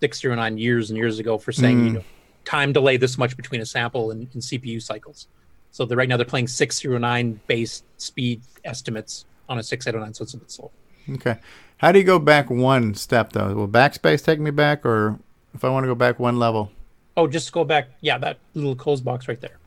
six 0.00 0.20
zero 0.20 0.34
nine 0.34 0.58
years 0.58 0.90
and 0.90 0.96
years 0.96 1.18
ago 1.18 1.38
for 1.38 1.52
saying 1.52 1.84
you 1.84 1.90
Mm. 1.90 1.94
know 1.96 2.04
time 2.46 2.72
delay 2.72 2.96
this 2.96 3.18
much 3.18 3.36
between 3.36 3.60
a 3.60 3.66
sample 3.66 4.10
and, 4.10 4.28
and 4.32 4.40
CPU 4.40 4.80
cycles. 4.80 5.28
So 5.72 5.84
they're, 5.84 5.98
right 5.98 6.08
now 6.08 6.16
they're 6.16 6.24
playing 6.24 6.48
six 6.48 6.78
zero 6.78 6.96
nine 6.96 7.38
base 7.46 7.82
speed 7.98 8.40
estimates 8.64 9.26
on 9.48 9.58
a 9.58 9.62
six 9.62 9.86
eight 9.86 9.94
oh 9.94 9.98
nine, 9.98 10.14
so 10.14 10.22
it's 10.22 10.32
a 10.32 10.38
bit 10.38 10.50
slow. 10.50 10.70
Okay. 11.10 11.36
How 11.78 11.92
do 11.92 11.98
you 11.98 12.04
go 12.04 12.18
back 12.18 12.48
one 12.48 12.94
step 12.94 13.32
though? 13.32 13.52
Will 13.52 13.68
backspace 13.68 14.24
take 14.24 14.40
me 14.40 14.50
back, 14.50 14.86
or 14.86 15.18
if 15.54 15.64
I 15.64 15.68
want 15.68 15.84
to 15.84 15.88
go 15.88 15.94
back 15.94 16.18
one 16.18 16.38
level? 16.38 16.72
Oh, 17.16 17.26
just 17.26 17.52
go 17.52 17.64
back. 17.64 17.90
Yeah, 18.00 18.18
that 18.18 18.38
little 18.54 18.76
close 18.76 19.00
box 19.00 19.28
right 19.28 19.40
there. 19.40 19.58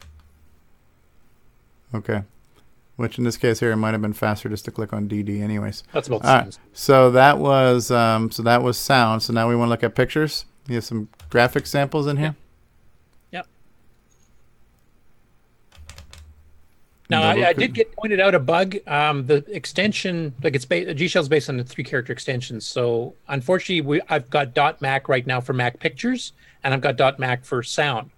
Okay. 1.93 2.24
Which 2.95 3.17
in 3.17 3.24
this 3.24 3.38
case 3.38 3.59
here, 3.59 3.72
it 3.72 3.77
might 3.77 3.91
have 3.91 4.01
been 4.01 4.14
faster 4.14 4.49
just 4.49 4.66
to 4.66 4.72
click 4.72 4.91
on 4.91 5.08
DD, 5.08 5.41
anyways. 5.41 5.83
That's 5.93 6.08
about 6.08 6.22
the 6.22 6.30
All 6.30 6.49
So 6.74 7.11
that 7.11 7.38
was 7.38 7.91
um, 7.91 8.30
so 8.32 8.43
that 8.43 8.61
was 8.61 8.77
sound. 8.77 9.24
So 9.24 9.32
now 9.33 9.48
we 9.48 9.56
want 9.56 9.67
to 9.67 9.72
look 9.72 9.83
at 9.83 9.95
pictures. 9.95 10.45
You 10.67 10.75
have 10.75 10.83
some 10.83 11.08
graphic 11.30 11.66
samples 11.66 12.08
in 12.08 12.17
here. 12.17 12.25
Yep. 12.27 12.35
Now, 17.09 17.23
I, 17.23 17.47
I 17.47 17.53
did 17.53 17.73
get 17.73 17.91
pointed 17.95 18.19
out 18.19 18.35
a 18.35 18.39
bug. 18.39 18.77
Um, 18.85 19.25
the 19.25 19.38
extension, 19.51 20.31
like 20.43 20.53
it's 20.53 20.65
ba- 20.65 20.93
G 20.93 21.07
Shell's 21.07 21.27
based 21.27 21.49
on 21.49 21.57
the 21.57 21.63
three 21.63 21.83
character 21.83 22.13
extensions. 22.13 22.67
So 22.67 23.15
unfortunately, 23.27 23.81
we 23.81 24.01
I've 24.09 24.29
got 24.29 24.53
dot 24.53 24.79
Mac 24.79 25.09
right 25.09 25.25
now 25.25 25.41
for 25.41 25.53
Mac 25.53 25.79
Pictures, 25.79 26.33
and 26.63 26.71
I've 26.71 26.81
got 26.81 26.97
dot 26.97 27.17
Mac 27.17 27.43
for 27.45 27.63
sound. 27.63 28.11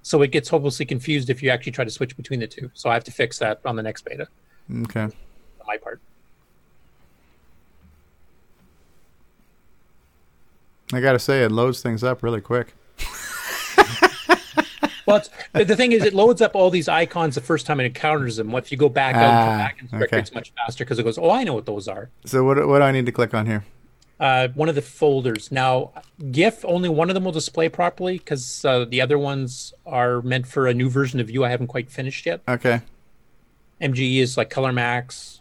So 0.00 0.22
it 0.22 0.28
gets 0.32 0.48
hopelessly 0.48 0.86
confused 0.86 1.28
if 1.28 1.42
you 1.42 1.50
actually 1.50 1.72
try 1.72 1.84
to 1.84 1.90
switch 1.90 2.16
between 2.16 2.40
the 2.40 2.46
two. 2.46 2.70
So 2.72 2.88
I 2.88 2.94
have 2.94 3.04
to 3.04 3.10
fix 3.12 3.38
that 3.40 3.60
on 3.66 3.76
the 3.76 3.82
next 3.82 4.04
beta 4.06 4.26
Okay. 4.84 5.02
on 5.02 5.12
my 5.66 5.76
part. 5.76 6.00
I 10.94 11.00
gotta 11.00 11.18
say, 11.18 11.42
it 11.44 11.52
loads 11.52 11.82
things 11.82 12.02
up 12.02 12.22
really 12.22 12.40
quick. 12.40 12.74
Well, 15.06 15.16
it's, 15.16 15.30
the, 15.52 15.76
thing 15.76 15.92
is, 15.92 16.04
it 16.04 16.14
loads 16.14 16.40
up 16.40 16.54
all 16.54 16.70
these 16.70 16.88
icons 16.88 17.34
the 17.34 17.40
first 17.40 17.66
time 17.66 17.80
it 17.80 17.84
encounters 17.86 18.36
them. 18.36 18.52
What 18.52 18.64
if 18.64 18.72
you 18.72 18.78
go 18.78 18.88
back 18.88 19.14
out 19.16 19.22
and 19.22 19.30
come 19.48 19.54
Ah, 19.54 19.58
back 19.58 19.80
and 19.80 20.02
okay. 20.04 20.18
it's 20.20 20.32
much 20.32 20.52
faster 20.56 20.84
because 20.84 20.98
it 20.98 21.02
goes, 21.02 21.18
oh, 21.18 21.30
I 21.30 21.44
know 21.44 21.54
what 21.54 21.66
those 21.66 21.88
are. 21.88 22.10
So 22.24 22.44
what 22.44 22.66
what 22.68 22.78
do 22.78 22.84
I 22.84 22.92
need 22.92 23.06
to 23.06 23.12
click 23.12 23.34
on 23.34 23.46
here? 23.46 23.64
Uh, 24.20 24.48
one 24.54 24.68
of 24.68 24.76
the 24.76 24.82
folders. 24.82 25.50
Now, 25.50 25.90
GIF 26.30 26.64
only 26.64 26.88
one 26.88 27.10
of 27.10 27.14
them 27.14 27.24
will 27.24 27.32
display 27.32 27.68
properly 27.68 28.18
because 28.18 28.64
uh, 28.64 28.84
the 28.84 29.00
other 29.00 29.18
ones 29.18 29.74
are 29.84 30.22
meant 30.22 30.46
for 30.46 30.68
a 30.68 30.74
new 30.74 30.88
version 30.88 31.18
of 31.18 31.28
you 31.28 31.44
I 31.44 31.48
haven't 31.48 31.66
quite 31.66 31.90
finished 31.90 32.24
yet. 32.26 32.40
Okay. 32.46 32.82
MGE 33.80 34.18
is 34.18 34.36
like 34.36 34.48
Color 34.48 34.72
Max. 34.72 35.40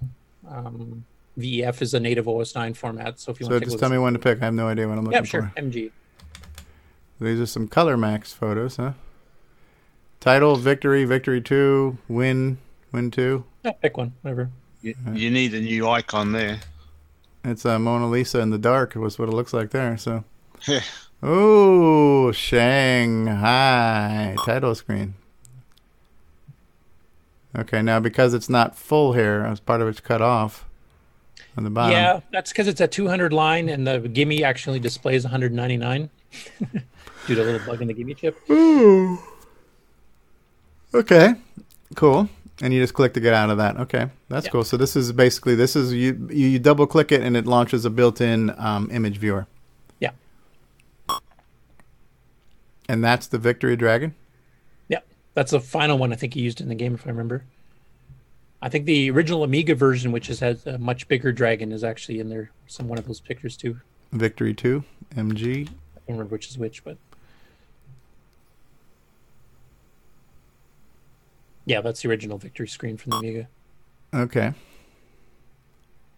Um, 0.50 1.06
VEF 1.38 1.82
is 1.84 1.94
a 1.94 2.00
native 2.00 2.28
OS 2.28 2.56
9 2.56 2.74
format. 2.74 3.20
So 3.20 3.32
if 3.32 3.40
you 3.40 3.46
So 3.46 3.52
want 3.52 3.64
to 3.64 3.70
just 3.70 3.80
tell 3.80 3.90
me 3.90 4.00
when 4.00 4.14
to 4.14 4.20
pick. 4.20 4.42
I 4.42 4.46
have 4.46 4.54
no 4.56 4.68
idea 4.68 4.88
what 4.88 4.98
I'm 4.98 5.04
looking 5.06 5.20
Yeah, 5.20 5.24
sure. 5.24 5.52
for. 5.56 5.62
MG. 5.62 5.92
These 7.20 7.40
are 7.40 7.46
some 7.46 7.68
Color 7.68 7.98
Max 7.98 8.34
photos, 8.34 8.78
huh? 8.78 8.94
Title, 10.22 10.56
Victory, 10.56 11.04
Victory 11.04 11.42
2, 11.42 11.98
Win, 12.08 12.60
Win 12.92 13.10
2. 13.10 13.44
Yeah, 13.66 13.72
pick 13.82 13.98
one, 13.98 14.14
whatever. 14.22 14.52
You, 14.84 14.94
you 15.14 15.32
need 15.32 15.56
a 15.56 15.60
new 15.60 15.90
icon 15.90 16.32
there. 16.32 16.60
It's 17.44 17.66
uh, 17.66 17.80
Mona 17.80 18.08
Lisa 18.08 18.40
in 18.40 18.52
the 18.52 18.60
dark 18.60 18.94
was 18.94 19.18
what 19.18 19.30
it 19.30 19.32
looks 19.32 19.52
like 19.52 19.72
there. 19.72 19.98
So, 19.98 20.24
ooh, 21.26 22.32
Shanghai 22.34 23.16
title 24.46 24.76
screen. 24.76 25.16
Okay, 27.58 27.82
now 27.82 28.00
because 28.00 28.36
it's 28.36 28.48
not 28.48 28.78
full 28.78 29.14
here, 29.14 29.44
as 29.44 29.60
part 29.60 29.82
of 29.82 29.88
it's 29.88 30.00
cut 30.00 30.22
off 30.22 30.70
on 31.58 31.64
the 31.64 31.72
bottom. 31.72 31.94
Yeah, 31.94 32.20
that's 32.32 32.52
because 32.52 32.68
it's 32.68 32.80
a 32.80 32.88
200 32.88 33.34
line 33.34 33.70
and 33.70 33.88
the 33.88 34.02
GIME 34.02 34.44
actually 34.44 34.80
displays 34.80 35.24
199 35.24 36.12
due 37.26 37.36
to 37.36 37.42
a 37.42 37.44
little 37.44 37.66
bug 37.66 37.82
in 37.82 37.88
the 37.88 37.94
GIME 37.96 38.14
chip. 38.14 38.40
Ooh. 38.52 39.18
Okay, 40.94 41.36
cool. 41.96 42.30
And 42.62 42.74
you 42.74 42.82
just 42.82 42.94
click 42.94 43.14
to 43.16 43.20
get 43.20 43.34
out 43.34 43.50
of 43.50 43.58
that. 43.58 43.78
Okay, 43.78 44.10
that's 44.30 44.46
Yeah. 44.46 44.52
cool. 44.52 44.64
So 44.64 44.78
this 44.78 44.96
is 44.96 45.12
basically 45.12 45.56
this 45.56 45.76
is 45.76 45.94
you 45.94 46.28
you, 46.32 46.48
you 46.48 46.60
double 46.60 46.86
click 46.86 47.12
it 47.12 47.22
and 47.22 47.36
it 47.36 47.46
launches 47.48 47.86
a 47.86 47.90
built-in 47.90 48.54
um, 48.58 48.90
image 48.92 49.18
viewer. 49.18 49.48
Yeah. 50.00 50.12
And 52.88 53.04
that's 53.04 53.28
the 53.28 53.38
Victory 53.38 53.76
Dragon. 53.76 54.14
Yeah, 54.90 55.00
that's 55.34 55.52
the 55.52 55.60
final 55.60 55.98
one 55.98 56.12
I 56.12 56.16
think 56.16 56.34
he 56.34 56.42
used 56.42 56.62
in 56.62 56.68
the 56.68 56.76
game, 56.76 56.94
if 56.94 57.08
I 57.08 57.10
remember. 57.10 57.46
I 58.62 58.70
think 58.70 58.86
the 58.86 59.10
original 59.10 59.44
Amiga 59.44 59.74
version, 59.74 60.12
which 60.12 60.28
has 60.28 60.40
had 60.40 60.60
a 60.68 60.78
much 60.78 61.08
bigger 61.08 61.32
dragon, 61.32 61.72
is 61.72 61.84
actually 61.84 62.20
in 62.20 62.30
there. 62.30 62.52
Some 62.68 62.88
one 62.88 63.00
of 63.00 63.08
those 63.08 63.20
pictures 63.20 63.58
too. 63.58 63.80
Victory 64.12 64.54
Two 64.54 64.84
MG. 65.16 65.68
I 65.68 65.72
don't 66.06 66.18
remember 66.18 66.32
which 66.34 66.48
is 66.50 66.58
which, 66.60 66.84
but 66.84 66.98
yeah, 71.66 71.82
that's 71.82 72.02
the 72.02 72.10
original 72.10 72.38
Victory 72.38 72.68
screen 72.68 72.98
from 72.98 73.12
the 73.12 73.18
Amiga. 73.18 73.48
Okay. 74.14 74.54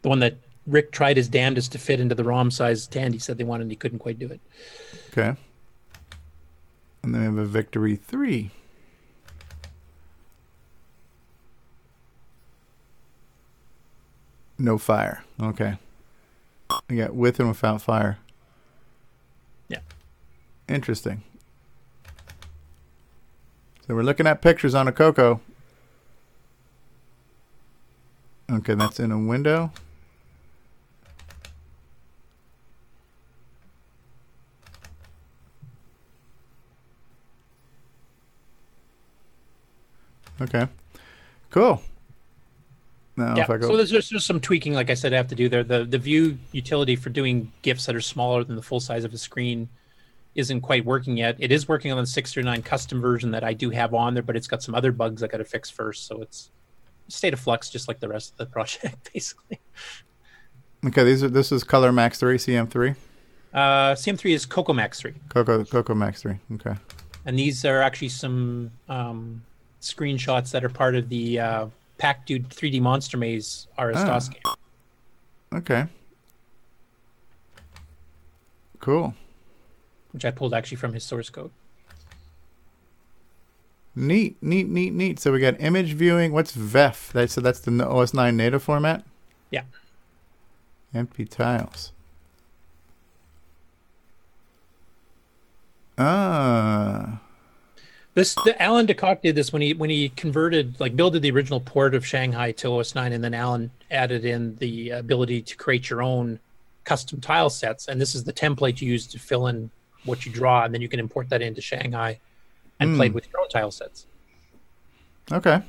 The 0.02 0.10
one 0.10 0.20
that 0.20 0.36
Rick 0.66 0.92
tried 0.92 1.18
his 1.18 1.28
damnedest 1.28 1.72
to 1.74 1.78
fit 1.78 2.00
into 2.00 2.16
the 2.16 2.24
ROM 2.24 2.50
size 2.52 2.84
stand 2.84 3.14
he 3.14 3.20
said 3.20 3.38
they 3.38 3.44
wanted, 3.44 3.64
and 3.64 3.72
he 3.72 3.76
couldn't 3.76 4.00
quite 4.00 4.20
do 4.20 4.28
it. 4.28 4.40
Okay. 5.12 5.36
And 7.04 7.14
then 7.14 7.22
we 7.22 7.26
have 7.26 7.38
a 7.38 7.46
Victory 7.46 7.96
3. 7.96 8.52
No 14.58 14.78
fire. 14.78 15.24
Okay. 15.42 15.78
We 16.90 16.98
got 16.98 17.14
with 17.14 17.40
and 17.40 17.50
without 17.50 17.82
fire. 17.82 18.18
Yeah. 19.68 19.80
Interesting. 20.70 21.24
So 23.86 23.96
we're 23.96 24.04
looking 24.04 24.28
at 24.28 24.42
pictures 24.42 24.76
on 24.76 24.88
a 24.88 24.94
Coco. 24.94 25.42
Okay, 28.50 28.76
that's 28.76 29.00
in 29.00 29.12
a 29.12 29.20
window. 29.20 29.72
Okay. 40.42 40.68
Cool. 41.50 41.82
Now, 43.16 43.36
yeah, 43.36 43.44
if 43.44 43.50
I 43.50 43.58
go. 43.58 43.68
so 43.68 43.78
there's 43.78 43.92
just, 43.92 44.26
some 44.26 44.40
tweaking, 44.40 44.74
like 44.74 44.90
I 44.90 44.94
said, 44.94 45.14
I 45.14 45.18
have 45.18 45.28
to 45.28 45.36
do 45.36 45.48
there. 45.48 45.64
The 45.64 45.84
the 45.84 46.00
view 46.00 46.38
utility 46.52 46.96
for 46.96 47.10
doing 47.10 47.52
GIFs 47.62 47.86
that 47.86 47.96
are 47.96 48.02
smaller 48.02 48.44
than 48.44 48.56
the 48.56 48.62
full 48.62 48.80
size 48.80 49.04
of 49.04 49.12
the 49.12 49.18
screen 49.18 49.70
isn't 50.36 50.62
quite 50.62 50.84
working 50.86 51.18
yet. 51.18 51.36
It 51.40 51.52
is 51.52 51.68
working 51.68 51.92
on 51.92 51.98
the 52.00 52.06
609 52.08 52.64
custom 52.64 53.00
version 53.02 53.32
that 53.32 53.44
I 53.44 53.54
do 53.54 53.70
have 53.70 53.94
on 53.94 54.14
there, 54.14 54.24
but 54.24 54.36
it's 54.36 54.48
got 54.48 54.64
some 54.64 54.74
other 54.76 54.92
bugs 54.92 55.22
I 55.24 55.28
got 55.28 55.38
to 55.38 55.46
fix 55.46 55.70
first. 55.70 56.08
So 56.08 56.22
it's 56.22 56.50
state 57.08 57.34
of 57.34 57.40
flux, 57.40 57.70
just 57.70 57.88
like 57.88 58.00
the 58.00 58.08
rest 58.10 58.32
of 58.34 58.38
the 58.38 58.46
project, 58.52 59.12
basically. 59.14 59.60
okay, 60.86 61.04
these 61.04 61.24
are 61.24 61.30
this 61.30 61.52
is 61.52 61.64
Color 61.64 61.92
Max 61.92 62.20
3, 62.20 62.38
CM3. 62.38 62.96
Uh, 63.54 63.94
CM3 63.94 64.34
is 64.34 64.46
Coco 64.48 64.74
Max 64.74 65.00
3. 65.02 65.14
Coco 65.30 65.64
Coco 65.66 65.94
Max 65.94 66.22
3. 66.24 66.36
Okay. 66.56 66.74
And 67.26 67.38
these 67.38 67.64
are 67.66 67.82
actually 67.82 68.10
some 68.10 68.72
um, 68.90 69.44
screenshots 69.82 70.52
that 70.52 70.64
are 70.64 70.70
part 70.70 70.96
of 70.96 71.08
the 71.10 71.40
uh, 71.40 71.68
Pack 72.00 72.26
Dude 72.26 72.50
3D 72.50 72.82
Monster 72.82 73.18
Maze 73.18 73.68
RS 73.80 73.96
Ah. 73.98 74.06
DOS 74.06 74.30
game. 74.30 74.42
Okay. 75.54 75.86
Cool. 78.80 79.14
Which 80.14 80.26
I 80.26 80.32
pulled 80.32 80.54
actually 80.54 80.78
from 80.78 80.94
his 80.94 81.04
source 81.04 81.30
code. 81.30 81.52
Neat, 83.96 84.38
neat, 84.42 84.68
neat, 84.68 84.94
neat. 84.94 85.20
So 85.20 85.32
we 85.32 85.40
got 85.40 85.60
image 85.60 85.94
viewing. 85.94 86.32
What's 86.32 86.56
VEF? 86.56 87.12
That 87.12 87.30
so 87.30 87.42
that's 87.42 87.60
the 87.60 87.72
OS9 87.72 88.36
native 88.36 88.64
format. 88.64 89.04
Yeah. 89.52 89.64
Empty 90.94 91.26
tiles. 91.26 91.92
Ah. 95.98 97.20
This 98.16 98.36
the, 98.46 98.60
Alan 98.62 98.86
DeKok 98.86 99.22
did 99.22 99.36
this 99.36 99.52
when 99.52 99.62
he 99.62 99.74
when 99.74 99.90
he 99.90 100.10
converted 100.10 100.80
like 100.80 100.96
builded 100.96 101.22
the 101.22 101.32
original 101.32 101.60
port 101.60 101.96
of 101.96 102.06
Shanghai 102.06 102.52
to 102.54 102.80
OS 102.80 102.94
9, 102.96 103.12
and 103.12 103.24
then 103.24 103.34
Alan 103.34 103.72
added 103.90 104.26
in 104.26 104.56
the 104.58 104.92
ability 104.92 105.42
to 105.42 105.56
create 105.56 105.90
your 105.90 106.02
own 106.02 106.40
custom 106.84 107.22
tile 107.22 107.50
sets, 107.50 107.88
and 107.88 108.00
this 108.00 108.14
is 108.14 108.24
the 108.24 108.34
template 108.34 108.82
you 108.82 108.92
use 108.92 109.08
to 109.08 109.20
fill 109.20 109.48
in 109.48 109.70
what 110.06 110.26
you 110.26 110.32
draw, 110.32 110.64
and 110.66 110.74
then 110.74 110.82
you 110.82 110.90
can 110.90 111.00
import 111.00 111.30
that 111.30 111.42
into 111.42 111.62
Shanghai 111.62 112.20
and 112.80 112.96
play 112.96 113.08
Hmm. 113.10 113.14
with 113.16 113.28
your 113.32 113.42
own 113.42 113.50
tile 113.50 113.72
sets. 113.72 114.06
Okay. 115.32 115.62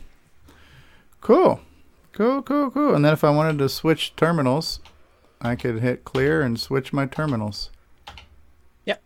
Cool. 1.20 1.60
Cool, 2.12 2.42
cool, 2.42 2.70
cool. 2.70 2.94
And 2.94 3.04
then 3.04 3.12
if 3.12 3.24
I 3.24 3.30
wanted 3.30 3.58
to 3.58 3.68
switch 3.68 4.14
terminals, 4.16 4.80
I 5.40 5.56
could 5.56 5.80
hit 5.80 6.04
clear 6.04 6.42
and 6.42 6.58
switch 6.58 6.92
my 6.92 7.06
terminals. 7.06 7.70
Yep. 8.86 9.02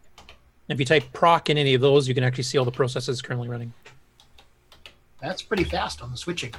And 0.69 0.77
if 0.77 0.79
you 0.79 0.85
type 0.85 1.05
proc 1.13 1.49
in 1.51 1.57
any 1.59 1.75
of 1.75 1.81
those, 1.81 2.07
you 2.09 2.15
can 2.15 2.25
actually 2.25 2.45
see 2.45 2.59
all 2.59 2.65
the 2.65 2.71
processes 2.71 3.23
currently 3.23 3.49
running. 3.49 3.73
That's 5.21 5.43
pretty 5.43 5.65
fast 5.65 6.01
on 6.03 6.11
the 6.11 6.17
switching. 6.17 6.55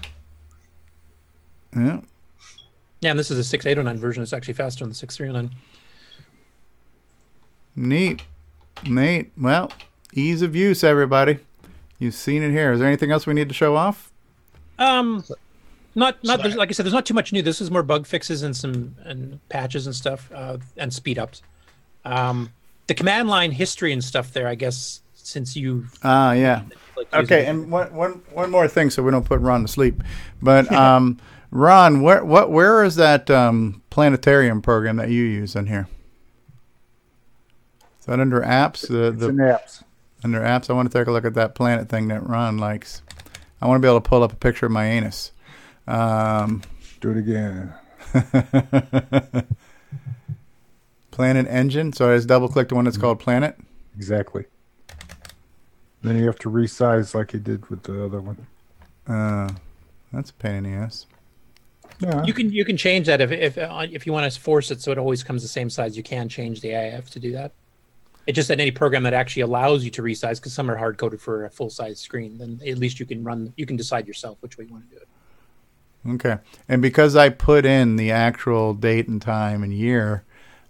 Yeah. 1.75 2.01
Yeah, 3.01 3.11
and 3.11 3.19
this 3.19 3.31
is 3.31 3.37
a 3.37 3.43
6809 3.43 3.97
version. 4.01 4.21
It's 4.23 4.33
actually 4.33 4.55
faster 4.55 4.83
than 4.83 4.89
the 4.89 4.95
6309. 4.95 5.55
Neat. 7.75 8.23
Neat. 8.87 9.31
Well, 9.39 9.71
ease 10.13 10.41
of 10.41 10.55
use, 10.55 10.83
everybody. 10.83 11.39
You've 11.97 12.13
seen 12.15 12.43
it 12.43 12.51
here. 12.51 12.71
Is 12.71 12.79
there 12.79 12.87
anything 12.87 13.11
else 13.11 13.27
we 13.27 13.33
need 13.33 13.49
to 13.49 13.53
show 13.55 13.75
off? 13.75 14.11
Um, 14.77 15.23
not 15.95 16.23
not 16.23 16.41
there's, 16.41 16.55
like 16.55 16.69
I 16.69 16.71
said, 16.71 16.85
there's 16.85 16.93
not 16.93 17.05
too 17.05 17.13
much 17.13 17.33
new. 17.33 17.41
This 17.41 17.59
is 17.59 17.69
more 17.69 17.83
bug 17.83 18.07
fixes 18.07 18.41
and 18.43 18.55
some 18.55 18.95
and 19.03 19.39
patches 19.49 19.85
and 19.85 19.95
stuff, 19.95 20.31
uh, 20.33 20.57
and 20.77 20.93
speed 20.93 21.19
ups. 21.19 21.41
Um, 22.05 22.51
the 22.87 22.93
command 22.93 23.27
line 23.27 23.51
history 23.51 23.91
and 23.91 24.03
stuff 24.03 24.31
there, 24.31 24.47
I 24.47 24.55
guess, 24.55 25.01
since 25.13 25.55
you 25.55 25.85
Ah, 26.03 26.31
yeah. 26.31 26.61
like 26.95 27.07
using 27.13 27.25
Okay, 27.25 27.45
it. 27.45 27.49
and 27.49 27.69
one, 27.69 27.93
one, 27.93 28.21
one 28.31 28.49
more 28.49 28.67
thing, 28.67 28.89
so 28.89 29.03
we 29.03 29.11
don't 29.11 29.25
put 29.25 29.41
Ron 29.41 29.61
to 29.63 29.67
sleep. 29.67 30.01
But 30.41 30.71
um, 30.71 31.17
Ron, 31.51 32.01
where 32.01 32.23
what 32.23 32.49
where 32.51 32.83
is 32.85 32.95
that 32.95 33.29
um, 33.29 33.81
planetarium 33.89 34.61
program 34.61 34.95
that 34.95 35.09
you 35.09 35.23
use 35.23 35.55
in 35.55 35.67
here? 35.67 35.87
Is 38.09 38.11
that 38.11 38.21
under 38.21 38.41
apps? 38.41 38.87
The, 38.87 39.11
the 39.11 39.29
in 39.29 39.35
apps. 39.35 39.83
Under 40.23 40.39
apps, 40.39 40.67
I 40.67 40.73
want 40.73 40.91
to 40.91 40.97
take 40.97 41.05
a 41.05 41.11
look 41.11 41.25
at 41.25 41.35
that 41.35 41.53
planet 41.53 41.89
thing 41.89 42.07
that 42.07 42.27
Ron 42.27 42.57
likes. 42.57 43.03
I 43.61 43.67
want 43.67 43.79
to 43.79 43.85
be 43.85 43.87
able 43.87 44.01
to 44.01 44.09
pull 44.09 44.23
up 44.23 44.33
a 44.33 44.35
picture 44.35 44.65
of 44.65 44.71
my 44.71 44.87
anus. 44.87 45.31
Um, 45.85 46.63
Do 47.01 47.11
it 47.11 47.17
again. 47.17 47.71
Planet 51.11 51.45
Engine. 51.47 51.93
So 51.93 52.11
I 52.11 52.15
just 52.15 52.27
double 52.27 52.47
click 52.47 52.69
the 52.69 52.75
one 52.75 52.85
that's 52.85 52.97
called 52.97 53.19
Planet. 53.19 53.55
Exactly. 53.95 54.45
Then 56.01 56.17
you 56.17 56.25
have 56.25 56.39
to 56.39 56.49
resize 56.49 57.13
like 57.13 57.33
you 57.33 57.39
did 57.39 57.69
with 57.69 57.83
the 57.83 58.03
other 58.03 58.21
one. 58.21 58.47
Uh, 59.07 59.51
that's 60.11 60.31
a 60.31 60.33
pain 60.33 60.55
in 60.55 60.63
the 60.63 60.71
ass. 60.71 61.05
Yeah. 61.99 62.23
You 62.23 62.33
can 62.33 62.51
you 62.51 62.65
can 62.65 62.75
change 62.75 63.05
that 63.05 63.21
if 63.21 63.31
if 63.31 63.55
uh, 63.59 63.85
if 63.91 64.07
you 64.07 64.13
want 64.13 64.31
to 64.31 64.39
force 64.39 64.71
it 64.71 64.81
so 64.81 64.91
it 64.91 64.97
always 64.97 65.21
comes 65.21 65.43
the 65.43 65.47
same 65.47 65.69
size. 65.69 65.95
You 65.95 66.01
can 66.01 66.27
change 66.27 66.61
the 66.61 66.69
AIF 66.69 67.11
to 67.11 67.19
do 67.19 67.33
that. 67.33 67.51
It's 68.27 68.35
just 68.35 68.49
that 68.49 68.59
any 68.59 68.71
program 68.71 69.03
that 69.03 69.13
actually 69.13 69.41
allows 69.41 69.83
you 69.83 69.91
to 69.91 70.01
resize, 70.01 70.35
because 70.35 70.53
some 70.53 70.69
are 70.69 70.75
hard 70.75 70.97
coded 70.97 71.21
for 71.21 71.45
a 71.45 71.49
full 71.49 71.69
size 71.69 71.99
screen, 71.99 72.37
then 72.37 72.59
at 72.65 72.77
least 72.77 72.99
you 72.99 73.05
can 73.05 73.23
run. 73.23 73.53
You 73.57 73.65
can 73.65 73.75
decide 73.75 74.07
yourself 74.07 74.37
which 74.41 74.57
way 74.57 74.65
you 74.65 74.71
want 74.71 74.89
to 74.89 74.95
do 74.95 75.01
it. 75.01 75.07
Okay. 76.13 76.37
And 76.67 76.81
because 76.81 77.15
I 77.15 77.29
put 77.29 77.65
in 77.65 77.95
the 77.95 78.11
actual 78.11 78.73
date 78.73 79.07
and 79.07 79.21
time 79.21 79.63
and 79.63 79.73
year, 79.73 80.23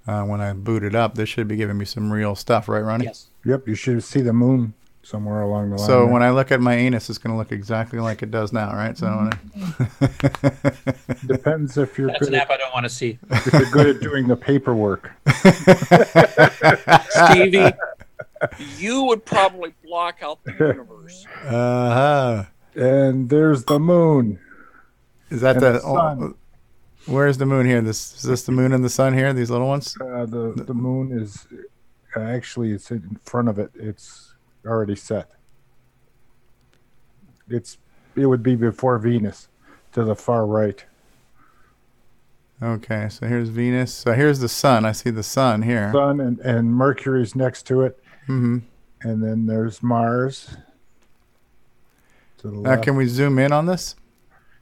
uh, 0.09 0.23
when 0.23 0.41
I 0.41 0.53
booted 0.53 0.95
up. 0.95 1.15
This 1.15 1.29
should 1.29 1.47
be 1.47 1.55
giving 1.55 1.77
me 1.77 1.85
some 1.85 2.11
real 2.11 2.35
stuff, 2.35 2.67
right, 2.67 2.79
Ronnie? 2.79 3.05
Yes. 3.05 3.27
Yep, 3.45 3.67
you 3.67 3.75
should 3.75 4.03
see 4.03 4.21
the 4.21 4.33
moon 4.33 4.73
somewhere 5.09 5.41
along 5.41 5.71
the 5.71 5.77
line. 5.77 5.87
So 5.87 6.03
there. 6.05 6.13
when 6.13 6.21
I 6.23 6.29
look 6.29 6.51
at 6.51 6.61
my 6.61 6.75
anus, 6.75 7.09
it's 7.09 7.17
going 7.17 7.33
to 7.33 7.37
look 7.37 7.51
exactly 7.51 7.99
like 7.99 8.21
it 8.21 8.29
does 8.31 8.53
now, 8.53 8.71
right? 8.73 8.97
So 8.97 9.07
when 9.07 9.29
I- 9.33 10.97
depends 11.27 11.77
if 11.77 11.97
you're 11.97 12.07
That's 12.07 12.19
good 12.19 12.29
an 12.29 12.35
at, 12.35 12.41
app 12.43 12.51
I 12.51 12.57
don't 12.57 12.73
want 12.73 12.85
to 12.85 12.89
see. 12.89 13.17
if 13.31 13.53
you're 13.53 13.71
good 13.71 13.87
at 13.95 14.01
doing 14.01 14.27
the 14.27 14.35
paperwork. 14.35 15.11
Stevie, 17.09 17.71
you 18.77 19.03
would 19.05 19.25
probably 19.25 19.73
block 19.83 20.17
out 20.21 20.43
the 20.43 20.51
universe. 20.53 21.25
uh-huh. 21.43 22.45
And 22.75 23.29
there's 23.29 23.63
the 23.65 23.79
moon. 23.79 24.39
Is 25.29 25.41
that 25.41 25.55
And 25.57 25.65
the, 25.65 25.71
the 25.73 25.79
sun. 25.81 26.21
oh, 26.21 26.35
where's 27.07 27.37
the 27.37 27.45
moon 27.45 27.65
here? 27.65 27.81
This 27.81 28.15
is 28.15 28.21
this 28.23 28.43
the 28.43 28.51
moon 28.51 28.73
and 28.73 28.83
the 28.85 28.89
sun 28.89 29.13
here? 29.13 29.33
These 29.33 29.49
little 29.49 29.67
ones? 29.67 29.95
Uh, 29.99 30.25
the 30.25 30.53
the 30.65 30.73
moon 30.73 31.11
is 31.11 31.45
uh, 32.15 32.19
actually 32.21 32.71
it's 32.71 32.89
in 32.91 33.19
front 33.23 33.47
of 33.49 33.59
it. 33.59 33.71
It's 33.75 34.28
already 34.69 34.95
set. 34.95 35.31
It's 37.49 37.77
it 38.15 38.25
would 38.27 38.43
be 38.43 38.55
before 38.55 38.97
Venus, 38.99 39.47
to 39.93 40.03
the 40.03 40.15
far 40.15 40.45
right. 40.45 40.83
Okay, 42.61 43.07
so 43.09 43.25
here's 43.25 43.49
Venus. 43.49 43.93
So 43.93 44.13
here's 44.13 44.39
the 44.39 44.49
sun. 44.49 44.85
I 44.85 44.91
see 44.91 45.09
the 45.09 45.23
sun 45.23 45.61
here. 45.63 45.91
Sun 45.93 46.19
and 46.19 46.39
and 46.39 46.73
Mercury's 46.73 47.35
next 47.35 47.63
to 47.67 47.81
it, 47.83 48.01
Mm-hmm. 48.27 48.57
and 49.01 49.23
then 49.23 49.45
there's 49.45 49.81
Mars. 49.81 50.55
To 52.39 52.47
the 52.49 52.57
Now, 52.57 52.69
left. 52.71 52.83
can 52.83 52.95
we 52.95 53.05
zoom 53.07 53.39
in 53.39 53.51
on 53.51 53.65
this? 53.65 53.95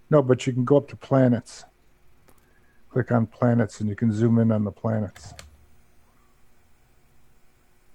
No, 0.10 0.22
but 0.22 0.48
you 0.48 0.54
can 0.54 0.64
go 0.66 0.78
up 0.78 0.88
to 0.90 0.96
planets. 0.96 1.66
Click 2.90 3.12
on 3.12 3.28
planets, 3.28 3.82
and 3.82 3.90
you 3.90 3.96
can 3.96 4.12
zoom 4.12 4.40
in 4.40 4.52
on 4.52 4.64
the 4.64 4.72
planets. 4.72 5.34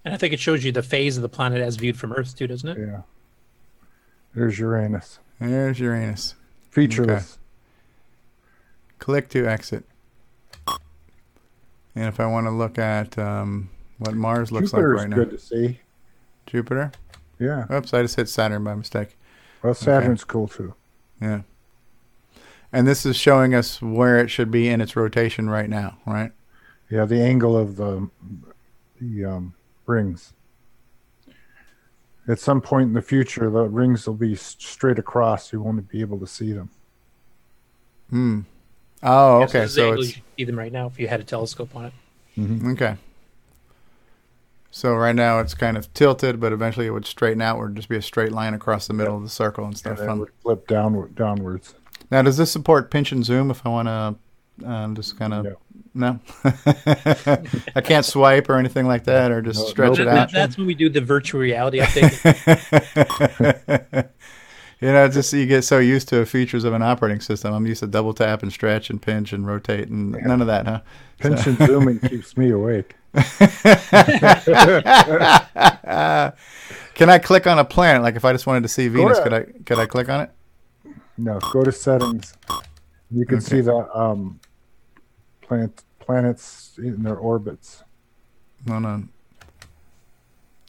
And 0.05 0.12
I 0.12 0.16
think 0.16 0.32
it 0.32 0.40
shows 0.40 0.64
you 0.64 0.72
the 0.72 0.82
phase 0.82 1.16
of 1.16 1.22
the 1.22 1.28
planet 1.28 1.60
as 1.60 1.76
viewed 1.76 1.97
from 1.97 2.12
Earth 2.12 2.36
too, 2.36 2.47
doesn't 2.47 2.68
it? 2.68 2.78
Yeah. 2.78 3.02
There's 4.34 4.58
Uranus. 4.58 5.18
There's 5.40 5.78
Uranus. 5.78 6.34
Featureless. 6.70 7.39
Click 8.98 9.28
to 9.31 9.47
exit. 9.47 9.84
And 11.94 12.06
if 12.06 12.18
I 12.18 12.26
want 12.26 12.47
to 12.47 12.50
look 12.50 12.78
at 12.78 13.18
um, 13.18 13.68
what 13.98 14.14
Mars 14.14 14.50
looks 14.50 14.70
Jupiter's 14.70 15.02
like 15.02 15.08
right 15.08 15.10
good 15.10 15.16
now, 15.16 15.24
good 15.24 15.31
to 15.31 15.39
see. 15.39 15.81
Jupiter. 16.47 16.92
Yeah. 17.39 17.66
Oops, 17.70 17.92
I 17.92 18.02
just 18.02 18.16
hit 18.16 18.28
Saturn 18.28 18.64
by 18.64 18.74
mistake. 18.74 19.16
Well, 19.62 19.74
Saturn's 19.74 20.24
cool 20.24 20.48
too. 20.48 20.74
Yeah. 21.20 21.42
And 22.72 22.86
this 22.86 23.05
is 23.05 23.16
showing 23.16 23.55
us 23.55 23.82
where 23.82 24.18
it 24.18 24.28
should 24.28 24.50
be 24.50 24.68
in 24.68 24.81
its 24.81 24.97
rotation 24.97 25.50
right 25.50 25.68
now, 25.68 25.98
right? 26.06 26.32
Yeah, 26.90 27.05
the 27.05 27.22
angle 27.22 27.56
of 27.56 27.76
the 27.76 28.08
the 29.00 29.24
um, 29.24 29.55
rings. 29.86 30.33
At 32.28 32.39
some 32.39 32.61
point 32.61 32.89
in 32.89 32.93
the 32.94 33.02
future, 33.02 33.51
the 33.51 33.62
rings 33.65 34.07
will 34.07 34.15
be 34.15 34.36
straight 34.36 34.99
across. 34.99 35.52
You 35.52 35.61
won't 35.61 35.89
be 35.89 36.01
able 36.01 36.19
to 36.20 36.27
see 36.27 36.52
them. 36.52 36.70
Hmm. 38.11 38.41
Oh, 39.02 39.41
Yeah, 39.41 39.47
so 39.47 39.51
okay. 39.59 39.61
this 39.61 39.70
is 39.70 39.75
the 39.75 39.81
So 39.81 39.89
angle 39.89 40.05
it's 40.05 40.17
you 40.17 40.23
see 40.39 40.44
them 40.44 40.59
right 40.59 40.73
now 40.73 40.86
if 40.86 41.01
you 41.01 41.09
had 41.09 41.20
a 41.20 41.25
telescope 41.25 41.75
on 41.75 41.86
it. 41.86 41.93
Mm-hmm. 42.39 42.73
okay. 42.73 42.97
So 44.70 44.94
right 44.94 45.15
now 45.15 45.41
it's 45.41 45.55
kind 45.55 45.77
of 45.77 45.93
tilted, 45.93 46.41
but 46.41 46.52
eventually 46.52 46.86
it 46.86 46.91
would 46.91 47.05
straighten 47.07 47.43
out. 47.43 47.59
Would 47.59 47.75
just 47.77 47.89
be 47.89 47.97
a 47.97 48.02
straight 48.02 48.33
line 48.33 48.55
across 48.55 48.86
the 48.86 48.94
middle 48.94 49.17
of 49.17 49.23
the 49.23 49.28
circle 49.28 49.65
and 49.65 49.73
And 49.75 49.78
stuff. 49.78 49.99
then 49.99 50.11
it 50.11 50.17
would 50.19 50.31
flip 50.43 50.67
downward, 50.67 51.15
downwards. 51.15 51.75
Now, 52.11 52.23
does 52.23 52.36
this 52.36 52.51
support 52.51 52.91
pinch 52.91 53.12
and 53.12 53.25
zoom 53.25 53.51
if 53.51 53.67
I 53.67 53.69
want 53.69 53.89
to 53.89 54.67
um, 54.67 54.94
just 54.94 55.19
kind 55.19 55.35
of 55.35 55.44
no? 55.44 55.57
I 55.94 57.80
can't 57.84 58.04
swipe 58.04 58.48
or 58.48 58.56
anything 58.58 58.86
like 58.86 59.04
that, 59.04 59.30
or 59.30 59.42
just 59.42 59.60
No- 59.60 59.66
stretch 59.66 59.98
no 59.98 60.02
it 60.04 60.08
out. 60.08 60.32
that's 60.32 60.56
when 60.56 60.66
we 60.66 60.74
do 60.74 60.88
the 60.88 61.00
virtual 61.02 61.40
reality 61.40 61.80
update. 61.80 62.22
you 64.80 64.88
know, 64.92 65.08
just 65.08 65.32
you 65.34 65.46
get 65.46 65.62
so 65.64 65.78
used 65.78 66.08
to 66.08 66.24
features 66.24 66.64
of 66.64 66.72
an 66.72 66.82
operating 66.82 67.20
system. 67.20 67.52
I'm 67.52 67.66
used 67.66 67.80
to 67.80 67.86
double 67.86 68.14
tap 68.14 68.42
and 68.42 68.50
stretch 68.52 68.88
and 68.90 69.00
pinch 69.02 69.32
and 69.34 69.46
rotate, 69.46 69.88
and 69.88 70.12
none 70.12 70.40
of 70.40 70.46
that, 70.46 70.66
huh? 70.66 70.80
Pinch 71.18 71.40
So- 71.40 71.50
and 71.50 71.58
zooming 71.58 71.98
keeps 72.00 72.36
me 72.36 72.50
awake. 72.50 72.96
Can 76.94 77.08
I 77.10 77.18
click 77.18 77.46
on 77.46 77.58
a 77.58 77.64
planet? 77.64 78.02
Like 78.02 78.16
if 78.16 78.24
I 78.24 78.32
just 78.32 78.46
wanted 78.46 78.62
to 78.62 78.68
see 78.68 78.88
Venus, 78.88 79.18
to- 79.18 79.22
could 79.24 79.32
I 79.34 79.42
could 79.66 79.78
I 79.78 79.86
click 79.86 80.08
on 80.08 80.20
it? 80.22 80.30
No, 81.18 81.38
go 81.52 81.62
to 81.62 81.72
settings. 81.72 82.34
You 83.10 83.26
can 83.26 83.40
see 83.42 83.60
the 83.60 83.74
um, 83.94 84.40
planet 85.52 85.82
planets 86.00 86.78
in 86.78 87.02
their 87.02 87.16
orbits. 87.16 87.84
No, 88.66 88.78
no. 88.78 89.05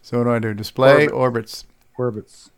So 0.01 0.17
what 0.17 0.23
do 0.25 0.31
I 0.31 0.39
do? 0.39 0.53
Display 0.53 1.07
Orbit. 1.07 1.11
orbits. 1.13 1.65
Orbits. 1.97 2.49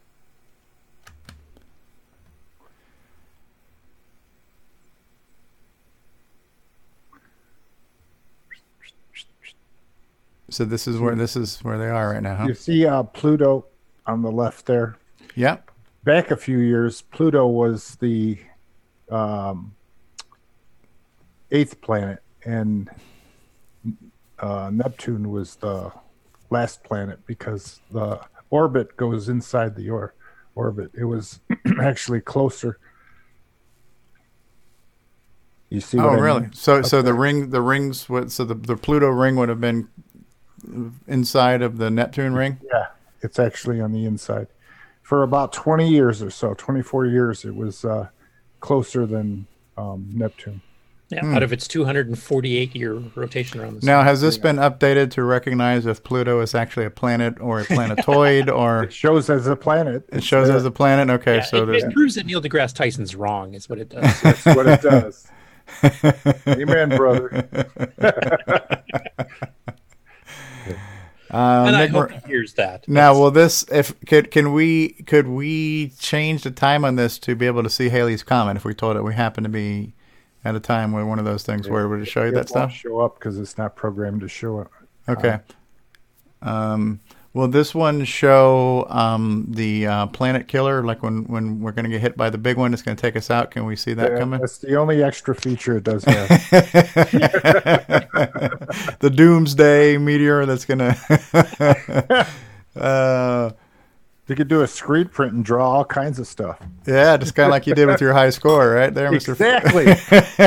So 10.49 10.65
this 10.65 10.87
is 10.87 10.97
where 10.99 11.15
this 11.15 11.35
is 11.35 11.59
where 11.63 11.77
they 11.77 11.89
are 11.89 12.11
right 12.11 12.23
now, 12.23 12.35
huh? 12.35 12.45
You 12.47 12.53
see 12.55 12.87
uh, 12.87 13.03
Pluto 13.03 13.65
on 14.07 14.23
the 14.23 14.31
left 14.31 14.65
there. 14.65 14.97
Yep. 15.35 15.69
Back 16.03 16.31
a 16.31 16.37
few 16.37 16.59
years, 16.59 17.01
Pluto 17.01 17.45
was 17.45 17.95
the 17.97 18.39
um, 19.11 19.74
eighth 21.51 21.81
planet, 21.81 22.21
and 22.45 22.89
uh, 24.39 24.69
Neptune 24.73 25.31
was 25.31 25.55
the 25.55 25.91
last 26.49 26.83
planet 26.83 27.19
because 27.25 27.79
the 27.91 28.19
orbit 28.49 28.95
goes 28.97 29.29
inside 29.29 29.75
the 29.75 29.89
or- 29.89 30.13
orbit. 30.55 30.91
It 30.97 31.05
was 31.05 31.39
actually 31.81 32.21
closer. 32.21 32.79
You 35.69 35.81
see? 35.81 35.99
Oh, 35.99 36.09
I 36.09 36.13
really? 36.15 36.41
mean? 36.41 36.53
So, 36.53 36.79
Up 36.79 36.85
so 36.85 37.01
the 37.01 37.13
ring, 37.13 37.49
the 37.49 37.61
rings, 37.61 38.07
would, 38.07 38.31
so 38.31 38.45
the 38.45 38.53
the 38.53 38.77
Pluto 38.77 39.07
ring 39.09 39.35
would 39.35 39.49
have 39.49 39.59
been 39.59 39.89
inside 41.07 41.61
of 41.61 41.77
the 41.77 41.89
Neptune 41.89 42.33
ring. 42.33 42.59
Yeah, 42.71 42.87
it's 43.21 43.39
actually 43.39 43.81
on 43.81 43.91
the 43.91 44.05
inside. 44.05 44.47
For 45.01 45.21
about 45.21 45.53
20 45.53 45.87
years 45.87 46.23
or 46.23 46.31
so, 46.31 46.55
24 46.55 47.05
years, 47.05 47.45
it 47.45 47.55
was 47.55 47.85
uh, 47.85 48.07
closer 48.59 49.05
than 49.05 49.45
um, 49.77 50.09
Neptune. 50.11 50.61
Yeah, 51.09 51.21
Hmm. 51.21 51.35
out 51.35 51.43
of 51.43 51.53
its 51.53 51.67
248 51.67 52.75
year 52.75 52.95
rotation 53.13 53.59
around 53.59 53.75
the 53.75 53.81
sun. 53.81 53.87
Now, 53.87 54.01
has 54.03 54.21
this 54.21 54.39
been 54.39 54.55
updated 54.55 55.11
to 55.11 55.23
recognize 55.23 55.85
if 55.85 56.03
Pluto 56.03 56.41
is 56.41 56.55
actually 56.55 56.87
a 56.87 56.89
planet 56.89 57.35
or 57.39 57.59
a 57.59 57.63
planetoid, 57.65 58.49
or 58.49 58.85
it 58.85 58.93
shows 58.93 59.29
as 59.29 59.45
a 59.45 59.55
planet? 59.55 60.03
It 60.11 60.23
shows 60.23 60.49
as 60.49 60.65
a 60.65 60.71
planet. 60.71 61.11
Okay, 61.11 61.35
Yeah, 61.37 61.43
so 61.43 61.61
it, 61.63 61.65
there's 61.67 61.83
it 61.83 61.93
proves 61.93 62.15
that 62.15 62.25
Neil 62.25 62.41
deGrasse 62.41 62.73
Tyson's 62.73 63.15
wrong. 63.15 63.53
Is 63.53 63.69
what 63.69 63.77
it 63.77 63.89
does. 63.89 64.21
That's 64.21 64.45
what 64.45 64.65
it 64.65 64.81
does. 64.81 65.27
Amen, 66.47 66.89
brother. 66.89 67.47
Uh, 71.31 71.65
and 71.67 71.75
I 71.75 71.87
hope 71.87 71.91
Mor- 72.11 72.19
he 72.21 72.27
hears 72.27 72.53
that. 72.53 72.87
Now, 72.87 73.13
will 73.13 73.31
this 73.31 73.65
if 73.71 73.99
could 74.05 74.31
can 74.31 74.53
we 74.53 74.89
could 75.05 75.27
we 75.27 75.89
change 75.99 76.43
the 76.43 76.51
time 76.51 76.85
on 76.85 76.95
this 76.95 77.17
to 77.19 77.35
be 77.35 77.45
able 77.47 77.63
to 77.63 77.69
see 77.69 77.89
Halley's 77.89 78.23
comment 78.23 78.57
if 78.57 78.63
we 78.63 78.73
told 78.73 78.95
it 78.95 79.01
we 79.03 79.15
happen 79.15 79.43
to 79.43 79.49
be 79.49 79.95
at 80.45 80.55
a 80.55 80.59
time 80.59 80.91
where 80.93 81.05
one 81.05 81.19
of 81.19 81.25
those 81.25 81.43
things 81.43 81.67
where 81.67 81.83
it 81.83 81.89
would 81.89 82.07
show 82.07 82.23
you 82.23 82.31
that 82.31 82.47
stuff? 82.47 82.71
show 82.71 83.01
up 83.01 83.15
because 83.19 83.37
it's 83.39 83.57
not 83.57 83.75
programmed 83.75 84.21
to 84.21 84.27
show 84.29 84.59
up. 84.59 84.71
Okay. 85.09 85.39
Um, 86.41 86.99
will 87.33 87.47
this 87.47 87.73
one 87.75 88.05
show 88.05 88.85
um, 88.89 89.45
the 89.49 89.87
uh, 89.87 90.07
planet 90.07 90.47
killer? 90.47 90.83
Like 90.83 91.01
when, 91.03 91.23
when 91.25 91.59
we're 91.61 91.71
going 91.71 91.85
to 91.85 91.89
get 91.89 91.99
hit 92.01 92.15
by 92.15 92.29
the 92.29 92.37
big 92.37 92.57
one, 92.57 92.73
it's 92.73 92.83
going 92.83 92.95
to 92.95 93.01
take 93.01 93.15
us 93.15 93.31
out. 93.31 93.49
Can 93.51 93.65
we 93.65 93.75
see 93.75 93.93
that 93.95 94.11
Yeah, 94.11 94.19
coming? 94.19 94.39
That's 94.39 94.59
the 94.59 94.75
only 94.75 95.03
extra 95.03 95.33
feature 95.35 95.77
it 95.77 95.83
does 95.83 96.03
have. 96.05 96.29
the 98.99 99.11
doomsday 99.13 99.97
meteor 99.97 100.45
that's 100.45 100.65
going 100.65 100.79
to. 100.95 102.27
uh, 102.79 103.51
you 104.27 104.35
could 104.35 104.47
do 104.47 104.61
a 104.61 104.67
screen 104.67 105.07
print 105.07 105.33
and 105.33 105.45
draw 105.45 105.69
all 105.69 105.85
kinds 105.85 106.19
of 106.19 106.27
stuff. 106.27 106.59
yeah, 106.85 107.15
just 107.17 107.35
kind 107.35 107.47
of 107.47 107.51
like 107.51 107.67
you 107.67 107.75
did 107.75 107.87
with 107.87 108.01
your 108.01 108.13
high 108.13 108.31
score, 108.31 108.71
right 108.71 108.93
there, 108.93 109.11
Mr. 109.11 109.29
Exactly. 109.33 109.91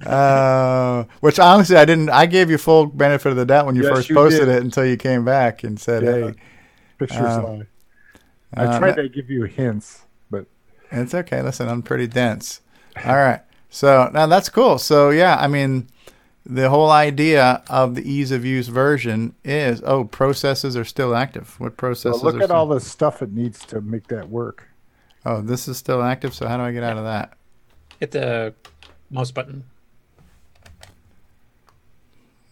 Uh, 0.07 1.05
which 1.21 1.39
honestly, 1.39 1.77
I 1.77 1.85
didn't. 1.85 2.11
I 2.11 2.27
gave 2.27 2.51
you 2.51 2.59
full 2.59 2.87
benefit 2.87 3.31
of 3.31 3.37
the 3.37 3.45
doubt 3.47 3.67
when 3.67 3.77
you 3.77 3.85
Yes, 3.85 3.93
first 3.95 4.09
you 4.09 4.17
posted 4.17 4.47
did. 4.47 4.57
it 4.57 4.63
until 4.65 4.85
you 4.85 4.97
came 4.97 5.25
back 5.25 5.63
and 5.63 5.79
said, 5.81 6.03
Yeah. 6.03 6.13
"Hey, 6.29 6.35
Pictures 6.99 7.21
uh. 7.21 7.63
I 8.55 8.65
uh, 8.67 8.79
tried 8.79 8.97
to 8.97 9.09
give 9.09 9.31
you 9.31 9.45
hints, 9.45 10.03
but 10.31 10.47
It's 10.91 11.15
okay. 11.15 11.41
Listen, 11.41 11.69
I'm 11.69 11.83
pretty 11.83 12.07
dense. 12.09 12.61
All 13.05 13.15
right. 13.17 13.41
So 13.71 14.11
now 14.13 14.27
that's 14.27 14.49
cool. 14.49 14.79
So 14.79 15.11
yeah, 15.11 15.37
I 15.37 15.47
mean, 15.47 15.87
the 16.45 16.71
whole 16.71 16.91
idea 16.91 17.63
of 17.71 17.95
the 17.95 18.11
ease 18.11 18.31
of 18.33 18.45
use 18.45 18.69
version 18.69 19.35
is 19.45 19.81
oh, 19.85 20.05
processes 20.05 20.77
are 20.77 20.85
still 20.85 21.15
active. 21.15 21.55
What 21.61 21.71
well, 21.73 21.77
processes? 21.77 22.23
look 22.23 22.35
are 22.37 22.39
at 22.41 22.45
still- 22.45 22.57
all 22.57 22.67
the 22.67 22.81
stuff 22.81 23.23
it 23.23 23.33
needs 23.33 23.65
to 23.67 23.81
make 23.81 24.09
that 24.09 24.29
work. 24.29 24.69
Oh, 25.25 25.41
this 25.41 25.69
is 25.69 25.77
still 25.77 26.03
active. 26.03 26.35
So 26.35 26.49
how 26.49 26.57
do 26.57 26.65
I 26.65 26.73
get 26.73 26.83
out 26.83 26.99
of 26.99 27.05
that? 27.05 27.35
Hit 28.01 28.11
the 28.11 28.55
mouse 29.11 29.31
button. 29.31 29.65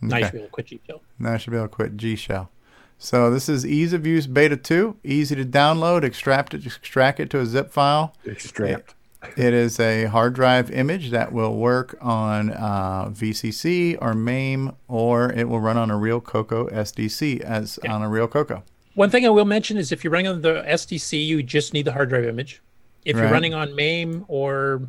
Now 0.01 0.17
you 0.19 0.25
Okay. 0.25 0.27
should 0.27 0.33
be 0.33 0.39
able 0.39 0.47
to 0.47 0.53
quit 0.53 0.67
G 0.67 0.81
shell. 0.87 1.03
Now 1.19 1.33
I 1.35 1.37
should 1.37 1.51
be 1.51 1.57
able 1.57 1.69
to 1.69 1.75
quit 1.75 1.97
G 1.97 2.17
Shell. 2.17 2.51
So 2.99 3.31
this 3.31 3.49
is 3.49 3.67
ease 3.67 3.93
of 3.93 4.07
use 4.07 4.27
beta 4.27 4.57
2, 4.57 4.97
easy 5.05 5.35
to 5.35 5.45
download, 5.45 6.05
extract 6.05 6.53
it, 6.55 6.67
extract 6.67 7.19
it 7.19 7.31
to 7.31 7.41
a 7.41 7.47
zip 7.47 7.71
file. 7.73 8.15
Extract. 8.27 8.95
It 9.37 9.53
is 9.53 9.79
a 9.79 10.05
hard 10.07 10.35
drive 10.35 10.71
image 10.71 11.11
that 11.11 11.33
will 11.33 11.55
work 11.57 11.97
on 12.01 12.51
uh, 12.53 13.07
VCC 13.11 13.99
or 14.01 14.15
MAME, 14.15 14.75
or 14.89 15.31
it 15.33 15.49
will 15.49 15.61
run 15.61 15.77
on 15.77 15.91
a 15.91 15.97
real 15.99 16.21
Coco 16.21 16.69
SDC 16.69 17.41
as 17.41 17.79
on 17.89 18.03
a 18.03 18.09
real 18.09 18.27
Coco. 18.27 18.63
One 18.95 19.11
thing 19.11 19.27
I 19.27 19.29
will 19.29 19.45
mention 19.45 19.77
is 19.77 19.93
if 19.93 20.03
you're 20.03 20.13
running 20.13 20.27
on 20.29 20.41
the 20.41 20.63
SDC, 20.67 21.27
you 21.27 21.43
just 21.43 21.75
need 21.75 21.85
the 21.85 21.93
hard 21.93 22.09
drive 22.09 22.25
image. 22.25 22.63
If 23.05 23.17
Right. 23.17 23.23
you're 23.23 23.31
running 23.33 23.53
on 23.55 23.75
MAME 23.75 24.25
or 24.29 24.83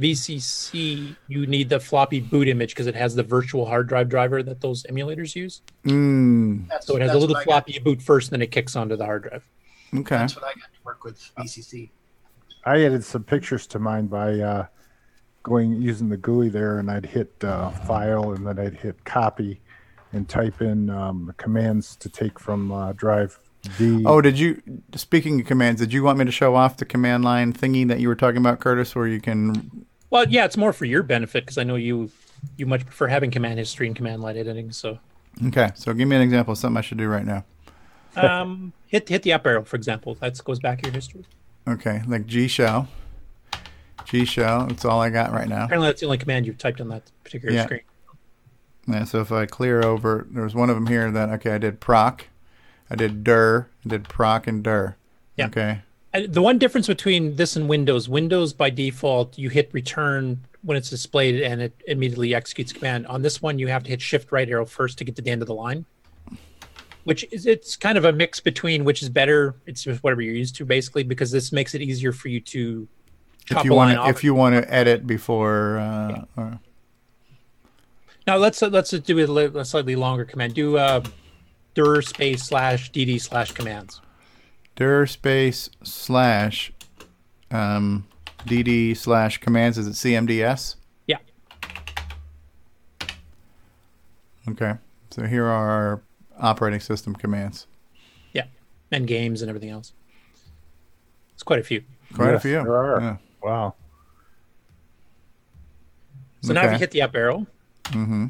VCC, 0.00 1.14
you 1.28 1.46
need 1.46 1.68
the 1.68 1.78
floppy 1.78 2.20
boot 2.20 2.48
image 2.48 2.70
because 2.70 2.86
it 2.86 2.94
has 2.94 3.14
the 3.14 3.22
virtual 3.22 3.64
hard 3.66 3.86
drive 3.86 4.08
driver 4.08 4.42
that 4.42 4.60
those 4.60 4.82
emulators 4.84 5.34
use. 5.36 5.62
Mm, 5.84 6.66
so 6.82 6.96
it 6.96 7.02
has 7.02 7.12
a 7.12 7.18
little 7.18 7.34
what 7.34 7.42
I 7.42 7.44
got. 7.44 7.66
floppy 7.66 7.78
boot 7.78 8.02
first, 8.02 8.28
and 8.28 8.32
then 8.40 8.42
it 8.42 8.50
kicks 8.50 8.74
onto 8.76 8.96
the 8.96 9.04
hard 9.04 9.22
drive. 9.24 9.44
okay. 9.94 10.16
That's 10.16 10.34
what 10.36 10.44
I 10.46 10.48
got 10.54 10.72
to 10.72 10.80
work 10.84 11.04
with 11.04 11.18
VCC. 11.38 11.90
I 12.64 12.84
added 12.84 13.04
some 13.04 13.24
pictures 13.24 13.66
to 13.68 13.78
mine 13.78 14.06
by 14.06 14.38
uh, 14.40 14.66
going 15.42 15.80
using 15.80 16.08
the 16.08 16.16
GUI 16.16 16.48
there, 16.48 16.78
and 16.78 16.90
I'd 16.90 17.06
hit 17.06 17.32
uh, 17.42 17.70
file, 17.70 18.32
and 18.32 18.46
then 18.46 18.58
I'd 18.58 18.74
hit 18.74 19.04
copy, 19.04 19.60
and 20.12 20.28
type 20.28 20.60
in 20.60 20.90
um, 20.90 21.32
commands 21.36 21.96
to 21.96 22.08
take 22.08 22.38
from 22.38 22.72
uh, 22.72 22.92
drive 22.92 23.38
D. 23.78 24.04
Oh, 24.06 24.20
did 24.20 24.38
you, 24.38 24.62
speaking 24.94 25.40
of 25.40 25.46
commands, 25.46 25.80
did 25.80 25.92
you 25.92 26.02
want 26.02 26.18
me 26.18 26.24
to 26.24 26.32
show 26.32 26.54
off 26.54 26.76
the 26.76 26.84
command 26.84 27.24
line 27.24 27.52
thingy 27.52 27.86
that 27.88 28.00
you 28.00 28.08
were 28.08 28.14
talking 28.14 28.38
about, 28.38 28.60
Curtis, 28.60 28.94
where 28.94 29.06
you 29.06 29.20
can. 29.20 29.86
Well, 30.10 30.26
yeah, 30.28 30.44
it's 30.44 30.56
more 30.56 30.72
for 30.72 30.86
your 30.86 31.02
benefit 31.02 31.44
because 31.44 31.58
I 31.58 31.64
know 31.64 31.76
you 31.76 32.10
you 32.56 32.66
much 32.66 32.84
prefer 32.84 33.06
having 33.06 33.30
command 33.30 33.58
history 33.58 33.86
and 33.86 33.94
command 33.94 34.22
line 34.22 34.36
editing. 34.36 34.72
So 34.72 34.98
Okay, 35.46 35.70
so 35.74 35.92
give 35.92 36.08
me 36.08 36.16
an 36.16 36.22
example 36.22 36.52
of 36.52 36.58
something 36.58 36.78
I 36.78 36.80
should 36.80 36.98
do 36.98 37.08
right 37.08 37.24
now. 37.24 37.44
um, 38.16 38.72
hit 38.86 39.08
hit 39.08 39.22
the 39.22 39.32
up 39.32 39.46
arrow, 39.46 39.62
for 39.64 39.76
example. 39.76 40.14
That 40.16 40.42
goes 40.44 40.58
back 40.58 40.80
to 40.82 40.88
your 40.88 40.94
history. 40.94 41.24
Okay, 41.70 42.02
like 42.06 42.26
G 42.26 42.48
shell. 42.48 42.88
G 44.04 44.24
shell, 44.24 44.66
that's 44.66 44.84
all 44.84 45.00
I 45.00 45.10
got 45.10 45.32
right 45.32 45.48
now. 45.48 45.64
Apparently, 45.64 45.88
that's 45.88 46.00
the 46.00 46.06
only 46.06 46.18
command 46.18 46.46
you've 46.46 46.58
typed 46.58 46.80
on 46.80 46.88
that 46.88 47.02
particular 47.22 47.54
Yeah. 47.54 47.64
screen. 47.64 47.80
Yeah, 48.88 49.04
so 49.04 49.20
if 49.20 49.30
I 49.30 49.46
clear 49.46 49.82
over, 49.84 50.26
there 50.30 50.42
was 50.42 50.54
one 50.54 50.68
of 50.68 50.74
them 50.74 50.88
here 50.88 51.10
that, 51.12 51.28
okay, 51.28 51.52
I 51.52 51.58
did 51.58 51.78
proc, 51.80 52.26
I 52.90 52.96
did 52.96 53.22
dir, 53.22 53.68
I 53.84 53.88
did 53.88 54.04
proc 54.08 54.46
and 54.48 54.64
dir. 54.64 54.96
Yeah. 55.36 55.46
Okay. 55.46 55.82
Uh, 56.12 56.22
The 56.28 56.42
one 56.42 56.58
difference 56.58 56.88
between 56.88 57.36
this 57.36 57.54
and 57.54 57.68
Windows, 57.68 58.08
Windows 58.08 58.52
by 58.52 58.70
default, 58.70 59.38
you 59.38 59.48
hit 59.48 59.68
return 59.72 60.40
when 60.62 60.76
it's 60.76 60.90
displayed 60.90 61.40
and 61.40 61.62
it 61.62 61.72
immediately 61.86 62.34
executes 62.34 62.72
command. 62.72 63.06
On 63.06 63.22
this 63.22 63.40
one, 63.40 63.60
you 63.60 63.68
have 63.68 63.84
to 63.84 63.90
hit 63.90 64.00
shift 64.02 64.32
right 64.32 64.48
arrow 64.48 64.66
first 64.66 64.98
to 64.98 65.04
get 65.04 65.14
to 65.16 65.22
the 65.22 65.30
end 65.30 65.40
of 65.42 65.46
the 65.46 65.54
line, 65.54 65.84
which 67.04 67.26
is 67.32 67.46
it's 67.46 67.76
kind 67.76 67.96
of 67.96 68.04
a 68.04 68.12
mix 68.12 68.40
between 68.40 68.84
which 68.84 69.02
is 69.02 69.08
better. 69.08 69.54
It's 69.66 69.82
just 69.82 70.02
whatever 70.02 70.22
you're 70.22 70.34
used 70.34 70.56
to 70.56 70.64
basically 70.64 71.02
because 71.02 71.30
this 71.30 71.52
makes 71.52 71.74
it 71.74 71.82
easier 71.82 72.12
for 72.12 72.28
you 72.28 72.40
to 72.40 72.88
If 73.50 73.64
you 73.64 73.74
want 73.74 73.96
to, 73.96 74.08
if 74.08 74.22
you 74.22 74.34
want 74.34 74.54
to 74.54 74.72
edit 74.72 75.06
before, 75.06 75.78
uh, 75.78 76.24
or, 76.36 76.60
Now 78.26 78.36
let's 78.36 78.62
let's 78.62 78.90
do 78.90 79.18
a, 79.18 79.58
a 79.58 79.64
slightly 79.64 79.96
longer 79.96 80.24
command. 80.24 80.54
Do 80.54 80.76
uh, 80.76 81.02
dir 81.74 82.02
space 82.02 82.44
slash 82.44 82.92
dd 82.92 83.20
slash 83.20 83.52
commands. 83.52 84.00
dir 84.76 85.06
space 85.06 85.70
slash, 85.82 86.72
um, 87.50 88.06
dd 88.46 88.96
slash 88.96 89.38
commands, 89.38 89.78
is 89.78 89.86
it 89.86 89.92
CMDS? 89.92 90.76
Yeah. 91.06 91.18
Okay. 94.48 94.74
So 95.10 95.26
here 95.26 95.46
are 95.46 95.70
our 95.70 96.02
operating 96.40 96.80
system 96.80 97.14
commands. 97.14 97.66
Yeah, 98.32 98.44
and 98.90 99.06
games 99.06 99.42
and 99.42 99.48
everything 99.48 99.70
else. 99.70 99.92
It's 101.34 101.42
quite 101.42 101.58
a 101.60 101.62
few. 101.62 101.82
Quite 102.14 102.34
a 102.34 102.40
few. 102.40 102.52
there 102.62 102.74
are. 102.76 103.00
Yeah. 103.00 103.16
Wow. 103.42 103.74
So 106.42 106.52
now 106.52 106.64
if 106.64 106.72
you 106.72 106.78
hit 106.78 106.90
the 106.90 107.02
up 107.02 107.14
arrow, 107.14 107.46
Mm-hmm. 107.84 108.26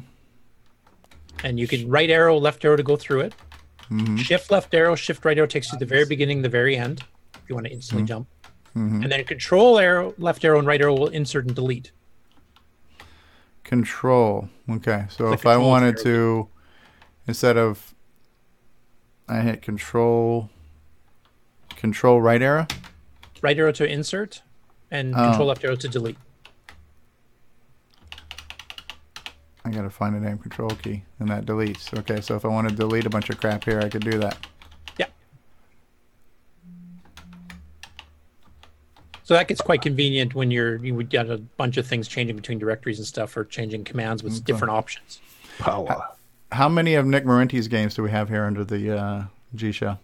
and 1.43 1.59
you 1.59 1.67
can 1.67 1.87
right 1.89 2.09
arrow, 2.09 2.37
left 2.37 2.65
arrow 2.65 2.75
to 2.75 2.83
go 2.83 2.95
through 2.95 3.21
it. 3.21 3.33
Mm-hmm. 3.91 4.15
Shift 4.17 4.49
left 4.49 4.73
arrow, 4.73 4.95
shift 4.95 5.23
right 5.23 5.37
arrow 5.37 5.45
takes 5.47 5.67
you 5.71 5.77
to 5.77 5.85
the 5.85 5.89
very 5.89 6.05
beginning, 6.05 6.41
the 6.41 6.49
very 6.49 6.75
end, 6.77 7.03
if 7.35 7.41
you 7.47 7.53
want 7.55 7.67
to 7.67 7.71
instantly 7.73 8.03
Mhm. 8.03 8.07
jump. 8.07 8.27
Mhm. 8.75 9.03
And 9.03 9.11
then 9.11 9.23
control 9.25 9.77
arrow, 9.77 10.13
left 10.17 10.43
arrow, 10.45 10.57
and 10.57 10.67
right 10.67 10.81
arrow 10.81 10.93
will 10.95 11.07
insert 11.09 11.45
and 11.45 11.55
delete. 11.55 11.91
Control. 13.63 14.49
Okay. 14.69 15.05
So 15.09 15.27
The 15.27 15.33
if 15.33 15.45
I 15.45 15.57
wanted 15.57 15.95
arrow. 15.97 16.03
to, 16.03 16.49
instead 17.27 17.57
of, 17.57 17.93
I 19.31 19.39
hit 19.39 19.61
control, 19.61 20.49
control 21.77 22.21
right 22.21 22.41
arrow. 22.41 22.67
Right 23.41 23.57
arrow 23.57 23.71
to 23.71 23.87
insert, 23.89 24.41
and 24.91 25.15
Oh. 25.15 25.29
control 25.29 25.47
left 25.47 25.63
arrow 25.63 25.77
to 25.77 25.87
delete. 25.87 26.17
I 29.63 29.69
gotta 29.69 29.89
find 29.89 30.17
a 30.17 30.19
name 30.19 30.37
control 30.37 30.71
key, 30.71 31.05
and 31.17 31.29
that 31.29 31.45
deletes. 31.45 31.97
Okay, 31.97 32.19
so 32.19 32.35
if 32.35 32.43
I 32.43 32.49
want 32.49 32.67
to 32.67 32.75
delete 32.75 33.05
a 33.05 33.09
bunch 33.09 33.29
of 33.29 33.39
crap 33.39 33.63
here, 33.63 33.79
I 33.79 33.87
could 33.87 34.03
do 34.03 34.19
that. 34.19 34.37
Yeah. 34.97 35.05
So 39.23 39.33
that 39.33 39.47
gets 39.47 39.61
quite 39.61 39.81
convenient 39.81 40.35
when 40.35 40.51
you're 40.51 40.75
you 40.83 40.93
would 40.93 41.07
get 41.09 41.29
a 41.29 41.37
bunch 41.37 41.77
of 41.77 41.87
things 41.87 42.09
changing 42.09 42.35
between 42.35 42.59
directories 42.59 42.97
and 42.99 43.07
stuff, 43.07 43.37
or 43.37 43.45
changing 43.45 43.85
commands 43.85 44.23
with 44.23 44.43
different 44.43 44.71
options. 44.73 45.21
Power. 45.57 46.09
How 46.51 46.67
many 46.67 46.95
of 46.95 47.05
Nick 47.05 47.25
Marentes' 47.25 47.69
games 47.69 47.95
do 47.95 48.03
we 48.03 48.11
have 48.11 48.29
here 48.29 48.45
under 48.45 48.63
the 48.63 48.97
uh, 48.97 49.23
G 49.55 49.71
shell? 49.71 49.99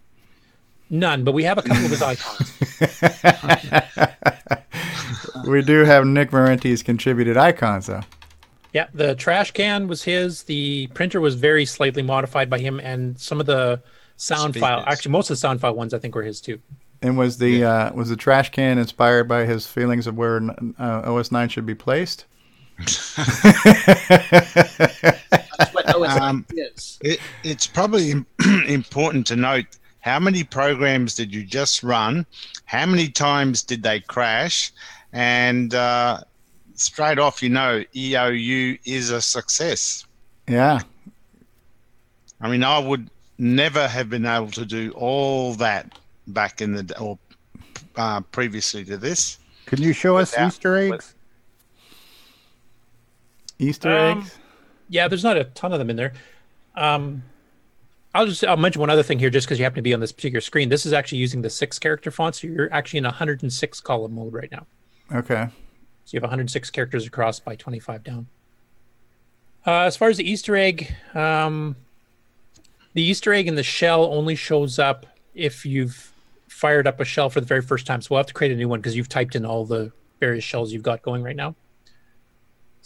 None, 0.90 1.24
but 1.24 1.34
we 1.34 1.44
have 1.44 1.58
a 1.58 1.62
couple 1.62 1.84
of 1.84 1.92
his 1.92 2.02
icons. 2.02 2.54
we 5.48 5.62
do 5.62 5.84
have 5.84 6.06
Nick 6.06 6.32
Marentes' 6.32 6.84
contributed 6.84 7.36
icons, 7.36 7.88
though. 7.88 8.02
Yeah, 8.74 8.88
the 8.94 9.16
trash 9.16 9.52
can 9.52 9.88
was 9.88 10.04
his. 10.04 10.44
The 10.44 10.88
printer 10.88 11.20
was 11.20 11.36
very 11.36 11.66
slightly 11.66 12.04
modified 12.04 12.50
by 12.50 12.60
him, 12.60 12.80
and 12.80 13.20
some 13.20 13.40
of 13.40 13.46
the 13.46 13.82
sound 14.18 14.56
file, 14.56 14.84
actually, 14.86 15.12
most 15.12 15.30
of 15.30 15.36
the 15.36 15.40
sound 15.40 15.62
file 15.62 15.74
ones, 15.74 15.94
I 15.94 16.00
think, 16.00 16.16
were 16.16 16.24
his 16.24 16.40
too. 16.40 16.60
And 17.02 17.18
was 17.18 17.38
the 17.38 17.64
uh, 17.64 17.94
was 17.94 18.10
the 18.10 18.16
trash 18.16 18.52
can 18.52 18.78
inspired 18.78 19.28
by 19.28 19.46
his 19.46 19.68
feelings 19.68 20.08
of 20.08 20.18
where 20.18 20.42
uh, 20.80 21.12
OS 21.12 21.32
nine 21.32 21.50
should 21.50 21.66
be 21.66 21.76
placed? 21.76 22.26
Um, 26.08 26.46
it, 27.02 27.20
it's 27.44 27.68
probably 27.68 28.14
important 28.68 29.26
to 29.28 29.36
note 29.36 29.66
how 30.02 30.20
many 30.20 30.44
programs 30.44 31.16
did 31.16 31.34
you 31.34 31.44
just 31.44 31.84
run, 31.84 32.26
how 32.66 32.86
many 32.86 33.10
times 33.10 33.64
did 33.64 33.84
they 33.84 34.00
crash, 34.00 34.72
and 35.14 35.74
uh, 35.74 36.20
straight 36.76 37.20
off, 37.20 37.42
you 37.44 37.50
know, 37.50 37.84
EOU 37.96 38.80
is 38.86 39.10
a 39.10 39.22
success. 39.22 40.06
Yeah. 40.48 40.80
I 42.40 42.50
mean, 42.50 42.64
I 42.64 42.80
would 42.80 43.10
never 43.38 43.88
have 43.88 44.10
been 44.10 44.26
able 44.26 44.52
to 44.52 44.66
do 44.66 44.92
all 44.92 45.54
that 45.56 45.98
back 46.28 46.62
in 46.62 46.74
the 46.74 47.00
or 47.00 47.18
uh, 47.96 48.22
previously 48.22 48.86
to 48.86 48.98
this. 48.98 49.40
Can 49.66 49.82
you 49.82 49.94
show 49.94 50.18
us 50.18 50.32
Without- 50.32 50.48
Easter 50.48 50.78
eggs? 50.78 51.16
Easter 53.60 53.90
Um, 53.90 54.20
eggs. 54.20 54.38
Yeah, 54.90 55.08
there's 55.08 55.24
not 55.24 55.38
a 55.38 55.46
ton 55.46 55.74
of 55.74 55.80
them 55.80 55.90
in 55.90 55.96
there. 55.96 56.14
Um, 56.76 57.24
I'll 58.16 58.26
just 58.26 58.44
I'll 58.46 58.58
mention 58.58 58.80
one 58.80 58.90
other 58.90 59.04
thing 59.04 59.20
here, 59.20 59.30
just 59.30 59.48
because 59.48 59.60
you 59.60 59.64
happen 59.66 59.76
to 59.78 59.82
be 59.82 59.94
on 59.94 60.00
this 60.00 60.12
particular 60.12 60.42
screen. 60.42 60.70
This 60.70 60.86
is 60.86 60.94
actually 60.94 61.20
using 61.20 61.42
the 61.42 61.50
six 61.50 61.78
character 61.78 62.10
font, 62.10 62.36
so 62.36 62.48
you're 62.48 62.72
actually 62.74 63.00
in 63.00 63.04
106 63.04 63.82
column 63.82 64.16
mode 64.16 64.34
right 64.34 64.52
now. 64.52 64.66
Okay. 65.14 65.48
So 66.06 66.14
you 66.14 66.18
have 66.18 66.24
106 66.24 66.70
characters 66.72 67.06
across 67.06 67.40
by 67.40 67.56
25 67.56 68.04
down. 68.04 68.28
Uh, 69.66 69.82
as 69.82 69.98
far 69.98 70.10
as 70.10 70.18
the 70.18 70.30
Easter 70.30 70.56
egg, 70.56 70.96
um, 71.14 71.76
the 72.94 73.04
Easter 73.04 73.34
egg 73.34 73.48
in 73.48 73.56
the 73.56 73.64
shell 73.64 74.06
only 74.06 74.36
shows 74.36 74.80
up 74.80 75.06
if 75.36 75.66
you've 75.66 76.14
fired 76.48 76.88
up 76.88 77.00
a 77.02 77.06
shell 77.06 77.30
for 77.30 77.42
the 77.42 77.46
very 77.46 77.62
first 77.62 77.86
time. 77.86 78.02
So 78.02 78.08
we'll 78.12 78.20
have 78.20 78.28
to 78.28 78.34
create 78.34 78.54
a 78.54 78.56
new 78.56 78.70
one 78.70 78.80
because 78.80 78.96
you've 78.96 79.10
typed 79.10 79.36
in 79.36 79.46
all 79.46 79.66
the 79.66 79.92
various 80.20 80.46
shells 80.46 80.72
you've 80.72 80.84
got 80.84 81.02
going 81.02 81.22
right 81.24 81.36
now. 81.36 81.56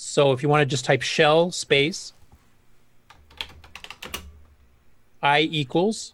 So 0.03 0.31
if 0.31 0.41
you 0.41 0.49
want 0.49 0.61
to 0.61 0.65
just 0.65 0.83
type 0.83 1.03
shell 1.03 1.51
space 1.51 2.13
i 5.21 5.41
equals 5.41 6.13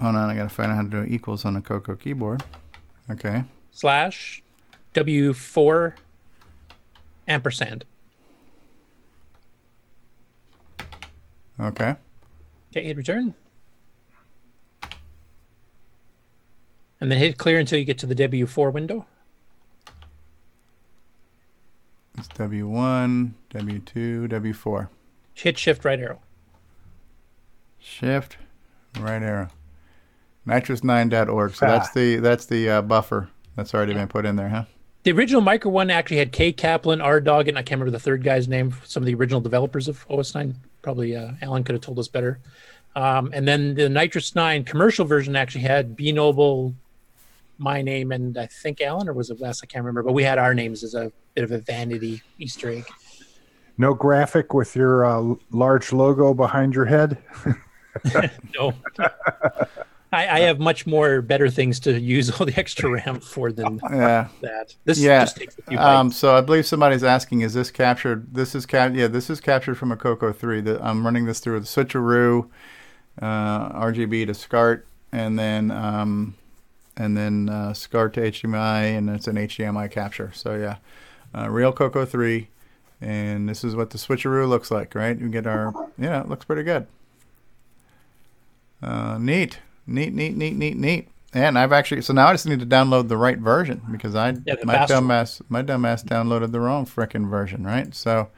Hold 0.00 0.16
on, 0.16 0.30
I 0.30 0.34
gotta 0.34 0.48
find 0.48 0.72
out 0.72 0.76
how 0.76 0.82
to 0.82 0.88
do 0.88 1.04
equals 1.04 1.44
on 1.44 1.54
the 1.54 1.60
Coco 1.60 1.94
keyboard. 1.94 2.42
Okay. 3.10 3.44
slash 3.70 4.42
w4 4.94 5.92
ampersand. 7.28 7.84
Okay. 11.60 11.94
Okay, 12.70 12.84
hit 12.84 12.96
return. 12.96 13.34
And 17.00 17.12
then 17.12 17.18
hit 17.18 17.36
clear 17.36 17.60
until 17.60 17.78
you 17.78 17.84
get 17.84 17.98
to 17.98 18.06
the 18.06 18.16
W4 18.16 18.72
window. 18.72 19.06
It's 22.24 22.38
W1, 22.38 23.32
W2, 23.52 24.28
W4. 24.28 24.88
Hit 25.34 25.58
shift 25.58 25.84
right 25.84 25.98
arrow. 25.98 26.20
Shift, 27.80 28.36
right 29.00 29.20
arrow. 29.22 29.48
NitrOS9.org. 30.46 31.54
So 31.56 31.66
that's 31.66 31.88
Ah. 31.88 31.92
the 31.94 32.16
that's 32.16 32.46
the 32.46 32.68
uh, 32.70 32.82
buffer 32.82 33.28
that's 33.56 33.74
already 33.74 33.94
been 33.94 34.06
put 34.06 34.24
in 34.24 34.36
there, 34.36 34.50
huh? 34.50 34.64
The 35.02 35.10
original 35.10 35.40
Micro 35.40 35.68
one 35.72 35.90
actually 35.90 36.18
had 36.18 36.30
K 36.30 36.52
Kaplan, 36.52 37.00
R 37.00 37.20
Dog, 37.20 37.48
and 37.48 37.58
I 37.58 37.62
can't 37.62 37.80
remember 37.80 37.90
the 37.96 38.02
third 38.02 38.22
guy's 38.22 38.46
name. 38.46 38.72
Some 38.84 39.02
of 39.02 39.06
the 39.06 39.14
original 39.14 39.40
developers 39.40 39.88
of 39.88 40.06
OS9. 40.08 40.54
Probably 40.80 41.16
uh, 41.16 41.32
Alan 41.42 41.64
could 41.64 41.74
have 41.74 41.82
told 41.82 41.98
us 41.98 42.06
better. 42.06 42.38
Um, 42.94 43.32
and 43.34 43.48
then 43.48 43.74
the 43.74 43.82
NitrOS 43.88 44.36
9 44.36 44.62
commercial 44.64 45.04
version 45.06 45.34
actually 45.34 45.62
had 45.62 45.96
B 45.96 46.12
Noble, 46.12 46.74
my 47.58 47.82
name, 47.82 48.12
and 48.12 48.38
I 48.38 48.46
think 48.46 48.80
Alan, 48.80 49.08
or 49.08 49.12
was 49.12 49.30
it 49.30 49.40
Wes? 49.40 49.60
I 49.64 49.66
can't 49.66 49.82
remember. 49.84 50.04
But 50.04 50.12
we 50.12 50.22
had 50.22 50.38
our 50.38 50.54
names 50.54 50.84
as 50.84 50.94
a 50.94 51.10
bit 51.34 51.44
of 51.44 51.52
a 51.52 51.58
vanity 51.58 52.22
Easter 52.38 52.70
egg. 52.70 52.84
No 53.78 53.94
graphic 53.94 54.52
with 54.52 54.76
your 54.76 55.04
uh, 55.04 55.34
large 55.50 55.92
logo 55.92 56.34
behind 56.34 56.74
your 56.74 56.84
head. 56.84 57.18
no. 58.54 58.74
I, 60.12 60.28
I 60.28 60.40
have 60.40 60.60
much 60.60 60.86
more 60.86 61.22
better 61.22 61.48
things 61.48 61.80
to 61.80 61.98
use 61.98 62.30
all 62.30 62.44
the 62.44 62.56
extra 62.58 62.90
RAM 62.90 63.20
for 63.20 63.50
than 63.50 63.80
Yeah. 63.90 64.28
that. 64.42 64.74
This 64.84 64.98
yeah. 64.98 65.24
just 65.24 65.36
takes 65.38 65.58
a 65.58 65.62
few 65.62 65.78
um, 65.78 66.12
so 66.12 66.36
I 66.36 66.42
believe 66.42 66.66
somebody's 66.66 67.02
asking, 67.02 67.40
is 67.40 67.54
this 67.54 67.70
captured? 67.70 68.34
This 68.34 68.54
is 68.54 68.66
cap. 68.66 68.92
Yeah, 68.94 69.06
this 69.08 69.30
is 69.30 69.40
captured 69.40 69.76
from 69.76 69.90
a 69.90 69.96
Coco 69.96 70.32
three. 70.32 70.60
The, 70.60 70.82
I'm 70.84 71.04
running 71.04 71.24
this 71.24 71.40
through 71.40 71.60
the 71.60 71.66
switcheroo, 71.66 72.48
uh, 73.22 73.72
RGB 73.72 74.26
to 74.26 74.34
SCART, 74.34 74.86
and 75.12 75.38
then 75.38 75.70
um, 75.70 76.34
and 76.98 77.16
then 77.16 77.48
uh, 77.48 77.72
SCART 77.72 78.12
to 78.14 78.20
HDMI, 78.20 78.98
and 78.98 79.08
it's 79.08 79.26
an 79.26 79.36
HDMI 79.36 79.90
capture. 79.90 80.30
So 80.34 80.56
yeah, 80.56 80.76
uh, 81.36 81.48
real 81.50 81.72
Coco 81.72 82.04
three, 82.04 82.48
and 83.00 83.48
this 83.48 83.64
is 83.64 83.74
what 83.76 83.90
the 83.90 83.98
switcheroo 83.98 84.48
looks 84.48 84.70
like. 84.70 84.94
Right? 84.94 85.18
You 85.18 85.28
get 85.28 85.46
our 85.46 85.72
yeah, 85.98 86.20
it 86.20 86.28
looks 86.28 86.44
pretty 86.44 86.62
good. 86.62 86.86
Uh, 88.82 89.16
neat, 89.18 89.58
neat, 89.86 90.12
neat, 90.12 90.36
neat, 90.36 90.56
neat, 90.56 90.76
neat. 90.76 91.08
And 91.34 91.58
I've 91.58 91.72
actually 91.72 92.02
so 92.02 92.12
now 92.12 92.26
I 92.26 92.32
just 92.32 92.46
need 92.46 92.60
to 92.60 92.66
download 92.66 93.08
the 93.08 93.16
right 93.16 93.38
version 93.38 93.80
because 93.90 94.14
I 94.14 94.34
Yeah, 94.44 94.56
my 94.64 94.74
faster 94.74 94.96
dumbass 94.96 95.40
my 95.48 95.62
dumbass 95.62 96.04
downloaded 96.04 96.52
the 96.52 96.60
wrong 96.60 96.84
frickin' 96.84 97.30
version, 97.30 97.64
right? 97.64 97.94
So, 97.94 98.28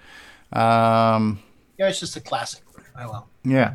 um, 0.53 1.41
Yeah, 1.77 1.89
it's 1.89 1.99
just 1.99 2.17
a 2.17 2.21
classic. 2.21 2.63
Oh 2.97 3.11
well. 3.11 3.29
yeah. 3.45 3.75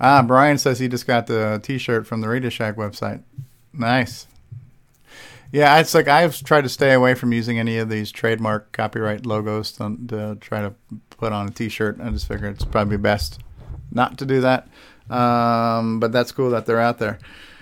Ah, 0.00 0.22
Brian 0.22 0.58
says 0.58 0.78
he 0.78 0.88
just 0.88 1.06
got 1.06 1.26
the 1.26 1.58
T-shirt 1.62 2.06
from 2.06 2.20
the 2.20 2.28
Radio 2.28 2.50
Shack 2.50 2.76
website. 2.76 3.22
Nice. 3.72 4.26
Yeah, 5.56 5.78
it's 5.78 5.94
like 5.94 6.06
I've 6.06 6.42
tried 6.44 6.64
to 6.64 6.68
stay 6.68 6.92
away 6.92 7.14
from 7.14 7.32
using 7.32 7.58
any 7.58 7.78
of 7.78 7.88
these 7.88 8.12
trademark 8.12 8.72
copyright 8.72 9.24
logos 9.24 9.72
to, 9.72 9.96
to 10.08 10.36
try 10.38 10.60
to 10.60 10.74
put 11.08 11.32
on 11.32 11.48
a 11.48 11.50
T-shirt. 11.50 11.98
I 11.98 12.10
just 12.10 12.28
figure 12.28 12.48
it's 12.48 12.62
probably 12.66 12.98
best 12.98 13.40
not 13.90 14.18
to 14.18 14.26
do 14.26 14.42
that. 14.42 14.68
Um, 15.08 15.98
but 15.98 16.12
that's 16.12 16.30
cool 16.30 16.50
that 16.50 16.66
they're 16.66 16.78
out 16.78 16.98
there. 16.98 17.18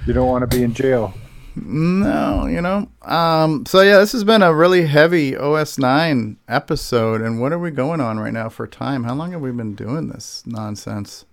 You 0.08 0.12
don't 0.12 0.26
want 0.26 0.42
to 0.42 0.56
be 0.56 0.64
in 0.64 0.74
jail. 0.74 1.14
No, 1.54 2.46
you 2.46 2.60
know. 2.60 2.88
Um, 3.02 3.64
so 3.64 3.80
yeah, 3.82 3.98
this 3.98 4.10
has 4.10 4.24
been 4.24 4.42
a 4.42 4.52
really 4.52 4.86
heavy 4.86 5.36
OS 5.36 5.78
nine 5.78 6.36
episode, 6.48 7.20
and 7.20 7.40
what 7.40 7.52
are 7.52 7.60
we 7.60 7.70
going 7.70 8.00
on 8.00 8.18
right 8.18 8.32
now 8.32 8.48
for 8.48 8.66
time? 8.66 9.04
How 9.04 9.14
long 9.14 9.30
have 9.30 9.40
we 9.40 9.52
been 9.52 9.76
doing 9.76 10.08
this 10.08 10.42
nonsense? 10.46 11.26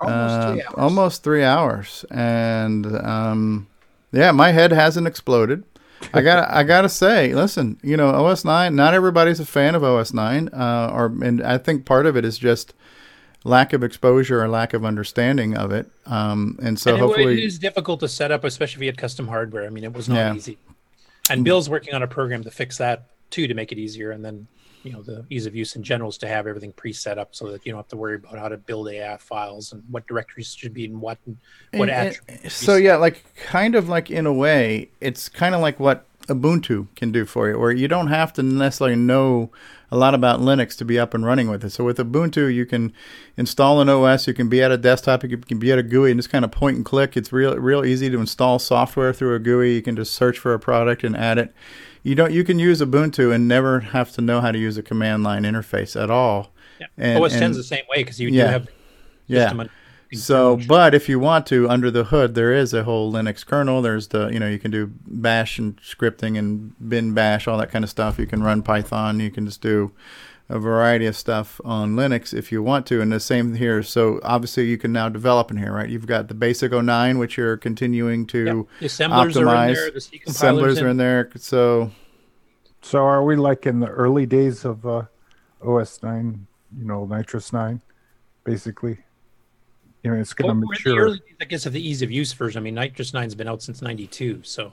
Almost 0.00 0.34
three 0.48 0.62
Uh, 0.62 0.64
hours. 0.66 0.74
Almost 0.76 1.22
three 1.22 1.44
hours, 1.44 2.04
and 2.10 2.86
um, 3.06 3.68
yeah, 4.10 4.32
my 4.32 4.50
head 4.50 4.72
hasn't 4.72 5.06
exploded. 5.06 5.62
I 6.14 6.22
got 6.22 6.50
I 6.50 6.62
gotta 6.62 6.88
say, 6.88 7.34
listen, 7.34 7.78
you 7.82 7.96
know, 7.96 8.08
OS 8.08 8.44
nine. 8.44 8.74
Not 8.76 8.94
everybody's 8.94 9.40
a 9.40 9.44
fan 9.46 9.74
of 9.74 9.82
OS 9.84 10.12
nine, 10.14 10.48
uh, 10.48 10.90
or 10.92 11.06
and 11.22 11.42
I 11.42 11.58
think 11.58 11.84
part 11.84 12.06
of 12.06 12.16
it 12.16 12.24
is 12.24 12.38
just 12.38 12.72
lack 13.44 13.72
of 13.72 13.82
exposure 13.82 14.42
or 14.42 14.48
lack 14.48 14.74
of 14.74 14.84
understanding 14.84 15.56
of 15.56 15.70
it. 15.72 15.90
Um, 16.06 16.58
and 16.62 16.78
so 16.78 16.92
and 16.92 17.00
hopefully, 17.00 17.34
it 17.38 17.44
is 17.44 17.58
difficult 17.58 18.00
to 18.00 18.08
set 18.08 18.30
up, 18.30 18.44
especially 18.44 18.80
if 18.80 18.82
you 18.82 18.88
had 18.88 18.98
custom 18.98 19.28
hardware. 19.28 19.64
I 19.64 19.70
mean, 19.70 19.84
it 19.84 19.92
was 19.92 20.08
not 20.08 20.16
Yeah. 20.16 20.34
easy. 20.34 20.58
And 21.30 21.44
Bill's 21.44 21.68
working 21.68 21.94
on 21.94 22.02
a 22.02 22.06
program 22.08 22.42
to 22.44 22.50
fix 22.50 22.78
that 22.78 23.04
too, 23.30 23.46
to 23.46 23.54
make 23.54 23.70
it 23.72 23.78
easier. 23.78 24.10
And 24.10 24.24
then, 24.24 24.46
you 24.84 24.92
know, 24.92 25.02
the 25.02 25.24
ease 25.30 25.46
of 25.46 25.54
use 25.54 25.76
in 25.76 25.82
general 25.82 26.08
is 26.10 26.18
to 26.18 26.28
have 26.28 26.46
everything 26.46 26.72
pre-set 26.72 27.18
up 27.18 27.34
so 27.34 27.50
that 27.52 27.64
you 27.66 27.72
don't 27.72 27.78
have 27.78 27.88
to 27.88 27.96
worry 27.96 28.14
about 28.16 28.38
how 28.38 28.48
to 28.48 28.56
build 28.56 28.88
AF 28.88 29.22
files 29.22 29.72
and 29.72 29.82
what 29.90 30.06
directories 30.06 30.54
should 30.54 30.72
be 30.74 30.84
in 30.84 31.00
what 31.00 31.18
and 31.26 31.36
what 31.72 31.90
And- 31.90 32.18
and- 32.28 32.52
so 32.52 32.76
yeah, 32.76 32.96
like 32.96 33.24
kind 33.46 33.74
of 33.74 33.88
like 33.88 34.10
in 34.10 34.26
a 34.26 34.32
way, 34.32 34.90
it's 35.00 35.28
kind 35.28 35.54
of 35.54 35.60
like 35.60 35.80
what 35.80 36.04
Ubuntu 36.28 36.86
can 36.94 37.10
do 37.10 37.24
for 37.24 37.48
you, 37.48 37.58
where 37.58 37.72
you 37.72 37.88
don't 37.88 38.08
have 38.08 38.32
to 38.34 38.42
necessarily 38.42 38.96
know 38.96 39.50
a 39.90 39.96
lot 39.96 40.12
about 40.14 40.40
Linux 40.40 40.76
to 40.76 40.84
be 40.84 40.98
up 40.98 41.14
and 41.14 41.24
running 41.24 41.48
with 41.48 41.64
it. 41.64 41.70
So 41.70 41.82
with 41.84 41.96
Ubuntu, 41.96 42.52
you 42.54 42.66
can 42.66 42.92
install 43.38 43.80
an 43.80 43.88
OS, 43.88 44.26
you 44.26 44.34
can 44.34 44.48
be 44.50 44.62
at 44.62 44.70
a 44.70 44.76
desktop, 44.76 45.24
you 45.24 45.38
can 45.38 45.58
be 45.58 45.72
at 45.72 45.78
a 45.78 45.82
GUI, 45.82 46.10
and 46.10 46.18
just 46.18 46.28
kind 46.28 46.44
of 46.44 46.50
point 46.50 46.76
and 46.76 46.84
click. 46.84 47.16
It's 47.16 47.32
real, 47.32 47.56
real 47.56 47.82
easy 47.82 48.10
to 48.10 48.18
install 48.20 48.58
software 48.58 49.14
through 49.14 49.34
a 49.34 49.38
GUI. 49.38 49.74
You 49.76 49.80
can 49.82 49.96
just 49.96 50.12
search 50.12 50.38
for 50.38 50.52
a 50.52 50.58
product 50.60 51.02
and 51.02 51.16
add 51.16 51.38
it. 51.38 51.54
You 52.08 52.14
don't. 52.14 52.32
You 52.32 52.42
can 52.42 52.58
use 52.58 52.80
Ubuntu 52.80 53.34
and 53.34 53.46
never 53.46 53.80
have 53.80 54.12
to 54.12 54.22
know 54.22 54.40
how 54.40 54.50
to 54.50 54.58
use 54.58 54.78
a 54.78 54.82
command 54.82 55.24
line 55.24 55.42
interface 55.42 56.00
at 56.00 56.10
all. 56.10 56.52
Yeah. 56.80 57.18
OS 57.18 57.34
10's 57.34 57.56
the 57.56 57.62
same 57.62 57.84
way 57.90 57.98
because 57.98 58.18
you 58.18 58.28
yeah. 58.30 58.44
do 58.44 58.50
have 58.50 58.68
Yeah. 59.26 59.64
So, 60.14 60.58
but 60.66 60.94
if 60.94 61.06
you 61.06 61.18
want 61.18 61.46
to, 61.48 61.68
under 61.68 61.90
the 61.90 62.04
hood, 62.04 62.34
there 62.34 62.50
is 62.50 62.72
a 62.72 62.84
whole 62.84 63.12
Linux 63.12 63.44
kernel. 63.44 63.82
There's 63.82 64.08
the, 64.08 64.28
you 64.28 64.38
know, 64.38 64.48
you 64.48 64.58
can 64.58 64.70
do 64.70 64.90
bash 65.06 65.58
and 65.58 65.76
scripting 65.82 66.38
and 66.38 66.72
bin 66.88 67.12
bash, 67.12 67.46
all 67.46 67.58
that 67.58 67.70
kind 67.70 67.84
of 67.84 67.90
stuff. 67.90 68.18
You 68.18 68.26
can 68.26 68.42
run 68.42 68.62
Python. 68.62 69.20
You 69.20 69.30
can 69.30 69.44
just 69.44 69.60
do 69.60 69.92
a 70.50 70.58
variety 70.58 71.04
of 71.06 71.14
stuff 71.14 71.60
on 71.64 71.94
Linux 71.94 72.32
if 72.32 72.50
you 72.50 72.62
want 72.62 72.86
to. 72.86 73.00
And 73.02 73.12
the 73.12 73.20
same 73.20 73.54
here. 73.54 73.82
So 73.82 74.18
obviously 74.22 74.66
you 74.66 74.78
can 74.78 74.92
now 74.92 75.08
develop 75.08 75.50
in 75.50 75.58
here, 75.58 75.72
right? 75.72 75.88
You've 75.88 76.06
got 76.06 76.28
the 76.28 76.34
basic 76.34 76.72
09, 76.72 77.18
which 77.18 77.36
you're 77.36 77.56
continuing 77.58 78.26
to 78.28 78.66
The 78.80 78.86
assemblers 78.86 79.36
are 79.36 79.40
in 79.42 79.46
optimize. 79.48 79.74
there, 79.74 79.90
the 79.90 80.00
C 80.00 80.18
compilers 80.18 80.36
assemblers 80.36 80.78
are 80.80 80.84
in- 80.86 80.90
in 80.92 80.96
there. 80.96 81.30
So 81.36 81.90
So 82.80 83.00
are 83.04 83.22
we 83.24 83.36
like 83.36 83.66
in 83.66 83.80
the 83.80 83.88
early 83.88 84.24
days 84.24 84.64
of 84.64 84.86
uh, 84.86 85.02
OS 85.62 86.02
nine? 86.02 86.46
You 86.78 86.84
know, 86.86 87.06
NitrOS 87.06 87.52
nine, 87.52 87.80
basically. 88.44 88.98
You 90.04 90.12
know, 90.12 90.20
it's 90.20 90.32
going 90.32 90.48
to 90.48 90.52
Well, 90.54 90.60
the 90.60 90.66
mature. 90.66 90.96
early 91.04 91.18
days, 91.18 91.36
I 91.40 91.44
guess, 91.44 91.66
of 91.66 91.72
the 91.72 91.86
ease 91.86 92.02
of 92.02 92.10
use 92.10 92.32
version. 92.32 92.60
I 92.60 92.62
mean, 92.62 92.76
NitrOS 92.76 93.12
9's 93.12 93.34
been 93.34 93.48
out 93.48 93.62
since 93.62 93.82
92. 93.82 94.40
So 94.44 94.72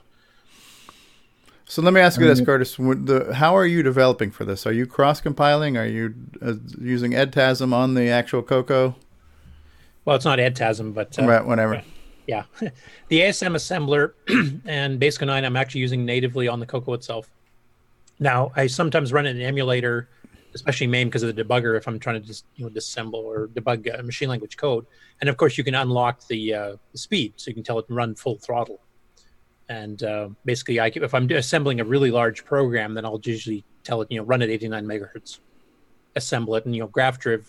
So 1.67 1.81
let 1.81 1.93
me 1.93 2.01
ask 2.01 2.19
you 2.19 2.27
this, 2.27 2.41
Curtis. 2.41 2.75
The, 2.75 3.31
how 3.33 3.55
are 3.57 3.65
you 3.65 3.81
developing 3.81 4.29
for 4.29 4.45
this? 4.45 4.67
Are 4.67 4.71
you 4.71 4.85
cross 4.85 5.19
compiling? 5.19 5.77
Are 5.77 5.85
you 5.85 6.13
uh, 6.41 6.53
using 6.79 7.13
EdTasm 7.13 7.73
on 7.73 7.95
the 7.95 8.09
actual 8.09 8.43
Coco? 8.43 8.95
Well, 10.05 10.15
it's 10.15 10.25
not 10.25 10.37
EdTasm, 10.37 10.93
but 10.93 11.17
uh, 11.17 11.25
Right, 11.25 11.43
whatever. 11.43 11.81
Yeah, 12.27 12.43
the 13.07 13.21
ASM 13.21 13.55
assembler 13.55 14.13
and 14.65 14.99
Basic 14.99 15.25
9 15.25 15.43
I'm 15.43 15.55
actually 15.55 15.81
using 15.81 16.05
natively 16.05 16.47
on 16.47 16.59
the 16.59 16.67
Coco 16.67 16.93
itself. 16.93 17.29
Now, 18.19 18.51
I 18.55 18.67
sometimes 18.67 19.11
run 19.11 19.25
an 19.25 19.41
emulator, 19.41 20.07
especially 20.53 20.87
MAME 20.87 21.07
because 21.07 21.23
of 21.23 21.35
the 21.35 21.43
debugger 21.43 21.77
if 21.77 21.87
I'm 21.87 21.99
trying 21.99 22.21
to 22.21 22.25
just 22.27 22.45
you 22.55 22.65
know 22.65 22.69
disassemble 22.69 23.15
or 23.15 23.47
debug 23.47 23.99
uh, 23.99 24.03
machine 24.03 24.29
language 24.29 24.55
code. 24.55 24.85
And 25.19 25.29
of 25.29 25.37
course, 25.37 25.57
you 25.57 25.63
can 25.63 25.73
unlock 25.73 26.27
the, 26.27 26.53
uh, 26.53 26.75
the 26.91 26.97
speed, 26.97 27.33
so 27.37 27.49
you 27.49 27.55
can 27.55 27.63
tell 27.63 27.79
it 27.79 27.87
to 27.87 27.93
run 27.93 28.13
full 28.13 28.37
throttle. 28.37 28.79
And 29.67 30.01
uh, 30.03 30.29
basically, 30.43 30.79
I, 30.79 30.91
if 30.93 31.13
I'm 31.13 31.29
assembling 31.31 31.79
a 31.79 31.85
really 31.85 32.11
large 32.11 32.45
program, 32.45 32.93
then 32.93 33.05
I'll 33.05 33.21
usually 33.23 33.63
tell 33.83 34.01
it, 34.01 34.11
you 34.11 34.19
know, 34.19 34.23
run 34.23 34.41
at 34.41 34.49
89 34.49 34.85
megahertz, 34.85 35.39
assemble 36.15 36.55
it, 36.55 36.65
and 36.65 36.75
you 36.75 36.81
know, 36.81 36.87
GrfDrv, 36.87 37.45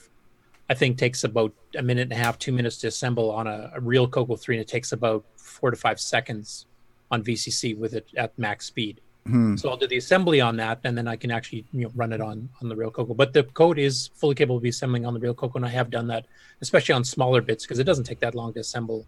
I 0.68 0.74
think 0.74 0.98
takes 0.98 1.24
about 1.24 1.52
a 1.76 1.82
minute 1.82 2.02
and 2.02 2.12
a 2.12 2.16
half, 2.16 2.38
two 2.38 2.52
minutes 2.52 2.78
to 2.78 2.88
assemble 2.88 3.30
on 3.30 3.46
a, 3.46 3.70
a 3.74 3.80
real 3.80 4.08
Coco 4.08 4.36
3, 4.36 4.56
and 4.56 4.62
it 4.62 4.68
takes 4.68 4.92
about 4.92 5.24
four 5.36 5.70
to 5.70 5.76
five 5.76 6.00
seconds 6.00 6.66
on 7.10 7.22
VCC 7.22 7.76
with 7.76 7.94
it 7.94 8.08
at 8.16 8.36
max 8.38 8.66
speed. 8.66 9.00
Hmm. 9.26 9.56
So 9.56 9.68
I'll 9.68 9.76
do 9.76 9.86
the 9.86 9.96
assembly 9.96 10.40
on 10.40 10.56
that, 10.56 10.80
and 10.84 10.96
then 10.96 11.08
I 11.08 11.16
can 11.16 11.30
actually 11.30 11.64
you 11.72 11.84
know 11.84 11.92
run 11.94 12.12
it 12.12 12.20
on 12.20 12.48
on 12.62 12.68
the 12.68 12.76
real 12.76 12.90
Coco. 12.90 13.12
But 13.12 13.32
the 13.32 13.42
code 13.42 13.78
is 13.78 14.10
fully 14.14 14.34
capable 14.34 14.58
of 14.58 14.64
assembling 14.64 15.04
on 15.04 15.14
the 15.14 15.20
real 15.20 15.34
Coco, 15.34 15.56
and 15.56 15.66
I 15.66 15.70
have 15.70 15.90
done 15.90 16.06
that, 16.08 16.26
especially 16.60 16.94
on 16.94 17.04
smaller 17.04 17.40
bits, 17.40 17.64
because 17.64 17.78
it 17.78 17.84
doesn't 17.84 18.04
take 18.04 18.20
that 18.20 18.34
long 18.34 18.52
to 18.54 18.60
assemble 18.60 19.06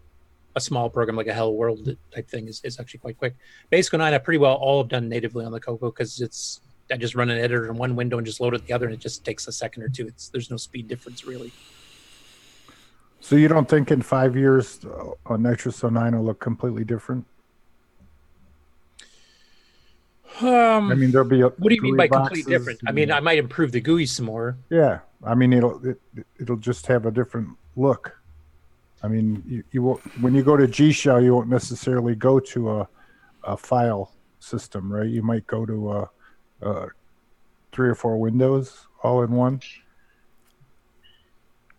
a 0.55 0.61
small 0.61 0.89
program 0.89 1.15
like 1.15 1.27
a 1.27 1.33
Hello 1.33 1.51
World 1.51 1.95
type 2.13 2.27
thing 2.29 2.47
is, 2.47 2.61
is 2.63 2.79
actually 2.79 2.99
quite 2.99 3.17
quick. 3.17 3.35
Basic 3.69 3.93
09 3.93 4.13
I 4.13 4.17
pretty 4.17 4.39
well 4.39 4.55
all 4.55 4.81
have 4.81 4.89
done 4.89 5.07
natively 5.09 5.45
on 5.45 5.51
the 5.51 5.59
Coco 5.59 5.91
because 5.91 6.21
it's 6.21 6.61
I 6.91 6.97
just 6.97 7.15
run 7.15 7.29
an 7.29 7.37
editor 7.37 7.67
in 7.67 7.77
one 7.77 7.95
window 7.95 8.17
and 8.17 8.25
just 8.25 8.41
load 8.41 8.55
it 8.55 8.65
the 8.65 8.73
other, 8.73 8.87
and 8.87 8.95
it 8.95 8.99
just 8.99 9.23
takes 9.23 9.47
a 9.47 9.51
second 9.51 9.83
or 9.83 9.89
two. 9.89 10.07
It's 10.07 10.29
there's 10.29 10.49
no 10.49 10.57
speed 10.57 10.87
difference 10.87 11.25
really. 11.25 11.51
So 13.19 13.35
you 13.35 13.47
don't 13.47 13.67
think 13.67 13.91
in 13.91 14.01
five 14.01 14.35
years 14.35 14.79
uh, 14.85 15.33
a 15.33 15.37
NitrOS 15.37 15.91
09 15.91 16.15
will 16.15 16.23
look 16.23 16.39
completely 16.39 16.85
different? 16.85 17.25
Um, 20.41 20.89
I 20.89 20.95
mean, 20.95 21.11
there'll 21.11 21.27
be. 21.27 21.41
A, 21.41 21.49
what 21.49 21.69
do 21.69 21.75
you 21.75 21.81
mean 21.81 21.97
by 21.97 22.07
completely 22.07 22.51
different? 22.51 22.79
I 22.87 22.91
mean, 22.91 23.11
I 23.11 23.19
might 23.19 23.39
improve 23.39 23.71
the 23.71 23.81
GUI 23.81 24.05
some 24.05 24.25
more. 24.25 24.57
Yeah, 24.69 24.99
I 25.23 25.35
mean 25.35 25.53
it'll 25.53 25.85
it, 25.85 25.99
it'll 26.39 26.57
just 26.57 26.87
have 26.87 27.05
a 27.05 27.11
different 27.11 27.49
look. 27.75 28.18
I 29.01 29.07
mean, 29.07 29.43
you, 29.47 29.63
you 29.71 29.81
won't 29.81 30.01
when 30.21 30.33
you 30.35 30.43
go 30.43 30.57
to 30.57 30.67
G 30.67 30.91
Shell, 30.91 31.23
you 31.23 31.33
won't 31.33 31.49
necessarily 31.49 32.15
go 32.15 32.39
to 32.39 32.71
a 32.71 32.89
a 33.43 33.55
file 33.57 34.11
system, 34.39 34.91
right? 34.91 35.07
You 35.07 35.21
might 35.21 35.47
go 35.47 35.65
to 35.65 35.91
a, 35.93 36.09
a 36.61 36.87
three 37.71 37.89
or 37.89 37.95
four 37.95 38.17
windows 38.17 38.87
all 39.03 39.23
in 39.23 39.31
one. 39.31 39.61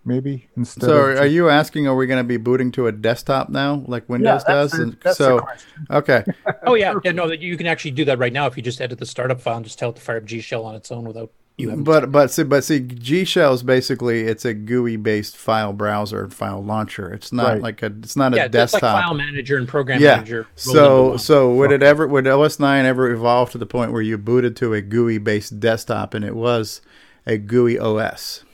Maybe 0.02 0.48
instead. 0.56 0.84
So, 0.84 0.96
of 0.96 1.18
are 1.18 1.26
you 1.26 1.50
asking, 1.50 1.86
are 1.86 1.94
we 1.94 2.06
going 2.06 2.18
to 2.18 2.26
be 2.26 2.38
booting 2.38 2.72
to 2.72 2.86
a 2.86 2.92
desktop 2.92 3.50
now, 3.50 3.84
like 3.86 4.08
Windows 4.08 4.42
that's 4.44 4.72
does? 4.72 4.72
the- 4.72 4.82
and 4.84 4.96
that's 5.02 5.18
so, 5.18 5.40
question. 5.40 5.86
okay, 5.90 6.24
Oh 6.66 6.74
yeah, 6.74 6.94
yeah, 7.04 7.12
no, 7.12 7.30
you 7.30 7.56
can 7.58 7.66
actually 7.66 7.90
do 7.90 8.06
that 8.06 8.18
right 8.18 8.32
now 8.32 8.46
if 8.46 8.56
you 8.56 8.62
just 8.62 8.80
edit 8.80 8.98
the 8.98 9.04
startup 9.04 9.42
file 9.42 9.56
and 9.56 9.64
just 9.64 9.78
tell 9.78 9.90
it 9.90 9.96
to 9.96 10.02
fire 10.02 10.16
up 10.16 10.24
G 10.24 10.40
shell 10.40 10.64
on 10.64 10.74
its 10.74 10.90
own 10.90 11.04
without 11.04 11.30
you 11.60 11.68
having. 11.70 11.84
but 11.84 12.10
but 12.10 12.30
see, 12.30 12.42
but 12.42 12.64
see, 12.64 12.80
G 12.80 13.24
Shell 13.24 13.54
is 13.54 13.62
basically 13.62 14.22
it's 14.22 14.44
a 14.44 14.54
GUI 14.54 14.96
based 14.96 15.36
file 15.36 15.72
browser, 15.72 16.24
and 16.24 16.34
file 16.34 16.62
launcher. 16.62 17.12
It's 17.12 17.32
not 17.32 17.46
Right. 17.54 17.62
like 17.62 17.82
a 17.82 17.86
it's 17.86 18.16
not 18.16 18.34
yeah, 18.34 18.44
a 18.44 18.48
desktop. 18.48 18.82
like 18.82 19.04
file 19.04 19.14
manager 19.14 19.56
and 19.56 19.68
program 19.68 20.00
yeah. 20.00 20.16
manager. 20.16 20.46
So 20.56 21.16
so 21.16 21.54
would 21.54 21.72
it 21.72 21.82
ever 21.82 22.06
would 22.06 22.26
OS 22.26 22.58
nine 22.58 22.84
ever 22.86 23.10
evolve 23.10 23.50
to 23.50 23.58
the 23.58 23.66
point 23.66 23.92
where 23.92 24.02
you 24.02 24.18
booted 24.18 24.56
to 24.56 24.74
a 24.74 24.80
GUI 24.80 25.18
based 25.18 25.60
desktop 25.60 26.14
and 26.14 26.24
it 26.24 26.34
was 26.36 26.80
a 27.26 27.36
GUI 27.38 27.78
OS? 27.78 28.44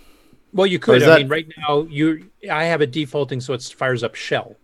well, 0.52 0.66
you 0.66 0.78
could. 0.78 1.02
I 1.02 1.06
that- 1.06 1.18
mean, 1.18 1.28
right 1.28 1.46
now 1.58 1.82
you, 1.90 2.30
I 2.50 2.64
have 2.64 2.80
it 2.80 2.90
defaulting 2.90 3.40
so 3.40 3.52
it 3.52 3.62
fires 3.62 4.02
up 4.02 4.14
shell, 4.14 4.56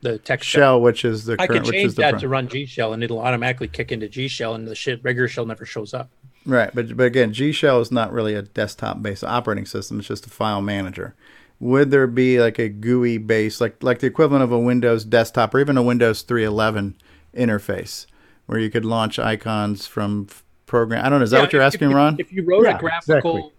the 0.00 0.16
text 0.18 0.48
Shell, 0.48 0.80
which 0.80 1.04
is 1.04 1.24
the 1.24 1.32
I 1.34 1.46
current, 1.48 1.50
could 1.50 1.66
which 1.66 1.76
is 1.76 1.82
change 1.82 1.94
that 1.96 2.10
pro- 2.12 2.20
to 2.20 2.28
run 2.28 2.46
G 2.48 2.66
shell 2.66 2.92
and 2.92 3.02
it'll 3.02 3.18
automatically 3.18 3.66
kick 3.68 3.90
into 3.90 4.08
G 4.08 4.28
shell 4.28 4.54
and 4.54 4.66
the 4.68 4.74
shit 4.76 5.02
regular 5.02 5.26
shell 5.28 5.46
never 5.46 5.66
shows 5.66 5.92
up. 5.92 6.08
Right, 6.46 6.70
but 6.74 6.96
but 6.96 7.04
again, 7.06 7.32
G 7.32 7.52
Shell 7.52 7.80
is 7.80 7.92
not 7.92 8.12
really 8.12 8.34
a 8.34 8.42
desktop-based 8.42 9.22
operating 9.24 9.66
system. 9.66 9.98
It's 9.98 10.08
just 10.08 10.26
a 10.26 10.30
file 10.30 10.62
manager. 10.62 11.14
Would 11.60 11.90
there 11.90 12.06
be 12.06 12.40
like 12.40 12.58
a 12.58 12.68
GUI 12.70 13.18
based, 13.18 13.60
like 13.60 13.82
like 13.82 13.98
the 13.98 14.06
equivalent 14.06 14.42
of 14.42 14.50
a 14.50 14.58
Windows 14.58 15.04
desktop 15.04 15.54
or 15.54 15.60
even 15.60 15.76
a 15.76 15.82
Windows 15.82 16.24
3.11 16.24 16.94
interface, 17.36 18.06
where 18.46 18.58
you 18.58 18.70
could 18.70 18.86
launch 18.86 19.18
icons 19.18 19.86
from 19.86 20.28
program? 20.64 21.04
I 21.04 21.10
don't 21.10 21.18
know. 21.18 21.24
Is 21.24 21.30
that 21.32 21.40
what 21.42 21.52
you're 21.52 21.60
if- 21.62 21.66
asking, 21.74 21.90
if, 21.90 21.96
Ron? 21.96 22.16
If 22.18 22.32
you 22.32 22.42
wrote 22.42 22.64
Yeah, 22.64 22.76
a 22.76 22.80
graphical 22.80 23.36
exactly. 23.36 23.52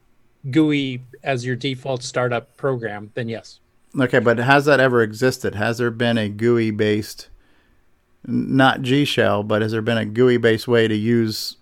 GUI 0.51 1.01
as 1.23 1.45
your 1.45 1.55
default 1.55 2.01
startup 2.01 2.57
program, 2.57 3.11
then 3.13 3.29
yes. 3.29 3.59
Okay, 3.99 4.19
but 4.19 4.39
has 4.39 4.65
that 4.65 4.79
ever 4.79 5.03
existed? 5.03 5.53
Has 5.53 5.77
there 5.77 5.91
been 5.91 6.17
a 6.17 6.29
GUI 6.29 6.71
based, 6.71 7.29
not 8.25 8.81
G 8.81 9.05
Shell, 9.05 9.43
but 9.43 9.61
has 9.61 9.71
there 9.71 9.81
been 9.83 9.97
a 9.99 10.05
GUI 10.05 10.37
based 10.37 10.67
way 10.67 10.87
to 10.87 10.95
use 10.95 11.57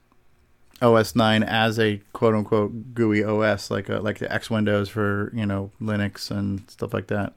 OS 0.82 1.16
nine 1.16 1.44
as 1.44 1.80
a 1.80 2.02
quote 2.14 2.36
unquote 2.36 2.94
GUI 2.94 3.24
OS, 3.24 3.70
like 3.72 3.90
a, 3.90 4.00
like 4.00 4.20
the 4.20 4.32
X 4.32 4.50
Windows 4.50 4.90
for 4.90 5.32
you 5.36 5.46
know 5.46 5.72
Linux 5.82 6.32
and 6.32 6.70
stuff 6.70 6.94
like 6.94 7.08
that? 7.08 7.34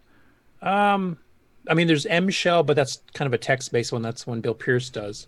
Um, 0.61 1.19
I 1.69 1.75
mean, 1.75 1.87
there's 1.87 2.07
M 2.07 2.29
shell, 2.31 2.63
but 2.63 2.75
that's 2.77 3.03
kind 3.15 3.27
of 3.27 3.33
a 3.33 3.39
text-based 3.39 3.93
one. 3.93 4.03
That's 4.03 4.27
one 4.27 4.41
Bill 4.41 4.55
Pierce 4.55 4.91
does. 4.91 5.27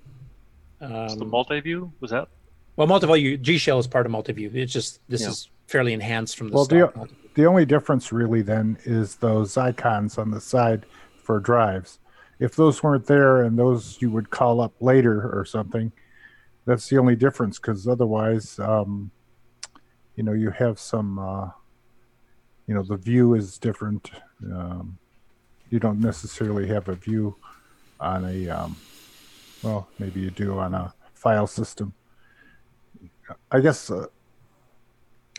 Um, 0.81 1.19
the 1.19 1.25
multi-view 1.25 1.93
was 2.01 2.11
that? 2.11 2.29
well, 2.77 2.87
multi-view 2.87 3.37
G 3.39 3.57
shell 3.59 3.79
is 3.79 3.87
part 3.87 4.07
of 4.07 4.13
multi-view. 4.13 4.51
It's 4.55 4.73
just 4.73 5.01
this 5.09 5.23
Yeah. 5.23 5.29
is 5.29 5.49
fairly 5.67 5.93
enhanced 5.93 6.37
from 6.37 6.49
the 6.49 6.55
well, 6.55 6.65
stock. 6.65 6.95
the, 6.95 7.09
the 7.35 7.47
only 7.47 7.65
difference 7.65 8.13
really 8.13 8.43
then 8.43 8.77
is 8.85 9.17
those 9.17 9.57
icons 9.57 10.19
on 10.19 10.31
the 10.31 10.41
side 10.41 10.85
for 11.17 11.41
drives. 11.41 11.99
If 12.41 12.57
those 12.57 12.83
weren't 12.83 13.07
there 13.07 13.43
and 13.43 13.59
those 13.59 13.97
you 14.03 14.11
would 14.11 14.31
call 14.31 14.61
up 14.61 14.73
later 14.81 15.31
or 15.37 15.45
something, 15.45 15.93
that's 16.67 16.89
the 16.89 16.99
only 16.99 17.17
difference. 17.17 17.59
Because 17.59 17.87
otherwise, 17.87 18.59
um, 18.59 19.11
you 20.17 20.23
know, 20.23 20.33
you 20.33 20.51
have 20.51 20.79
some, 20.79 21.19
uh, 21.19 21.51
you 22.67 22.75
know, 22.75 22.83
the 22.83 22.97
view 22.97 23.35
is 23.35 23.59
different. 23.59 24.11
Um, 24.45 24.99
you 25.71 25.79
don't 25.79 26.01
necessarily 26.01 26.67
have 26.69 26.89
a 26.89 26.95
view 26.95 27.37
on 28.01 28.25
a, 28.25 28.49
um, 28.49 28.77
well, 29.63 29.89
maybe 29.99 30.21
you 30.21 30.31
do 30.31 30.59
on 30.59 30.75
a 30.75 30.93
file 31.15 31.47
system. 31.47 31.93
I 33.51 33.61
guess 33.61 33.91
uh, 33.91 34.07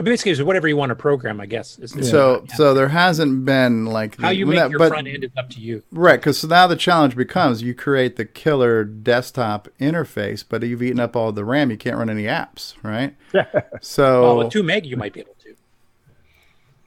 Basically, 0.04 0.34
it's 0.34 0.42
whatever 0.42 0.68
you 0.68 0.76
want 0.76 0.90
to 0.90 0.96
program, 0.96 1.40
I 1.40 1.46
guess. 1.46 1.80
is- 1.80 1.96
is- 1.96 2.10
So 2.10 2.46
so 2.56 2.74
there 2.74 2.90
hasn't 2.90 3.46
been 3.46 3.86
like 3.86 4.20
how 4.20 4.30
you 4.30 4.46
make 4.46 4.58
that- 4.58 4.70
your 4.70 4.80
but- 4.80 4.90
front 4.90 5.08
end 5.08 5.24
is 5.24 5.32
up 5.38 5.50
to 5.52 5.62
you. 5.62 5.84
Right, 5.92 6.20
because 6.20 6.38
so 6.40 6.48
now 6.50 6.68
the 6.68 6.76
challenge 6.76 7.16
becomes 7.16 7.62
you 7.62 7.74
create 7.74 8.18
the 8.18 8.26
killer 8.26 8.84
desktop 8.84 9.70
interface, 9.80 10.44
but 10.48 10.64
you've 10.64 10.84
eaten 10.84 11.00
up 11.00 11.16
all 11.16 11.32
the 11.32 11.46
RAM. 11.46 11.72
You 11.72 11.78
can't 11.78 11.96
run 11.98 12.10
any 12.10 12.24
apps, 12.24 12.74
right? 12.84 13.16
so 13.82 14.22
well, 14.24 14.38
with 14.40 14.50
two 14.52 14.64
meg, 14.64 14.86
you 14.86 14.98
might 14.98 15.14
be 15.14 15.22
able 15.22 15.36
to. 15.44 15.56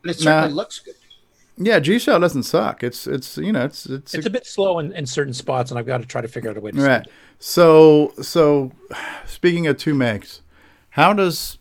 But 0.03 0.11
it 0.13 0.19
certainly 0.19 0.51
Nah. 0.51 0.55
looks 0.55 0.79
good. 0.79 0.95
yeah, 1.57 1.79
G 1.81 1.99
Shell 1.99 2.21
doesn't 2.21 2.43
suck. 2.45 2.85
It's 2.85 3.07
it's 3.07 3.37
you 3.39 3.53
know 3.53 3.65
it's 3.65 3.87
it's, 3.87 4.15
It's 4.15 4.27
a 4.27 4.31
bit 4.31 4.47
slow 4.47 4.79
in, 4.81 4.93
in 4.93 5.07
certain 5.07 5.33
spots, 5.33 5.71
and 5.71 5.79
I've 5.79 5.87
got 5.87 6.03
to 6.03 6.07
try 6.07 6.21
to 6.21 6.29
figure 6.29 6.51
out 6.51 6.57
a 6.57 6.61
way 6.61 6.71
to. 6.73 6.81
right. 6.81 7.07
So 7.39 8.13
so 8.21 8.73
speaking 9.27 9.67
of 9.67 9.77
two 9.79 9.95
megs, 9.95 10.41
how 10.91 11.13
does 11.13 11.58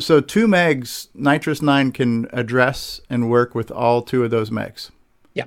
so 0.00 0.20
two 0.20 0.46
megs 0.46 1.08
NitrOS 1.16 1.62
Nine 1.62 1.92
can 1.92 2.28
address 2.32 3.00
and 3.08 3.30
work 3.30 3.54
with 3.54 3.70
all 3.70 4.02
two 4.02 4.24
of 4.24 4.30
those 4.30 4.50
megs. 4.50 4.90
Yeah. 5.34 5.44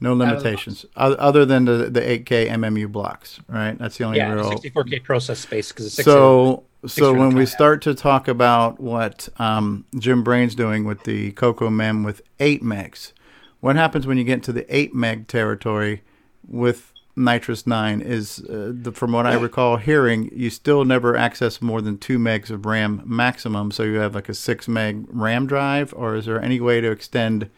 No 0.00 0.10
Out 0.10 0.12
of 0.12 0.18
the 0.18 0.26
limitations 0.26 0.86
other 0.96 1.44
than 1.44 1.64
the 1.64 1.90
the 1.90 2.00
8K 2.00 2.48
MMU 2.50 2.90
blocks, 2.90 3.40
right? 3.48 3.76
That's 3.78 3.98
the 3.98 4.04
only 4.04 4.18
Yeah, 4.18 4.32
real 4.32 4.50
64k 4.50 5.02
process 5.02 5.40
space 5.40 5.72
because 5.72 5.86
it's 5.86 6.04
so 6.04 6.64
so 6.86 7.12
when 7.12 7.34
we 7.34 7.46
start 7.46 7.82
to 7.82 7.94
talk 7.94 8.28
about 8.28 8.78
what 8.78 9.28
um, 9.38 9.84
Jim 9.98 10.22
Brain's 10.22 10.54
doing 10.54 10.84
with 10.84 11.02
the 11.02 11.32
Coco 11.32 11.70
Mem 11.70 12.04
with 12.04 12.22
eight 12.38 12.62
megs, 12.62 13.12
what 13.60 13.74
happens 13.74 14.06
when 14.06 14.16
you 14.16 14.24
get 14.24 14.34
into 14.34 14.52
the 14.52 14.74
eight 14.74 14.94
meg 14.94 15.26
territory 15.26 16.02
with 16.46 16.92
NitrOS 17.18 17.66
Nine? 17.66 18.00
Is 18.00 18.40
uh, 18.40 18.72
the, 18.74 18.92
from 18.92 19.12
what 19.12 19.26
I 19.26 19.34
recall 19.34 19.76
hearing, 19.76 20.30
you 20.32 20.50
still 20.50 20.84
never 20.84 21.16
access 21.16 21.60
more 21.60 21.82
than 21.82 21.98
two 21.98 22.18
megs 22.18 22.50
of 22.50 22.64
RAM 22.66 23.02
maximum. 23.04 23.70
So 23.70 23.82
you 23.82 23.96
have 23.96 24.14
like 24.14 24.28
a 24.28 24.34
six 24.34 24.68
meg 24.68 25.06
RAM 25.08 25.46
drive, 25.46 25.92
or 25.94 26.16
is 26.16 26.26
there 26.26 26.40
any 26.40 26.60
way 26.60 26.80
to 26.80 26.90
extend 26.90 27.50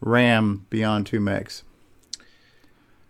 RAM 0.00 0.66
beyond 0.70 1.06
two 1.06 1.20
megs? 1.20 1.62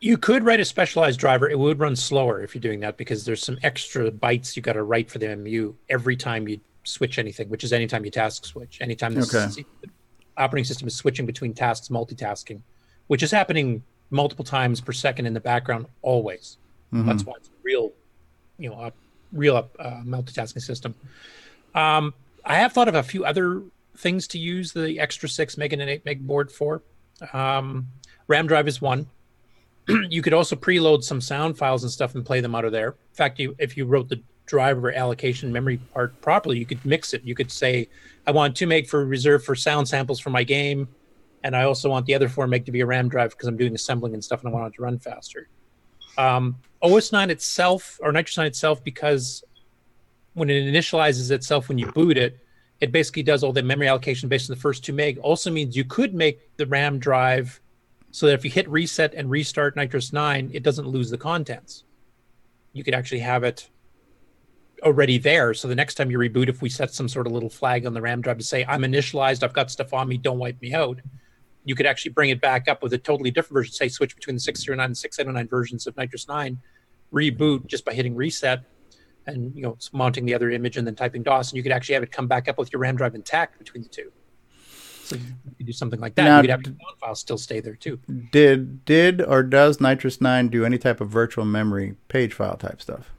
You 0.01 0.17
could 0.17 0.45
write 0.45 0.61
a 0.61 0.65
specialized 0.65 1.19
driver. 1.19 1.49
It 1.49 1.59
would 1.59 1.81
run 1.81 1.97
slower 1.97 2.41
if 2.43 2.55
you're 2.55 2.63
doing 2.63 2.81
that 2.81 2.97
because 2.97 3.25
there's 3.25 3.43
some 3.43 3.59
extra 3.63 4.11
bytes 4.11 4.55
you 4.55 4.63
got 4.63 4.75
to 4.75 4.85
write 4.85 5.11
for 5.11 5.19
the 5.19 5.35
MU 5.37 5.75
every 5.89 6.17
time 6.17 6.47
you 6.47 6.61
switch 6.85 7.19
anything, 7.19 7.49
which 7.49 7.65
is 7.65 7.73
anytime 7.73 8.05
you 8.05 8.11
task 8.11 8.45
switch. 8.45 8.79
Anytime 8.81 9.15
the 9.15 9.23
Okay. 9.23 9.65
operating 10.37 10.65
system 10.65 10.87
is 10.87 10.95
switching 10.95 11.27
between 11.27 11.53
tasks, 11.53 11.89
multitasking, 11.89 12.63
which 13.09 13.25
is 13.25 13.33
happening 13.33 13.83
multiple 14.11 14.45
times 14.45 14.81
per 14.81 14.93
second 14.93 15.27
in 15.27 15.35
the 15.35 15.41
background 15.41 15.87
always. 16.03 16.57
Mhm. 16.93 17.07
That's 17.07 17.25
why 17.25 17.35
it's 17.37 17.49
a 17.49 17.53
real, 17.63 17.93
you 18.59 18.71
know, 18.71 18.81
a 18.81 18.93
real 19.33 19.57
uh, 19.57 20.03
multitasking 20.05 20.63
system. 20.63 20.95
Um, 21.75 22.15
I 22.45 22.57
have 22.57 22.73
thought 22.73 22.89
of 22.89 22.95
a 22.95 23.03
few 23.03 23.25
other 23.25 23.63
things 23.97 24.27
to 24.29 24.39
use 24.39 24.73
the 24.73 24.99
extra 24.99 25.29
six 25.29 25.59
meg 25.59 25.73
and 25.73 25.83
an 25.83 25.89
eight 25.89 26.05
meg 26.05 26.27
board 26.27 26.51
for. 26.51 26.83
Um, 27.33 27.89
RAM 28.27 28.47
drive 28.47 28.69
is 28.69 28.81
one. 28.81 29.07
you 30.09 30.23
could 30.23 30.33
also 30.33 30.57
preload 30.57 31.03
some 31.03 31.21
sound 31.21 31.59
files 31.59 31.83
and 31.83 31.91
stuff 31.93 32.15
and 32.15 32.25
play 32.25 32.41
them 32.41 32.55
out 32.55 32.65
of 32.65 32.73
there. 32.73 32.89
In 32.89 33.15
fact, 33.15 33.39
you 33.39 33.55
if 33.59 33.77
you 33.77 33.85
wrote 33.85 34.09
the 34.09 34.21
driver 34.47 34.93
allocation 34.93 35.53
memory 35.53 35.77
part 35.93 36.19
properly, 36.23 36.59
you 36.59 36.65
could 36.65 36.83
mix 36.85 37.13
it. 37.13 37.23
You 37.23 37.35
could 37.35 37.51
say, 37.51 37.89
I 38.27 38.31
want 38.31 38.57
two 38.57 38.67
meg 38.67 38.87
for 38.87 39.05
reserve 39.05 39.45
for 39.45 39.55
sound 39.55 39.89
samples 39.89 40.21
for 40.21 40.31
my 40.31 40.43
game, 40.43 40.89
and 41.45 41.57
I 41.57 41.65
also 41.65 41.89
want 41.89 42.07
the 42.07 42.15
other 42.15 42.29
four 42.29 42.47
meg 42.47 42.67
to 42.67 42.73
be 42.73 42.81
a 42.81 42.87
RAM 42.87 43.09
drive 43.09 43.31
because 43.31 43.49
I'm 43.49 43.57
doing 43.57 43.75
assembling 43.75 44.15
and 44.15 44.23
stuff 44.23 44.41
and 44.41 44.49
I 44.49 44.53
want 44.53 44.73
it 44.73 44.77
to 44.77 44.83
run 44.83 44.99
faster. 44.99 45.49
Um, 46.17 46.57
OS 46.83 47.13
9 47.13 47.31
itself, 47.31 47.99
or 48.03 48.13
NitrOS 48.13 48.39
9 48.39 48.47
itself, 48.47 48.83
because 48.83 49.45
when 50.35 50.51
it 50.51 50.65
initializes 50.65 51.31
itself 51.31 51.69
when 51.69 51.79
you 51.79 51.87
boot 51.93 52.17
it, 52.17 52.39
it 52.81 52.93
basically 52.93 53.23
does 53.23 53.43
all 53.43 53.53
the 53.53 53.63
memory 53.63 53.89
allocation 53.89 54.29
based 54.29 54.51
on 54.51 54.55
the 54.55 54.61
first 54.61 54.85
two 54.85 54.93
meg. 54.93 55.19
Also 55.19 55.51
means 55.51 55.77
you 55.77 55.85
could 55.85 56.15
make 56.15 56.57
the 56.57 56.67
RAM 56.67 56.99
drive 56.99 57.61
so 58.11 58.27
that 58.27 58.35
if 58.35 58.45
you 58.45 58.51
hit 58.51 58.69
reset 58.69 59.15
and 59.15 59.31
restart 59.31 59.77
NitrOS 59.77 60.13
9, 60.13 60.51
it 60.55 60.63
doesn't 60.63 60.87
lose 60.87 61.11
the 61.11 61.19
contents. 61.19 61.85
You 62.73 62.85
could 62.85 62.95
actually 62.95 63.21
have 63.21 63.45
it 63.45 63.69
already 64.83 65.19
there. 65.19 65.55
So 65.55 65.69
the 65.69 65.75
next 65.75 65.97
time 65.97 66.11
you 66.11 66.19
reboot, 66.19 66.49
if 66.49 66.63
we 66.63 66.69
set 66.69 66.93
some 66.93 67.09
sort 67.09 67.27
of 67.27 67.33
little 67.33 67.51
flag 67.51 67.85
on 67.85 67.95
the 67.95 68.01
RAM 68.01 68.21
drive 68.21 68.39
to 68.39 68.45
say, 68.45 68.65
I'm 68.67 68.83
initialized, 68.83 69.43
I've 69.43 69.53
got 69.53 69.71
stuff 69.71 69.93
on 69.93 70.09
me, 70.09 70.17
don't 70.17 70.39
wipe 70.39 70.61
me 70.63 70.73
out, 70.73 71.01
you 71.69 71.75
could 71.75 71.85
actually 71.85 72.13
bring 72.13 72.31
it 72.31 72.41
back 72.41 72.67
up 72.67 72.83
with 72.83 72.95
a 72.95 72.99
totally 72.99 73.31
different 73.31 73.53
version, 73.53 73.75
say 73.75 73.89
switch 73.89 74.17
between 74.17 74.37
the 74.37 74.41
609 74.41 74.83
and 74.83 74.97
609 74.97 75.49
versions 75.49 75.87
of 75.87 75.95
NitrOS 75.97 76.27
9, 76.27 76.59
reboot 77.13 77.67
just 77.67 77.85
by 77.85 77.93
hitting 77.93 78.17
reset 78.17 78.65
and 79.27 79.55
you 79.55 79.63
know 79.63 79.77
mounting 79.93 80.25
the 80.25 80.33
other 80.33 80.51
image 80.51 80.79
and 80.79 80.87
then 80.87 80.95
typing 80.95 81.23
DOS, 81.23 81.51
and 81.51 81.59
you 81.59 81.63
could 81.63 81.71
actually 81.73 81.93
have 81.93 82.03
it 82.03 82.11
come 82.11 82.27
back 82.27 82.49
up 82.49 82.57
with 82.57 82.73
your 82.73 82.81
RAM 82.81 82.97
drive 82.97 83.15
intact 83.15 83.59
between 83.59 83.83
the 83.83 83.89
two. 83.91 84.11
So 85.05 85.17
you 85.17 85.23
could 85.59 85.67
do 85.67 85.73
something 85.73 86.01
like 86.01 86.15
that. 86.15 86.25
Now, 86.25 86.37
you 86.37 86.43
could 86.45 86.51
have 86.51 86.63
your 86.63 86.73
sound 86.73 86.99
files 86.99 87.21
still 87.21 87.37
stay 87.37 87.61
there 87.61 87.77
too. 87.77 88.01
Did 88.33 88.87
did 88.87 89.21
or 89.21 89.43
does 89.43 89.77
NitrOS 89.77 90.23
Nine 90.23 90.49
do 90.49 90.65
any 90.65 90.79
type 90.79 91.03
of 91.03 91.11
virtual 91.11 91.45
memory 91.45 91.97
page 92.09 92.33
file 92.33 92.57
type 92.57 92.81
stuff? 92.81 93.11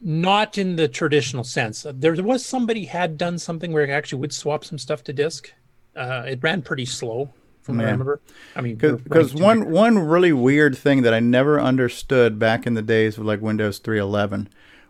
Not 0.00 0.58
in 0.58 0.74
the 0.74 0.88
traditional 0.88 1.44
sense. 1.44 1.86
There 1.88 2.12
was 2.14 2.44
somebody 2.44 2.86
had 2.86 3.16
done 3.16 3.38
something 3.38 3.72
where 3.72 3.84
it 3.84 3.90
actually 3.90 4.18
would 4.18 4.34
swap 4.34 4.64
some 4.64 4.78
stuff 4.78 5.04
to 5.04 5.12
disk. 5.12 5.52
Uh, 5.96 6.24
it 6.26 6.40
ran 6.42 6.62
pretty 6.62 6.84
slow, 6.84 7.30
from 7.62 7.78
what 7.78 7.86
I 7.86 7.90
remember. 7.90 8.20
I 8.54 8.60
mean, 8.60 8.76
because 8.76 9.34
one 9.34 9.70
one 9.70 9.98
really 9.98 10.32
weird 10.32 10.76
thing 10.76 11.02
that 11.02 11.14
I 11.14 11.20
never 11.20 11.60
understood 11.60 12.38
back 12.38 12.66
in 12.66 12.74
the 12.74 12.82
days 12.82 13.18
of 13.18 13.24
like 13.24 13.40
Windows 13.40 13.80
3.11 13.80 14.48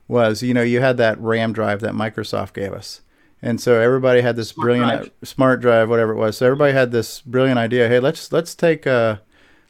was 0.08 0.42
you 0.42 0.54
know 0.54 0.62
you 0.62 0.80
had 0.80 0.96
that 0.98 1.18
RAM 1.20 1.52
drive 1.52 1.80
that 1.80 1.92
Microsoft 1.92 2.52
gave 2.52 2.72
us, 2.72 3.02
and 3.40 3.60
so 3.60 3.80
everybody 3.80 4.20
had 4.20 4.36
this 4.36 4.52
brilliant 4.52 4.90
drive. 4.90 5.10
smart 5.22 5.60
drive, 5.60 5.88
whatever 5.88 6.12
it 6.12 6.18
was. 6.18 6.36
So 6.36 6.46
everybody 6.46 6.72
had 6.72 6.90
this 6.90 7.20
brilliant 7.20 7.58
idea. 7.58 7.88
Hey, 7.88 8.00
let's 8.00 8.32
let's 8.32 8.54
take 8.54 8.86
a 8.86 9.22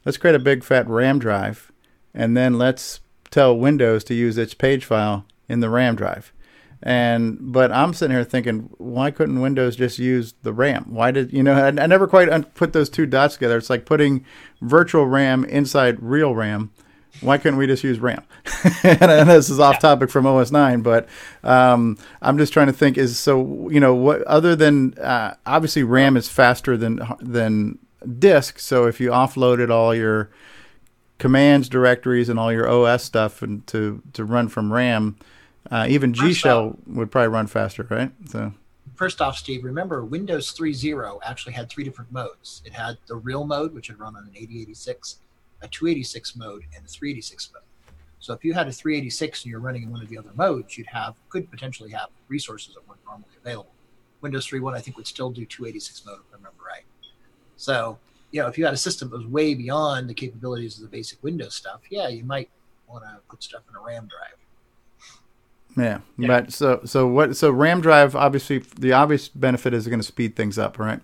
let's 0.03 0.17
create 0.17 0.35
a 0.35 0.39
big 0.39 0.63
fat 0.63 0.87
RAM 0.87 1.19
drive, 1.19 1.71
and 2.13 2.35
then 2.35 2.57
let's 2.57 3.01
tell 3.29 3.57
Windows 3.57 4.03
to 4.05 4.13
use 4.13 4.37
its 4.37 4.53
page 4.53 4.85
file 4.85 5.25
in 5.47 5.59
the 5.59 5.69
RAM 5.69 5.95
drive. 5.95 6.31
And 6.87 7.39
but 7.41 7.71
I'm 7.71 7.95
sitting 7.95 8.15
here 8.15 8.23
thinking, 8.23 8.69
why 8.77 9.09
couldn't 9.09 9.41
Windows 9.41 9.75
just 9.75 9.97
use 9.97 10.35
the 10.43 10.53
RAM? 10.53 10.85
Why 10.89 11.09
did 11.09 11.33
you 11.33 11.41
know? 11.41 11.53
I, 11.53 11.67
I 11.69 11.87
never 11.87 12.07
quite 12.07 12.29
un- 12.29 12.43
put 12.43 12.73
those 12.73 12.91
two 12.91 13.07
dots 13.07 13.33
together. 13.33 13.57
It's 13.57 13.71
like 13.71 13.87
putting 13.87 14.23
virtual 14.61 15.07
RAM 15.07 15.45
inside 15.45 15.97
real 15.99 16.35
RAM. 16.35 16.71
Why 17.21 17.39
couldn't 17.39 17.57
we 17.57 17.65
just 17.65 17.83
use 17.83 17.99
RAM? 17.99 18.23
and 18.83 19.27
this 19.27 19.49
is 19.49 19.59
off 19.59 19.79
topic 19.79 20.11
from 20.11 20.27
OS 20.27 20.51
9, 20.51 20.81
but 20.81 21.07
um, 21.43 21.97
I'm 22.21 22.37
just 22.37 22.53
trying 22.53 22.67
to 22.67 22.73
think. 22.73 22.99
Is 22.99 23.17
so 23.17 23.67
you 23.71 23.79
know 23.79 23.95
what 23.95 24.21
other 24.23 24.55
than 24.55 24.93
uh, 24.99 25.33
obviously 25.47 25.81
RAM 25.81 26.15
is 26.15 26.29
faster 26.29 26.77
than 26.77 26.99
than 27.19 27.79
disk. 28.19 28.59
So 28.59 28.85
if 28.85 28.99
you 28.99 29.09
offloaded 29.09 29.71
all 29.71 29.95
your 29.95 30.29
commands 31.17 31.67
directories 31.67 32.29
and 32.29 32.37
all 32.37 32.53
your 32.53 32.69
OS 32.69 33.03
stuff 33.03 33.41
and 33.41 33.65
to 33.65 34.03
to 34.13 34.23
run 34.23 34.49
from 34.49 34.71
RAM, 34.71 35.17
uh, 35.71 35.85
even 35.89 36.13
G 36.13 36.33
shell 36.33 36.77
would 36.87 37.11
probably 37.11 37.29
run 37.29 37.47
faster, 37.47 37.87
right? 37.89 38.11
So 38.29 38.53
First 38.95 39.19
off, 39.19 39.37
Steve, 39.37 39.65
remember 39.65 40.05
Windows 40.05 40.53
3.0 40.53 41.19
actually 41.23 41.53
had 41.53 41.69
three 41.69 41.83
different 41.83 42.11
modes. 42.13 42.61
It 42.65 42.71
had 42.71 42.97
the 43.07 43.17
real 43.17 43.45
mode, 43.45 43.73
which 43.73 43.89
would 43.89 43.99
run 43.99 44.15
on 44.15 44.23
an 44.23 44.31
8086, 44.35 45.17
a 45.61 45.67
286 45.67 46.35
mode, 46.37 46.63
and 46.75 46.85
a 46.85 46.87
386 46.87 47.51
mode. 47.53 47.63
So 48.19 48.33
if 48.33 48.45
you 48.45 48.53
had 48.53 48.67
a 48.67 48.71
386 48.71 49.43
and 49.43 49.51
you're 49.51 49.59
running 49.59 49.83
in 49.83 49.91
one 49.91 50.01
of 50.01 50.07
the 50.07 50.17
other 50.17 50.31
modes, 50.35 50.77
you'd 50.77 50.87
have 50.87 51.15
could 51.29 51.51
potentially 51.51 51.91
have 51.91 52.07
resources 52.29 52.73
that 52.73 52.87
weren't 52.87 53.01
normally 53.05 53.27
available. 53.39 53.71
Windows 54.21 54.47
3.1, 54.47 54.75
I 54.75 54.79
think, 54.79 54.95
would 54.97 55.07
still 55.07 55.29
do 55.29 55.45
286 55.45 56.05
mode, 56.05 56.19
if 56.19 56.33
I 56.33 56.37
remember 56.37 56.63
right. 56.65 56.85
So, 57.57 57.99
you 58.31 58.41
know, 58.41 58.47
if 58.47 58.57
you 58.57 58.63
had 58.65 58.73
a 58.73 58.77
system 58.77 59.09
that 59.09 59.17
was 59.17 59.27
way 59.27 59.55
beyond 59.55 60.09
the 60.09 60.13
capabilities 60.13 60.77
of 60.77 60.83
the 60.83 60.89
basic 60.89 61.21
Windows 61.21 61.53
stuff, 61.53 61.81
yeah, 61.89 62.07
you 62.07 62.23
might 62.23 62.49
want 62.87 63.03
to 63.03 63.19
put 63.29 63.43
stuff 63.43 63.63
in 63.69 63.75
a 63.75 63.81
RAM 63.81 64.07
drive. 64.07 64.37
Yeah. 65.77 65.99
but 66.17 66.51
so 66.53 66.81
so 66.85 67.07
what? 67.07 67.35
So 67.37 67.51
RAM 67.51 67.81
drive 67.81 68.15
obviously 68.15 68.59
the 68.79 68.93
obvious 68.93 69.27
benefit 69.29 69.73
is 69.73 69.87
going 69.87 69.99
to 69.99 70.05
speed 70.05 70.35
things 70.35 70.57
up, 70.57 70.77
right? 70.79 70.99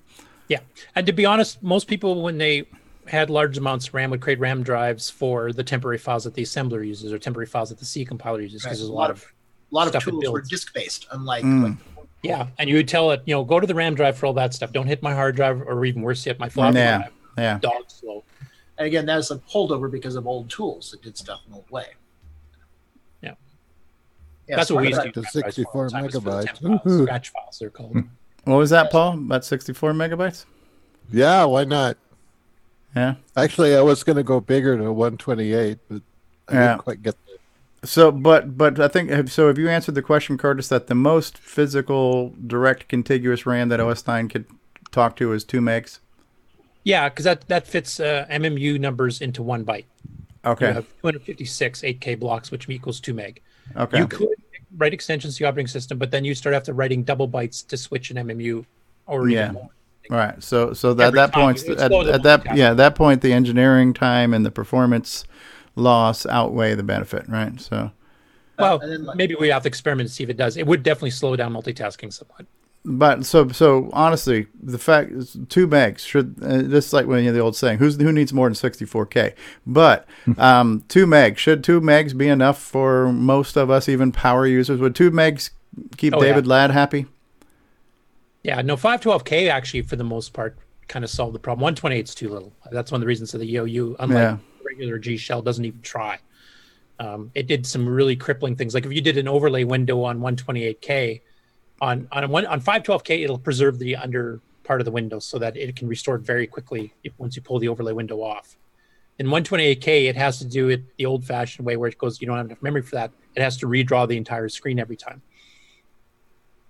Yeah, 0.48 0.60
and 0.96 1.06
to 1.08 1.14
be 1.14 1.26
honest, 1.26 1.62
most 1.64 1.88
people 1.88 2.22
when 2.22 2.38
they 2.38 2.66
had 3.08 3.30
large 3.30 3.58
amounts 3.58 3.88
of 3.88 3.94
RAM 3.94 4.12
would 4.12 4.22
create 4.22 4.40
RAM 4.40 4.64
drives 4.64 5.10
for 5.10 5.52
the 5.52 5.64
temporary 5.64 5.98
files 5.98 6.24
that 6.24 6.34
the 6.36 6.44
assembler 6.44 6.86
uses 6.86 7.12
or 7.12 7.18
temporary 7.18 7.48
files 7.48 7.70
that 7.70 7.80
the 7.80 7.86
C 7.86 8.06
compiler 8.06 8.42
uses 8.42 8.62
because 8.62 8.78
Right. 8.78 8.82
there's 8.84 8.90
a 8.90 8.94
lot 8.94 9.10
of 9.10 9.26
A 9.72 9.76
lot 9.76 9.84
of 9.88 9.90
stuff 9.92 10.08
it 10.08 10.12
tools 10.12 10.30
were 10.30 10.42
disk 10.42 10.74
based, 10.74 11.08
unlike 11.12 11.44
Mm. 11.44 11.78
Yeah, 12.24 12.48
and 12.60 12.70
you 12.70 12.76
would 12.76 12.88
tell 12.88 13.10
it, 13.12 13.24
you 13.26 13.34
know, 13.34 13.44
go 13.44 13.60
to 13.60 13.66
the 13.66 13.74
RAM 13.74 13.96
drive 13.96 14.16
for 14.16 14.28
all 14.28 14.34
that 14.34 14.54
stuff. 14.54 14.72
Don't 14.72 14.86
hit 14.86 15.02
my 15.02 15.12
hard 15.14 15.36
drive, 15.36 15.60
or 15.62 15.84
even 15.86 16.04
worse 16.04 16.24
yet, 16.26 16.38
my 16.40 16.50
floppy 16.50 16.78
Yeah, 16.78 16.98
drive. 17.00 17.12
yeah. 17.38 17.58
Dog 17.60 17.84
slow. 17.88 18.24
And 18.78 18.86
again, 18.86 19.08
that's 19.08 19.32
a 19.32 19.38
holdover 19.40 19.90
because 19.90 20.16
of 20.16 20.28
old 20.28 20.48
tools 20.50 20.92
that 20.92 21.02
did 21.02 21.18
stuff 21.18 21.42
an 21.48 21.54
old 21.56 21.70
way. 21.72 21.86
Yeah. 24.52 24.56
Yeah, 24.56 24.58
That's 24.58 24.72
what 24.72 24.82
we 24.82 24.92
smart 24.94 25.06
used 25.06 25.14
to 25.16 25.22
drive- 25.22 25.34
use. 25.34 25.42
drives 25.42 25.56
the 25.56 25.64
time, 25.64 26.04
was 26.04 26.14
for 26.14 26.20
the 26.20 26.44
temp 26.44 26.60
megabytes. 26.84 27.04
Scratch 27.04 27.30
files, 27.30 27.60
they're 27.60 27.70
called. 27.70 28.04
What 28.44 28.58
was 28.58 28.70
that, 28.72 28.92
Paul? 28.92 29.14
About 29.14 29.46
64 29.46 29.94
megabytes? 29.94 30.46
Yeah, 31.12 31.46
why 31.46 31.64
not? 31.64 31.98
Yeah. 32.96 33.16
Actually, 33.38 33.76
I 33.76 33.82
was 33.82 34.04
going 34.04 34.18
to 34.18 34.24
go 34.24 34.40
bigger 34.42 34.78
to 34.78 34.92
128, 34.92 35.78
but 35.90 36.02
I 36.50 36.54
Yeah. 36.54 36.68
didn't 36.72 36.84
quite 36.84 37.02
get 37.04 37.16
there. 37.28 37.38
So, 37.84 38.12
but 38.12 38.58
but 38.58 38.80
I 38.80 38.88
think 38.90 39.30
so. 39.30 39.48
Have 39.48 39.58
you 39.58 39.70
answered 39.70 39.96
the 39.96 40.02
question, 40.02 40.38
Curtis, 40.38 40.68
that 40.68 40.88
the 40.88 40.96
most 40.96 41.38
physical 41.38 42.34
direct 42.46 42.88
contiguous 42.90 43.46
RAM 43.46 43.70
that 43.70 43.80
OS 43.80 44.06
9 44.06 44.28
could 44.28 44.46
talk 44.92 45.16
to 45.16 45.32
is 45.34 45.44
two 45.44 45.62
megs? 45.62 46.00
Yeah, 46.84 47.10
because 47.10 47.26
that 47.26 47.48
that 47.48 47.66
fits 47.68 48.00
uh, 48.00 48.26
MMU 48.30 48.80
numbers 48.80 49.22
into 49.22 49.42
one 49.42 49.64
byte. 49.66 49.86
Okay. 50.46 50.68
You 50.68 50.74
have 50.74 50.88
256 51.02 51.82
8K 51.82 52.20
blocks, 52.20 52.52
which 52.52 52.68
equals 52.70 53.00
two 53.00 53.14
meg. 53.14 53.42
Okay. 53.78 54.00
You 54.00 54.08
could 54.08 54.28
write 54.78 54.94
extensions 54.94 55.36
to 55.36 55.44
the 55.44 55.50
operating 55.50 55.68
system, 55.68 55.98
but 55.98 56.12
then 56.12 56.26
you 56.26 56.36
start 56.36 56.56
after 56.56 56.74
writing 56.74 57.04
double 57.04 57.28
bytes 57.28 57.66
to 57.68 57.78
switch 57.78 58.12
an 58.12 58.18
MMU, 58.18 58.66
or 59.06 59.30
yeah. 59.30 59.44
even 59.44 59.54
more. 59.54 59.70
Right. 60.10 60.44
So 60.44 60.74
so 60.74 60.94
that 60.96 61.08
Every 61.08 61.20
that 61.20 61.34
time 61.34 61.44
point 61.56 61.64
at, 61.70 61.92
at 61.92 62.24
that 62.24 62.44
multitask. 62.44 62.58
yeah 62.58 62.72
at 62.72 62.78
that 62.78 62.96
point 62.96 63.22
the 63.22 63.32
engineering 63.32 63.94
time 63.94 64.34
and 64.34 64.46
the 64.46 64.52
performance 64.52 65.24
loss 65.76 66.26
outweigh 66.26 66.76
the 66.76 66.84
benefit, 66.84 67.30
right? 67.30 67.60
So 67.62 67.92
Well, 68.60 68.82
maybe 69.16 69.36
we 69.36 69.50
have 69.50 69.64
to 69.64 69.68
experiment 69.68 70.10
to 70.10 70.14
see 70.14 70.24
if 70.24 70.30
it 70.30 70.38
does. 70.38 70.58
It 70.58 70.68
would 70.68 70.84
definitely 70.84 71.12
slow 71.12 71.36
down 71.36 71.54
multitasking 71.54 72.12
somewhat. 72.12 72.46
But 72.84 73.26
so 73.28 73.48
so 73.50 73.90
honestly, 73.94 74.48
the 74.62 74.80
fact 74.80 75.12
is 75.12 75.38
two 75.50 75.68
megs 75.68 76.00
should 76.00 76.36
uh, 76.42 76.64
this 76.64 76.88
is 76.88 76.94
like 76.94 77.06
when 77.06 77.24
you 77.24 77.30
know, 77.30 77.34
the 77.34 77.40
old 77.40 77.56
saying, 77.56 77.78
who's 77.78 77.96
who 77.98 78.12
needs 78.12 78.34
more 78.34 78.48
than 78.50 78.56
64k? 78.56 79.36
But 79.68 80.08
um, 80.40 80.84
two 80.88 81.06
megs 81.06 81.38
should 81.38 81.64
two 81.64 81.80
megs 81.80 82.18
be 82.18 82.28
enough 82.28 82.60
for 82.60 83.14
most 83.14 83.56
of 83.56 83.70
us, 83.70 83.88
even 83.88 84.12
power 84.12 84.48
users? 84.48 84.80
Would 84.80 84.96
two 84.96 85.12
megs 85.12 85.52
keep 85.98 86.16
Oh, 86.16 86.22
yeah. 86.24 86.30
David 86.30 86.48
Ladd 86.48 86.72
happy? 86.72 87.06
Yeah, 88.44 88.62
no, 88.64 88.76
512K 88.76 89.50
actually, 89.50 89.84
for 89.84 89.96
the 89.96 90.04
most 90.04 90.34
part, 90.34 90.58
kind 90.88 91.06
of 91.06 91.12
solved 91.12 91.36
the 91.36 91.40
problem. 91.40 91.62
128 91.62 92.10
is 92.10 92.16
too 92.16 92.30
little. 92.30 92.52
That's 92.72 92.92
one 92.92 92.98
of 92.98 93.02
the 93.02 93.08
reasons 93.08 93.32
that 93.32 93.38
the 93.38 93.54
EOU, 93.54 93.96
unlike 94.00 94.18
Yeah. 94.18 94.38
regular 94.66 94.98
G 94.98 95.18
shell, 95.18 95.44
doesn't 95.44 95.64
even 95.64 95.82
try. 95.82 96.18
Um, 97.00 97.30
it 97.36 97.46
did 97.46 97.68
some 97.68 97.88
really 97.88 98.16
crippling 98.16 98.56
things. 98.56 98.74
Like 98.74 98.86
if 98.88 98.92
you 98.92 99.02
did 99.02 99.18
an 99.18 99.28
overlay 99.28 99.64
window 99.64 100.02
on 100.04 100.20
128K, 100.20 101.22
on 101.82 102.08
on 102.12 102.30
one 102.30 102.46
on 102.46 102.62
512K, 102.62 103.24
it'll 103.24 103.40
preserve 103.40 103.80
the 103.80 103.96
under 103.96 104.40
part 104.64 104.80
of 104.80 104.86
the 104.86 104.92
window 104.92 105.20
so 105.20 105.40
that 105.40 105.58
it 105.58 105.76
can 105.76 105.88
restore 105.88 106.18
very 106.18 106.48
quickly 106.48 106.94
if, 107.04 107.12
once 107.18 107.36
you 107.36 107.42
pull 107.42 107.60
the 107.60 107.68
overlay 107.68 107.92
window 107.92 108.22
off. 108.22 108.56
In 109.20 109.28
128K, 109.28 110.08
it 110.08 110.16
has 110.16 110.40
to 110.40 110.46
do 110.46 110.70
it 110.70 110.84
the 110.98 111.06
old-fashioned 111.06 111.66
way 111.66 111.76
where 111.76 111.90
it 111.90 111.98
goes. 111.98 112.22
You 112.22 112.28
don't 112.28 112.38
have 112.38 112.46
enough 112.46 112.62
memory 112.62 112.82
for 112.82 112.96
that. 112.96 113.12
It 113.36 113.42
has 113.42 113.58
to 113.58 113.68
redraw 113.68 114.08
the 114.08 114.18
entire 114.18 114.50
screen 114.50 114.80
every 114.80 114.96
time. 114.96 115.22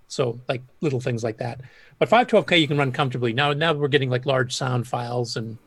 So 0.08 0.40
like 0.50 0.62
little 0.82 1.00
things 1.00 1.24
like 1.24 1.38
that. 1.38 1.62
But 2.00 2.10
512K 2.10 2.60
you 2.60 2.68
can 2.68 2.78
run 2.78 2.92
comfortably. 2.92 3.34
Now 3.34 3.54
now 3.54 3.74
we're 3.74 3.88
getting 3.88 4.10
like 4.10 4.26
large 4.26 4.56
sound 4.56 4.88
files 4.88 5.38
and 5.38 5.58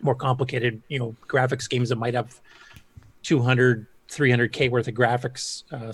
more 0.00 0.14
complicated, 0.14 0.82
you 0.88 0.98
know, 0.98 1.14
graphics 1.26 1.68
games 1.68 1.88
that 1.88 1.96
might 1.96 2.14
have 2.14 2.40
200, 3.22 3.86
300K 4.08 4.70
worth 4.70 4.88
of 4.88 4.94
graphics 4.94 5.64
uh, 5.72 5.92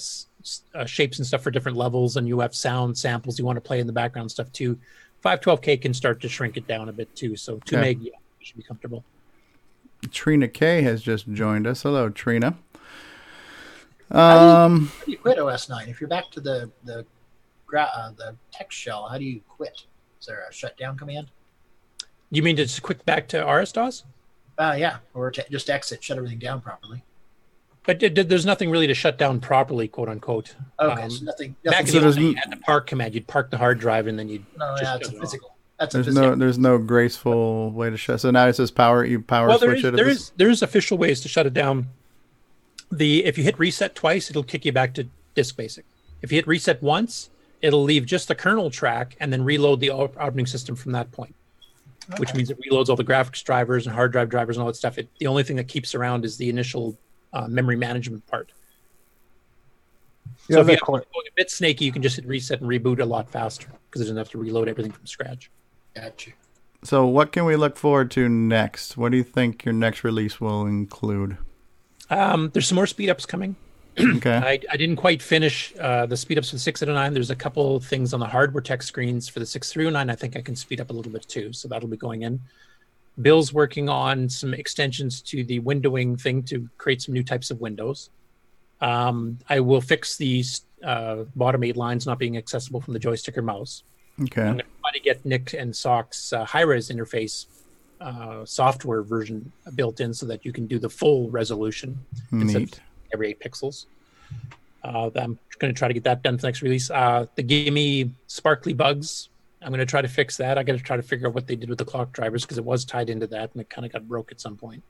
uh, 0.74 0.84
shapes 0.84 1.18
and 1.18 1.26
stuff 1.26 1.42
for 1.42 1.50
different 1.50 1.76
levels, 1.76 2.16
and 2.16 2.28
you 2.28 2.40
have 2.40 2.54
sound 2.54 2.96
samples 2.96 3.38
you 3.38 3.44
want 3.44 3.56
to 3.56 3.60
play 3.60 3.80
in 3.80 3.86
the 3.86 3.92
background 3.92 4.30
stuff 4.30 4.50
too. 4.52 4.78
512K 5.24 5.80
can 5.80 5.94
start 5.94 6.20
to 6.20 6.28
shrink 6.28 6.56
it 6.56 6.66
down 6.66 6.88
a 6.88 6.92
bit 6.92 7.14
too. 7.16 7.34
So 7.36 7.58
two 7.64 7.76
Okay. 7.76 7.80
meg, 7.80 8.00
yeah, 8.02 8.12
you 8.40 8.46
should 8.46 8.56
be 8.56 8.62
comfortable. 8.62 9.04
Trina 10.10 10.48
K 10.48 10.82
has 10.82 11.02
just 11.02 11.32
joined 11.32 11.66
us. 11.66 11.82
Hello, 11.82 12.10
Trina. 12.10 12.56
Um, 14.10 14.86
How 14.98 15.04
do 15.06 15.10
you 15.12 15.18
quit 15.18 15.38
OS 15.38 15.68
9? 15.70 15.88
If 15.88 16.00
you're 16.00 16.08
back 16.08 16.30
to 16.32 16.40
the 16.40 16.70
the 16.84 17.06
gra- 17.66 17.90
uh, 17.96 18.10
the 18.12 18.36
text 18.52 18.78
shell, 18.78 19.08
how 19.10 19.16
do 19.16 19.24
you 19.24 19.40
quit? 19.48 19.84
Is 20.20 20.26
there 20.26 20.44
a 20.48 20.52
shutdown 20.52 20.96
command? 20.98 21.28
You 22.30 22.42
mean 22.42 22.56
to 22.56 22.64
just 22.64 22.82
quick 22.82 23.04
back 23.06 23.28
to 23.28 23.42
RS 23.44 23.72
DOS? 23.72 24.04
Uh, 24.58 24.76
yeah, 24.78 24.98
or 25.14 25.30
to 25.30 25.44
just 25.50 25.70
exit, 25.70 26.04
shut 26.04 26.16
everything 26.18 26.38
down 26.38 26.60
properly. 26.60 27.02
But 27.86 28.02
it- 28.02 28.16
it- 28.18 28.28
there's 28.28 28.46
nothing 28.46 28.70
really 28.70 28.86
to 28.86 28.94
shut 28.94 29.18
down 29.18 29.40
properly, 29.40 29.88
quote 29.88 30.08
unquote. 30.08 30.54
Okay, 30.80 31.02
Um, 31.02 31.10
so 31.10 31.24
nothing. 31.24 31.54
Back 31.64 31.72
nothing 31.72 31.80
in 31.80 31.86
So 31.86 31.92
the 31.92 32.00
there's 32.00 32.16
old 32.16 32.22
day, 32.22 32.22
n- 32.28 32.30
you 32.32 32.36
had 32.36 32.52
the 32.52 32.56
park 32.64 32.86
command. 32.86 33.14
You'd 33.14 33.26
park 33.26 33.50
the 33.50 33.58
hard 33.58 33.78
drive 33.78 34.06
and 34.06 34.18
then 34.18 34.28
you'd. 34.28 34.44
no, 34.58 34.70
just 34.78 34.82
yeah, 34.82 34.96
it's 34.96 35.02
a 35.08 35.10
shut 35.10 35.12
it 35.14 35.16
off. 35.16 35.20
physical. 35.22 35.50
That's 35.78 35.94
a 35.94 35.98
there's 35.98 36.06
physical. 36.06 36.30
no 36.30 36.36
there's 36.36 36.58
no 36.58 36.78
graceful 36.78 37.70
way 37.72 37.90
to 37.90 37.96
shut. 37.96 38.20
So 38.20 38.30
now 38.30 38.46
it 38.46 38.56
says 38.56 38.70
power. 38.70 39.04
You 39.04 39.20
power 39.20 39.48
well, 39.48 39.58
switch 39.58 39.78
is, 39.78 39.84
it. 39.84 39.88
at 39.88 39.96
there 39.96 40.04
this- 40.06 40.18
is 40.20 40.32
there 40.36 40.48
is 40.48 40.62
official 40.62 40.96
ways 40.98 41.20
to 41.22 41.28
shut 41.28 41.46
it 41.46 41.52
down. 41.54 41.88
The 42.90 43.24
if 43.24 43.36
you 43.36 43.44
hit 43.44 43.58
reset 43.58 43.94
twice, 43.94 44.30
it'll 44.30 44.44
kick 44.44 44.64
you 44.64 44.72
back 44.72 44.94
to 44.94 45.06
disk 45.34 45.56
basic. 45.56 45.84
If 46.22 46.30
you 46.32 46.36
hit 46.36 46.46
reset 46.46 46.82
once, 46.82 47.28
it'll 47.60 47.82
leave 47.82 48.06
just 48.06 48.28
the 48.28 48.34
kernel 48.34 48.70
track 48.70 49.16
and 49.20 49.32
then 49.32 49.42
reload 49.44 49.80
the 49.80 49.90
operating 49.90 50.46
system 50.46 50.74
from 50.76 50.92
that 50.92 51.10
point. 51.12 51.34
Which 52.18 52.34
means 52.34 52.50
it 52.50 52.58
reloads 52.60 52.88
all 52.90 52.96
the 52.96 53.04
graphics 53.04 53.42
drivers 53.42 53.86
and 53.86 53.94
hard 53.94 54.12
drive 54.12 54.28
drivers 54.28 54.56
and 54.56 54.62
all 54.62 54.66
that 54.68 54.76
stuff. 54.76 54.98
It, 54.98 55.08
the 55.18 55.26
only 55.26 55.42
thing 55.42 55.56
that 55.56 55.68
keeps 55.68 55.94
around 55.94 56.24
is 56.24 56.36
the 56.36 56.48
initial 56.50 56.96
uh, 57.34 57.46
memory 57.48 57.76
management 57.76 58.26
part. 58.26 58.52
Yeah, 60.48 60.56
so 60.56 60.60
if 60.60 60.66
you 60.66 60.72
that 60.72 60.80
have 60.80 60.86
going 60.86 61.02
a 61.02 61.34
bit 61.36 61.50
snaky, 61.50 61.84
you 61.84 61.92
can 61.92 62.02
just 62.02 62.16
hit 62.16 62.26
reset 62.26 62.60
and 62.60 62.70
reboot 62.70 63.00
a 63.00 63.04
lot 63.04 63.30
faster 63.30 63.68
because 63.88 64.00
it 64.00 64.04
doesn't 64.04 64.16
have 64.16 64.30
to 64.30 64.38
reload 64.38 64.68
everything 64.68 64.92
from 64.92 65.06
scratch. 65.06 65.50
Gotcha. 65.94 66.30
So 66.82 67.06
what 67.06 67.32
can 67.32 67.44
we 67.44 67.56
look 67.56 67.76
forward 67.76 68.10
to 68.12 68.28
next? 68.28 68.96
What 68.96 69.10
do 69.10 69.16
you 69.16 69.24
think 69.24 69.64
your 69.64 69.72
next 69.72 70.04
release 70.04 70.40
will 70.40 70.66
include? 70.66 71.38
Um, 72.10 72.50
there's 72.52 72.68
some 72.68 72.76
more 72.76 72.86
speed 72.86 73.10
ups 73.10 73.26
coming. 73.26 73.56
Okay. 74.16 74.34
I, 74.34 74.58
I 74.72 74.76
didn't 74.76 74.96
quite 74.96 75.22
finish 75.22 75.72
uh, 75.78 76.04
the 76.06 76.16
speed 76.16 76.36
ups 76.36 76.50
for 76.50 76.56
the 76.56 76.60
609. 76.60 77.14
There's 77.14 77.30
a 77.30 77.36
couple 77.36 77.78
things 77.78 78.12
on 78.12 78.18
the 78.18 78.26
hardware 78.26 78.60
tech 78.60 78.82
screens 78.82 79.28
for 79.28 79.38
the 79.38 79.46
6309. 79.46 80.10
I 80.10 80.16
think 80.16 80.36
I 80.36 80.40
can 80.40 80.56
speed 80.56 80.80
up 80.80 80.90
a 80.90 80.92
little 80.92 81.12
bit 81.12 81.28
too. 81.28 81.52
So 81.52 81.68
that'll 81.68 81.88
be 81.88 81.96
going 81.96 82.22
in. 82.22 82.40
Bill's 83.20 83.52
working 83.52 83.88
on 83.88 84.28
some 84.28 84.54
extensions 84.54 85.22
to 85.22 85.44
the 85.44 85.60
windowing 85.60 86.20
thing 86.20 86.42
to 86.44 86.68
create 86.78 87.02
some 87.02 87.14
new 87.14 87.22
types 87.22 87.50
of 87.50 87.60
windows. 87.60 88.10
Um, 88.80 89.38
I 89.48 89.60
will 89.60 89.80
fix 89.80 90.16
these 90.16 90.62
uh, 90.82 91.24
bottom 91.36 91.62
eight 91.64 91.76
lines 91.76 92.06
not 92.06 92.18
being 92.18 92.36
accessible 92.36 92.80
from 92.80 92.92
the 92.92 92.98
joystick 92.98 93.38
or 93.38 93.42
mouse. 93.42 93.84
Okay. 94.20 94.42
I'm 94.42 94.54
going 94.54 94.58
to 94.58 94.64
try 94.80 94.90
to 94.92 95.00
get 95.00 95.24
Nick 95.24 95.54
and 95.54 95.74
Sock's 95.74 96.32
uh, 96.32 96.44
high-res 96.44 96.90
interface 96.90 97.46
uh, 98.00 98.44
software 98.44 99.02
version 99.02 99.50
built 99.74 100.00
in 100.00 100.12
so 100.12 100.26
that 100.26 100.44
you 100.44 100.52
can 100.52 100.66
do 100.66 100.78
the 100.78 100.90
full 100.90 101.30
resolution 101.30 101.98
Neat. 102.30 102.80
every 103.12 103.30
eight 103.30 103.40
pixels. 103.40 103.86
Uh, 104.82 105.10
I'm 105.16 105.38
going 105.58 105.72
to 105.72 105.78
try 105.78 105.88
to 105.88 105.94
get 105.94 106.04
that 106.04 106.22
done 106.22 106.36
for 106.36 106.42
the 106.42 106.48
next 106.48 106.62
release. 106.62 106.90
Uh, 106.90 107.26
the 107.36 107.42
GIME 107.42 108.14
sparkly 108.26 108.74
bugs. 108.74 109.30
I'm 109.64 109.70
going 109.70 109.78
to 109.80 109.86
try 109.86 110.02
to 110.02 110.08
fix 110.08 110.36
that. 110.36 110.58
I 110.58 110.62
got 110.62 110.74
to 110.76 110.82
try 110.82 110.96
to 110.96 111.02
figure 111.02 111.26
out 111.26 111.34
what 111.34 111.46
they 111.46 111.56
did 111.56 111.68
with 111.70 111.78
the 111.78 111.84
clock 111.84 112.12
drivers 112.12 112.42
because 112.42 112.58
it 112.58 112.64
was 112.64 112.84
tied 112.84 113.08
into 113.08 113.26
that 113.28 113.50
and 113.52 113.60
it 113.62 113.70
kind 113.70 113.86
of 113.86 113.92
got 113.92 114.06
broke 114.06 114.30
at 114.30 114.40
some 114.40 114.56
point. 114.56 114.82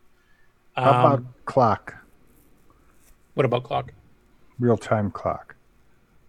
How 0.77 0.83
about 0.91 1.19
Um, 1.21 1.29
clock? 1.45 1.95
what 3.35 3.47
about 3.47 3.63
clock? 3.63 3.93
Real 4.59 4.77
time 4.77 5.11
clock. 5.11 5.55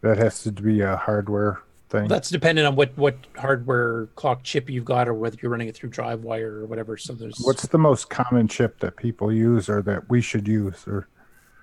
That 0.02 0.18
has 0.18 0.44
to 0.44 0.52
be 0.52 0.82
a 0.82 0.96
hardware 0.96 1.62
thing. 1.90 2.02
Well, 2.02 2.10
that's 2.10 2.30
dependent 2.30 2.68
on 2.68 2.76
what 2.76 2.96
what 2.98 3.16
hardware 3.38 4.06
clock 4.16 4.44
chip 4.44 4.70
you've 4.70 4.86
got 4.86 5.08
or 5.08 5.16
whether 5.16 5.38
you're 5.42 5.52
running 5.52 5.68
it 5.68 5.76
through 5.76 5.90
DriveWire 5.90 6.42
or 6.62 6.66
whatever. 6.68 6.98
So 6.98 7.14
there's 7.14 7.40
What's 7.44 7.68
the 7.68 7.78
most 7.80 8.10
common 8.12 8.48
chip 8.48 8.80
that 8.82 8.96
people 8.98 9.32
use 9.32 9.68
or 9.70 9.82
that 9.84 10.08
we 10.10 10.22
should 10.22 10.48
use? 10.48 10.84
Or 10.88 11.08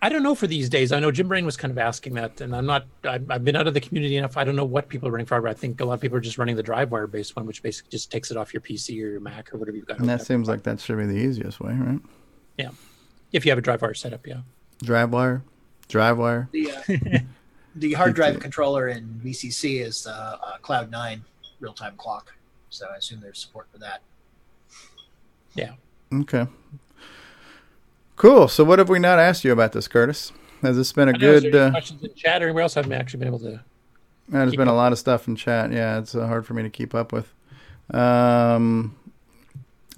I 0.05 0.09
don't 0.09 0.25
know 0.25 0.35
for 0.35 0.49
these 0.49 0.69
days. 0.69 0.91
I 0.91 0.99
know 0.99 1.13
Jim 1.13 1.29
Brain 1.29 1.47
was 1.47 1.57
kind 1.57 1.71
of 1.71 1.79
asking 1.79 2.15
that, 2.15 2.41
and 2.41 2.57
I'm 2.57 2.67
not. 2.67 2.87
I've, 3.05 3.31
I've 3.31 3.45
been 3.45 3.55
out 3.55 3.69
of 3.69 3.75
the 3.75 3.81
community 3.81 4.17
enough. 4.17 4.37
I 4.37 4.43
don't 4.43 4.57
know 4.57 4.65
what 4.65 4.89
people 4.89 5.09
are 5.09 5.13
running 5.13 5.27
for 5.27 5.37
hardware. 5.37 5.53
I 5.53 5.55
think 5.55 5.81
a 5.81 5.85
lot 5.85 5.95
of 5.95 6.01
people 6.01 6.19
are 6.19 6.21
just 6.21 6.39
running 6.39 6.57
the 6.57 6.63
DriveWire 6.65 7.09
based 7.09 7.37
one, 7.37 7.47
which 7.47 7.63
basically 7.63 7.91
just 7.91 8.11
takes 8.11 8.33
it 8.33 8.37
off 8.37 8.53
your 8.53 8.63
PC 8.63 8.91
or 8.97 9.11
your 9.11 9.21
Mac 9.21 9.55
or 9.55 9.59
whatever 9.59 9.77
you've 9.77 9.87
got. 9.87 10.01
And 10.01 10.09
that 10.09 10.19
hooked 10.19 10.27
seems 10.27 10.49
like 10.49 10.65
that 10.65 10.81
should 10.81 10.99
be 10.99 11.07
the 11.07 11.15
easiest 11.15 11.61
way, 11.61 11.73
right? 11.75 12.01
yeah, 12.59 12.71
if 13.31 13.47
you 13.47 13.53
have 13.53 13.59
a 13.59 13.63
DriveWire 13.63 13.97
setup, 13.97 14.27
yeah. 14.27 14.41
Drive 14.83 15.13
wire, 15.13 15.45
drive 15.87 16.19
wire. 16.19 16.49
The 16.51 16.73
uh, 16.73 17.19
the 17.77 17.93
hard 17.93 18.17
drive 18.17 18.41
controller 18.41 18.89
in 18.89 19.21
VCC 19.25 19.83
is 19.83 20.09
uh, 20.09 20.37
uh, 20.43 20.59
Cloud 20.63 20.91
Nine 20.91 21.23
real 21.61 21.73
time 21.73 21.95
clock, 21.97 22.35
so 22.71 22.89
I 22.93 22.97
assume 22.97 23.21
there's 23.21 23.39
support 23.39 23.69
for 23.71 23.79
that. 23.79 24.03
Yeah. 25.55 25.75
Okay. 26.13 26.49
Cool. 28.23 28.47
So, 28.47 28.63
what 28.63 28.79
have 28.79 28.89
we 28.89 29.01
not 29.01 29.19
asked 29.19 29.43
you 29.43 29.51
about 29.51 29.73
this, 29.73 29.89
Curtis? 29.89 30.31
Has 30.61 30.77
this 30.77 30.93
been 30.93 31.09
a 31.09 31.13
good? 31.13 31.53
Uh, 31.53 31.73
questions 31.73 32.05
in 32.05 32.15
chat 32.15 32.41
or 32.41 32.47
anywhere 32.47 32.63
else? 32.63 32.77
I 32.77 32.79
haven't 32.79 32.93
actually 32.93 33.19
been 33.19 33.27
able 33.27 33.41
to. 33.41 33.61
There's 34.29 34.55
been 34.55 34.69
a 34.69 34.75
lot 34.77 34.93
of 34.93 35.01
stuff 35.01 35.27
in 35.27 35.35
chat. 35.35 35.73
Yeah, 35.73 35.99
it's 35.99 36.15
uh, 36.15 36.29
hard 36.29 36.47
for 36.47 36.55
me 36.55 36.63
to 36.63 36.71
keep 36.71 36.95
up 36.95 37.13
with. 37.13 37.35
Um, 37.93 38.95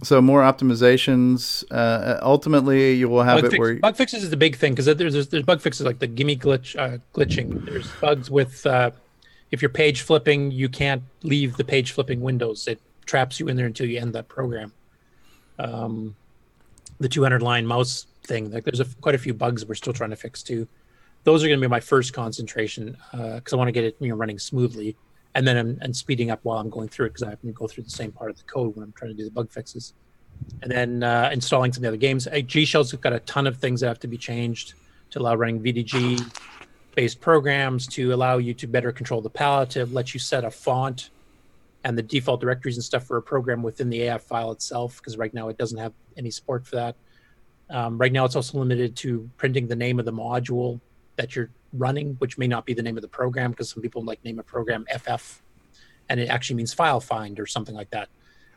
so 0.02 0.22
more 0.22 0.40
optimizations. 0.40 1.64
Uh, 1.70 2.18
ultimately, 2.22 2.94
you 2.94 3.10
will 3.10 3.24
have 3.24 3.36
bug, 3.36 3.44
it 3.44 3.50
fix- 3.50 3.58
where. 3.60 3.74
bug 3.74 3.94
fixes 3.94 4.24
is 4.24 4.30
the 4.30 4.38
big 4.38 4.56
thing 4.56 4.72
because 4.72 4.86
there's, 4.86 5.12
there's 5.12 5.28
there's 5.28 5.44
bug 5.44 5.60
fixes 5.60 5.84
like 5.84 5.98
the 5.98 6.06
GIME 6.06 6.38
glitch 6.38 6.78
uh, 6.78 6.96
glitching. 7.12 7.66
There's 7.66 7.90
bugs 8.00 8.30
with 8.30 8.64
uh, 8.64 8.92
if 9.50 9.60
you're 9.60 9.68
page 9.68 10.00
flipping, 10.00 10.50
you 10.50 10.70
can't 10.70 11.02
leave 11.24 11.58
the 11.58 11.64
page 11.64 11.92
flipping 11.92 12.22
windows. 12.22 12.68
It 12.68 12.80
traps 13.04 13.38
you 13.38 13.48
in 13.48 13.56
there 13.58 13.66
until 13.66 13.86
you 13.86 14.00
end 14.00 14.14
that 14.14 14.28
program. 14.28 14.72
Um, 15.58 16.16
the 16.98 17.08
200 17.10 17.42
line 17.42 17.66
mouse 17.66 18.06
thing, 18.26 18.50
like 18.50 18.64
there's 18.64 18.80
a, 18.80 18.86
quite 19.00 19.14
a 19.14 19.18
few 19.18 19.34
bugs 19.34 19.64
we're 19.64 19.74
still 19.74 19.92
trying 19.92 20.10
to 20.10 20.16
fix 20.16 20.42
too. 20.42 20.66
Those 21.24 21.42
are 21.42 21.48
going 21.48 21.60
to 21.60 21.66
be 21.66 21.70
my 21.70 21.80
first 21.80 22.12
concentration 22.12 22.96
because 23.12 23.52
I 23.52 23.56
want 23.56 23.68
to 23.68 23.72
get 23.72 23.84
it 23.84 23.96
you 24.00 24.08
know 24.08 24.16
running 24.16 24.38
smoothly, 24.38 24.96
and 25.34 25.46
then 25.46 25.56
I'm 25.56 25.78
and 25.80 25.94
speeding 25.96 26.30
up 26.30 26.40
while 26.42 26.58
I'm 26.58 26.70
going 26.70 26.88
through 26.88 27.06
it 27.06 27.10
because 27.10 27.22
I 27.22 27.30
have 27.30 27.40
to 27.42 27.52
go 27.52 27.66
through 27.66 27.84
the 27.84 27.90
same 27.90 28.12
part 28.12 28.30
of 28.30 28.36
the 28.36 28.44
code 28.44 28.74
when 28.74 28.84
I'm 28.84 28.92
trying 28.92 29.12
to 29.12 29.16
do 29.16 29.24
the 29.24 29.30
bug 29.30 29.50
fixes 29.50 29.94
and 30.62 30.70
then 30.70 31.02
uh, 31.02 31.30
installing 31.32 31.72
some 31.72 31.78
of 31.78 31.82
the 31.82 31.88
other 31.88 31.96
games. 31.96 32.26
Uh, 32.26 32.40
G 32.40 32.64
Shell's 32.64 32.92
got 32.92 33.12
a 33.12 33.20
ton 33.20 33.46
of 33.46 33.58
things 33.58 33.80
that 33.80 33.88
have 33.88 34.00
to 34.00 34.08
be 34.08 34.16
changed 34.16 34.74
to 35.10 35.18
allow 35.20 35.34
running 35.34 35.60
VDG 35.60 36.40
based 36.94 37.20
programs, 37.20 37.86
to 37.88 38.14
allow 38.14 38.38
you 38.38 38.54
to 38.54 38.66
better 38.66 38.92
control 38.92 39.20
the 39.20 39.30
palette, 39.30 39.70
to 39.70 39.86
let 39.86 40.14
you 40.14 40.20
set 40.20 40.44
a 40.44 40.50
font 40.50 41.10
and 41.82 41.98
the 41.98 42.02
default 42.02 42.40
directories 42.40 42.76
and 42.76 42.84
stuff 42.84 43.04
for 43.04 43.16
a 43.16 43.22
program 43.22 43.62
within 43.62 43.90
the 43.90 44.06
AF 44.06 44.22
file 44.22 44.52
itself, 44.52 44.96
because 44.98 45.18
right 45.18 45.34
now 45.34 45.48
it 45.48 45.58
doesn't 45.58 45.78
have 45.78 45.92
any 46.16 46.30
support 46.30 46.66
for 46.66 46.76
that. 46.76 46.96
Um, 47.74 47.98
right 47.98 48.12
now, 48.12 48.24
it's 48.24 48.36
also 48.36 48.58
limited 48.58 48.94
to 48.98 49.28
printing 49.36 49.66
the 49.66 49.74
name 49.74 49.98
of 49.98 50.04
the 50.04 50.12
module 50.12 50.80
that 51.16 51.34
you're 51.34 51.50
running, 51.72 52.14
which 52.20 52.38
may 52.38 52.46
not 52.46 52.64
be 52.64 52.72
the 52.72 52.82
name 52.82 52.96
of 52.96 53.02
the 53.02 53.08
program, 53.08 53.50
because 53.50 53.68
some 53.70 53.82
people 53.82 54.04
like 54.04 54.24
name 54.24 54.38
a 54.38 54.44
program 54.44 54.86
FF, 54.96 55.42
and 56.08 56.20
it 56.20 56.28
actually 56.28 56.54
means 56.54 56.72
file 56.72 57.00
find 57.00 57.40
or 57.40 57.46
something 57.46 57.74
like 57.74 57.90
that. 57.90 58.08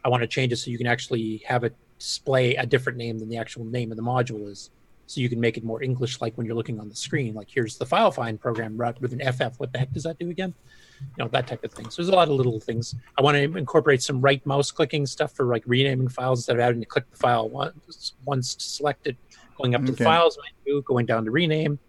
I 0.06 0.10
want 0.10 0.22
to 0.22 0.28
change 0.28 0.54
it 0.54 0.58
so 0.58 0.70
you 0.70 0.78
can 0.78 0.86
actually 0.86 1.44
have 1.48 1.64
it 1.64 1.76
display 1.98 2.56
a 2.56 2.66
different 2.66 3.00
name 3.00 3.18
than 3.18 3.28
the 3.28 3.38
actual 3.38 3.66
name 3.66 3.90
of 3.92 3.98
the 3.98 4.04
module 4.04 4.48
is. 4.48 4.70
So 5.08 5.20
you 5.20 5.30
can 5.30 5.40
make 5.40 5.58
it 5.58 5.64
more 5.64 5.82
English 5.82 6.22
like 6.22 6.38
when 6.38 6.46
you're 6.46 6.56
looking 6.56 6.80
on 6.80 6.88
the 6.88 6.96
screen. 6.96 7.34
Like 7.34 7.48
here's 7.50 7.78
the 7.78 7.86
file 7.88 8.12
find 8.12 8.40
program 8.40 8.78
with 9.00 9.14
an 9.14 9.34
FF. 9.34 9.60
What 9.60 9.74
the 9.74 9.80
heck 9.80 9.92
does 9.94 10.04
that 10.04 10.20
do 10.20 10.30
again? 10.30 10.54
You 11.00 11.24
know, 11.24 11.30
that 11.30 11.48
type 11.48 11.64
of 11.64 11.72
thing. 11.74 11.90
So 11.90 12.02
there's 12.02 12.10
a 12.10 12.16
lot 12.16 12.28
of 12.28 12.36
little 12.36 12.60
things. 12.60 12.96
I 13.18 13.22
want 13.22 13.36
to 13.38 13.44
incorporate 13.58 14.02
some 14.02 14.22
right 14.22 14.44
mouse 14.46 14.72
clicking 14.72 15.06
stuff 15.06 15.34
for 15.34 15.46
like 15.46 15.64
renaming 15.66 16.08
files 16.08 16.40
instead 16.40 16.56
of 16.58 16.62
having 16.62 16.80
to 16.82 16.86
click 16.88 17.10
the 17.12 17.18
file 17.18 17.50
once 17.50 18.14
once 18.26 18.56
selected, 18.60 19.18
going 19.58 19.76
up 19.76 19.86
to 19.86 19.92
Okay. 19.94 20.04
files 20.04 20.38
menu, 20.66 20.82
going 20.84 21.06
down 21.06 21.26
to 21.26 21.32
rename. 21.32 21.80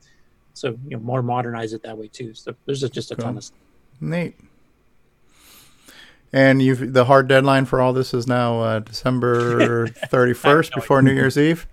So 0.54 0.76
you 0.86 0.96
know, 0.96 0.98
more 0.98 1.22
modernize 1.22 1.72
it 1.72 1.82
that 1.84 1.96
way 1.96 2.08
too. 2.08 2.34
So 2.34 2.54
there's 2.66 2.80
just 2.80 3.10
a 3.12 3.16
ton 3.16 3.36
of 3.36 3.44
stuff. 3.44 3.58
Neat. 4.00 4.34
And 6.32 6.60
you've 6.60 6.92
the 6.92 7.06
hard 7.06 7.26
deadline 7.28 7.64
for 7.64 7.80
all 7.80 7.92
this 7.92 8.12
is 8.12 8.26
now 8.26 8.60
uh, 8.60 8.78
December 8.80 9.86
thirty 10.08 10.34
first 10.34 10.74
before 10.74 11.00
New 11.00 11.12
Year's 11.12 11.38
Eve. 11.38 11.66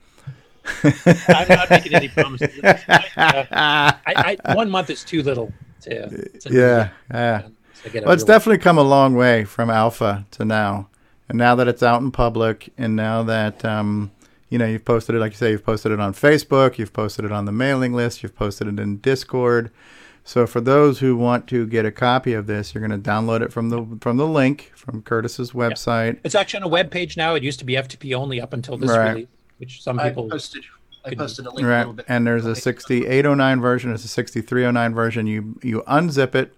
I'm 0.84 1.48
not 1.48 1.70
making 1.70 1.94
any 1.94 2.08
promises. 2.08 2.50
Uh, 2.64 2.74
I, 3.52 4.38
I, 4.46 4.56
one 4.56 4.70
month 4.70 4.90
is 4.90 5.04
too 5.04 5.22
little 5.22 5.54
to. 5.86 6.40
to 6.40 6.54
yeah, 6.54 6.90
yeah. 7.12 7.48
to 7.84 7.90
get 7.90 8.04
Well, 8.06 8.14
it's 8.14 8.24
definitely 8.24 8.60
come 8.60 8.78
a 8.78 8.84
long 8.84 9.16
way 9.16 9.44
from 9.46 9.70
alpha 9.70 10.26
to 10.32 10.46
now, 10.46 10.90
and 11.30 11.38
now 11.38 11.56
that 11.56 11.68
it's 11.68 11.84
out 11.84 12.02
in 12.02 12.12
public, 12.12 12.72
and 12.78 12.96
now 12.96 13.24
that 13.24 13.64
um, 13.66 14.12
you 14.50 14.58
know 14.58 14.66
you've 14.66 14.86
posted 14.86 15.16
it, 15.16 15.20
like 15.20 15.32
you 15.34 15.38
say, 15.38 15.52
you've 15.52 15.66
posted 15.66 15.92
it 15.92 16.00
on 16.00 16.14
Facebook, 16.14 16.78
you've 16.78 16.94
posted 16.94 17.26
it 17.26 17.32
on 17.32 17.46
the 17.46 17.52
mailing 17.52 17.94
list, 17.94 18.24
you've 18.24 18.36
posted 18.36 18.68
it 18.68 18.80
in 18.80 18.98
Discord. 18.98 19.72
So 20.28 20.48
for 20.48 20.60
those 20.60 21.00
who 21.00 21.16
want 21.16 21.46
to 21.50 21.68
get 21.68 21.86
a 21.86 21.92
copy 21.92 22.34
of 22.34 22.48
this, 22.48 22.74
you're 22.74 22.86
going 22.86 23.00
to 23.00 23.10
download 23.10 23.42
it 23.42 23.54
from 23.54 23.70
the 23.70 23.86
from 24.02 24.18
the 24.18 24.26
link 24.28 24.72
from 24.76 25.04
Curtis's 25.04 25.52
website. 25.52 26.20
It's 26.24 26.34
actually 26.34 26.62
on 26.62 26.64
a 26.64 26.68
web 26.68 26.90
page 26.90 27.16
now. 27.16 27.36
It 27.36 27.44
used 27.44 27.60
to 27.60 27.66
be 27.66 27.74
FTP 27.74 28.16
only 28.16 28.42
up 28.42 28.52
until 28.52 28.76
this 28.76 28.90
Right. 28.90 29.10
release, 29.12 29.28
which 29.60 29.84
some 29.84 30.00
I 30.00 30.10
people 30.10 30.28
posted 30.28 30.66
I 31.06 31.16
posted 31.16 31.46
a 31.46 31.52
link 31.52 31.66
a 31.66 31.70
Right, 31.70 31.78
little 31.80 31.94
bit. 31.94 32.06
and 32.08 32.26
there's 32.26 32.46
a 32.46 32.56
6809 32.56 33.62
version, 33.62 33.90
there's 33.92 34.06
a 34.06 34.08
6309 34.10 34.94
version. 34.94 35.28
You 35.28 35.60
you 35.64 35.84
unzip 35.88 36.36
it. 36.36 36.56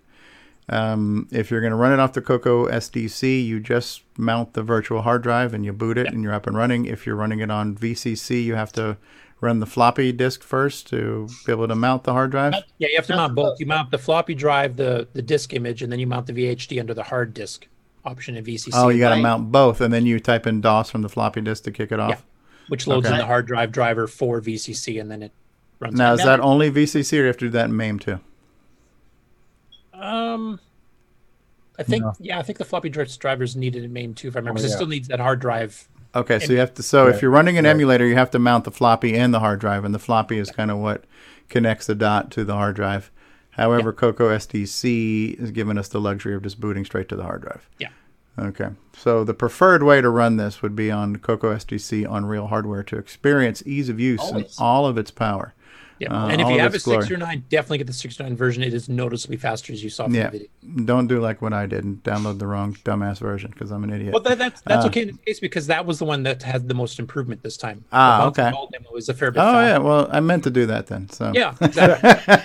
Um, 0.70 1.28
if 1.32 1.50
you're 1.50 1.62
going 1.62 1.72
to 1.72 1.78
run 1.78 1.94
it 1.94 2.00
off 2.00 2.12
the 2.14 2.22
Coco 2.22 2.68
SDC, 2.68 3.46
you 3.46 3.60
just 3.62 4.02
mount 4.18 4.54
the 4.54 4.64
virtual 4.64 5.02
hard 5.04 5.24
drive 5.24 5.54
and 5.54 5.64
you 5.64 5.72
boot 5.72 5.98
it, 5.98 6.08
and 6.08 6.22
you're 6.22 6.34
up 6.34 6.46
and 6.46 6.58
running. 6.58 6.86
If 6.86 7.06
you're 7.06 7.16
running 7.16 7.40
it 7.40 7.50
on 7.50 7.76
VCC, 7.76 8.44
you 8.44 8.56
have 8.56 8.74
to 8.74 8.98
run 9.40 9.60
the 9.62 9.66
floppy 9.66 10.12
disk 10.12 10.44
first 10.44 10.88
to 10.90 11.30
be 11.46 11.52
able 11.54 11.68
to 11.70 11.76
mount 11.76 12.04
the 12.04 12.12
hard 12.12 12.32
drive. 12.32 12.54
Yeah, 12.80 12.90
you 12.90 12.98
have 12.98 13.08
to 13.08 13.16
mount 13.16 13.34
both. 13.36 13.60
You 13.62 13.66
mount 13.66 13.92
the 13.92 13.98
floppy 13.98 14.36
drive, 14.36 14.76
the 14.76 15.08
the 15.14 15.22
disk 15.22 15.54
image, 15.54 15.82
and 15.84 15.92
then 15.92 16.00
you 16.00 16.08
mount 16.08 16.26
the 16.28 16.34
VHD 16.34 16.80
under 16.82 16.94
the 16.94 17.04
hard 17.04 17.34
disk 17.34 17.68
option 18.04 18.36
in 18.36 18.44
VCC. 18.44 18.72
Oh, 18.74 18.90
you 18.90 19.00
got 19.00 19.16
to 19.16 19.22
mount 19.22 19.52
both, 19.54 19.80
and 19.80 19.94
then 19.94 20.06
you 20.06 20.20
type 20.20 20.46
in 20.48 20.60
DOS 20.60 20.90
from 20.90 21.02
the 21.02 21.10
floppy 21.10 21.40
disk 21.40 21.64
to 21.64 21.72
kick 21.72 21.92
it 21.94 22.00
off. 22.02 22.26
Which 22.70 22.88
loads 22.88 23.06
Okay. 23.06 23.16
in 23.16 23.20
the 23.20 23.26
hard 23.26 23.46
drive 23.48 23.72
driver 23.72 24.08
for 24.08 24.42
VCC, 24.42 25.00
and 25.00 25.10
then 25.12 25.24
it 25.24 25.32
runs. 25.80 25.98
Now, 25.98 26.14
is 26.14 26.24
that 26.24 26.40
only 26.40 26.70
VCC, 26.72 27.18
or 27.18 27.22
you 27.22 27.28
have 27.28 27.38
to 27.38 27.46
do 27.46 27.50
that 27.52 27.66
in 27.66 27.76
MAME 27.78 28.00
too? 28.00 28.20
Um, 29.94 30.60
I 31.80 31.84
think 31.84 32.04
No. 32.04 32.14
yeah, 32.20 32.40
I 32.40 32.44
think 32.44 32.58
the 32.58 32.66
floppy 32.66 32.90
disk 32.90 33.20
drivers 33.20 33.56
needed 33.56 33.84
in 33.84 33.94
MAME 33.94 34.14
too, 34.14 34.28
if 34.28 34.36
I 34.36 34.40
remember. 34.40 34.60
Oh, 34.60 34.62
'cause 34.62 34.70
yeah. 34.70 34.76
It 34.76 34.78
still 34.78 34.88
needs 34.88 35.08
that 35.08 35.20
hard 35.20 35.40
drive. 35.40 35.88
Okay, 36.16 36.40
so 36.40 36.54
you 36.54 36.60
have 36.60 36.74
to. 36.76 36.84
So 36.84 37.08
if 37.08 37.22
you're 37.22 37.30
running 37.32 37.58
an 37.58 37.66
emulator, 37.66 38.08
you 38.08 38.16
have 38.16 38.32
to 38.32 38.40
mount 38.40 38.64
the 38.64 38.72
floppy 38.72 39.16
and 39.16 39.34
the 39.34 39.40
hard 39.40 39.60
drive, 39.60 39.84
and 39.86 39.94
the 39.94 40.00
floppy 40.00 40.40
is 40.40 40.50
kind 40.50 40.72
of 40.72 40.78
what 40.78 41.04
connects 41.50 41.86
the 41.88 41.96
dot 41.96 42.32
to 42.32 42.44
the 42.44 42.54
hard 42.54 42.76
drive. 42.76 43.12
However, 43.52 43.92
Coco 43.92 44.30
SDC 44.30 45.36
is 45.40 45.52
giving 45.52 45.78
us 45.78 45.88
the 45.88 46.00
luxury 46.00 46.34
of 46.36 46.44
just 46.44 46.60
booting 46.60 46.86
straight 46.86 47.10
to 47.10 47.16
the 47.16 47.24
hard 47.24 47.42
drive. 47.42 47.68
Yeah. 47.80 47.90
Okay. 48.40 48.70
So 48.96 49.24
the 49.24 49.34
preferred 49.34 49.84
way 49.84 50.00
to 50.02 50.10
run 50.10 50.38
this 50.38 50.62
would 50.62 50.76
be 50.76 50.92
on 50.92 51.16
Coco 51.18 51.56
SDC 51.56 52.08
on 52.10 52.26
real 52.26 52.48
hardware 52.48 52.84
to 52.84 52.98
experience 52.98 53.64
ease 53.66 53.90
of 53.90 54.00
use 54.00 54.22
and 54.30 54.46
all 54.60 54.86
of 54.86 54.98
its 54.98 55.10
power. 55.12 55.54
Yeah, 56.00 56.14
Uh, 56.14 56.28
and 56.28 56.40
if 56.40 56.48
you 56.50 56.60
have 56.60 56.74
a 56.74 56.76
its 56.76 56.86
glory. 56.86 57.02
609, 57.02 57.46
definitely 57.50 57.80
get 57.80 57.88
the 57.88 57.94
609 57.94 58.38
version. 58.38 58.62
It 58.62 58.72
is 58.76 58.88
noticeably 58.88 59.38
faster, 59.38 59.74
as 59.74 59.84
you 59.84 59.90
saw 59.90 60.04
from 60.04 60.14
Yeah. 60.14 60.30
the 60.30 60.48
video. 60.64 60.86
Don't 60.86 61.08
do 61.08 61.20
like 61.20 61.42
what 61.42 61.54
I 61.54 61.66
did 61.66 61.84
and 61.86 62.04
download 62.04 62.38
the 62.38 62.46
wrong 62.46 62.76
dumbass 62.86 63.18
version 63.18 63.50
because 63.50 63.72
I'm 63.72 63.84
an 63.84 63.92
idiot. 63.92 64.14
Well, 64.14 64.22
that, 64.22 64.38
that's 64.38 64.62
that's 64.62 64.86
Uh, 64.86 64.90
okay 64.90 65.02
in 65.02 65.08
this 65.08 65.18
case 65.26 65.40
because 65.40 65.66
that 65.66 65.88
was 65.88 65.98
the 65.98 66.06
one 66.06 66.22
that 66.22 66.44
had 66.44 66.68
the 66.68 66.76
most 66.76 67.00
improvement 67.00 67.42
this 67.42 67.58
time. 67.58 67.84
Ah, 67.92 68.20
The 68.20 68.28
okay. 68.44 68.52
Ball 68.52 68.70
demo 68.72 68.92
was 68.92 69.10
a 69.10 69.16
fair 69.16 69.32
bit. 69.32 69.40
Oh 69.40 69.54
faster. 69.54 69.68
yeah, 69.70 69.78
well 69.80 70.08
I 70.12 70.20
meant 70.20 70.44
to 70.44 70.52
do 70.52 70.68
that 70.68 70.86
then. 70.86 71.10
So 71.10 71.32
Yeah, 71.34 71.56
exactly. 71.62 72.36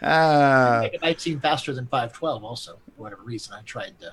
It 0.02 1.00
might 1.02 1.20
seem 1.20 1.40
faster 1.40 1.72
than 1.72 1.86
512 1.86 2.42
also 2.42 2.78
for 2.96 3.02
whatever 3.02 3.22
reason 3.22 3.54
i 3.54 3.62
tried 3.62 3.92
the 4.00 4.10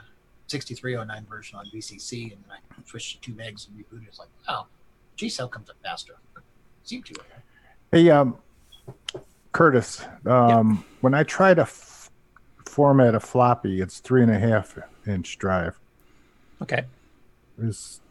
6309 0.48 1.26
version 1.30 1.60
on 1.60 1.66
vcc 1.68 2.32
and 2.34 2.44
then 2.44 2.52
i 2.52 2.58
switched 2.86 3.22
to 3.22 3.32
2 3.32 3.38
megs 3.38 3.68
and 3.68 3.78
rebooted 3.78 4.08
it's 4.08 4.20
like 4.20 4.30
wow 4.48 4.66
G 5.16 5.30
shell 5.30 5.48
comes 5.48 5.70
up 5.70 5.76
faster 5.84 6.14
seemed 6.84 7.06
to 7.08 7.16
Hey, 7.92 8.10
um, 8.10 8.38
Curtis, 9.54 10.04
um, 10.26 10.84
when 11.00 11.14
I 11.14 11.24
try 11.24 11.54
to 11.54 11.62
f- 11.62 12.12
format 12.66 13.16
a 13.16 13.20
floppy, 13.22 13.80
it's 13.80 14.00
three 14.00 14.22
and 14.22 14.30
a 14.30 14.38
half 14.38 14.78
inch 15.08 15.38
drive. 15.38 15.80
Okay. 16.62 16.84
Is, 17.58 18.02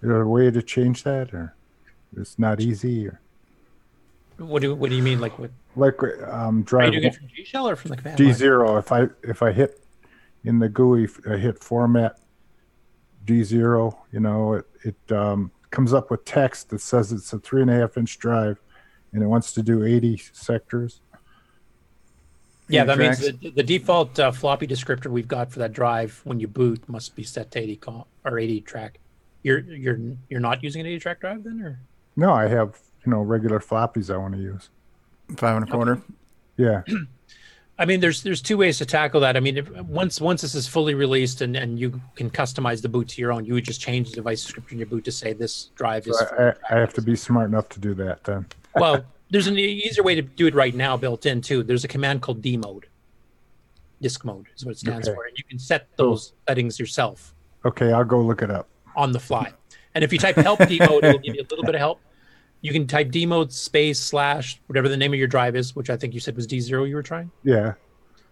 there 0.00 0.20
a 0.20 0.28
way 0.28 0.50
to 0.50 0.62
change 0.62 1.02
that, 1.02 1.34
or 1.34 1.54
it's 2.16 2.38
not 2.38 2.60
easy, 2.60 3.08
or 3.08 3.20
What 4.38 4.62
do 4.62 4.74
What 4.76 4.90
do 4.90 4.96
you 4.96 5.02
mean? 5.02 5.20
Like 5.20 5.38
what? 5.38 5.50
like 5.74 6.00
um, 6.28 6.60
Are 6.60 6.62
drive 6.62 6.94
you 6.94 7.00
doing 7.00 7.12
it 7.12 7.16
from 7.16 7.28
G 7.34 7.44
shell 7.44 7.68
or 7.68 7.74
from 7.74 7.90
the 7.90 7.96
command 7.96 8.16
D 8.18 8.26
line? 8.26 8.34
zero? 8.34 8.76
If 8.76 8.92
I 8.92 9.08
if 9.24 9.42
I 9.42 9.52
hit 9.52 9.82
in 10.46 10.60
the 10.60 10.68
GUI, 10.68 11.08
I 11.28 11.36
hit 11.36 11.62
format 11.62 12.20
D 13.24 13.42
zero. 13.42 14.04
You 14.12 14.20
know, 14.20 14.54
it 14.54 14.66
it 14.84 15.12
um, 15.12 15.50
comes 15.70 15.92
up 15.92 16.10
with 16.10 16.24
text 16.24 16.70
that 16.70 16.80
says 16.80 17.12
it's 17.12 17.32
a 17.32 17.38
three 17.40 17.60
and 17.60 17.70
a 17.70 17.74
half 17.74 17.98
inch 17.98 18.18
drive, 18.18 18.58
and 19.12 19.22
it 19.22 19.26
wants 19.26 19.52
to 19.52 19.62
do 19.62 19.84
eighty 19.84 20.22
sectors. 20.32 21.02
Yeah, 22.68 22.82
Eighty 22.82 22.86
that 22.86 22.98
means 22.98 23.40
the, 23.40 23.50
the 23.50 23.62
default 23.62 24.18
uh, 24.18 24.32
floppy 24.32 24.66
descriptor 24.66 25.08
we've 25.08 25.28
got 25.28 25.52
for 25.52 25.58
that 25.58 25.72
drive 25.72 26.20
when 26.24 26.40
you 26.40 26.48
boot 26.48 26.88
must 26.88 27.14
be 27.14 27.22
set 27.22 27.52
to 27.52 27.60
80 27.60 27.76
com- 27.76 28.04
or 28.24 28.40
80 28.40 28.60
track. 28.62 28.98
You're 29.44 29.60
you're 29.60 29.98
you're 30.28 30.40
not 30.40 30.64
using 30.64 30.80
an 30.80 30.86
80 30.86 30.98
track 30.98 31.20
drive 31.20 31.44
then, 31.44 31.60
or 31.60 31.80
No, 32.16 32.32
I 32.32 32.46
have 32.48 32.78
you 33.04 33.10
know 33.10 33.20
regular 33.20 33.58
floppies 33.58 34.12
I 34.12 34.16
want 34.16 34.34
to 34.34 34.40
use. 34.40 34.70
Five 35.36 35.56
and 35.56 35.68
a 35.68 35.70
quarter. 35.70 36.00
Yeah. 36.56 36.82
I 37.78 37.84
mean, 37.84 38.00
there's 38.00 38.22
there's 38.22 38.40
two 38.40 38.56
ways 38.56 38.78
to 38.78 38.86
tackle 38.86 39.20
that. 39.20 39.36
I 39.36 39.40
mean, 39.40 39.58
if, 39.58 39.70
once 39.70 40.20
once 40.20 40.42
this 40.42 40.54
is 40.54 40.66
fully 40.66 40.94
released 40.94 41.42
and, 41.42 41.56
and 41.56 41.78
you 41.78 42.00
can 42.14 42.30
customize 42.30 42.80
the 42.80 42.88
boot 42.88 43.08
to 43.08 43.20
your 43.20 43.32
own, 43.32 43.44
you 43.44 43.54
would 43.54 43.64
just 43.64 43.80
change 43.80 44.10
the 44.10 44.16
device 44.16 44.42
description 44.42 44.76
in 44.76 44.78
your 44.80 44.86
boot 44.86 45.04
to 45.04 45.12
say 45.12 45.34
this 45.34 45.66
drive 45.74 46.06
is. 46.06 46.18
So 46.18 46.54
I, 46.70 46.74
I, 46.74 46.78
have 46.78 46.94
to 46.94 47.02
be 47.02 47.14
smart 47.16 47.48
enough 47.48 47.68
to 47.70 47.80
do 47.80 47.92
that 47.94 48.24
then. 48.24 48.46
well, 48.76 49.04
there's 49.30 49.46
an 49.46 49.58
easier 49.58 50.02
way 50.02 50.14
to 50.14 50.22
do 50.22 50.46
it 50.46 50.54
right 50.54 50.74
now 50.74 50.96
built 50.96 51.26
in 51.26 51.42
too. 51.42 51.62
There's 51.62 51.84
a 51.84 51.88
command 51.88 52.22
called 52.22 52.40
D 52.40 52.56
mode. 52.56 52.86
Disk 54.00 54.24
mode 54.24 54.46
is 54.56 54.64
what 54.64 54.72
it 54.72 54.78
stands 54.78 55.08
Okay. 55.08 55.14
for, 55.14 55.24
and 55.24 55.36
you 55.36 55.44
can 55.44 55.58
set 55.58 55.88
those 55.96 56.32
settings 56.48 56.78
yourself 56.78 57.34
Okay, 57.64 57.92
I'll 57.92 58.04
go 58.04 58.20
look 58.20 58.42
it 58.42 58.50
up. 58.50 58.68
on 58.94 59.12
the 59.12 59.20
fly. 59.20 59.52
And 59.94 60.04
if 60.04 60.12
you 60.12 60.18
type 60.18 60.36
help 60.36 60.66
D 60.66 60.78
mode, 60.78 61.04
it'll 61.04 61.18
give 61.18 61.34
you 61.34 61.42
a 61.42 61.48
little 61.50 61.64
bit 61.64 61.74
of 61.74 61.80
help. 61.80 62.00
You 62.66 62.72
can 62.72 62.88
type 62.88 63.12
D 63.12 63.26
mode 63.26 63.52
space 63.52 64.00
slash 64.00 64.60
whatever 64.66 64.88
the 64.88 64.96
name 64.96 65.12
of 65.12 65.18
your 65.20 65.28
drive 65.28 65.54
is, 65.54 65.76
which 65.76 65.88
I 65.88 65.96
think 65.96 66.14
you 66.14 66.18
said 66.18 66.34
was 66.34 66.48
D 66.48 66.58
zero 66.58 66.82
you 66.82 66.96
were 66.96 67.02
trying, 67.02 67.30
Yeah. 67.44 67.74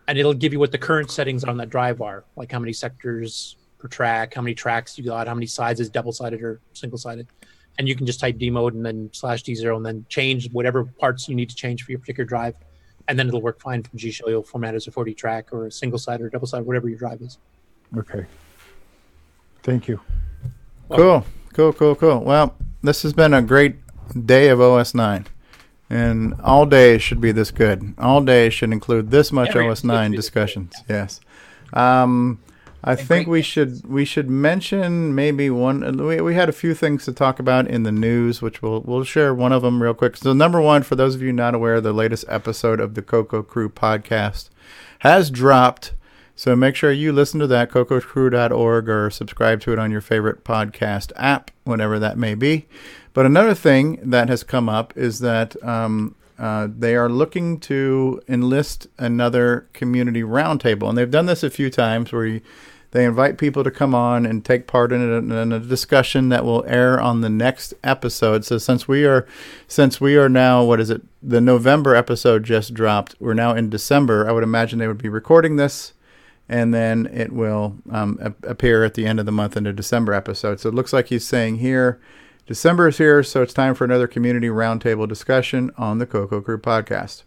and 0.09 0.19
it'll 0.19 0.35
give 0.35 0.53
you 0.53 0.59
what 0.59 0.73
the 0.73 0.79
current 0.79 1.09
settings 1.13 1.45
on 1.45 1.57
that 1.59 1.71
drive 1.71 2.01
are, 2.01 2.25
like 2.35 2.51
how 2.51 2.59
many 2.59 2.73
sectors 2.73 3.55
per 3.79 3.87
track, 3.87 4.35
how 4.35 4.43
many 4.43 4.53
tracks 4.53 4.99
you 4.99 5.05
got, 5.05 5.29
how 5.29 5.35
many 5.35 5.47
sides 5.47 5.79
is 5.79 5.89
double 5.89 6.11
sided 6.11 6.43
or 6.43 6.61
single 6.73 6.99
sided. 6.99 7.29
And 7.79 7.87
you 7.87 7.95
can 7.95 8.07
just 8.07 8.19
type 8.19 8.37
D 8.37 8.51
mode 8.51 8.75
and 8.75 8.85
then 8.85 9.09
slash 9.13 9.45
D 9.45 9.55
zero 9.55 9.77
and 9.77 9.87
then 9.87 10.05
change 10.09 10.51
whatever 10.51 10.83
parts 10.85 11.29
you 11.29 11.37
need 11.37 11.49
to 11.51 11.55
change 11.55 11.85
for 11.85 11.93
your 11.93 12.01
particular 12.01 12.27
drive. 12.27 12.57
And 13.07 13.17
then 13.17 13.29
it'll 13.29 13.41
work 13.41 13.61
fine 13.61 13.85
from 13.85 13.97
G 14.01 14.11
Shell. 14.11 14.31
You'll 14.31 14.43
format 14.43 14.75
as 14.75 14.89
a 14.89 14.91
40 14.91 15.15
track 15.15 15.53
or 15.53 15.67
a 15.67 15.71
single 15.71 15.99
sided 16.01 16.25
or 16.25 16.29
double 16.29 16.49
sided, 16.49 16.67
whatever 16.67 16.89
your 16.89 16.99
drive 16.99 17.23
is. 17.23 17.39
Okay. 17.97 18.27
Thank 19.63 19.87
you. 19.87 20.01
Cool, 20.91 21.25
cool, 21.53 21.73
cool, 21.73 21.95
cool. 21.95 22.19
Well, 22.25 22.57
this 22.83 23.03
has 23.05 23.13
been 23.13 23.33
a 23.33 23.41
great 23.41 23.77
day 24.25 24.49
of 24.49 24.61
OS 24.61 24.95
9. 24.95 25.27
And 25.91 26.35
all 26.43 26.67
days 26.67 27.03
should 27.03 27.21
be 27.21 27.33
this 27.33 27.51
good. 27.51 27.95
All 27.99 28.23
days 28.23 28.55
should 28.55 28.73
include 28.73 29.11
this 29.11 29.31
much 29.31 29.51
Every 29.51 29.69
OS 29.69 29.85
9 29.85 30.13
discussions. 30.17 30.75
Yes. 30.89 31.21
Um, 31.73 32.41
I 32.87 32.97
think 32.97 33.27
we 33.27 33.41
should 33.41 33.87
we 33.87 34.05
should 34.05 34.29
mention 34.29 35.15
maybe 35.15 35.49
one. 35.49 35.97
We, 35.97 36.21
we 36.21 36.35
had 36.35 36.51
a 36.51 36.53
few 36.53 36.75
things 36.75 37.07
to 37.07 37.13
talk 37.15 37.39
about 37.39 37.67
in 37.67 37.83
the 37.83 37.93
news, 37.93 38.43
which 38.43 38.61
we'll 38.61 38.83
we'll 38.83 39.05
share 39.05 39.35
one 39.35 39.53
of 39.53 39.63
them 39.63 39.83
real 39.83 39.95
quick. 39.95 40.19
So 40.19 40.35
number 40.35 40.61
one, 40.61 40.83
for 40.83 40.95
those 40.95 41.15
of 41.15 41.23
you 41.23 41.33
not 41.33 41.55
aware, 41.55 41.81
the 41.81 41.95
latest 41.95 42.27
episode 42.29 42.81
of 42.81 42.95
the 42.95 43.01
Coco 43.01 43.43
Crew 43.43 43.71
podcast 43.71 44.51
has 44.99 45.31
dropped. 45.31 45.95
So 46.37 46.55
make 46.55 46.77
sure 46.77 46.93
you 46.93 47.13
listen 47.13 47.41
to 47.41 47.47
that, 47.47 47.71
cococrew.org, 47.71 48.89
or 48.89 49.09
subscribe 49.09 49.61
to 49.63 49.73
it 49.73 49.79
on 49.79 49.91
your 49.91 50.01
favorite 50.01 50.45
podcast 50.45 51.13
app, 51.17 51.53
whatever 51.63 51.99
that 51.99 52.19
may 52.19 52.35
be. 52.35 52.67
But 53.15 53.27
another 53.27 53.55
thing 53.55 53.99
that 54.03 54.29
has 54.29 54.43
come 54.43 54.69
up 54.69 54.95
is 54.97 55.21
that 55.21 55.57
um, 55.65 56.17
uh, 56.39 56.69
they 56.77 56.97
are 56.97 57.09
looking 57.09 57.61
to 57.61 58.21
enlist 58.29 58.89
another 58.99 59.69
community 59.73 60.23
roundtable. 60.23 60.89
And 60.89 60.99
they've 60.99 61.11
done 61.11 61.27
this 61.27 61.43
a 61.43 61.51
few 61.51 61.71
times 61.71 62.13
where 62.13 62.27
you, 62.27 62.41
they 62.91 63.05
invite 63.05 63.39
people 63.39 63.65
to 63.65 63.71
come 63.71 63.95
on 63.95 64.27
and 64.27 64.45
take 64.45 64.67
part 64.67 64.93
in 64.93 65.01
a, 65.01 65.37
in 65.37 65.53
a 65.53 65.61
discussion 65.61 66.29
that 66.29 66.45
will 66.45 66.65
air 66.67 67.01
on 67.01 67.21
the 67.21 67.31
next 67.31 67.73
episode. 67.83 68.45
So 68.45 68.59
since 68.59 68.87
we 68.87 69.05
are, 69.05 69.27
since 69.69 70.01
we 70.01 70.17
are 70.17 70.29
now, 70.29 70.65
what 70.65 70.81
is 70.81 70.91
it? 70.91 71.03
The 71.23 71.41
November 71.41 71.95
episode 71.95 72.45
just 72.45 72.75
dropped. 72.75 73.15
We're 73.21 73.35
now 73.35 73.55
in 73.55 73.71
December. 73.71 74.29
I 74.29 74.33
would 74.33 74.45
imagine 74.45 74.79
they 74.81 74.89
would 74.89 74.99
be 74.99 75.09
recording 75.09 75.57
this 75.57 75.93
and 76.49 76.75
then 76.75 77.07
it 77.07 77.33
will 77.33 77.79
um, 77.91 78.35
appear 78.43 78.85
at 78.85 78.95
the 78.95 79.07
end 79.07 79.19
of 79.19 79.27
the 79.27 79.33
month 79.33 79.57
in 79.57 79.67
a 79.67 79.73
December 79.73 80.13
episode. 80.13 80.61
So 80.61 80.69
it 80.69 80.75
looks 80.75 80.93
like 80.93 81.09
he's 81.09 81.25
saying 81.25 81.57
here, 81.57 82.01
December 82.47 82.89
is 82.89 82.99
here, 82.99 83.23
so 83.23 83.41
it's 83.41 83.55
time 83.55 83.75
for 83.75 83.85
another 83.85 84.07
community 84.07 84.49
roundtable 84.49 85.09
discussion 85.09 85.71
on 85.79 85.97
the 85.97 86.05
Coco 86.05 86.43
Crew 86.43 86.59
podcast. 86.59 87.23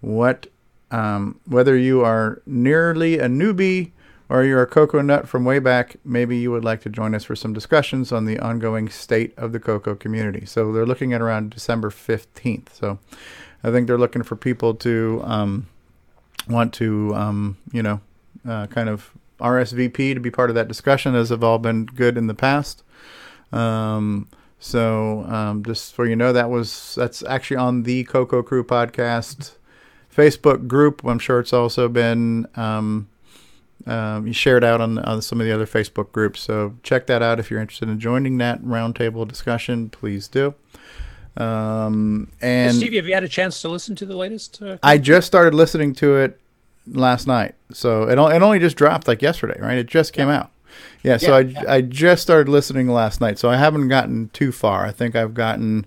What, 0.00 0.46
um, 0.92 1.40
whether 1.44 1.76
you 1.76 2.02
are 2.04 2.40
nearly 2.46 3.18
a 3.18 3.26
newbie 3.26 3.90
or 4.28 4.44
you're 4.44 4.62
a 4.62 4.66
cocoa 4.66 5.00
nut 5.00 5.28
from 5.28 5.44
way 5.44 5.58
back, 5.58 5.96
maybe 6.04 6.36
you 6.36 6.52
would 6.52 6.62
like 6.62 6.80
to 6.82 6.88
join 6.88 7.16
us 7.16 7.24
for 7.24 7.34
some 7.34 7.52
discussions 7.52 8.12
on 8.12 8.26
the 8.26 8.38
ongoing 8.38 8.88
state 8.88 9.34
of 9.36 9.50
the 9.50 9.58
Coco 9.58 9.96
community. 9.96 10.46
So 10.46 10.72
they're 10.72 10.86
looking 10.86 11.12
at 11.12 11.20
around 11.20 11.50
December 11.50 11.90
15th. 11.90 12.72
So 12.72 13.00
I 13.64 13.72
think 13.72 13.88
they're 13.88 13.98
looking 13.98 14.22
for 14.22 14.36
people 14.36 14.72
to 14.76 15.20
um, 15.24 15.66
want 16.48 16.72
to, 16.74 17.12
um, 17.16 17.56
you 17.72 17.82
know, 17.82 18.00
uh, 18.48 18.68
kind 18.68 18.88
of 18.88 19.10
RSVP 19.40 20.14
to 20.14 20.20
be 20.20 20.30
part 20.30 20.48
of 20.48 20.54
that 20.54 20.68
discussion, 20.68 21.16
as 21.16 21.30
have 21.30 21.42
all 21.42 21.58
been 21.58 21.86
good 21.86 22.16
in 22.16 22.28
the 22.28 22.34
past. 22.34 22.84
Um, 23.52 24.28
so 24.64 25.24
um, 25.24 25.62
just 25.62 25.92
for 25.92 26.06
you 26.06 26.16
know, 26.16 26.32
that 26.32 26.48
was 26.48 26.94
that's 26.94 27.22
actually 27.24 27.58
on 27.58 27.82
the 27.82 28.02
Coco 28.04 28.42
Crew 28.42 28.64
podcast 28.64 29.56
Facebook 30.10 30.66
group. 30.66 31.04
I'm 31.04 31.18
sure 31.18 31.38
it's 31.38 31.52
also 31.52 31.86
been 31.86 32.46
um, 32.54 33.06
um, 33.86 34.32
shared 34.32 34.64
out 34.64 34.80
on, 34.80 34.98
on 35.00 35.20
some 35.20 35.38
of 35.38 35.46
the 35.46 35.52
other 35.52 35.66
Facebook 35.66 36.12
groups. 36.12 36.40
So 36.40 36.76
check 36.82 37.06
that 37.08 37.20
out 37.20 37.38
if 37.38 37.50
you're 37.50 37.60
interested 37.60 37.90
in 37.90 38.00
joining 38.00 38.38
that 38.38 38.62
roundtable 38.62 39.28
discussion. 39.28 39.90
Please 39.90 40.28
do. 40.28 40.54
Um, 41.36 42.32
and 42.40 42.74
Steve, 42.74 42.94
have 42.94 43.06
you 43.06 43.12
had 43.12 43.22
a 43.22 43.28
chance 43.28 43.60
to 43.60 43.68
listen 43.68 43.94
to 43.96 44.06
the 44.06 44.16
latest? 44.16 44.62
Uh, 44.62 44.78
I 44.82 44.96
just 44.96 45.26
started 45.26 45.52
listening 45.52 45.94
to 45.96 46.16
it 46.16 46.40
last 46.86 47.26
night, 47.26 47.54
so 47.70 48.04
it, 48.04 48.12
it 48.12 48.42
only 48.42 48.60
just 48.60 48.78
dropped 48.78 49.08
like 49.08 49.20
yesterday, 49.20 49.60
right? 49.60 49.76
It 49.76 49.88
just 49.88 50.14
came 50.14 50.30
out. 50.30 50.52
Yeah, 51.02 51.16
so 51.18 51.38
Yeah, 51.38 51.62
I, 51.68 51.76
I 51.76 51.80
just 51.80 52.22
started 52.22 52.50
listening 52.50 52.88
last 52.88 53.20
night, 53.20 53.38
so 53.38 53.50
I 53.50 53.56
haven't 53.56 53.88
gotten 53.88 54.30
too 54.30 54.52
far. 54.52 54.86
I 54.86 54.90
think 54.90 55.14
I've 55.14 55.34
gotten 55.34 55.86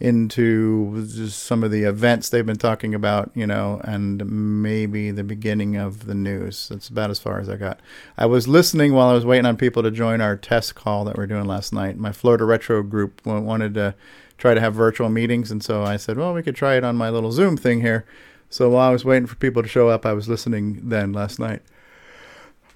into 0.00 1.06
just 1.06 1.44
some 1.44 1.62
of 1.62 1.70
the 1.70 1.84
events 1.84 2.28
they've 2.28 2.44
been 2.44 2.56
talking 2.56 2.94
about, 2.94 3.30
you 3.34 3.46
know, 3.46 3.80
and 3.84 4.62
maybe 4.62 5.10
the 5.10 5.22
beginning 5.22 5.76
of 5.76 6.06
the 6.06 6.14
news. 6.14 6.68
That's 6.68 6.88
about 6.88 7.10
as 7.10 7.18
far 7.18 7.38
as 7.38 7.48
I 7.48 7.56
got. 7.56 7.80
I 8.18 8.26
was 8.26 8.48
listening 8.48 8.92
while 8.92 9.08
I 9.08 9.14
was 9.14 9.24
waiting 9.24 9.46
on 9.46 9.56
people 9.56 9.82
to 9.82 9.90
join 9.90 10.20
our 10.20 10.36
test 10.36 10.74
call 10.74 11.04
that 11.04 11.16
we're 11.16 11.26
doing 11.26 11.46
last 11.46 11.72
night. 11.72 11.96
My 11.96 12.12
Florida 12.12 12.44
Retro 12.44 12.82
group 12.82 13.24
wanted 13.24 13.74
to 13.74 13.94
try 14.36 14.52
to 14.52 14.60
have 14.60 14.74
virtual 14.74 15.08
meetings, 15.08 15.50
and 15.50 15.62
so 15.62 15.84
I 15.84 15.96
said, 15.96 16.16
well, 16.18 16.34
we 16.34 16.42
could 16.42 16.56
try 16.56 16.74
it 16.74 16.84
on 16.84 16.96
my 16.96 17.08
little 17.08 17.32
Zoom 17.32 17.56
thing 17.56 17.80
here. 17.80 18.04
So 18.50 18.70
while 18.70 18.88
I 18.88 18.92
was 18.92 19.04
waiting 19.04 19.26
for 19.26 19.36
people 19.36 19.62
to 19.62 19.68
show 19.68 19.88
up, 19.88 20.04
I 20.04 20.12
was 20.12 20.28
listening 20.28 20.80
then 20.88 21.12
last 21.12 21.38
night. 21.38 21.62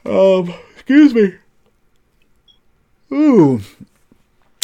Um, 0.07 0.55
excuse 0.75 1.15
me. 1.15 1.35
Ooh. 3.13 3.61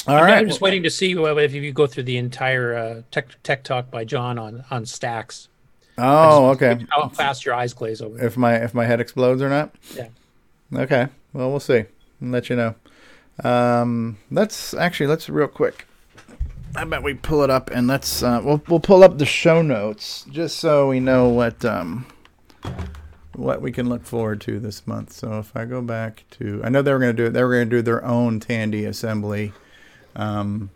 All 0.07 0.17
I'm, 0.17 0.25
right. 0.25 0.39
I'm 0.39 0.49
just 0.49 0.61
waiting 0.61 0.83
to 0.83 0.91
see 0.91 1.13
if 1.13 1.53
you 1.55 1.73
go 1.73 1.87
through 1.87 2.03
the 2.03 2.19
entire 2.19 2.77
uh, 2.77 3.03
tech 3.11 3.43
tech 3.43 3.65
talk 3.65 3.91
by 3.91 4.05
John 4.05 4.39
on 4.39 4.65
on 4.71 4.85
stacks. 4.85 5.49
Oh, 5.97 6.53
just- 6.53 6.63
okay. 6.63 6.87
How 6.91 7.09
fast 7.09 7.45
your 7.45 7.55
eyes 7.55 7.73
glaze 7.73 8.03
over. 8.03 8.23
If 8.23 8.37
my 8.37 8.57
if 8.57 8.75
my 8.75 8.85
head 8.85 9.01
explodes 9.01 9.41
or 9.41 9.49
not? 9.49 9.75
Yeah. 9.95 10.09
Okay. 10.75 11.09
Well, 11.33 11.51
we'll 11.51 11.61
see. 11.61 11.85
I'll 12.23 12.29
let 12.29 12.51
you 12.51 12.57
know. 12.57 12.75
Um, 13.43 14.19
let's 14.31 14.75
actually 14.75 15.07
let's 15.07 15.29
real 15.29 15.49
quick. 15.49 15.87
I 16.77 16.85
bet 16.85 17.03
we 17.03 17.15
pull 17.15 17.43
it 17.43 17.51
up 17.51 17.71
and 17.71 17.87
let's 17.87 18.23
uh, 18.23 18.41
we'll 18.45 18.63
we'll 18.69 18.81
pull 18.81 19.05
up 19.05 19.19
the 19.19 19.27
show 19.27 19.63
notes 19.63 20.25
just 20.31 20.59
so 20.59 20.89
we 20.89 21.01
know 21.01 21.29
what 21.29 21.65
um 21.65 22.07
what 23.35 23.61
we 23.61 23.73
can 23.73 23.89
look 23.89 24.05
forward 24.05 24.41
to 24.43 24.61
this 24.61 24.87
month. 24.87 25.13
So 25.13 25.39
if 25.39 25.57
I 25.57 25.65
go 25.65 25.83
back 25.83 26.25
to, 26.33 26.61
I 26.65 26.69
know 26.69 26.83
they 26.83 26.93
were 26.93 26.99
going 26.99 27.17
to 27.17 27.23
do 27.23 27.27
it. 27.27 27.33
They 27.33 27.43
were 27.43 27.55
going 27.55 27.69
to 27.69 27.77
do 27.77 27.83
their 27.83 28.05
own 28.05 28.41
Tandy 28.41 28.85
assembly 28.85 29.53
um, 30.15 30.71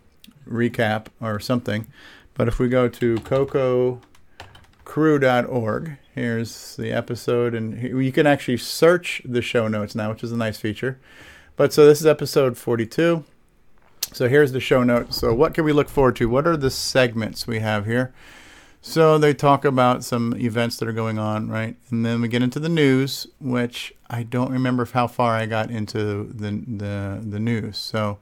recap 0.47 1.07
or 1.21 1.39
something. 1.39 1.87
But 2.33 2.47
if 2.47 2.59
we 2.59 2.69
go 2.69 2.87
to 2.87 3.15
cococrew.org, 3.15 5.97
here's 6.15 6.75
the 6.75 6.91
episode, 6.91 7.53
and 7.53 7.81
you 7.81 8.11
can 8.11 8.27
actually 8.27 8.57
search 8.57 9.21
the 9.25 9.41
show 9.41 9.67
notes 9.67 9.95
now, 9.95 10.11
which 10.11 10.23
is 10.23 10.31
a 10.31 10.37
nice 10.37 10.57
feature. 10.57 10.99
But 11.55 11.73
so 11.73 11.85
this 11.85 11.99
is 11.99 12.07
episode 12.07 12.57
42. 12.57 13.25
So 14.13 14.27
here's 14.27 14.53
the 14.53 14.59
show 14.59 14.83
notes. 14.83 15.17
So 15.17 15.33
what 15.33 15.53
can 15.53 15.65
we 15.65 15.73
look 15.73 15.89
forward 15.89 16.15
to? 16.17 16.29
What 16.29 16.47
are 16.47 16.57
the 16.57 16.71
segments 16.71 17.45
we 17.45 17.59
have 17.59 17.85
here? 17.85 18.13
So 18.81 19.17
they 19.17 19.33
talk 19.33 19.65
about 19.65 20.03
some 20.03 20.33
events 20.37 20.77
that 20.77 20.87
are 20.87 20.93
going 20.93 21.19
on, 21.19 21.49
right? 21.49 21.75
And 21.89 22.05
then 22.05 22.21
we 22.21 22.27
get 22.27 22.41
into 22.41 22.59
the 22.59 22.69
news, 22.69 23.27
which 23.39 23.93
I 24.09 24.23
don't 24.23 24.51
remember 24.51 24.85
how 24.85 25.07
far 25.07 25.35
I 25.35 25.45
got 25.45 25.69
into 25.69 26.23
the 26.23 26.51
the, 26.51 27.21
the 27.21 27.39
news. 27.39 27.77
So, 27.77 28.19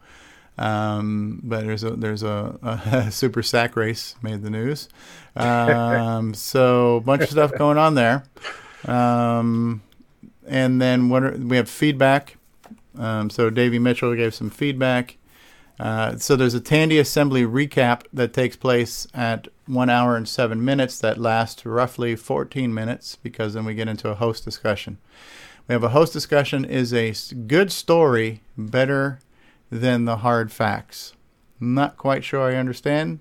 um, 0.57 1.41
but 1.43 1.65
there's 1.65 1.83
a 1.83 1.91
there's 1.91 2.23
a, 2.23 2.57
a 2.63 3.11
super 3.11 3.43
sack 3.43 3.75
race 3.75 4.15
made 4.21 4.41
the 4.41 4.49
news. 4.49 4.89
Um, 5.35 6.33
so 6.33 6.97
a 6.97 7.01
bunch 7.01 7.21
of 7.21 7.29
stuff 7.29 7.51
going 7.57 7.77
on 7.77 7.93
there. 7.93 8.23
Um, 8.85 9.83
and 10.47 10.81
then 10.81 11.09
what 11.09 11.23
are, 11.23 11.31
we 11.37 11.57
have 11.57 11.69
feedback. 11.69 12.37
Um, 12.97 13.29
so 13.29 13.51
Davy 13.51 13.77
Mitchell 13.77 14.15
gave 14.15 14.33
some 14.33 14.49
feedback. 14.49 15.17
Uh, 15.79 16.17
so 16.17 16.35
there's 16.35 16.55
a 16.55 16.59
Tandy 16.59 16.97
Assembly 16.97 17.43
recap 17.43 18.03
that 18.11 18.33
takes 18.33 18.55
place 18.55 19.07
at 19.13 19.47
one 19.67 19.89
hour 19.89 20.15
and 20.15 20.27
seven 20.27 20.63
minutes 20.63 20.97
that 20.99 21.19
lasts 21.19 21.65
roughly 21.65 22.15
14 22.15 22.73
minutes 22.73 23.17
because 23.21 23.53
then 23.53 23.65
we 23.65 23.75
get 23.75 23.87
into 23.87 24.09
a 24.09 24.15
host 24.15 24.43
discussion. 24.43 24.97
We 25.67 25.73
have 25.73 25.83
a 25.83 25.89
host 25.89 26.13
discussion 26.13 26.65
is 26.65 26.93
a 26.93 27.13
good 27.47 27.71
story 27.71 28.41
better 28.57 29.19
than 29.69 30.05
the 30.05 30.17
hard 30.17 30.51
facts. 30.51 31.13
Not 31.59 31.97
quite 31.97 32.23
sure 32.23 32.41
I 32.41 32.55
understand 32.55 33.19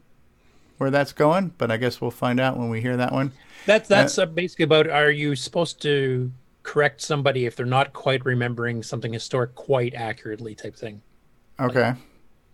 where 0.78 0.91
that's 0.91 1.12
going, 1.12 1.55
but 1.59 1.70
I 1.70 1.76
guess 1.76 2.01
we'll 2.01 2.10
find 2.10 2.39
out 2.39 2.57
when 2.57 2.68
we 2.68 2.81
hear 2.81 2.97
that 2.97 3.12
one. 3.12 3.33
That's 3.65 3.89
that's 3.89 4.18
uh, 4.18 4.26
basically 4.26 4.65
about 4.65 4.89
are 4.89 5.10
you 5.10 5.35
supposed 5.35 5.83
to 5.83 6.31
correct 6.62 7.01
somebody 7.01 7.47
if 7.47 7.57
they're 7.57 7.67
not 7.67 7.93
quite 7.93 8.25
remembering 8.25 8.83
something 8.83 9.12
historic 9.12 9.55
quite 9.55 9.94
accurately 9.94 10.55
type 10.55 10.76
thing. 10.76 11.02
Okay. 11.59 11.94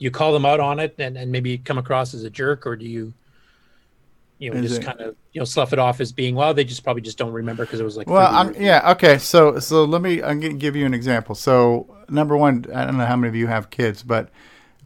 You 0.02 0.10
call 0.10 0.32
them 0.32 0.44
out 0.44 0.60
on 0.60 0.80
it 0.80 0.94
and, 0.98 1.16
and 1.16 1.30
maybe 1.30 1.58
come 1.58 1.78
across 1.78 2.12
as 2.14 2.24
a 2.24 2.30
jerk 2.30 2.66
or 2.66 2.74
do 2.76 2.84
you 2.84 3.12
you 4.38 4.50
know 4.50 4.56
Is 4.56 4.70
just 4.70 4.82
it- 4.82 4.84
kind 4.84 5.00
of 5.00 5.14
you 5.32 5.40
know 5.40 5.44
slough 5.44 5.72
it 5.72 5.78
off 5.78 6.00
as 6.00 6.10
being 6.10 6.34
well 6.34 6.52
they 6.52 6.64
just 6.64 6.82
probably 6.82 7.02
just 7.02 7.16
don't 7.18 7.32
remember 7.32 7.64
because 7.64 7.78
it 7.80 7.84
was 7.84 7.96
like 7.96 8.08
Well, 8.08 8.30
I'm, 8.34 8.54
yeah, 8.60 8.90
okay. 8.92 9.18
So, 9.18 9.60
so 9.60 9.84
let 9.84 10.02
me. 10.02 10.22
I'm 10.22 10.40
to 10.40 10.52
give 10.54 10.74
you 10.74 10.84
an 10.86 10.94
example. 10.94 11.34
So, 11.34 11.86
number 12.08 12.36
one, 12.36 12.66
I 12.74 12.84
don't 12.84 12.96
know 12.96 13.06
how 13.06 13.16
many 13.16 13.28
of 13.28 13.36
you 13.36 13.46
have 13.46 13.70
kids, 13.70 14.02
but 14.02 14.30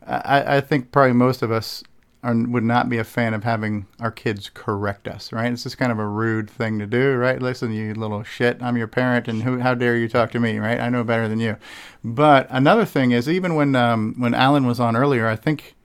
I, 0.06 0.56
I 0.56 0.60
think 0.60 0.92
probably 0.92 1.14
most 1.14 1.42
of 1.42 1.50
us 1.50 1.82
are, 2.26 2.34
would 2.34 2.64
not 2.64 2.88
be 2.88 2.98
a 2.98 3.04
fan 3.04 3.34
of 3.34 3.44
having 3.44 3.86
our 4.00 4.10
kids 4.10 4.50
correct 4.52 5.06
us. 5.06 5.32
Right? 5.32 5.52
It's 5.52 5.62
just 5.62 5.78
kind 5.78 5.92
of 5.92 5.98
a 5.98 6.06
rude 6.06 6.50
thing 6.50 6.78
to 6.80 6.86
do. 6.86 7.14
Right? 7.14 7.40
Listen, 7.40 7.72
you 7.72 7.94
little 7.94 8.24
shit. 8.24 8.60
I'm 8.60 8.76
your 8.76 8.88
parent, 8.88 9.28
and 9.28 9.42
who? 9.42 9.60
How 9.60 9.74
dare 9.74 9.96
you 9.96 10.08
talk 10.08 10.32
to 10.32 10.40
me? 10.40 10.58
Right? 10.58 10.80
I 10.80 10.88
know 10.88 11.04
better 11.04 11.28
than 11.28 11.40
you. 11.40 11.56
But 12.02 12.48
another 12.50 12.84
thing 12.84 13.12
is, 13.12 13.28
even 13.28 13.54
when 13.54 13.76
um, 13.76 14.14
when 14.18 14.34
Alan 14.34 14.66
was 14.66 14.80
on 14.80 14.96
earlier, 14.96 15.28
I 15.28 15.36
think 15.36 15.76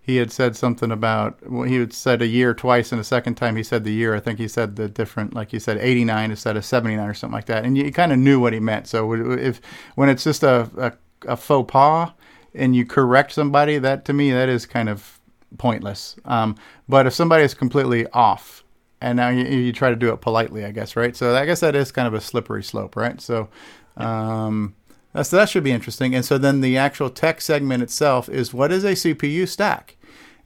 he 0.00 0.18
had 0.18 0.30
said 0.30 0.54
something 0.54 0.92
about 0.92 1.50
well, 1.50 1.64
he 1.64 1.76
had 1.76 1.92
said 1.92 2.20
a 2.22 2.26
year 2.26 2.54
twice, 2.54 2.92
and 2.92 3.00
the 3.00 3.04
second 3.04 3.34
time 3.34 3.56
he 3.56 3.62
said 3.62 3.82
the 3.84 3.92
year, 3.92 4.14
I 4.14 4.20
think 4.20 4.38
he 4.38 4.48
said 4.48 4.76
the 4.76 4.88
different, 4.88 5.34
like 5.34 5.50
he 5.50 5.58
said 5.58 5.78
89 5.78 6.30
instead 6.30 6.56
of 6.56 6.64
79 6.64 7.08
or 7.08 7.14
something 7.14 7.34
like 7.34 7.46
that, 7.46 7.64
and 7.64 7.76
you, 7.76 7.90
kind 7.90 8.12
of 8.12 8.18
knew 8.18 8.38
what 8.38 8.52
he 8.52 8.60
meant. 8.60 8.86
So 8.86 9.12
if 9.32 9.60
when 9.94 10.08
it's 10.08 10.24
just 10.24 10.42
a, 10.42 10.70
a 10.76 10.92
a 11.32 11.36
faux 11.36 11.72
pas 11.72 12.12
and 12.54 12.76
you 12.76 12.86
correct 12.86 13.32
somebody, 13.32 13.78
that 13.78 14.04
to 14.04 14.12
me 14.12 14.30
that 14.30 14.48
is 14.48 14.66
kind 14.66 14.88
of 14.88 15.15
pointless. 15.56 16.16
Um, 16.24 16.56
but 16.88 17.06
if 17.06 17.14
somebody 17.14 17.44
is 17.44 17.54
completely 17.54 18.06
off, 18.08 18.64
and 19.00 19.16
now 19.16 19.28
you, 19.28 19.44
you 19.44 19.72
try 19.72 19.90
to 19.90 19.96
do 19.96 20.12
it 20.12 20.20
politely, 20.20 20.64
I 20.64 20.70
guess, 20.70 20.96
right? 20.96 21.14
So 21.14 21.34
I 21.34 21.44
guess 21.44 21.60
that 21.60 21.74
is 21.74 21.92
kind 21.92 22.08
of 22.08 22.14
a 22.14 22.20
slippery 22.20 22.62
slope, 22.62 22.96
right? 22.96 23.20
So. 23.20 23.48
Um, 23.96 24.74
that's, 25.16 25.30
that 25.30 25.48
should 25.48 25.64
be 25.64 25.72
interesting. 25.72 26.14
And 26.14 26.26
so 26.26 26.36
then 26.36 26.60
the 26.60 26.76
actual 26.76 27.08
tech 27.08 27.40
segment 27.40 27.82
itself 27.82 28.28
is 28.28 28.52
what 28.52 28.70
is 28.70 28.84
a 28.84 28.92
CPU 28.92 29.48
stack? 29.48 29.96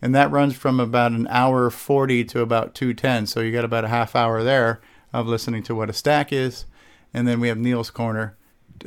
And 0.01 0.15
that 0.15 0.31
runs 0.31 0.55
from 0.55 0.79
about 0.79 1.11
an 1.11 1.27
hour 1.29 1.71
40 1.71 2.25
to 2.27 2.41
about 2.41 2.75
210. 2.77 3.27
So 3.27 3.41
you 3.41 3.53
got 3.53 3.65
about 3.65 3.85
a 3.85 3.89
half 3.89 4.15
hour 4.15 4.45
there 4.45 4.81
of 5.13 5.27
listening 5.27 5.65
to 5.65 5.75
what 5.75 5.91
a 5.91 5.93
stack 5.93 6.33
is. 6.33 6.67
And 7.13 7.27
then 7.27 7.41
we 7.41 7.49
have 7.49 7.59
Neil's 7.59 7.91
Corner. 7.91 8.37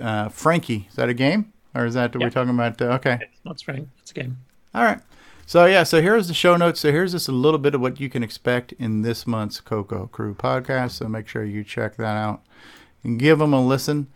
Uh, 0.01 0.29
Frankie, 0.29 0.87
is 0.89 0.95
that 0.95 1.09
a 1.09 1.13
game? 1.13 1.51
Or 1.75 1.85
is 1.85 1.95
that, 1.95 2.15
we're 2.15 2.29
talking 2.29 2.53
about, 2.53 2.81
uh, 2.81 2.85
okay. 2.93 3.19
that's 3.43 3.67
right 3.67 3.85
it's 3.99 4.11
a 4.11 4.13
game 4.13 4.37
All 4.73 4.83
right. 4.83 4.99
So 5.45 5.65
yeah, 5.65 5.83
so 5.83 6.01
here's 6.01 6.27
the 6.27 6.33
show 6.33 6.55
notes. 6.55 6.79
So 6.79 6.91
here's 6.91 7.11
just 7.11 7.27
a 7.27 7.31
little 7.33 7.59
bit 7.59 7.75
of 7.75 7.81
what 7.81 7.99
you 7.99 8.09
can 8.09 8.23
expect 8.23 8.71
in 8.73 9.01
this 9.01 9.27
month's 9.27 9.59
Coco 9.59 10.07
Crew 10.07 10.33
podcast. 10.33 10.91
So 10.91 11.07
make 11.07 11.27
sure 11.27 11.43
you 11.43 11.63
check 11.63 11.95
that 11.97 12.15
out 12.17 12.41
and 13.03 13.19
give 13.19 13.39
them 13.39 13.53
a 13.53 13.63
listen. 13.63 14.07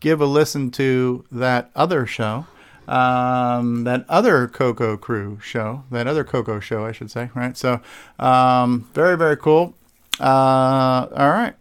Give 0.00 0.20
a 0.20 0.26
listen 0.26 0.70
to 0.72 1.24
that 1.32 1.70
other 1.74 2.04
show, 2.04 2.46
um, 2.86 3.84
that 3.84 4.04
other 4.08 4.46
Coco 4.46 4.98
Crew 4.98 5.38
show, 5.40 5.84
that 5.90 6.06
other 6.06 6.24
Coco 6.24 6.60
show, 6.60 6.84
I 6.84 6.92
should 6.92 7.10
say. 7.10 7.30
Right. 7.34 7.56
So 7.56 7.80
um, 8.18 8.88
very 8.92 9.16
very 9.16 9.36
cool. 9.38 9.74
Uh, 10.20 11.06
all 11.16 11.30
right. 11.30 11.54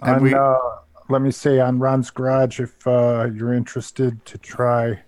And 0.00 0.16
On, 0.16 0.22
we- 0.22 0.34
uh, 0.34 0.56
let 1.10 1.20
me 1.20 1.30
say 1.30 1.60
on 1.60 1.78
Ron's 1.78 2.10
Garage, 2.10 2.58
if 2.60 2.86
uh, 2.86 3.28
you're 3.34 3.52
interested 3.52 4.24
to 4.24 4.38
try, 4.38 5.00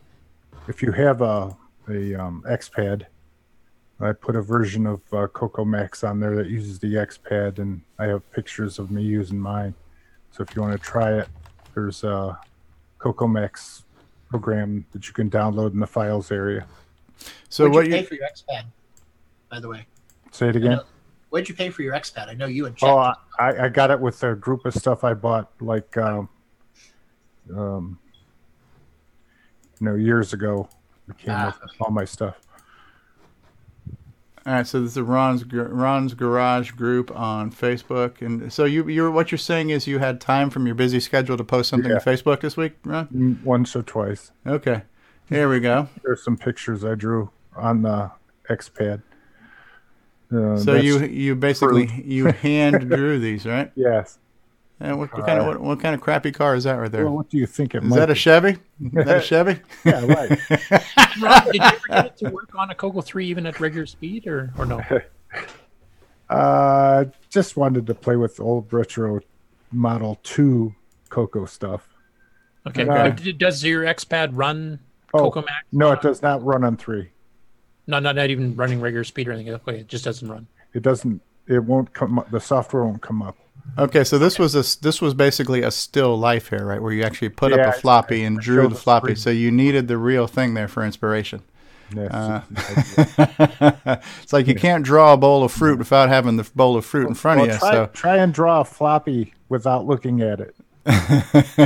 if 0.69 0.83
you 0.83 0.93
have 0.93 1.23
a 1.23 1.57
a 1.89 2.15
um, 2.15 2.45
XPad, 2.49 3.07
I 4.03 4.13
put 4.13 4.35
a 4.37 4.43
version 4.43 4.87
of 4.87 5.01
uh, 5.13 5.29
Coco 5.29 5.65
Max 5.65 6.03
on 6.03 6.19
there 6.19 6.35
that 6.37 6.49
uses 6.49 6.79
the 6.81 6.95
XPad, 6.95 7.59
and 7.59 7.83
I 7.99 8.07
have 8.07 8.29
pictures 8.33 8.79
of 8.79 8.91
me 8.91 9.03
using 9.03 9.39
mine. 9.39 9.75
So 10.33 10.43
if 10.43 10.55
you 10.57 10.63
want 10.63 10.73
to 10.73 10.79
try 10.85 11.13
it, 11.19 11.29
there's 11.75 12.03
a 12.03 12.39
Coco 12.99 13.27
Max 13.29 13.85
program 14.29 14.85
that 14.93 15.07
you 15.07 15.13
can 15.15 15.31
download 15.31 15.73
in 15.73 15.79
the 15.81 15.87
files 15.87 16.33
area. 16.33 16.67
So 17.49 17.65
What'd 17.69 17.75
what 17.75 17.87
you 17.87 17.93
pay 17.93 18.01
you 18.01 18.07
for 18.07 18.15
your 18.15 18.25
XPad? 18.27 18.65
By 19.51 19.61
the 19.61 19.69
way, 19.69 19.87
Say 20.33 20.49
it 20.49 20.57
again. 20.57 20.81
what'd 21.29 21.49
you 21.49 21.55
pay 21.55 21.69
for 21.71 21.83
your 21.83 21.95
XPad? 21.95 22.29
I 22.29 22.35
know 22.35 22.47
you 22.47 22.67
and 22.67 22.75
Chet. 22.75 22.89
Oh, 22.89 22.97
I, 23.39 23.65
I 23.65 23.69
got 23.69 23.91
it 23.91 24.01
with 24.01 24.23
a 24.25 24.35
group 24.35 24.65
of 24.65 24.75
stuff 24.75 25.05
I 25.05 25.15
bought 25.15 25.51
like 25.61 25.97
um, 25.97 26.29
um 27.55 27.99
you 29.79 29.87
know 29.87 29.95
years 29.95 30.33
ago. 30.33 30.69
It 31.09 31.19
came 31.19 31.35
Ah, 31.35 31.57
with 31.63 31.73
all 31.81 31.91
my 31.93 32.05
stuff. 32.07 32.41
All 34.45 34.53
right, 34.55 34.67
so 34.67 34.81
this 34.81 34.97
is 34.97 35.01
Ron's 35.01 35.45
Ron's 35.45 36.15
Garage 36.15 36.73
group 36.73 37.15
on 37.17 37.53
Facebook, 37.53 38.21
and 38.23 38.53
so 38.53 38.65
you 38.65 38.89
you're 38.89 39.11
what 39.11 39.31
you're 39.31 39.39
saying 39.39 39.71
is 39.71 39.87
you 39.87 40.01
had 40.01 40.21
time 40.21 40.51
from 40.51 40.67
your 40.67 40.75
busy 40.75 40.99
schedule 40.99 41.37
to 41.37 41.45
post 41.45 41.71
something 41.71 41.91
Yeah. 41.91 42.01
to 42.01 42.05
Facebook 42.11 42.41
this 42.41 42.57
week, 42.57 42.73
Ron? 42.85 43.07
Mm, 43.09 43.45
Once 43.45 43.77
or 43.77 43.83
twice. 43.83 44.33
Okay, 44.45 44.83
here 45.29 45.49
we 45.49 45.61
go. 45.61 45.89
There's 46.03 46.25
some 46.25 46.37
pictures 46.37 46.85
I 46.85 46.97
drew 46.97 47.31
on 47.55 47.83
the 47.83 48.11
XPad. 48.51 49.03
Uh, 50.35 50.57
So 50.57 50.75
you 50.75 51.05
you 51.05 51.37
basically 51.37 52.03
you 52.05 52.27
hand 52.27 52.89
drew 52.91 53.21
these, 53.21 53.47
right? 53.47 53.71
Yes. 53.77 54.19
And 54.83 54.99
what, 54.99 55.13
what 55.17 55.25
kind 55.27 55.39
of 55.39 55.47
what, 55.47 55.61
what 55.61 55.81
kind 55.81 55.95
of 55.95 56.01
crappy 56.01 56.33
car 56.33 56.57
is 56.57 56.65
that 56.65 56.73
right 56.73 56.91
there? 56.91 57.05
Well, 57.05 57.15
what 57.15 57.31
do 57.31 57.39
you 57.39 57.47
think 57.47 57.77
it 57.77 57.85
Is 57.85 57.89
might 57.91 58.01
that 58.01 58.11
a? 58.11 58.17
Chevy? 58.17 58.59
Is 58.85 58.93
that 58.93 59.17
a 59.19 59.21
Chevy? 59.21 59.61
Yeah, 59.85 60.05
right. 60.07 60.31
Rob, 61.23 61.45
did 61.45 61.55
you 61.55 61.61
ever 61.63 61.87
get 61.89 62.07
it 62.07 62.17
to 62.17 62.31
work 62.31 62.51
on 62.57 62.69
a 62.71 62.75
Coco 62.75 63.01
3 63.01 63.25
even 63.29 63.47
at 63.47 63.61
regular 63.61 63.87
speed 63.87 64.27
or, 64.27 64.53
or 64.59 64.67
no? 64.67 64.81
Uh, 66.29 67.05
just 67.29 67.59
wanted 67.59 67.87
to 67.87 67.95
play 67.95 68.17
with 68.17 68.41
old 68.41 68.73
retro 68.73 69.21
Model 69.71 70.19
Two 70.23 70.75
Coco 71.11 71.45
stuff. 71.45 71.87
Okay, 72.67 72.89
Uh, 72.89 73.11
does 73.11 73.63
your 73.63 73.83
XPad 73.83 74.31
run 74.33 74.79
Oh, 75.13 75.25
Coco 75.25 75.43
Max? 75.43 75.67
no, 75.73 75.93
it 75.93 76.01
does 76.01 76.23
not 76.23 76.43
run 76.43 76.65
on 76.65 76.79
three. 76.79 77.11
No, 77.87 77.99
not, 77.99 78.17
not 78.17 78.31
even 78.31 78.57
running 78.57 78.81
regular 78.81 79.05
speed 79.05 79.29
or 79.29 79.33
anything. 79.33 79.53
Okay, 79.53 79.81
it 79.81 79.89
just 79.89 80.05
doesn't 80.05 80.27
run. 80.27 80.47
It 80.73 80.83
doesn't. 80.83 81.21
It 81.49 81.63
won't 81.65 81.93
come. 81.93 82.19
up 82.19 82.31
The 82.31 82.41
software 82.41 82.85
won't 82.85 83.03
come 83.03 83.21
up. 83.21 83.37
Okay, 83.79 84.05
so 84.05 84.19
this 84.19 84.39
was 84.39 84.55
a 84.55 84.81
this 84.83 85.01
was 85.01 85.15
basically 85.15 85.63
a 85.63 85.71
still 85.71 86.19
life 86.19 86.49
here, 86.51 86.65
right? 86.65 86.83
Where 86.83 86.93
you 86.93 87.05
actually 87.05 87.31
put 87.31 87.53
Yeah, 87.53 87.69
up 87.69 87.77
a 87.77 87.81
floppy 87.81 88.23
and 88.25 88.39
it 88.39 88.43
drew 88.43 88.65
the 88.65 88.69
the 88.71 88.75
floppy. 88.75 89.05
screen. 89.15 89.17
So 89.17 89.31
you 89.31 89.51
needed 89.51 89.89
the 89.89 89.97
real 89.97 90.27
thing 90.27 90.53
there 90.55 90.69
for 90.69 90.85
inspiration. 90.85 91.43
Yes, 91.95 92.11
Uh, 92.13 92.43
it's 94.23 94.33
like 94.33 94.47
you 94.47 94.55
can't 94.55 94.85
draw 94.85 95.13
a 95.15 95.17
bowl 95.17 95.43
of 95.45 95.53
fruit 95.53 95.79
without 95.79 96.09
having 96.09 96.37
the 96.37 96.49
bowl 96.55 96.77
of 96.77 96.85
fruit 96.85 97.09
in 97.09 97.15
front 97.15 97.41
Well, 97.41 97.49
of 97.51 97.55
you. 97.55 97.59
try, 97.61 97.73
So 97.73 97.87
try 97.93 98.17
and 98.19 98.33
draw 98.35 98.61
a 98.61 98.65
floppy 98.65 99.33
without 99.49 99.87
looking 99.87 100.21
at 100.21 100.41
it. 100.41 100.55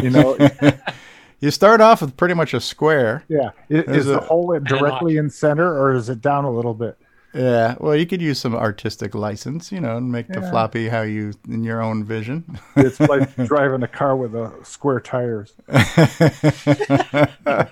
you 0.02 0.10
know, 0.10 0.36
you 1.40 1.50
start 1.50 1.80
off 1.80 2.02
with 2.02 2.16
pretty 2.16 2.34
much 2.34 2.54
a 2.54 2.60
square. 2.60 3.24
yeah. 3.28 3.48
I- 3.48 3.52
There's 3.68 3.88
Is 3.98 4.06
the 4.06 4.18
a- 4.18 4.24
hole 4.24 4.58
directly 4.60 5.16
in 5.16 5.30
center, 5.30 5.66
or 5.80 5.94
is 5.94 6.08
it 6.08 6.20
down 6.20 6.44
a 6.44 6.50
little 6.50 6.74
bit? 6.74 6.98
Yeah, 7.36 7.74
well, 7.78 7.94
you 7.94 8.06
could 8.06 8.22
use 8.22 8.40
some 8.40 8.54
artistic 8.54 9.14
license, 9.14 9.70
you 9.70 9.78
know, 9.78 9.98
and 9.98 10.10
make 10.10 10.26
the 10.28 10.40
floppy 10.40 10.88
how 10.88 11.02
you 11.02 11.34
in 11.46 11.64
your 11.64 11.82
own 11.82 12.02
vision. 12.02 12.58
It's 12.76 12.98
like 12.98 13.36
driving 13.46 13.82
a 13.82 13.88
car 13.88 14.16
with 14.16 14.34
a 14.34 14.54
square 14.64 15.00
tires. 15.00 15.52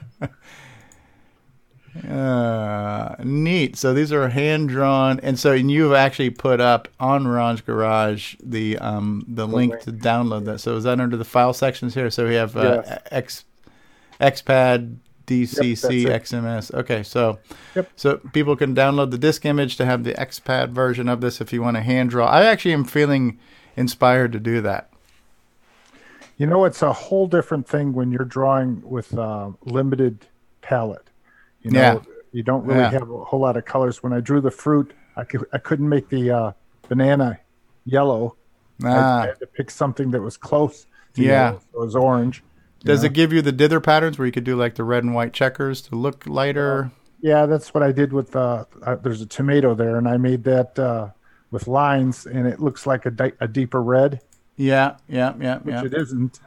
Uh, 2.08 3.14
neat. 3.22 3.76
So 3.76 3.94
these 3.94 4.12
are 4.12 4.28
hand 4.28 4.68
drawn, 4.68 5.20
and 5.20 5.38
so 5.38 5.52
and 5.52 5.70
you've 5.70 5.92
actually 5.92 6.30
put 6.30 6.60
up 6.60 6.88
on 6.98 7.28
Ron's 7.28 7.60
Garage 7.60 8.34
the 8.42 8.76
um 8.78 9.24
the 9.28 9.46
link 9.46 9.78
to 9.82 9.92
download 9.92 10.44
that. 10.46 10.58
So 10.58 10.76
is 10.76 10.82
that 10.84 10.98
under 10.98 11.16
the 11.16 11.24
file 11.24 11.52
sections 11.52 11.94
here? 11.94 12.10
So 12.10 12.26
we 12.26 12.34
have 12.34 12.56
uh, 12.56 12.82
Yes. 12.84 13.02
X 13.12 13.44
XPad 14.20 14.96
DCC 15.26 16.02
Yep, 16.04 16.22
XMS. 16.22 16.74
Okay, 16.74 17.02
so 17.02 17.38
so 17.96 18.18
people 18.32 18.56
can 18.56 18.74
download 18.74 19.10
the 19.10 19.18
disk 19.18 19.44
image 19.44 19.76
to 19.76 19.84
have 19.84 20.04
the 20.04 20.12
XPad 20.14 20.70
version 20.70 21.08
of 21.08 21.20
this 21.20 21.40
if 21.40 21.52
you 21.52 21.62
want 21.62 21.76
to 21.76 21.82
hand 21.82 22.10
draw. 22.10 22.26
I 22.26 22.44
actually 22.44 22.74
am 22.74 22.84
feeling 22.84 23.38
inspired 23.76 24.32
to 24.32 24.40
do 24.40 24.60
that. 24.62 24.90
You 26.36 26.46
know, 26.46 26.64
it's 26.64 26.82
a 26.82 26.92
whole 26.92 27.26
different 27.28 27.68
thing 27.68 27.92
when 27.92 28.10
you're 28.10 28.24
drawing 28.24 28.82
with 28.84 29.16
uh, 29.16 29.50
limited 29.64 30.26
palette. 30.62 31.08
You 31.62 31.70
know, 31.70 31.80
Yeah. 31.80 31.98
you 32.32 32.42
don't 32.42 32.64
really 32.66 32.80
Yeah. 32.80 32.90
have 32.90 33.08
a 33.10 33.24
whole 33.24 33.40
lot 33.40 33.56
of 33.56 33.64
colors. 33.64 34.02
When 34.02 34.12
I 34.12 34.20
drew 34.20 34.40
the 34.40 34.50
fruit, 34.50 34.92
I 35.16 35.24
could 35.24 35.46
I 35.52 35.58
couldn't 35.58 35.88
make 35.88 36.08
the 36.08 36.30
uh, 36.30 36.52
banana 36.88 37.38
yellow. 37.86 38.36
I- 38.82 38.88
Ah. 38.88 39.20
I 39.22 39.26
had 39.28 39.38
to 39.40 39.46
pick 39.46 39.70
something 39.70 40.10
that 40.10 40.20
was 40.20 40.36
close. 40.36 40.86
To 41.14 41.22
Yeah. 41.22 41.28
yellow, 41.50 41.60
so 41.72 41.78
it 41.82 41.84
was 41.84 41.94
orange. 41.96 42.42
You 42.84 42.88
Does 42.92 43.02
know? 43.02 43.06
it 43.06 43.12
give 43.14 43.32
you 43.32 43.42
the 43.42 43.52
dither 43.52 43.80
patterns 43.80 44.18
where 44.18 44.26
you 44.26 44.32
could 44.32 44.44
do 44.44 44.56
like 44.56 44.74
the 44.74 44.84
red 44.84 45.04
and 45.04 45.14
white 45.14 45.32
checkers 45.32 45.80
to 45.82 45.96
look 45.96 46.26
lighter? 46.26 46.90
Yeah, 47.20 47.46
that's 47.46 47.72
what 47.72 47.82
I 47.82 47.90
did 47.92 48.12
with. 48.12 48.36
Uh, 48.36 48.64
uh, 48.82 48.96
there's 48.96 49.22
a 49.22 49.26
tomato 49.26 49.74
there, 49.74 49.96
and 49.96 50.06
I 50.06 50.18
made 50.18 50.44
that 50.44 50.78
uh, 50.78 51.08
with 51.50 51.66
lines, 51.66 52.26
and 52.26 52.46
it 52.46 52.60
looks 52.60 52.86
like 52.86 53.06
a, 53.06 53.10
di- 53.10 53.32
a 53.40 53.48
deeper 53.48 53.82
red, 53.82 54.20
Yeah, 54.56 54.96
yeah, 55.08 55.32
yeah, 55.40 55.58
which 55.58 55.72
yeah. 55.74 55.84
it 55.84 55.94
isn't. 55.94 56.40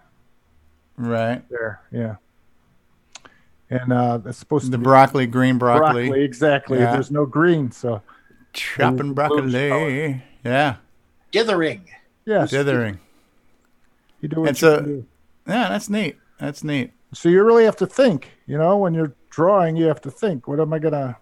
Right. 0.98 1.43
There, 1.49 1.82
yeah. 1.91 2.16
And 3.69 3.91
uh, 3.91 4.19
it's 4.25 4.38
supposed 4.38 4.67
The 4.67 4.72
to 4.72 4.77
be 4.77 4.82
the 4.82 4.83
broccoli, 4.83 5.27
green 5.27 5.57
broccoli. 5.57 6.24
exactly. 6.24 6.77
Yeah. 6.80 6.91
There's 6.93 7.11
no 7.11 7.25
green, 7.25 7.72
so 7.72 8.01
Chopping 8.53 9.14
broccoli. 9.14 10.22
Yeah. 10.45 10.75
Dithering. 11.32 11.90
Yes. 12.25 12.51
Dithering. 12.51 12.99
You 14.22 14.30
do 14.30 14.40
what 14.41 14.49
And 14.49 14.57
you 14.57 14.59
so, 14.59 14.82
do. 14.82 15.06
yeah, 15.48 15.69
that's 15.69 15.90
neat. 15.90 16.17
That's 16.40 16.64
neat. 16.64 16.91
So 17.14 17.30
you 17.30 17.43
really 17.43 17.66
have 17.66 17.77
to 17.77 17.88
think. 17.88 18.30
You 18.45 18.57
know, 18.57 18.77
when 18.77 18.93
you're 18.93 19.14
drawing, 19.30 19.75
you 19.75 19.85
have 19.85 20.01
to 20.01 20.11
think. 20.11 20.48
What 20.48 20.59
am 20.59 20.74
I 20.74 20.80
gonna? 20.80 21.17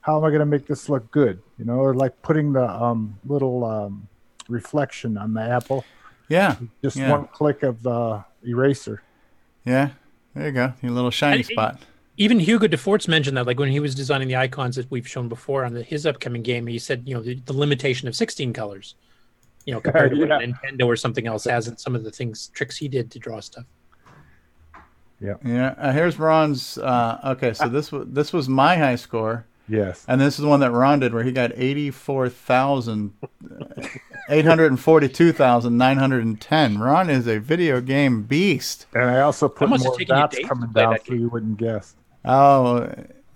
How 0.00 0.18
am 0.18 0.24
I 0.24 0.30
gonna 0.30 0.46
make 0.46 0.66
this 0.66 0.88
look 0.88 1.10
good? 1.10 1.40
You 1.58 1.64
know, 1.64 1.78
or 1.78 1.94
like 1.94 2.20
putting 2.22 2.52
the 2.52 2.68
um, 2.68 3.18
little 3.24 3.64
um, 3.64 4.08
reflection 4.48 5.16
on 5.16 5.34
the 5.34 5.42
apple. 5.42 5.84
Yeah. 6.28 6.56
Just 6.82 6.96
yeah. 6.96 7.10
one 7.10 7.26
click 7.28 7.62
of 7.62 7.82
the 7.82 8.24
eraser. 8.46 9.02
Yeah. 9.64 9.90
There 10.34 10.46
you 10.46 10.52
go. 10.52 10.72
Your 10.82 10.92
little 10.92 11.10
shiny 11.10 11.38
And- 11.38 11.46
spot. 11.46 11.80
Even 12.16 12.38
Hugo 12.38 12.68
Dufort's 12.68 13.08
mentioned 13.08 13.36
that, 13.36 13.44
like 13.44 13.58
when 13.58 13.70
he 13.70 13.80
was 13.80 13.92
designing 13.92 14.28
the 14.28 14.36
icons 14.36 14.76
that 14.76 14.88
we've 14.88 15.08
shown 15.08 15.28
before 15.28 15.64
on 15.64 15.74
the, 15.74 15.82
his 15.82 16.06
upcoming 16.06 16.42
game, 16.42 16.64
he 16.68 16.78
said, 16.78 17.02
you 17.06 17.12
know, 17.12 17.20
the, 17.20 17.34
the 17.44 17.52
limitation 17.52 18.06
of 18.06 18.14
16 18.14 18.52
colors, 18.52 18.94
you 19.66 19.74
know, 19.74 19.80
compared 19.80 20.12
to 20.12 20.20
what 20.20 20.28
Nintendo 20.40 20.86
or 20.86 20.94
something 20.94 21.26
else 21.26 21.42
has, 21.42 21.66
and 21.66 21.78
some 21.78 21.96
of 21.96 22.04
the 22.04 22.12
things 22.12 22.52
tricks 22.54 22.76
he 22.76 22.86
did 22.86 23.10
to 23.10 23.18
draw 23.18 23.40
stuff. 23.40 23.64
Yeah. 25.24 25.34
Yeah. 25.44 25.74
Uh, 25.78 25.92
here's 25.92 26.18
Ron's. 26.18 26.76
Uh, 26.76 27.18
okay, 27.36 27.54
so 27.54 27.68
this 27.68 27.90
was 27.90 28.06
this 28.08 28.32
was 28.32 28.48
my 28.48 28.76
high 28.76 28.96
score. 28.96 29.46
Yes. 29.66 30.04
And 30.06 30.20
this 30.20 30.34
is 30.34 30.42
the 30.42 30.48
one 30.48 30.60
that 30.60 30.72
Ron 30.72 31.00
did, 31.00 31.14
where 31.14 31.24
he 31.24 31.32
got 31.32 31.52
eighty 31.54 31.90
four 31.90 32.28
thousand 32.28 33.14
eight 34.28 34.44
hundred 34.44 34.66
and 34.66 34.78
forty 34.78 35.08
two 35.08 35.32
thousand 35.32 35.78
nine 35.78 35.96
hundred 35.96 36.26
and 36.26 36.38
ten. 36.38 36.78
Ron 36.78 37.08
is 37.08 37.26
a 37.26 37.38
video 37.38 37.80
game 37.80 38.24
beast. 38.24 38.84
And 38.92 39.04
I 39.04 39.22
also 39.22 39.48
put 39.48 39.70
must 39.70 39.84
have 39.84 39.92
more 39.92 39.98
taken 39.98 40.14
you 40.16 40.20
dots 40.20 40.36
days 40.36 40.42
to 40.42 40.48
coming 40.48 40.68
play 40.70 40.82
down 40.82 40.92
that 40.92 41.06
so 41.06 41.14
you 41.14 41.30
wouldn't 41.30 41.56
guess. 41.56 41.96
Oh, 42.26 42.86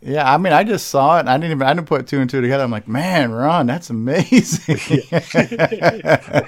yeah. 0.02 0.30
I 0.30 0.36
mean, 0.36 0.52
I 0.52 0.64
just 0.64 0.88
saw 0.88 1.16
it. 1.16 1.20
And 1.20 1.30
I 1.30 1.38
didn't 1.38 1.52
even. 1.52 1.66
I 1.66 1.72
didn't 1.72 1.86
put 1.86 2.06
two 2.06 2.20
and 2.20 2.28
two 2.28 2.42
together. 2.42 2.64
I'm 2.64 2.70
like, 2.70 2.88
man, 2.88 3.32
Ron, 3.32 3.66
that's 3.66 3.88
amazing. 3.88 4.78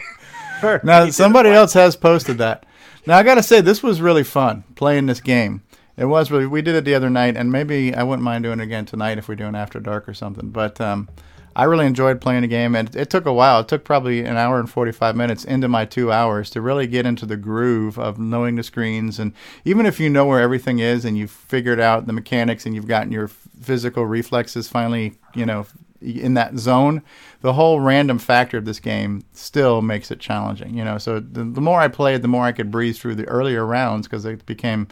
now 0.85 1.09
somebody 1.11 1.51
else 1.51 1.73
has 1.73 1.97
posted 1.97 2.39
that. 2.39 2.67
Now 3.07 3.19
I 3.19 3.23
got 3.23 3.37
to 3.37 3.43
say, 3.43 3.61
this 3.61 3.83
was 3.83 4.01
really 4.01 4.25
fun 4.25 4.65
playing 4.75 5.07
this 5.07 5.21
game. 5.21 5.63
It 5.97 6.07
was 6.07 6.31
really. 6.31 6.47
We 6.47 6.63
did 6.63 6.75
it 6.77 6.85
the 6.85 6.95
other 6.95 7.11
night, 7.11 7.37
and 7.37 7.53
maybe 7.53 7.95
I 7.95 8.03
wouldn't 8.03 8.25
mind 8.25 8.45
doing 8.45 8.61
it 8.61 8.65
again 8.65 8.87
tonight 8.87 9.19
if 9.19 9.29
we're 9.29 9.35
doing 9.35 9.55
after 9.55 9.81
dark 9.81 10.09
or 10.09 10.15
something. 10.15 10.49
But 10.49 10.81
um, 10.81 11.11
I 11.55 11.65
really 11.65 11.85
enjoyed 11.85 12.23
playing 12.23 12.41
the 12.41 12.49
game, 12.49 12.75
and 12.75 12.95
it 12.97 13.11
took 13.11 13.27
a 13.27 13.33
while. 13.33 13.61
It 13.61 13.69
took 13.69 13.85
probably 13.85 14.21
an 14.21 14.39
hour 14.39 14.59
and 14.59 14.71
forty 14.71 14.93
five 14.93 15.15
minutes 15.15 15.45
into 15.45 15.69
my 15.69 15.85
two 15.85 16.11
hours 16.11 16.49
to 16.51 16.63
really 16.63 16.87
get 16.87 17.05
into 17.05 17.27
the 17.27 17.37
groove 17.37 17.99
of 17.99 18.19
knowing 18.19 18.57
the 18.57 18.63
screens, 18.63 19.19
and 19.19 19.35
even 19.65 19.85
if 19.85 20.01
you 20.01 20.09
know 20.09 20.25
where 20.25 20.41
everything 20.41 20.79
is 20.79 21.05
and 21.05 21.19
you've 21.19 21.31
figured 21.31 21.81
out 21.81 22.07
the 22.07 22.15
mechanics 22.15 22.65
and 22.65 22.75
you've 22.75 22.87
gotten 22.87 23.13
your 23.13 23.29
physical 23.29 24.07
reflexes 24.07 24.69
finally, 24.69 25.19
you 25.35 25.45
know, 25.45 25.67
in 26.01 26.33
that 26.33 26.57
zone, 26.57 27.03
the 27.43 27.55
whole 27.55 27.81
random 27.81 28.19
factor 28.19 28.59
of 28.59 28.65
this 28.65 28.81
game 28.81 29.25
still 29.33 29.83
makes 29.83 30.11
it 30.11 30.21
challenging. 30.21 30.77
You 30.77 30.85
know, 30.85 30.99
so 30.99 31.21
the, 31.21 31.45
the 31.45 31.61
more 31.61 31.81
I 31.81 31.89
played, 31.89 32.23
the 32.23 32.29
more 32.29 32.45
I 32.45 32.53
could 32.53 32.71
breeze 32.71 32.99
through 32.99 33.15
the 33.15 33.27
earlier 33.27 33.65
rounds 33.65 34.07
because 34.07 34.25
it 34.25 34.45
became 34.47 34.89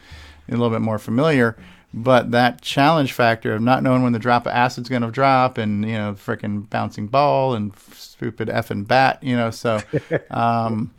a 0.48 0.52
little 0.52 0.70
bit 0.70 0.80
more 0.80 0.98
familiar. 0.98 1.56
But 1.92 2.32
that 2.32 2.60
challenge 2.60 3.12
factor 3.12 3.54
of 3.54 3.62
not 3.62 3.82
knowing 3.82 4.02
when 4.02 4.12
the 4.12 4.18
drop 4.18 4.46
of 4.46 4.52
acid's 4.52 4.90
going 4.90 5.02
to 5.02 5.10
drop, 5.10 5.56
and 5.56 5.84
you 5.86 5.94
know, 5.94 6.12
freaking 6.14 6.68
bouncing 6.68 7.06
ball 7.06 7.54
and 7.54 7.72
stupid 7.92 8.48
effing 8.48 8.86
bat, 8.86 9.22
you 9.22 9.36
know, 9.36 9.50
so. 9.50 9.80
Um, 10.30 10.90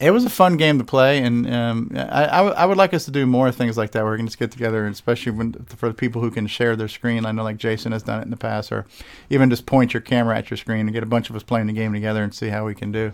it 0.00 0.10
was 0.12 0.24
a 0.24 0.30
fun 0.30 0.56
game 0.56 0.78
to 0.78 0.84
play, 0.84 1.18
and 1.22 1.52
um, 1.52 1.90
I, 1.94 2.24
I, 2.26 2.36
w- 2.38 2.54
I 2.54 2.66
would 2.66 2.76
like 2.76 2.94
us 2.94 3.04
to 3.06 3.10
do 3.10 3.26
more 3.26 3.50
things 3.50 3.76
like 3.76 3.90
that. 3.92 4.02
Where 4.04 4.12
we 4.12 4.18
can 4.18 4.26
just 4.26 4.38
get 4.38 4.50
together, 4.52 4.86
especially 4.86 5.32
when, 5.32 5.52
for 5.52 5.88
the 5.88 5.94
people 5.94 6.22
who 6.22 6.30
can 6.30 6.46
share 6.46 6.76
their 6.76 6.88
screen. 6.88 7.26
I 7.26 7.32
know 7.32 7.42
like 7.42 7.56
Jason 7.56 7.92
has 7.92 8.02
done 8.02 8.20
it 8.20 8.24
in 8.24 8.30
the 8.30 8.36
past, 8.36 8.70
or 8.70 8.86
even 9.30 9.50
just 9.50 9.66
point 9.66 9.92
your 9.94 10.00
camera 10.00 10.36
at 10.38 10.50
your 10.50 10.56
screen 10.56 10.80
and 10.80 10.92
get 10.92 11.02
a 11.02 11.06
bunch 11.06 11.30
of 11.30 11.36
us 11.36 11.42
playing 11.42 11.66
the 11.66 11.72
game 11.72 11.92
together 11.92 12.22
and 12.22 12.32
see 12.34 12.48
how 12.48 12.64
we 12.66 12.74
can 12.74 12.92
do. 12.92 13.12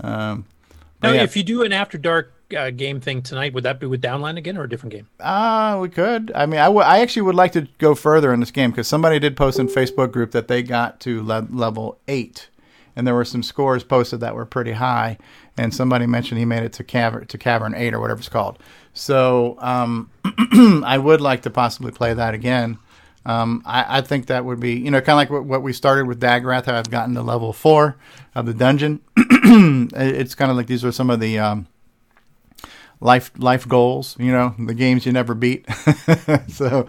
Um, 0.00 0.44
Now, 1.02 1.12
yeah. 1.12 1.22
if 1.22 1.36
you 1.36 1.42
do 1.42 1.62
an 1.62 1.72
after 1.72 1.98
dark 1.98 2.32
uh, 2.56 2.70
game 2.70 3.00
thing 3.00 3.22
tonight, 3.22 3.54
would 3.54 3.64
that 3.64 3.80
be 3.80 3.86
with 3.86 4.00
Downland 4.00 4.38
again 4.38 4.56
or 4.58 4.64
a 4.64 4.68
different 4.68 4.92
game? 4.92 5.08
Ah, 5.20 5.78
we 5.80 5.88
could. 5.88 6.30
I 6.34 6.46
mean, 6.46 6.60
I 6.60 6.64
w- 6.66 6.84
I 6.84 7.00
actually 7.00 7.22
would 7.22 7.34
like 7.34 7.52
to 7.52 7.66
go 7.78 7.94
further 7.94 8.32
in 8.32 8.40
this 8.40 8.50
game 8.50 8.70
because 8.70 8.86
somebody 8.86 9.18
did 9.18 9.36
post 9.36 9.58
in 9.58 9.66
Facebook 9.68 10.12
group 10.12 10.30
that 10.32 10.48
they 10.48 10.62
got 10.62 11.00
to 11.00 11.22
le- 11.22 11.48
level 11.50 11.98
eight, 12.08 12.48
and 12.96 13.06
there 13.06 13.14
were 13.14 13.24
some 13.24 13.42
scores 13.42 13.84
posted 13.84 14.20
that 14.20 14.34
were 14.34 14.46
pretty 14.46 14.72
high. 14.72 15.18
And 15.56 15.74
somebody 15.74 16.06
mentioned 16.06 16.38
he 16.38 16.44
made 16.44 16.62
it 16.62 16.72
to 16.74 16.84
cavern 16.84 17.26
to 17.26 17.38
cavern 17.38 17.74
eight 17.74 17.94
or 17.94 18.00
whatever 18.00 18.20
it's 18.20 18.28
called. 18.28 18.58
So 18.94 19.56
um, 19.60 20.10
I 20.84 20.98
would 20.98 21.20
like 21.20 21.42
to 21.42 21.50
possibly 21.50 21.92
play 21.92 22.14
that 22.14 22.34
again. 22.34 22.78
Um, 23.24 23.62
I, 23.64 23.98
I 23.98 24.00
think 24.00 24.26
that 24.26 24.44
would 24.44 24.60
be, 24.60 24.74
you 24.74 24.90
know, 24.90 25.00
kind 25.00 25.10
of 25.10 25.16
like 25.16 25.30
what, 25.30 25.44
what 25.44 25.62
we 25.62 25.72
started 25.72 26.06
with 26.06 26.20
Daggorath. 26.20 26.68
I've 26.68 26.90
gotten 26.90 27.14
to 27.14 27.22
level 27.22 27.52
four 27.52 27.96
of 28.34 28.46
the 28.46 28.54
dungeon. 28.54 29.00
it's 29.16 30.34
kind 30.34 30.50
of 30.50 30.56
like 30.56 30.66
these 30.66 30.84
are 30.84 30.92
some 30.92 31.10
of 31.10 31.20
the 31.20 31.38
um, 31.38 31.68
life 33.02 33.32
life 33.36 33.68
goals. 33.68 34.16
You 34.18 34.32
know, 34.32 34.54
the 34.58 34.74
games 34.74 35.04
you 35.04 35.12
never 35.12 35.34
beat. 35.34 35.66
so, 36.48 36.86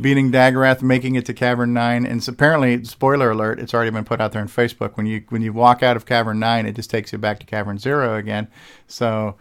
beating 0.00 0.32
Daggorath, 0.32 0.82
making 0.82 1.14
it 1.14 1.26
to 1.26 1.34
Cavern 1.34 1.72
Nine, 1.72 2.06
and 2.06 2.22
so 2.24 2.32
apparently, 2.32 2.82
spoiler 2.84 3.30
alert, 3.30 3.60
it's 3.60 3.74
already 3.74 3.90
been 3.90 4.04
put 4.04 4.20
out 4.20 4.32
there 4.32 4.42
on 4.42 4.48
Facebook. 4.48 4.96
When 4.96 5.06
you 5.06 5.24
when 5.28 5.42
you 5.42 5.52
walk 5.52 5.82
out 5.82 5.96
of 5.96 6.06
Cavern 6.06 6.40
Nine, 6.40 6.66
it 6.66 6.74
just 6.74 6.90
takes 6.90 7.12
you 7.12 7.18
back 7.18 7.38
to 7.40 7.46
Cavern 7.46 7.78
Zero 7.78 8.16
again. 8.16 8.48
So, 8.88 9.36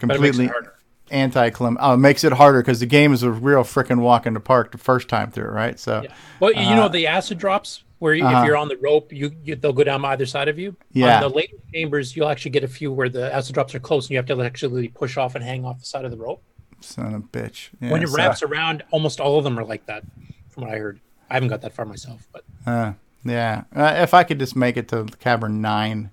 But 0.00 0.16
it 0.16 0.20
makes 0.20 0.38
it 0.38 0.48
completely 0.48 0.68
anti-clim. 1.10 1.78
Oh, 1.80 1.94
it 1.94 1.98
makes 1.98 2.24
it 2.24 2.32
harder 2.32 2.60
because 2.60 2.80
the 2.80 2.86
game 2.86 3.12
is 3.12 3.22
a 3.22 3.30
real 3.30 3.62
freaking 3.62 4.00
walk 4.00 4.26
in 4.26 4.34
the 4.34 4.40
park 4.40 4.72
the 4.72 4.78
first 4.78 5.08
time 5.08 5.30
through, 5.30 5.50
right? 5.50 5.78
So, 5.78 6.04
Well, 6.40 6.52
you 6.52 6.74
know 6.74 6.84
uh, 6.84 6.88
the 6.88 7.06
acid 7.06 7.38
drops 7.38 7.82
where 7.98 8.14
uh-huh. 8.14 8.40
if 8.40 8.46
you're 8.46 8.56
on 8.56 8.68
the 8.68 8.76
rope, 8.76 9.12
you, 9.12 9.32
you 9.42 9.56
they'll 9.56 9.72
go 9.72 9.84
down 9.84 10.04
either 10.04 10.26
side 10.26 10.48
of 10.48 10.58
you. 10.58 10.76
Yeah. 10.92 11.16
On 11.16 11.22
the 11.22 11.36
later 11.36 11.56
chambers, 11.72 12.16
you'll 12.16 12.28
actually 12.28 12.52
get 12.52 12.64
a 12.64 12.68
few 12.68 12.92
where 12.92 13.08
the 13.08 13.32
acid 13.32 13.54
drops 13.54 13.74
are 13.74 13.80
close, 13.80 14.06
and 14.06 14.10
you 14.12 14.16
have 14.16 14.26
to 14.26 14.40
actually 14.42 14.88
push 14.88 15.16
off 15.16 15.34
and 15.34 15.44
hang 15.44 15.64
off 15.64 15.80
the 15.80 15.86
side 15.86 16.04
of 16.04 16.10
the 16.10 16.16
rope. 16.16 16.42
son 16.80 17.14
of 17.14 17.20
a 17.22 17.26
bitch. 17.26 17.70
when 17.80 18.02
it 18.02 18.08
so- 18.08 18.16
wraps 18.16 18.42
around, 18.42 18.84
almost 18.90 19.20
all 19.20 19.38
of 19.38 19.44
them 19.44 19.58
are 19.58 19.64
like 19.64 19.86
that, 19.86 20.04
from 20.48 20.64
what 20.64 20.72
I 20.72 20.78
heard. 20.78 21.00
I 21.30 21.34
haven't 21.34 21.50
got 21.50 21.60
that 21.62 21.74
far 21.74 21.84
myself, 21.84 22.26
but 22.32 22.44
Uh, 22.66 22.92
yeah. 23.24 23.64
Uh, 23.74 23.94
if 23.98 24.14
I 24.14 24.24
could 24.24 24.38
just 24.38 24.56
make 24.56 24.76
it 24.76 24.88
to 24.88 25.04
Cavern 25.20 25.60
Nine, 25.60 26.10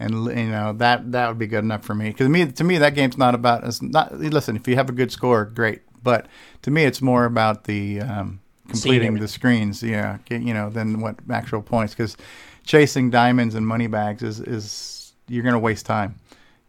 and 0.00 0.12
you 0.26 0.50
know 0.50 0.72
that 0.74 1.10
that 1.12 1.28
would 1.28 1.38
be 1.38 1.46
good 1.46 1.64
enough 1.64 1.84
for 1.84 1.94
me. 1.94 2.08
Because 2.08 2.28
me, 2.28 2.46
to 2.46 2.64
me, 2.64 2.78
that 2.78 2.94
game's 2.94 3.18
not 3.18 3.34
about. 3.34 3.64
It's 3.64 3.82
not. 3.82 4.16
Listen, 4.18 4.56
if 4.56 4.68
you 4.68 4.76
have 4.76 4.88
a 4.88 4.92
good 4.92 5.10
score, 5.10 5.44
great. 5.44 5.82
But 6.02 6.26
to 6.62 6.70
me, 6.70 6.84
it's 6.84 7.02
more 7.02 7.24
about 7.24 7.64
the 7.64 8.00
um, 8.00 8.40
completing 8.68 9.14
the 9.18 9.28
screens. 9.28 9.82
Yeah, 9.82 10.18
you 10.30 10.54
know, 10.54 10.70
than 10.70 11.00
what 11.00 11.16
actual 11.30 11.62
points. 11.62 11.94
Because 11.94 12.16
chasing 12.64 13.10
diamonds 13.10 13.54
and 13.54 13.66
money 13.66 13.86
bags 13.86 14.22
is 14.22 14.40
is 14.40 15.12
you're 15.28 15.44
gonna 15.44 15.58
waste 15.58 15.86
time 15.86 16.14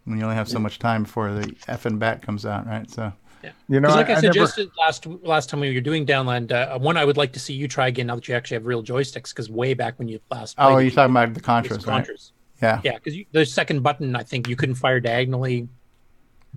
when 0.06 0.18
you 0.18 0.24
only 0.24 0.36
have 0.36 0.50
so 0.50 0.60
much 0.60 0.80
time 0.80 1.04
before 1.04 1.32
the 1.32 1.48
effing 1.68 2.00
bat 2.00 2.22
comes 2.22 2.46
out, 2.46 2.66
right? 2.66 2.90
So. 2.90 3.14
Yeah. 3.42 3.52
You 3.70 3.80
know, 3.80 3.88
like 3.88 4.10
I, 4.10 4.16
I 4.16 4.16
never- 4.16 4.34
suggested 4.34 4.70
last 4.78 5.06
last 5.06 5.50
time 5.50 5.62
we 5.62 5.74
were 5.74 5.80
doing 5.80 6.04
Downland, 6.06 6.52
uh, 6.52 6.78
one 6.78 6.98
I 6.98 7.06
would 7.06 7.16
like 7.16 7.32
to 7.32 7.40
see 7.40 7.54
you 7.54 7.70
try 7.70 7.88
again 7.88 8.08
now 8.08 8.16
that 8.16 8.28
you 8.28 8.36
actually 8.36 8.56
have 8.56 8.66
real 8.66 8.84
joysticks. 8.84 9.30
Because 9.30 9.50
way 9.50 9.74
back 9.74 9.98
when 9.98 10.10
you 10.10 10.20
last 10.30 10.56
Oh, 10.58 10.74
played 10.74 10.82
it, 10.82 10.84
you're 10.88 10.96
talking 10.96 11.12
about 11.16 11.34
the 11.34 11.40
it 11.40 11.44
Contras, 11.44 11.88
right? 11.88 12.06
Contras. 12.06 12.32
Yeah. 12.62 12.82
yeah. 12.84 12.98
Because 13.02 13.18
the 13.32 13.46
second 13.46 13.82
button, 13.82 14.14
I 14.18 14.24
think 14.24 14.50
you 14.50 14.58
couldn't 14.58 14.76
fire 14.76 15.00
diagonally. 15.00 15.70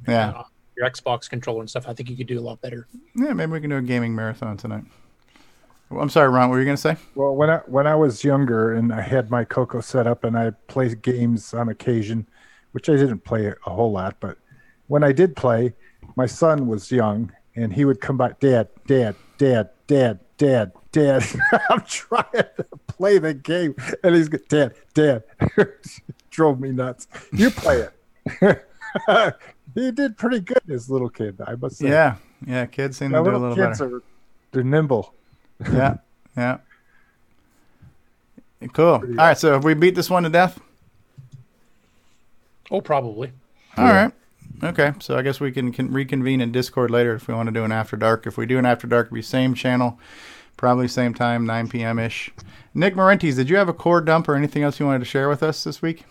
Yeah. 0.09 0.31
uh, 0.31 0.43
your 0.77 0.91
Xbox 0.91 1.31
controller 1.31 1.61
and 1.61 1.71
stuff. 1.71 1.85
I 1.87 1.95
think 1.95 2.11
you 2.11 2.17
could 2.17 2.27
do 2.27 2.41
a 2.41 2.43
lot 2.43 2.61
better. 2.61 2.89
Yeah, 3.15 3.33
maybe 3.33 3.53
we 3.53 3.61
can 3.61 3.71
do 3.71 3.77
a 3.77 3.83
gaming 3.83 4.15
marathon 4.17 4.57
tonight. 4.57 4.85
I'm 5.99 6.09
sorry, 6.09 6.29
Ron. 6.29 6.49
What 6.49 6.55
were 6.55 6.61
you 6.61 6.65
gonna 6.65 6.77
say? 6.77 6.97
Well, 7.15 7.35
when 7.35 7.51
I 7.51 7.59
when 7.67 7.87
I 7.87 7.95
was 7.95 8.25
younger 8.25 8.73
and 8.75 8.93
I 8.93 9.01
had 9.01 9.31
my 9.31 9.45
Coco 9.45 9.81
set 9.81 10.07
up 10.07 10.25
and 10.25 10.37
I 10.37 10.51
played 10.69 11.03
games 11.03 11.55
on 11.55 11.69
occasion, 11.69 12.27
which 12.73 12.89
I 12.89 12.95
didn't 12.95 13.21
play 13.21 13.47
a 13.47 13.71
whole 13.71 13.93
lot, 13.93 14.17
but 14.21 14.39
when 14.87 15.05
I 15.05 15.13
did 15.13 15.37
play, 15.37 15.75
my 16.17 16.27
son 16.27 16.67
was 16.67 16.91
young 16.91 17.33
and 17.55 17.73
he 17.73 17.85
would 17.85 18.01
come 18.01 18.17
by, 18.17 18.33
Dad, 18.41 18.69
Dad, 18.87 19.15
Dad, 19.39 19.71
Dad, 19.87 20.21
Dad, 20.39 20.73
Dad. 20.91 21.25
I'm 21.71 21.83
trying 21.83 22.25
to 22.33 22.67
play 22.87 23.19
the 23.19 23.35
game, 23.35 23.75
and 24.03 24.15
he's 24.15 24.29
Dad, 24.29 24.75
Dad. 24.95 25.25
Drove 26.31 26.61
me 26.61 26.73
nuts. 26.73 27.09
You 27.33 27.51
play 27.51 27.89
it. 28.41 28.67
he 29.75 29.91
did 29.91 30.17
pretty 30.17 30.41
good 30.41 30.63
as 30.71 30.89
a 30.89 30.93
little 30.93 31.11
kid, 31.11 31.41
I 31.47 31.55
must 31.57 31.77
say. 31.77 31.89
Yeah, 31.89 32.17
yeah. 32.47 32.67
Kids 32.67 32.97
seem 32.97 33.11
My 33.11 33.19
to 33.19 33.25
do 33.25 33.31
a 33.31 33.33
little 33.33 33.49
little 33.51 33.67
kids 33.67 33.81
better. 33.81 33.97
are 33.97 34.03
they're 34.53 34.65
nimble. 34.65 35.15
Yeah, 35.71 35.97
yeah. 36.37 36.59
Cool. 38.73 38.85
All 38.85 39.01
right, 39.01 39.37
so 39.37 39.53
have 39.53 39.65
we 39.65 39.75
beat 39.75 39.95
this 39.95 40.09
one 40.09 40.23
to 40.23 40.29
death? 40.29 40.61
Oh, 42.71 42.81
probably. 42.81 43.33
All 43.77 43.85
right. 43.85 44.13
Okay, 44.63 44.93
so 45.01 45.17
I 45.17 45.23
guess 45.23 45.41
we 45.41 45.51
can, 45.51 45.73
can 45.73 45.93
reconvene 45.93 46.41
in 46.41 46.53
Discord 46.53 46.91
later 46.91 47.15
if 47.15 47.27
we 47.27 47.35
want 47.35 47.49
to 47.49 47.53
do 47.53 47.65
an 47.65 47.73
after 47.73 47.97
dark. 47.97 48.27
If 48.27 48.37
we 48.37 48.47
do 48.47 48.59
an 48.59 48.67
after 48.67 48.87
dark, 48.87 49.07
it'll 49.07 49.17
be 49.17 49.23
same 49.23 49.55
channel, 49.55 49.99
probably 50.57 50.87
same 50.87 51.15
time, 51.15 51.45
9 51.45 51.69
p.m. 51.69 51.99
ish. 51.99 52.31
Nick 52.73 52.95
Marentes, 52.95 53.35
did 53.35 53.51
you 53.51 53.57
have 53.57 53.69
a 53.69 53.73
core 53.73 54.01
dump 54.01 54.29
or 54.29 54.37
anything 54.37 54.63
else 54.63 54.79
you 54.79 54.87
wanted 54.87 55.01
to 55.01 55.05
share 55.05 55.29
with 55.29 55.43
us 55.43 55.65
this 55.65 55.83
week? 55.83 56.05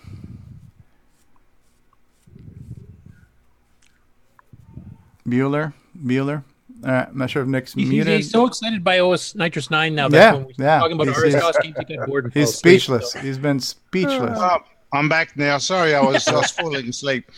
Bueller, 5.26 5.74
Bueller. 5.98 6.44
All 6.84 6.92
right, 6.92 7.08
I'm 7.08 7.18
not 7.18 7.30
sure 7.30 7.44
if 7.44 7.48
Nick's 7.48 7.74
He's, 7.74 7.84
he's, 7.84 7.90
muted. 7.92 8.16
he's 8.16 8.30
so 8.32 8.46
excited 8.48 8.84
by 8.84 9.00
OS 9.00 9.34
NitrOS 9.34 9.70
9 9.70 9.94
now 9.94 10.08
that 10.10 10.18
yeah, 10.18 10.34
when 10.34 10.46
we 10.48 10.54
yeah. 10.58 10.80
talking 10.80 10.94
about 10.94 11.08
He's- 11.08 11.22
he's- 11.34 11.64
games, 11.88 12.06
bored 12.08 12.26
He's 12.26 12.34
fell 12.34 12.44
asleep, 12.44 12.82
speechless. 12.82 13.12
so- 13.12 13.20
He's 13.20 13.38
been 13.38 13.60
speechless. 13.60 14.38
Oh, 14.40 14.58
I'm 14.94 15.08
back 15.08 15.38
now. 15.38 15.58
Sorry, 15.60 15.94
I 15.94 16.02
was, 16.02 16.28
I 16.28 16.36
was 16.36 16.52
falling 16.58 16.90
asleep. 16.90 17.30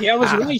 yeah, 0.00 0.14
I 0.14 0.16
was 0.16 0.32
right. 0.32 0.48
He 0.50 0.58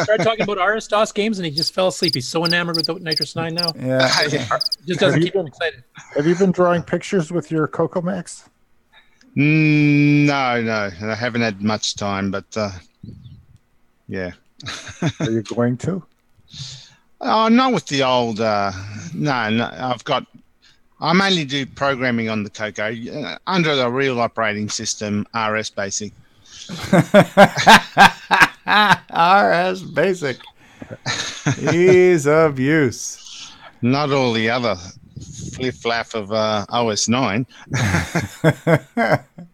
started 0.00 0.24
talking 0.24 0.42
about 0.42 0.58
RS 0.62 0.88
DOS 0.88 1.12
games 1.12 1.38
and 1.38 1.46
he 1.46 1.50
just 1.52 1.72
fell 1.72 1.88
asleep. 1.88 2.14
He's 2.14 2.28
so 2.28 2.44
enamored 2.44 2.76
with 2.76 2.86
the 2.86 2.94
NitrOS 2.96 3.36
9 3.36 3.54
now. 3.54 3.72
Yeah. 3.78 4.08
just 4.86 5.00
doesn't 5.00 5.22
keep 5.22 5.34
him 5.34 5.46
excited. 5.46 5.84
Have 6.16 6.26
you 6.26 6.34
been 6.34 6.50
drawing 6.52 6.82
pictures 6.82 7.30
with 7.32 7.50
your 7.50 7.66
Coco 7.68 8.02
Max? 8.02 8.48
Mm, 9.36 10.26
no, 10.26 10.60
no, 10.60 10.90
I 11.10 11.14
haven't 11.14 11.42
had 11.42 11.62
much 11.62 11.94
time, 11.94 12.30
but 12.32 12.44
uh, 12.56 12.70
yeah. 14.08 14.32
Are 15.20 15.30
you 15.30 15.42
going 15.42 15.76
to? 15.78 16.02
Oh, 17.20 17.48
not 17.48 17.72
with 17.72 17.86
the 17.86 18.02
old. 18.02 18.40
Uh, 18.40 18.72
no, 19.14 19.50
no, 19.50 19.70
I've 19.72 20.04
got. 20.04 20.26
I 21.00 21.12
mainly 21.12 21.44
do 21.44 21.64
programming 21.66 22.28
on 22.28 22.42
the 22.44 22.50
Coco 22.50 22.92
uh, 22.92 23.38
under 23.46 23.74
the 23.74 23.90
real 23.90 24.20
operating 24.20 24.68
system, 24.68 25.26
RS 25.34 25.70
Basic. 25.70 26.12
RS 29.10 29.82
Basic. 29.82 30.38
Ease 31.72 32.26
of 32.26 32.58
use. 32.58 33.52
Not 33.82 34.10
all 34.10 34.32
the 34.32 34.50
other 34.50 34.76
flip 35.54 35.74
flap 35.74 36.14
of 36.14 36.32
uh, 36.32 36.66
OS 36.68 37.08
nine. 37.08 37.46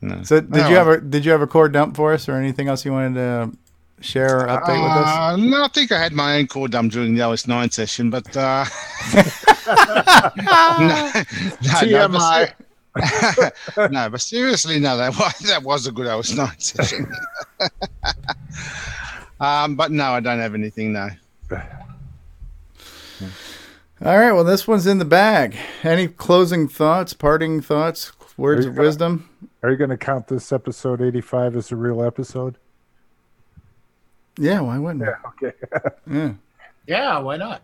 No. 0.00 0.22
So 0.22 0.40
did 0.40 0.50
No, 0.50 0.68
you 0.68 0.76
have 0.76 0.88
a 0.88 1.00
did 1.00 1.24
you 1.24 1.32
have 1.32 1.42
a 1.42 1.46
core 1.46 1.68
dump 1.68 1.96
for 1.96 2.12
us 2.12 2.28
or 2.28 2.34
anything 2.36 2.68
else 2.68 2.84
you 2.84 2.92
wanted 2.92 3.14
to 3.14 3.50
share 4.00 4.40
or 4.42 4.46
update 4.46 4.80
with 4.82 4.92
us? 4.92 5.08
Uh, 5.08 5.36
no, 5.36 5.64
I 5.64 5.68
think 5.68 5.90
I 5.90 6.00
had 6.00 6.12
my 6.12 6.36
own 6.36 6.46
core 6.46 6.68
dump 6.68 6.92
during 6.92 7.14
the 7.16 7.22
OS 7.22 7.46
nine 7.48 7.70
session, 7.70 8.08
but 8.10 8.36
uh, 8.36 8.64
no, 10.36 10.42
no, 10.80 11.22
no, 11.82 12.08
but 12.08 12.54
ser- 13.74 13.88
no, 13.90 14.08
but 14.08 14.20
seriously, 14.20 14.78
no, 14.78 14.96
that 14.96 15.16
was 15.18 15.38
that 15.48 15.62
was 15.64 15.86
a 15.88 15.92
good 15.92 16.06
OS 16.06 16.32
nine 16.32 16.58
session. 16.58 17.10
um, 19.40 19.74
but 19.76 19.90
no, 19.90 20.04
I 20.12 20.20
don't 20.20 20.38
have 20.38 20.54
anything. 20.54 20.92
No. 20.92 21.08
All 24.00 24.16
right, 24.16 24.30
well 24.32 24.44
this 24.44 24.68
one's 24.68 24.86
in 24.86 24.98
the 24.98 25.04
bag. 25.04 25.56
Any 25.82 26.06
closing 26.06 26.68
thoughts, 26.68 27.12
parting 27.14 27.60
thoughts, 27.60 28.12
words 28.36 28.60
Are 28.60 28.62
you 28.62 28.68
of 28.70 28.76
gonna- 28.76 28.86
wisdom? 28.88 29.28
Are 29.62 29.70
you 29.70 29.76
going 29.76 29.90
to 29.90 29.96
count 29.96 30.28
this 30.28 30.52
episode 30.52 31.02
85 31.02 31.56
as 31.56 31.72
a 31.72 31.76
real 31.76 32.02
episode? 32.02 32.56
Yeah, 34.38 34.60
why 34.60 34.78
wouldn't 34.78 35.04
Yeah, 35.04 35.16
okay. 35.48 35.56
Yeah. 36.10 36.32
Yeah, 36.86 37.18
why 37.18 37.36
not? 37.36 37.62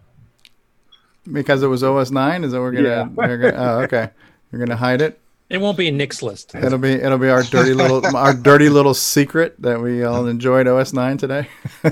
Because 1.31 1.63
it 1.63 1.69
was 1.69 1.83
OS 1.83 2.11
nine, 2.11 2.45
is 2.45 2.53
that 2.53 2.61
we're 2.61 2.73
gonna, 2.73 2.89
Yeah. 2.89 3.05
we're 3.07 3.39
gonna 3.39 3.57
oh, 3.57 3.81
okay. 3.83 4.11
You're 4.51 4.59
gonna 4.59 4.77
hide 4.77 5.01
it? 5.01 5.19
It 5.49 5.59
won't 5.59 5.79
be 5.79 5.89
in 5.89 5.97
Nick's 5.97 6.23
list. 6.23 6.55
It'll 6.55 6.79
be 6.79 6.93
it'll 6.93 7.19
be 7.19 7.29
our 7.31 7.43
dirty 7.43 7.73
little 7.75 8.05
our 8.17 8.35
dirty 8.35 8.69
little 8.69 8.93
secret 8.93 9.55
that 9.63 9.81
we 9.81 10.03
all 10.05 10.27
enjoyed 10.27 10.67
OS 10.67 10.93
nine 10.93 11.17
today. 11.17 11.49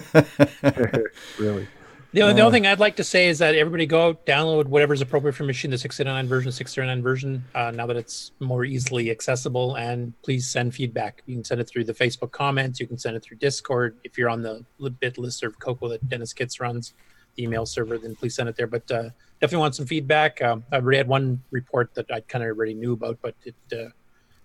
really? 1.38 1.68
The 2.12 2.20
only, 2.20 2.34
the 2.34 2.42
Uh, 2.42 2.46
only 2.46 2.56
thing 2.58 2.66
I'd 2.66 2.78
like 2.78 2.96
to 2.96 3.04
say 3.04 3.28
is 3.28 3.38
that 3.38 3.54
everybody 3.54 3.86
go 3.86 4.14
download 4.26 4.66
whatever's 4.66 5.00
appropriate 5.00 5.32
for 5.32 5.44
your 5.44 5.46
machine, 5.48 5.70
the 5.70 5.78
609 5.78 6.28
version, 6.28 6.52
609 6.52 7.02
version, 7.02 7.42
uh, 7.54 7.70
now 7.70 7.86
that 7.86 7.96
it's 7.96 8.32
more 8.38 8.66
easily 8.66 9.10
accessible. 9.10 9.76
And 9.76 10.12
please 10.22 10.46
send 10.46 10.74
feedback. 10.74 11.22
You 11.26 11.36
can 11.36 11.44
send 11.44 11.62
it 11.62 11.68
through 11.68 11.84
the 11.84 11.94
Facebook 11.94 12.30
comments. 12.30 12.78
You 12.80 12.86
can 12.86 12.98
send 12.98 13.16
it 13.16 13.22
through 13.22 13.38
Discord. 13.38 13.96
If 14.04 14.18
you're 14.18 14.28
on 14.28 14.42
the 14.42 14.62
bit 15.00 15.16
list 15.16 15.42
of 15.42 15.58
Coco 15.58 15.88
that 15.88 16.06
Dennis 16.10 16.34
Kitts 16.34 16.60
runs, 16.60 16.92
the 17.36 17.44
email 17.44 17.64
server, 17.64 17.96
then 17.96 18.14
please 18.14 18.34
send 18.34 18.46
it 18.46 18.56
there. 18.56 18.66
But 18.66 18.90
uh, 18.90 19.08
definitely 19.40 19.60
want 19.60 19.74
some 19.74 19.86
feedback. 19.86 20.42
Um, 20.42 20.64
I 20.70 20.76
already 20.76 20.98
had 20.98 21.08
one 21.08 21.42
report 21.50 21.94
that 21.94 22.12
I 22.12 22.20
kind 22.20 22.44
of 22.44 22.48
already 22.50 22.74
knew 22.74 22.92
about, 22.92 23.18
but 23.22 23.34
it 23.44 23.54
uh, 23.72 23.88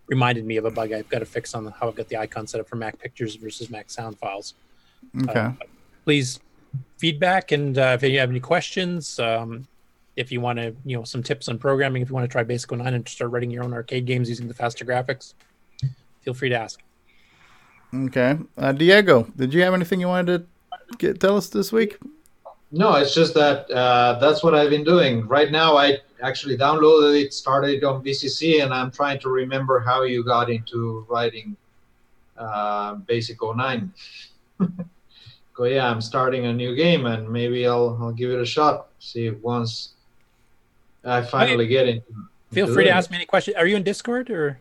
reminded 0.08 0.46
me 0.46 0.56
of 0.56 0.64
a 0.64 0.72
bug 0.72 0.94
I've 0.94 1.10
got 1.10 1.20
to 1.20 1.26
fix 1.26 1.54
on 1.54 1.66
how 1.66 1.90
I've 1.90 1.96
got 1.96 2.08
the 2.08 2.16
icon 2.16 2.48
set 2.48 2.62
up 2.62 2.70
for 2.70 2.78
Mac 2.78 2.98
Pictures 2.98 3.36
versus 3.36 3.70
Mac 3.70 3.90
Sound 3.90 4.18
files. 4.20 4.54
Okay. 5.24 5.38
Uh, 5.38 5.52
please 6.06 6.40
feedback 6.98 7.52
and 7.52 7.78
uh, 7.78 7.98
if 8.00 8.04
you 8.04 8.20
have 8.20 8.30
any 8.30 8.40
questions 8.40 9.20
um, 9.20 9.68
if 10.16 10.32
you 10.32 10.42
want 10.42 10.58
to 10.58 10.76
you 10.86 10.98
know 10.98 11.04
some 11.04 11.22
tips 11.22 11.48
on 11.48 11.58
programming 11.58 12.02
if 12.02 12.10
you 12.10 12.16
want 12.16 12.24
to 12.24 12.32
try 12.32 12.44
basic 12.44 12.72
09 12.72 12.94
and 12.94 13.08
start 13.08 13.32
writing 13.32 13.52
your 13.52 13.64
own 13.64 13.74
arcade 13.74 14.06
games 14.06 14.30
using 14.30 14.48
the 14.48 14.54
faster 14.54 14.86
graphics 14.86 15.34
feel 16.24 16.34
free 16.34 16.50
to 16.50 16.56
ask 16.56 16.82
Okay. 17.94 18.38
Uh, 18.58 18.72
Diego, 18.72 19.24
did 19.36 19.54
you 19.54 19.62
have 19.62 19.74
anything 19.74 20.00
you 20.00 20.08
wanted 20.08 20.46
to 20.90 20.98
get, 20.98 21.20
tell 21.20 21.38
us 21.38 21.50
this 21.50 21.72
week? 21.72 21.98
No, 22.72 22.96
it's 22.96 23.16
just 23.16 23.34
that 23.36 23.70
uh, 23.72 24.20
that's 24.20 24.44
what 24.44 24.54
I've 24.54 24.70
been 24.70 24.84
doing. 24.84 25.26
Right 25.26 25.52
now, 25.52 25.78
I 25.78 26.00
actually 26.22 26.58
downloaded 26.58 27.24
it, 27.24 27.34
started 27.34 27.84
on 27.86 28.04
VCC, 28.04 28.62
and 28.62 28.74
I'm 28.74 28.92
trying 28.92 29.20
to 29.20 29.30
remember 29.30 29.80
how 29.80 30.04
you 30.04 30.24
got 30.24 30.50
into 30.50 31.06
writing 31.10 31.56
uh, 32.38 32.96
Basic 32.96 33.38
09. 33.42 33.94
so 35.58 35.64
yeah, 35.64 35.90
I'm 35.90 36.02
starting 36.02 36.46
a 36.46 36.54
new 36.54 36.76
game, 36.76 37.08
and 37.08 37.28
maybe 37.28 37.66
I'll 37.66 37.98
I'll 38.00 38.12
give 38.12 38.30
it 38.30 38.40
a 38.40 38.46
shot. 38.46 38.90
See 39.00 39.26
if 39.26 39.42
once 39.42 39.96
I 41.04 41.24
finally 41.24 41.66
get 41.66 41.88
into. 41.88 42.06
feel 42.52 42.66
into 42.66 42.76
free 42.76 42.84
to 42.84 42.92
ask 42.92 43.10
me 43.10 43.18
any 43.18 43.26
questions 43.26 43.58
are 43.58 43.66
you 43.66 43.76
in 43.76 43.84
discord 43.84 44.30
or 44.30 44.60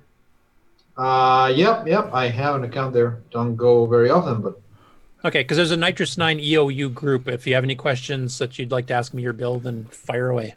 Uh, 0.97 1.53
yep, 1.55 1.87
yep. 1.87 2.09
I 2.15 2.29
have 2.29 2.55
an 2.55 2.65
account 2.65 2.95
there. 2.95 3.21
Don't 3.31 3.57
go 3.57 3.85
very 3.85 4.09
often, 4.09 4.41
but 4.41 4.59
okay 5.25 5.41
because 5.41 5.59
there's 5.59 5.73
a 5.73 5.77
NitrOS 5.77 6.17
9 6.17 6.39
eou 6.39 6.93
group 6.95 7.29
if 7.29 7.47
you 7.47 7.55
have 7.55 7.65
any 7.65 7.75
questions 7.75 8.39
that 8.39 8.59
you'd 8.59 8.71
like 8.71 8.87
to 8.87 8.95
ask 8.95 9.13
me 9.13 9.23
your 9.23 9.35
build, 9.35 9.65
then 9.65 9.85
fire 9.91 10.31
away 10.31 10.55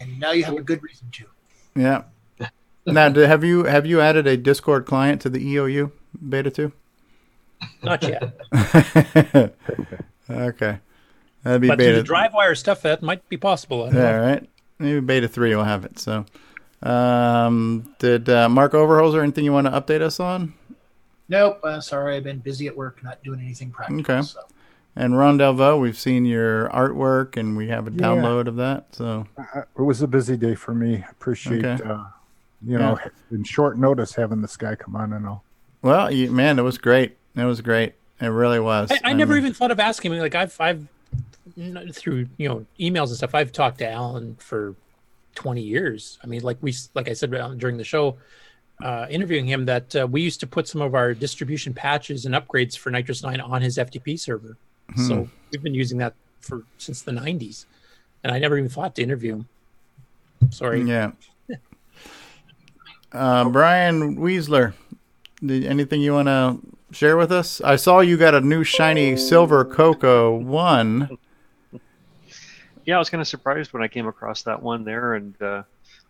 And 0.00 0.20
now 0.20 0.32
you 0.32 0.44
have 0.44 0.56
a 0.56 0.62
good 0.62 0.82
reason 0.82 1.08
to. 1.12 1.24
Yeah. 1.74 2.02
now, 2.86 3.08
do, 3.08 3.20
have 3.20 3.42
you 3.42 3.64
have 3.64 3.86
you 3.86 4.02
added 4.02 4.26
a 4.26 4.36
Discord 4.36 4.84
client 4.84 5.22
to 5.22 5.30
the 5.30 5.40
EOU 5.40 5.92
beta 6.28 6.50
two? 6.50 6.72
Not 7.82 8.02
yet 8.02 8.22
okay, 10.30 10.78
that'd 11.42 11.60
be 11.60 11.68
but 11.68 11.78
beta. 11.78 11.96
the 11.96 12.02
drive 12.02 12.32
wire 12.34 12.54
stuff 12.54 12.82
that 12.82 13.02
might 13.02 13.26
be 13.28 13.36
possible 13.36 13.84
I 13.84 13.86
Yeah, 13.88 13.92
know. 13.92 14.20
right. 14.26 14.50
Maybe 14.78 15.00
beta 15.00 15.26
three 15.28 15.54
will 15.56 15.64
have 15.64 15.84
it. 15.84 15.98
So, 15.98 16.24
um, 16.82 17.92
did 17.98 18.28
uh, 18.28 18.48
Mark 18.48 18.72
Overholzer 18.72 19.22
anything 19.22 19.44
you 19.44 19.52
want 19.52 19.66
to 19.66 19.72
update 19.72 20.00
us 20.02 20.20
on? 20.20 20.54
Nope. 21.28 21.60
Uh, 21.64 21.80
sorry, 21.80 22.16
I've 22.16 22.24
been 22.24 22.38
busy 22.38 22.68
at 22.68 22.76
work, 22.76 23.02
not 23.02 23.22
doing 23.24 23.40
anything 23.40 23.70
practical. 23.70 24.00
Okay. 24.14 24.22
So. 24.22 24.40
And 24.94 25.18
Ron 25.18 25.36
Delvaux, 25.38 25.80
we've 25.80 25.98
seen 25.98 26.24
your 26.24 26.68
artwork 26.70 27.36
and 27.36 27.56
we 27.56 27.68
have 27.68 27.86
a 27.86 27.90
Yeah. 27.90 27.96
download 27.98 28.46
of 28.46 28.56
that. 28.56 28.94
So, 28.94 29.26
Uh, 29.36 29.62
It 29.78 29.82
was 29.82 30.00
a 30.00 30.06
busy 30.08 30.36
day 30.36 30.54
for 30.54 30.72
me. 30.74 31.04
Appreciate, 31.10 31.64
Okay. 31.64 31.82
uh, 31.84 32.04
you 32.64 32.78
know, 32.78 32.98
in 33.32 33.42
short 33.44 33.76
notice 33.78 34.14
having 34.14 34.42
this 34.42 34.56
guy 34.56 34.74
come 34.76 34.94
on 34.96 35.12
and 35.12 35.26
all. 35.26 35.44
well, 35.82 36.10
you, 36.10 36.30
man, 36.30 36.58
it 36.58 36.62
was 36.62 36.78
great. 36.78 37.17
It 37.38 37.44
was 37.44 37.60
great. 37.60 37.94
It 38.20 38.26
really 38.26 38.60
was. 38.60 38.90
I, 38.90 39.10
I 39.10 39.12
never 39.12 39.36
even 39.36 39.52
thought 39.52 39.70
of 39.70 39.78
asking 39.78 40.12
him. 40.12 40.18
Like 40.18 40.34
I've, 40.34 40.60
I've 40.60 40.86
through 41.92 42.28
you 42.36 42.48
know 42.48 42.66
emails 42.78 43.08
and 43.08 43.16
stuff. 43.16 43.34
I've 43.34 43.52
talked 43.52 43.78
to 43.78 43.88
Alan 43.88 44.36
for 44.36 44.74
twenty 45.34 45.62
years. 45.62 46.18
I 46.22 46.26
mean, 46.26 46.42
like 46.42 46.58
we, 46.60 46.74
like 46.94 47.08
I 47.08 47.12
said 47.12 47.32
uh, 47.34 47.54
during 47.54 47.76
the 47.76 47.84
show, 47.84 48.16
uh, 48.82 49.06
interviewing 49.08 49.46
him, 49.46 49.64
that 49.66 49.94
uh, 49.94 50.06
we 50.06 50.20
used 50.20 50.40
to 50.40 50.46
put 50.46 50.66
some 50.66 50.80
of 50.80 50.94
our 50.94 51.14
distribution 51.14 51.72
patches 51.72 52.26
and 52.26 52.34
upgrades 52.34 52.76
for 52.76 52.90
NitrOS 52.90 53.22
Nine 53.22 53.40
on 53.40 53.62
his 53.62 53.78
FTP 53.78 54.18
server. 54.18 54.56
Hmm. 54.94 55.06
So 55.06 55.28
we've 55.52 55.62
been 55.62 55.74
using 55.74 55.98
that 55.98 56.14
for 56.40 56.64
since 56.78 57.02
the 57.02 57.12
'90s, 57.12 57.66
and 58.24 58.32
I 58.32 58.38
never 58.38 58.58
even 58.58 58.70
thought 58.70 58.96
to 58.96 59.02
interview 59.02 59.34
him. 59.36 59.48
Sorry. 60.50 60.82
Yeah. 60.82 61.12
Uh, 63.10 63.48
Brian 63.48 64.16
Weasler, 64.16 64.74
anything 65.42 66.02
you 66.02 66.12
want 66.12 66.28
to 66.28 66.58
share 66.90 67.16
with 67.16 67.32
us? 67.32 67.60
I 67.60 67.76
saw 67.76 68.00
you 68.00 68.16
got 68.16 68.34
a 68.34 68.40
new 68.40 68.64
shiny 68.64 69.16
silver 69.16 69.64
Coco 69.64 70.36
one. 70.36 71.18
Yeah, 72.84 72.96
I 72.96 72.98
was 72.98 73.10
kind 73.10 73.20
of 73.20 73.28
surprised 73.28 73.72
when 73.72 73.82
I 73.82 73.88
came 73.88 74.06
across 74.06 74.42
that 74.44 74.62
one 74.62 74.84
there, 74.84 75.14
and 75.14 75.40
uh, 75.42 75.62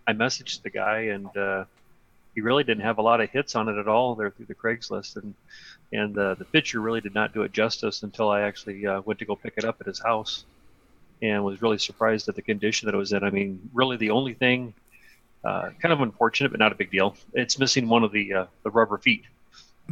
I 0.06 0.12
messaged 0.12 0.62
the 0.62 0.70
guy, 0.70 1.00
and 1.00 1.36
uh, 1.36 1.64
he 2.34 2.40
really 2.40 2.62
didn't 2.62 2.84
have 2.84 2.98
a 2.98 3.02
lot 3.02 3.20
of 3.20 3.30
hits 3.30 3.56
on 3.56 3.68
it 3.68 3.76
at 3.76 3.88
all 3.88 4.14
there 4.14 4.30
through 4.30 4.46
the 4.46 4.54
Craigslist, 4.54 5.16
and 5.16 5.34
and 5.92 6.16
uh, 6.18 6.34
the 6.34 6.44
picture 6.44 6.80
really 6.80 7.00
did 7.00 7.14
not 7.14 7.32
do 7.32 7.42
it 7.42 7.52
justice 7.52 8.02
until 8.02 8.28
I 8.28 8.42
actually 8.42 8.86
uh, 8.86 9.00
went 9.00 9.18
to 9.20 9.24
go 9.24 9.34
pick 9.34 9.54
it 9.56 9.64
up 9.64 9.78
at 9.80 9.86
his 9.86 9.98
house, 9.98 10.44
and 11.20 11.42
was 11.42 11.62
really 11.62 11.78
surprised 11.78 12.28
at 12.28 12.36
the 12.36 12.42
condition 12.42 12.86
that 12.86 12.94
it 12.94 12.98
was 12.98 13.12
in. 13.12 13.24
I 13.24 13.30
mean, 13.30 13.68
really 13.74 13.96
the 13.96 14.10
only 14.10 14.34
thing, 14.34 14.74
uh, 15.44 15.70
kind 15.80 15.92
of 15.92 16.00
unfortunate, 16.00 16.50
but 16.50 16.60
not 16.60 16.70
a 16.70 16.76
big 16.76 16.90
deal. 16.92 17.16
It's 17.32 17.58
missing 17.58 17.88
one 17.88 18.04
of 18.04 18.12
the 18.12 18.32
uh, 18.32 18.46
the 18.62 18.70
rubber 18.70 18.98
feet 18.98 19.24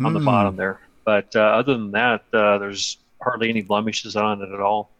on 0.04 0.12
the 0.12 0.20
Mm. 0.20 0.24
bottom 0.24 0.56
there, 0.56 0.80
but 1.04 1.34
uh, 1.34 1.40
other 1.40 1.72
than 1.74 1.90
that, 1.92 2.22
uh, 2.32 2.58
there's 2.58 2.98
hardly 3.22 3.48
any 3.48 3.62
blemishes 3.62 4.16
on 4.16 4.42
it 4.42 4.50
at 4.52 4.60
all. 4.60 4.90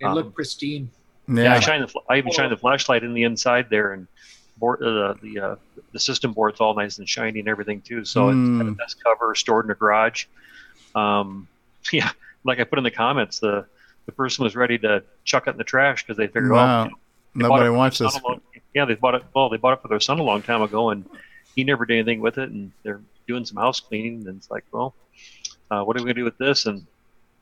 It 0.00 0.06
Um, 0.06 0.14
look 0.14 0.34
pristine. 0.34 0.90
yeah, 1.28 1.54
I 1.54 1.60
shine 1.60 1.80
the 1.82 2.00
I 2.08 2.18
even 2.18 2.32
shine 2.32 2.50
the 2.50 2.56
flashlight 2.56 3.04
in 3.04 3.14
the 3.14 3.22
inside 3.24 3.68
there, 3.70 3.92
and 3.92 4.08
board, 4.56 4.82
uh, 4.82 5.14
the 5.22 5.38
uh, 5.40 5.56
the 5.92 6.00
system 6.00 6.32
board's 6.32 6.60
all 6.60 6.74
nice 6.74 6.98
and 6.98 7.08
shiny 7.08 7.40
and 7.40 7.48
everything 7.48 7.80
too. 7.82 8.04
So 8.04 8.28
it's 8.30 8.36
got 8.38 8.66
a 8.66 8.70
Mm. 8.72 9.02
cover 9.04 9.34
stored 9.34 9.66
in 9.66 9.70
a 9.70 9.74
garage. 9.74 10.24
Um, 10.94 11.48
yeah, 11.92 12.10
like 12.44 12.58
I 12.60 12.64
put 12.64 12.78
in 12.78 12.84
the 12.84 12.90
comments, 12.90 13.38
the 13.40 13.66
the 14.06 14.12
person 14.12 14.42
was 14.42 14.56
ready 14.56 14.78
to 14.78 15.04
chuck 15.24 15.46
it 15.46 15.50
in 15.50 15.56
the 15.58 15.62
trash 15.64 16.02
because 16.02 16.16
they 16.16 16.26
figured, 16.26 16.50
Wow. 16.50 16.56
well, 16.56 16.84
they 17.36 17.42
bought 17.42 17.48
Nobody 17.60 17.70
wants 17.70 17.98
this. 17.98 18.20
long- 18.24 18.40
yeah, 18.74 18.84
they 18.84 18.94
bought 18.94 19.14
it. 19.14 19.22
Well, 19.34 19.48
they 19.48 19.58
bought 19.58 19.74
it 19.74 19.82
for 19.82 19.86
their 19.88 20.00
son 20.00 20.18
a 20.18 20.22
long 20.24 20.42
time 20.42 20.60
ago, 20.62 20.90
and 20.90 21.04
he 21.54 21.62
never 21.62 21.86
did 21.86 21.94
anything 21.98 22.20
with 22.20 22.36
it. 22.38 22.50
And 22.50 22.72
they're 22.82 23.00
doing 23.32 23.44
some 23.44 23.56
house 23.56 23.80
cleaning, 23.80 24.26
and 24.26 24.36
it's 24.36 24.50
like, 24.50 24.64
well, 24.72 24.94
uh, 25.70 25.82
what 25.82 25.96
are 25.96 26.00
we 26.00 26.04
gonna 26.04 26.14
do 26.14 26.24
with 26.24 26.38
this? 26.38 26.66
And 26.66 26.86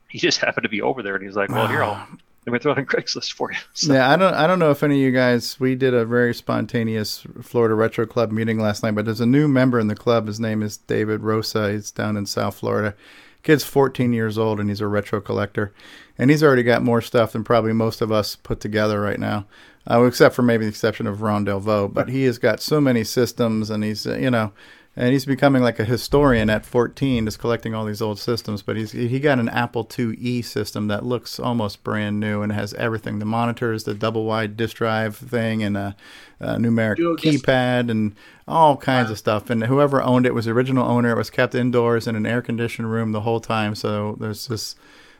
he 0.09 0.17
just 0.17 0.39
happened 0.45 0.63
to 0.63 0.69
be 0.69 0.81
over 0.81 1.03
there, 1.03 1.15
and 1.15 1.23
he's 1.23 1.35
like, 1.35 1.49
well, 1.49 1.67
here 1.67 1.83
I'll 1.83 2.07
let 2.45 2.53
me 2.53 2.59
throw 2.59 2.71
it 2.71 2.77
on 2.79 2.85
Craigslist 2.87 3.33
for 3.33 3.51
you. 3.51 3.57
So, 3.73 3.93
Yeah, 3.93 4.09
I 4.09 4.15
don't 4.15 4.33
I 4.33 4.47
don't 4.47 4.59
know 4.59 4.71
if 4.71 4.83
any 4.83 4.95
of 4.95 5.01
you 5.01 5.11
guys 5.11 5.59
we 5.59 5.75
did 5.75 5.93
a 5.93 6.05
very 6.05 6.33
spontaneous 6.33 7.25
Florida 7.41 7.75
Retro 7.75 8.05
Club 8.05 8.31
meeting 8.31 8.59
last 8.59 8.83
night, 8.83 8.95
but 8.95 9.05
there's 9.05 9.21
a 9.21 9.25
new 9.25 9.47
member 9.47 9.79
in 9.79 9.87
the 9.87 9.95
club. 9.95 10.27
His 10.27 10.39
name 10.39 10.63
is 10.63 10.77
David 10.77 11.21
Rosa. 11.21 11.71
He's 11.71 11.91
down 11.91 12.17
in 12.17 12.25
South 12.25 12.55
Florida. 12.55 12.95
Kid's 13.43 13.63
14 13.63 14.13
years 14.13 14.37
old 14.37 14.59
and 14.59 14.69
he's 14.69 14.81
a 14.81 14.87
retro 14.87 15.19
collector. 15.19 15.73
And 16.17 16.29
he's 16.29 16.43
already 16.43 16.63
got 16.63 16.83
more 16.83 17.01
stuff 17.01 17.31
than 17.31 17.43
probably 17.43 17.73
most 17.73 18.01
of 18.01 18.11
us 18.11 18.35
put 18.35 18.59
together 18.59 19.01
right 19.01 19.19
now. 19.19 19.45
Uh, 19.89 20.03
except 20.03 20.35
for 20.35 20.43
maybe 20.43 20.63
the 20.63 20.69
exception 20.69 21.07
of 21.07 21.23
Ron 21.23 21.43
Delvaux, 21.43 21.91
but 21.91 22.07
he 22.07 22.25
has 22.25 22.37
got 22.37 22.61
so 22.61 22.79
many 22.79 23.03
systems 23.03 23.71
and 23.71 23.83
he's 23.83 24.05
you 24.05 24.29
know 24.29 24.51
and 24.95 25.13
he's 25.13 25.25
becoming 25.25 25.61
like 25.61 25.79
a 25.79 25.85
historian 25.85 26.49
at 26.49 26.65
14 26.65 27.25
just 27.25 27.39
collecting 27.39 27.73
all 27.73 27.85
these 27.85 28.01
old 28.01 28.19
systems 28.19 28.61
but 28.61 28.75
he's 28.75 28.91
he 28.91 29.19
got 29.19 29.39
an 29.39 29.47
apple 29.49 29.85
iie 29.85 30.43
system 30.43 30.87
that 30.87 31.05
looks 31.05 31.39
almost 31.39 31.83
brand 31.83 32.19
new 32.19 32.41
and 32.41 32.51
has 32.51 32.73
everything 32.73 33.19
the 33.19 33.25
monitors 33.25 33.85
the 33.85 33.93
double 33.93 34.25
wide 34.25 34.57
disk 34.57 34.77
drive 34.77 35.15
thing 35.15 35.63
and 35.63 35.77
a, 35.77 35.95
a 36.39 36.55
numeric 36.55 36.97
keypad 36.97 37.89
and 37.89 38.15
all 38.51 38.75
kinds 38.77 39.09
of 39.09 39.17
stuff. 39.17 39.49
And 39.49 39.63
whoever 39.63 40.01
owned 40.01 40.25
it 40.25 40.33
was 40.33 40.45
the 40.45 40.51
original 40.51 40.87
owner. 40.87 41.11
It 41.11 41.17
was 41.17 41.29
kept 41.29 41.55
indoors 41.55 42.05
in 42.05 42.15
an 42.15 42.25
air 42.25 42.41
conditioned 42.41 42.91
room 42.91 43.13
the 43.13 43.21
whole 43.21 43.39
time. 43.39 43.75
So 43.75 44.17
there's 44.19 44.47
this 44.47 44.75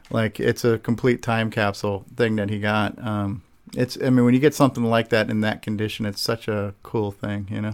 like 0.09 0.39
it's 0.39 0.65
a 0.65 0.77
complete 0.79 1.21
time 1.23 1.49
capsule 1.49 2.05
thing 2.15 2.35
that 2.35 2.49
he 2.49 2.59
got. 2.59 3.01
Um 3.03 3.43
it's 3.77 3.97
i 4.03 4.09
mean 4.09 4.25
when 4.25 4.33
you 4.33 4.39
get 4.41 4.53
something 4.53 4.83
like 4.83 5.07
that 5.09 5.29
in 5.29 5.39
that 5.39 5.61
condition 5.61 6.05
it's 6.05 6.19
such 6.19 6.49
a 6.49 6.73
cool 6.83 7.09
thing 7.09 7.47
you 7.49 7.61
know? 7.61 7.73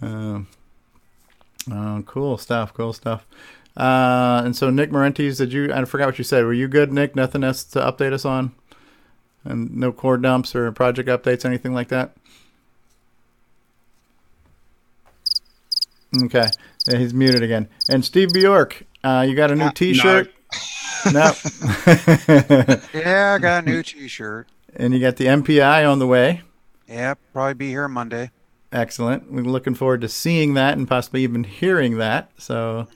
Um 0.00 0.46
Oh, 1.70 2.02
cool 2.06 2.36
stuff, 2.38 2.74
cool 2.74 2.92
stuff. 2.92 3.26
Uh, 3.76 4.42
and 4.44 4.54
so 4.54 4.70
Nick 4.70 4.90
Marentes, 4.90 5.38
did 5.38 5.52
you? 5.52 5.72
I 5.72 5.84
forgot 5.84 6.06
what 6.06 6.18
you 6.18 6.24
said. 6.24 6.44
Were 6.44 6.52
you 6.52 6.68
good, 6.68 6.92
Nick? 6.92 7.16
Nothing 7.16 7.42
else 7.42 7.64
to 7.64 7.80
update 7.80 8.12
us 8.12 8.24
on, 8.24 8.52
and 9.44 9.74
no 9.76 9.90
core 9.92 10.16
dumps 10.18 10.54
or 10.54 10.70
project 10.72 11.08
updates, 11.08 11.44
anything 11.44 11.74
like 11.74 11.88
that. 11.88 12.14
Okay, 16.26 16.46
yeah, 16.86 16.98
he's 16.98 17.12
muted 17.12 17.42
again. 17.42 17.68
And 17.88 18.04
Steve 18.04 18.28
Bjork, 18.32 18.84
uh, 19.02 19.24
you 19.28 19.34
got 19.34 19.50
a 19.50 19.56
new 19.56 19.70
T-shirt? 19.70 20.30
No. 21.12 21.32
Yeah, 22.94 23.34
I 23.34 23.38
got 23.38 23.64
a 23.64 23.70
new 23.70 23.82
T-shirt. 23.82 24.48
and 24.74 24.94
you 24.94 25.00
got 25.00 25.16
the 25.16 25.26
MPI 25.26 25.86
on 25.90 25.98
the 25.98 26.06
way. 26.06 26.40
Yeah, 26.88 27.12
probably 27.34 27.52
be 27.54 27.68
here 27.68 27.88
Monday. 27.88 28.30
Excellent. 28.74 29.30
We're 29.30 29.42
looking 29.42 29.76
forward 29.76 30.00
to 30.00 30.08
seeing 30.08 30.54
that 30.54 30.76
and 30.76 30.88
possibly 30.88 31.22
even 31.22 31.44
hearing 31.44 31.98
that. 31.98 32.32
So, 32.38 32.88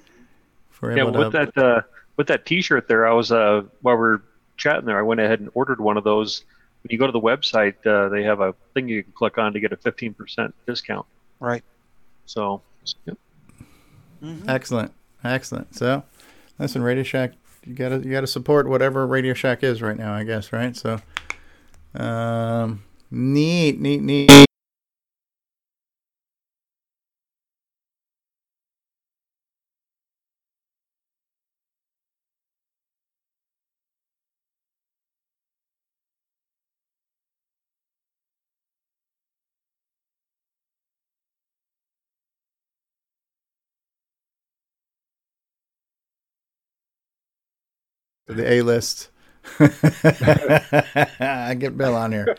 if 0.72 0.82
we're 0.82 0.96
yeah, 0.96 1.04
able 1.04 1.12
with 1.12 1.32
to, 1.32 1.52
that 1.54 1.56
uh, 1.56 1.82
with 2.16 2.26
that 2.26 2.44
T-shirt 2.44 2.88
there, 2.88 3.06
I 3.06 3.12
was 3.12 3.30
uh, 3.30 3.62
while 3.82 3.96
we 3.96 4.02
are 4.08 4.22
chatting 4.56 4.86
there, 4.86 4.98
I 4.98 5.02
went 5.02 5.20
ahead 5.20 5.38
and 5.38 5.48
ordered 5.54 5.80
one 5.80 5.96
of 5.96 6.02
those. 6.02 6.42
When 6.82 6.90
you 6.90 6.98
go 6.98 7.06
to 7.06 7.12
the 7.12 7.20
website, 7.20 7.74
uh, 7.86 8.08
they 8.08 8.24
have 8.24 8.40
a 8.40 8.54
thing 8.74 8.88
you 8.88 9.04
can 9.04 9.12
click 9.12 9.38
on 9.38 9.52
to 9.52 9.60
get 9.60 9.72
a 9.72 9.76
fifteen 9.76 10.14
percent 10.14 10.52
discount. 10.66 11.06
Right. 11.38 11.62
So, 12.26 12.60
yep. 13.04 13.16
Excellent, 14.48 14.92
excellent. 15.22 15.76
So, 15.76 16.02
listen, 16.58 16.82
Radio 16.82 17.04
Shack, 17.04 17.34
you 17.64 17.74
gotta 17.74 17.98
you 17.98 18.10
gotta 18.10 18.26
support 18.26 18.68
whatever 18.68 19.06
Radio 19.06 19.32
Shack 19.32 19.62
is 19.62 19.80
right 19.80 19.96
now, 19.96 20.12
I 20.12 20.24
guess, 20.24 20.52
right? 20.52 20.76
So, 20.76 21.00
um, 21.94 22.82
neat, 23.12 23.80
neat, 23.80 24.02
neat. 24.02 24.47
The 48.28 48.52
A 48.52 48.62
list. 48.62 49.08
I 51.20 51.54
get 51.58 51.76
Bill 51.76 51.94
on 51.94 52.12
here. 52.12 52.36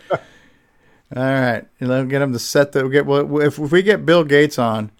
All 1.15 1.23
right, 1.23 1.65
let's 1.81 2.09
get 2.09 2.21
him 2.21 2.33
to 2.33 2.39
set 2.39 2.71
the 2.71 2.87
get. 2.87 3.05
Well, 3.05 3.41
if, 3.41 3.57
if 3.57 3.71
we 3.71 3.81
get 3.81 4.05
Bill 4.05 4.23
Gates 4.23 4.59
on, 4.59 4.91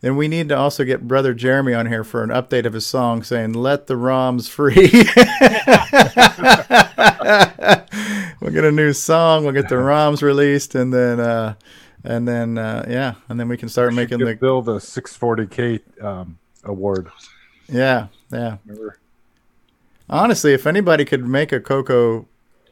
then 0.00 0.16
we 0.16 0.26
need 0.26 0.48
to 0.48 0.56
also 0.56 0.84
get 0.84 1.06
brother 1.06 1.34
Jeremy 1.34 1.74
on 1.74 1.86
here 1.86 2.04
for 2.04 2.22
an 2.22 2.30
update 2.30 2.64
of 2.64 2.72
his 2.72 2.86
song 2.86 3.22
saying 3.22 3.52
"Let 3.52 3.86
the 3.86 3.94
ROMs 3.94 4.48
free." 4.48 4.74
we'll 8.40 8.52
get 8.52 8.64
a 8.64 8.72
new 8.72 8.94
song. 8.94 9.44
We'll 9.44 9.52
get 9.52 9.68
the 9.68 9.74
ROMs 9.74 10.22
released, 10.22 10.74
and 10.74 10.92
then 10.92 11.20
uh, 11.20 11.54
and 12.02 12.26
then 12.26 12.56
uh, 12.56 12.86
yeah, 12.88 13.16
and 13.28 13.38
then 13.38 13.48
we 13.48 13.58
can 13.58 13.68
start 13.68 13.92
making 13.92 14.20
the 14.20 14.34
Bill 14.36 14.62
the 14.62 14.76
640k 14.76 16.02
um, 16.02 16.38
award. 16.64 17.10
yeah 17.68 18.06
yeah. 18.32 18.56
Honestly, 20.10 20.52
if 20.54 20.66
anybody 20.66 21.04
could 21.04 21.26
make 21.26 21.52
a 21.52 21.60
Coco 21.60 22.26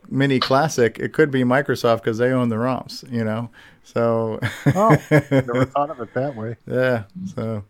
Mini 0.09 0.39
Classic, 0.41 0.99
it 0.99 1.13
could 1.13 1.31
be 1.31 1.43
Microsoft 1.43 1.99
because 1.99 2.19
they 2.19 2.31
own 2.31 2.49
the 2.49 2.57
ROMs, 2.57 3.11
you 3.13 3.25
know. 3.25 3.51
So, 3.83 4.41
Oh, 4.75 4.97
never 5.11 5.65
thought 5.67 5.91
of 5.91 6.01
it 6.01 6.15
that 6.15 6.35
way. 6.35 6.57
yeah. 6.67 7.05
So, 7.35 7.65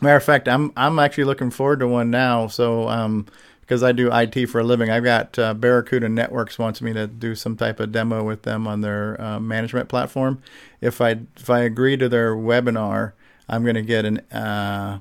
matter 0.00 0.16
of 0.16 0.24
fact, 0.24 0.48
I'm 0.48 0.72
I'm 0.76 0.98
actually 0.98 1.24
looking 1.24 1.50
forward 1.50 1.80
to 1.80 1.88
one 1.88 2.10
now. 2.10 2.46
So, 2.46 2.88
um, 2.88 3.26
because 3.60 3.82
I 3.82 3.92
do 3.92 4.10
IT 4.10 4.46
for 4.46 4.60
a 4.60 4.64
living, 4.64 4.88
I've 4.90 5.04
got 5.04 5.38
uh, 5.38 5.52
Barracuda 5.52 6.08
Networks 6.08 6.58
wants 6.58 6.80
me 6.80 6.94
to 6.94 7.06
do 7.06 7.34
some 7.34 7.54
type 7.54 7.80
of 7.80 7.92
demo 7.92 8.24
with 8.24 8.42
them 8.42 8.66
on 8.66 8.80
their 8.80 9.20
uh, 9.20 9.38
management 9.38 9.90
platform. 9.90 10.40
If 10.80 11.00
I 11.02 11.20
if 11.36 11.50
I 11.50 11.60
agree 11.60 11.96
to 11.98 12.08
their 12.08 12.34
webinar, 12.34 13.12
I'm 13.48 13.62
going 13.64 13.74
to 13.74 13.82
get 13.82 14.04
an 14.06 14.18
uh, 14.32 15.00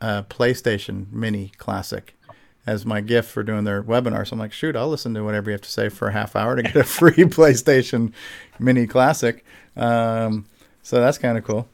a 0.00 0.22
PlayStation 0.28 1.10
Mini 1.12 1.50
Classic 1.58 2.14
as 2.66 2.86
my 2.86 3.00
gift 3.00 3.30
for 3.30 3.42
doing 3.42 3.64
their 3.64 3.82
webinar. 3.82 4.26
So 4.26 4.34
I'm 4.34 4.38
like, 4.38 4.52
shoot, 4.52 4.76
I'll 4.76 4.88
listen 4.88 5.14
to 5.14 5.24
whatever 5.24 5.50
you 5.50 5.52
have 5.52 5.62
to 5.62 5.70
say 5.70 5.88
for 5.88 6.08
a 6.08 6.12
half 6.12 6.34
hour 6.34 6.56
to 6.56 6.62
get 6.62 6.76
a 6.76 6.84
free 6.84 7.12
PlayStation 7.12 8.12
Mini 8.58 8.86
Classic. 8.86 9.44
Um, 9.76 10.46
so 10.82 11.00
that's 11.00 11.18
kind 11.18 11.36
of 11.36 11.44
cool. 11.44 11.68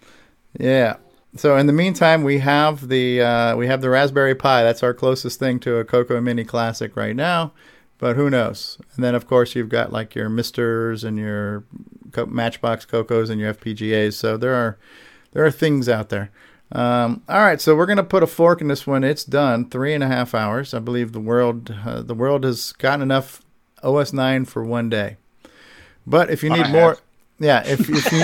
Yeah. 0.58 0.96
So 1.36 1.56
in 1.56 1.66
the 1.66 1.72
meantime, 1.72 2.24
we 2.24 2.38
have 2.38 2.88
the 2.88 3.22
uh, 3.22 3.56
we 3.56 3.68
have 3.68 3.80
the 3.80 3.90
Raspberry 3.90 4.34
Pi. 4.34 4.62
That's 4.64 4.82
our 4.82 4.92
closest 4.92 5.38
thing 5.38 5.60
to 5.60 5.76
a 5.76 5.84
Coco 5.84 6.20
Mini 6.20 6.44
Classic 6.44 6.96
right 6.96 7.14
now. 7.14 7.52
But 7.98 8.16
who 8.16 8.30
knows? 8.30 8.78
And 8.94 9.04
then 9.04 9.14
of 9.14 9.26
course 9.26 9.54
you've 9.54 9.68
got 9.68 9.92
like 9.92 10.14
your 10.14 10.28
MiSTers 10.28 11.04
and 11.04 11.18
your 11.18 11.64
Matchbox 12.26 12.84
Cocos 12.84 13.30
and 13.30 13.40
your 13.40 13.54
FPGAs. 13.54 14.14
So 14.14 14.36
there 14.36 14.54
are 14.54 14.78
there 15.32 15.44
are 15.44 15.50
things 15.50 15.88
out 15.88 16.08
there. 16.08 16.30
Um, 16.72 17.22
all 17.28 17.40
right, 17.40 17.60
so 17.60 17.74
we're 17.74 17.86
gonna 17.86 18.04
put 18.04 18.22
a 18.22 18.26
fork 18.26 18.60
in 18.60 18.68
this 18.68 18.86
one. 18.86 19.02
It's 19.04 19.24
done. 19.24 19.68
Three 19.68 19.92
and 19.94 20.04
a 20.04 20.06
half 20.08 20.34
hours. 20.34 20.72
I 20.72 20.78
believe 20.78 21.12
the 21.12 21.20
world 21.20 21.74
uh, 21.84 22.02
the 22.02 22.14
world 22.14 22.44
has 22.44 22.72
gotten 22.72 23.02
enough 23.02 23.42
OS 23.82 24.12
nine 24.12 24.44
for 24.44 24.62
one 24.64 24.88
day. 24.88 25.16
But 26.06 26.30
if 26.30 26.42
you 26.42 26.50
need 26.50 26.68
more, 26.70 26.98
Yeah, 27.38 27.62
if 27.66 27.80
if 27.88 28.12
you 28.12 28.22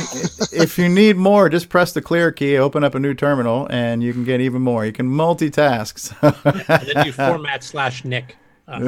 if 0.63 0.79
you 0.79 0.89
need 0.89 1.17
more, 1.17 1.49
just 1.49 1.69
press 1.71 1.93
the 1.93 2.03
clear 2.03 2.31
key, 2.31 2.57
open 2.57 2.85
up 2.85 2.95
a 2.95 2.99
new 3.01 3.15
terminal, 3.15 3.67
and 3.71 4.03
you 4.03 4.13
can 4.13 4.25
get 4.25 4.41
even 4.41 4.63
more. 4.63 4.85
You 4.87 4.93
can 4.93 5.09
multitask. 5.09 6.13
and 6.23 6.87
then 6.95 7.07
you 7.07 7.13
format 7.13 7.65
slash 7.73 8.05
Nick. 8.05 8.37
Uh, 8.69 8.79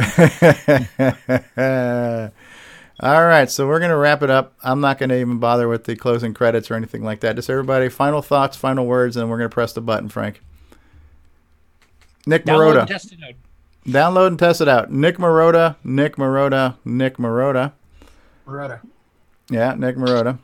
All 3.01 3.25
right, 3.25 3.49
so 3.51 3.67
we're 3.67 3.79
gonna 3.81 3.97
wrap 3.97 4.23
it 4.23 4.31
up. 4.31 4.55
I'm 4.63 4.81
not 4.81 4.99
gonna 4.99 5.15
even 5.17 5.39
bother 5.39 5.69
with 5.69 5.85
the 5.85 5.95
closing 5.95 6.35
credits 6.35 6.71
or 6.71 6.75
anything 6.75 7.05
like 7.05 7.21
that. 7.21 7.37
Just 7.37 7.49
everybody, 7.49 7.89
final 7.89 8.23
thoughts, 8.23 8.57
final 8.57 8.87
words, 8.87 9.17
and 9.17 9.31
we're 9.31 9.39
gonna 9.39 9.49
press 9.49 9.73
the 9.73 9.81
button, 9.81 10.09
Frank. 10.09 10.41
Nick 12.27 12.45
download 12.45 12.75
Marotta. 12.75 12.81
and 12.81 12.89
test 12.89 13.13
it 13.13 13.19
out. 13.23 13.35
Download 13.87 14.27
and 14.27 14.39
test 14.39 14.61
it 14.61 14.69
out. 14.69 14.91
Nick 14.91 15.17
Marotta, 15.17 15.77
Nick 15.85 16.17
Marotta, 16.17 16.77
Nick 16.85 17.17
Marotta. 17.17 17.73
Loretta. 18.47 18.81
Yeah, 19.51 19.75
Nick 19.75 19.97
Marotta. 19.97 20.39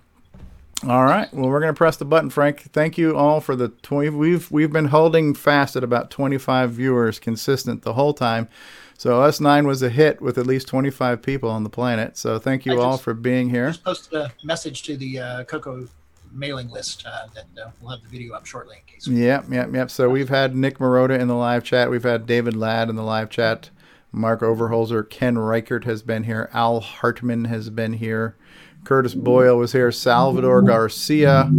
All 0.87 1.05
right. 1.05 1.33
Well, 1.33 1.49
we're 1.49 1.61
going 1.61 1.73
to 1.73 1.77
press 1.77 1.97
the 1.97 2.05
button, 2.05 2.29
Frank. 2.29 2.71
Thank 2.73 2.99
you 2.99 3.17
all 3.17 3.41
for 3.41 3.57
the 3.57 3.69
20 3.69 4.11
we've 4.11 4.51
we've 4.51 4.73
been 4.73 4.87
holding 4.87 5.35
fast 5.35 5.77
at 5.77 5.85
about 5.85 6.11
25 6.11 6.73
viewers 6.73 7.19
consistent 7.19 7.83
the 7.83 7.95
whole 7.95 8.13
time. 8.13 8.49
So 8.97 9.21
S9 9.21 9.67
was 9.67 9.83
a 9.83 9.91
hit 9.91 10.21
with 10.23 10.39
at 10.39 10.47
least 10.47 10.69
25 10.69 11.21
people 11.23 11.51
on 11.51 11.65
the 11.65 11.71
planet. 11.71 12.17
So 12.17 12.39
thank 12.39 12.65
you 12.65 12.81
all 12.81 12.97
for 12.97 13.13
being 13.15 13.51
here. 13.51 13.69
Just 13.69 13.85
posted 13.85 14.15
a 14.15 14.33
message 14.43 14.83
to 14.85 14.97
the 14.97 15.19
uh, 15.19 15.45
Coco 15.45 15.89
mailing 16.33 16.69
list 16.69 17.05
uh, 17.07 17.27
that 17.35 17.47
uh, 17.61 17.71
we'll 17.81 17.93
have 17.93 18.03
the 18.03 18.09
video 18.09 18.35
up 18.35 18.47
shortly 18.47 18.77
in 18.77 18.93
case. 18.93 19.07
Yep, 19.07 19.47
yep, 19.51 19.75
yep. 19.75 19.91
So 19.91 20.09
we've 20.09 20.29
had 20.29 20.57
Nick 20.57 20.79
Marotta 20.79 21.19
in 21.19 21.29
the 21.29 21.35
live 21.35 21.65
chat. 21.65 21.91
We've 21.91 22.03
had 22.03 22.27
David 22.27 22.57
Ladd 22.57 22.89
in 22.89 22.97
the 22.97 23.03
live 23.03 23.31
chat. 23.31 23.71
Mark 24.13 24.41
Overholzer, 24.41 25.09
Ken 25.09 25.37
Reichert 25.37 25.85
has 25.85 26.03
been 26.03 26.25
here. 26.25 26.49
Al 26.53 26.81
Hartman 26.81 27.47
has 27.47 27.71
been 27.71 27.95
here. 27.95 28.37
Curtis 28.85 29.15
Boyle 29.15 29.57
was 29.57 29.73
here. 29.73 29.91
Salvador 29.91 30.63
Garcia, 30.63 31.51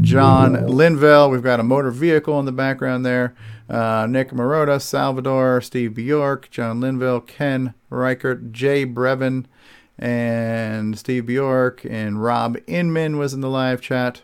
John 0.00 0.66
Linville. 0.66 1.30
We've 1.30 1.42
got 1.42 1.60
a 1.60 1.62
motor 1.62 1.90
vehicle 1.90 2.38
in 2.40 2.44
the 2.44 2.52
background 2.52 3.06
there. 3.06 3.34
Uh, 3.68 4.06
Nick 4.08 4.30
Marotta, 4.30 4.80
Salvador, 4.80 5.60
Steve 5.60 5.94
Bjork, 5.94 6.50
John 6.50 6.80
Linville, 6.80 7.20
Ken 7.20 7.74
Reichert, 7.90 8.52
Jay 8.52 8.84
Brevin, 8.84 9.46
and 9.98 10.98
Steve 10.98 11.26
Bjork, 11.26 11.84
and 11.88 12.22
Rob 12.22 12.56
Inman 12.66 13.18
was 13.18 13.34
in 13.34 13.40
the 13.40 13.48
live 13.48 13.80
chat. 13.80 14.22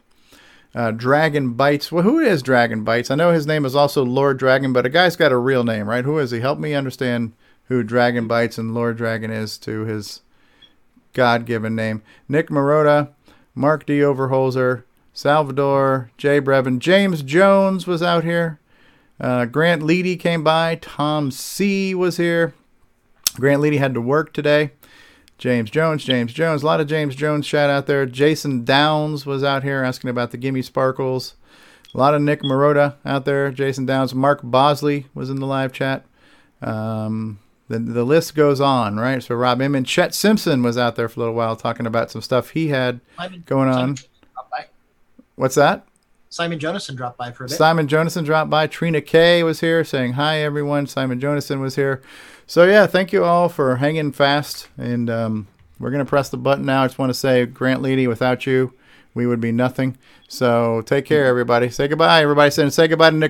Uh, 0.75 0.91
Dragon 0.91 1.55
Bites. 1.55 1.91
Well, 1.91 2.03
who 2.03 2.19
is 2.19 2.43
Dragon 2.43 2.85
Bites? 2.85 3.11
I 3.11 3.15
know 3.15 3.33
his 3.33 3.47
name 3.47 3.65
is 3.65 3.75
also 3.75 4.05
Lord 4.05 4.39
Dragon, 4.39 4.73
but 4.73 4.87
a 4.87 4.91
guy's 4.91 5.17
got 5.17 5.33
a 5.33 5.37
real 5.37 5.65
name, 5.65 5.89
right? 5.89 6.05
Who 6.05 6.19
is 6.19 6.31
he? 6.31 6.41
Help 6.41 6.59
me 6.59 6.75
understand 6.75 7.33
who 7.65 7.83
Dragon 7.83 8.27
Bites 8.27 8.59
and 8.59 8.75
Lord 8.75 8.97
Dragon 8.97 9.31
is 9.31 9.59
to 9.59 9.85
his 9.85 10.21
God 11.13 11.47
given 11.47 11.75
name. 11.75 12.03
Nick 12.29 12.49
Marotta, 12.49 13.11
Mark 13.55 13.87
D. 13.87 14.01
Overholzer, 14.01 14.85
Salvador, 15.13 16.11
Jay 16.17 16.41
Brevin, 16.41 16.79
James 16.79 17.23
Jones 17.23 17.87
was 17.87 18.03
out 18.03 18.25
here. 18.25 18.61
Uh, 19.21 19.45
Grant 19.47 19.83
Leedy 19.83 20.19
came 20.19 20.45
by. 20.45 20.77
Tom 20.77 21.31
C. 21.31 21.95
was 21.95 22.17
here. 22.17 22.55
Grant 23.35 23.63
Leedy 23.63 23.79
had 23.79 23.95
to 23.95 24.01
work 24.01 24.33
today. 24.33 24.73
James 25.39 25.71
Jones, 25.71 26.05
James 26.05 26.33
Jones, 26.33 26.65
a 26.65 26.67
lot 26.67 26.81
of 26.81 26.89
James 26.89 27.15
Jones 27.15 27.47
chat 27.47 27.71
out 27.71 27.87
there. 27.87 28.05
Jason 28.07 28.65
Downs 28.65 29.25
was 29.25 29.45
out 29.45 29.63
here 29.63 29.85
asking 29.85 30.11
about 30.11 30.33
the 30.33 30.37
GIME 30.37 30.63
Sparkles. 30.63 31.35
A 31.95 31.99
lot 31.99 32.13
of 32.15 32.21
Nick 32.21 32.43
Marotta 32.43 32.97
out 33.05 33.25
there. 33.25 33.51
Jason 33.53 33.87
Downs, 33.87 34.15
Mark 34.15 34.41
Bosley 34.43 35.07
was 35.15 35.31
in 35.31 35.39
the 35.39 35.47
live 35.47 35.73
chat. 35.73 36.05
Um, 36.61 37.39
the 37.69 37.79
the 37.79 38.05
list 38.05 38.35
goes 38.35 38.61
on, 38.61 38.97
right? 38.97 39.23
So 39.23 39.37
Rob 39.37 39.63
Inman, 39.63 39.85
Chet 39.85 40.13
Simpson 40.15 40.63
was 40.63 40.77
out 40.77 40.97
there 40.97 41.09
for 41.09 41.21
a 41.21 41.23
little 41.23 41.35
while 41.35 41.55
talking 41.55 41.87
about 41.87 42.11
some 42.11 42.21
stuff 42.21 42.51
he 42.51 42.69
had 42.69 43.01
going 43.47 43.69
on. 43.69 43.97
Simon 43.97 43.99
dropped 44.35 44.51
by. 44.51 44.67
What's 45.37 45.55
that? 45.55 45.87
Simon 46.31 46.59
Jonassen 46.59 46.95
dropped 46.95 47.17
by 47.17 47.33
for 47.33 47.45
a 47.45 47.49
bit. 47.49 47.57
Simon 47.57 47.89
Jonassen 47.89 48.25
dropped 48.25 48.51
by. 48.51 48.67
Trina 48.67 49.01
Kay 49.01 49.43
was 49.43 49.61
here 49.61 49.83
saying 49.85 50.13
hi, 50.15 50.39
everyone. 50.41 50.87
Simon 50.87 51.21
Jonassen 51.21 51.61
was 51.61 51.77
here. 51.77 52.03
So, 52.47 52.65
yeah, 52.65 52.87
thank 52.87 53.13
you 53.13 53.25
all 53.25 53.49
for 53.49 53.77
hanging 53.77 54.13
fast. 54.13 54.69
And 54.77 55.09
um, 55.11 55.49
we're 55.79 55.91
going 55.91 56.05
to 56.05 56.09
press 56.09 56.29
the 56.29 56.37
button 56.37 56.65
now. 56.67 56.83
I 56.83 56.87
just 56.87 56.99
want 56.99 57.11
to 57.11 57.15
say, 57.15 57.47
Grant 57.47 57.83
Leedy, 57.83 58.09
without 58.09 58.47
you, 58.47 58.75
we 59.15 59.27
would 59.27 59.41
be 59.41 59.53
nothing. 59.53 59.97
So, 60.29 60.83
take 60.83 61.07
care, 61.07 61.27
everybody. 61.27 61.71
Say 61.71 61.89
goodbye. 61.89 62.23
Everybody 62.23 62.51
say 62.71 62.89
goodbye 62.89 63.11
to 63.11 63.17
Nick. 63.17 63.27